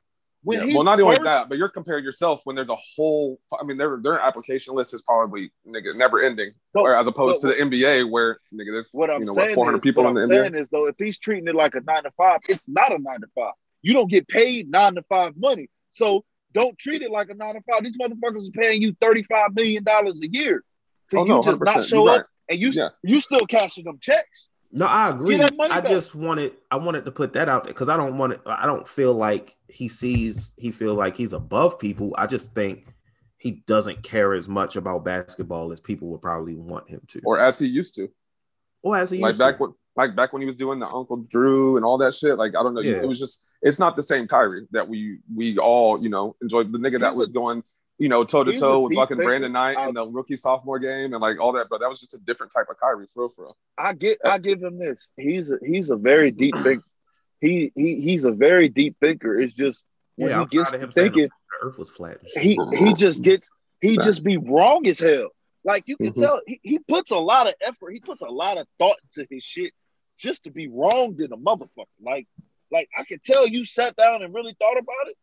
When 0.44 0.68
Yeah, 0.70 0.76
well, 0.76 0.84
not 0.84 1.00
only 1.02 1.16
first- 1.16 1.26
that, 1.26 1.50
but 1.50 1.58
you're 1.58 1.70
comparing 1.70 2.04
yourself 2.04 2.42
when 2.44 2.56
there's 2.56 2.70
a 2.70 2.76
whole. 2.96 3.40
I 3.60 3.64
mean, 3.66 3.78
their 3.78 3.98
their 4.02 4.20
application 4.20 4.76
list 4.76 4.94
is 4.94 5.02
probably 5.02 5.52
nigga 5.68 5.98
never 5.98 6.22
ending, 6.22 6.52
No, 6.76 6.82
or 6.84 6.96
as 6.96 7.08
opposed 7.08 7.42
but 7.42 7.50
to 7.50 7.56
the 7.56 7.62
NBA 7.62 8.04
where 8.10 8.38
nigga 8.54 8.68
there's 8.72 8.92
What 8.94 9.10
I'm 9.10 9.22
you 9.22 9.26
know 9.26 9.34
saying 9.34 9.50
what 9.50 9.56
400 9.56 9.78
is, 9.78 9.82
people 9.82 10.04
what 10.04 10.10
in 10.10 10.16
the 10.16 10.22
I'm 10.22 10.30
NBA. 10.30 10.44
saying 10.52 10.56
is 10.62 10.70
though, 10.70 10.86
if 10.86 10.96
he's 11.00 11.18
treating 11.18 11.48
it 11.48 11.56
like 11.56 11.74
a 11.74 11.82
nine 11.82 12.04
to 12.04 12.12
five, 12.12 12.42
it's 12.48 12.70
not 12.70 12.92
a 12.94 13.00
nine 13.00 13.22
to 13.22 13.28
five. 13.34 13.54
You 13.82 13.94
don't 13.94 14.10
get 14.10 14.28
paid 14.28 14.70
nine 14.70 14.94
to 14.96 15.02
five 15.10 15.36
money, 15.36 15.68
so 15.90 16.24
don't 16.56 16.78
treat 16.80 17.04
it 17.04 17.12
like 17.12 17.30
a 17.30 17.36
nine 17.36 17.54
to 17.54 17.62
five. 17.70 17.84
These 17.84 17.98
motherfuckers 17.98 18.48
are 18.48 18.60
paying 18.60 18.82
you 18.82 18.96
thirty 19.00 19.22
five 19.24 19.54
million 19.54 19.84
dollars 19.84 20.20
a 20.24 20.28
year 20.28 20.64
to 21.12 21.20
Oh 21.20 21.24
you 21.24 21.30
no, 21.30 21.44
just 21.44 21.64
not 21.64 21.86
show 21.86 22.06
You're 22.06 22.22
up, 22.22 22.28
and 22.50 22.60
you 22.60 22.70
Yeah. 22.74 22.90
you 23.04 23.22
still 23.22 23.46
cashing 23.46 23.84
them 23.84 24.00
checks. 24.02 24.50
No, 24.72 24.88
I 24.88 25.10
agree. 25.12 25.38
that 25.38 25.56
money 25.56 25.72
I 25.72 25.80
back. 25.82 25.90
just 25.92 26.16
wanted 26.16 26.54
I 26.72 26.78
wanted 26.78 27.06
to 27.06 27.12
put 27.12 27.34
that 27.34 27.48
out 27.48 27.66
there 27.66 27.74
because 27.74 27.88
I 27.90 27.96
don't 27.98 28.18
want 28.18 28.34
it. 28.34 28.42
I 28.48 28.66
don't 28.66 28.88
feel 28.88 29.14
like 29.14 29.56
he 29.68 29.88
sees 29.88 30.54
he 30.58 30.72
feel 30.72 30.96
like 30.96 31.16
he's 31.16 31.34
above 31.34 31.78
people. 31.78 32.16
I 32.18 32.26
just 32.28 32.56
think 32.56 32.88
he 33.38 33.64
doesn't 33.68 34.02
care 34.02 34.34
as 34.34 34.50
much 34.50 34.76
about 34.76 35.06
basketball 35.06 35.72
as 35.72 35.80
people 35.80 36.08
would 36.10 36.22
probably 36.22 36.56
want 36.56 36.90
him 36.90 37.02
to. 37.10 37.22
Or 37.26 37.38
as 37.38 37.60
he 37.60 37.68
used 37.68 37.94
to, 37.96 38.10
Or 38.82 38.98
as 38.98 39.12
he 39.12 39.20
like 39.20 39.32
used 39.32 39.40
back 39.40 39.58
to. 39.58 39.64
when 39.64 39.74
like 39.96 40.16
back 40.16 40.34
when 40.34 40.42
he 40.42 40.46
was 40.46 40.56
doing 40.56 40.80
the 40.80 40.88
Uncle 40.88 41.18
Drew 41.18 41.78
and 41.78 41.86
all 41.86 41.98
that 42.00 42.14
shit. 42.14 42.38
Like 42.38 42.56
I 42.56 42.64
don't 42.64 42.74
know, 42.74 42.82
Yeah. 42.82 42.98
it 42.98 43.08
was 43.08 43.20
just 43.20 43.46
it's 43.62 43.80
not 43.80 43.96
the 43.96 44.04
same 44.04 44.28
Kyrie 44.28 44.68
that 44.72 44.88
we 44.88 45.20
we 45.34 45.58
all 45.58 46.02
you 46.02 46.10
know 46.10 46.36
enjoyed. 46.42 46.72
The 46.72 46.78
nigga 46.80 47.00
that 47.00 47.16
was 47.16 47.32
a- 47.32 47.34
going 47.34 47.64
you 47.98 48.10
know 48.10 48.24
toe 48.26 48.44
to 48.44 48.52
toe 48.58 48.82
with 48.82 48.94
fucking 48.96 49.18
thinker. 49.18 49.30
Brandon 49.30 49.52
Knight 49.54 49.78
I- 49.78 49.88
in 49.88 49.94
the 49.96 50.06
rookie 50.06 50.36
sophomore 50.36 50.80
game 50.80 51.14
and 51.14 51.22
like 51.22 51.40
all 51.40 51.54
that, 51.54 51.68
but 51.70 51.80
that 51.80 51.90
was 51.90 52.00
just 52.02 52.14
a 52.14 52.18
different 52.20 52.52
type 52.54 52.68
of 52.70 52.78
Kyrie, 52.80 53.08
for 53.14 53.24
real, 53.24 53.30
for 53.30 53.42
real. 53.46 53.58
I 53.78 53.94
get 53.94 54.20
I 54.26 54.38
give 54.38 54.62
him 54.62 54.78
this. 54.78 55.00
He's 55.18 55.50
a, 55.50 55.58
he's 55.64 55.90
a 55.90 55.96
very 55.96 56.32
deep 56.32 56.56
thinker. 56.58 56.84
He 57.42 57.72
he 57.76 58.00
he's 58.02 58.24
a 58.24 58.32
very 58.32 58.70
deep 58.70 58.96
thinker. 59.02 59.38
It's 59.40 59.54
just 59.54 59.84
when 60.16 60.30
Yeah, 60.30 60.38
he 60.38 60.42
I'm 60.44 60.48
gets 60.48 60.72
to 60.72 60.80
him 60.80 60.92
saying 60.92 61.12
thinking, 61.12 61.30
the 61.62 61.68
earth 61.68 61.78
was 61.78 61.90
flat. 61.90 62.20
he 62.34 62.58
he 62.78 62.94
just 62.94 63.22
gets 63.22 63.50
he 63.82 63.98
Right. 63.98 64.06
just 64.06 64.24
be 64.24 64.38
wrong 64.38 64.88
as 64.88 65.00
hell. 65.00 65.28
Like 65.66 65.84
you 65.86 65.98
can 65.98 66.08
Mhm. 66.14 66.22
tell 66.22 66.42
he, 66.48 66.60
he 66.64 66.80
puts 66.80 67.12
a 67.12 67.20
lot 67.20 67.48
of 67.48 67.54
effort, 67.62 67.92
he 67.92 68.00
puts 68.00 68.22
a 68.22 68.30
lot 68.30 68.58
of 68.58 68.66
thought 68.80 68.98
into 69.04 69.28
his 69.30 69.44
shit 69.44 69.74
just 70.18 70.44
to 70.44 70.52
be 70.52 70.68
wrong 70.68 71.16
than 71.18 71.32
a 71.34 71.38
motherfucker. 71.38 71.86
Like 72.02 72.28
like 72.72 72.90
I 72.98 73.04
can 73.04 73.20
tell 73.24 73.48
you 73.48 73.66
sat 73.66 73.96
down 73.96 74.24
and 74.24 74.34
really 74.34 74.56
thought 74.60 74.78
about 74.78 75.08
it, 75.08 75.18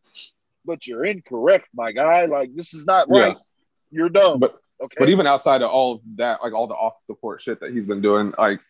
but 0.64 0.86
you're 0.86 1.04
incorrect, 1.04 1.68
my 1.74 1.92
guy. 1.92 2.26
Like 2.26 2.54
this 2.54 2.74
is 2.74 2.86
not 2.86 3.08
right. 3.08 3.36
You're 3.90 4.08
dumb. 4.08 4.40
But 4.40 4.58
okay. 4.82 4.96
But 4.98 5.10
even 5.10 5.26
outside 5.26 5.62
of 5.62 5.70
all 5.70 5.96
of 5.96 6.00
that, 6.16 6.42
like 6.42 6.52
all 6.52 6.66
the 6.66 6.74
off 6.74 6.94
the 7.08 7.14
court 7.14 7.40
shit 7.40 7.60
that 7.60 7.72
he's 7.72 7.86
been 7.86 8.00
doing, 8.00 8.32
like 8.38 8.60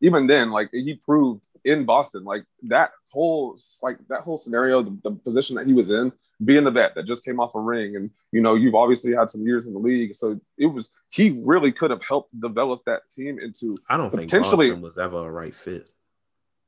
even 0.00 0.26
then, 0.26 0.50
like 0.50 0.70
he 0.72 0.94
proved 0.94 1.46
in 1.64 1.84
Boston, 1.84 2.24
like 2.24 2.44
that 2.64 2.92
whole 3.10 3.56
like 3.82 3.98
that 4.08 4.22
whole 4.22 4.38
scenario, 4.38 4.82
the, 4.82 4.98
the 5.04 5.10
position 5.10 5.56
that 5.56 5.66
he 5.66 5.72
was 5.72 5.90
in, 5.90 6.12
being 6.44 6.64
the 6.64 6.70
vet 6.70 6.94
that 6.94 7.04
just 7.04 7.24
came 7.24 7.40
off 7.40 7.54
a 7.54 7.60
ring, 7.60 7.96
and 7.96 8.10
you 8.32 8.40
know 8.40 8.54
you've 8.54 8.74
obviously 8.74 9.12
had 9.14 9.30
some 9.30 9.42
years 9.42 9.66
in 9.66 9.72
the 9.72 9.78
league, 9.78 10.14
so 10.14 10.38
it 10.58 10.66
was 10.66 10.90
he 11.10 11.40
really 11.44 11.72
could 11.72 11.90
have 11.90 12.02
helped 12.04 12.38
develop 12.40 12.82
that 12.86 13.02
team 13.10 13.38
into. 13.38 13.76
I 13.88 13.96
don't 13.96 14.10
think 14.10 14.30
Boston 14.30 14.80
was 14.80 14.98
ever 14.98 15.26
a 15.26 15.30
right 15.30 15.54
fit. 15.54 15.90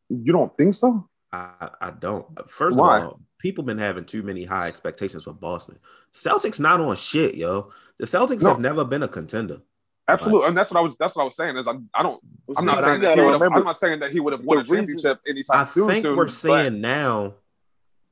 You 0.08 0.32
don't 0.32 0.56
think 0.56 0.74
so? 0.74 1.08
I, 1.32 1.70
I 1.80 1.90
don't. 1.90 2.26
First 2.50 2.78
Why? 2.78 2.98
of 3.00 3.04
all, 3.06 3.20
people 3.38 3.64
been 3.64 3.78
having 3.78 4.04
too 4.04 4.22
many 4.22 4.44
high 4.44 4.68
expectations 4.68 5.24
for 5.24 5.32
Boston. 5.32 5.78
Celtics 6.12 6.60
not 6.60 6.80
on 6.80 6.94
shit, 6.96 7.34
yo. 7.34 7.70
The 7.98 8.06
Celtics 8.06 8.42
No. 8.42 8.50
have 8.50 8.60
never 8.60 8.84
been 8.84 9.02
a 9.02 9.08
contender. 9.08 9.60
Absolutely, 10.06 10.48
and 10.48 10.56
that's 10.56 10.70
what 10.70 10.78
I 10.78 10.82
was. 10.82 10.98
That's 10.98 11.16
what 11.16 11.22
I 11.22 11.24
was 11.24 11.34
saying. 11.34 11.56
Is 11.56 11.66
I, 11.66 11.72
I 11.94 12.02
don't. 12.02 12.22
I'm 12.56 12.66
not 12.66 12.80
saying 12.84 13.00
you 13.00 13.06
that 13.08 13.16
he 13.16 13.24
would 13.24 13.32
have. 13.32 13.42
I'm 13.42 13.64
not 13.64 13.76
saying 13.76 14.00
that 14.00 14.10
he 14.10 14.20
would 14.20 14.32
have 14.34 14.44
won 14.44 14.58
the 14.58 14.62
a 14.62 14.76
championship 14.76 15.18
anytime 15.26 15.60
I 15.60 15.64
soon. 15.64 15.88
think 15.88 16.02
soon, 16.02 16.16
we're 16.16 16.26
but- 16.26 16.32
seeing 16.34 16.80
now 16.82 17.34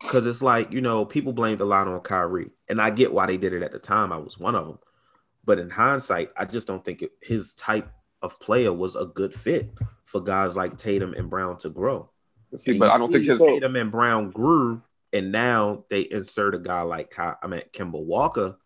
because 0.03 0.27
it's 0.27 0.43
like 0.43 0.73
you 0.73 0.81
know 0.81 1.05
people 1.05 1.33
blamed 1.33 1.61
a 1.61 1.65
lot 1.65 1.89
on 1.89 2.01
Kyrie, 2.01 2.51
and 2.69 2.81
I 2.81 2.91
get 2.91 3.13
why 3.13 3.27
they 3.27 3.37
did 3.39 3.53
it 3.53 3.63
at 3.63 3.73
the 3.73 3.79
time. 3.79 4.13
I 4.13 4.17
was 4.19 4.39
one 4.39 4.55
of 4.55 4.67
them, 4.67 4.79
but 5.45 5.59
in 5.59 5.71
hindsight, 5.71 6.31
I 6.37 6.45
just 6.45 6.67
don't 6.67 6.85
think 6.85 7.03
it, 7.03 7.13
his 7.23 7.55
type 7.55 7.89
of 8.21 8.39
player 8.41 8.73
was 8.73 8.95
a 8.97 9.07
good 9.07 9.35
fit 9.35 9.73
for 10.05 10.21
guys 10.21 10.57
like 10.57 10.77
Tatum 10.77 11.15
and 11.15 11.29
Brown 11.31 11.57
to 11.59 11.69
grow. 11.71 12.11
See, 12.55 12.73
And 12.73 12.81
but 12.81 12.93
I 12.93 12.99
don't 12.99 13.11
think 13.11 13.25
his. 13.25 13.39
Tatum 13.41 13.77
and 13.77 13.91
Brown 13.91 14.31
grew, 14.31 14.83
and 15.13 15.33
now 15.33 15.85
they 15.89 16.03
insert 16.03 16.55
a 16.55 16.59
guy 16.59 16.83
like 16.83 17.11
Ky- 17.15 17.39
I 17.43 17.47
mean 17.47 17.63
Kemba 17.73 18.05
Walker, 18.05 18.57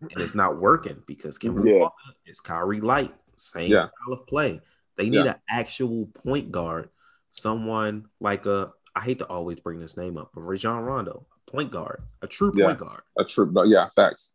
and 0.00 0.20
it's 0.20 0.34
not 0.34 0.58
working 0.60 1.02
because 1.06 1.38
Kemba 1.38 1.64
Yeah. 1.66 1.78
Walker 1.80 2.12
is 2.26 2.40
Kyrie 2.40 2.80
light, 2.80 3.14
same 3.36 3.70
Yeah. 3.72 3.82
style 3.82 4.12
of 4.12 4.26
play. 4.26 4.60
They 4.96 5.10
need 5.10 5.24
Yeah. 5.26 5.32
an 5.32 5.40
actual 5.50 6.06
point 6.06 6.50
guard, 6.52 6.88
someone 7.30 8.06
like 8.20 8.46
a. 8.46 8.72
I 8.96 9.00
hate 9.00 9.18
to 9.18 9.26
always 9.28 9.58
bring 9.60 9.80
this 9.80 9.96
name 9.96 10.16
up, 10.16 10.30
but 10.34 10.42
Rajon 10.42 10.84
Rondo, 10.84 11.26
a 11.46 11.50
point 11.50 11.70
guard, 11.70 12.02
a 12.22 12.26
true 12.26 12.52
Yeah. 12.54 12.66
point 12.66 12.78
guard. 12.78 13.02
a 13.18 13.24
true, 13.24 13.46
but 13.46 13.68
yeah, 13.68 13.88
facts, 13.96 14.34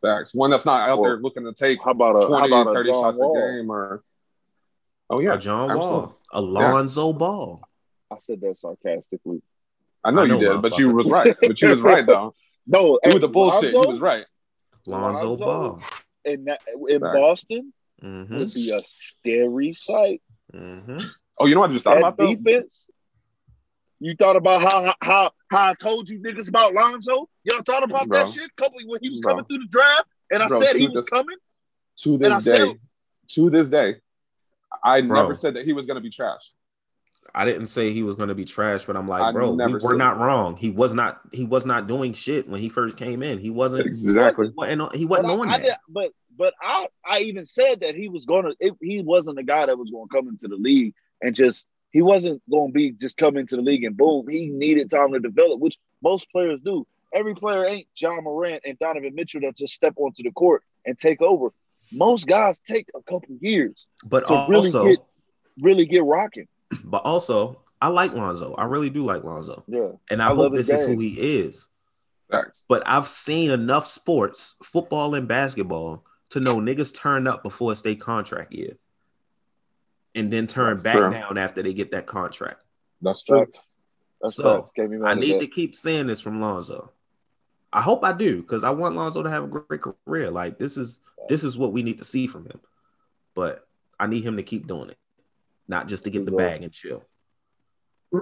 facts. 0.00 0.34
One 0.34 0.50
that's 0.50 0.64
not 0.66 0.88
out 0.88 1.02
there 1.02 1.18
looking 1.18 1.44
to 1.44 1.52
take 1.52 1.78
how 1.84 1.90
about 1.90 2.22
a 2.22 2.26
20, 2.26 2.50
how 2.50 2.60
about 2.62 2.74
30 2.74 2.90
John 2.90 3.02
shots 3.02 3.18
Wall? 3.20 3.36
a 3.36 3.52
game 3.58 3.70
or. 3.70 4.02
Oh 5.10 5.20
yeah, 5.20 5.34
a 5.34 5.38
John 5.38 5.70
absolutely. 5.70 5.98
Wall, 6.08 6.18
Alonzo 6.32 7.12
Ball. 7.12 7.62
I 8.10 8.18
said 8.18 8.40
that 8.42 8.58
sarcastically. 8.58 9.42
I 10.04 10.10
know 10.10 10.22
I 10.22 10.24
you 10.24 10.28
know, 10.34 10.38
did, 10.40 10.62
but 10.62 10.78
you 10.78 10.88
motherfucker. 10.90 10.94
was 10.94 11.10
right. 11.10 11.36
But 11.40 11.60
you 11.62 11.68
was 11.68 11.80
right 11.80 12.06
though. 12.06 12.34
No, 12.70 12.98
Do 13.02 13.12
hey, 13.12 13.18
the 13.18 13.28
bullshit. 13.28 13.72
Lonzo 13.72 13.82
You 13.82 13.88
was 13.88 13.98
right. 14.00 14.26
Lonzo 14.86 15.28
Lonzo. 15.30 15.44
Ball. 15.44 15.80
in 16.26 16.44
that, 16.44 16.60
in 16.90 17.00
Facts. 17.00 17.14
Boston 17.16 17.72
hmm 18.00 18.36
would 18.36 18.52
be 18.54 18.70
a 18.70 18.78
scary 18.80 19.72
sight. 19.72 20.22
hmm 20.52 20.98
Oh, 21.40 21.46
you 21.46 21.54
know 21.54 21.60
what 21.62 21.70
I 21.70 21.72
just 21.72 21.84
thought 21.84 21.94
That 21.94 21.98
about 22.00 22.16
though? 22.18 22.34
defense. 22.34 22.90
You 24.00 24.14
thought 24.16 24.36
about 24.36 24.62
how 24.62 24.94
how 25.00 25.30
how 25.50 25.70
I 25.70 25.74
told 25.74 26.08
you 26.08 26.20
niggas 26.20 26.48
about 26.48 26.72
Lonzo? 26.74 27.28
Y'all 27.44 27.62
thought 27.64 27.82
about 27.82 28.08
Bro. 28.08 28.18
that 28.18 28.28
shit? 28.28 28.54
Couple 28.56 28.78
when 28.86 29.00
he 29.02 29.10
was 29.10 29.20
Bro. 29.20 29.32
coming 29.32 29.44
through 29.46 29.58
the 29.58 29.66
draft, 29.70 30.04
and 30.30 30.42
I 30.42 30.46
Bro, 30.46 30.60
said 30.62 30.76
he 30.76 30.86
to 30.86 30.92
was 30.92 31.02
this- 31.02 31.08
coming. 31.08 31.36
To 32.02 32.16
this 32.16 32.44
day, 32.44 32.56
said- 32.56 32.78
to 33.30 33.50
this 33.50 33.70
day, 33.70 33.96
I 34.84 35.00
Bro. 35.00 35.22
never 35.22 35.34
said 35.34 35.54
that 35.54 35.64
he 35.64 35.72
was 35.72 35.84
going 35.86 35.96
to 35.96 36.00
be 36.00 36.10
trash. 36.10 36.52
I 37.34 37.44
didn't 37.44 37.66
say 37.66 37.92
he 37.92 38.02
was 38.04 38.14
going 38.16 38.28
to 38.30 38.34
be 38.34 38.44
trash, 38.44 38.84
but 38.84 38.96
I'm 38.96 39.06
like, 39.08 39.20
I 39.20 39.32
bro, 39.32 39.50
we 39.50 39.56
never 39.56 39.74
were 39.74 39.80
said 39.80 39.96
not 39.98 40.18
wrong. 40.18 40.56
He 40.56 40.70
was 40.70 40.94
not. 40.94 41.20
He 41.32 41.44
was 41.44 41.66
not 41.66 41.86
doing 41.88 42.12
shit 42.14 42.48
when 42.48 42.60
he 42.60 42.68
first 42.68 42.96
came 42.96 43.22
in. 43.22 43.38
He 43.38 43.50
wasn't. 43.50 43.84
Exactly. 43.86 44.46
He 44.46 44.52
wasn't, 44.54 44.94
he 44.94 45.04
But, 45.04 45.24
wasn't 45.24 45.28
I, 45.32 45.42
on 45.42 45.48
I 45.50 45.58
that. 45.58 45.62
did, 45.64 45.74
but 45.88 46.12
but 46.38 46.54
I 46.62 46.86
I 47.04 47.18
even 47.20 47.44
said 47.44 47.80
that 47.80 47.96
he 47.96 48.08
was 48.08 48.24
gonna. 48.24 48.52
If 48.60 48.76
he 48.80 49.02
wasn't 49.02 49.36
the 49.36 49.42
guy 49.42 49.66
that 49.66 49.76
was 49.76 49.90
going 49.90 50.08
to 50.08 50.14
come 50.14 50.28
into 50.28 50.46
the 50.48 50.56
league 50.56 50.94
and 51.20 51.34
just 51.34 51.66
he 51.92 52.02
wasn't 52.02 52.42
going 52.50 52.68
to 52.68 52.72
be 52.72 52.92
just 52.92 53.16
come 53.16 53.36
into 53.36 53.56
the 53.56 53.62
league 53.62 53.84
and 53.84 53.96
boom. 53.96 54.26
He 54.28 54.46
needed 54.46 54.90
time 54.90 55.12
to 55.12 55.20
develop, 55.20 55.60
which 55.60 55.76
most 56.02 56.30
players 56.30 56.60
do. 56.64 56.86
Every 57.14 57.34
player 57.34 57.64
ain't 57.64 57.86
Ja 57.96 58.20
Morant 58.20 58.62
and 58.66 58.78
Donovan 58.78 59.14
Mitchell 59.14 59.40
that 59.42 59.56
just 59.56 59.74
step 59.74 59.94
onto 59.96 60.22
the 60.22 60.30
court 60.32 60.62
and 60.84 60.98
take 60.98 61.22
over. 61.22 61.48
Most 61.90 62.26
guys 62.26 62.60
take 62.60 62.86
a 62.94 63.02
couple 63.10 63.34
years 63.40 63.86
but 64.04 64.26
to 64.26 64.46
really 64.48 64.70
get 64.70 64.98
really 65.60 65.86
get 65.86 66.04
rocking. 66.04 66.46
but 66.84 67.02
also, 67.04 67.62
I 67.80 67.88
like 67.88 68.12
Lonzo. 68.12 68.54
I 68.54 68.64
really 68.64 68.90
do 68.90 69.04
like 69.04 69.24
Lonzo, 69.24 69.64
Yeah. 69.68 69.92
and 70.10 70.22
I, 70.22 70.26
I 70.26 70.28
hope 70.28 70.38
love 70.38 70.52
his 70.52 70.66
this 70.66 70.80
is 70.80 70.86
who 70.86 70.98
he 70.98 71.38
is. 71.38 71.68
Facts. 72.30 72.66
But 72.68 72.82
I've 72.86 73.08
seen 73.08 73.50
enough 73.50 73.86
sports, 73.86 74.54
football 74.62 75.14
and 75.14 75.26
basketball, 75.26 76.04
to 76.30 76.40
know 76.40 76.56
niggas 76.56 76.94
turn 76.94 77.26
up 77.26 77.42
before 77.42 77.72
it's 77.72 77.80
their 77.82 77.94
contract 77.94 78.52
year, 78.52 78.74
and 80.18 80.30
then 80.32 80.46
turn 80.46 80.70
That's 80.70 80.82
back 80.82 80.96
true. 80.96 81.10
down 81.10 81.38
after 81.38 81.62
they 81.62 81.72
get 81.72 81.92
that 81.92 82.06
contract. 82.06 82.62
That's 83.00 83.22
true. 83.22 83.40
Facts. 83.46 83.58
That's 84.20 84.34
So, 84.36 84.70
facts. 84.76 84.90
I 85.04 85.14
need 85.14 85.40
to 85.40 85.46
keep 85.46 85.76
saying 85.76 86.06
this 86.08 86.20
from 86.20 86.40
Lonzo. 86.40 86.90
I 87.72 87.80
hope 87.82 88.02
I 88.04 88.12
do 88.12 88.40
because 88.42 88.64
I 88.64 88.70
want 88.70 88.96
Lonzo 88.96 89.22
to 89.22 89.30
have 89.30 89.44
a 89.44 89.46
great 89.46 89.80
career. 89.82 90.30
Like 90.30 90.58
this 90.58 90.76
is 90.76 91.00
this 91.28 91.44
is 91.44 91.56
what 91.58 91.72
we 91.72 91.82
need 91.82 91.98
to 91.98 92.04
see 92.04 92.26
from 92.26 92.44
him. 92.46 92.60
But 93.34 93.66
I 94.00 94.06
need 94.06 94.24
him 94.24 94.36
to 94.38 94.42
keep 94.42 94.66
doing 94.66 94.88
it, 94.90 94.98
not 95.68 95.86
just 95.86 96.04
to 96.04 96.10
get 96.10 96.24
the 96.24 96.32
bag 96.32 96.62
and 96.62 96.72
chill. 96.72 97.04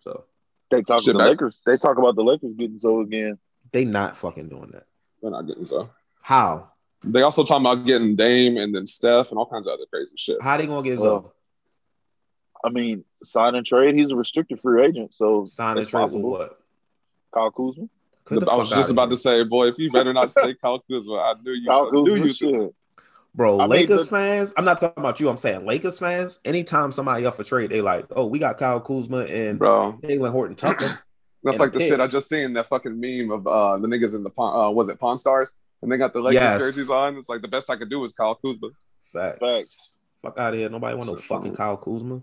so 0.00 0.24
They 0.70 0.82
talk 0.82 1.00
Shit 1.02 1.14
the 1.14 1.18
back. 1.18 1.28
Lakers. 1.30 1.60
They 1.64 1.76
talk 1.78 1.98
about 1.98 2.16
the 2.16 2.22
Lakers 2.22 2.54
getting 2.56 2.78
so 2.80 3.00
again. 3.00 3.38
they 3.72 3.84
not 3.84 4.16
fucking 4.16 4.48
doing 4.48 4.70
that. 4.72 4.84
They're 5.22 5.30
not 5.30 5.46
getting 5.46 5.66
so. 5.66 5.90
How? 6.22 6.70
They 7.06 7.22
also 7.22 7.44
talking 7.44 7.64
about 7.66 7.86
getting 7.86 8.16
Dame 8.16 8.56
and 8.56 8.74
then 8.74 8.86
Steph 8.86 9.30
and 9.30 9.38
all 9.38 9.46
kinds 9.46 9.66
of 9.66 9.74
other 9.74 9.84
crazy 9.92 10.14
shit. 10.16 10.42
How 10.42 10.56
they 10.56 10.66
gonna 10.66 10.82
get 10.82 10.98
Well, 10.98 11.32
I 12.64 12.70
mean, 12.70 13.04
sign 13.22 13.54
and 13.54 13.64
trade. 13.64 13.94
He's 13.94 14.10
a 14.10 14.16
restricted 14.16 14.60
free 14.60 14.84
agent, 14.84 15.14
so 15.14 15.44
Sign 15.46 15.72
and 15.76 15.80
it's 15.80 15.90
trade 15.90 16.00
for 16.02 16.06
possible. 16.08 16.30
what? 16.30 16.58
Kyle 17.32 17.50
Kuzma. 17.50 17.88
Get 18.28 18.40
the 18.40 18.50
I 18.50 18.56
was 18.56 18.70
just 18.70 18.90
about 18.90 19.04
here. 19.04 19.10
to 19.10 19.16
say, 19.16 19.44
boy, 19.44 19.68
if 19.68 19.78
you 19.78 19.92
better 19.92 20.12
not 20.12 20.30
say 20.30 20.54
Kyle 20.62 20.80
Kuzma, 20.90 21.14
I 21.14 21.34
knew 21.44 21.52
you. 21.52 21.68
Kyle 21.68 21.88
I 21.88 21.90
knew 21.92 22.16
you 22.16 22.22
was 22.24 22.36
shit. 22.36 22.74
Bro, 23.34 23.60
I 23.60 23.66
Lakers 23.66 24.08
but- 24.08 24.16
fans, 24.18 24.54
I'm 24.56 24.64
not 24.64 24.80
talking 24.80 25.00
about 25.02 25.20
you. 25.20 25.28
I'm 25.28 25.36
saying 25.36 25.64
Lakers 25.66 25.98
fans. 25.98 26.40
Anytime 26.44 26.90
somebody 26.90 27.26
up 27.26 27.34
for 27.34 27.44
trade, 27.44 27.70
they 27.70 27.82
like, 27.82 28.06
oh, 28.16 28.26
we 28.26 28.38
got 28.38 28.56
Kyle 28.58 28.80
Kuzma 28.80 29.26
and 29.26 29.58
bro. 29.58 29.98
Talen 30.02 30.30
Horton 30.32 30.56
Tucker. 30.56 30.98
That's 31.44 31.60
like 31.60 31.72
the 31.72 31.78
pick. 31.78 31.88
shit 31.88 32.00
I 32.00 32.08
just 32.08 32.28
seen 32.28 32.54
that 32.54 32.66
fucking 32.66 32.98
meme 32.98 33.30
of 33.30 33.46
uh 33.46 33.78
the 33.78 33.86
niggas 33.86 34.16
in 34.16 34.24
the 34.24 34.30
pawn 34.30 34.58
uh 34.58 34.70
was 34.70 34.88
it 34.88 34.98
Pawn 34.98 35.16
Stars 35.16 35.56
and 35.82 35.90
they 35.92 35.96
got 35.96 36.12
the 36.12 36.20
Lakers 36.20 36.34
Yes. 36.42 36.60
jerseys 36.60 36.90
on. 36.90 37.16
It's 37.16 37.28
like 37.28 37.42
the 37.42 37.48
best 37.48 37.70
I 37.70 37.76
could 37.76 37.90
do 37.90 38.00
was 38.00 38.12
Kyle 38.12 38.34
Kuzma. 38.34 38.68
Facts. 39.12 39.38
Facts. 39.40 39.76
Fuck 40.22 40.38
out 40.38 40.54
of 40.54 40.58
here. 40.58 40.68
Nobody 40.68 40.96
want 40.96 41.08
no 41.10 41.16
Shit, 41.16 41.24
fucking. 41.26 41.54
Kyle 41.54 41.76
Kuzma. 41.76 42.20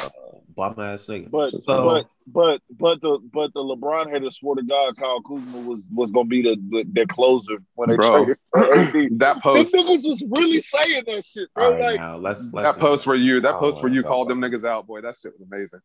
Uh, 0.00 0.08
bum 0.54 0.78
ass 0.78 1.06
nigga. 1.06 1.28
But 1.30 1.50
So- 1.62 1.82
but 1.86 2.06
but 2.28 2.62
but 2.78 3.00
the 3.00 3.18
but 3.32 3.52
the 3.52 3.60
LeBron 3.60 4.10
haters 4.12 4.36
swore 4.38 4.54
to 4.54 4.62
God 4.62 4.94
Kyle 4.96 5.20
Kuzma 5.22 5.58
was 5.62 5.80
was 5.92 6.10
gonna 6.12 6.28
be 6.28 6.40
the 6.42 6.56
the, 6.70 6.84
their 6.92 7.06
closer 7.06 7.58
when 7.74 7.90
they 7.90 7.96
Bro. 7.96 8.10
traded 8.26 8.36
for 8.52 8.74
AD. 8.78 9.18
That 9.18 9.34
These 9.34 9.42
post 9.42 9.74
niggas 9.74 10.08
was 10.08 10.22
really 10.30 10.60
saying 10.60 11.02
that 11.08 11.24
shit, 11.24 11.48
bro. 11.54 11.64
All 11.64 11.70
right, 11.72 11.80
like, 11.82 12.00
now 12.00 12.16
let's 12.16 12.52
let's 12.52 12.76
that 12.76 12.80
post 12.80 13.08
where 13.08 13.16
you 13.16 13.40
that 13.40 13.56
post 13.56 13.82
where 13.82 13.90
you 13.92 14.04
called 14.04 14.28
them 14.28 14.40
niggas 14.40 14.64
out, 14.64 14.86
boy, 14.86 15.00
that 15.00 15.16
shit 15.16 15.32
was 15.36 15.48
amazing. 15.50 15.80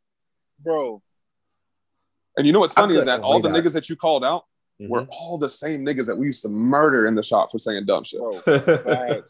bro, 0.59 1.01
And 2.37 2.45
you 2.45 2.53
know 2.53 2.59
what's 2.59 2.75
funny 2.75 2.95
is 2.95 3.05
that 3.05 3.21
all 3.21 3.39
the 3.39 3.49
believe 3.49 3.63
that. 3.63 3.69
niggas 3.69 3.73
that 3.73 3.89
you 3.89 3.95
called 3.95 4.23
out 4.23 4.45
Mhm. 4.81 4.89
were 4.89 5.07
all 5.09 5.37
the 5.37 5.49
same 5.49 5.85
niggas 5.85 6.05
that 6.07 6.17
we 6.17 6.27
used 6.27 6.43
to 6.43 6.49
murder 6.49 7.07
in 7.07 7.15
the 7.15 7.23
shop 7.23 7.51
for 7.51 7.57
saying 7.59 7.85
dumb 7.85 8.03
shit. 8.03 8.19
bro, 8.19 8.33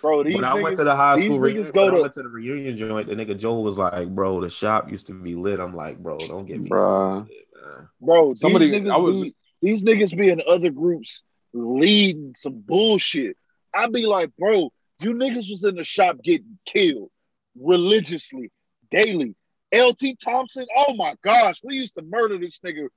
bro. 0.00 0.22
These 0.24 0.34
when 0.36 0.44
I 0.44 0.54
went 0.54 0.76
to 0.76 0.84
the 0.84 0.94
high 0.94 1.16
school 1.18 1.38
niggas 1.38 1.40
reunion, 1.40 1.70
go 1.72 1.84
when 1.86 1.90
I 1.92 1.96
to- 1.96 2.00
went 2.02 2.12
to 2.14 2.22
the 2.22 2.28
reunion 2.28 2.76
joint, 2.76 3.08
the 3.08 3.14
nigga 3.14 3.36
Joel 3.36 3.62
was 3.64 3.76
like, 3.78 4.08
"Bro, 4.14 4.42
the 4.42 4.50
shop 4.50 4.90
used 4.90 5.08
to 5.08 5.14
be 5.14 5.34
lit." 5.34 5.58
I'm 5.60 5.74
like, 5.74 5.98
"Bro, 5.98 6.18
don't 6.28 6.46
get 6.46 6.60
me 6.60 6.68
Bruh. 6.70 7.26
started, 7.26 7.28
man." 7.76 7.88
bro. 8.00 8.34
Somebody- 8.34 8.70
these 8.70 8.80
niggas, 8.82 8.92
I 8.92 8.96
was- 8.98 9.20
be, 9.22 9.34
these 9.62 9.82
niggas 9.82 10.16
be 10.16 10.28
in 10.30 10.40
other 10.46 10.70
groups 10.70 11.22
leading 11.52 12.34
some 12.36 12.60
bullshit. 12.60 13.36
I'd 13.74 13.92
be 13.92 14.06
like, 14.06 14.30
bro, 14.38 14.70
you 15.02 15.12
niggas 15.14 15.50
was 15.50 15.64
in 15.64 15.74
the 15.76 15.84
shop 15.84 16.22
getting 16.22 16.58
killed 16.64 17.10
religiously, 17.60 18.50
daily. 18.90 19.34
LT 19.74 20.14
Thompson, 20.22 20.66
oh 20.76 20.94
my 20.94 21.14
gosh, 21.22 21.60
we 21.62 21.74
used 21.74 21.94
to 21.96 22.02
murder 22.02 22.38
this 22.38 22.60
nigga 22.60 22.88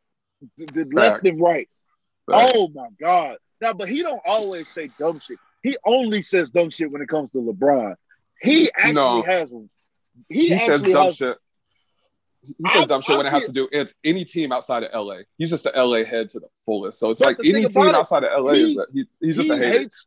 th- 0.57 0.73
th- 0.73 0.87
left 0.93 1.25
and 1.27 1.41
right. 1.41 1.69
Facts. 2.29 2.51
Oh 2.55 2.69
my 2.73 2.87
god. 3.01 3.37
Now, 3.61 3.73
but 3.73 3.89
he 3.89 4.01
don't 4.01 4.21
always 4.25 4.67
say 4.67 4.87
dumb 4.99 5.17
shit. 5.19 5.37
He 5.63 5.77
only 5.85 6.21
says 6.21 6.49
dumb 6.49 6.69
shit 6.69 6.91
when 6.91 7.01
it 7.01 7.07
comes 7.09 7.31
to 7.31 7.37
LeBron. 7.37 7.95
He 8.41 8.71
actually 8.75 8.93
No. 8.93 9.21
has. 9.21 9.53
He, 10.29 10.49
he 10.49 10.57
says 10.57 10.83
dumb 10.83 11.03
has, 11.05 11.15
shit. 11.17 11.37
He 12.43 12.53
I- 12.65 12.73
says 12.79 12.87
dumb 12.87 13.01
shit 13.01 13.13
I 13.13 13.17
when 13.17 13.27
it 13.27 13.31
has 13.31 13.43
it. 13.43 13.47
to 13.47 13.53
do 13.53 13.69
with 13.71 13.93
any 14.03 14.25
team 14.25 14.51
outside 14.51 14.83
of 14.83 14.91
LA. 14.93 15.17
He's 15.37 15.51
just 15.51 15.65
an 15.67 15.73
LA 15.75 16.03
head 16.03 16.29
to 16.29 16.39
the 16.39 16.47
fullest. 16.65 16.99
So 16.99 17.11
it's 17.11 17.19
But 17.19 17.27
like 17.27 17.37
any 17.45 17.67
team 17.67 17.87
it, 17.89 17.95
outside 17.95 18.23
of 18.23 18.43
LA 18.43 18.53
he- 18.53 18.63
is 18.63 18.75
that 18.75 18.87
he, 18.91 19.05
he's 19.19 19.35
just 19.37 19.49
he 19.51 19.55
a 19.55 19.57
hater. 19.59 19.79
hates. 19.79 20.05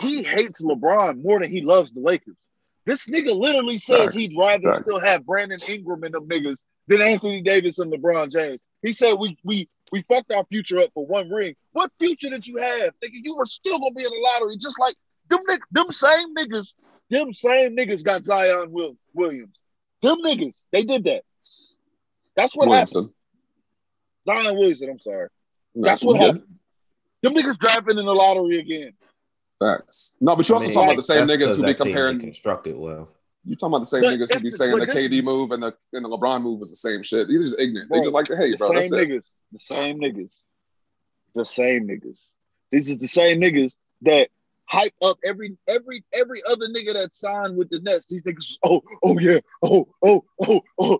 He 0.00 0.22
hates 0.22 0.60
LeBron 0.62 1.22
more 1.22 1.38
than 1.40 1.50
he 1.50 1.62
loves 1.62 1.92
the 1.92 2.00
Lakers. 2.00 2.36
This 2.84 3.08
nigga 3.08 3.38
literally 3.38 3.78
says 3.78 4.00
Facts. 4.00 4.14
he'd 4.14 4.36
rather 4.38 4.72
Facts. 4.72 4.80
still 4.82 5.00
have 5.00 5.24
Brandon 5.24 5.58
Ingram 5.68 6.02
and 6.04 6.14
them 6.14 6.28
niggas 6.28 6.56
than 6.88 7.00
Anthony 7.00 7.42
Davis 7.42 7.78
and 7.78 7.92
LeBron 7.92 8.32
James. 8.32 8.60
He 8.82 8.92
said 8.92 9.14
we 9.14 9.36
we 9.44 9.68
we 9.92 10.02
fucked 10.02 10.30
our 10.32 10.44
future 10.44 10.78
up 10.80 10.90
for 10.94 11.04
one 11.06 11.30
ring. 11.30 11.54
What 11.72 11.90
future 11.98 12.28
did 12.28 12.46
you 12.46 12.58
have? 12.58 12.90
Nigga, 13.02 13.20
you 13.22 13.36
were 13.36 13.44
still 13.46 13.78
gonna 13.78 13.94
be 13.94 14.04
in 14.04 14.10
the 14.10 14.20
lottery, 14.32 14.56
just 14.58 14.78
like 14.78 14.94
them 15.28 15.40
nig- 15.48 15.60
them 15.72 15.88
same 15.88 16.34
niggas, 16.34 16.74
them 17.10 17.32
same 17.32 17.76
niggas 17.76 18.04
got 18.04 18.24
Zion 18.24 18.70
Will- 18.70 18.96
Williams. 19.14 19.56
Them 20.02 20.18
niggas, 20.24 20.64
they 20.72 20.84
did 20.84 21.04
that. 21.04 21.24
That's 22.36 22.54
what 22.54 22.68
happened. 22.68 22.94
Williamson. 22.94 23.14
Zion 24.26 24.56
Williamson, 24.58 24.90
I'm 24.90 25.00
sorry. 25.00 25.28
No, 25.74 25.88
That's 25.88 26.02
what 26.02 26.16
yeah, 26.20 26.26
happened. 26.26 26.44
Them 27.22 27.34
niggas 27.34 27.58
drafting 27.58 27.98
in 27.98 28.04
the 28.06 28.14
lottery 28.14 28.60
again. 28.60 28.92
Facts. 29.58 30.16
No, 30.20 30.36
but 30.36 30.48
you 30.48 30.54
I 30.54 30.56
also 30.56 30.66
mean, 30.66 30.74
talking 30.74 30.88
about 30.90 30.96
the 30.98 31.02
same 31.02 31.26
that's 31.26 31.30
niggas 31.40 31.46
'cause 31.46 31.56
who 31.56 31.66
be 31.66 31.74
comparing. 31.74 32.20
constructed 32.20 32.76
well. 32.76 33.08
You 33.48 33.56
talking 33.56 33.72
about 33.72 33.78
the 33.80 33.86
same 33.86 34.02
But 34.02 34.14
niggas 34.14 34.34
who 34.34 34.40
be 34.40 34.50
saying 34.50 34.78
the 34.78 34.86
KD 34.86 35.18
is- 35.18 35.24
move 35.24 35.52
and 35.52 35.62
the 35.62 35.74
and 35.94 36.04
the 36.04 36.08
LeBron 36.08 36.42
move 36.42 36.60
was 36.60 36.70
the 36.70 36.76
same 36.76 37.02
shit. 37.02 37.28
They're 37.28 37.40
just 37.40 37.58
ignorant. 37.58 37.88
Bro, 37.88 37.98
they 37.98 38.04
just 38.04 38.14
like 38.14 38.26
to 38.26 38.36
hate, 38.36 38.52
the 38.52 38.56
bro. 38.58 38.68
same 38.68 38.76
That's 38.76 38.92
it. 38.92 39.08
niggas. 39.08 39.24
The 39.52 39.58
same 39.58 40.00
niggas. 40.00 40.30
The 41.34 41.44
same 41.46 41.88
niggas. 41.88 42.18
These 42.70 42.90
are 42.90 42.96
the 42.96 43.08
same 43.08 43.40
niggas 43.40 43.72
that 44.02 44.28
hype 44.66 44.92
up 45.00 45.16
every 45.24 45.56
every 45.66 46.04
every 46.12 46.42
other 46.46 46.68
nigga 46.68 46.92
that 46.92 47.14
signed 47.14 47.56
with 47.56 47.70
the 47.70 47.80
Nets. 47.80 48.08
These 48.08 48.22
niggas, 48.22 48.56
oh, 48.64 48.82
oh 49.02 49.18
yeah, 49.18 49.38
oh, 49.62 49.88
oh, 50.04 50.24
oh, 50.46 50.60
oh. 50.78 50.98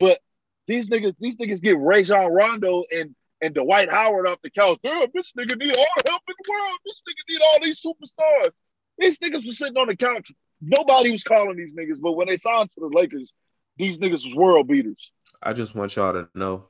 But 0.00 0.18
these 0.66 0.88
niggas, 0.88 1.14
these 1.20 1.36
niggas 1.36 1.62
get 1.62 1.78
Rajon 1.78 2.32
Rondo 2.32 2.82
and 2.92 3.14
and 3.40 3.54
Dwight 3.54 3.90
Howard 3.90 4.26
off 4.26 4.38
the 4.42 4.50
couch. 4.50 4.80
Damn, 4.82 5.06
this 5.14 5.32
nigga 5.38 5.56
need 5.56 5.76
all 5.76 5.86
the 6.04 6.10
help 6.10 6.22
in 6.28 6.34
the 6.36 6.50
world. 6.50 6.78
This 6.84 7.02
nigga 7.08 7.32
need 7.32 7.40
all 7.42 7.60
these 7.62 7.80
superstars. 7.80 8.50
These 8.98 9.18
niggas 9.18 9.46
was 9.46 9.58
sitting 9.58 9.76
on 9.76 9.86
the 9.86 9.96
couch. 9.96 10.32
Nobody 10.60 11.10
was 11.12 11.22
calling 11.22 11.56
these 11.56 11.74
niggas, 11.74 12.00
but 12.00 12.12
when 12.12 12.28
they 12.28 12.36
signed 12.36 12.70
to 12.70 12.80
the 12.80 12.88
Lakers, 12.88 13.32
these 13.76 13.98
niggas 13.98 14.24
was 14.24 14.34
world 14.34 14.68
beaters. 14.68 15.10
I 15.42 15.52
just 15.52 15.74
want 15.74 15.94
y'all 15.96 16.12
to 16.12 16.28
know 16.34 16.68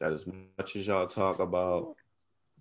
that 0.00 0.12
as 0.12 0.26
much 0.26 0.76
as 0.76 0.86
y'all 0.86 1.06
talk 1.06 1.38
about 1.38 1.96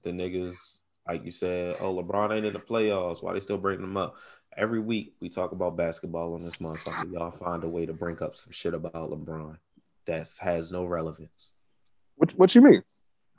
the 0.04 0.12
niggas, 0.12 0.80
like 1.08 1.26
you 1.26 1.32
said, 1.32 1.76
oh 1.82 1.96
LeBron 1.96 2.36
ain't 2.36 2.46
in 2.46 2.54
the 2.54 2.60
playoffs. 2.60 3.24
Why 3.24 3.34
they 3.34 3.40
still 3.40 3.58
bringing 3.58 3.82
them 3.82 3.98
up? 3.98 4.16
Every 4.56 4.80
week 4.80 5.14
we 5.20 5.30
talk 5.30 5.52
about 5.52 5.78
basketball 5.78 6.34
on 6.34 6.40
this 6.40 6.58
motherfucker. 6.58 7.12
Y'all 7.12 7.32
find 7.32 7.64
a 7.64 7.70
way 7.70 7.86
to 7.86 7.94
bring 7.94 8.22
up 8.22 8.36
some 8.36 8.52
shit 8.52 8.74
about 8.74 9.10
LeBron 9.10 9.58
that 10.06 10.30
has 10.42 10.72
no 10.72 10.86
relevance 10.86 11.54
What, 12.16 12.32
what 12.32 12.54
you 12.56 12.62
mean? 12.62 12.84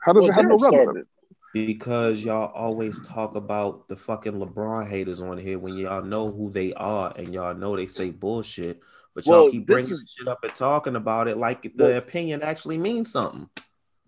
How 0.01 0.13
does 0.13 0.23
Well, 0.23 0.31
it 0.31 0.33
have 0.33 0.45
no 0.47 0.57
relevance? 0.57 1.07
Started. 1.55 1.67
because 1.67 2.23
y'all 2.23 2.51
always 2.53 3.01
talk 3.01 3.35
about 3.35 3.87
the 3.87 3.95
fucking 3.95 4.33
LeBron 4.33 4.87
haters 4.87 5.21
on 5.21 5.37
here 5.37 5.59
when 5.59 5.75
y'all 5.77 6.03
know 6.03 6.31
who 6.31 6.49
they 6.49 6.73
are 6.73 7.13
and 7.15 7.33
y'all 7.33 7.55
know 7.55 7.75
they 7.75 7.87
say 7.87 8.11
bullshit. 8.11 8.81
But 9.13 9.25
y'all 9.25 9.43
Well, 9.43 9.51
keep 9.51 9.65
bringing 9.65 9.91
is- 9.93 10.13
shit 10.17 10.27
up 10.27 10.39
and 10.43 10.53
talking 10.55 10.95
about 10.95 11.27
it 11.27 11.37
like 11.37 11.63
the 11.63 11.71
Well- 11.77 11.97
opinion 11.97 12.41
actually 12.43 12.77
means 12.77 13.11
something. 13.11 13.49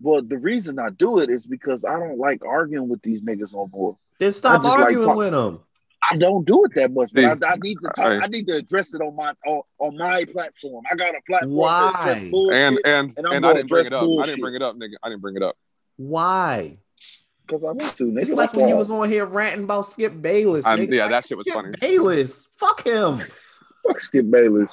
Well, 0.00 0.22
the 0.22 0.38
reason 0.38 0.78
I 0.78 0.90
do 0.90 1.18
it 1.18 1.28
is 1.28 1.44
because 1.44 1.84
I 1.84 1.98
don't 1.98 2.18
like 2.18 2.44
arguing 2.44 2.88
with 2.88 3.02
these 3.02 3.20
niggas 3.22 3.52
on 3.54 3.68
board. 3.68 3.96
Then 4.20 4.32
stop 4.32 4.62
just 4.62 4.76
like 4.76 4.84
arguing 4.84 5.06
talk- 5.06 5.16
with 5.16 5.32
them. 5.32 5.60
I 6.10 6.16
don't 6.16 6.46
do 6.46 6.64
it 6.64 6.72
that 6.76 6.92
much, 6.92 7.10
but 7.12 7.24
I, 7.24 7.52
I 7.52 7.56
need 7.56 7.74
to 7.82 7.88
talk. 7.96 7.98
I- 7.98 8.18
I, 8.20 8.26
need 8.28 8.46
to 8.46 8.54
address 8.54 8.94
it 8.94 9.00
on 9.02 9.16
my 9.16 9.32
on, 9.44 9.62
on 9.80 9.96
my 9.96 10.24
platform. 10.26 10.84
I 10.90 10.94
got 10.94 11.16
a 11.16 11.20
platform. 11.26 11.52
Why? 11.52 12.28
To 12.30 12.50
And 12.52 12.78
and 12.84 13.12
And 13.18 13.18
and, 13.18 13.26
I'm 13.26 13.32
I 13.34 13.40
gonna 13.40 13.54
didn't 13.54 13.68
bring 13.68 13.86
it 13.86 13.86
address 13.88 14.02
up. 14.02 14.18
I 14.20 14.26
didn't 14.26 14.40
bring 14.40 14.54
it 14.54 14.62
up, 14.62 14.76
nigga. 14.76 14.94
I 15.02 15.08
didn't 15.08 15.22
bring 15.22 15.36
it 15.36 15.42
up. 15.42 15.56
Why? 15.96 16.78
Because 17.48 17.64
I 17.64 17.72
want 17.72 17.96
to. 17.96 18.04
Nigga, 18.04 18.20
It's 18.22 18.30
like 18.30 18.50
That's 18.50 18.58
when 18.58 18.68
you 18.68 18.76
was 18.76 18.90
on 18.90 19.08
here 19.08 19.24
ranting 19.26 19.64
about 19.64 19.86
Skip 19.86 20.20
Bayless. 20.22 20.66
I- 20.66 20.76
nigga. 20.76 20.94
yeah, 20.94 21.02
Like, 21.02 21.10
that 21.10 21.26
shit 21.26 21.36
was 21.38 21.44
Skip 21.46 21.54
funny. 21.54 21.74
Bayless. 21.80 22.46
Fuck 22.56 22.86
him. 22.86 23.18
fuck 23.86 24.00
Skip 24.00 24.30
Bayless. 24.30 24.72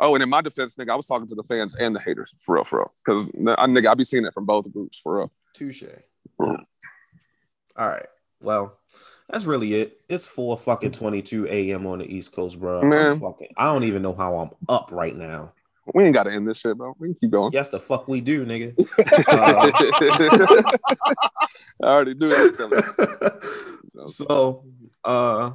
Oh, 0.00 0.14
and 0.14 0.22
in 0.22 0.28
my 0.28 0.40
defense, 0.42 0.76
nigga, 0.76 0.90
I 0.90 0.96
was 0.96 1.06
talking 1.06 1.26
to 1.28 1.34
the 1.34 1.42
fans 1.44 1.74
and 1.74 1.94
the 1.94 2.00
haters 2.00 2.34
for 2.40 2.56
real, 2.56 2.64
for 2.64 2.78
real. 2.80 2.92
Because 3.04 3.26
I 3.58 3.66
nigga, 3.66 3.88
I 3.88 3.94
be 3.94 4.04
seeing 4.04 4.24
it 4.26 4.34
from 4.34 4.44
both 4.46 4.70
groups 4.72 4.98
for 4.98 5.18
real. 5.18 5.32
Touche. 5.54 5.82
Mm. 6.40 6.62
All 7.76 7.86
right. 7.88 8.06
Well, 8.40 8.78
that's 9.28 9.44
really 9.44 9.74
it. 9.74 10.00
It's 10.08 10.26
4 10.26 10.56
fucking 10.56 10.92
22 10.92 11.46
a.m. 11.48 11.86
on 11.86 11.98
the 11.98 12.04
East 12.06 12.30
Coast, 12.32 12.60
bro. 12.60 12.80
I'm 12.80 12.88
Man. 12.88 13.18
fucking, 13.18 13.48
I 13.56 13.64
don't 13.64 13.84
even 13.84 14.02
know 14.02 14.14
how 14.14 14.36
I'm 14.38 14.48
up 14.68 14.90
right 14.92 15.16
now. 15.16 15.52
We 15.94 16.04
ain't 16.04 16.14
got 16.14 16.24
to 16.24 16.32
end 16.32 16.46
this 16.48 16.58
shit, 16.60 16.76
bro. 16.76 16.94
We 16.98 17.08
can 17.08 17.14
keep 17.14 17.30
going. 17.30 17.52
Yes, 17.52 17.70
the 17.70 17.80
fuck 17.80 18.08
we 18.08 18.20
do, 18.20 18.44
nigga. 18.44 18.74
Uh, 21.80 21.86
I 21.88 21.92
already 21.94 22.14
knew 22.14 22.28
that. 22.28 23.78
so, 24.06 24.64
uh, 25.04 25.52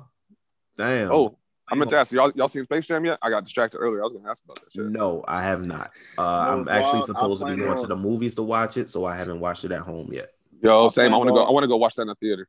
damn. 0.77 1.11
Oh, 1.11 1.37
I'm 1.69 1.79
meant 1.79 1.89
to 1.91 1.97
ask 1.97 2.11
y'all. 2.11 2.31
Y'all 2.35 2.47
seen 2.47 2.63
Space 2.63 2.87
Jam 2.87 3.03
yet? 3.05 3.19
I 3.21 3.29
got 3.29 3.43
distracted 3.43 3.79
earlier. 3.79 4.01
I 4.01 4.03
was 4.05 4.13
gonna 4.13 4.29
ask 4.29 4.43
about 4.45 4.61
that 4.61 4.71
shit. 4.71 4.85
no, 4.85 5.23
I 5.27 5.43
have 5.43 5.65
not. 5.65 5.91
Uh, 6.17 6.21
No, 6.21 6.27
I'm 6.27 6.67
actually 6.69 6.99
dog, 6.99 7.07
supposed 7.07 7.41
to 7.41 7.47
I'm 7.47 7.55
be 7.55 7.61
going 7.63 7.81
to 7.81 7.87
the 7.87 7.95
movies 7.95 8.35
to 8.35 8.43
watch 8.43 8.77
it, 8.77 8.89
so 8.89 9.05
I 9.05 9.15
haven't 9.17 9.39
watched 9.39 9.65
it 9.65 9.71
at 9.71 9.81
home 9.81 10.09
yet. 10.11 10.31
Yo, 10.61 10.89
same. 10.89 11.13
I 11.13 11.17
want 11.17 11.27
to 11.29 11.33
go. 11.33 11.43
I 11.43 11.51
want 11.51 11.63
to 11.63 11.67
go 11.67 11.77
watch 11.77 11.95
that 11.95 12.03
in 12.03 12.07
the 12.09 12.15
theater. 12.15 12.47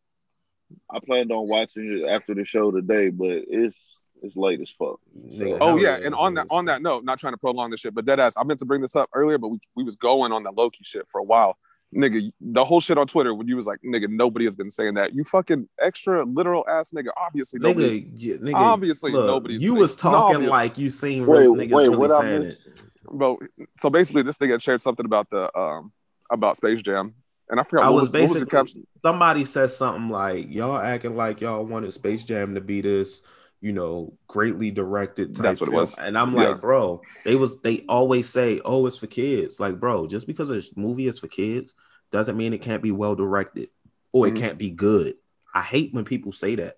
I 0.91 0.99
planned 1.05 1.33
on 1.33 1.49
watching 1.49 2.03
it 2.03 2.09
after 2.09 2.35
the 2.35 2.45
show 2.45 2.71
today, 2.71 3.11
but 3.11 3.29
it's 3.49 3.77
it's 4.25 4.37
late 4.37 4.61
as 4.61 4.71
fuck. 4.71 4.99
Nigga, 5.17 5.59
Oh 5.61 5.77
yeah, 5.77 5.99
yeah, 5.99 6.07
and 6.07 6.15
on 6.15 6.35
that 6.35 6.47
on 6.51 6.65
that 6.67 6.83
note, 6.83 7.05
not 7.05 7.19
trying 7.19 7.33
to 7.35 7.39
prolong 7.39 7.71
this 7.71 7.81
shit, 7.81 7.95
but 7.95 8.05
dead 8.05 8.19
ass. 8.21 8.37
I 8.37 8.45
meant 8.45 8.59
to 8.61 8.67
bring 8.67 8.81
this 8.81 8.97
up 8.97 9.09
earlier, 9.15 9.39
but 9.39 9.49
we, 9.49 9.59
we 9.77 9.85
was 9.85 9.97
going 9.97 10.33
on 10.33 10.43
that 10.45 10.55
Loki 10.57 10.81
shit 10.83 11.07
for 11.09 11.21
a 11.21 11.25
while. 11.25 11.57
Nigga, 11.95 12.33
the 12.41 12.65
whole 12.65 12.81
shit 12.81 12.99
on 12.99 13.07
Twitter 13.07 13.33
when 13.35 13.47
you 13.47 13.55
was 13.55 13.67
like, 13.67 13.79
nigga, 13.87 14.09
nobody 14.09 14.47
has 14.47 14.57
been 14.57 14.71
saying 14.71 14.95
that. 14.95 15.15
You 15.15 15.23
fucking 15.23 15.69
extra 15.81 16.25
literal 16.25 16.65
ass 16.69 16.91
nigga. 16.91 17.11
Obviously, 17.17 17.61
nobody's 17.61 18.01
Nigga, 18.01 18.11
yeah, 18.17 18.35
nigga, 18.37 18.55
obviously 18.57 19.13
look, 19.13 19.27
nobody's 19.27 19.63
you 19.63 19.75
was 19.75 19.95
talking 19.95 20.35
obvious- 20.37 20.51
like 20.51 20.77
you 20.79 20.91
seen 20.91 21.25
Wait, 21.27 21.47
niggas 21.47 21.71
wait, 21.71 21.85
really 21.85 21.97
what 21.97 22.11
I 22.11 22.21
saying 22.21 22.43
it. 22.43 22.87
But 23.13 23.39
so 23.79 23.91
basically, 23.91 24.23
this 24.23 24.39
nigga 24.39 24.61
shared 24.61 24.81
something 24.81 25.07
about 25.07 25.31
the 25.31 25.57
um 25.57 25.93
about 26.31 26.57
Space 26.57 26.83
Jam, 26.83 27.15
And 27.49 27.61
I 27.61 27.63
forgot 27.63 27.85
I 27.85 27.91
what 27.91 27.97
was 27.97 28.09
was, 28.09 28.13
what 28.15 28.31
was 28.31 28.39
your 28.39 28.47
basically 28.47 28.87
somebody 29.03 29.45
said 29.45 29.71
something 29.71 30.09
like 30.09 30.51
y'all 30.51 30.79
acting 30.79 31.15
like 31.17 31.41
y'all 31.41 31.65
wanted 31.65 31.93
Space 31.93 32.25
Jam 32.25 32.55
to 32.55 32.61
be 32.61 32.81
this, 32.81 33.23
you 33.65 33.73
know, 33.73 34.13
greatly 34.29 34.71
directed 34.71 35.35
type 35.35 35.43
That's 35.43 35.61
what 35.63 35.71
it 35.71 35.73
was. 35.73 35.99
And 35.99 36.19
I'm 36.19 36.35
Yeah. 36.35 36.51
like, 36.51 36.61
bro, 36.61 37.01
they 37.25 37.35
was 37.35 37.63
they 37.63 37.81
always 37.89 38.29
say, 38.29 38.61
oh, 38.63 38.85
it's 38.87 38.99
for 38.99 39.07
kids. 39.07 39.59
Like, 39.59 39.81
bro, 39.81 40.07
just 40.07 40.27
because 40.27 40.51
a 40.51 40.61
movie 40.79 41.09
is 41.09 41.19
for 41.19 41.29
kids 41.29 41.75
doesn't 42.11 42.37
mean 42.37 42.53
it 42.53 42.61
can't 42.61 42.83
be 42.83 42.93
well 42.93 43.15
directed 43.15 43.71
or 44.13 44.29
it 44.29 44.35
Mhm. 44.35 44.39
can't 44.39 44.59
be 44.59 44.69
good. 44.69 45.15
I 45.55 45.63
hate 45.63 45.95
when 45.95 46.05
people 46.05 46.31
say 46.31 46.57
that. 46.57 46.77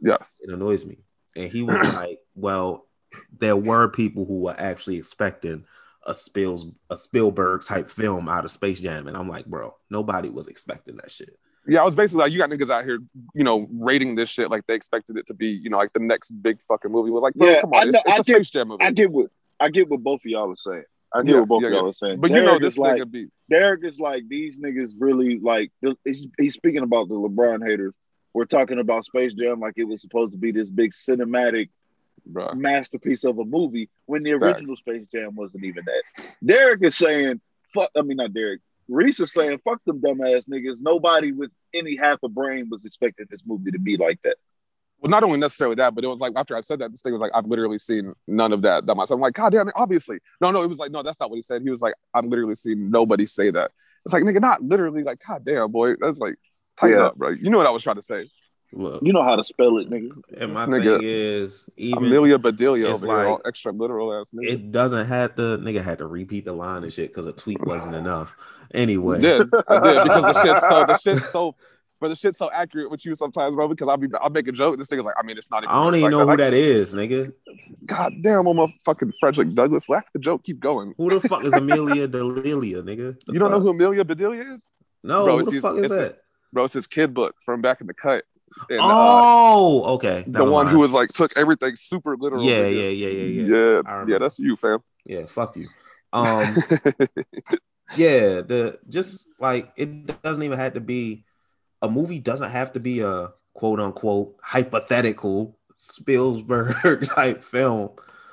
Yes. 0.00 0.40
It 0.42 0.48
annoys 0.50 0.86
me. 0.86 1.04
And 1.36 1.52
he 1.52 1.62
was 1.62 1.74
like, 1.94 2.18
well, 2.34 2.86
there 3.38 3.54
were 3.56 3.88
people 3.88 4.24
who 4.24 4.40
were 4.40 4.56
actually 4.58 4.96
expecting 4.96 5.66
a 6.06 6.14
Spills 6.14 6.64
a 6.88 6.96
Spielberg 6.96 7.62
type 7.62 7.90
film 7.90 8.26
out 8.26 8.46
of 8.46 8.50
Space 8.50 8.80
Jam, 8.80 9.06
and 9.06 9.18
I'm 9.18 9.28
like, 9.28 9.44
bro, 9.44 9.76
nobody 9.90 10.30
was 10.30 10.48
expecting 10.48 10.96
that 10.96 11.10
shit. 11.10 11.38
Yeah, 11.66 11.82
I 11.82 11.84
was 11.84 11.94
basically 11.94 12.24
like, 12.24 12.32
you 12.32 12.38
got 12.38 12.50
niggas 12.50 12.70
out 12.70 12.84
here, 12.84 12.98
you 13.34 13.44
know, 13.44 13.68
rating 13.72 14.14
this 14.16 14.28
shit 14.28 14.50
like 14.50 14.66
they 14.66 14.74
expected 14.74 15.16
it 15.16 15.26
to 15.28 15.34
be, 15.34 15.46
you 15.48 15.70
know, 15.70 15.76
like 15.78 15.92
the 15.92 16.00
next 16.00 16.30
big 16.30 16.60
fucking 16.62 16.90
movie. 16.90 17.10
It 17.10 17.12
was 17.12 17.22
like, 17.22 17.34
bro, 17.34 17.48
Yeah, 17.50 17.60
come 17.60 17.72
on, 17.72 17.78
I 17.78 17.82
it's, 17.88 17.96
it's 17.98 18.04
I 18.06 18.10
a 18.10 18.16
get- 18.16 18.24
Space 18.36 18.50
Jam 18.50 18.68
movie. 18.68 18.84
I 18.84 18.90
get 18.90 19.10
what 19.12 19.30
I 19.60 19.68
get 19.68 19.88
what 19.88 20.02
both 20.02 20.20
of 20.20 20.26
y'all 20.26 20.50
are 20.50 20.56
saying. 20.56 20.82
I 21.14 21.22
get 21.22 21.32
Yeah, 21.34 21.40
what 21.40 21.48
both 21.48 21.62
yeah, 21.62 21.68
of 21.68 21.72
y'all 21.74 21.82
yeah. 21.84 21.90
are 21.90 21.92
saying. 21.94 22.20
but 22.20 22.30
you 22.32 22.42
know, 22.42 22.58
this 22.58 22.78
like 22.78 23.00
nigga 23.00 23.10
be 23.10 23.28
Derek 23.48 23.84
is 23.84 24.00
like 24.00 24.26
these 24.28 24.58
niggas 24.58 24.92
really 24.98 25.38
like 25.38 25.70
he's, 26.04 26.26
he's 26.38 26.54
speaking 26.54 26.82
about 26.82 27.08
the 27.08 27.14
LeBron 27.14 27.64
haters. 27.64 27.94
We're 28.34 28.46
talking 28.46 28.78
about 28.80 29.04
Space 29.04 29.34
Jam 29.34 29.60
like 29.60 29.74
it 29.76 29.84
was 29.84 30.00
supposed 30.00 30.32
to 30.32 30.38
be 30.38 30.50
this 30.52 30.68
big 30.70 30.90
cinematic 30.92 31.68
bro. 32.26 32.54
masterpiece 32.54 33.24
of 33.24 33.38
a 33.38 33.44
movie 33.44 33.88
when 34.06 34.22
the 34.22 34.32
Facts. 34.32 34.42
original 34.42 34.76
Space 34.76 35.06
Jam 35.12 35.34
wasn't 35.36 35.64
even 35.64 35.84
that. 35.84 36.36
Derek 36.44 36.82
is 36.82 36.96
saying, 36.96 37.40
fuck, 37.74 37.90
I 37.96 38.02
mean, 38.02 38.16
not 38.16 38.32
Derek. 38.32 38.60
Reese 38.88 39.20
is 39.20 39.32
saying, 39.32 39.60
fuck 39.64 39.82
them 39.84 40.00
dumbass 40.00 40.48
niggas. 40.48 40.76
Nobody 40.80 41.32
with 41.32 41.50
any 41.72 41.96
half 41.96 42.18
a 42.22 42.28
brain 42.28 42.68
was 42.70 42.84
expecting 42.84 43.26
this 43.30 43.42
movie 43.46 43.70
to 43.70 43.78
be 43.78 43.96
like 43.96 44.20
that. 44.24 44.36
Well, 45.00 45.10
not 45.10 45.24
only 45.24 45.38
necessarily 45.38 45.74
that, 45.76 45.94
but 45.94 46.04
it 46.04 46.06
was 46.06 46.20
like 46.20 46.32
after 46.36 46.56
I 46.56 46.60
said 46.60 46.78
that, 46.78 46.92
this 46.92 47.02
thing 47.02 47.12
was 47.12 47.20
like, 47.20 47.32
I've 47.34 47.46
literally 47.46 47.78
seen 47.78 48.12
none 48.28 48.52
of 48.52 48.62
that 48.62 48.86
done 48.86 48.96
myself. 48.96 49.18
I'm 49.18 49.22
like, 49.22 49.34
God 49.34 49.50
damn 49.52 49.66
it, 49.68 49.74
obviously. 49.76 50.18
No, 50.40 50.50
no, 50.52 50.62
it 50.62 50.68
was 50.68 50.78
like, 50.78 50.92
no, 50.92 51.02
that's 51.02 51.18
not 51.18 51.28
what 51.30 51.36
he 51.36 51.42
said. 51.42 51.62
He 51.62 51.70
was 51.70 51.80
like, 51.80 51.94
I've 52.14 52.26
literally 52.26 52.54
seen 52.54 52.90
nobody 52.90 53.26
say 53.26 53.50
that. 53.50 53.72
It's 54.04 54.12
like, 54.12 54.22
nigga, 54.22 54.40
not 54.40 54.62
literally, 54.62 55.02
like, 55.02 55.20
God 55.26 55.44
damn, 55.44 55.72
boy. 55.72 55.94
That's 56.00 56.18
like, 56.18 56.36
tighten 56.76 56.98
Yeah. 56.98 57.06
up, 57.06 57.16
bro. 57.16 57.30
You 57.30 57.50
know 57.50 57.58
what 57.58 57.66
I 57.66 57.70
was 57.70 57.82
trying 57.82 57.96
to 57.96 58.02
say. 58.02 58.28
Look, 58.74 59.02
You 59.02 59.12
know 59.12 59.22
how 59.22 59.36
to 59.36 59.44
spell 59.44 59.76
it, 59.78 59.90
nigga. 59.90 60.10
and 60.36 60.52
my 60.54 60.64
nigga- 60.66 60.96
thing 60.98 61.00
is, 61.02 61.68
even 61.76 62.04
Amelia 62.06 62.38
Bedelia 62.38 62.90
it's 62.90 63.02
over 63.02 63.06
here, 63.18 63.26
all 63.26 63.32
like- 63.34 63.42
extra 63.46 63.70
literal 63.72 64.14
ass 64.18 64.30
nigga. 64.34 64.50
it 64.50 64.72
doesn't 64.72 65.06
have 65.06 65.34
to. 65.36 65.42
Nigga 65.58 65.82
had 65.82 65.98
to 65.98 66.06
repeat 66.06 66.44
the 66.46 66.52
line 66.54 66.82
and 66.82 66.92
shit 66.92 67.10
because 67.10 67.26
a 67.26 67.32
tweet 67.32 67.62
wasn't 67.66 67.94
enough. 67.94 68.34
Anyway, 68.72 69.18
I 69.18 69.20
did, 69.20 69.40
I 69.68 69.80
did, 69.80 70.02
because 70.04 70.22
the 70.22 70.42
shit's 70.42 70.60
so, 70.68 70.84
the 70.86 70.96
shit's 70.98 71.28
so, 71.30 71.54
but 72.00 72.08
the 72.08 72.16
shit's 72.16 72.38
so 72.38 72.50
accurate 72.50 72.90
with 72.90 73.04
you 73.04 73.14
sometimes, 73.14 73.54
bro, 73.54 73.68
because 73.68 73.88
I'll 73.88 73.98
be, 73.98 74.08
I'll 74.18 74.30
make 74.30 74.48
a 74.48 74.52
joke. 74.52 74.78
This 74.78 74.88
nigga's 74.88 75.04
like, 75.04 75.16
I 75.18 75.22
mean, 75.26 75.36
it's 75.36 75.50
not 75.50 75.64
even. 75.64 75.68
I 75.74 75.84
don't 75.84 75.94
even 75.94 76.04
like 76.04 76.10
know 76.12 76.20
who 76.20 76.24
Like, 76.28 76.38
that 76.38 76.54
is, 76.54 76.94
nigga. 76.94 77.32
God 77.84 78.14
damn, 78.22 78.46
I'm 78.46 78.58
a 78.58 78.68
fucking 78.86 79.12
Frederick 79.20 79.52
Douglass. 79.54 79.90
Laugh 79.90 80.10
the 80.14 80.18
joke, 80.18 80.44
keep 80.44 80.60
going. 80.60 80.94
Who 80.96 81.10
the 81.10 81.20
fuck 81.28 81.44
is 81.44 81.52
Amelia 81.52 82.08
Delilia, 82.08 82.82
nigga? 82.82 83.20
The 83.26 83.32
You 83.34 83.38
don't 83.38 83.50
know 83.50 83.60
who 83.60 83.68
Amelia 83.68 84.04
Bedelia 84.06 84.54
is? 84.54 84.64
No, 85.04 85.24
Bro, 85.24 85.38
who 85.40 85.44
the 85.44 85.50
his- 85.50 85.62
fuck 85.62 85.76
is 85.76 85.84
it's 85.84 85.92
a- 85.92 85.96
that? 85.96 86.18
Bro, 86.54 86.64
it's 86.64 86.74
his 86.74 86.86
kid 86.86 87.12
book 87.14 87.34
from 87.44 87.60
back 87.60 87.80
in 87.80 87.86
the 87.86 87.94
cut. 87.94 88.24
And, 88.70 88.80
uh, 88.80 88.84
oh, 88.84 89.82
okay. 89.94 90.24
the 90.26 90.44
one 90.44 90.66
who 90.66 90.78
was 90.78 90.92
like 90.92 91.08
took 91.08 91.36
everything 91.36 91.76
super 91.76 92.16
literal. 92.16 92.42
Yeah, 92.42 92.66
yeah, 92.66 92.88
yeah, 92.88 93.08
yeah, 93.08 93.42
yeah. 93.42 93.82
yeah, 93.86 94.04
yeah. 94.08 94.18
That's 94.18 94.38
you, 94.38 94.56
fam. 94.56 94.78
Yeah, 95.04 95.26
fuck 95.26 95.56
you. 95.56 95.66
Um, 96.14 96.56
yeah, 97.96 98.42
the 98.42 98.78
just 98.86 99.28
like 99.40 99.72
it 99.76 100.22
doesn't 100.22 100.42
even 100.42 100.58
have 100.58 100.74
to 100.74 100.80
be 100.80 101.24
a 101.80 101.88
movie. 101.88 102.18
Doesn't 102.18 102.50
have 102.50 102.72
to 102.72 102.80
be 102.80 103.00
a 103.00 103.30
quote 103.54 103.80
unquote 103.80 104.36
hypothetical 104.42 105.58
Spielberg 105.78 107.04
type 107.06 107.42
film 107.42 107.90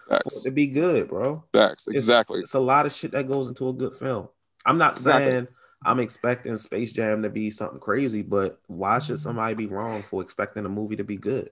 Facts, 0.09 0.43
to 0.43 0.51
be 0.51 0.67
good, 0.67 1.07
bro. 1.07 1.43
facts, 1.53 1.87
It's- 1.87 2.01
exactly. 2.01 2.41
It's, 2.41 2.53
a 2.53 2.59
lot 2.59 2.85
of 2.85 2.93
shit 2.93 3.11
that 3.11 3.27
goes 3.27 3.47
into 3.47 3.69
a 3.69 3.73
good 3.73 3.95
film. 3.95 4.27
I'm 4.65 4.77
not 4.77 4.97
Exactly. 4.97 5.25
saying 5.25 5.47
I'm 5.84 5.99
expecting 5.99 6.57
Space 6.57 6.91
Jam 6.91 7.23
to 7.23 7.30
be 7.30 7.49
something 7.49 7.80
crazy, 7.80 8.22
but 8.22 8.60
why 8.68 8.99
should 8.99 9.19
somebody 9.19 9.53
be 9.53 9.65
wrong 9.68 10.01
for 10.01 10.22
expecting 10.22 10.65
a 10.65 10.69
movie 10.69 10.97
to 10.97 11.03
be 11.06 11.15
good? 11.18 11.51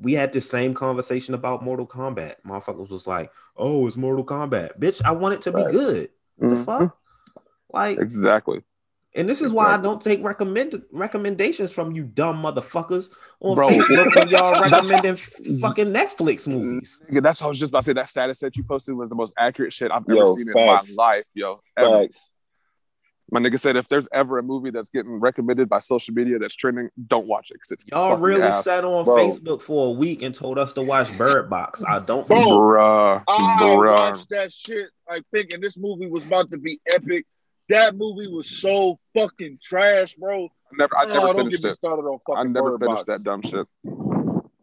We 0.00 0.14
had 0.14 0.32
the 0.32 0.40
same 0.40 0.74
conversation 0.74 1.34
about 1.34 1.62
Mortal 1.62 1.86
Kombat. 1.86 2.36
Motherfuckers 2.44 2.90
was 2.90 3.06
like, 3.06 3.30
"Oh, 3.56 3.86
it's 3.86 3.96
Mortal 3.96 4.24
Kombat, 4.26 4.78
bitch. 4.80 5.00
I 5.04 5.12
want 5.12 5.34
it 5.34 5.42
to 5.42 5.52
be 5.52 5.62
good." 5.64 6.10
The 6.38 6.46
Mhm. 6.46 6.64
fuck, 6.64 6.98
like, 7.72 7.98
Exactly, 7.98 8.64
and 9.14 9.28
this 9.28 9.40
is 9.40 9.52
why 9.52 9.66
I 9.66 9.76
don't 9.76 10.02
take 10.02 10.22
recommend 10.24 10.82
recommendations 10.90 11.70
from 11.72 11.92
you 11.92 12.02
dumb 12.02 12.42
motherfuckers 12.42 13.10
on 13.38 13.54
Bro. 13.54 13.68
Facebook 13.68 14.16
when 14.16 14.28
y'all 14.30 14.60
recommending 14.60 15.14
fucking 15.60 15.92
Netflix 15.92 16.48
movies. 16.48 17.00
That's 17.08 17.40
what 17.40 17.46
I 17.46 17.50
was 17.50 17.60
just 17.60 17.70
about 17.70 17.80
to 17.82 17.84
say. 17.84 17.92
That 17.92 18.08
status 18.08 18.40
that 18.40 18.56
you 18.56 18.64
posted 18.64 18.96
was 18.96 19.08
the 19.10 19.14
most 19.14 19.32
accurate 19.38 19.72
shit 19.72 19.92
I've 19.92 20.02
Yo, 20.08 20.16
ever 20.16 20.32
seen 20.32 20.52
facts. 20.52 20.88
in 20.88 20.96
my 20.96 21.02
life, 21.04 21.26
yo. 21.34 21.60
Ever. 21.78 22.00
Facts. 22.08 22.30
My 23.30 23.40
nigga 23.40 23.58
said 23.58 23.76
if 23.76 23.88
there's 23.88 24.06
ever 24.12 24.38
a 24.38 24.42
movie 24.42 24.70
that's 24.70 24.90
getting 24.90 25.12
recommended 25.18 25.68
by 25.68 25.78
social 25.78 26.14
media 26.14 26.38
that's 26.38 26.54
trending, 26.54 26.90
don't 27.08 27.26
watch 27.26 27.50
it 27.50 27.54
because 27.54 27.70
it's 27.72 27.84
Y'all 27.90 28.16
really 28.18 28.42
ass. 28.42 28.64
sat 28.64 28.84
on 28.84 29.04
Bro. 29.04 29.16
Facebook 29.16 29.62
for 29.62 29.88
a 29.88 29.90
week 29.92 30.22
and 30.22 30.34
told 30.34 30.58
us 30.58 30.72
to 30.74 30.82
watch 30.82 31.16
Bird 31.16 31.48
Box. 31.48 31.82
I 31.88 32.00
don't. 32.00 32.26
Bro. 32.28 32.36
bruh, 32.38 33.22
I 33.26 33.38
bruh. 33.60 33.98
watched 33.98 34.28
that 34.28 34.52
shit 34.52 34.88
like 35.08 35.22
thinking 35.32 35.60
this 35.60 35.76
movie 35.76 36.06
was 36.06 36.26
about 36.26 36.50
to 36.50 36.58
be 36.58 36.80
epic. 36.92 37.24
That 37.70 37.96
movie 37.96 38.28
was 38.28 38.46
so 38.48 38.98
fucking 39.16 39.58
trash, 39.62 40.14
bro. 40.14 40.44
I 40.44 40.48
never, 40.78 40.96
I 40.96 41.04
oh, 41.04 41.08
never 41.08 41.20
don't 41.20 41.36
finished 41.36 41.62
get 41.62 41.68
me 41.68 41.70
it. 41.70 41.74
started 41.74 42.02
on 42.02 42.18
fucking 42.26 42.38
I 42.38 42.42
never 42.44 42.72
Bird 42.72 42.80
finished 42.80 42.96
Box. 42.96 43.04
that 43.06 43.24
dumb 43.24 43.40
shit. 43.40 43.66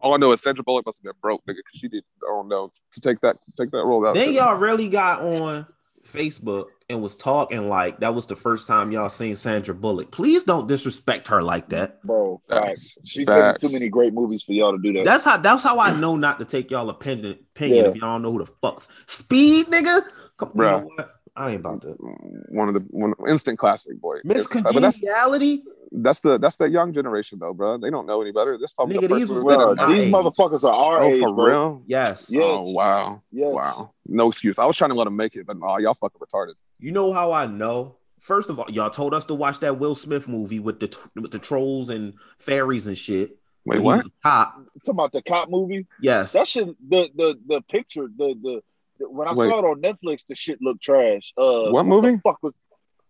All 0.01 0.13
I 0.13 0.17
know 0.17 0.31
is 0.33 0.41
Sandra 0.41 0.63
Bullock 0.63 0.85
must 0.85 0.99
have 0.99 1.03
been 1.03 1.19
broke, 1.21 1.41
nigga, 1.41 1.57
because 1.57 1.79
she 1.79 1.88
did. 1.88 2.03
I 2.23 2.31
don't 2.31 2.47
know 2.47 2.71
to 2.91 3.01
take 3.01 3.19
that 3.21 3.38
take 3.57 3.71
that 3.71 3.83
role 3.83 4.05
out. 4.05 4.13
Then 4.13 4.33
y'all 4.33 4.55
really 4.55 4.88
got 4.88 5.21
on 5.21 5.65
Facebook 6.03 6.65
and 6.89 7.01
was 7.01 7.15
talking 7.15 7.69
like 7.69 7.99
that 7.99 8.13
was 8.13 8.27
the 8.27 8.35
first 8.35 8.67
time 8.67 8.91
y'all 8.91 9.09
seen 9.09 9.35
Sandra 9.35 9.73
Bullock. 9.73 10.11
Please 10.11 10.43
don't 10.43 10.67
disrespect 10.67 11.27
her 11.29 11.41
like 11.41 11.69
that. 11.69 12.01
Bro, 12.03 12.41
facts. 12.49 12.65
Facts. 12.65 12.97
She's 13.05 13.25
been 13.25 13.37
Facts. 13.37 13.61
too 13.67 13.73
many 13.73 13.89
great 13.89 14.13
movies 14.13 14.43
for 14.43 14.53
y'all 14.53 14.71
to 14.71 14.77
do 14.77 14.91
that. 14.93 15.05
That's 15.05 15.23
how 15.23 15.37
that's 15.37 15.63
how 15.63 15.79
I 15.79 15.95
know 15.95 16.15
not 16.15 16.39
to 16.39 16.45
take 16.45 16.71
y'all 16.71 16.89
opinion 16.89 17.37
opinion 17.55 17.85
Yeah. 17.85 17.89
if 17.91 17.95
y'all 17.95 18.13
don't 18.15 18.21
know 18.23 18.31
who 18.31 18.39
the 18.45 18.51
fuck's 18.61 18.87
speed 19.05 19.67
nigga. 19.67 20.01
Come, 20.37 20.51
you 20.55 20.61
know 20.61 20.89
what? 20.95 21.20
I 21.35 21.51
ain't 21.51 21.61
about 21.61 21.81
to. 21.83 21.89
one 22.49 22.67
of 22.67 22.73
the 22.73 22.81
one 22.89 23.13
instant 23.29 23.57
classic 23.57 23.99
boy. 24.01 24.17
Miss 24.23 24.47
Congeniality, 24.47 25.63
that's 25.91 26.19
the 26.19 26.37
that's 26.37 26.57
that 26.57 26.71
young 26.71 26.93
generation 26.93 27.39
though, 27.39 27.53
bro. 27.53 27.77
They 27.77 27.89
don't 27.89 28.05
know 28.05 28.21
any 28.21 28.31
better. 28.31 28.57
This 28.57 28.73
probably 28.73 28.97
Nigga, 28.97 29.07
the 29.09 29.15
these 29.15 29.29
first 29.29 29.33
was 29.35 29.43
movie 29.43 29.55
Bro, 29.55 29.75
that- 29.75 29.87
my 29.87 29.93
these 29.93 30.01
age. 30.07 30.13
motherfuckers 30.13 30.63
are 30.63 30.73
our 30.73 31.03
Oh, 31.03 31.07
age, 31.07 31.19
for 31.21 31.33
bro. 31.33 31.45
real? 31.45 31.83
yes. 31.87 32.27
Yeah. 32.29 32.41
Oh 32.43 32.71
wow, 32.71 33.21
Yes. 33.31 33.53
wow. 33.53 33.91
No 34.05 34.27
excuse. 34.29 34.59
I 34.59 34.65
was 34.65 34.75
trying 34.77 34.89
to 34.91 34.95
let 34.95 35.05
them 35.05 35.15
make 35.15 35.35
it, 35.35 35.45
but 35.47 35.57
no, 35.57 35.77
y'all 35.77 35.93
fucking 35.93 36.19
retarded. 36.19 36.53
You 36.79 36.91
know 36.91 37.13
how 37.13 37.31
I 37.31 37.45
know? 37.45 37.95
First 38.19 38.49
of 38.49 38.59
all, 38.59 38.69
y'all 38.69 38.89
told 38.89 39.13
us 39.13 39.25
to 39.25 39.33
watch 39.33 39.59
that 39.61 39.79
Will 39.79 39.95
Smith 39.95 40.27
movie 40.27 40.59
with 40.59 40.79
the 40.79 40.95
with 41.15 41.31
the 41.31 41.39
trolls 41.39 41.89
and 41.89 42.13
fairies 42.39 42.87
and 42.87 42.97
shit. 42.97 43.37
Wait, 43.65 43.79
what? 43.81 44.05
cop. 44.23 44.55
Talking 44.55 44.65
about 44.89 45.11
the 45.11 45.21
cop 45.21 45.49
movie. 45.49 45.85
Yes. 46.01 46.33
That 46.33 46.47
shit, 46.47 46.67
the 46.89 47.07
the 47.15 47.39
the 47.47 47.61
picture, 47.69 48.07
the, 48.15 48.33
the 48.41 48.61
when 49.09 49.27
I 49.27 49.33
Wait. 49.33 49.49
saw 49.49 49.59
it 49.59 49.65
on 49.65 49.81
Netflix, 49.81 50.25
the 50.27 50.35
shit 50.35 50.59
looked 50.61 50.81
trash. 50.83 51.33
Uh, 51.37 51.69
What 51.71 51.85
movie? 51.85 52.13
The 52.13 52.21
fuck 52.21 52.37
was 52.43 52.53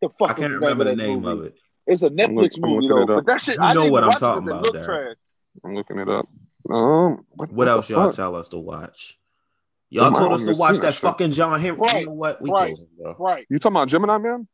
the 0.01 0.09
fuck 0.09 0.31
I 0.31 0.33
can't 0.33 0.51
was 0.53 0.61
remember 0.61 0.83
the 0.85 0.95
name 0.95 1.21
movie? 1.21 1.39
of 1.39 1.45
it. 1.45 1.59
It's 1.87 2.01
a 2.03 2.07
I'm 2.07 2.15
Netflix 2.17 2.35
look- 2.35 2.51
I'm 2.57 2.61
movie 2.61 2.73
looking 2.75 2.89
though, 2.89 2.97
it 2.97 3.09
up. 3.09 3.15
but 3.17 3.25
that 3.25 3.41
shit 3.41 3.55
You 3.57 3.63
I 3.63 3.73
know 3.73 3.89
what 3.89 4.03
I'm 4.03 4.09
watch 4.09 4.17
it 4.17 4.19
talking 4.19 4.43
'cause 4.43 4.47
it 4.47 4.51
about, 4.51 4.73
looked 4.73 4.85
trash. 4.85 5.15
I'm 5.63 5.71
looking 5.73 5.99
it 5.99 6.09
up. 6.09 6.27
Um, 6.69 7.25
what, 7.31 7.51
What 7.51 7.65
the 7.65 7.71
else 7.71 7.89
y'all 7.89 8.05
fuck? 8.07 8.15
tell 8.15 8.35
us 8.35 8.49
to 8.49 8.57
watch? 8.57 9.17
Y'all 9.89 10.11
Damn, 10.11 10.19
told 10.19 10.33
us 10.33 10.43
to 10.43 10.59
watch 10.61 10.75
that, 10.75 10.81
that 10.83 10.93
fucking 10.93 11.31
John 11.31 11.59
Henry. 11.59 11.75
You 11.77 11.83
Right, 11.83 12.05
know 12.05 12.13
what? 12.13 12.41
We 12.41 12.49
right. 12.49 12.67
closing, 12.67 12.87
bro. 12.97 13.15
Right, 13.19 13.45
You 13.49 13.59
talking 13.59 13.75
about 13.75 13.89
Gemini 13.89 14.17
Man? 14.19 14.47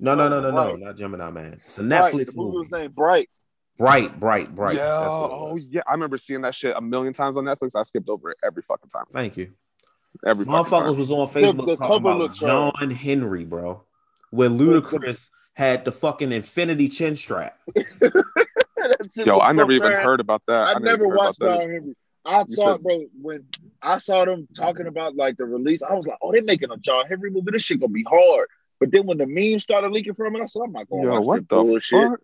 No, 0.00 0.14
no, 0.14 0.28
no, 0.28 0.40
no, 0.40 0.50
no, 0.50 0.56
Right. 0.56 0.78
not 0.80 0.96
Gemini 0.96 1.30
Man. 1.30 1.52
It's 1.54 1.78
a 1.78 1.82
right. 1.82 2.12
Netflix 2.14 2.26
The 2.26 2.32
movie 2.36 2.46
movie. 2.48 2.58
was 2.58 2.70
named 2.72 2.94
Bright. 2.94 3.30
Bright, 3.78 4.18
bright, 4.18 4.54
bright. 4.54 4.76
Yeah. 4.76 5.00
That's 5.00 5.14
what 5.14 5.30
it 5.30 5.32
Oh 5.34 5.56
yeah. 5.56 5.82
I 5.86 5.92
remember 5.92 6.16
seeing 6.18 6.40
that 6.42 6.54
shit 6.54 6.74
a 6.74 6.80
million 6.80 7.12
times 7.12 7.36
on 7.36 7.44
Netflix. 7.44 7.76
I 7.78 7.82
skipped 7.82 8.08
over 8.08 8.30
it 8.30 8.38
every 8.42 8.62
fucking 8.62 8.88
time. 8.88 9.04
Thank 9.12 9.36
you. 9.36 9.52
Every 10.24 10.44
fucking 10.44 10.64
Motherfuckers 10.72 10.96
was 10.96 11.10
on 11.10 11.26
Facebook 11.28 11.66
the 11.66 11.76
talking 11.76 11.96
about 11.96 12.18
looked 12.18 12.36
John 12.36 12.90
Henry, 12.90 13.44
bro. 13.44 13.82
when 14.30 14.58
Ludacris 14.58 15.30
had 15.54 15.84
the 15.84 15.92
fucking 15.92 16.32
infinity 16.32 16.88
chin 16.88 17.16
strap. 17.16 17.58
Yo, 17.76 17.80
looked 18.82 19.18
I 19.18 19.50
so 19.50 19.56
never 19.56 19.72
even 19.72 19.90
trash. 19.90 20.04
heard 20.04 20.20
about 20.20 20.42
that. 20.46 20.66
I, 20.66 20.72
never 20.74 20.84
never 20.84 21.08
watched 21.08 21.40
John 21.40 21.48
that. 21.50 21.60
Henry. 21.60 21.96
I 22.24 22.40
You 22.48 22.54
saw 22.56 22.72
said- 22.74 22.82
bro, 22.82 23.04
when 23.22 23.44
I 23.82 23.98
saw 23.98 24.24
them 24.24 24.48
talking 24.54 24.86
about 24.86 25.16
like 25.16 25.36
the 25.36 25.44
release, 25.44 25.82
I 25.82 25.94
was 25.94 26.06
like, 26.06 26.18
oh, 26.22 26.32
they're 26.32 26.42
making 26.42 26.70
a 26.70 26.76
John 26.76 27.06
Henry 27.06 27.30
movie. 27.30 27.50
This 27.52 27.62
shit 27.62 27.80
gonna 27.80 27.92
be 27.92 28.04
hard. 28.08 28.48
But 28.80 28.90
then 28.90 29.06
when 29.06 29.16
the 29.18 29.26
memes 29.26 29.62
started 29.62 29.90
leaking 29.92 30.14
from 30.14 30.36
it, 30.36 30.42
I 30.42 30.46
said, 30.46 30.62
I'm 30.64 30.72
not 30.72 30.88
gonna 30.88 31.04
Yo, 31.04 31.20
watch 31.20 31.24
what 31.24 31.38
this 31.40 31.46
the 31.48 31.56
bullshit. 31.62 32.08
fuck? 32.10 32.20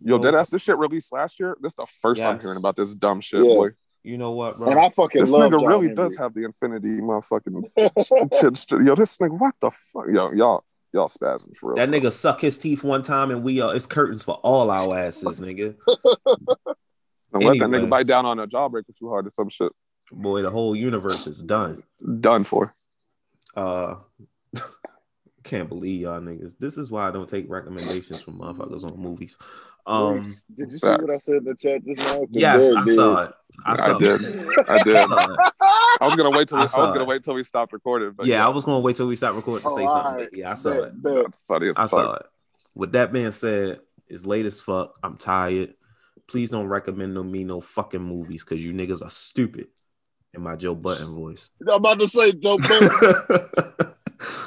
Yo, 0.00 0.16
Yo. 0.16 0.18
dead. 0.22 0.34
This 0.50 0.62
shit 0.62 0.78
released 0.78 1.12
last 1.12 1.38
year. 1.38 1.56
This 1.60 1.70
is 1.72 1.76
the 1.76 1.86
first 1.86 2.20
I'm 2.22 2.36
Yes. 2.36 2.42
hearing 2.42 2.56
about 2.58 2.76
this 2.76 2.94
dumb 2.94 3.20
shit, 3.20 3.40
Yeah. 3.44 3.54
boy. 3.54 3.68
You 4.04 4.18
know 4.18 4.32
what, 4.32 4.56
bro? 4.58 4.70
And 4.70 4.80
I 4.80 4.90
fucking 4.90 5.20
This 5.20 5.30
love 5.30 5.50
nigga 5.52 5.60
John 5.60 5.66
really 5.68 5.80
Henry. 5.86 5.94
does 5.94 6.16
have 6.18 6.34
the 6.34 6.44
infinity 6.44 7.00
motherfucking 7.00 7.62
shit. 8.68 8.86
Yo, 8.86 8.94
this 8.96 9.16
nigga, 9.18 9.38
what 9.38 9.54
the 9.60 9.70
fuck? 9.70 10.06
Yo, 10.12 10.32
y'all, 10.32 10.64
Y'all 10.94 11.08
spazzing 11.08 11.56
for 11.56 11.70
real. 11.70 11.76
That 11.76 11.90
bro. 11.90 12.00
nigga 12.00 12.12
suck 12.12 12.40
his 12.42 12.58
teeth 12.58 12.84
one 12.84 13.02
time 13.02 13.30
and 13.30 13.42
we 13.42 13.62
uh 13.62 13.70
it's 13.70 13.86
curtains 13.86 14.22
for 14.22 14.34
all 14.42 14.70
our 14.70 14.98
asses, 14.98 15.40
nigga. 15.40 15.76
And 17.34 17.44
let 17.44 17.58
that 17.60 17.68
nigga 17.70 17.88
bite 17.88 18.06
down 18.06 18.26
on 18.26 18.38
a 18.38 18.46
jawbreaker 18.46 18.94
too 18.98 19.08
hard 19.08 19.26
or 19.26 19.30
some 19.30 19.48
shit. 19.48 19.72
Boy, 20.10 20.42
the 20.42 20.50
whole 20.50 20.76
universe 20.76 21.26
is 21.26 21.42
done. 21.42 21.82
Done 22.20 22.44
for. 22.44 22.74
Uh 23.56 23.94
can't 25.42 25.68
believe 25.68 26.00
y'all 26.02 26.20
niggas. 26.20 26.54
This 26.58 26.78
is 26.78 26.90
why 26.90 27.08
I 27.08 27.10
don't 27.10 27.28
take 27.28 27.48
recommendations 27.50 28.20
from 28.22 28.38
motherfuckers 28.38 28.84
on 28.84 28.98
movies. 28.98 29.36
Um 29.86 30.34
did 30.56 30.70
you 30.72 30.78
see 30.78 30.86
what 30.88 31.10
I 31.10 31.16
said 31.16 31.36
in 31.36 31.44
the 31.44 31.54
chat 31.54 31.84
just 31.84 32.02
now? 32.02 32.18
'Cause 32.20 32.28
yes, 32.30 32.72
I 32.76 32.84
did. 32.84 32.94
saw 32.94 33.22
it. 33.24 33.32
I 33.66 33.72
I, 33.74 33.98
did. 33.98 34.22
it. 34.22 34.68
I 34.68 34.82
did. 34.82 34.96
I 34.96 35.06
saw 35.06 35.34
it. 35.34 35.40
I 36.00 36.06
was 36.06 36.16
gonna 36.16 36.30
wait 36.30 36.48
till 36.48 36.58
I 36.58 36.62
we, 36.62 36.68
I, 36.72 36.80
was 36.80 36.90
gonna 36.90 37.02
it. 37.02 37.06
wait 37.08 37.22
till 37.22 37.34
we 37.34 37.42
stopped 37.42 37.72
recording. 37.72 38.12
But 38.16 38.26
Yeah, 38.26 38.46
I 38.46 38.48
was 38.48 38.64
gonna 38.64 38.80
wait 38.80 38.96
till 38.96 39.06
we 39.06 39.16
stopped 39.16 39.34
recording 39.36 39.64
to 39.64 39.70
Oh, 39.72 39.76
say 39.76 39.82
all 39.84 39.90
something. 39.90 40.14
right. 40.14 40.28
Yeah, 40.32 40.52
I 40.52 40.54
saw 40.54 40.70
Bet, 40.70 40.84
it. 40.84 41.02
bet. 41.02 41.14
that's 41.24 41.42
funny 41.46 41.68
as 41.68 41.76
I 41.78 41.82
fuck. 41.82 41.90
saw 41.90 42.12
it. 42.14 42.26
With 42.74 42.92
that 42.92 43.12
being 43.12 43.30
said, 43.32 43.80
it's 44.08 44.24
late 44.26 44.46
as 44.46 44.60
fuck. 44.60 44.98
I'm 45.02 45.16
tired. 45.16 45.74
Please 46.28 46.50
don't 46.50 46.66
recommend 46.68 47.14
no 47.14 47.22
me 47.22 47.44
no 47.44 47.60
fucking 47.60 48.00
movies 48.02 48.44
because 48.44 48.64
you 48.64 48.72
niggas 48.72 49.02
are 49.04 49.10
stupid. 49.10 49.68
In 50.34 50.40
my 50.40 50.56
Joe 50.56 50.74
Button 50.74 51.14
voice. 51.14 51.50
I'm 51.60 51.74
about 51.74 52.00
to 52.00 52.08
say 52.08 52.32
Joe 52.32 52.56
Budden. 52.56 52.88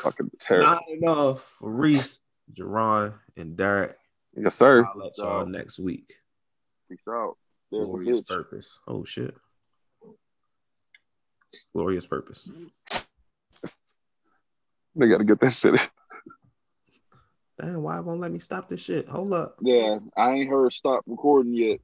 Fucking 0.06 0.30
terrible. 0.40 0.80
Signing 0.88 1.07
off 1.07 1.56
for 1.57 1.72
Reese, 1.72 2.22
Jerron, 2.53 3.15
and 3.36 3.57
Derek. 3.57 3.98
Yes, 4.36 4.53
sir. 4.53 4.86
I'll 4.86 4.99
let 4.99 5.18
y'all 5.18 5.48
next 5.48 5.80
week. 5.80 6.14
Peace 6.88 6.99
out. 7.10 7.38
There's 7.72 7.86
a 7.86 7.88
Glorious 7.88 8.22
purpose. 8.22 8.80
Oh 8.88 9.03
shit. 9.03 9.34
Glorious 11.73 12.06
purpose. 12.06 12.49
They 14.98 15.10
gotta 15.10 15.26
get 15.26 15.41
that 15.41 15.52
shit. 15.52 15.76
Damn, 17.60 17.82
why 17.82 17.99
won't 17.99 18.22
let 18.22 18.32
me 18.32 18.40
stop 18.40 18.69
this 18.69 18.80
shit? 18.80 19.10
Hold 19.10 19.34
up. 19.34 19.57
Yeah, 19.61 19.98
I 20.15 20.32
ain't 20.32 20.49
heard 20.49 20.72
stop 20.72 21.03
recording 21.06 21.53
yet. 21.53 21.73